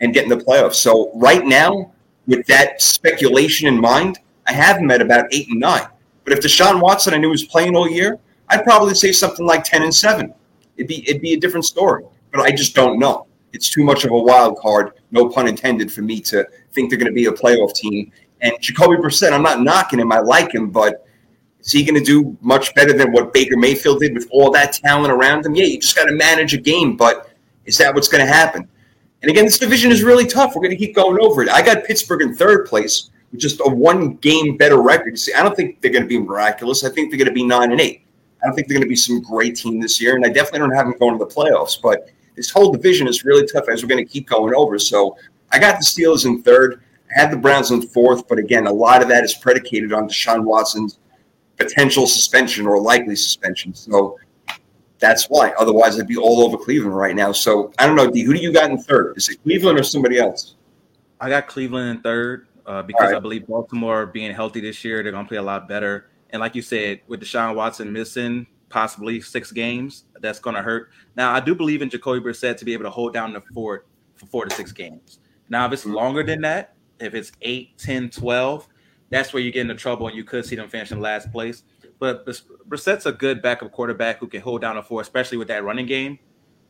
and 0.00 0.14
get 0.14 0.24
in 0.24 0.30
the 0.30 0.42
playoffs. 0.44 0.74
So 0.74 1.10
right 1.14 1.44
now, 1.44 1.92
with 2.26 2.46
that 2.46 2.80
speculation 2.80 3.68
in 3.68 3.80
mind, 3.80 4.18
I 4.46 4.52
have 4.52 4.76
them 4.76 4.90
at 4.90 5.02
about 5.02 5.26
eight 5.32 5.48
and 5.48 5.60
nine. 5.60 5.86
But 6.24 6.32
if 6.32 6.40
Deshaun 6.40 6.80
Watson 6.80 7.12
I 7.12 7.18
knew 7.18 7.28
he 7.28 7.32
was 7.32 7.44
playing 7.44 7.76
all 7.76 7.88
year, 7.88 8.18
I'd 8.50 8.64
probably 8.64 8.94
say 8.94 9.12
something 9.12 9.46
like 9.46 9.64
ten 9.64 9.82
and 9.82 9.94
seven. 9.94 10.34
It'd 10.76 10.88
be 10.88 11.08
it'd 11.08 11.22
be 11.22 11.32
a 11.32 11.40
different 11.40 11.64
story. 11.64 12.04
But 12.30 12.42
I 12.42 12.52
just 12.52 12.74
don't 12.74 12.98
know 12.98 13.26
it's 13.52 13.68
too 13.68 13.84
much 13.84 14.04
of 14.04 14.10
a 14.10 14.18
wild 14.18 14.58
card, 14.58 14.92
no 15.10 15.28
pun 15.28 15.48
intended, 15.48 15.92
for 15.92 16.02
me 16.02 16.20
to 16.20 16.46
think 16.72 16.90
they're 16.90 16.98
going 16.98 17.10
to 17.10 17.14
be 17.14 17.26
a 17.26 17.32
playoff 17.32 17.74
team. 17.74 18.12
And 18.40 18.52
Jacoby 18.60 18.96
Brissett, 18.96 19.32
I'm 19.32 19.42
not 19.42 19.60
knocking 19.60 19.98
him. 19.98 20.12
I 20.12 20.20
like 20.20 20.54
him, 20.54 20.70
but 20.70 21.06
is 21.60 21.72
he 21.72 21.84
going 21.84 21.98
to 21.98 22.04
do 22.04 22.36
much 22.40 22.74
better 22.74 22.92
than 22.92 23.12
what 23.12 23.32
Baker 23.32 23.56
Mayfield 23.56 24.00
did 24.00 24.14
with 24.14 24.28
all 24.30 24.50
that 24.52 24.72
talent 24.72 25.12
around 25.12 25.44
him? 25.44 25.54
Yeah, 25.54 25.64
you 25.64 25.80
just 25.80 25.96
got 25.96 26.06
to 26.06 26.14
manage 26.14 26.54
a 26.54 26.58
game, 26.58 26.96
but 26.96 27.30
is 27.66 27.76
that 27.78 27.94
what's 27.94 28.08
going 28.08 28.24
to 28.24 28.32
happen? 28.32 28.68
And 29.22 29.30
again, 29.30 29.44
this 29.44 29.58
division 29.58 29.90
is 29.90 30.02
really 30.02 30.26
tough. 30.26 30.54
We're 30.54 30.62
going 30.62 30.70
to 30.70 30.76
keep 30.76 30.94
going 30.94 31.18
over 31.20 31.42
it. 31.42 31.50
I 31.50 31.60
got 31.60 31.84
Pittsburgh 31.84 32.22
in 32.22 32.34
third 32.34 32.66
place 32.66 33.10
with 33.30 33.40
just 33.40 33.60
a 33.60 33.68
one 33.68 34.14
game 34.16 34.56
better 34.56 34.80
record. 34.80 35.18
See, 35.18 35.34
I 35.34 35.42
don't 35.42 35.54
think 35.54 35.82
they're 35.82 35.92
going 35.92 36.04
to 36.04 36.08
be 36.08 36.18
miraculous. 36.18 36.84
I 36.84 36.88
think 36.88 37.10
they're 37.10 37.18
going 37.18 37.28
to 37.28 37.34
be 37.34 37.44
nine 37.44 37.72
and 37.72 37.80
eight. 37.80 38.06
I 38.42 38.46
don't 38.46 38.54
think 38.54 38.68
they're 38.68 38.76
going 38.76 38.86
to 38.86 38.88
be 38.88 38.96
some 38.96 39.20
great 39.20 39.56
team 39.56 39.80
this 39.80 40.00
year, 40.00 40.16
and 40.16 40.24
I 40.24 40.28
definitely 40.28 40.60
don't 40.60 40.74
have 40.74 40.86
them 40.86 40.96
going 40.98 41.18
to 41.18 41.24
the 41.24 41.30
playoffs. 41.30 41.80
But 41.80 42.10
this 42.36 42.50
whole 42.50 42.72
division 42.72 43.06
is 43.06 43.24
really 43.24 43.46
tough 43.46 43.68
as 43.68 43.82
we're 43.82 43.88
going 43.88 44.04
to 44.04 44.10
keep 44.10 44.28
going 44.28 44.54
over. 44.54 44.78
So 44.78 45.16
I 45.52 45.58
got 45.58 45.78
the 45.78 45.84
Steelers 45.84 46.24
in 46.24 46.42
third. 46.42 46.82
I 47.14 47.20
had 47.20 47.30
the 47.30 47.36
Browns 47.36 47.70
in 47.70 47.82
fourth, 47.82 48.28
but 48.28 48.38
again, 48.38 48.66
a 48.66 48.72
lot 48.72 49.02
of 49.02 49.08
that 49.08 49.24
is 49.24 49.34
predicated 49.34 49.92
on 49.92 50.08
Deshaun 50.08 50.44
Watson's 50.44 50.98
potential 51.56 52.06
suspension 52.06 52.66
or 52.66 52.80
likely 52.80 53.16
suspension. 53.16 53.74
So 53.74 54.18
that's 54.98 55.26
why. 55.26 55.50
Otherwise, 55.58 55.98
I'd 55.98 56.06
be 56.06 56.16
all 56.16 56.42
over 56.42 56.56
Cleveland 56.56 56.96
right 56.96 57.16
now. 57.16 57.32
So 57.32 57.72
I 57.78 57.86
don't 57.86 57.96
know, 57.96 58.10
D. 58.10 58.22
Who 58.22 58.32
do 58.32 58.40
you 58.40 58.52
got 58.52 58.70
in 58.70 58.78
third? 58.78 59.16
Is 59.16 59.28
it 59.28 59.42
Cleveland 59.42 59.78
or 59.78 59.82
somebody 59.82 60.18
else? 60.18 60.56
I 61.20 61.28
got 61.28 61.48
Cleveland 61.48 61.90
in 61.90 62.02
third 62.02 62.46
uh, 62.64 62.82
because 62.82 63.08
right. 63.08 63.16
I 63.16 63.18
believe 63.18 63.46
Baltimore 63.46 64.06
being 64.06 64.32
healthy 64.32 64.60
this 64.60 64.84
year, 64.84 65.02
they're 65.02 65.12
going 65.12 65.24
to 65.24 65.28
play 65.28 65.38
a 65.38 65.42
lot 65.42 65.68
better. 65.68 66.06
And 66.32 66.40
like 66.40 66.54
you 66.54 66.62
said, 66.62 67.00
with 67.06 67.20
Deshaun 67.20 67.54
Watson 67.54 67.92
missing 67.92 68.46
possibly 68.68 69.20
six 69.20 69.52
games, 69.52 70.04
that's 70.20 70.38
going 70.38 70.56
to 70.56 70.62
hurt. 70.62 70.90
Now, 71.16 71.32
I 71.32 71.40
do 71.40 71.54
believe 71.54 71.82
in 71.82 71.90
Jacoby 71.90 72.20
Brissett 72.20 72.56
to 72.58 72.64
be 72.64 72.72
able 72.72 72.84
to 72.84 72.90
hold 72.90 73.12
down 73.12 73.32
the 73.32 73.40
fort 73.52 73.86
for 74.14 74.26
four 74.26 74.44
to 74.44 74.54
six 74.54 74.72
games. 74.72 75.18
Now, 75.48 75.66
if 75.66 75.72
it's 75.72 75.84
longer 75.84 76.22
than 76.22 76.40
that, 76.42 76.74
if 77.00 77.14
it's 77.14 77.32
8, 77.42 77.76
10, 77.78 78.10
12, 78.10 78.68
that's 79.10 79.32
where 79.32 79.42
you 79.42 79.50
get 79.50 79.62
into 79.62 79.74
trouble 79.74 80.06
and 80.06 80.16
you 80.16 80.24
could 80.24 80.46
see 80.46 80.54
them 80.56 80.68
finish 80.68 80.92
in 80.92 81.00
last 81.00 81.32
place. 81.32 81.64
But 81.98 82.26
Brissett's 82.68 83.06
a 83.06 83.12
good 83.12 83.42
backup 83.42 83.72
quarterback 83.72 84.18
who 84.20 84.28
can 84.28 84.40
hold 84.40 84.60
down 84.60 84.76
a 84.76 84.82
four, 84.82 85.00
especially 85.02 85.36
with 85.36 85.48
that 85.48 85.64
running 85.64 85.86
game. 85.86 86.18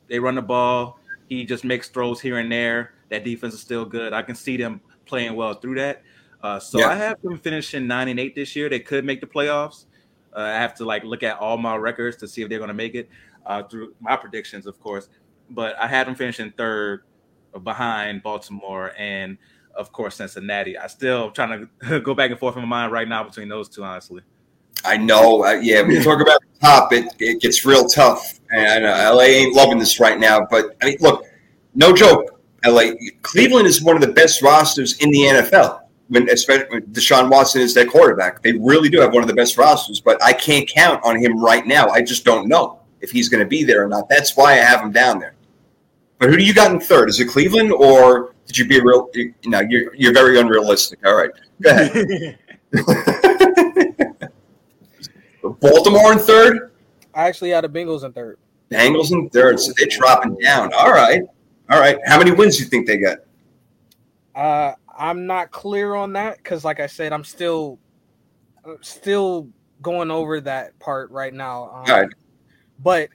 They 0.09 0.19
run 0.19 0.35
the 0.35 0.43
ball. 0.43 0.99
He 1.29 1.45
just 1.45 1.65
makes 1.65 1.89
throws 1.89 2.21
here 2.21 2.39
and 2.39 2.51
there. 2.51 2.95
That 3.11 3.25
defense 3.25 3.55
is 3.55 3.61
still 3.61 3.85
good. 3.85 4.13
I 4.13 4.23
can 4.23 4.35
see 4.35 4.57
them 4.57 4.81
playing 5.05 5.37
well 5.37 5.55
through 5.55 5.77
that. 5.77 6.03
Uh, 6.43 6.59
so 6.59 6.79
yeah. 6.79 6.89
I 6.89 6.95
have 6.95 7.21
them 7.23 7.39
finishing 7.39 7.87
nine 7.87 8.09
and 8.09 8.19
eight 8.19 8.35
this 8.35 8.57
year. 8.57 8.69
They 8.69 8.81
could 8.81 9.05
make 9.05 9.21
the 9.21 9.27
playoffs. 9.27 9.87
Uh, 10.35 10.41
I 10.41 10.55
have 10.55 10.75
to 10.77 10.85
like 10.85 11.05
look 11.05 11.23
at 11.23 11.39
all 11.39 11.59
my 11.59 11.77
records 11.77 12.17
to 12.19 12.29
see 12.29 12.43
if 12.43 12.49
they're 12.49 12.59
going 12.59 12.69
to 12.69 12.75
make 12.75 12.95
it 12.95 13.09
uh, 13.47 13.63
through 13.65 13.95
my 14.01 14.17
predictions, 14.17 14.67
of 14.67 14.81
course. 14.81 15.09
But 15.51 15.77
I 15.79 15.87
had 15.87 16.07
them 16.07 16.15
finishing 16.15 16.53
third 16.57 17.03
behind 17.63 18.23
Baltimore 18.23 18.93
and, 18.97 19.37
of 19.75 19.93
course, 19.93 20.17
Cincinnati. 20.17 20.79
I 20.79 20.87
still 20.87 21.31
trying 21.31 21.69
to 21.89 22.01
go 22.01 22.15
back 22.15 22.31
and 22.31 22.39
forth 22.39 22.57
in 22.57 22.63
my 22.63 22.69
mind 22.69 22.93
right 22.93 23.09
now 23.09 23.25
between 23.25 23.49
those 23.49 23.69
two, 23.69 23.85
honestly. 23.85 24.23
I 24.85 24.97
know. 24.97 25.45
Uh, 25.45 25.55
yeah, 25.55 25.83
when 25.83 25.91
you 25.91 26.03
talk 26.03 26.21
about 26.21 26.41
the 26.41 26.67
top, 26.67 26.93
it, 26.93 27.13
it 27.19 27.41
gets 27.41 27.67
real 27.67 27.87
tough. 27.87 28.41
And 28.51 28.87
uh, 28.87 29.15
LA 29.15 29.25
ain't 29.25 29.55
loving 29.55 29.79
this 29.79 30.01
right 30.01 30.19
now. 30.19 30.47
But 30.49 30.77
I 30.81 30.87
mean, 30.87 30.97
look, 31.01 31.25
no 31.75 31.95
joke. 31.95 32.41
LA, 32.65 32.93
Cleveland 33.23 33.67
is 33.67 33.83
one 33.83 33.97
of 33.97 34.03
the 34.03 34.13
best 34.13 34.43
rosters 34.43 34.97
in 34.99 35.11
the 35.11 35.19
NFL 35.19 35.81
when 36.11 36.29
especially 36.29 36.67
when 36.69 36.83
Deshaun 36.87 37.31
Watson 37.31 37.63
is 37.63 37.73
their 37.73 37.87
quarterback. 37.87 38.43
They 38.43 38.53
really 38.53 38.89
do 38.89 39.01
have 39.01 39.15
one 39.15 39.23
of 39.23 39.29
the 39.29 39.35
best 39.35 39.57
rosters, 39.57 40.01
but 40.01 40.23
I 40.23 40.33
can't 40.33 40.69
count 40.69 41.03
on 41.05 41.17
him 41.17 41.43
right 41.43 41.65
now. 41.65 41.89
I 41.89 42.03
just 42.03 42.25
don't 42.25 42.49
know 42.49 42.81
if 43.01 43.11
he's 43.13 43.29
going 43.29 43.43
to 43.43 43.49
be 43.49 43.63
there 43.63 43.85
or 43.85 43.89
not. 43.89 44.09
That's 44.09 44.37
why 44.37 44.53
I 44.53 44.57
have 44.57 44.81
him 44.81 44.91
down 44.91 45.21
there. 45.21 45.35
But 46.19 46.29
who 46.29 46.37
do 46.37 46.45
you 46.45 46.53
got 46.53 46.73
in 46.73 46.81
third? 46.81 47.09
Is 47.09 47.21
it 47.21 47.29
Cleveland 47.29 47.73
or 47.73 48.35
did 48.47 48.59
you 48.59 48.67
be 48.67 48.81
real? 48.81 49.09
You 49.15 49.33
know, 49.47 49.61
you're 49.61 49.95
you're 49.95 50.13
very 50.13 50.39
unrealistic. 50.39 50.99
All 51.07 51.15
right, 51.15 51.31
go 51.63 51.71
ahead. 51.71 52.39
Baltimore 55.61 56.13
in 56.13 56.19
third. 56.19 56.73
I 57.15 57.29
actually 57.29 57.51
had 57.51 57.63
the 57.63 57.69
Bengals 57.69 58.03
in 58.05 58.13
third. 58.13 58.39
Bengals 58.71 59.13
in 59.13 59.31
third, 59.31 59.61
so 59.61 59.73
they're 59.79 59.87
dropping 59.89 60.37
down. 60.37 60.73
All 60.75 60.91
right, 60.91 61.23
all 61.71 61.81
right. 61.81 61.99
How 62.05 62.19
many 62.19 62.33
wins 62.33 62.57
do 62.57 62.65
you 62.65 62.69
think 62.69 62.89
they 62.89 62.99
got? 62.99 63.19
Uh, 64.35 64.75
I'm 65.01 65.27
not 65.27 65.51
clear 65.51 65.95
on 65.95 66.13
that 66.13 66.37
because, 66.37 66.65
like 66.65 66.79
I 66.79 66.87
said, 66.87 67.13
I'm 67.13 67.25
still, 67.25 67.79
still 68.83 69.49
going 69.81 70.11
over 70.11 70.41
that 70.43 70.79
part 70.79 71.11
right 71.11 71.33
now. 71.33 71.71
Um, 71.71 71.85
right. 71.87 72.09
But 72.79 73.09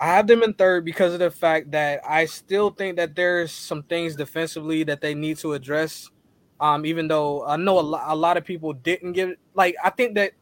I 0.00 0.06
have 0.06 0.26
them 0.26 0.42
in 0.42 0.54
third 0.54 0.84
because 0.84 1.12
of 1.12 1.18
the 1.18 1.30
fact 1.30 1.70
that 1.72 2.00
I 2.08 2.24
still 2.24 2.70
think 2.70 2.96
that 2.96 3.14
there's 3.14 3.52
some 3.52 3.82
things 3.82 4.16
defensively 4.16 4.82
that 4.84 5.00
they 5.00 5.14
need 5.14 5.38
to 5.38 5.52
address. 5.52 6.10
Um, 6.58 6.86
even 6.86 7.08
though 7.08 7.46
I 7.46 7.56
know 7.56 7.78
a 7.78 7.82
lot, 7.82 8.04
a 8.06 8.16
lot 8.16 8.36
of 8.36 8.44
people 8.44 8.72
didn't 8.72 9.12
give 9.12 9.34
like 9.54 9.74
I 9.82 9.90
think 9.90 10.14
that 10.14 10.32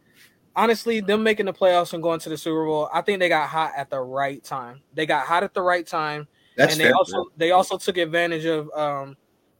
honestly, 0.54 1.00
them 1.00 1.22
making 1.22 1.46
the 1.46 1.52
playoffs 1.52 1.92
and 1.92 2.02
going 2.02 2.20
to 2.20 2.28
the 2.28 2.36
Super 2.36 2.64
Bowl, 2.64 2.88
I 2.92 3.00
think 3.00 3.18
they 3.18 3.28
got 3.28 3.48
hot 3.48 3.72
at 3.76 3.90
the 3.90 4.00
right 4.00 4.42
time. 4.42 4.82
They 4.94 5.06
got 5.06 5.26
hot 5.26 5.42
at 5.42 5.54
the 5.54 5.62
right 5.62 5.86
time, 5.86 6.28
That's 6.56 6.72
and 6.72 6.80
they 6.80 6.84
fair. 6.84 6.94
also 6.94 7.24
they 7.36 7.50
also 7.50 7.78
took 7.78 7.96
advantage 7.96 8.44
of 8.44 8.70
um, 8.70 9.16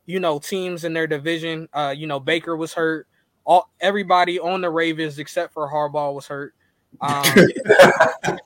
you 0.06 0.20
know, 0.20 0.38
teams 0.38 0.84
in 0.84 0.92
their 0.92 1.06
division. 1.06 1.68
Uh, 1.72 1.94
you 1.96 2.06
know, 2.06 2.20
Baker 2.20 2.56
was 2.56 2.74
hurt. 2.74 3.06
All 3.44 3.70
everybody 3.80 4.38
on 4.38 4.60
the 4.60 4.70
Ravens 4.70 5.18
except 5.18 5.52
for 5.52 5.68
Harbaugh 5.70 6.14
was 6.14 6.26
hurt. 6.26 6.54
Um, 7.00 7.24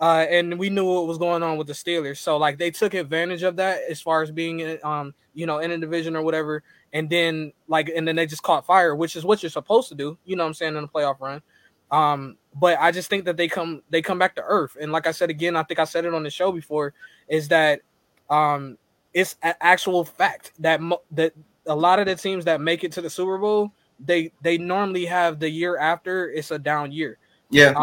uh, 0.00 0.26
and 0.28 0.58
we 0.58 0.70
knew 0.70 0.84
what 0.84 1.06
was 1.06 1.18
going 1.18 1.42
on 1.42 1.56
with 1.56 1.66
the 1.66 1.72
Steelers. 1.72 2.18
So 2.18 2.36
like 2.36 2.58
they 2.58 2.70
took 2.70 2.94
advantage 2.94 3.42
of 3.42 3.56
that 3.56 3.80
as 3.88 4.00
far 4.00 4.22
as 4.22 4.30
being 4.30 4.78
um, 4.84 5.14
you 5.34 5.46
know, 5.46 5.58
in 5.58 5.70
a 5.70 5.78
division 5.78 6.16
or 6.16 6.22
whatever. 6.22 6.62
And 6.92 7.08
then 7.08 7.52
like 7.68 7.88
and 7.88 8.06
then 8.06 8.16
they 8.16 8.26
just 8.26 8.42
caught 8.42 8.66
fire, 8.66 8.94
which 8.94 9.16
is 9.16 9.24
what 9.24 9.42
you're 9.42 9.50
supposed 9.50 9.88
to 9.88 9.94
do, 9.94 10.18
you 10.24 10.36
know 10.36 10.44
what 10.44 10.48
I'm 10.48 10.54
saying, 10.54 10.76
in 10.76 10.84
a 10.84 10.88
playoff 10.88 11.20
run. 11.20 11.42
Um, 11.90 12.36
but 12.54 12.78
I 12.80 12.92
just 12.92 13.10
think 13.10 13.24
that 13.24 13.36
they 13.36 13.48
come 13.48 13.82
they 13.90 14.02
come 14.02 14.18
back 14.18 14.36
to 14.36 14.42
earth. 14.42 14.76
And 14.80 14.92
like 14.92 15.06
I 15.06 15.12
said 15.12 15.30
again, 15.30 15.56
I 15.56 15.62
think 15.62 15.78
I 15.80 15.84
said 15.84 16.04
it 16.04 16.14
on 16.14 16.22
the 16.22 16.30
show 16.30 16.52
before, 16.52 16.94
is 17.28 17.48
that 17.48 17.80
um 18.28 18.78
it's 19.14 19.36
an 19.42 19.54
actual 19.60 20.04
fact 20.04 20.52
that 20.58 20.80
mo- 20.80 21.02
that 21.12 21.32
a 21.66 21.74
lot 21.74 21.98
of 21.98 22.06
the 22.06 22.14
teams 22.14 22.44
that 22.44 22.60
make 22.60 22.84
it 22.84 22.92
to 22.92 23.00
the 23.00 23.10
Super 23.10 23.38
Bowl, 23.38 23.72
they 23.98 24.32
they 24.42 24.58
normally 24.58 25.04
have 25.06 25.38
the 25.38 25.50
year 25.50 25.76
after 25.78 26.30
it's 26.30 26.50
a 26.50 26.58
down 26.58 26.92
year. 26.92 27.18
yeah. 27.50 27.80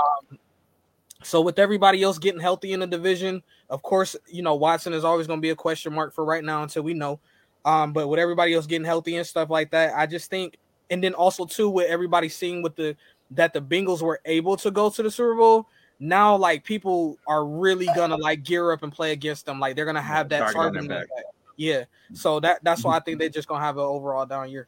So 1.23 1.41
with 1.41 1.59
everybody 1.59 2.03
else 2.03 2.19
getting 2.19 2.39
healthy 2.39 2.73
in 2.73 2.79
the 2.79 2.87
division, 2.87 3.41
of 3.69 3.81
course, 3.81 4.15
you 4.27 4.43
know 4.43 4.55
Watson 4.55 4.93
is 4.93 5.03
always 5.03 5.27
going 5.27 5.39
to 5.39 5.41
be 5.41 5.49
a 5.49 5.55
question 5.55 5.93
mark 5.93 6.13
for 6.13 6.23
right 6.23 6.43
now 6.43 6.63
until 6.63 6.83
we 6.83 6.93
know. 6.93 7.19
Um, 7.65 7.91
but 7.91 8.07
with 8.07 8.19
everybody 8.19 8.53
else 8.53 8.65
getting 8.65 8.85
healthy 8.85 9.17
and 9.17 9.27
stuff 9.27 9.49
like 9.49 9.71
that, 9.71 9.93
I 9.95 10.05
just 10.05 10.29
think, 10.29 10.57
and 10.89 11.03
then 11.03 11.13
also 11.13 11.45
too 11.45 11.69
with 11.69 11.89
everybody 11.89 12.29
seeing 12.29 12.61
with 12.61 12.75
the 12.75 12.95
that 13.31 13.53
the 13.53 13.61
Bengals 13.61 14.01
were 14.01 14.21
able 14.25 14.55
to 14.57 14.71
go 14.71 14.89
to 14.89 15.03
the 15.03 15.11
Super 15.11 15.35
Bowl. 15.35 15.67
Now, 15.99 16.35
like 16.35 16.63
people 16.63 17.17
are 17.27 17.45
really 17.45 17.87
gonna 17.95 18.17
like 18.17 18.43
gear 18.43 18.71
up 18.71 18.83
and 18.83 18.91
play 18.91 19.11
against 19.11 19.45
them. 19.45 19.59
Like 19.59 19.75
they're 19.75 19.85
gonna 19.85 20.01
have 20.01 20.29
that 20.29 20.39
Target 20.39 20.55
targeting 20.55 20.87
back. 20.89 21.07
Yeah. 21.55 21.85
So 22.13 22.39
that 22.39 22.63
that's 22.63 22.83
why 22.83 22.97
I 22.97 22.99
think 22.99 23.15
mm-hmm. 23.15 23.19
they're 23.21 23.29
just 23.29 23.47
gonna 23.47 23.63
have 23.63 23.77
an 23.77 23.83
overall 23.83 24.25
down 24.25 24.49
year. 24.49 24.67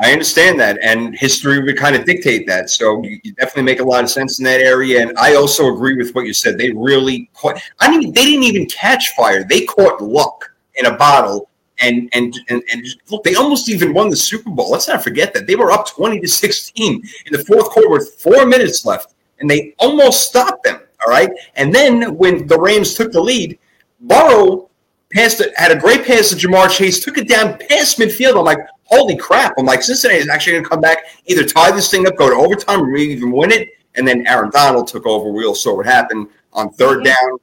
I 0.00 0.12
understand 0.12 0.60
that, 0.60 0.78
and 0.80 1.16
history 1.16 1.60
would 1.60 1.76
kind 1.76 1.96
of 1.96 2.04
dictate 2.04 2.46
that. 2.46 2.70
So 2.70 3.02
you, 3.02 3.18
you 3.24 3.32
definitely 3.32 3.64
make 3.64 3.80
a 3.80 3.84
lot 3.84 4.04
of 4.04 4.10
sense 4.10 4.38
in 4.38 4.44
that 4.44 4.60
area. 4.60 5.02
And 5.02 5.18
I 5.18 5.34
also 5.34 5.74
agree 5.74 5.96
with 5.96 6.14
what 6.14 6.24
you 6.24 6.32
said. 6.32 6.56
They 6.56 6.70
really 6.70 7.28
caught. 7.34 7.60
I 7.80 7.90
mean, 7.90 8.12
they 8.12 8.24
didn't 8.24 8.44
even 8.44 8.66
catch 8.66 9.08
fire. 9.16 9.42
They 9.42 9.64
caught 9.64 10.00
luck 10.00 10.54
in 10.76 10.86
a 10.86 10.96
bottle, 10.96 11.50
and 11.80 12.08
and 12.12 12.32
and, 12.48 12.62
and 12.72 12.86
look, 13.10 13.24
they 13.24 13.34
almost 13.34 13.68
even 13.68 13.92
won 13.92 14.08
the 14.08 14.16
Super 14.16 14.50
Bowl. 14.50 14.70
Let's 14.70 14.86
not 14.86 15.02
forget 15.02 15.34
that 15.34 15.48
they 15.48 15.56
were 15.56 15.72
up 15.72 15.88
twenty 15.88 16.20
to 16.20 16.28
sixteen 16.28 17.02
in 17.26 17.32
the 17.32 17.44
fourth 17.44 17.68
quarter 17.70 17.90
with 17.90 18.20
four 18.20 18.46
minutes 18.46 18.86
left, 18.86 19.14
and 19.40 19.48
they 19.48 19.74
almost 19.78 20.28
stopped 20.28 20.64
them. 20.64 20.80
All 21.06 21.12
right, 21.12 21.30
and 21.54 21.72
then 21.72 22.16
when 22.16 22.46
the 22.46 22.58
Rams 22.58 22.94
took 22.94 23.12
the 23.12 23.20
lead, 23.20 23.58
Burrow 24.00 24.68
passed 25.12 25.40
it, 25.40 25.52
had 25.56 25.70
a 25.70 25.76
great 25.76 26.04
pass 26.04 26.30
to 26.30 26.36
Ja'Marr 26.36 26.70
Chase, 26.70 27.04
took 27.04 27.18
it 27.18 27.28
down 27.28 27.56
past 27.68 27.98
midfield. 27.98 28.36
I'm 28.36 28.44
like, 28.44 28.58
holy 28.84 29.16
crap. 29.16 29.54
I'm 29.58 29.64
like, 29.64 29.82
Cincinnati 29.82 30.20
is 30.20 30.28
actually 30.28 30.54
going 30.54 30.64
to 30.64 30.70
come 30.70 30.80
back, 30.80 30.98
either 31.26 31.44
tie 31.44 31.70
this 31.70 31.90
thing 31.90 32.06
up, 32.06 32.16
go 32.16 32.28
to 32.28 32.36
overtime, 32.36 32.82
or 32.82 32.86
maybe 32.86 33.12
even 33.12 33.30
win 33.30 33.52
it. 33.52 33.68
And 33.94 34.06
then 34.06 34.26
Aaron 34.26 34.50
Donald 34.50 34.88
took 34.88 35.06
over. 35.06 35.30
We 35.30 35.46
all 35.46 35.54
saw 35.54 35.76
what 35.76 35.86
happened 35.86 36.28
on 36.52 36.70
third 36.72 37.04
down. 37.04 37.38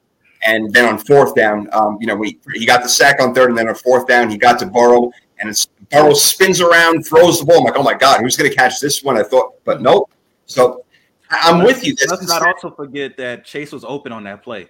And 0.46 0.72
then 0.72 0.84
on 0.84 0.98
fourth 0.98 1.34
down, 1.34 1.68
um, 1.72 1.98
you 2.00 2.06
know, 2.06 2.14
we, 2.14 2.38
he 2.54 2.66
got 2.66 2.82
the 2.82 2.88
sack 2.88 3.20
on 3.20 3.34
third, 3.34 3.48
and 3.48 3.58
then 3.58 3.68
on 3.68 3.74
fourth 3.74 4.06
down, 4.06 4.30
he 4.30 4.36
got 4.36 4.60
to 4.60 4.66
Burrow, 4.66 5.10
and 5.40 5.48
it's, 5.48 5.66
Burrow 5.90 6.14
spins 6.14 6.60
around, 6.60 7.04
throws 7.04 7.40
the 7.40 7.46
ball. 7.46 7.58
I'm 7.58 7.64
like, 7.64 7.76
oh 7.76 7.82
my 7.82 7.94
God, 7.94 8.20
who's 8.20 8.36
going 8.36 8.48
to 8.48 8.56
catch 8.56 8.80
this 8.80 9.02
one? 9.02 9.16
I 9.16 9.24
thought, 9.24 9.54
but 9.64 9.82
nope. 9.82 10.10
So 10.44 10.84
I'm 11.30 11.64
with 11.64 11.84
you. 11.86 11.94
That's 11.94 12.10
Let's 12.10 12.28
not 12.28 12.42
same- 12.42 12.52
also 12.52 12.70
forget 12.70 13.16
that 13.16 13.44
Chase 13.44 13.72
was 13.72 13.84
open 13.84 14.12
on 14.12 14.24
that 14.24 14.42
play. 14.42 14.68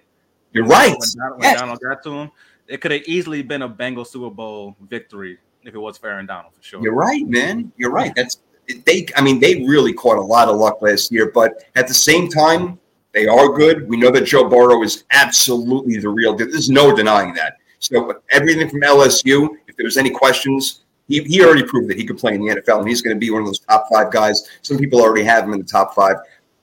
You're 0.53 0.65
right. 0.65 0.91
When 0.91 1.09
Donald, 1.17 1.39
when 1.39 1.49
Yes. 1.51 1.59
Donald 1.59 1.79
got 1.81 2.03
to 2.03 2.11
him, 2.11 2.31
it 2.67 2.81
could 2.81 2.91
have 2.91 3.03
easily 3.03 3.41
been 3.41 3.61
a 3.61 3.69
Bengals 3.69 4.07
Super 4.07 4.29
Bowl 4.29 4.75
victory 4.89 5.37
if 5.63 5.75
it 5.75 5.77
was 5.77 5.97
for 5.97 6.09
Aaron 6.09 6.25
Donald 6.25 6.53
for 6.55 6.63
sure. 6.63 6.81
You're 6.81 6.93
right, 6.93 7.25
man. 7.27 7.71
You're 7.77 7.91
right. 7.91 8.13
That's 8.15 8.39
they. 8.85 9.05
I 9.15 9.21
mean, 9.21 9.39
they 9.39 9.63
really 9.65 9.93
caught 9.93 10.17
a 10.17 10.21
lot 10.21 10.47
of 10.49 10.57
luck 10.57 10.81
last 10.81 11.11
year, 11.11 11.31
but 11.33 11.63
at 11.75 11.87
the 11.87 11.93
same 11.93 12.27
time, 12.29 12.79
they 13.13 13.27
are 13.27 13.49
good. 13.49 13.87
We 13.87 13.97
know 13.97 14.11
that 14.11 14.25
Joe 14.25 14.49
Burrow 14.49 14.83
is 14.83 15.03
absolutely 15.11 15.97
the 15.97 16.09
real 16.09 16.33
deal. 16.35 16.47
There's 16.49 16.69
no 16.69 16.95
denying 16.95 17.33
that. 17.35 17.57
So 17.79 18.21
everything 18.31 18.69
from 18.69 18.81
LSU, 18.81 19.49
if 19.67 19.75
there 19.77 19.85
was 19.85 19.97
any 19.97 20.09
questions, 20.09 20.81
he, 21.07 21.23
he 21.23 21.43
already 21.43 21.63
proved 21.63 21.89
that 21.89 21.97
he 21.97 22.05
could 22.05 22.17
play 22.17 22.33
in 22.33 22.41
the 22.43 22.55
NFL, 22.55 22.79
and 22.79 22.87
he's 22.89 23.01
going 23.01 23.15
to 23.15 23.19
be 23.19 23.29
one 23.31 23.41
of 23.41 23.47
those 23.47 23.59
top 23.59 23.87
five 23.91 24.11
guys. 24.11 24.49
Some 24.63 24.77
people 24.77 24.99
already 25.01 25.23
have 25.23 25.43
him 25.45 25.53
in 25.53 25.59
the 25.59 25.65
top 25.65 25.95
five. 25.95 26.17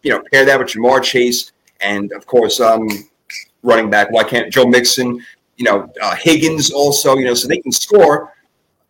You 0.04 0.12
know, 0.12 0.22
pair 0.32 0.44
that 0.44 0.58
with 0.58 0.68
Ja'Marr 0.68 1.02
Chase, 1.02 1.52
and 1.80 2.12
of 2.12 2.26
course, 2.26 2.60
um, 2.60 2.86
running 3.62 3.90
back. 3.90 4.10
Why 4.10 4.22
can't 4.22 4.52
Joe 4.52 4.66
Mixon? 4.66 5.20
You 5.56 5.64
know, 5.64 5.92
uh, 6.00 6.14
Higgins 6.14 6.70
also. 6.70 7.16
You 7.16 7.24
know, 7.24 7.34
so 7.34 7.48
they 7.48 7.58
can 7.58 7.72
score. 7.72 8.32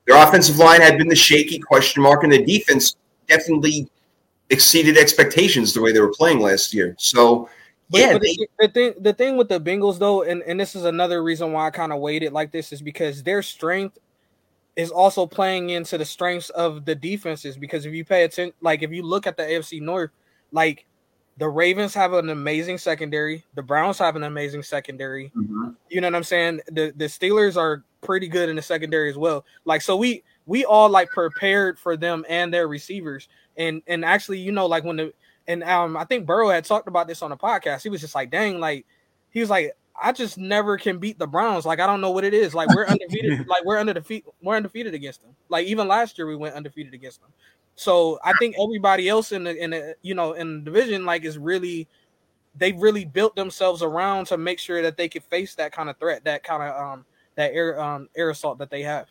Their 0.07 0.23
offensive 0.23 0.59
line 0.59 0.82
had 0.82 0.99
been 0.99 1.09
the 1.09 1.16
shaky 1.16 1.59
question 1.59 2.03
mark, 2.03 2.24
and 2.24 2.32
the 2.32 2.45
defense 2.45 2.97
definitely 3.27 3.89
exceeded 4.51 4.99
expectations 4.99 5.73
the 5.73 5.81
way 5.81 5.93
they 5.93 6.01
were 6.01 6.12
playing 6.12 6.41
last 6.41 6.74
year. 6.74 6.95
So, 6.99 7.49
But, 7.91 8.01
yeah, 8.01 8.12
but 8.12 8.23
they, 8.23 8.36
the, 8.59 8.69
thing 8.69 8.95
the 9.01 9.12
thing 9.12 9.36
with 9.36 9.49
the 9.49 9.61
Bengals 9.61 9.99
though, 9.99 10.23
and, 10.23 10.43
and 10.43 10.59
this 10.59 10.77
is 10.77 10.85
another 10.85 11.23
reason 11.23 11.53
why 11.53 11.66
I 11.66 11.70
kind 11.70 11.93
of 11.93 12.01
weighted 12.01 12.32
like 12.32 12.53
this 12.53 12.73
is 12.73 12.82
because 12.82 13.23
their 13.23 13.43
strength 13.43 13.99
is 14.77 14.91
also 14.91 15.27
playing 15.27 15.70
into 15.70 15.97
the 15.97 16.05
strengths 16.05 16.51
of 16.51 16.85
the 16.85 16.95
defenses. 16.95 17.57
Because 17.57 17.86
if 17.86 17.95
you 17.95 18.05
pay 18.05 18.24
attention, 18.24 18.55
like 18.61 18.82
if 18.82 18.91
you 18.91 19.03
look 19.03 19.27
at 19.27 19.36
the 19.36 19.43
AFC 19.43 19.81
North, 19.81 20.11
like 20.53 20.85
the 21.36 21.48
Ravens 21.48 21.94
have 21.94 22.12
an 22.12 22.31
amazing 22.31 22.78
secondary, 22.78 23.44
the 23.55 23.62
Browns 23.62 23.98
have 23.98 24.16
an 24.16 24.23
amazing 24.23 24.62
secondary. 24.62 25.32
Mhm. 25.36 25.74
You 25.90 26.01
know 26.01 26.06
what 26.09 26.15
I'm 26.15 26.24
saying? 26.24 26.61
The 26.69 26.93
the 26.97 27.06
Steelers 27.06 27.56
are 27.56 27.82
pretty 28.02 28.28
good 28.28 28.48
in 28.48 28.56
the 28.56 28.62
secondary 28.62 29.11
as 29.11 29.16
well. 29.16 29.44
Like 29.65 29.82
so 29.82 29.97
we 29.97 30.23
we 30.47 30.65
all 30.65 30.89
like 30.89 31.11
prepared 31.11 31.78
for 31.78 31.97
them 31.97 32.24
and 32.28 32.52
their 32.52 32.69
receivers. 32.69 33.28
And 33.56 33.82
and 33.86 34.05
actually, 34.05 34.39
you 34.39 34.52
know, 34.52 34.66
like 34.66 34.85
when 34.85 34.97
the 34.97 35.12
and 35.47 35.65
um 35.65 35.97
I 35.97 36.05
think 36.05 36.27
Burrow 36.27 36.51
had 36.51 36.65
talked 36.65 36.89
about 36.89 37.09
this 37.09 37.23
on 37.23 37.31
the 37.31 37.36
podcast. 37.36 37.82
He 37.82 37.89
was 37.89 38.01
just 38.01 38.15
like, 38.15 38.31
dang, 38.31 38.61
like 38.61 38.86
he 39.31 39.40
was 39.40 39.51
like, 39.51 39.77
I 40.01 40.12
just 40.12 40.39
never 40.39 40.77
can 40.77 40.98
beat 40.98 41.19
the 41.19 41.27
Browns. 41.27 41.65
Like 41.65 41.81
I 41.81 41.86
don't 41.86 42.01
know 42.01 42.11
what 42.11 42.24
it 42.24 42.35
is. 42.35 42.55
Like 42.55 42.69
we're 42.74 42.86
undefeated. 42.86 43.47
like 43.48 43.65
we're 43.65 43.78
under 43.78 43.94
defeat. 43.94 44.24
We're 44.43 44.56
undefeated 44.56 44.94
against 44.94 45.23
them. 45.23 45.35
Like 45.48 45.66
even 45.66 45.89
last 45.89 46.19
year 46.19 46.27
we 46.27 46.36
went 46.36 46.55
undefeated 46.55 46.94
against 46.94 47.20
them. 47.20 47.31
So 47.76 48.18
I 48.24 48.32
think 48.34 48.56
everybody 48.62 49.09
else 49.09 49.32
in 49.32 49.44
the 49.44 49.56
in 49.56 49.70
the 49.70 49.96
you 50.02 50.14
know 50.14 50.32
in 50.32 50.59
the 50.59 50.70
division 50.70 51.05
like 51.05 51.24
is 51.24 51.38
really 51.38 51.88
they 52.56 52.72
really 52.72 53.05
built 53.05 53.34
themselves 53.34 53.82
around 53.82 54.26
to 54.26 54.38
make 54.38 54.59
sure 54.59 54.80
that 54.82 54.96
they 54.96 55.09
could 55.09 55.24
face 55.24 55.55
that 55.56 55.72
kind 55.72 55.90
of 55.90 55.98
threat, 55.98 56.24
that 56.24 56.44
kind 56.44 56.62
of 56.62 56.80
um 56.80 57.05
that 57.34 57.52
air 57.52 57.80
um 57.80 58.09
air 58.16 58.30
assault 58.30 58.59
that 58.59 58.70
they 58.70 58.82
have. 58.82 59.09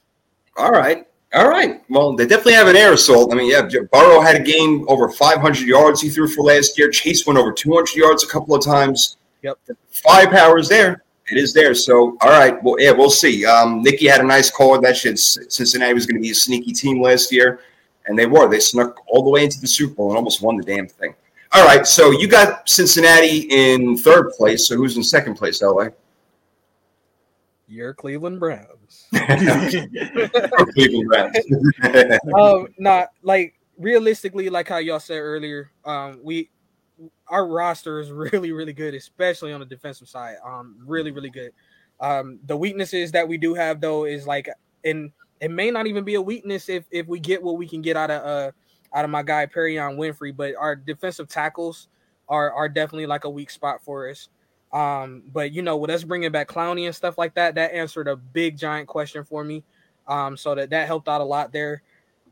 all 0.57 0.71
right. 0.71 1.07
All 1.33 1.49
right. 1.49 1.81
Well, 1.89 2.15
they 2.15 2.27
definitely 2.27 2.53
have 2.53 2.67
an 2.67 2.75
air 2.75 2.93
assault. 2.93 3.33
I 3.33 3.35
mean, 3.35 3.49
yeah, 3.49 3.67
Burrow 3.91 4.21
had 4.21 4.35
a 4.35 4.43
game 4.43 4.85
over 4.87 5.09
500 5.09 5.67
yards 5.67 5.99
he 5.99 6.09
threw 6.09 6.27
for 6.27 6.43
last 6.43 6.77
year. 6.77 6.91
Chase 6.91 7.25
went 7.25 7.39
over 7.39 7.51
200 7.51 7.95
yards 7.95 8.23
a 8.23 8.27
couple 8.27 8.53
of 8.53 8.63
times. 8.63 9.17
Yep. 9.41 9.57
Firepower 9.89 10.59
is 10.59 10.69
there. 10.69 11.03
It 11.31 11.37
is 11.37 11.51
there. 11.51 11.73
So, 11.73 12.17
all 12.21 12.29
right. 12.29 12.61
Well, 12.61 12.75
yeah, 12.77 12.91
we'll 12.91 13.09
see. 13.09 13.45
Um, 13.45 13.81
Nikki 13.81 14.05
had 14.07 14.21
a 14.21 14.25
nice 14.25 14.51
call. 14.51 14.79
That 14.79 14.95
shit. 14.95 15.17
Cincinnati 15.17 15.93
was 15.95 16.05
going 16.05 16.17
to 16.17 16.21
be 16.21 16.29
a 16.29 16.35
sneaky 16.35 16.71
team 16.71 17.01
last 17.01 17.31
year, 17.31 17.61
and 18.07 18.17
they 18.17 18.25
were. 18.25 18.49
They 18.49 18.59
snuck 18.59 18.99
all 19.07 19.23
the 19.23 19.29
way 19.29 19.43
into 19.43 19.59
the 19.59 19.67
Super 19.67 19.93
Bowl 19.95 20.09
and 20.09 20.17
almost 20.17 20.41
won 20.41 20.57
the 20.57 20.63
damn 20.63 20.87
thing. 20.87 21.15
All 21.53 21.65
right. 21.65 21.85
So 21.85 22.11
you 22.11 22.27
got 22.27 22.67
Cincinnati 22.67 23.47
in 23.49 23.97
third 23.97 24.31
place. 24.31 24.67
So 24.67 24.75
who's 24.75 24.97
in 24.97 25.03
second 25.03 25.35
place, 25.35 25.61
LA? 25.61 25.89
Your 27.67 27.93
Cleveland 27.93 28.39
Browns. 28.39 29.07
Cleveland 30.73 31.07
Browns. 31.07 31.37
um, 32.37 32.67
not 32.77 33.09
like 33.21 33.55
realistically, 33.77 34.49
like 34.49 34.67
how 34.67 34.77
y'all 34.77 34.99
said 34.99 35.19
earlier, 35.19 35.71
um, 35.85 36.19
we 36.23 36.49
our 37.27 37.47
roster 37.47 37.99
is 37.99 38.11
really, 38.11 38.51
really 38.51 38.73
good, 38.73 38.93
especially 38.93 39.53
on 39.53 39.59
the 39.59 39.65
defensive 39.65 40.07
side. 40.07 40.35
Um, 40.45 40.75
really, 40.85 41.11
really 41.11 41.29
good. 41.29 41.51
Um, 41.99 42.39
the 42.45 42.57
weaknesses 42.57 43.11
that 43.11 43.27
we 43.27 43.37
do 43.37 43.53
have 43.53 43.79
though 43.79 44.05
is 44.05 44.27
like, 44.27 44.49
and 44.83 45.11
it 45.43 45.51
may 45.51 45.69
not 45.69 45.87
even 45.87 46.05
be 46.05 46.15
a 46.15 46.21
weakness 46.21 46.69
if 46.69 46.85
if 46.89 47.05
we 47.05 47.19
get 47.19 47.43
what 47.43 47.57
we 47.57 47.67
can 47.67 47.81
get 47.81 47.97
out 47.97 48.09
of 48.09 48.23
uh 48.23 48.51
out 48.93 49.03
of 49.03 49.11
my 49.11 49.21
guy 49.23 49.45
Perrion 49.45 49.97
Winfrey, 49.97 50.35
but 50.35 50.55
our 50.55 50.75
defensive 50.75 51.27
tackles 51.27 51.89
are 52.29 52.51
are 52.53 52.69
definitely 52.69 53.07
like 53.07 53.25
a 53.25 53.29
weak 53.29 53.49
spot 53.49 53.83
for 53.83 54.09
us. 54.09 54.29
Um, 54.71 55.23
but 55.33 55.51
you 55.51 55.61
know, 55.61 55.75
with 55.75 55.89
us 55.89 56.03
bringing 56.03 56.31
back 56.31 56.47
Clowney 56.47 56.85
and 56.85 56.95
stuff 56.95 57.17
like 57.17 57.35
that, 57.35 57.55
that 57.55 57.73
answered 57.73 58.07
a 58.07 58.15
big 58.15 58.57
giant 58.57 58.87
question 58.87 59.25
for 59.25 59.43
me. 59.43 59.63
Um, 60.07 60.37
so 60.37 60.55
that 60.55 60.69
that 60.69 60.87
helped 60.87 61.09
out 61.09 61.19
a 61.19 61.25
lot 61.25 61.51
there. 61.51 61.83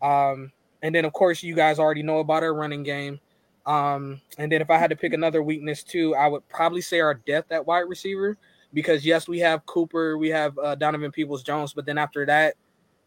Um, 0.02 0.52
and 0.82 0.96
then 0.96 1.04
of 1.04 1.12
course 1.12 1.44
you 1.44 1.54
guys 1.54 1.80
already 1.80 2.04
know 2.04 2.20
about 2.20 2.44
our 2.44 2.54
running 2.54 2.84
game. 2.84 3.20
Um, 3.66 4.22
and 4.38 4.50
then 4.52 4.62
if 4.62 4.70
I 4.70 4.78
had 4.78 4.90
to 4.90 4.96
pick 4.96 5.14
another 5.14 5.44
weakness 5.44 5.84
too, 5.84 6.16
I 6.16 6.28
would 6.28 6.48
probably 6.48 6.82
say 6.82 7.02
our 7.02 7.14
depth 7.14 7.52
at 7.52 7.68
wide 7.68 7.82
receiver 7.82 8.38
because 8.74 9.06
yes, 9.06 9.28
we 9.28 9.40
have 9.40 9.66
Cooper, 9.66 10.18
we 10.18 10.30
have 10.30 10.58
uh, 10.58 10.76
Donovan 10.76 11.12
Peoples 11.12 11.44
Jones, 11.44 11.74
but 11.74 11.86
then 11.86 11.98
after 11.98 12.26
that, 12.26 12.56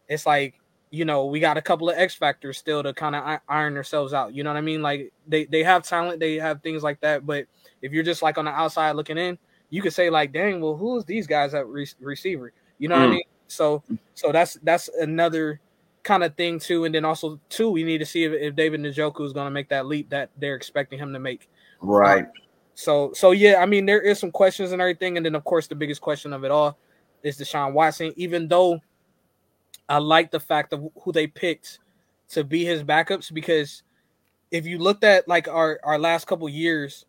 it's 0.07 0.25
like 0.25 0.55
you 0.91 1.05
know 1.05 1.25
we 1.25 1.39
got 1.39 1.57
a 1.57 1.61
couple 1.61 1.89
of 1.89 1.97
X 1.97 2.15
factors 2.15 2.57
still 2.57 2.83
to 2.83 2.93
kind 2.93 3.15
of 3.15 3.39
iron 3.47 3.77
ourselves 3.77 4.13
out. 4.13 4.33
You 4.33 4.43
know 4.43 4.51
what 4.51 4.57
I 4.57 4.61
mean? 4.61 4.81
Like 4.81 5.11
they 5.27 5.45
they 5.45 5.63
have 5.63 5.83
talent, 5.83 6.19
they 6.19 6.35
have 6.35 6.61
things 6.61 6.83
like 6.83 6.99
that, 7.01 7.25
but 7.25 7.45
if 7.81 7.91
you're 7.91 8.03
just 8.03 8.21
like 8.21 8.37
on 8.37 8.45
the 8.45 8.51
outside 8.51 8.95
looking 8.95 9.17
in, 9.17 9.37
you 9.69 9.81
could 9.81 9.93
say 9.93 10.09
like, 10.09 10.31
dang, 10.31 10.61
well, 10.61 10.75
who's 10.75 11.05
these 11.05 11.27
guys 11.27 11.53
at 11.53 11.67
re- 11.67 11.87
receiver? 11.99 12.53
You 12.77 12.89
know 12.89 12.95
mm. 12.95 12.99
what 12.99 13.05
I 13.05 13.09
mm. 13.09 13.15
mean? 13.15 13.23
So 13.47 13.83
so 14.13 14.31
that's 14.31 14.57
that's 14.63 14.89
another 14.99 15.59
kind 16.03 16.23
of 16.23 16.35
thing 16.35 16.59
too. 16.59 16.85
And 16.85 16.95
then 16.95 17.05
also 17.05 17.39
too, 17.49 17.69
we 17.69 17.83
need 17.83 17.97
to 17.97 18.05
see 18.05 18.23
if, 18.23 18.33
if 18.33 18.55
David 18.55 18.81
Njoku 18.81 19.25
is 19.25 19.33
going 19.33 19.45
to 19.45 19.51
make 19.51 19.69
that 19.69 19.85
leap 19.85 20.09
that 20.09 20.29
they're 20.37 20.55
expecting 20.55 20.99
him 20.99 21.13
to 21.13 21.19
make. 21.19 21.49
Right. 21.81 22.25
so 22.73 23.11
so 23.13 23.31
yeah, 23.31 23.57
I 23.59 23.65
mean 23.65 23.85
there 23.85 24.01
is 24.01 24.17
some 24.17 24.31
questions 24.31 24.71
and 24.71 24.81
everything, 24.81 25.17
and 25.17 25.25
then 25.25 25.35
of 25.35 25.43
course 25.43 25.67
the 25.67 25.75
biggest 25.75 26.01
question 26.01 26.33
of 26.33 26.43
it 26.43 26.51
all 26.51 26.77
is 27.23 27.37
Deshaun 27.37 27.73
Watson. 27.73 28.13
Even 28.15 28.47
though 28.47 28.79
I 29.87 29.97
like 29.97 30.31
the 30.31 30.39
fact 30.39 30.73
of 30.73 30.87
who 31.01 31.11
they 31.11 31.27
picked 31.27 31.79
to 32.29 32.43
be 32.43 32.65
his 32.65 32.83
backups, 32.83 33.33
because 33.33 33.83
if 34.51 34.65
you 34.65 34.77
looked 34.77 35.03
at 35.03 35.27
like 35.27 35.47
our 35.47 35.79
our 35.83 35.99
last 35.99 36.27
couple 36.27 36.47
years 36.49 37.05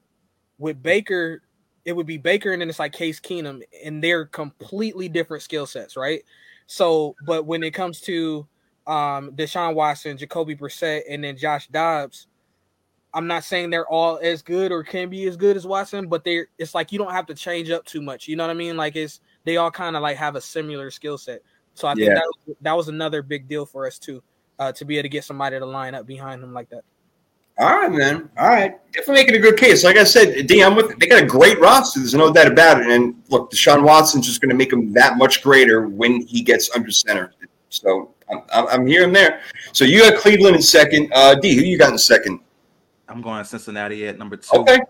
with 0.59 0.83
Baker, 0.83 1.43
it 1.85 1.95
would 1.95 2.07
be 2.07 2.19
Baker 2.19 2.53
and 2.53 2.61
then 2.61 2.69
it's 2.69 2.79
like 2.79 2.93
Case 2.93 3.21
Keenum, 3.21 3.63
and 3.85 4.03
they're 4.03 4.27
completely 4.27 5.09
different 5.09 5.43
skill 5.43 5.67
sets, 5.67 5.97
right? 5.97 6.23
So, 6.67 7.15
but 7.25 7.47
when 7.47 7.63
it 7.63 7.73
comes 7.73 8.01
to 8.03 8.47
um, 8.87 9.33
Deshaun 9.33 9.75
Watson, 9.75 10.17
Jacoby 10.17 10.55
Brissett, 10.55 11.03
and 11.09 11.25
then 11.25 11.37
Josh 11.37 11.67
Dobbs. 11.69 12.29
I'm 13.15 13.27
not 13.27 13.45
saying 13.45 13.71
they're 13.71 13.89
all 13.89 14.19
as 14.23 14.43
good 14.43 14.71
or 14.71 14.83
can 14.83 15.09
be 15.09 15.27
as 15.27 15.37
good 15.37 15.57
as 15.57 15.67
Watson, 15.67 16.07
but 16.07 16.23
they're 16.23 16.49
it's 16.59 16.75
like 16.75 16.93
you 16.93 16.99
don't 16.99 17.13
have 17.13 17.27
to 17.27 17.35
change 17.35 17.71
up 17.71 17.85
too 17.85 18.03
much. 18.03 18.29
You 18.29 18.37
know 18.37 18.45
what 18.45 18.51
I 18.51 18.55
mean? 18.55 18.77
Like 18.77 18.95
it's 18.95 19.21
they 19.45 19.57
all 19.57 19.71
kind 19.71 19.97
of 19.97 20.03
like 20.03 20.19
have 20.19 20.37
a 20.37 20.41
similar 20.41 20.91
skill 20.91 21.17
set. 21.17 21.43
So 21.77 21.87
I 21.87 21.95
think 21.95 22.09
yeah. 22.09 22.15
that 22.15 22.57
that 22.63 22.77
was 22.77 22.89
another 22.89 23.23
big 23.23 23.49
deal 23.49 23.67
for 23.67 23.87
us 23.87 23.99
too, 23.99 24.23
uh, 24.59 24.73
to 24.73 24.85
be 24.85 24.97
able 24.97 25.05
to 25.05 25.09
get 25.11 25.25
somebody 25.25 25.59
to 25.59 25.67
line 25.67 25.95
up 25.95 26.07
behind 26.07 26.43
them 26.43 26.53
like 26.53 26.71
that. 26.71 26.83
All 27.59 27.75
right, 27.75 27.91
man. 27.91 28.29
All 28.37 28.49
right, 28.49 28.75
definitely 28.93 29.23
making 29.23 29.37
a 29.37 29.39
good 29.39 29.59
case. 29.59 29.85
Like 29.85 29.97
I 29.97 30.05
said, 30.05 30.47
D, 30.47 30.63
I'm 30.63 30.75
with. 30.75 30.99
They 30.99 31.07
got 31.07 31.23
a 31.23 31.27
great 31.27 31.59
roster. 31.61 32.01
There's 32.01 32.15
no 32.15 32.33
doubt 32.33 32.49
about 32.49 32.81
it. 32.81 32.89
And 32.89 33.23
look, 33.29 33.51
Deshaun 33.51 33.83
Watson's 33.83 34.27
just 34.27 34.41
going 34.41 34.51
to 34.51 34.57
make 34.57 34.73
him 34.73 34.93
that 34.95 35.17
much 35.17 35.43
greater 35.43 35.89
when 35.89 36.23
he 36.23 36.43
gets 36.43 36.75
under 36.75 36.91
center. 36.91 37.33
So 37.69 38.15
I'm, 38.31 38.43
I'm 38.69 38.87
here 38.87 39.05
and 39.05 39.15
there. 39.15 39.41
So 39.73 39.85
you 39.85 40.01
got 40.01 40.19
Cleveland 40.21 40.57
in 40.57 40.63
second. 40.63 41.11
Uh, 41.15 41.35
D, 41.35 41.55
who 41.55 41.63
you 41.63 41.79
got 41.79 41.93
in 41.93 41.99
second? 41.99 42.41
I'm 43.09 43.23
going 43.23 43.45
Cincinnati 43.45 44.07
at 44.07 44.19
number 44.19 44.37
two. 44.37 44.59
Okay. 44.59 44.81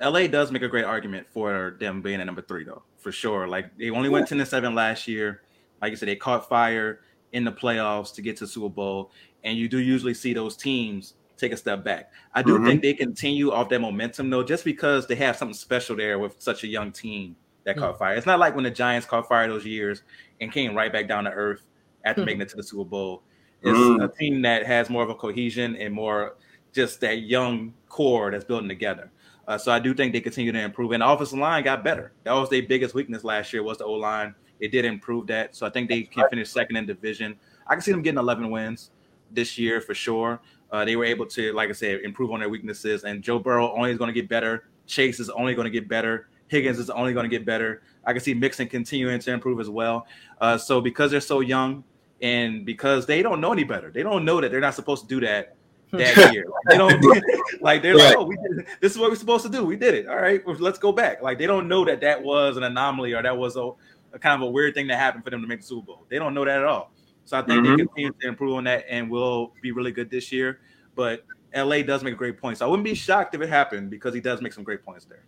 LA 0.00 0.26
does 0.26 0.52
make 0.52 0.62
a 0.62 0.68
great 0.68 0.84
argument 0.84 1.26
for 1.28 1.76
them 1.80 2.02
being 2.02 2.20
at 2.20 2.26
number 2.26 2.42
three, 2.42 2.64
though, 2.64 2.82
for 2.98 3.12
sure. 3.12 3.48
Like 3.48 3.76
they 3.78 3.90
only 3.90 4.08
went 4.08 4.28
10 4.28 4.38
to 4.38 4.46
7 4.46 4.74
last 4.74 5.08
year. 5.08 5.42
Like 5.80 5.92
I 5.92 5.94
said, 5.94 6.08
they 6.08 6.16
caught 6.16 6.48
fire 6.48 7.00
in 7.32 7.44
the 7.44 7.52
playoffs 7.52 8.14
to 8.14 8.22
get 8.22 8.36
to 8.38 8.46
Super 8.46 8.68
Bowl. 8.68 9.10
And 9.44 9.58
you 9.58 9.68
do 9.68 9.78
usually 9.78 10.14
see 10.14 10.32
those 10.32 10.56
teams 10.56 11.14
take 11.36 11.52
a 11.52 11.56
step 11.56 11.84
back. 11.84 12.10
I 12.34 12.42
do 12.42 12.54
mm-hmm. 12.54 12.66
think 12.66 12.82
they 12.82 12.94
continue 12.94 13.52
off 13.52 13.68
that 13.68 13.80
momentum, 13.80 14.30
though, 14.30 14.42
just 14.42 14.64
because 14.64 15.06
they 15.06 15.16
have 15.16 15.36
something 15.36 15.54
special 15.54 15.96
there 15.96 16.18
with 16.18 16.40
such 16.40 16.64
a 16.64 16.66
young 16.66 16.92
team 16.92 17.36
that 17.64 17.76
mm-hmm. 17.76 17.84
caught 17.84 17.98
fire. 17.98 18.14
It's 18.14 18.26
not 18.26 18.38
like 18.38 18.54
when 18.54 18.64
the 18.64 18.70
Giants 18.70 19.06
caught 19.06 19.28
fire 19.28 19.48
those 19.48 19.66
years 19.66 20.02
and 20.40 20.50
came 20.50 20.74
right 20.74 20.92
back 20.92 21.08
down 21.08 21.24
to 21.24 21.30
earth 21.30 21.62
after 22.04 22.24
making 22.24 22.40
it 22.40 22.48
to 22.50 22.56
the 22.56 22.62
Super 22.62 22.84
Bowl. 22.84 23.22
It's 23.62 23.78
mm. 23.78 24.04
a 24.04 24.08
team 24.08 24.42
that 24.42 24.66
has 24.66 24.88
more 24.88 25.02
of 25.02 25.10
a 25.10 25.14
cohesion 25.14 25.76
and 25.76 25.92
more 25.92 26.36
just 26.72 27.00
that 27.00 27.22
young 27.22 27.74
core 27.88 28.30
that's 28.30 28.44
building 28.44 28.68
together. 28.68 29.10
Uh, 29.48 29.58
so 29.58 29.72
I 29.72 29.78
do 29.78 29.94
think 29.94 30.12
they 30.12 30.20
continue 30.20 30.52
to 30.52 30.60
improve. 30.60 30.92
And 30.92 31.02
the 31.02 31.08
offensive 31.08 31.38
line 31.38 31.64
got 31.64 31.82
better. 31.82 32.12
That 32.24 32.32
was 32.32 32.50
their 32.50 32.62
biggest 32.62 32.94
weakness 32.94 33.24
last 33.24 33.52
year 33.52 33.62
was 33.62 33.78
the 33.78 33.84
O 33.84 33.92
line. 33.92 34.34
It 34.60 34.72
did 34.72 34.84
improve 34.84 35.26
that. 35.28 35.54
So 35.54 35.66
I 35.66 35.70
think 35.70 35.88
they 35.88 36.02
can 36.02 36.28
finish 36.28 36.50
second 36.50 36.76
in 36.76 36.86
division. 36.86 37.36
I 37.66 37.74
can 37.74 37.82
see 37.82 37.92
them 37.92 38.02
getting 38.02 38.18
11 38.18 38.50
wins 38.50 38.90
this 39.30 39.58
year 39.58 39.80
for 39.80 39.94
sure. 39.94 40.40
Uh, 40.70 40.84
they 40.84 40.96
were 40.96 41.04
able 41.04 41.26
to, 41.26 41.52
like 41.52 41.68
I 41.68 41.72
said, 41.72 42.00
improve 42.00 42.32
on 42.32 42.40
their 42.40 42.48
weaknesses. 42.48 43.04
And 43.04 43.22
Joe 43.22 43.38
Burrow 43.38 43.72
only 43.74 43.90
is 43.90 43.98
going 43.98 44.08
to 44.08 44.14
get 44.14 44.28
better. 44.28 44.68
Chase 44.86 45.20
is 45.20 45.30
only 45.30 45.54
going 45.54 45.66
to 45.66 45.70
get 45.70 45.88
better. 45.88 46.28
Higgins 46.48 46.78
is 46.78 46.90
only 46.90 47.12
going 47.12 47.24
to 47.24 47.30
get 47.30 47.44
better. 47.44 47.82
I 48.04 48.12
can 48.12 48.20
see 48.20 48.34
Mixon 48.34 48.68
continuing 48.68 49.18
to 49.18 49.32
improve 49.32 49.60
as 49.60 49.68
well. 49.68 50.06
Uh, 50.40 50.56
so 50.56 50.80
because 50.80 51.10
they're 51.10 51.20
so 51.20 51.40
young, 51.40 51.84
and 52.22 52.64
because 52.64 53.06
they 53.06 53.22
don't 53.22 53.40
know 53.40 53.52
any 53.52 53.64
better, 53.64 53.90
they 53.90 54.02
don't 54.02 54.24
know 54.24 54.40
that 54.40 54.50
they're 54.50 54.60
not 54.60 54.74
supposed 54.74 55.02
to 55.02 55.08
do 55.08 55.20
that 55.26 55.56
that 55.92 56.32
year. 56.32 56.46
Like, 56.48 56.62
they 56.68 56.76
don't 56.78 57.04
like 57.60 57.82
they're 57.82 57.94
right. 57.94 58.08
like, 58.08 58.16
oh, 58.16 58.24
we 58.24 58.36
did 58.36 58.66
this 58.80 58.92
is 58.92 58.98
what 58.98 59.10
we're 59.10 59.16
supposed 59.16 59.44
to 59.44 59.50
do. 59.50 59.64
We 59.64 59.76
did 59.76 59.94
it. 59.94 60.08
All 60.08 60.16
right, 60.16 60.42
let's 60.58 60.78
go 60.78 60.92
back. 60.92 61.22
Like 61.22 61.38
they 61.38 61.46
don't 61.46 61.68
know 61.68 61.84
that 61.84 62.00
that 62.00 62.22
was 62.22 62.56
an 62.56 62.62
anomaly 62.62 63.12
or 63.12 63.22
that 63.22 63.36
was 63.36 63.56
a, 63.56 63.70
a, 64.16 64.18
kind 64.18 64.42
of 64.42 64.48
a 64.48 64.50
weird 64.50 64.74
thing 64.74 64.86
that 64.88 64.98
happened 64.98 65.24
for 65.24 65.30
them 65.30 65.42
to 65.42 65.46
make 65.46 65.60
the 65.60 65.66
Super 65.66 65.86
Bowl. 65.86 66.06
They 66.08 66.18
don't 66.18 66.34
know 66.34 66.44
that 66.44 66.58
at 66.58 66.64
all. 66.64 66.90
So 67.24 67.38
I 67.38 67.42
think 67.42 67.62
mm-hmm. 67.62 67.76
they 67.76 67.84
continue 67.84 68.12
to 68.20 68.28
improve 68.28 68.54
on 68.54 68.64
that 68.64 68.84
and 68.88 69.10
will 69.10 69.52
be 69.62 69.72
really 69.72 69.92
good 69.92 70.10
this 70.10 70.32
year. 70.32 70.60
But 70.94 71.24
LA 71.54 71.82
does 71.82 72.02
make 72.02 72.16
great 72.16 72.40
point. 72.40 72.58
So 72.58 72.66
I 72.66 72.68
wouldn't 72.68 72.84
be 72.84 72.94
shocked 72.94 73.34
if 73.34 73.40
it 73.40 73.48
happened 73.48 73.90
because 73.90 74.14
he 74.14 74.20
does 74.20 74.40
make 74.40 74.52
some 74.52 74.64
great 74.64 74.84
points 74.84 75.06
there. 75.06 75.24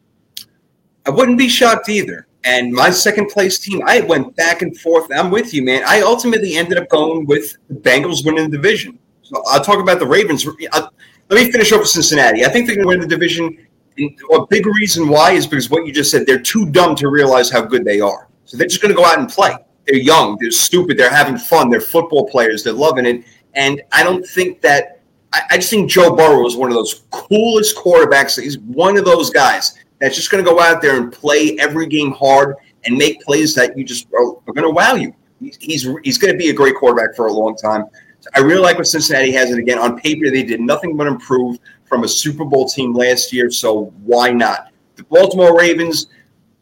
I 1.06 1.10
wouldn't 1.10 1.38
be 1.38 1.48
shocked 1.48 1.88
either. 1.88 2.26
And 2.44 2.72
my 2.72 2.90
second 2.90 3.28
place 3.28 3.58
team, 3.58 3.82
I 3.86 4.00
went 4.00 4.36
back 4.36 4.62
and 4.62 4.78
forth. 4.78 5.10
I'm 5.12 5.30
with 5.30 5.52
you, 5.52 5.62
man. 5.62 5.82
I 5.86 6.02
ultimately 6.02 6.56
ended 6.56 6.78
up 6.78 6.88
going 6.88 7.26
with 7.26 7.56
the 7.68 7.74
Bengals 7.74 8.24
winning 8.24 8.50
the 8.50 8.56
division. 8.56 8.98
So 9.22 9.42
I'll 9.46 9.64
talk 9.64 9.80
about 9.80 9.98
the 9.98 10.06
Ravens. 10.06 10.46
I'll, 10.72 10.92
let 11.30 11.44
me 11.44 11.50
finish 11.50 11.72
over 11.72 11.84
Cincinnati. 11.84 12.44
I 12.44 12.48
think 12.48 12.66
they're 12.66 12.76
going 12.76 12.86
to 12.86 12.88
win 12.88 13.00
the 13.00 13.06
division. 13.06 13.66
And 13.96 14.18
a 14.32 14.46
big 14.46 14.66
reason 14.66 15.08
why 15.08 15.32
is 15.32 15.46
because 15.46 15.68
what 15.68 15.86
you 15.86 15.92
just 15.92 16.10
said. 16.10 16.26
They're 16.26 16.38
too 16.38 16.70
dumb 16.70 16.94
to 16.96 17.08
realize 17.08 17.50
how 17.50 17.62
good 17.62 17.84
they 17.84 18.00
are. 18.00 18.27
So 18.48 18.56
they're 18.56 18.66
just 18.66 18.80
going 18.80 18.94
to 18.94 18.96
go 18.96 19.04
out 19.04 19.18
and 19.18 19.28
play. 19.28 19.54
They're 19.86 19.98
young. 19.98 20.38
They're 20.40 20.50
stupid. 20.50 20.96
They're 20.98 21.14
having 21.14 21.36
fun. 21.36 21.68
They're 21.68 21.82
football 21.82 22.26
players. 22.26 22.64
They're 22.64 22.72
loving 22.72 23.04
it. 23.04 23.24
And 23.54 23.82
I 23.92 24.02
don't 24.02 24.26
think 24.26 24.62
that. 24.62 25.02
I, 25.34 25.42
I 25.50 25.56
just 25.58 25.68
think 25.68 25.90
Joe 25.90 26.16
Burrow 26.16 26.46
is 26.46 26.56
one 26.56 26.70
of 26.70 26.74
those 26.74 27.02
coolest 27.10 27.76
quarterbacks. 27.76 28.40
He's 28.42 28.58
one 28.58 28.96
of 28.96 29.04
those 29.04 29.28
guys 29.28 29.78
that's 29.98 30.16
just 30.16 30.30
going 30.30 30.42
to 30.42 30.50
go 30.50 30.58
out 30.58 30.80
there 30.80 30.96
and 30.96 31.12
play 31.12 31.58
every 31.58 31.86
game 31.86 32.12
hard 32.12 32.56
and 32.86 32.96
make 32.96 33.20
plays 33.20 33.54
that 33.54 33.76
you 33.76 33.84
just 33.84 34.06
are, 34.14 34.36
are 34.46 34.54
going 34.54 34.66
to 34.66 34.70
wow 34.70 34.94
you. 34.94 35.14
He's 35.40 35.86
he's 36.02 36.16
going 36.16 36.32
to 36.32 36.38
be 36.38 36.48
a 36.48 36.54
great 36.54 36.76
quarterback 36.76 37.14
for 37.14 37.26
a 37.26 37.32
long 37.32 37.54
time. 37.56 37.84
So 38.20 38.30
I 38.34 38.40
really 38.40 38.62
like 38.62 38.78
what 38.78 38.86
Cincinnati 38.86 39.30
has, 39.32 39.50
and 39.50 39.58
again, 39.58 39.78
on 39.78 40.00
paper 40.00 40.30
they 40.30 40.42
did 40.42 40.60
nothing 40.60 40.96
but 40.96 41.06
improve 41.06 41.58
from 41.84 42.04
a 42.04 42.08
Super 42.08 42.46
Bowl 42.46 42.66
team 42.66 42.94
last 42.94 43.30
year. 43.30 43.50
So 43.50 43.92
why 44.04 44.30
not? 44.30 44.72
The 44.96 45.04
Baltimore 45.04 45.56
Ravens, 45.56 46.06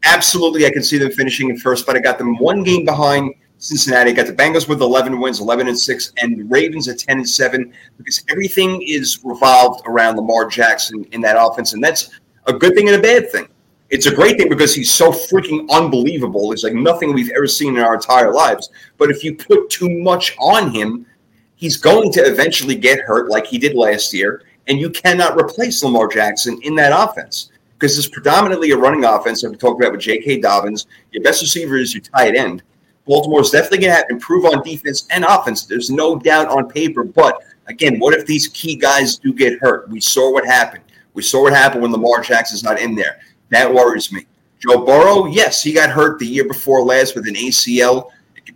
absolutely, 0.07 0.67
I 0.67 0.71
can 0.71 0.83
see 0.83 0.99
them 0.99 1.11
finishing 1.11 1.51
in 1.51 1.59
first, 1.59 1.85
but 1.85 1.97
I 1.97 1.99
got 1.99 2.17
them 2.19 2.39
one 2.39 2.63
game 2.63 2.85
behind 2.85 3.35
Cincinnati. 3.59 4.11
I 4.11 4.15
got 4.15 4.27
the 4.27 4.33
Bengals 4.33 4.69
with 4.69 4.81
11 4.81 5.21
wins, 5.21 5.41
11 5.41 5.69
and 5.69 5.79
six, 5.79 6.13
and 6.23 6.39
the 6.39 6.45
Ravens 6.45 6.89
at 6.89 6.99
10 6.99 7.19
and 7.19 7.29
seven 7.29 7.73
because 7.99 8.23
everything 8.29 8.83
is 8.83 9.21
revolved 9.25 9.83
around 9.87 10.17
Lamar 10.17 10.47
Jackson 10.47 11.05
in 11.13 11.21
that 11.23 11.37
offense, 11.39 11.73
and 11.73 11.83
that's 11.83 12.11
a 12.47 12.53
good 12.53 12.75
thing 12.75 12.89
and 12.89 12.97
a 12.97 13.03
bad 13.03 13.31
thing. 13.31 13.49
It's 13.89 14.07
a 14.07 14.15
great 14.15 14.37
thing 14.37 14.49
because 14.49 14.75
he's 14.75 14.91
so 14.91 15.13
freaking 15.13 15.69
unbelievable. 15.71 16.53
It's 16.53 16.65
like 16.65 16.75
nothing 16.75 17.13
we've 17.13 17.31
ever 17.31 17.47
seen 17.47 17.77
in 17.77 17.83
our 17.83 17.95
entire 17.95 18.33
lives. 18.33 18.71
But 18.99 19.11
if 19.11 19.23
you 19.23 19.37
put 19.37 19.71
too 19.71 19.89
much 19.89 20.35
on 20.41 20.73
him, 20.73 21.07
he's 21.55 21.77
going 21.77 22.11
to 22.13 22.21
eventually 22.21 22.75
get 22.75 22.99
hurt 23.01 23.31
like 23.31 23.47
he 23.47 23.59
did 23.59 23.77
last 23.77 24.13
year. 24.13 24.43
And 24.67 24.81
you 24.81 24.91
cannot 24.91 25.41
replace 25.41 25.85
Lamar 25.85 26.09
Jackson 26.09 26.59
in 26.63 26.75
that 26.75 26.93
offense 26.93 27.53
because 27.79 27.99
it's 27.99 28.09
predominantly 28.09 28.71
a 28.71 28.77
running 28.77 29.05
offense 29.05 29.43
that 29.43 29.51
we 29.51 29.57
talked 29.57 29.81
about 29.81 29.93
with 29.93 30.01
J.K. 30.01 30.41
Dobbins. 30.41 30.87
Your 31.13 31.23
best 31.23 31.43
receiver 31.43 31.77
is 31.77 31.95
your 31.95 32.03
tight 32.03 32.35
end. 32.35 32.63
Baltimore 33.05 33.41
is 33.41 33.51
definitely 33.51 33.79
going 33.79 33.91
to 33.91 33.97
have 33.97 34.09
to 34.09 34.15
improve 34.15 34.45
on 34.47 34.63
defense 34.65 35.07
and 35.11 35.25
offense. 35.25 35.65
There's 35.67 35.91
no 35.91 36.19
doubt 36.19 36.49
on 36.49 36.69
paper. 36.69 37.05
But 37.05 37.43
again, 37.67 37.99
what 37.99 38.15
if 38.15 38.27
these 38.27 38.49
key 38.49 38.77
guys 38.77 39.19
do 39.19 39.33
get 39.33 39.61
hurt? 39.61 39.89
We 39.91 40.01
saw 40.01 40.33
what 40.33 40.45
happened. 40.45 40.85
We 41.15 41.23
saw 41.23 41.43
what 41.43 41.53
happened 41.53 41.83
when 41.83 41.93
Lamar 41.93 42.23
Jackson's 42.23 42.65
not 42.65 42.81
in 42.81 42.95
there. 42.95 43.21
That 43.51 43.73
worries 43.73 44.11
me. 44.11 44.27
Joe 44.59 44.85
Burrow, 44.85 45.27
yes, 45.27 45.63
he 45.63 45.73
got 45.73 45.91
hurt 45.91 46.19
the 46.19 46.27
year 46.27 46.45
before 46.45 46.83
last 46.83 47.15
with 47.15 47.29
an 47.29 47.35
ACL. 47.35 48.11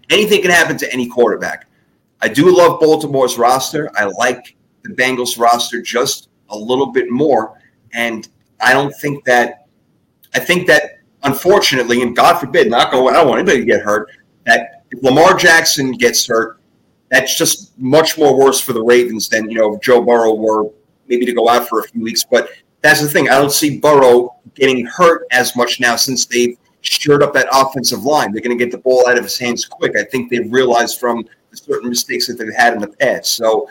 Anything 0.08 0.42
can 0.42 0.50
happen 0.50 0.76
to 0.78 0.92
any 0.92 1.08
quarterback. 1.08 1.66
I 2.22 2.28
do 2.28 2.54
love 2.54 2.80
Baltimore's 2.80 3.38
roster. 3.38 3.90
I 3.94 4.04
like 4.04 4.56
the 4.82 4.90
Bengals 4.90 5.38
roster 5.38 5.80
just 5.80 6.28
a 6.48 6.56
little 6.56 6.86
bit 6.86 7.10
more. 7.10 7.58
And 7.92 8.28
I 8.62 8.72
don't 8.72 8.94
think 8.96 9.24
that, 9.24 9.66
I 10.34 10.38
think 10.38 10.66
that 10.68 11.00
unfortunately, 11.22 12.02
and 12.02 12.14
God 12.14 12.38
forbid, 12.38 12.70
not 12.70 12.90
going, 12.90 13.14
I 13.14 13.18
don't 13.18 13.28
want 13.28 13.40
anybody 13.40 13.60
to 13.60 13.66
get 13.66 13.80
hurt. 13.80 14.10
That 14.46 14.84
if 14.90 15.02
Lamar 15.02 15.34
Jackson 15.34 15.92
gets 15.92 16.26
hurt, 16.26 16.60
that's 17.10 17.36
just 17.36 17.78
much 17.78 18.16
more 18.16 18.38
worse 18.38 18.60
for 18.60 18.72
the 18.72 18.82
Ravens 18.82 19.28
than 19.28 19.50
you 19.50 19.58
know 19.58 19.74
if 19.74 19.82
Joe 19.82 20.00
Burrow 20.00 20.34
were 20.34 20.70
maybe 21.08 21.26
to 21.26 21.32
go 21.32 21.48
out 21.48 21.68
for 21.68 21.80
a 21.80 21.84
few 21.84 22.02
weeks. 22.02 22.24
But 22.24 22.50
that's 22.82 23.02
the 23.02 23.08
thing. 23.08 23.28
I 23.28 23.38
don't 23.38 23.52
see 23.52 23.78
Burrow 23.78 24.36
getting 24.54 24.86
hurt 24.86 25.26
as 25.32 25.54
much 25.56 25.80
now 25.80 25.96
since 25.96 26.24
they've 26.24 26.56
shored 26.82 27.22
up 27.22 27.34
that 27.34 27.48
offensive 27.52 28.04
line. 28.04 28.32
They're 28.32 28.42
going 28.42 28.56
to 28.56 28.64
get 28.64 28.72
the 28.72 28.78
ball 28.78 29.06
out 29.08 29.18
of 29.18 29.24
his 29.24 29.38
hands 29.38 29.64
quick. 29.66 29.96
I 29.96 30.04
think 30.04 30.30
they've 30.30 30.50
realized 30.50 30.98
from 30.98 31.26
the 31.50 31.56
certain 31.56 31.90
mistakes 31.90 32.26
that 32.28 32.34
they've 32.34 32.54
had 32.54 32.74
in 32.74 32.80
the 32.80 32.88
past. 32.88 33.34
So 33.34 33.68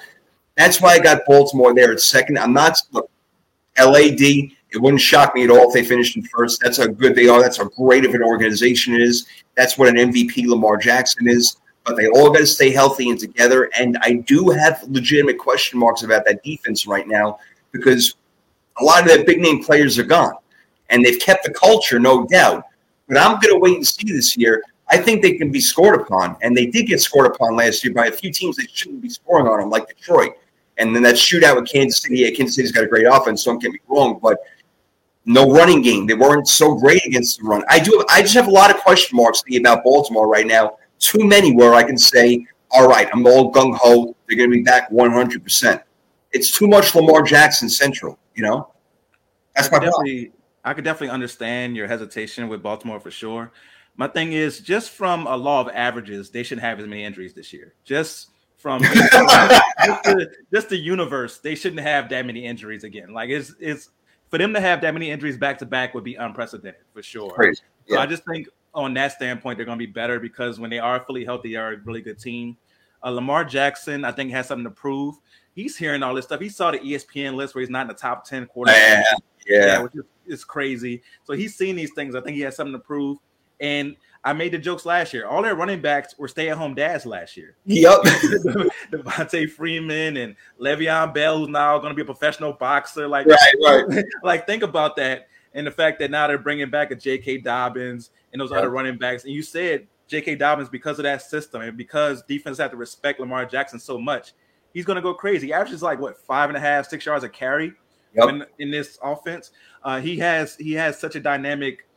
that's 0.55 0.81
why 0.81 0.91
I 0.91 0.99
got 0.99 1.21
Baltimore 1.25 1.73
there 1.73 1.91
at 1.91 2.01
second. 2.01 2.37
I'm 2.37 2.53
not 2.53 2.77
look, 2.91 3.09
LAD. 3.79 4.19
It 4.71 4.81
wouldn't 4.81 5.01
shock 5.01 5.33
me 5.33 5.43
at 5.43 5.49
all 5.49 5.67
if 5.67 5.73
they 5.73 5.83
finished 5.83 6.15
in 6.15 6.23
first. 6.23 6.61
That's 6.61 6.77
how 6.77 6.87
good 6.87 7.15
they 7.15 7.27
are. 7.27 7.41
That's 7.41 7.57
how 7.57 7.65
great 7.65 8.05
of 8.05 8.13
an 8.13 8.21
organization 8.21 8.99
is. 8.99 9.27
That's 9.55 9.77
what 9.77 9.89
an 9.89 9.95
MVP 9.95 10.45
Lamar 10.45 10.77
Jackson 10.77 11.27
is. 11.27 11.57
But 11.85 11.95
they 11.97 12.07
all 12.07 12.29
got 12.29 12.39
to 12.39 12.45
stay 12.45 12.71
healthy 12.71 13.09
and 13.09 13.19
together. 13.19 13.69
And 13.77 13.97
I 14.01 14.13
do 14.13 14.49
have 14.49 14.83
legitimate 14.89 15.39
question 15.39 15.79
marks 15.79 16.03
about 16.03 16.23
that 16.25 16.43
defense 16.43 16.85
right 16.85 17.07
now 17.07 17.39
because 17.71 18.15
a 18.79 18.83
lot 18.83 19.01
of 19.01 19.07
their 19.07 19.25
big 19.25 19.39
name 19.39 19.63
players 19.63 19.97
are 19.97 20.03
gone. 20.03 20.35
And 20.91 21.03
they've 21.03 21.19
kept 21.19 21.45
the 21.45 21.53
culture, 21.53 21.99
no 21.99 22.27
doubt. 22.27 22.63
But 23.07 23.17
I'm 23.17 23.39
going 23.39 23.53
to 23.53 23.59
wait 23.59 23.75
and 23.77 23.87
see 23.87 24.11
this 24.11 24.37
year. 24.37 24.61
I 24.87 24.97
think 24.97 25.21
they 25.21 25.33
can 25.33 25.51
be 25.51 25.61
scored 25.61 25.99
upon. 25.99 26.35
And 26.41 26.55
they 26.55 26.67
did 26.67 26.87
get 26.87 27.01
scored 27.01 27.27
upon 27.27 27.55
last 27.55 27.83
year 27.83 27.93
by 27.93 28.07
a 28.07 28.11
few 28.11 28.31
teams 28.31 28.55
that 28.57 28.69
shouldn't 28.71 29.01
be 29.01 29.09
scoring 29.09 29.47
on 29.47 29.59
them, 29.59 29.69
like 29.69 29.87
Detroit. 29.87 30.33
And 30.77 30.95
then 30.95 31.03
that 31.03 31.15
shootout 31.15 31.59
with 31.59 31.69
Kansas 31.69 32.01
City. 32.01 32.19
Yeah, 32.19 32.31
Kansas 32.31 32.55
City's 32.55 32.71
got 32.71 32.83
a 32.83 32.87
great 32.87 33.05
offense, 33.05 33.43
don't 33.43 33.61
get 33.61 33.71
me 33.71 33.79
wrong. 33.87 34.19
But 34.21 34.39
no 35.29 35.51
running 35.51 35.81
game. 35.83 36.07
They 36.07 36.15
weren't 36.15 36.47
so 36.47 36.73
great 36.73 37.05
against 37.05 37.39
the 37.39 37.43
run. 37.45 37.63
I 37.69 37.77
do. 37.79 38.03
I 38.09 38.23
just 38.23 38.33
have 38.33 38.47
a 38.47 38.51
lot 38.51 38.71
of 38.71 38.77
question 38.77 39.15
marks 39.15 39.43
about 39.55 39.83
Baltimore 39.83 40.27
right 40.27 40.47
now. 40.47 40.77
Too 40.97 41.23
many 41.25 41.55
where 41.55 41.75
I 41.75 41.83
can 41.83 41.97
say, 41.97 42.45
all 42.71 42.87
right, 42.87 43.07
I'm 43.13 43.25
all 43.27 43.53
gung 43.53 43.77
ho. 43.77 44.15
They're 44.27 44.37
going 44.37 44.49
to 44.49 44.57
be 44.57 44.63
back 44.63 44.89
100. 44.91 45.43
percent 45.43 45.81
It's 46.31 46.51
too 46.51 46.67
much 46.67 46.95
Lamar 46.95 47.21
Jackson 47.21 47.69
central. 47.69 48.17
You 48.33 48.43
know, 48.43 48.73
that's 49.55 49.71
my 49.71 49.77
definitely. 49.77 50.31
I 50.65 50.73
could 50.73 50.83
definitely 50.83 51.13
understand 51.13 51.77
your 51.77 51.87
hesitation 51.87 52.49
with 52.49 52.63
Baltimore 52.63 52.99
for 52.99 53.11
sure. 53.11 53.51
My 53.95 54.07
thing 54.07 54.33
is, 54.33 54.59
just 54.59 54.89
from 54.89 55.27
a 55.27 55.35
law 55.37 55.61
of 55.61 55.69
averages, 55.69 56.31
they 56.31 56.41
shouldn't 56.41 56.65
have 56.65 56.79
as 56.79 56.87
many 56.87 57.03
injuries 57.03 57.33
this 57.33 57.53
year. 57.53 57.75
Just 57.83 58.29
from 58.57 58.81
just, 58.83 58.93
the, 58.93 60.31
just 60.51 60.69
the 60.69 60.77
universe, 60.77 61.37
they 61.37 61.53
shouldn't 61.53 61.81
have 61.81 62.09
that 62.09 62.25
many 62.25 62.45
injuries 62.45 62.83
again. 62.83 63.13
Like 63.13 63.29
it's 63.29 63.53
it's 63.59 63.89
for 64.29 64.37
them 64.37 64.53
to 64.53 64.61
have 64.61 64.81
that 64.81 64.93
many 64.93 65.11
injuries 65.11 65.37
back 65.37 65.57
to 65.59 65.65
back 65.65 65.93
would 65.93 66.03
be 66.03 66.15
unprecedented 66.15 66.81
for 66.93 67.01
sure. 67.01 67.31
Crazy. 67.31 67.61
Yeah. 67.87 67.97
So 67.97 68.01
I 68.01 68.05
just 68.05 68.23
think 68.25 68.47
on 68.73 68.93
that 68.93 69.11
standpoint, 69.11 69.57
they're 69.57 69.65
going 69.65 69.79
to 69.79 69.85
be 69.85 69.91
better 69.91 70.19
because 70.19 70.59
when 70.59 70.69
they 70.69 70.79
are 70.79 70.99
fully 70.99 71.25
healthy, 71.25 71.53
they 71.53 71.55
are 71.55 71.73
a 71.73 71.77
really 71.77 72.01
good 72.01 72.19
team. 72.19 72.57
Uh, 73.03 73.09
Lamar 73.09 73.43
Jackson, 73.43 74.05
I 74.05 74.11
think, 74.11 74.31
has 74.31 74.47
something 74.47 74.65
to 74.65 74.71
prove. 74.71 75.15
He's 75.55 75.75
hearing 75.75 76.03
all 76.03 76.13
this 76.13 76.25
stuff. 76.25 76.39
He 76.39 76.49
saw 76.49 76.71
the 76.71 76.79
ESPN 76.79 77.35
list 77.35 77.55
where 77.55 77.61
he's 77.61 77.69
not 77.69 77.81
in 77.81 77.87
the 77.87 77.93
top 77.93 78.25
10 78.25 78.47
quarterbacks. 78.47 78.67
Yeah, 78.67 79.03
yeah. 79.47 79.65
yeah 79.65 79.81
which 79.81 79.95
is, 79.95 80.03
is 80.27 80.45
crazy. 80.45 81.01
So 81.23 81.33
he's 81.33 81.55
seen 81.55 81.75
these 81.75 81.91
things. 81.93 82.15
I 82.15 82.21
think 82.21 82.35
he 82.35 82.41
has 82.43 82.55
something 82.55 82.73
to 82.73 82.79
prove. 82.79 83.17
And 83.59 83.95
I 84.29 84.33
made 84.33 84.51
the 84.51 84.59
jokes 84.59 84.85
last 84.85 85.11
year. 85.11 85.25
All 85.25 85.41
their 85.41 85.55
running 85.55 85.81
backs 85.81 86.13
were 86.19 86.27
stay-at-home 86.27 86.75
dads 86.75 87.03
last 87.03 87.35
year. 87.35 87.55
Yep. 87.65 88.01
Devonta 88.91 89.49
Freeman 89.49 90.17
and 90.17 90.35
Le'Veon 90.61 91.15
Bell, 91.15 91.39
who's 91.39 91.47
now 91.47 91.79
going 91.79 91.89
to 91.89 91.95
be 91.95 92.03
a 92.03 92.05
professional 92.05 92.53
boxer. 92.53 93.07
Like, 93.07 93.25
right, 93.25 93.55
right. 93.65 94.05
like 94.23 94.45
think 94.45 94.61
about 94.61 94.95
that. 94.97 95.29
And 95.55 95.65
the 95.65 95.71
fact 95.71 95.97
that 95.97 96.11
now 96.11 96.27
they're 96.27 96.37
bringing 96.37 96.69
back 96.69 96.91
a 96.91 96.95
J.K. 96.95 97.39
Dobbins 97.39 98.11
and 98.31 98.39
those 98.39 98.51
other 98.51 98.69
running 98.69 98.99
backs. 98.99 99.23
And 99.23 99.33
you 99.33 99.41
said 99.41 99.87
J.K. 100.07 100.35
Dobbins 100.35 100.69
because 100.69 100.99
of 100.99 101.03
that 101.03 101.23
system 101.23 101.63
and 101.63 101.75
because 101.75 102.21
defense 102.21 102.59
have 102.59 102.69
to 102.69 102.77
respect 102.77 103.19
Lamar 103.19 103.47
Jackson 103.47 103.79
so 103.79 103.97
much, 103.97 104.33
he's 104.75 104.85
going 104.85 104.97
to 104.97 105.01
go 105.01 105.15
crazy. 105.15 105.47
He 105.47 105.53
averages 105.53 105.81
like 105.81 105.99
what 105.99 106.19
five 106.19 106.51
and 106.51 106.57
a 106.57 106.59
half, 106.59 106.87
six 106.87 107.03
yards 107.03 107.23
a 107.23 107.29
carry 107.29 107.73
yep. 108.13 108.29
in, 108.29 108.45
in 108.59 108.69
this 108.69 108.99
offense. 109.01 109.49
Uh, 109.83 109.99
he 109.99 110.19
has 110.19 110.55
he 110.57 110.73
has 110.73 110.99
such 110.99 111.15
a 111.15 111.19
dynamic 111.19 111.87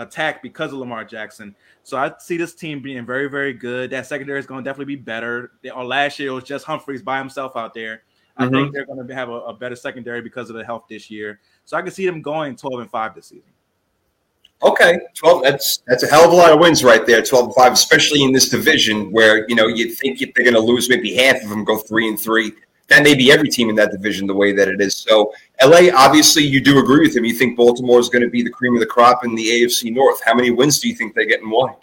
attack 0.00 0.42
because 0.42 0.72
of 0.72 0.78
Lamar 0.78 1.04
Jackson. 1.04 1.54
So 1.82 1.96
I 1.96 2.12
see 2.18 2.36
this 2.36 2.54
team 2.54 2.80
being 2.80 3.04
very, 3.06 3.28
very 3.28 3.52
good. 3.52 3.90
That 3.90 4.06
secondary 4.06 4.38
is 4.38 4.46
going 4.46 4.64
to 4.64 4.68
definitely 4.68 4.96
be 4.96 5.02
better. 5.02 5.52
Or 5.74 5.84
last 5.84 6.18
year 6.18 6.30
it 6.30 6.34
was 6.34 6.44
just 6.44 6.64
Humphreys 6.64 7.02
by 7.02 7.18
himself 7.18 7.56
out 7.56 7.74
there. 7.74 8.02
I 8.36 8.44
mm-hmm. 8.44 8.54
think 8.54 8.72
they're 8.72 8.86
going 8.86 9.06
to 9.06 9.14
have 9.14 9.28
a, 9.28 9.32
a, 9.32 9.52
better 9.54 9.76
secondary 9.76 10.22
because 10.22 10.48
of 10.48 10.56
the 10.56 10.64
health 10.64 10.84
this 10.88 11.10
year. 11.10 11.40
So 11.64 11.76
I 11.76 11.82
can 11.82 11.90
see 11.90 12.06
them 12.06 12.22
going 12.22 12.56
12 12.56 12.80
and 12.80 12.90
5 12.90 13.14
this 13.14 13.26
season. 13.26 13.50
Okay, 14.62 14.98
12 15.14 15.42
that's 15.42 15.82
that's 15.86 16.02
a 16.02 16.06
hell 16.06 16.26
of 16.26 16.32
a 16.32 16.36
lot 16.36 16.52
of 16.52 16.58
wins 16.58 16.84
right 16.84 17.06
there, 17.06 17.22
12 17.22 17.46
and 17.46 17.54
5, 17.54 17.72
especially 17.72 18.22
in 18.22 18.30
this 18.30 18.50
division 18.50 19.10
where, 19.10 19.48
you 19.48 19.54
know, 19.54 19.66
you 19.66 19.90
think 19.90 20.18
they're 20.18 20.44
going 20.44 20.52
to 20.52 20.60
lose 20.60 20.88
maybe 20.88 21.14
half 21.14 21.42
of 21.42 21.48
them 21.48 21.64
go 21.64 21.78
3 21.78 22.08
and 22.08 22.20
3 22.20 22.52
that 22.90 23.04
may 23.04 23.14
be 23.14 23.32
every 23.32 23.48
team 23.48 23.70
in 23.70 23.76
that 23.76 23.92
division 23.92 24.26
the 24.26 24.34
way 24.34 24.52
that 24.52 24.68
it 24.68 24.80
is. 24.80 24.96
So 24.96 25.32
LA, 25.62 25.90
obviously, 25.94 26.42
you 26.42 26.60
do 26.60 26.80
agree 26.80 27.00
with 27.00 27.16
him. 27.16 27.24
You 27.24 27.34
think 27.34 27.56
Baltimore 27.56 28.00
is 28.00 28.08
going 28.08 28.22
to 28.22 28.28
be 28.28 28.42
the 28.42 28.50
cream 28.50 28.74
of 28.74 28.80
the 28.80 28.86
crop 28.86 29.24
in 29.24 29.34
the 29.36 29.46
AFC 29.46 29.94
North. 29.94 30.20
How 30.24 30.34
many 30.34 30.50
wins 30.50 30.80
do 30.80 30.88
you 30.88 30.96
think 30.96 31.14
they 31.14 31.24
get 31.24 31.40
and 31.40 31.50
why? 31.50 31.76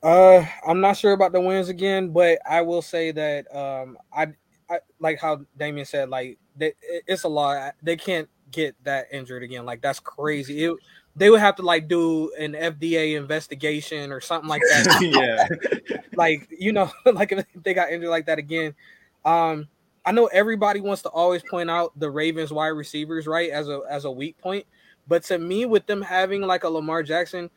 Uh, 0.00 0.46
I'm 0.64 0.80
not 0.80 0.96
sure 0.96 1.12
about 1.12 1.32
the 1.32 1.40
wins 1.40 1.68
again, 1.68 2.10
but 2.10 2.38
I 2.48 2.62
will 2.62 2.82
say 2.82 3.10
that 3.10 3.54
um, 3.54 3.98
I, 4.12 4.28
I 4.70 4.78
like 5.00 5.20
how 5.20 5.44
Damien 5.56 5.84
said, 5.84 6.08
like 6.08 6.38
they, 6.56 6.72
it's 6.80 7.24
a 7.24 7.28
lot. 7.28 7.74
They 7.82 7.96
can't 7.96 8.28
get 8.52 8.76
that 8.84 9.08
injured 9.12 9.42
again. 9.42 9.66
Like 9.66 9.82
that's 9.82 9.98
crazy. 9.98 10.64
It, 10.64 10.76
they 11.16 11.30
would 11.30 11.40
have 11.40 11.56
to 11.56 11.62
like 11.62 11.88
do 11.88 12.32
an 12.38 12.52
FDA 12.52 13.16
investigation 13.16 14.12
or 14.12 14.20
something 14.20 14.48
like 14.48 14.62
that. 14.62 15.48
yeah, 15.90 15.98
like 16.14 16.48
you 16.56 16.70
know, 16.70 16.92
like 17.12 17.32
if 17.32 17.44
they 17.56 17.74
got 17.74 17.90
injured 17.90 18.10
like 18.10 18.26
that 18.26 18.38
again. 18.38 18.76
Um, 19.24 19.66
I 20.08 20.10
know 20.10 20.24
everybody 20.28 20.80
wants 20.80 21.02
to 21.02 21.10
always 21.10 21.42
point 21.42 21.68
out 21.70 21.92
the 22.00 22.10
Ravens 22.10 22.50
wide 22.50 22.68
receivers, 22.68 23.26
right, 23.26 23.50
as 23.50 23.68
a 23.68 23.82
as 23.90 24.06
a 24.06 24.10
weak 24.10 24.38
point. 24.38 24.64
But 25.06 25.22
to 25.24 25.38
me, 25.38 25.66
with 25.66 25.84
them 25.84 26.00
having 26.00 26.40
like 26.40 26.64
a 26.64 26.68
Lamar 26.70 27.02
Jackson, 27.02 27.50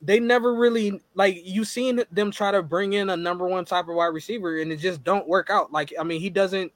they 0.00 0.20
never 0.20 0.54
really 0.54 1.00
like 1.16 1.40
you 1.42 1.64
seen 1.64 2.00
them 2.12 2.30
try 2.30 2.52
to 2.52 2.62
bring 2.62 2.92
in 2.92 3.10
a 3.10 3.16
number 3.16 3.48
one 3.48 3.64
type 3.64 3.88
of 3.88 3.96
wide 3.96 4.14
receiver, 4.14 4.60
and 4.60 4.70
it 4.70 4.76
just 4.76 5.02
don't 5.02 5.26
work 5.26 5.50
out. 5.50 5.72
Like, 5.72 5.92
I 5.98 6.04
mean, 6.04 6.20
he 6.20 6.30
doesn't, 6.30 6.70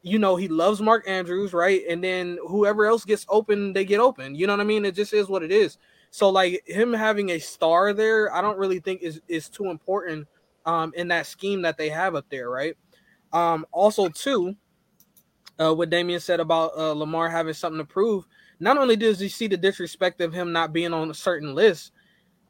you 0.00 0.18
know, 0.18 0.36
he 0.36 0.48
loves 0.48 0.80
Mark 0.80 1.06
Andrews, 1.06 1.52
right? 1.52 1.82
And 1.86 2.02
then 2.02 2.38
whoever 2.48 2.86
else 2.86 3.04
gets 3.04 3.26
open, 3.28 3.74
they 3.74 3.84
get 3.84 4.00
open. 4.00 4.34
You 4.34 4.46
know 4.46 4.54
what 4.54 4.60
I 4.60 4.64
mean? 4.64 4.86
It 4.86 4.94
just 4.94 5.12
is 5.12 5.28
what 5.28 5.42
it 5.42 5.52
is. 5.52 5.76
So 6.10 6.30
like 6.30 6.66
him 6.66 6.94
having 6.94 7.32
a 7.32 7.38
star 7.38 7.92
there, 7.92 8.34
I 8.34 8.40
don't 8.40 8.58
really 8.58 8.80
think 8.80 9.02
is 9.02 9.20
is 9.28 9.50
too 9.50 9.66
important 9.66 10.26
um 10.64 10.94
in 10.96 11.08
that 11.08 11.26
scheme 11.26 11.60
that 11.62 11.76
they 11.76 11.90
have 11.90 12.14
up 12.14 12.24
there, 12.30 12.48
right? 12.48 12.78
Um, 13.32 13.66
also, 13.72 14.08
too, 14.08 14.56
uh, 15.58 15.74
what 15.74 15.90
Damien 15.90 16.20
said 16.20 16.40
about 16.40 16.72
uh, 16.76 16.92
Lamar 16.92 17.28
having 17.28 17.54
something 17.54 17.78
to 17.78 17.84
prove. 17.84 18.26
Not 18.60 18.78
only 18.78 18.96
does 18.96 19.20
he 19.20 19.28
see 19.28 19.46
the 19.46 19.56
disrespect 19.56 20.20
of 20.20 20.32
him 20.32 20.52
not 20.52 20.72
being 20.72 20.92
on 20.92 21.10
a 21.10 21.14
certain 21.14 21.54
list, 21.54 21.92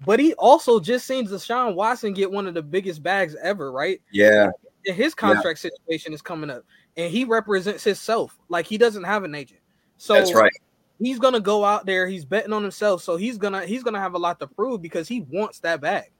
but 0.04 0.20
he 0.20 0.34
also 0.34 0.80
just 0.80 1.06
seen 1.06 1.26
Deshaun 1.26 1.74
Watson 1.74 2.12
get 2.12 2.30
one 2.30 2.46
of 2.46 2.54
the 2.54 2.62
biggest 2.62 3.02
bags 3.02 3.36
ever, 3.42 3.72
right? 3.72 4.00
Yeah. 4.12 4.50
And 4.86 4.96
his 4.96 5.14
contract 5.14 5.62
yeah. 5.62 5.70
situation 5.70 6.12
is 6.12 6.22
coming 6.22 6.50
up, 6.50 6.64
and 6.96 7.10
he 7.10 7.24
represents 7.24 7.84
himself. 7.84 8.38
Like 8.48 8.66
he 8.66 8.78
doesn't 8.78 9.04
have 9.04 9.24
an 9.24 9.34
agent, 9.34 9.60
so 9.96 10.14
that's 10.14 10.32
right. 10.32 10.52
He's 11.00 11.18
gonna 11.18 11.40
go 11.40 11.64
out 11.64 11.84
there. 11.84 12.06
He's 12.06 12.24
betting 12.24 12.52
on 12.52 12.62
himself, 12.62 13.02
so 13.02 13.16
he's 13.16 13.38
gonna 13.38 13.66
he's 13.66 13.82
gonna 13.82 14.00
have 14.00 14.14
a 14.14 14.18
lot 14.18 14.38
to 14.40 14.46
prove 14.46 14.80
because 14.80 15.08
he 15.08 15.20
wants 15.22 15.58
that 15.60 15.80
bag. 15.80 16.12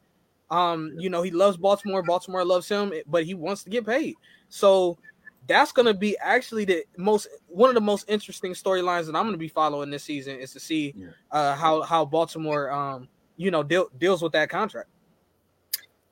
Um, 0.50 0.94
you 0.98 1.10
know, 1.10 1.22
he 1.22 1.30
loves 1.30 1.56
Baltimore. 1.56 2.02
Baltimore 2.02 2.44
loves 2.44 2.68
him, 2.68 2.92
but 3.06 3.24
he 3.24 3.34
wants 3.34 3.62
to 3.64 3.70
get 3.70 3.86
paid. 3.86 4.14
So 4.48 4.98
that's 5.46 5.72
going 5.72 5.86
to 5.86 5.94
be 5.94 6.16
actually 6.18 6.64
the 6.64 6.84
most 6.96 7.28
one 7.48 7.68
of 7.70 7.74
the 7.74 7.80
most 7.80 8.04
interesting 8.08 8.52
storylines 8.52 9.06
that 9.06 9.16
I'm 9.16 9.24
going 9.24 9.32
to 9.32 9.38
be 9.38 9.48
following 9.48 9.90
this 9.90 10.04
season 10.04 10.38
is 10.38 10.52
to 10.52 10.60
see 10.60 10.94
uh, 11.30 11.54
how 11.54 11.82
how 11.82 12.04
Baltimore 12.04 12.70
um 12.70 13.08
you 13.36 13.50
know 13.50 13.62
deal, 13.62 13.88
deals 13.98 14.22
with 14.22 14.32
that 14.32 14.50
contract. 14.50 14.88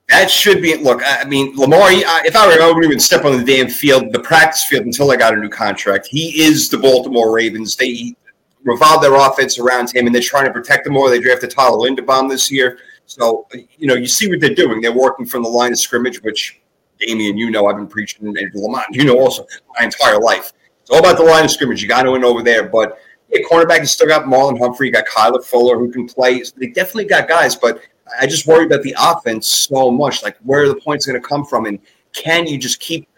That 0.08 0.30
should 0.30 0.62
be 0.62 0.76
look. 0.76 1.02
I 1.04 1.24
mean, 1.24 1.56
Lamar. 1.56 1.88
If 1.90 2.36
I 2.36 2.46
were, 2.46 2.62
I 2.62 2.66
wouldn't 2.68 2.84
even 2.84 3.00
step 3.00 3.24
on 3.24 3.36
the 3.36 3.44
damn 3.44 3.68
field, 3.68 4.12
the 4.12 4.20
practice 4.20 4.64
field, 4.64 4.84
until 4.84 5.10
I 5.10 5.16
got 5.16 5.34
a 5.34 5.36
new 5.36 5.48
contract. 5.48 6.06
He 6.06 6.44
is 6.44 6.68
the 6.68 6.78
Baltimore 6.78 7.34
Ravens. 7.34 7.74
They 7.74 8.14
revolve 8.62 9.02
their 9.02 9.14
offense 9.14 9.58
around 9.58 9.94
him, 9.94 10.06
and 10.06 10.14
they're 10.14 10.22
trying 10.22 10.46
to 10.46 10.52
protect 10.52 10.86
him 10.86 10.92
more. 10.92 11.10
They 11.10 11.18
drafted 11.18 11.50
Tyler 11.50 11.78
Linderbaum 11.78 12.28
this 12.30 12.52
year, 12.52 12.78
so 13.06 13.46
you 13.78 13.86
know 13.86 13.94
you 13.94 14.06
see 14.06 14.28
what 14.28 14.40
they're 14.40 14.54
doing. 14.54 14.80
They're 14.80 14.92
working 14.92 15.26
from 15.26 15.42
the 15.42 15.48
line 15.48 15.72
of 15.72 15.78
scrimmage, 15.78 16.22
which 16.22 16.60
Damien, 16.98 17.36
you 17.36 17.50
know, 17.50 17.66
I've 17.66 17.76
been 17.76 17.86
preaching, 17.86 18.26
and 18.26 18.50
Lamont, 18.54 18.86
you 18.90 19.04
know, 19.04 19.18
also 19.18 19.46
my 19.78 19.84
entire 19.84 20.18
life. 20.18 20.52
It's 20.80 20.90
all 20.90 20.98
about 20.98 21.16
the 21.16 21.24
line 21.24 21.44
of 21.44 21.50
scrimmage. 21.50 21.82
You 21.82 21.88
got 21.88 22.02
to 22.02 22.12
win 22.12 22.24
over 22.24 22.42
there. 22.42 22.68
But 22.68 22.98
yeah, 23.28 23.40
cornerback 23.50 23.78
has 23.78 23.90
still 23.90 24.06
got 24.06 24.24
Marlon 24.24 24.58
Humphrey. 24.58 24.86
You 24.86 24.92
got 24.92 25.06
Kyler 25.06 25.44
Fuller 25.44 25.78
who 25.78 25.90
can 25.90 26.06
play. 26.06 26.42
They 26.56 26.68
definitely 26.68 27.06
got 27.06 27.28
guys, 27.28 27.56
but 27.56 27.80
I 28.20 28.26
just 28.26 28.46
worry 28.46 28.66
about 28.66 28.82
the 28.82 28.94
offense 28.98 29.46
so 29.46 29.90
much. 29.90 30.22
Like, 30.22 30.36
where 30.44 30.62
are 30.62 30.68
the 30.68 30.76
points 30.76 31.06
going 31.06 31.20
to 31.20 31.26
come 31.26 31.44
from? 31.44 31.66
And 31.66 31.78
can 32.12 32.46
you 32.46 32.56
just 32.58 32.80
keep 32.80 33.08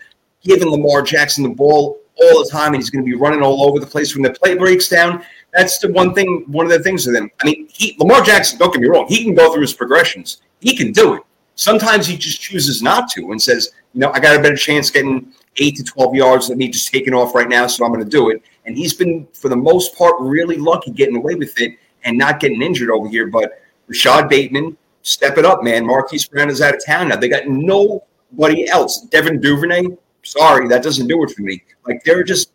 giving 0.42 0.68
Lamar 0.68 1.02
Jackson 1.02 1.42
the 1.42 1.50
ball 1.50 2.00
all 2.20 2.42
the 2.42 2.50
time 2.50 2.74
and 2.74 2.76
he's 2.76 2.90
going 2.90 3.04
to 3.04 3.10
be 3.10 3.16
running 3.16 3.42
all 3.42 3.64
over 3.68 3.78
the 3.78 3.86
place 3.86 4.14
when 4.14 4.22
the 4.22 4.30
play 4.30 4.56
breaks 4.56 4.88
down? 4.88 5.22
That's 5.52 5.78
the 5.78 5.90
one 5.92 6.14
thing. 6.14 6.44
One 6.46 6.66
of 6.66 6.72
the 6.72 6.80
things 6.80 7.06
with 7.06 7.16
him. 7.16 7.30
I 7.40 7.46
mean, 7.46 7.68
he, 7.70 7.96
Lamar 7.98 8.22
Jackson. 8.22 8.58
Don't 8.58 8.72
get 8.72 8.80
me 8.80 8.88
wrong. 8.88 9.06
He 9.08 9.24
can 9.24 9.34
go 9.34 9.52
through 9.52 9.62
his 9.62 9.74
progressions. 9.74 10.42
He 10.60 10.76
can 10.76 10.92
do 10.92 11.14
it. 11.14 11.22
Sometimes 11.54 12.06
he 12.06 12.16
just 12.16 12.40
chooses 12.40 12.82
not 12.82 13.10
to 13.10 13.32
and 13.32 13.40
says, 13.40 13.72
you 13.92 14.00
know, 14.00 14.12
I 14.12 14.20
got 14.20 14.36
a 14.36 14.40
better 14.40 14.56
chance 14.56 14.90
getting 14.90 15.32
eight 15.56 15.76
to 15.76 15.84
twelve 15.84 16.14
yards 16.14 16.48
than 16.48 16.58
me 16.58 16.68
just 16.68 16.88
taking 16.88 17.14
off 17.14 17.34
right 17.34 17.48
now, 17.48 17.66
so 17.66 17.84
I'm 17.84 17.92
going 17.92 18.04
to 18.04 18.10
do 18.10 18.30
it. 18.30 18.42
And 18.64 18.76
he's 18.76 18.94
been, 18.94 19.26
for 19.32 19.48
the 19.48 19.56
most 19.56 19.96
part, 19.96 20.14
really 20.20 20.56
lucky 20.56 20.90
getting 20.92 21.16
away 21.16 21.34
with 21.34 21.58
it 21.60 21.78
and 22.04 22.16
not 22.16 22.38
getting 22.38 22.62
injured 22.62 22.90
over 22.90 23.08
here. 23.08 23.26
But 23.26 23.60
Rashod 23.88 24.28
Bateman, 24.28 24.76
step 25.02 25.38
it 25.38 25.44
up, 25.44 25.64
man. 25.64 25.86
Marquise 25.86 26.28
Brown 26.28 26.50
is 26.50 26.60
out 26.60 26.74
of 26.74 26.84
town 26.84 27.08
now. 27.08 27.16
They 27.16 27.28
got 27.28 27.48
nobody 27.48 28.68
else. 28.68 29.00
Devin 29.06 29.40
Duvernay, 29.40 29.84
sorry, 30.22 30.68
that 30.68 30.82
doesn't 30.82 31.08
do 31.08 31.24
it 31.24 31.30
for 31.30 31.42
me. 31.42 31.62
Like 31.86 32.04
they're 32.04 32.22
just 32.22 32.52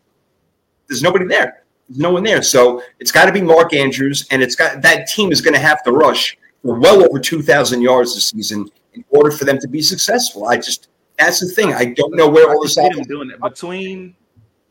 there's 0.88 1.02
nobody 1.02 1.26
there. 1.26 1.63
There's 1.88 1.98
no 1.98 2.12
one 2.12 2.22
there. 2.22 2.42
So 2.42 2.82
it's 2.98 3.12
got 3.12 3.26
to 3.26 3.32
be 3.32 3.42
Mark 3.42 3.74
Andrews, 3.74 4.26
and 4.30 4.42
it's 4.42 4.56
got 4.56 4.82
that 4.82 5.06
team 5.08 5.32
is 5.32 5.40
going 5.40 5.54
to 5.54 5.60
have 5.60 5.82
to 5.84 5.92
rush 5.92 6.36
for 6.62 6.78
well 6.78 7.04
over 7.04 7.18
2,000 7.18 7.82
yards 7.82 8.14
this 8.14 8.28
season 8.28 8.68
in 8.94 9.04
order 9.10 9.30
for 9.30 9.44
them 9.44 9.58
to 9.58 9.68
be 9.68 9.82
successful. 9.82 10.46
I 10.46 10.56
just 10.56 10.88
that's 11.18 11.40
the 11.40 11.46
thing. 11.46 11.72
I 11.72 11.86
don't 11.86 12.16
know 12.16 12.28
where 12.28 12.50
all 12.50 12.62
this 12.62 12.76
is 12.76 13.06
doing 13.06 13.30
it 13.30 13.40
between 13.40 14.16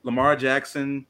Lamar 0.03 0.35
Jackson, 0.35 1.05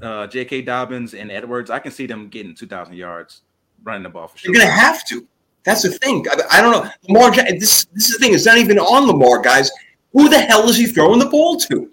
uh, 0.00 0.26
J.K. 0.26 0.62
Dobbins, 0.62 1.14
and 1.14 1.30
Edwards. 1.30 1.70
I 1.70 1.78
can 1.78 1.92
see 1.92 2.06
them 2.06 2.28
getting 2.28 2.54
2,000 2.54 2.94
yards 2.94 3.42
running 3.84 4.02
the 4.02 4.08
ball 4.08 4.28
for 4.28 4.38
sure. 4.38 4.52
They're 4.52 4.62
going 4.62 4.74
to 4.74 4.80
have 4.80 5.04
to. 5.08 5.26
That's 5.64 5.82
the 5.82 5.90
thing. 5.90 6.24
I, 6.30 6.58
I 6.58 6.62
don't 6.62 6.72
know. 6.72 6.90
Lamar. 7.08 7.30
This 7.32 7.84
this 7.86 8.08
is 8.08 8.16
the 8.16 8.18
thing. 8.18 8.34
It's 8.34 8.46
not 8.46 8.58
even 8.58 8.78
on 8.78 9.06
Lamar, 9.06 9.40
guys. 9.40 9.70
Who 10.12 10.28
the 10.28 10.38
hell 10.38 10.68
is 10.68 10.76
he 10.76 10.86
throwing 10.86 11.18
the 11.18 11.26
ball 11.26 11.56
to? 11.58 11.90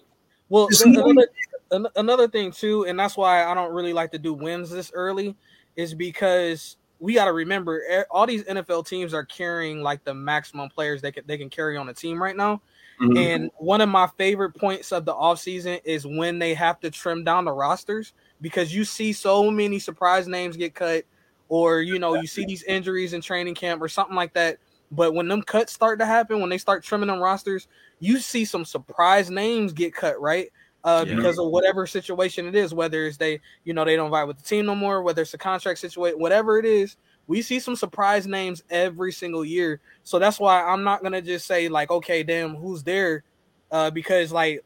Well, 0.50 0.68
another, 0.84 1.28
another 1.72 2.28
thing 2.28 2.52
too, 2.52 2.86
and 2.86 3.00
that's 3.00 3.18
why 3.18 3.46
I 3.46 3.54
don't 3.54 3.74
really 3.74 3.94
like 3.94 4.12
to 4.12 4.20
do 4.20 4.34
wins 4.34 4.70
this 4.70 4.91
early, 4.94 5.36
is 5.76 5.94
because 5.94 6.78
we 7.00 7.14
got 7.14 7.26
to 7.26 7.34
remember 7.34 8.06
all 8.12 8.28
these 8.28 8.44
NFL 8.44 8.86
teams 8.88 9.14
are 9.14 9.24
carrying 9.24 9.82
like 9.82 10.04
the 10.04 10.14
maximum 10.14 10.70
players 10.70 11.02
they 11.02 11.12
can 11.12 11.24
they 11.26 11.38
can 11.38 11.50
carry 11.50 11.78
on 11.78 11.88
a 11.90 11.94
team 11.94 12.22
right 12.22 12.36
now. 12.36 12.62
Mm-hmm. 13.02 13.18
And 13.18 13.52
one 13.58 13.80
of 13.80 13.88
my 13.88 14.08
favorite 14.18 14.52
points 14.52 14.91
of 14.91 15.06
the 15.06 15.14
offseason 15.14 15.80
is 15.86 16.06
when 16.06 16.38
they 16.38 16.54
have 16.54 16.82
to 16.82 16.91
trim 16.91 17.24
down 17.24 17.46
the 17.46 17.54
rosters 17.54 18.12
because 18.41 18.76
you 18.76 18.84
see 18.84 19.14
so 19.14 19.50
many 19.50 19.80
surprise 19.80 20.28
names 20.28 20.58
get 20.58 20.76
cut, 20.76 21.06
or 21.48 21.82
you 21.82 21.98
know, 22.00 22.16
you 22.16 22.28
see 22.28 22.46
these 22.46 22.64
injuries 22.64 23.14
in 23.14 23.22
training 23.22 23.56
camp 23.56 23.82
or 23.82 23.88
something 23.88 24.16
like 24.16 24.34
that. 24.34 24.58
But 24.91 25.14
when 25.14 25.28
them 25.28 25.44
cuts 25.44 25.72
start 25.72 26.00
to 26.00 26.06
happen, 26.06 26.41
when 26.41 26.50
they 26.50 26.58
start 26.58 26.84
trimming 26.84 27.08
them 27.08 27.20
rosters, 27.20 27.68
you 28.00 28.18
see 28.18 28.44
some 28.44 28.66
surprise 28.66 29.30
names 29.30 29.72
get 29.72 29.94
cut, 29.94 30.20
right? 30.20 30.50
Uh, 30.84 31.06
yeah. 31.07 31.15
because 31.15 31.38
of 31.39 31.49
whatever 31.49 31.85
situation 31.85 32.47
it 32.47 32.56
is, 32.56 32.73
whether 32.73 33.06
it's 33.06 33.18
they, 33.18 33.39
you 33.64 33.73
know, 33.73 33.84
they 33.85 33.95
don't 33.95 34.11
vibe 34.11 34.27
with 34.27 34.38
the 34.38 34.43
team 34.43 34.65
no 34.65 34.76
more, 34.76 35.03
whether 35.03 35.22
it's 35.22 35.34
a 35.34 35.38
contract 35.38 35.80
situation, 35.80 36.19
whatever 36.19 36.57
it 36.57 36.65
is, 36.65 36.95
we 37.27 37.41
see 37.41 37.60
some 37.60 37.76
surprise 37.76 38.26
names 38.26 38.64
every 38.69 39.11
single 39.11 39.45
year. 39.45 39.81
So 40.03 40.18
that's 40.18 40.39
why 40.39 40.64
I'm 40.64 40.84
not 40.84 41.03
gonna 41.03 41.22
just 41.22 41.45
say 41.45 41.69
like, 41.69 41.91
okay, 41.91 42.23
damn, 42.23 42.56
who's 42.56 42.84
there? 42.84 43.23
Uh, 43.72 43.91
because 43.91 44.31
like 44.31 44.64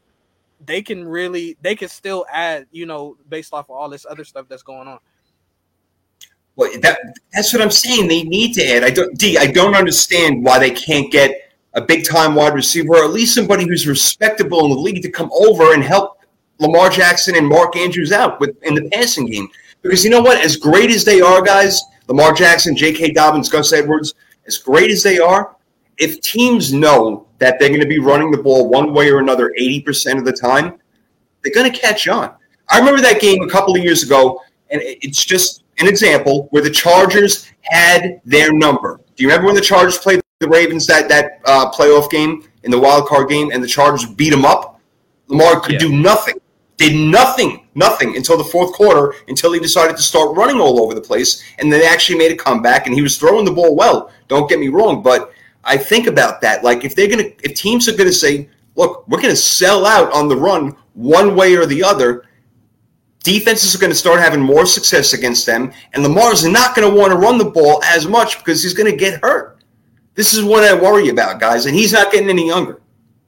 they 0.64 0.80
can 0.80 1.04
really 1.06 1.58
they 1.60 1.76
can 1.76 1.88
still 1.88 2.24
add, 2.32 2.66
you 2.72 2.86
know, 2.86 3.16
based 3.28 3.52
off 3.52 3.68
of 3.68 3.76
all 3.76 3.88
this 3.88 4.06
other 4.08 4.24
stuff 4.24 4.46
that's 4.48 4.62
going 4.62 4.88
on. 4.88 4.98
Well, 6.56 6.70
that 6.80 6.98
that's 7.32 7.52
what 7.52 7.60
I'm 7.60 7.70
saying. 7.70 8.08
They 8.08 8.22
need 8.22 8.54
to 8.54 8.64
add. 8.64 8.84
I 8.84 8.90
don't 8.90 9.18
D. 9.18 9.36
I 9.36 9.46
don't 9.46 9.74
understand 9.74 10.44
why 10.44 10.58
they 10.58 10.70
can't 10.70 11.10
get 11.10 11.43
a 11.74 11.80
big 11.80 12.04
time 12.04 12.34
wide 12.34 12.54
receiver, 12.54 12.96
or 12.96 13.04
at 13.04 13.10
least 13.10 13.34
somebody 13.34 13.66
who's 13.66 13.86
respectable 13.86 14.64
in 14.64 14.70
the 14.70 14.78
league 14.78 15.02
to 15.02 15.10
come 15.10 15.30
over 15.32 15.74
and 15.74 15.82
help 15.82 16.18
Lamar 16.58 16.88
Jackson 16.88 17.36
and 17.36 17.48
Mark 17.48 17.76
Andrews 17.76 18.12
out 18.12 18.40
with 18.40 18.56
in 18.62 18.74
the 18.74 18.88
passing 18.90 19.26
game. 19.26 19.48
Because 19.82 20.04
you 20.04 20.10
know 20.10 20.22
what? 20.22 20.42
As 20.42 20.56
great 20.56 20.90
as 20.90 21.04
they 21.04 21.20
are, 21.20 21.42
guys, 21.42 21.82
Lamar 22.08 22.32
Jackson, 22.32 22.76
J.K. 22.76 23.12
Dobbins, 23.12 23.48
Gus 23.48 23.72
Edwards, 23.72 24.14
as 24.46 24.58
great 24.58 24.90
as 24.90 25.02
they 25.02 25.18
are, 25.18 25.56
if 25.98 26.20
teams 26.20 26.72
know 26.72 27.26
that 27.38 27.58
they're 27.58 27.68
going 27.68 27.80
to 27.80 27.86
be 27.86 27.98
running 27.98 28.30
the 28.30 28.42
ball 28.42 28.68
one 28.68 28.92
way 28.92 29.10
or 29.10 29.18
another 29.18 29.52
80% 29.58 30.18
of 30.18 30.24
the 30.24 30.32
time, 30.32 30.78
they're 31.42 31.52
going 31.52 31.70
to 31.70 31.78
catch 31.78 32.08
on. 32.08 32.34
I 32.70 32.78
remember 32.78 33.02
that 33.02 33.20
game 33.20 33.42
a 33.42 33.48
couple 33.48 33.76
of 33.76 33.82
years 33.82 34.02
ago, 34.02 34.40
and 34.70 34.80
it's 34.82 35.24
just 35.24 35.64
an 35.78 35.86
example 35.86 36.48
where 36.50 36.62
the 36.62 36.70
Chargers 36.70 37.50
had 37.62 38.20
their 38.24 38.52
number. 38.52 39.00
Do 39.16 39.22
you 39.22 39.28
remember 39.28 39.46
when 39.46 39.54
the 39.54 39.60
Chargers 39.60 39.98
played 39.98 40.23
the 40.44 40.50
Ravens 40.50 40.86
that 40.86 41.08
that 41.08 41.40
uh, 41.44 41.70
playoff 41.70 42.10
game 42.10 42.44
in 42.62 42.70
the 42.70 42.78
wild 42.78 43.06
card 43.06 43.28
game, 43.28 43.50
and 43.52 43.62
the 43.62 43.68
Chargers 43.68 44.06
beat 44.06 44.30
them 44.30 44.44
up. 44.44 44.80
Lamar 45.28 45.60
could 45.60 45.74
yeah. 45.74 45.78
do 45.78 45.92
nothing, 45.92 46.36
did 46.76 46.94
nothing, 46.94 47.66
nothing 47.74 48.16
until 48.16 48.36
the 48.36 48.44
fourth 48.44 48.72
quarter, 48.72 49.14
until 49.28 49.52
he 49.52 49.60
decided 49.60 49.96
to 49.96 50.02
start 50.02 50.36
running 50.36 50.60
all 50.60 50.80
over 50.82 50.94
the 50.94 51.00
place, 51.00 51.42
and 51.58 51.72
then 51.72 51.82
actually 51.82 52.18
made 52.18 52.32
a 52.32 52.36
comeback, 52.36 52.86
and 52.86 52.94
he 52.94 53.02
was 53.02 53.16
throwing 53.16 53.44
the 53.44 53.52
ball 53.52 53.74
well. 53.74 54.10
Don't 54.28 54.48
get 54.48 54.60
me 54.60 54.68
wrong, 54.68 55.02
but 55.02 55.32
I 55.64 55.76
think 55.76 56.06
about 56.06 56.40
that. 56.42 56.62
Like 56.62 56.84
if 56.84 56.94
they're 56.94 57.08
gonna, 57.08 57.30
if 57.42 57.54
teams 57.54 57.88
are 57.88 57.96
gonna 57.96 58.12
say, 58.12 58.48
"Look, 58.76 59.08
we're 59.08 59.22
gonna 59.22 59.36
sell 59.36 59.86
out 59.86 60.12
on 60.12 60.28
the 60.28 60.36
run 60.36 60.76
one 60.92 61.34
way 61.34 61.56
or 61.56 61.66
the 61.66 61.82
other," 61.82 62.24
defenses 63.24 63.74
are 63.74 63.78
going 63.78 63.90
to 63.90 63.96
start 63.96 64.20
having 64.20 64.40
more 64.40 64.66
success 64.66 65.14
against 65.14 65.46
them, 65.46 65.72
and 65.94 66.02
Lamar's 66.04 66.44
not 66.44 66.76
going 66.76 66.88
to 66.88 66.94
want 66.94 67.10
to 67.10 67.18
run 67.18 67.38
the 67.38 67.44
ball 67.44 67.82
as 67.82 68.06
much 68.06 68.38
because 68.38 68.62
he's 68.62 68.74
going 68.74 68.90
to 68.90 68.96
get 68.96 69.20
hurt. 69.24 69.53
This 70.14 70.32
is 70.32 70.44
what 70.44 70.62
I 70.64 70.74
worry 70.74 71.08
about, 71.08 71.40
guys, 71.40 71.66
and 71.66 71.74
he's 71.74 71.92
not 71.92 72.12
getting 72.12 72.28
any 72.30 72.46
younger. 72.46 72.80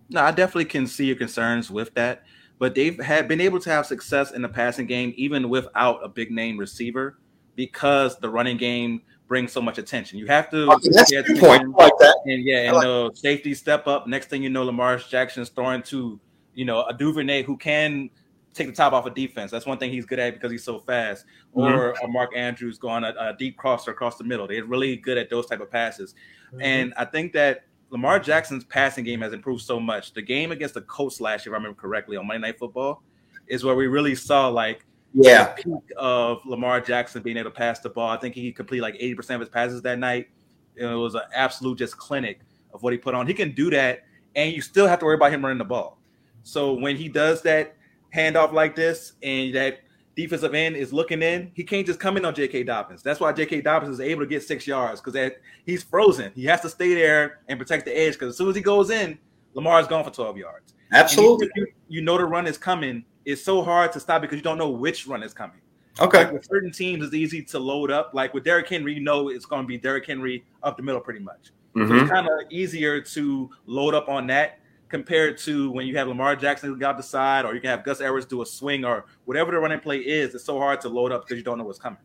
No, 0.08 0.22
I 0.22 0.30
definitely 0.30 0.66
can 0.66 0.86
see 0.86 1.06
your 1.06 1.16
concerns 1.16 1.70
with 1.70 1.92
that, 1.94 2.22
but 2.58 2.74
they've 2.74 2.98
had 3.00 3.26
been 3.26 3.40
able 3.40 3.58
to 3.60 3.70
have 3.70 3.86
success 3.86 4.32
in 4.32 4.42
the 4.42 4.48
passing 4.48 4.86
game 4.86 5.12
even 5.16 5.48
without 5.48 6.04
a 6.04 6.08
big 6.08 6.30
name 6.30 6.56
receiver 6.56 7.18
because 7.56 8.18
the 8.18 8.30
running 8.30 8.56
game 8.56 9.02
brings 9.26 9.50
so 9.50 9.60
much 9.60 9.78
attention. 9.78 10.18
You 10.18 10.26
have 10.26 10.48
to 10.50 10.70
okay, 10.72 10.88
that's 10.92 11.12
a 11.12 11.22
point. 11.40 11.68
like 11.70 11.92
that. 11.98 12.18
And 12.26 12.44
yeah, 12.44 12.68
and 12.68 12.74
like 12.74 12.84
the 12.84 13.10
safety 13.14 13.54
step 13.54 13.88
up. 13.88 14.06
Next 14.06 14.28
thing 14.28 14.42
you 14.42 14.50
know, 14.50 14.62
Lamar 14.62 14.98
Jackson's 14.98 15.48
throwing 15.48 15.82
to 15.84 16.20
you 16.54 16.64
know 16.64 16.84
a 16.84 16.94
Duvernay 16.94 17.42
who 17.42 17.56
can 17.56 18.10
take 18.56 18.66
the 18.66 18.72
top 18.72 18.92
off 18.92 19.06
of 19.06 19.14
defense. 19.14 19.50
That's 19.50 19.66
one 19.66 19.78
thing 19.78 19.90
he's 19.90 20.06
good 20.06 20.18
at 20.18 20.34
because 20.34 20.50
he's 20.50 20.64
so 20.64 20.78
fast. 20.78 21.26
Mm-hmm. 21.54 21.74
Or, 21.74 21.98
or 22.00 22.08
Mark 22.08 22.34
Andrews 22.34 22.78
going 22.78 23.04
a, 23.04 23.14
a, 23.18 23.36
deep 23.38 23.56
crosser 23.56 23.90
across 23.90 24.16
the 24.16 24.24
middle. 24.24 24.46
They're 24.46 24.64
really 24.64 24.96
good 24.96 25.18
at 25.18 25.28
those 25.28 25.46
type 25.46 25.60
of 25.60 25.70
passes. 25.70 26.14
Mm-hmm. 26.56 26.62
And 26.62 26.94
I 26.96 27.04
think 27.04 27.32
that 27.34 27.64
Lamar 27.90 28.18
Jackson's 28.18 28.64
passing 28.64 29.04
game 29.04 29.20
has 29.20 29.32
improved 29.32 29.62
so 29.62 29.78
much. 29.78 30.12
The 30.12 30.22
game 30.22 30.52
against 30.52 30.74
the 30.74 30.82
Colts 30.82 31.20
last 31.20 31.46
year, 31.46 31.54
if 31.54 31.56
I 31.56 31.62
remember 31.62 31.80
correctly, 31.80 32.16
on 32.16 32.26
Monday 32.26 32.48
Night 32.48 32.58
Football, 32.58 33.02
is 33.46 33.64
where 33.64 33.74
we 33.74 33.86
really 33.86 34.14
saw 34.14 34.48
like 34.48 34.84
yeah 35.12 35.46
peak 35.52 35.72
of 35.96 36.44
Lamar 36.44 36.80
Jackson 36.80 37.22
being 37.22 37.36
able 37.36 37.50
to 37.50 37.56
pass 37.56 37.78
the 37.78 37.88
ball. 37.88 38.10
I 38.10 38.16
think 38.16 38.34
he 38.34 38.50
completed 38.52 38.82
like 38.82 38.94
80% 38.94 39.36
of 39.36 39.40
his 39.40 39.48
passes 39.48 39.82
that 39.82 39.98
night. 39.98 40.28
It 40.74 40.84
was 40.84 41.14
an 41.14 41.22
absolute 41.34 41.78
just 41.78 41.96
clinic 41.96 42.40
of 42.74 42.82
what 42.82 42.92
he 42.92 42.98
put 42.98 43.14
on. 43.14 43.26
He 43.26 43.34
can 43.34 43.52
do 43.52 43.70
that, 43.70 44.04
and 44.34 44.52
you 44.52 44.60
still 44.60 44.86
have 44.86 44.98
to 44.98 45.04
worry 45.04 45.14
about 45.14 45.32
him 45.32 45.42
running 45.42 45.58
the 45.58 45.64
ball. 45.64 45.98
So 46.42 46.74
when 46.74 46.96
he 46.96 47.08
does 47.08 47.42
that 47.42 47.76
handoff 48.14 48.52
like 48.52 48.76
this 48.76 49.14
and 49.22 49.54
that 49.54 49.80
defensive 50.16 50.54
end 50.54 50.76
is 50.76 50.92
looking 50.92 51.22
in, 51.22 51.52
he 51.54 51.62
can't 51.62 51.86
just 51.86 52.00
come 52.00 52.16
in 52.16 52.24
on 52.24 52.34
J.K. 52.34 52.64
Dobbins. 52.64 53.02
That's 53.02 53.20
why 53.20 53.32
J.K. 53.32 53.60
Dobbins 53.60 53.92
is 53.92 54.00
able 54.00 54.22
to 54.22 54.26
get 54.26 54.42
six 54.42 54.66
yards 54.66 55.00
because 55.00 55.32
he's 55.64 55.82
frozen. 55.82 56.32
He 56.34 56.44
has 56.46 56.62
to 56.62 56.70
stay 56.70 56.94
there 56.94 57.40
and 57.48 57.58
protect 57.58 57.84
the 57.84 57.96
edge 57.96 58.14
because 58.14 58.30
as 58.30 58.36
soon 58.38 58.48
as 58.48 58.56
he 58.56 58.62
goes 58.62 58.90
in, 58.90 59.18
Lamar's 59.54 59.86
gone 59.86 60.04
for 60.04 60.10
12 60.10 60.38
yards. 60.38 60.74
Absolutely. 60.92 61.50
You, 61.56 61.66
you, 61.88 62.00
know 62.00 62.16
the 62.16 62.24
run 62.24 62.46
is 62.46 62.56
coming. 62.56 63.04
It's 63.24 63.44
so 63.44 63.62
hard 63.62 63.92
to 63.92 64.00
stop 64.00 64.22
because 64.22 64.36
you 64.36 64.42
don't 64.42 64.58
know 64.58 64.70
which 64.70 65.06
run 65.06 65.22
is 65.22 65.34
coming. 65.34 65.60
Okay. 66.00 66.24
Like 66.24 66.32
with 66.32 66.46
certain 66.46 66.72
teams, 66.72 67.04
it's 67.04 67.14
easy 67.14 67.42
to 67.42 67.58
load 67.58 67.90
up. 67.90 68.12
Like 68.14 68.34
with 68.34 68.44
Derrick 68.44 68.68
Henry, 68.68 68.94
you 68.94 69.00
know 69.00 69.28
it's 69.28 69.46
going 69.46 69.62
to 69.62 69.68
be 69.68 69.78
Derrick 69.78 70.06
Henry 70.06 70.44
up 70.62 70.76
the 70.76 70.82
middle 70.82 71.00
pretty 71.00 71.20
much. 71.20 71.52
Mm-hmm. 71.74 71.88
So 71.88 71.94
it's 71.94 72.02
mm-hmm. 72.04 72.12
kind 72.12 72.26
of 72.26 72.50
easier 72.50 73.00
to 73.00 73.50
load 73.66 73.94
up 73.94 74.08
on 74.08 74.26
that 74.28 74.60
compared 74.88 75.38
to 75.38 75.70
when 75.70 75.86
you 75.86 75.96
have 75.96 76.08
Lamar 76.08 76.36
Jackson 76.36 76.78
got 76.78 76.96
the 76.96 77.02
side, 77.02 77.44
or 77.44 77.54
you 77.54 77.60
can 77.60 77.70
have 77.70 77.84
Gus 77.84 78.00
Edwards 78.00 78.26
do 78.26 78.42
a 78.42 78.46
swing, 78.46 78.84
or 78.84 79.06
whatever 79.24 79.52
the 79.52 79.58
running 79.58 79.80
play 79.80 79.98
is. 79.98 80.34
It's 80.34 80.44
so 80.44 80.58
hard 80.58 80.80
to 80.82 80.88
load 80.88 81.12
up 81.12 81.24
because 81.24 81.38
you 81.38 81.44
don't 81.44 81.58
know 81.58 81.64
what's 81.64 81.78
coming. 81.78 81.98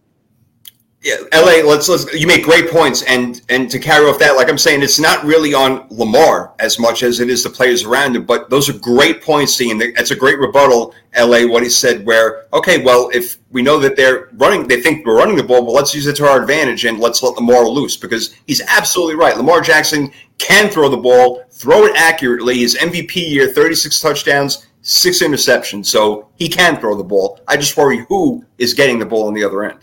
Yeah, 1.03 1.15
LA. 1.33 1.67
Let's 1.67 1.89
let's. 1.89 2.13
You 2.13 2.27
make 2.27 2.43
great 2.43 2.69
points, 2.69 3.01
and 3.01 3.41
and 3.49 3.71
to 3.71 3.79
carry 3.79 4.05
off 4.05 4.19
that, 4.19 4.35
like 4.35 4.49
I'm 4.49 4.57
saying, 4.59 4.83
it's 4.83 4.99
not 4.99 5.23
really 5.23 5.51
on 5.51 5.87
Lamar 5.89 6.53
as 6.59 6.77
much 6.77 7.01
as 7.01 7.19
it 7.19 7.27
is 7.27 7.43
the 7.43 7.49
players 7.49 7.83
around 7.83 8.15
him. 8.15 8.23
But 8.23 8.51
those 8.51 8.69
are 8.69 8.77
great 8.77 9.23
points, 9.23 9.57
Dean. 9.57 9.79
That's 9.79 10.11
a 10.11 10.15
great 10.15 10.37
rebuttal, 10.37 10.93
LA. 11.17 11.47
What 11.47 11.63
he 11.63 11.69
said, 11.69 12.05
where 12.05 12.45
okay, 12.53 12.83
well, 12.83 13.09
if 13.15 13.39
we 13.49 13.63
know 13.63 13.79
that 13.79 13.95
they're 13.95 14.29
running, 14.33 14.67
they 14.67 14.79
think 14.79 15.03
we're 15.03 15.17
running 15.17 15.37
the 15.37 15.43
ball, 15.43 15.65
well, 15.65 15.73
let's 15.73 15.95
use 15.95 16.05
it 16.05 16.15
to 16.17 16.29
our 16.29 16.39
advantage 16.39 16.85
and 16.85 16.99
let's 16.99 17.23
let 17.23 17.33
Lamar 17.33 17.67
loose 17.67 17.97
because 17.97 18.35
he's 18.45 18.61
absolutely 18.67 19.15
right. 19.15 19.35
Lamar 19.35 19.61
Jackson 19.61 20.11
can 20.37 20.69
throw 20.69 20.87
the 20.87 20.97
ball, 20.97 21.43
throw 21.61 21.85
it 21.85 21.95
accurately. 21.95 22.59
His 22.59 22.75
MVP 22.75 23.15
year, 23.15 23.47
36 23.47 23.99
touchdowns, 23.99 24.67
six 24.81 25.21
interceptions, 25.21 25.85
so 25.85 26.29
he 26.35 26.49
can 26.49 26.79
throw 26.79 26.97
the 26.97 27.03
ball. 27.03 27.39
I 27.47 27.55
just 27.55 27.77
worry 27.77 28.05
who 28.09 28.43
is 28.57 28.73
getting 28.73 28.97
the 28.97 29.05
ball 29.05 29.27
on 29.27 29.33
the 29.33 29.43
other 29.43 29.63
end. 29.63 29.79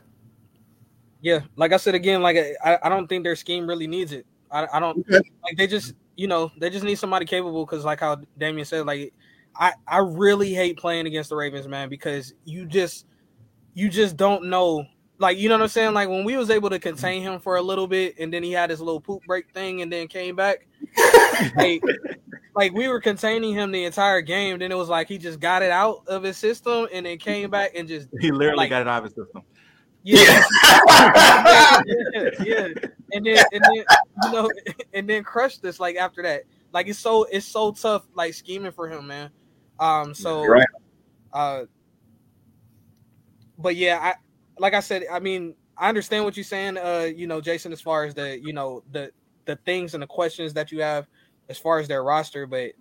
Yeah, 1.21 1.41
like 1.57 1.73
I 1.73 1.77
said 1.77 1.95
again, 1.95 2.23
like 2.23 2.37
I, 2.65 2.79
I 2.83 2.89
don't 2.89 3.07
think 3.07 3.25
their 3.25 3.37
scheme 3.37 3.67
really 3.67 3.87
needs 3.87 4.13
it. 4.13 4.27
I, 4.51 4.67
I 4.73 4.81
don't 4.81 4.99
okay. 4.99 5.29
like 5.43 5.57
they 5.57 5.67
just 5.67 5.95
you 6.17 6.27
know 6.27 6.51
they 6.59 6.71
just 6.71 6.85
need 6.85 6.95
somebody 6.97 7.27
capable 7.27 7.67
because 7.67 7.85
like 7.85 8.01
how 8.01 8.19
Damien 8.39 8.65
said, 8.65 8.87
like 8.87 9.13
I 9.57 9.73
I 9.87 9.99
really 9.99 10.55
hate 10.55 10.79
playing 10.79 11.07
against 11.07 11.31
the 11.31 11.37
Ravens, 11.37 11.67
man, 11.67 11.89
because 11.89 12.35
you 12.45 12.67
just 12.67 13.07
you 13.75 13.89
just 13.89 14.17
don't 14.17 14.45
know. 14.45 14.85
Like 15.19 15.39
you 15.39 15.49
know 15.49 15.57
what 15.57 15.63
I'm 15.63 15.69
saying? 15.69 15.95
Like 15.95 16.09
when 16.09 16.25
we 16.25 16.37
was 16.37 16.51
able 16.51 16.71
to 16.71 16.79
contain 16.79 17.23
him 17.23 17.41
for 17.41 17.57
a 17.57 17.63
little 17.63 17.89
bit, 17.89 18.15
and 18.19 18.33
then 18.33 18.45
he 18.45 18.53
had 18.53 18.71
his 18.71 18.81
little 18.81 19.01
poop 19.01 19.23
break 19.27 19.53
thing, 19.53 19.83
and 19.83 19.93
then 19.93 20.07
came 20.07 20.37
back. 20.37 20.68
Like, 21.57 21.83
like 22.55 22.73
we 22.73 22.89
were 22.89 23.01
containing 23.01 23.55
him 23.55 23.71
the 23.71 23.85
entire 23.85 24.21
game. 24.21 24.59
Then 24.59 24.73
it 24.73 24.77
was 24.77 24.89
like 24.89 25.09
he 25.09 25.19
just 25.19 25.41
got 25.41 25.63
it 25.63 25.71
out 25.71 26.03
of 26.07 26.23
his 26.23 26.37
system, 26.37 26.89
and 26.93 27.07
then 27.07 27.19
came 27.19 27.51
back 27.51 27.73
and 27.75 27.89
just 27.89 28.09
he 28.21 28.31
literally 28.31 28.57
like, 28.57 28.71
got 28.71 28.83
it 28.83 28.89
out 28.89 28.99
of 28.99 29.05
his 29.05 29.15
system. 29.15 29.43
Yeah. 30.03 30.43
yeah, 30.89 32.31
yeah, 32.45 32.69
and 33.13 33.27
then 33.27 33.45
and 33.53 33.63
then 33.65 33.85
you 34.25 34.33
know, 34.33 34.51
and 34.95 35.09
then 35.09 35.25
crushed 35.25 35.65
us 35.65 35.79
like 35.81 35.97
after 35.97 36.23
that. 36.23 36.45
Like 36.73 36.89
it's 36.89 36.99
so 36.99 37.25
it's 37.25 37.47
so 37.47 37.73
tough, 37.73 38.07
like 38.15 38.35
scheming 38.35 38.73
for 38.73 38.89
him, 38.89 39.07
man. 39.07 39.31
Um, 39.81 40.15
so 40.15 40.47
Right. 40.47 40.67
uh, 41.33 41.65
but 43.59 43.77
yeah, 43.77 43.99
I 44.01 44.15
like 44.59 44.75
I 44.75 44.81
said, 44.81 45.05
I 45.11 45.19
mean, 45.21 45.55
I 45.77 45.89
understand 45.89 46.25
what 46.25 46.37
you're 46.37 46.45
saying, 46.45 46.77
uh, 46.77 47.09
you 47.15 47.27
know, 47.27 47.41
Jason, 47.41 47.73
as 47.73 47.81
far 47.81 48.05
as 48.05 48.15
the 48.15 48.39
you 48.41 48.53
know 48.53 48.83
the 48.93 49.11
the 49.49 49.57
things 49.57 49.95
and 49.95 50.03
the 50.03 50.07
questions 50.07 50.53
that 50.53 50.71
you 50.71 50.81
have 50.83 51.09
as 51.49 51.59
far 51.59 51.81
as 51.81 51.89
their 51.89 52.05
roster, 52.05 52.47
but 52.47 52.73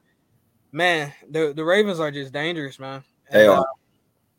man, 0.72 1.12
the 1.32 1.54
the 1.56 1.64
Ravens 1.64 2.00
are 2.00 2.12
just 2.12 2.32
dangerous, 2.34 2.78
man. 2.78 3.04
They 3.32 3.46
And, 3.46 3.52
are. 3.52 3.62
uh, 3.62 3.64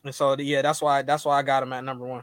and 0.04 0.14
so 0.14 0.36
yeah, 0.38 0.62
that's 0.62 0.80
why 0.80 1.02
that's 1.02 1.24
why 1.24 1.38
I 1.38 1.42
got 1.42 1.60
them 1.60 1.72
at 1.72 1.82
number 1.82 2.06
one. 2.06 2.22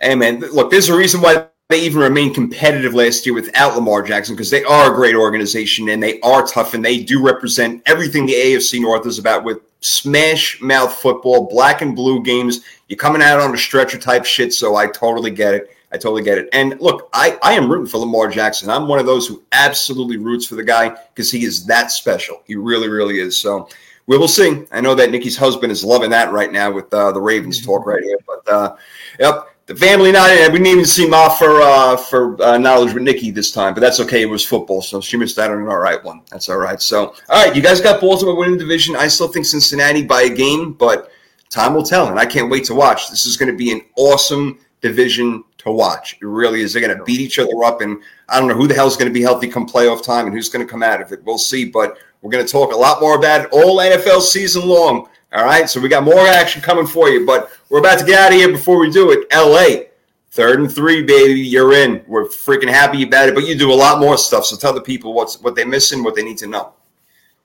Hey 0.00 0.14
man, 0.14 0.40
look, 0.40 0.70
there's 0.70 0.88
a 0.88 0.96
reason 0.96 1.20
why 1.20 1.48
they 1.68 1.80
even 1.82 2.00
remained 2.00 2.34
competitive 2.34 2.94
last 2.94 3.26
year 3.26 3.34
without 3.34 3.74
Lamar 3.74 4.02
Jackson 4.02 4.34
because 4.34 4.50
they 4.50 4.64
are 4.64 4.90
a 4.90 4.94
great 4.94 5.14
organization 5.16 5.88
and 5.90 6.02
they 6.02 6.20
are 6.20 6.46
tough 6.46 6.72
and 6.72 6.82
they 6.82 7.02
do 7.02 7.22
represent 7.22 7.82
everything 7.84 8.24
the 8.24 8.32
AFC 8.32 8.80
North 8.80 9.06
is 9.06 9.18
about 9.18 9.44
with 9.44 9.58
smash 9.80 10.60
mouth 10.62 10.94
football, 10.94 11.46
black 11.48 11.82
and 11.82 11.94
blue 11.94 12.22
games. 12.22 12.60
You're 12.86 12.96
coming 12.96 13.20
out 13.20 13.40
on 13.40 13.52
a 13.52 13.58
stretcher 13.58 13.98
type 13.98 14.24
shit, 14.24 14.54
so 14.54 14.76
I 14.76 14.86
totally 14.86 15.30
get 15.30 15.54
it. 15.54 15.76
I 15.90 15.96
totally 15.96 16.22
get 16.22 16.38
it. 16.38 16.48
And 16.52 16.78
look, 16.80 17.08
I, 17.12 17.38
I 17.42 17.54
am 17.54 17.70
rooting 17.70 17.86
for 17.86 17.98
Lamar 17.98 18.28
Jackson. 18.28 18.68
I'm 18.68 18.88
one 18.88 18.98
of 18.98 19.06
those 19.06 19.26
who 19.26 19.42
absolutely 19.52 20.18
roots 20.18 20.46
for 20.46 20.54
the 20.54 20.62
guy 20.62 20.90
because 21.14 21.30
he 21.30 21.44
is 21.44 21.64
that 21.66 21.90
special. 21.90 22.42
He 22.46 22.56
really, 22.56 22.88
really 22.88 23.20
is. 23.20 23.38
So 23.38 23.68
we 24.06 24.18
will 24.18 24.28
see. 24.28 24.64
I 24.70 24.80
know 24.80 24.94
that 24.94 25.10
Nikki's 25.10 25.36
husband 25.36 25.72
is 25.72 25.84
loving 25.84 26.10
that 26.10 26.32
right 26.32 26.52
now 26.52 26.70
with 26.70 26.92
uh, 26.92 27.12
the 27.12 27.20
Ravens 27.20 27.64
talk 27.64 27.86
right 27.86 28.02
here. 28.02 28.18
But 28.26 28.52
uh, 28.52 28.76
yep, 29.18 29.46
the 29.68 29.76
family 29.76 30.10
not 30.10 30.30
in. 30.30 30.50
We 30.50 30.58
didn't 30.58 30.72
even 30.72 30.84
see 30.86 31.06
Ma 31.06 31.28
for 31.28 31.60
uh, 31.60 31.96
for 31.96 32.42
uh, 32.42 32.56
knowledge 32.56 32.94
with 32.94 33.02
Nikki 33.02 33.30
this 33.30 33.52
time, 33.52 33.74
but 33.74 33.80
that's 33.80 34.00
okay. 34.00 34.22
It 34.22 34.30
was 34.30 34.44
football, 34.44 34.80
so 34.80 35.00
she 35.00 35.18
missed 35.18 35.38
out 35.38 35.50
on 35.50 35.60
an 35.60 35.68
all 35.68 35.78
right 35.78 36.02
one. 36.02 36.22
That's 36.30 36.48
all 36.48 36.56
right. 36.56 36.80
So 36.80 37.14
all 37.28 37.46
right, 37.46 37.54
you 37.54 37.60
guys 37.60 37.82
got 37.82 38.00
Baltimore 38.00 38.34
winning 38.34 38.58
division. 38.58 38.96
I 38.96 39.08
still 39.08 39.28
think 39.28 39.44
Cincinnati 39.44 40.04
by 40.04 40.22
a 40.22 40.30
game, 40.30 40.72
but 40.72 41.10
time 41.50 41.74
will 41.74 41.82
tell, 41.82 42.08
and 42.08 42.18
I 42.18 42.24
can't 42.24 42.50
wait 42.50 42.64
to 42.64 42.74
watch. 42.74 43.10
This 43.10 43.26
is 43.26 43.36
going 43.36 43.52
to 43.52 43.56
be 43.56 43.70
an 43.70 43.82
awesome 43.96 44.58
division 44.80 45.44
to 45.68 45.72
watch. 45.72 46.14
It 46.20 46.26
really 46.26 46.62
is. 46.62 46.72
They're 46.72 46.82
going 46.82 46.96
to 46.96 47.04
beat 47.04 47.20
each 47.20 47.38
other 47.38 47.64
up, 47.64 47.80
and 47.80 48.02
I 48.28 48.38
don't 48.38 48.48
know 48.48 48.54
who 48.54 48.66
the 48.66 48.74
hell's 48.74 48.96
going 48.96 49.08
to 49.08 49.14
be 49.14 49.22
healthy 49.22 49.48
come 49.48 49.66
playoff 49.66 50.02
time 50.02 50.26
and 50.26 50.34
who's 50.34 50.48
going 50.48 50.66
to 50.66 50.70
come 50.70 50.82
out 50.82 51.00
of 51.00 51.12
it. 51.12 51.22
We'll 51.24 51.38
see, 51.38 51.64
but 51.64 51.98
we're 52.22 52.30
going 52.30 52.44
to 52.44 52.50
talk 52.50 52.72
a 52.72 52.76
lot 52.76 53.00
more 53.00 53.16
about 53.16 53.42
it 53.42 53.50
all 53.52 53.76
NFL 53.78 54.22
season 54.22 54.66
long. 54.66 55.08
All 55.32 55.44
right, 55.44 55.68
so 55.68 55.80
we 55.80 55.88
got 55.88 56.04
more 56.04 56.26
action 56.26 56.62
coming 56.62 56.86
for 56.86 57.10
you, 57.10 57.26
but 57.26 57.50
we're 57.68 57.80
about 57.80 57.98
to 57.98 58.06
get 58.06 58.18
out 58.18 58.32
of 58.32 58.38
here 58.38 58.50
before 58.50 58.78
we 58.78 58.90
do 58.90 59.10
it. 59.12 59.26
LA, 59.30 59.88
third 60.30 60.60
and 60.60 60.72
three, 60.72 61.02
baby, 61.02 61.38
you're 61.38 61.74
in. 61.74 62.02
We're 62.06 62.24
freaking 62.24 62.70
happy 62.70 63.02
about 63.02 63.28
it, 63.28 63.34
but 63.34 63.46
you 63.46 63.54
do 63.54 63.70
a 63.70 63.74
lot 63.74 64.00
more 64.00 64.16
stuff. 64.16 64.46
So 64.46 64.56
tell 64.56 64.72
the 64.72 64.80
people 64.80 65.12
what's 65.12 65.40
what 65.40 65.54
they're 65.54 65.66
missing, 65.66 66.02
what 66.02 66.14
they 66.14 66.22
need 66.22 66.38
to 66.38 66.46
know. 66.46 66.72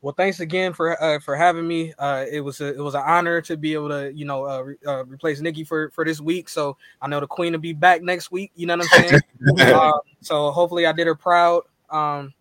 Well, 0.03 0.13
thanks 0.13 0.41
again 0.41 0.73
for 0.73 1.01
uh, 1.01 1.19
for 1.19 1.34
having 1.34 1.65
me. 1.65 1.93
Uh, 1.97 2.25
it 2.30 2.41
was 2.41 2.59
a, 2.59 2.75
it 2.75 2.81
was 2.81 2.93
an 2.93 3.03
honor 3.05 3.39
to 3.43 3.55
be 3.55 3.73
able 3.73 3.88
to 3.88 4.11
you 4.13 4.25
know 4.25 4.45
uh, 4.45 4.59
re- 4.59 4.75
uh, 4.85 5.05
replace 5.05 5.39
Nikki 5.39 5.63
for 5.63 5.91
for 5.91 6.03
this 6.03 6.19
week. 6.19 6.49
So 6.49 6.75
I 7.01 7.07
know 7.07 7.21
the 7.21 7.27
Queen 7.27 7.53
will 7.53 7.59
be 7.61 7.71
back 7.71 8.01
next 8.01 8.30
week. 8.30 8.51
You 8.53 8.67
know 8.67 8.75
what 8.75 8.89
I'm 8.93 9.03
saying? 9.09 9.73
uh, 9.73 9.93
so 10.19 10.51
hopefully 10.51 10.85
I 10.85 10.91
did 10.91 11.07
her 11.07 11.15
proud. 11.15 11.63
Um, 11.89 12.34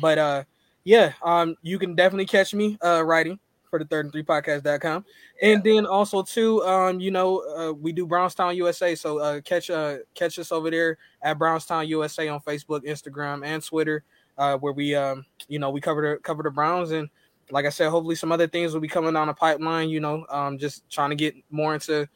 but 0.00 0.16
uh, 0.16 0.44
yeah, 0.84 1.12
um, 1.22 1.56
you 1.60 1.78
can 1.78 1.94
definitely 1.94 2.24
catch 2.24 2.54
me 2.54 2.78
uh, 2.82 3.04
writing 3.04 3.38
for 3.68 3.78
the 3.78 3.84
third 3.84 4.06
and 4.06 4.12
three 4.12 4.22
podcast.com. 4.22 5.04
And 5.42 5.62
then 5.62 5.84
also 5.84 6.22
too, 6.22 6.64
um, 6.64 7.00
you 7.00 7.10
know, 7.10 7.40
uh, 7.54 7.72
we 7.74 7.92
do 7.92 8.06
Brownstown 8.06 8.56
USA. 8.56 8.94
So 8.94 9.18
uh, 9.18 9.42
catch 9.42 9.68
uh, 9.68 9.98
catch 10.14 10.38
us 10.38 10.52
over 10.52 10.70
there 10.70 10.96
at 11.20 11.38
Brownstown 11.38 11.86
USA 11.88 12.28
on 12.28 12.40
Facebook, 12.40 12.84
Instagram, 12.86 13.44
and 13.44 13.62
Twitter 13.62 14.04
uh, 14.40 14.58
where 14.58 14.74
we 14.74 14.96
um 14.96 15.26
you 15.48 15.60
know 15.60 15.70
we 15.70 15.80
cover 15.80 16.16
the 16.16 16.22
cover 16.22 16.42
the 16.44 16.50
Browns 16.50 16.92
and 16.92 17.10
like 17.52 17.66
I 17.66 17.70
said, 17.70 17.90
hopefully 17.90 18.16
some 18.16 18.32
other 18.32 18.48
things 18.48 18.74
will 18.74 18.80
be 18.80 18.88
coming 18.88 19.14
down 19.14 19.28
the 19.28 19.34
pipeline. 19.34 19.90
You 19.90 20.00
know, 20.00 20.26
um, 20.30 20.58
just 20.58 20.88
trying 20.90 21.10
to 21.10 21.16
get 21.16 21.36
more 21.50 21.74
into 21.74 22.08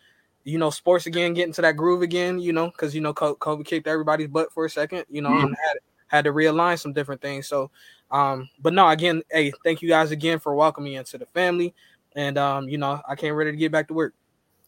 you 0.45 0.59
know 0.59 0.71
sports 0.71 1.07
again, 1.07 1.35
get 1.35 1.47
into 1.47 1.63
that 1.63 1.77
groove 1.77 2.03
again. 2.03 2.39
You 2.41 2.53
know, 2.53 2.69
because 2.71 2.95
you 2.95 3.01
know 3.01 3.15
Co- 3.15 3.37
COVID 3.37 3.67
kicked 3.67 3.87
everybody's 3.89 4.29
butt 4.29 4.53
for 4.53 4.65
a 4.67 4.71
second. 4.71 5.05
You 5.11 5.23
know, 5.23 5.31
Mhm. 5.31 5.45
and 5.45 5.57
had 5.67 5.79
had 6.09 6.25
to 6.27 6.33
realign 6.33 6.79
some 6.79 6.93
different 6.93 7.21
things. 7.23 7.49
So, 7.49 7.71
um, 8.11 8.49
but 8.61 8.73
no, 8.75 8.89
again, 8.89 9.23
hey, 9.31 9.53
thank 9.65 9.83
you 9.83 9.89
guys 9.89 10.11
again 10.13 10.39
for 10.39 10.55
welcoming 10.55 10.93
me 10.93 10.99
into 10.99 11.19
the 11.19 11.27
family, 11.27 11.75
and 12.15 12.39
um, 12.39 12.69
you 12.69 12.79
know, 12.79 13.01
I 13.09 13.15
can't 13.17 13.35
ready 13.37 13.51
to 13.53 13.57
get 13.57 13.73
back 13.73 13.89
to 13.89 13.95
work. 13.95 14.15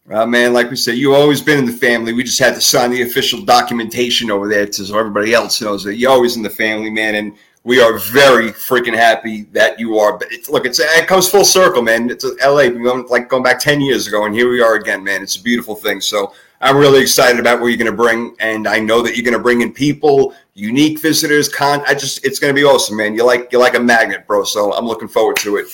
Uh, 0.09 0.25
man, 0.25 0.53
like 0.53 0.69
we 0.69 0.75
said, 0.77 0.97
you've 0.97 1.13
always 1.13 1.41
been 1.41 1.59
in 1.59 1.65
the 1.65 1.71
family. 1.71 2.13
We 2.13 2.23
just 2.23 2.39
had 2.39 2.55
to 2.55 2.61
sign 2.61 2.91
the 2.91 3.01
official 3.01 3.43
documentation 3.43 4.31
over 4.31 4.47
there 4.47 4.65
to 4.65 4.85
so 4.85 4.97
everybody 4.97 5.33
else 5.33 5.61
knows 5.61 5.83
that 5.83 5.97
you're 5.97 6.11
always 6.11 6.37
in 6.37 6.43
the 6.43 6.49
family, 6.49 6.89
man. 6.89 7.15
And 7.15 7.37
we 7.65 7.81
are 7.81 7.97
very 7.97 8.51
freaking 8.51 8.95
happy 8.95 9.43
that 9.51 9.77
you 9.77 9.99
are. 9.99 10.17
But 10.17 10.31
it's, 10.31 10.49
look, 10.49 10.65
it's 10.65 10.79
it 10.79 11.07
comes 11.07 11.27
full 11.27 11.43
circle, 11.43 11.81
man. 11.81 12.09
It's 12.09 12.23
LA, 12.23 12.69
like 13.09 13.27
going 13.27 13.43
back 13.43 13.59
ten 13.59 13.81
years 13.81 14.07
ago, 14.07 14.25
and 14.25 14.33
here 14.33 14.49
we 14.49 14.61
are 14.61 14.75
again, 14.75 15.03
man. 15.03 15.21
It's 15.21 15.35
a 15.35 15.43
beautiful 15.43 15.75
thing. 15.75 15.99
So 15.99 16.31
I'm 16.61 16.77
really 16.77 17.01
excited 17.01 17.41
about 17.41 17.59
what 17.59 17.67
you're 17.67 17.77
going 17.77 17.91
to 17.91 17.97
bring, 17.97 18.33
and 18.39 18.65
I 18.65 18.79
know 18.79 19.01
that 19.01 19.17
you're 19.17 19.25
going 19.25 19.37
to 19.37 19.43
bring 19.43 19.61
in 19.61 19.73
people, 19.73 20.33
unique 20.53 20.99
visitors. 20.99 21.49
Con, 21.49 21.83
I 21.85 21.93
just, 21.93 22.25
it's 22.25 22.39
going 22.39 22.55
to 22.55 22.59
be 22.59 22.63
awesome, 22.63 22.95
man. 22.95 23.13
You're 23.13 23.27
like 23.27 23.51
you're 23.51 23.61
like 23.61 23.75
a 23.75 23.81
magnet, 23.81 24.25
bro. 24.25 24.45
So 24.45 24.73
I'm 24.73 24.85
looking 24.85 25.09
forward 25.09 25.35
to 25.37 25.57
it. 25.57 25.67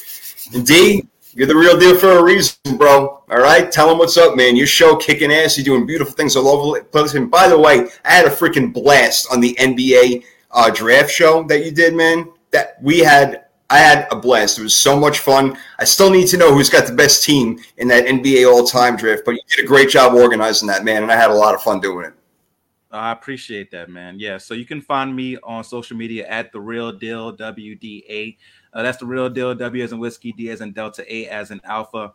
And 0.55 0.65
D, 0.65 1.07
you're 1.35 1.47
the 1.47 1.55
real 1.55 1.77
deal 1.77 1.97
for 1.97 2.11
a 2.11 2.23
reason, 2.23 2.77
bro. 2.77 3.23
All 3.29 3.39
right, 3.39 3.71
tell 3.71 3.87
them 3.87 3.97
what's 3.97 4.17
up, 4.17 4.35
man. 4.35 4.55
Your 4.55 4.67
show 4.67 4.95
kicking 4.95 5.31
ass. 5.31 5.57
You're 5.57 5.65
doing 5.65 5.85
beautiful 5.85 6.13
things 6.13 6.35
all 6.35 6.47
over 6.47 6.79
the. 6.79 7.17
And 7.17 7.31
by 7.31 7.47
the 7.47 7.57
way, 7.57 7.87
I 8.05 8.11
had 8.11 8.25
a 8.25 8.29
freaking 8.29 8.71
blast 8.71 9.27
on 9.31 9.39
the 9.41 9.55
NBA 9.59 10.23
uh, 10.51 10.69
draft 10.69 11.09
show 11.09 11.43
that 11.43 11.65
you 11.65 11.71
did, 11.71 11.95
man. 11.95 12.31
That 12.51 12.77
we 12.81 12.99
had, 12.99 13.45
I 13.69 13.79
had 13.79 14.07
a 14.11 14.15
blast. 14.15 14.59
It 14.59 14.63
was 14.63 14.75
so 14.75 14.99
much 14.99 15.19
fun. 15.19 15.57
I 15.79 15.85
still 15.85 16.11
need 16.11 16.27
to 16.27 16.37
know 16.37 16.53
who's 16.53 16.69
got 16.69 16.85
the 16.85 16.93
best 16.93 17.23
team 17.23 17.59
in 17.77 17.87
that 17.87 18.05
NBA 18.05 18.47
all-time 18.51 18.95
draft, 18.95 19.23
but 19.25 19.31
you 19.31 19.41
did 19.49 19.65
a 19.65 19.67
great 19.67 19.89
job 19.89 20.13
organizing 20.13 20.67
that, 20.67 20.83
man. 20.83 21.01
And 21.01 21.11
I 21.11 21.15
had 21.15 21.31
a 21.31 21.35
lot 21.35 21.55
of 21.55 21.63
fun 21.63 21.79
doing 21.79 22.05
it. 22.05 22.13
I 22.91 23.11
appreciate 23.11 23.71
that, 23.71 23.89
man. 23.89 24.19
Yeah. 24.19 24.37
So 24.37 24.53
you 24.53 24.65
can 24.65 24.79
find 24.79 25.15
me 25.15 25.37
on 25.41 25.63
social 25.63 25.97
media 25.97 26.27
at 26.27 26.51
the 26.51 26.61
real 26.61 26.91
deal 26.91 27.35
WDA. 27.35 28.37
Uh, 28.73 28.83
that's 28.83 28.97
the 28.97 29.05
real 29.05 29.29
deal 29.29 29.53
W 29.53 29.83
as 29.83 29.91
in 29.91 29.99
whiskey, 29.99 30.31
D 30.31 30.49
as 30.49 30.61
in 30.61 30.71
Delta, 30.71 31.05
A 31.13 31.27
as 31.27 31.51
in 31.51 31.61
Alpha. 31.63 32.13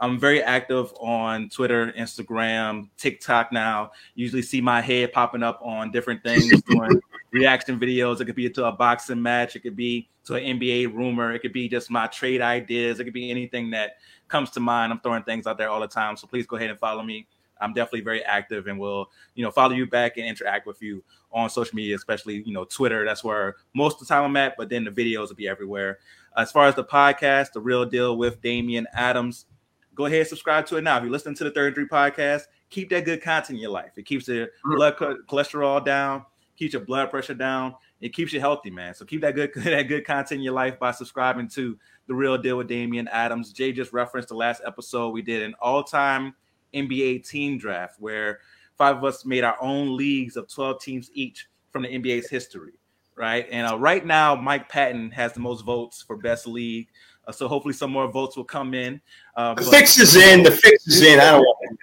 I'm 0.00 0.18
very 0.18 0.42
active 0.42 0.92
on 1.00 1.48
Twitter, 1.48 1.92
Instagram, 1.92 2.88
TikTok 2.96 3.52
now. 3.52 3.90
Usually 4.14 4.42
see 4.42 4.60
my 4.60 4.80
head 4.80 5.12
popping 5.12 5.42
up 5.42 5.60
on 5.62 5.90
different 5.90 6.22
things, 6.22 6.62
doing 6.70 7.00
reaction 7.32 7.80
videos. 7.80 8.20
It 8.20 8.26
could 8.26 8.36
be 8.36 8.48
to 8.48 8.66
a 8.66 8.72
boxing 8.72 9.20
match, 9.20 9.56
it 9.56 9.60
could 9.60 9.76
be 9.76 10.08
to 10.26 10.34
an 10.34 10.58
NBA 10.58 10.94
rumor, 10.94 11.32
it 11.32 11.40
could 11.40 11.52
be 11.52 11.68
just 11.68 11.90
my 11.90 12.06
trade 12.06 12.40
ideas, 12.40 13.00
it 13.00 13.04
could 13.04 13.12
be 13.12 13.30
anything 13.30 13.70
that 13.70 13.96
comes 14.28 14.50
to 14.50 14.60
mind. 14.60 14.92
I'm 14.92 15.00
throwing 15.00 15.24
things 15.24 15.46
out 15.46 15.58
there 15.58 15.70
all 15.70 15.80
the 15.80 15.88
time. 15.88 16.16
So 16.16 16.26
please 16.26 16.46
go 16.46 16.56
ahead 16.56 16.70
and 16.70 16.78
follow 16.78 17.02
me. 17.02 17.26
I'm 17.60 17.72
definitely 17.72 18.02
very 18.02 18.24
active 18.24 18.66
and 18.66 18.78
will, 18.78 19.10
you 19.34 19.44
know, 19.44 19.50
follow 19.50 19.72
you 19.72 19.86
back 19.86 20.16
and 20.16 20.26
interact 20.26 20.66
with 20.66 20.82
you 20.82 21.02
on 21.32 21.50
social 21.50 21.74
media, 21.76 21.96
especially, 21.96 22.42
you 22.44 22.52
know, 22.52 22.64
Twitter. 22.64 23.04
That's 23.04 23.24
where 23.24 23.56
most 23.74 24.00
of 24.00 24.06
the 24.06 24.14
time 24.14 24.24
I'm 24.24 24.36
at, 24.36 24.56
but 24.56 24.68
then 24.68 24.84
the 24.84 24.90
videos 24.90 25.28
will 25.28 25.36
be 25.36 25.48
everywhere. 25.48 25.98
As 26.36 26.52
far 26.52 26.66
as 26.66 26.74
the 26.74 26.84
podcast, 26.84 27.52
The 27.52 27.60
Real 27.60 27.84
Deal 27.84 28.16
with 28.16 28.40
Damian 28.40 28.86
Adams, 28.94 29.46
go 29.94 30.06
ahead 30.06 30.20
and 30.20 30.28
subscribe 30.28 30.66
to 30.66 30.76
it 30.76 30.82
now. 30.82 30.96
If 30.96 31.02
you're 31.02 31.12
listening 31.12 31.34
to 31.36 31.44
the 31.44 31.50
33 31.50 31.88
podcast, 31.88 32.42
keep 32.70 32.90
that 32.90 33.04
good 33.04 33.22
content 33.22 33.56
in 33.56 33.62
your 33.62 33.72
life. 33.72 33.92
It 33.96 34.06
keeps 34.06 34.28
your 34.28 34.46
mm. 34.46 34.76
blood 34.76 34.96
cho- 34.98 35.18
cholesterol 35.28 35.84
down, 35.84 36.24
keeps 36.56 36.72
your 36.72 36.84
blood 36.84 37.10
pressure 37.10 37.34
down. 37.34 37.74
It 38.00 38.14
keeps 38.14 38.32
you 38.32 38.38
healthy, 38.38 38.70
man. 38.70 38.94
So 38.94 39.04
keep 39.04 39.20
that 39.22 39.34
good 39.34 39.50
that 39.56 39.88
good 39.88 40.06
content 40.06 40.38
in 40.38 40.42
your 40.42 40.52
life 40.52 40.78
by 40.78 40.92
subscribing 40.92 41.48
to 41.50 41.76
The 42.06 42.14
Real 42.14 42.38
Deal 42.38 42.56
with 42.56 42.68
Damian 42.68 43.08
Adams. 43.08 43.52
Jay 43.52 43.72
just 43.72 43.92
referenced 43.92 44.28
the 44.28 44.36
last 44.36 44.62
episode 44.64 45.10
we 45.10 45.22
did 45.22 45.42
an 45.42 45.54
all-time 45.60 46.34
NBA 46.74 47.28
team 47.28 47.58
draft 47.58 47.96
where 48.00 48.40
five 48.76 48.96
of 48.96 49.04
us 49.04 49.24
made 49.24 49.44
our 49.44 49.56
own 49.60 49.96
leagues 49.96 50.36
of 50.36 50.48
12 50.48 50.80
teams 50.80 51.10
each 51.14 51.48
from 51.70 51.82
the 51.82 51.88
NBA's 51.88 52.28
history, 52.28 52.72
right? 53.16 53.46
And 53.50 53.66
uh, 53.66 53.78
right 53.78 54.04
now, 54.04 54.34
Mike 54.34 54.68
Patton 54.68 55.10
has 55.10 55.32
the 55.32 55.40
most 55.40 55.62
votes 55.64 56.02
for 56.02 56.16
best 56.16 56.46
league. 56.46 56.88
Uh, 57.26 57.32
so 57.32 57.46
hopefully, 57.48 57.74
some 57.74 57.90
more 57.90 58.08
votes 58.10 58.36
will 58.36 58.44
come 58.44 58.72
in. 58.74 59.00
Uh, 59.36 59.54
The 59.54 59.62
but- 59.62 59.70
fix 59.70 59.98
is 59.98 60.16
in. 60.16 60.42
The 60.42 60.50
fix 60.52 60.86
is 60.86 61.02
in. 61.02 61.20
I 61.20 61.32
don't 61.32 61.40
want 61.40 61.78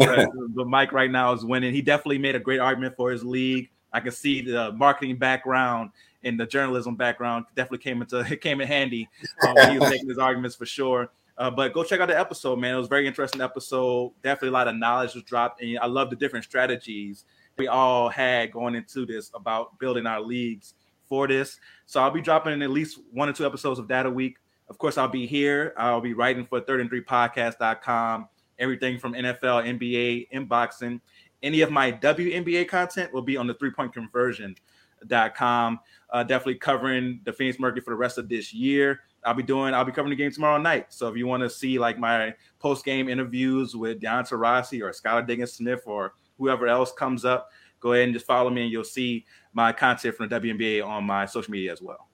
Right, 0.00 0.28
but 0.54 0.66
Mike 0.68 0.92
right 0.92 1.10
now 1.10 1.32
is 1.32 1.44
winning. 1.44 1.74
He 1.74 1.82
definitely 1.82 2.18
made 2.18 2.34
a 2.34 2.40
great 2.40 2.60
argument 2.60 2.96
for 2.96 3.10
his 3.10 3.24
league. 3.24 3.70
I 3.92 4.00
can 4.00 4.12
see 4.12 4.40
the 4.40 4.72
marketing 4.72 5.16
background 5.16 5.90
and 6.24 6.38
the 6.38 6.46
journalism 6.46 6.94
background 6.96 7.44
definitely 7.56 7.78
came 7.78 8.00
into 8.00 8.20
it 8.20 8.40
came 8.40 8.60
in 8.60 8.68
handy 8.68 9.08
uh, 9.42 9.52
when 9.54 9.72
he 9.72 9.78
was 9.78 9.90
making 9.90 10.08
his 10.08 10.18
arguments 10.18 10.56
for 10.56 10.66
sure. 10.66 11.10
Uh, 11.38 11.50
but 11.50 11.72
go 11.72 11.82
check 11.82 12.00
out 12.00 12.08
the 12.08 12.18
episode, 12.18 12.58
man. 12.58 12.74
It 12.74 12.78
was 12.78 12.88
very 12.88 13.06
interesting 13.06 13.40
episode. 13.40 14.12
Definitely 14.22 14.48
a 14.48 14.52
lot 14.52 14.68
of 14.68 14.76
knowledge 14.76 15.14
was 15.14 15.24
dropped, 15.24 15.62
and 15.62 15.78
I 15.78 15.86
love 15.86 16.10
the 16.10 16.16
different 16.16 16.44
strategies 16.44 17.24
we 17.56 17.68
all 17.68 18.08
had 18.08 18.52
going 18.52 18.74
into 18.74 19.06
this 19.06 19.30
about 19.34 19.78
building 19.78 20.06
our 20.06 20.20
leagues 20.20 20.74
for 21.08 21.28
this. 21.28 21.58
So 21.86 22.00
I'll 22.00 22.10
be 22.10 22.20
dropping 22.20 22.62
at 22.62 22.70
least 22.70 22.98
one 23.10 23.28
or 23.28 23.32
two 23.32 23.46
episodes 23.46 23.78
of 23.78 23.88
that 23.88 24.06
a 24.06 24.10
week. 24.10 24.36
Of 24.68 24.78
course, 24.78 24.96
I'll 24.96 25.08
be 25.08 25.26
here. 25.26 25.74
I'll 25.76 26.00
be 26.00 26.14
writing 26.14 26.46
for 26.46 26.60
third 26.60 26.80
and 26.80 26.88
three 26.88 27.04
podcast.com. 27.04 28.28
Everything 28.58 28.98
from 28.98 29.12
NFL, 29.12 29.78
NBA, 29.78 30.28
inboxing. 30.32 31.00
Any 31.42 31.60
of 31.60 31.70
my 31.70 31.92
WNBA 31.92 32.68
content 32.68 33.12
will 33.12 33.22
be 33.22 33.36
on 33.36 33.46
the 33.46 33.54
three 33.54 33.70
point 33.70 33.92
conversion.com. 33.92 35.80
Uh, 36.10 36.22
definitely 36.22 36.54
covering 36.54 37.20
the 37.24 37.32
Phoenix 37.32 37.58
Mercury 37.58 37.82
for 37.82 37.90
the 37.90 37.96
rest 37.96 38.18
of 38.18 38.28
this 38.28 38.54
year. 38.54 39.00
I'll 39.24 39.34
be 39.34 39.42
doing, 39.42 39.74
I'll 39.74 39.84
be 39.84 39.92
covering 39.92 40.10
the 40.10 40.16
game 40.16 40.32
tomorrow 40.32 40.58
night. 40.58 40.92
So 40.92 41.08
if 41.08 41.16
you 41.16 41.26
want 41.26 41.42
to 41.42 41.50
see 41.50 41.78
like 41.78 41.98
my 41.98 42.34
post 42.58 42.84
game 42.84 43.08
interviews 43.08 43.76
with 43.76 44.00
Diana 44.00 44.24
Taurasi 44.24 44.82
or 44.82 44.90
Skylar 44.90 45.26
Diggins 45.26 45.52
Smith 45.52 45.82
or 45.86 46.14
whoever 46.38 46.66
else 46.66 46.92
comes 46.92 47.24
up, 47.24 47.50
go 47.80 47.92
ahead 47.92 48.04
and 48.04 48.14
just 48.14 48.26
follow 48.26 48.50
me 48.50 48.62
and 48.62 48.72
you'll 48.72 48.84
see 48.84 49.24
my 49.52 49.72
content 49.72 50.16
from 50.16 50.28
the 50.28 50.40
WNBA 50.40 50.84
on 50.84 51.04
my 51.04 51.26
social 51.26 51.52
media 51.52 51.72
as 51.72 51.82
well. 51.82 52.08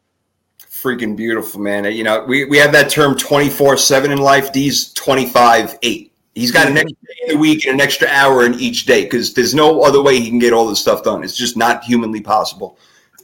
Freaking 0.61 1.17
beautiful, 1.17 1.61
man. 1.61 1.85
You 1.85 2.05
know, 2.05 2.25
we, 2.25 2.45
we 2.45 2.59
have 2.59 2.73
that 2.73 2.91
term 2.91 3.17
24 3.17 3.77
7 3.77 4.11
in 4.11 4.19
life. 4.19 4.53
D's 4.53 4.93
25 4.93 5.79
8. 5.83 6.13
He's 6.35 6.53
got 6.53 6.69
an 6.69 6.75
mm-hmm. 6.75 6.87
extra 6.87 7.07
day 7.07 7.15
in 7.23 7.29
the 7.35 7.39
week 7.39 7.65
and 7.67 7.75
an 7.75 7.81
extra 7.81 8.07
hour 8.09 8.45
in 8.45 8.55
each 8.55 8.87
day 8.87 9.05
because 9.05 9.35
there's 9.35 9.55
no 9.55 9.83
other 9.83 10.03
way 10.03 10.21
he 10.21 10.29
can 10.29 10.39
get 10.39 10.53
all 10.53 10.69
this 10.69 10.81
stuff 10.81 11.03
done. 11.03 11.25
It's 11.25 11.37
just 11.37 11.57
not 11.57 11.83
humanly 11.83 12.21
possible. 12.21 12.79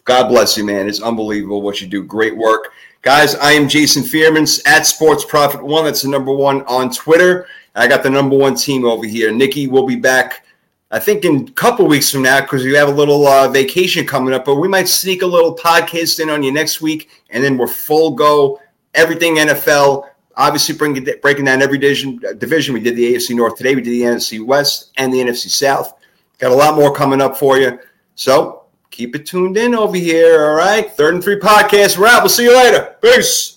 God 0.05 0.28
bless 0.28 0.56
you, 0.56 0.65
man. 0.65 0.89
It's 0.89 1.01
unbelievable 1.01 1.62
what 1.62 1.81
you 1.81 1.86
do. 1.86 2.02
Great 2.02 2.36
work. 2.36 2.73
Guys, 3.05 3.35
I 3.35 3.52
am 3.52 3.68
Jason 3.68 4.02
Fearmans 4.02 4.62
at 4.66 4.86
Sports 4.86 5.26
Profit 5.26 5.62
One. 5.62 5.85
That's 5.85 6.01
the 6.01 6.09
number 6.09 6.32
one 6.32 6.62
on 6.62 6.90
Twitter. 6.90 7.47
I 7.74 7.86
got 7.86 8.02
the 8.02 8.09
number 8.09 8.35
one 8.35 8.55
team 8.55 8.86
over 8.86 9.06
here. 9.06 9.31
Nikki 9.31 9.66
will 9.66 9.86
be 9.86 9.97
back 9.97 10.44
I 10.90 11.01
think 11.01 11.24
in 11.24 11.48
a 11.48 11.51
couple 11.51 11.86
weeks 11.86 12.10
from 12.10 12.22
now, 12.22 12.40
because 12.40 12.62
we 12.62 12.72
have 12.74 12.89
a 12.89 12.93
little 12.93 13.26
uh, 13.26 13.48
vacation 13.48 14.06
coming 14.06 14.32
up, 14.32 14.44
but 14.44 14.55
we 14.55 14.68
might 14.68 14.86
sneak 14.86 15.22
a 15.22 15.26
little 15.26 15.56
podcast 15.56 16.20
in 16.20 16.31
on 16.31 16.44
you 16.44 16.52
next 16.52 16.81
week, 16.81 17.10
and 17.31 17.43
then 17.43 17.59
we're 17.59 17.66
full 17.66 18.12
go, 18.12 18.60
everything 18.94 19.36
NFL. 19.36 20.09
Obviously, 20.36 20.76
breaking 20.76 21.44
down 21.47 21.62
every 21.62 21.78
division. 21.78 22.20
Division. 22.39 22.74
We 22.74 22.81
did 22.81 22.94
the 22.94 23.14
AFC 23.14 23.35
North 23.35 23.56
today. 23.56 23.74
We 23.74 23.82
did 23.82 23.90
the 23.90 24.02
NFC 24.02 24.44
West 24.44 24.93
and 24.97 25.12
the 25.12 25.18
NFC 25.18 25.51
South. 25.51 25.94
Got 26.39 26.52
a 26.52 26.55
lot 26.55 26.76
more 26.76 26.94
coming 26.94 27.20
up 27.20 27.36
for 27.36 27.59
you. 27.59 27.78
So 28.14 28.64
keep 28.95 29.16
it 29.16 29.27
tuned 29.27 29.57
in 29.57 29.75
over 29.75 29.97
here. 29.97 30.45
All 30.45 30.55
right, 30.55 30.91
third 30.91 31.15
and 31.15 31.23
three 31.25 31.39
podcast. 31.39 32.03
Out. 32.05 32.23
We'll 32.23 32.29
see 32.29 32.45
you 32.45 32.57
later. 32.57 32.97
Peace. 33.03 33.53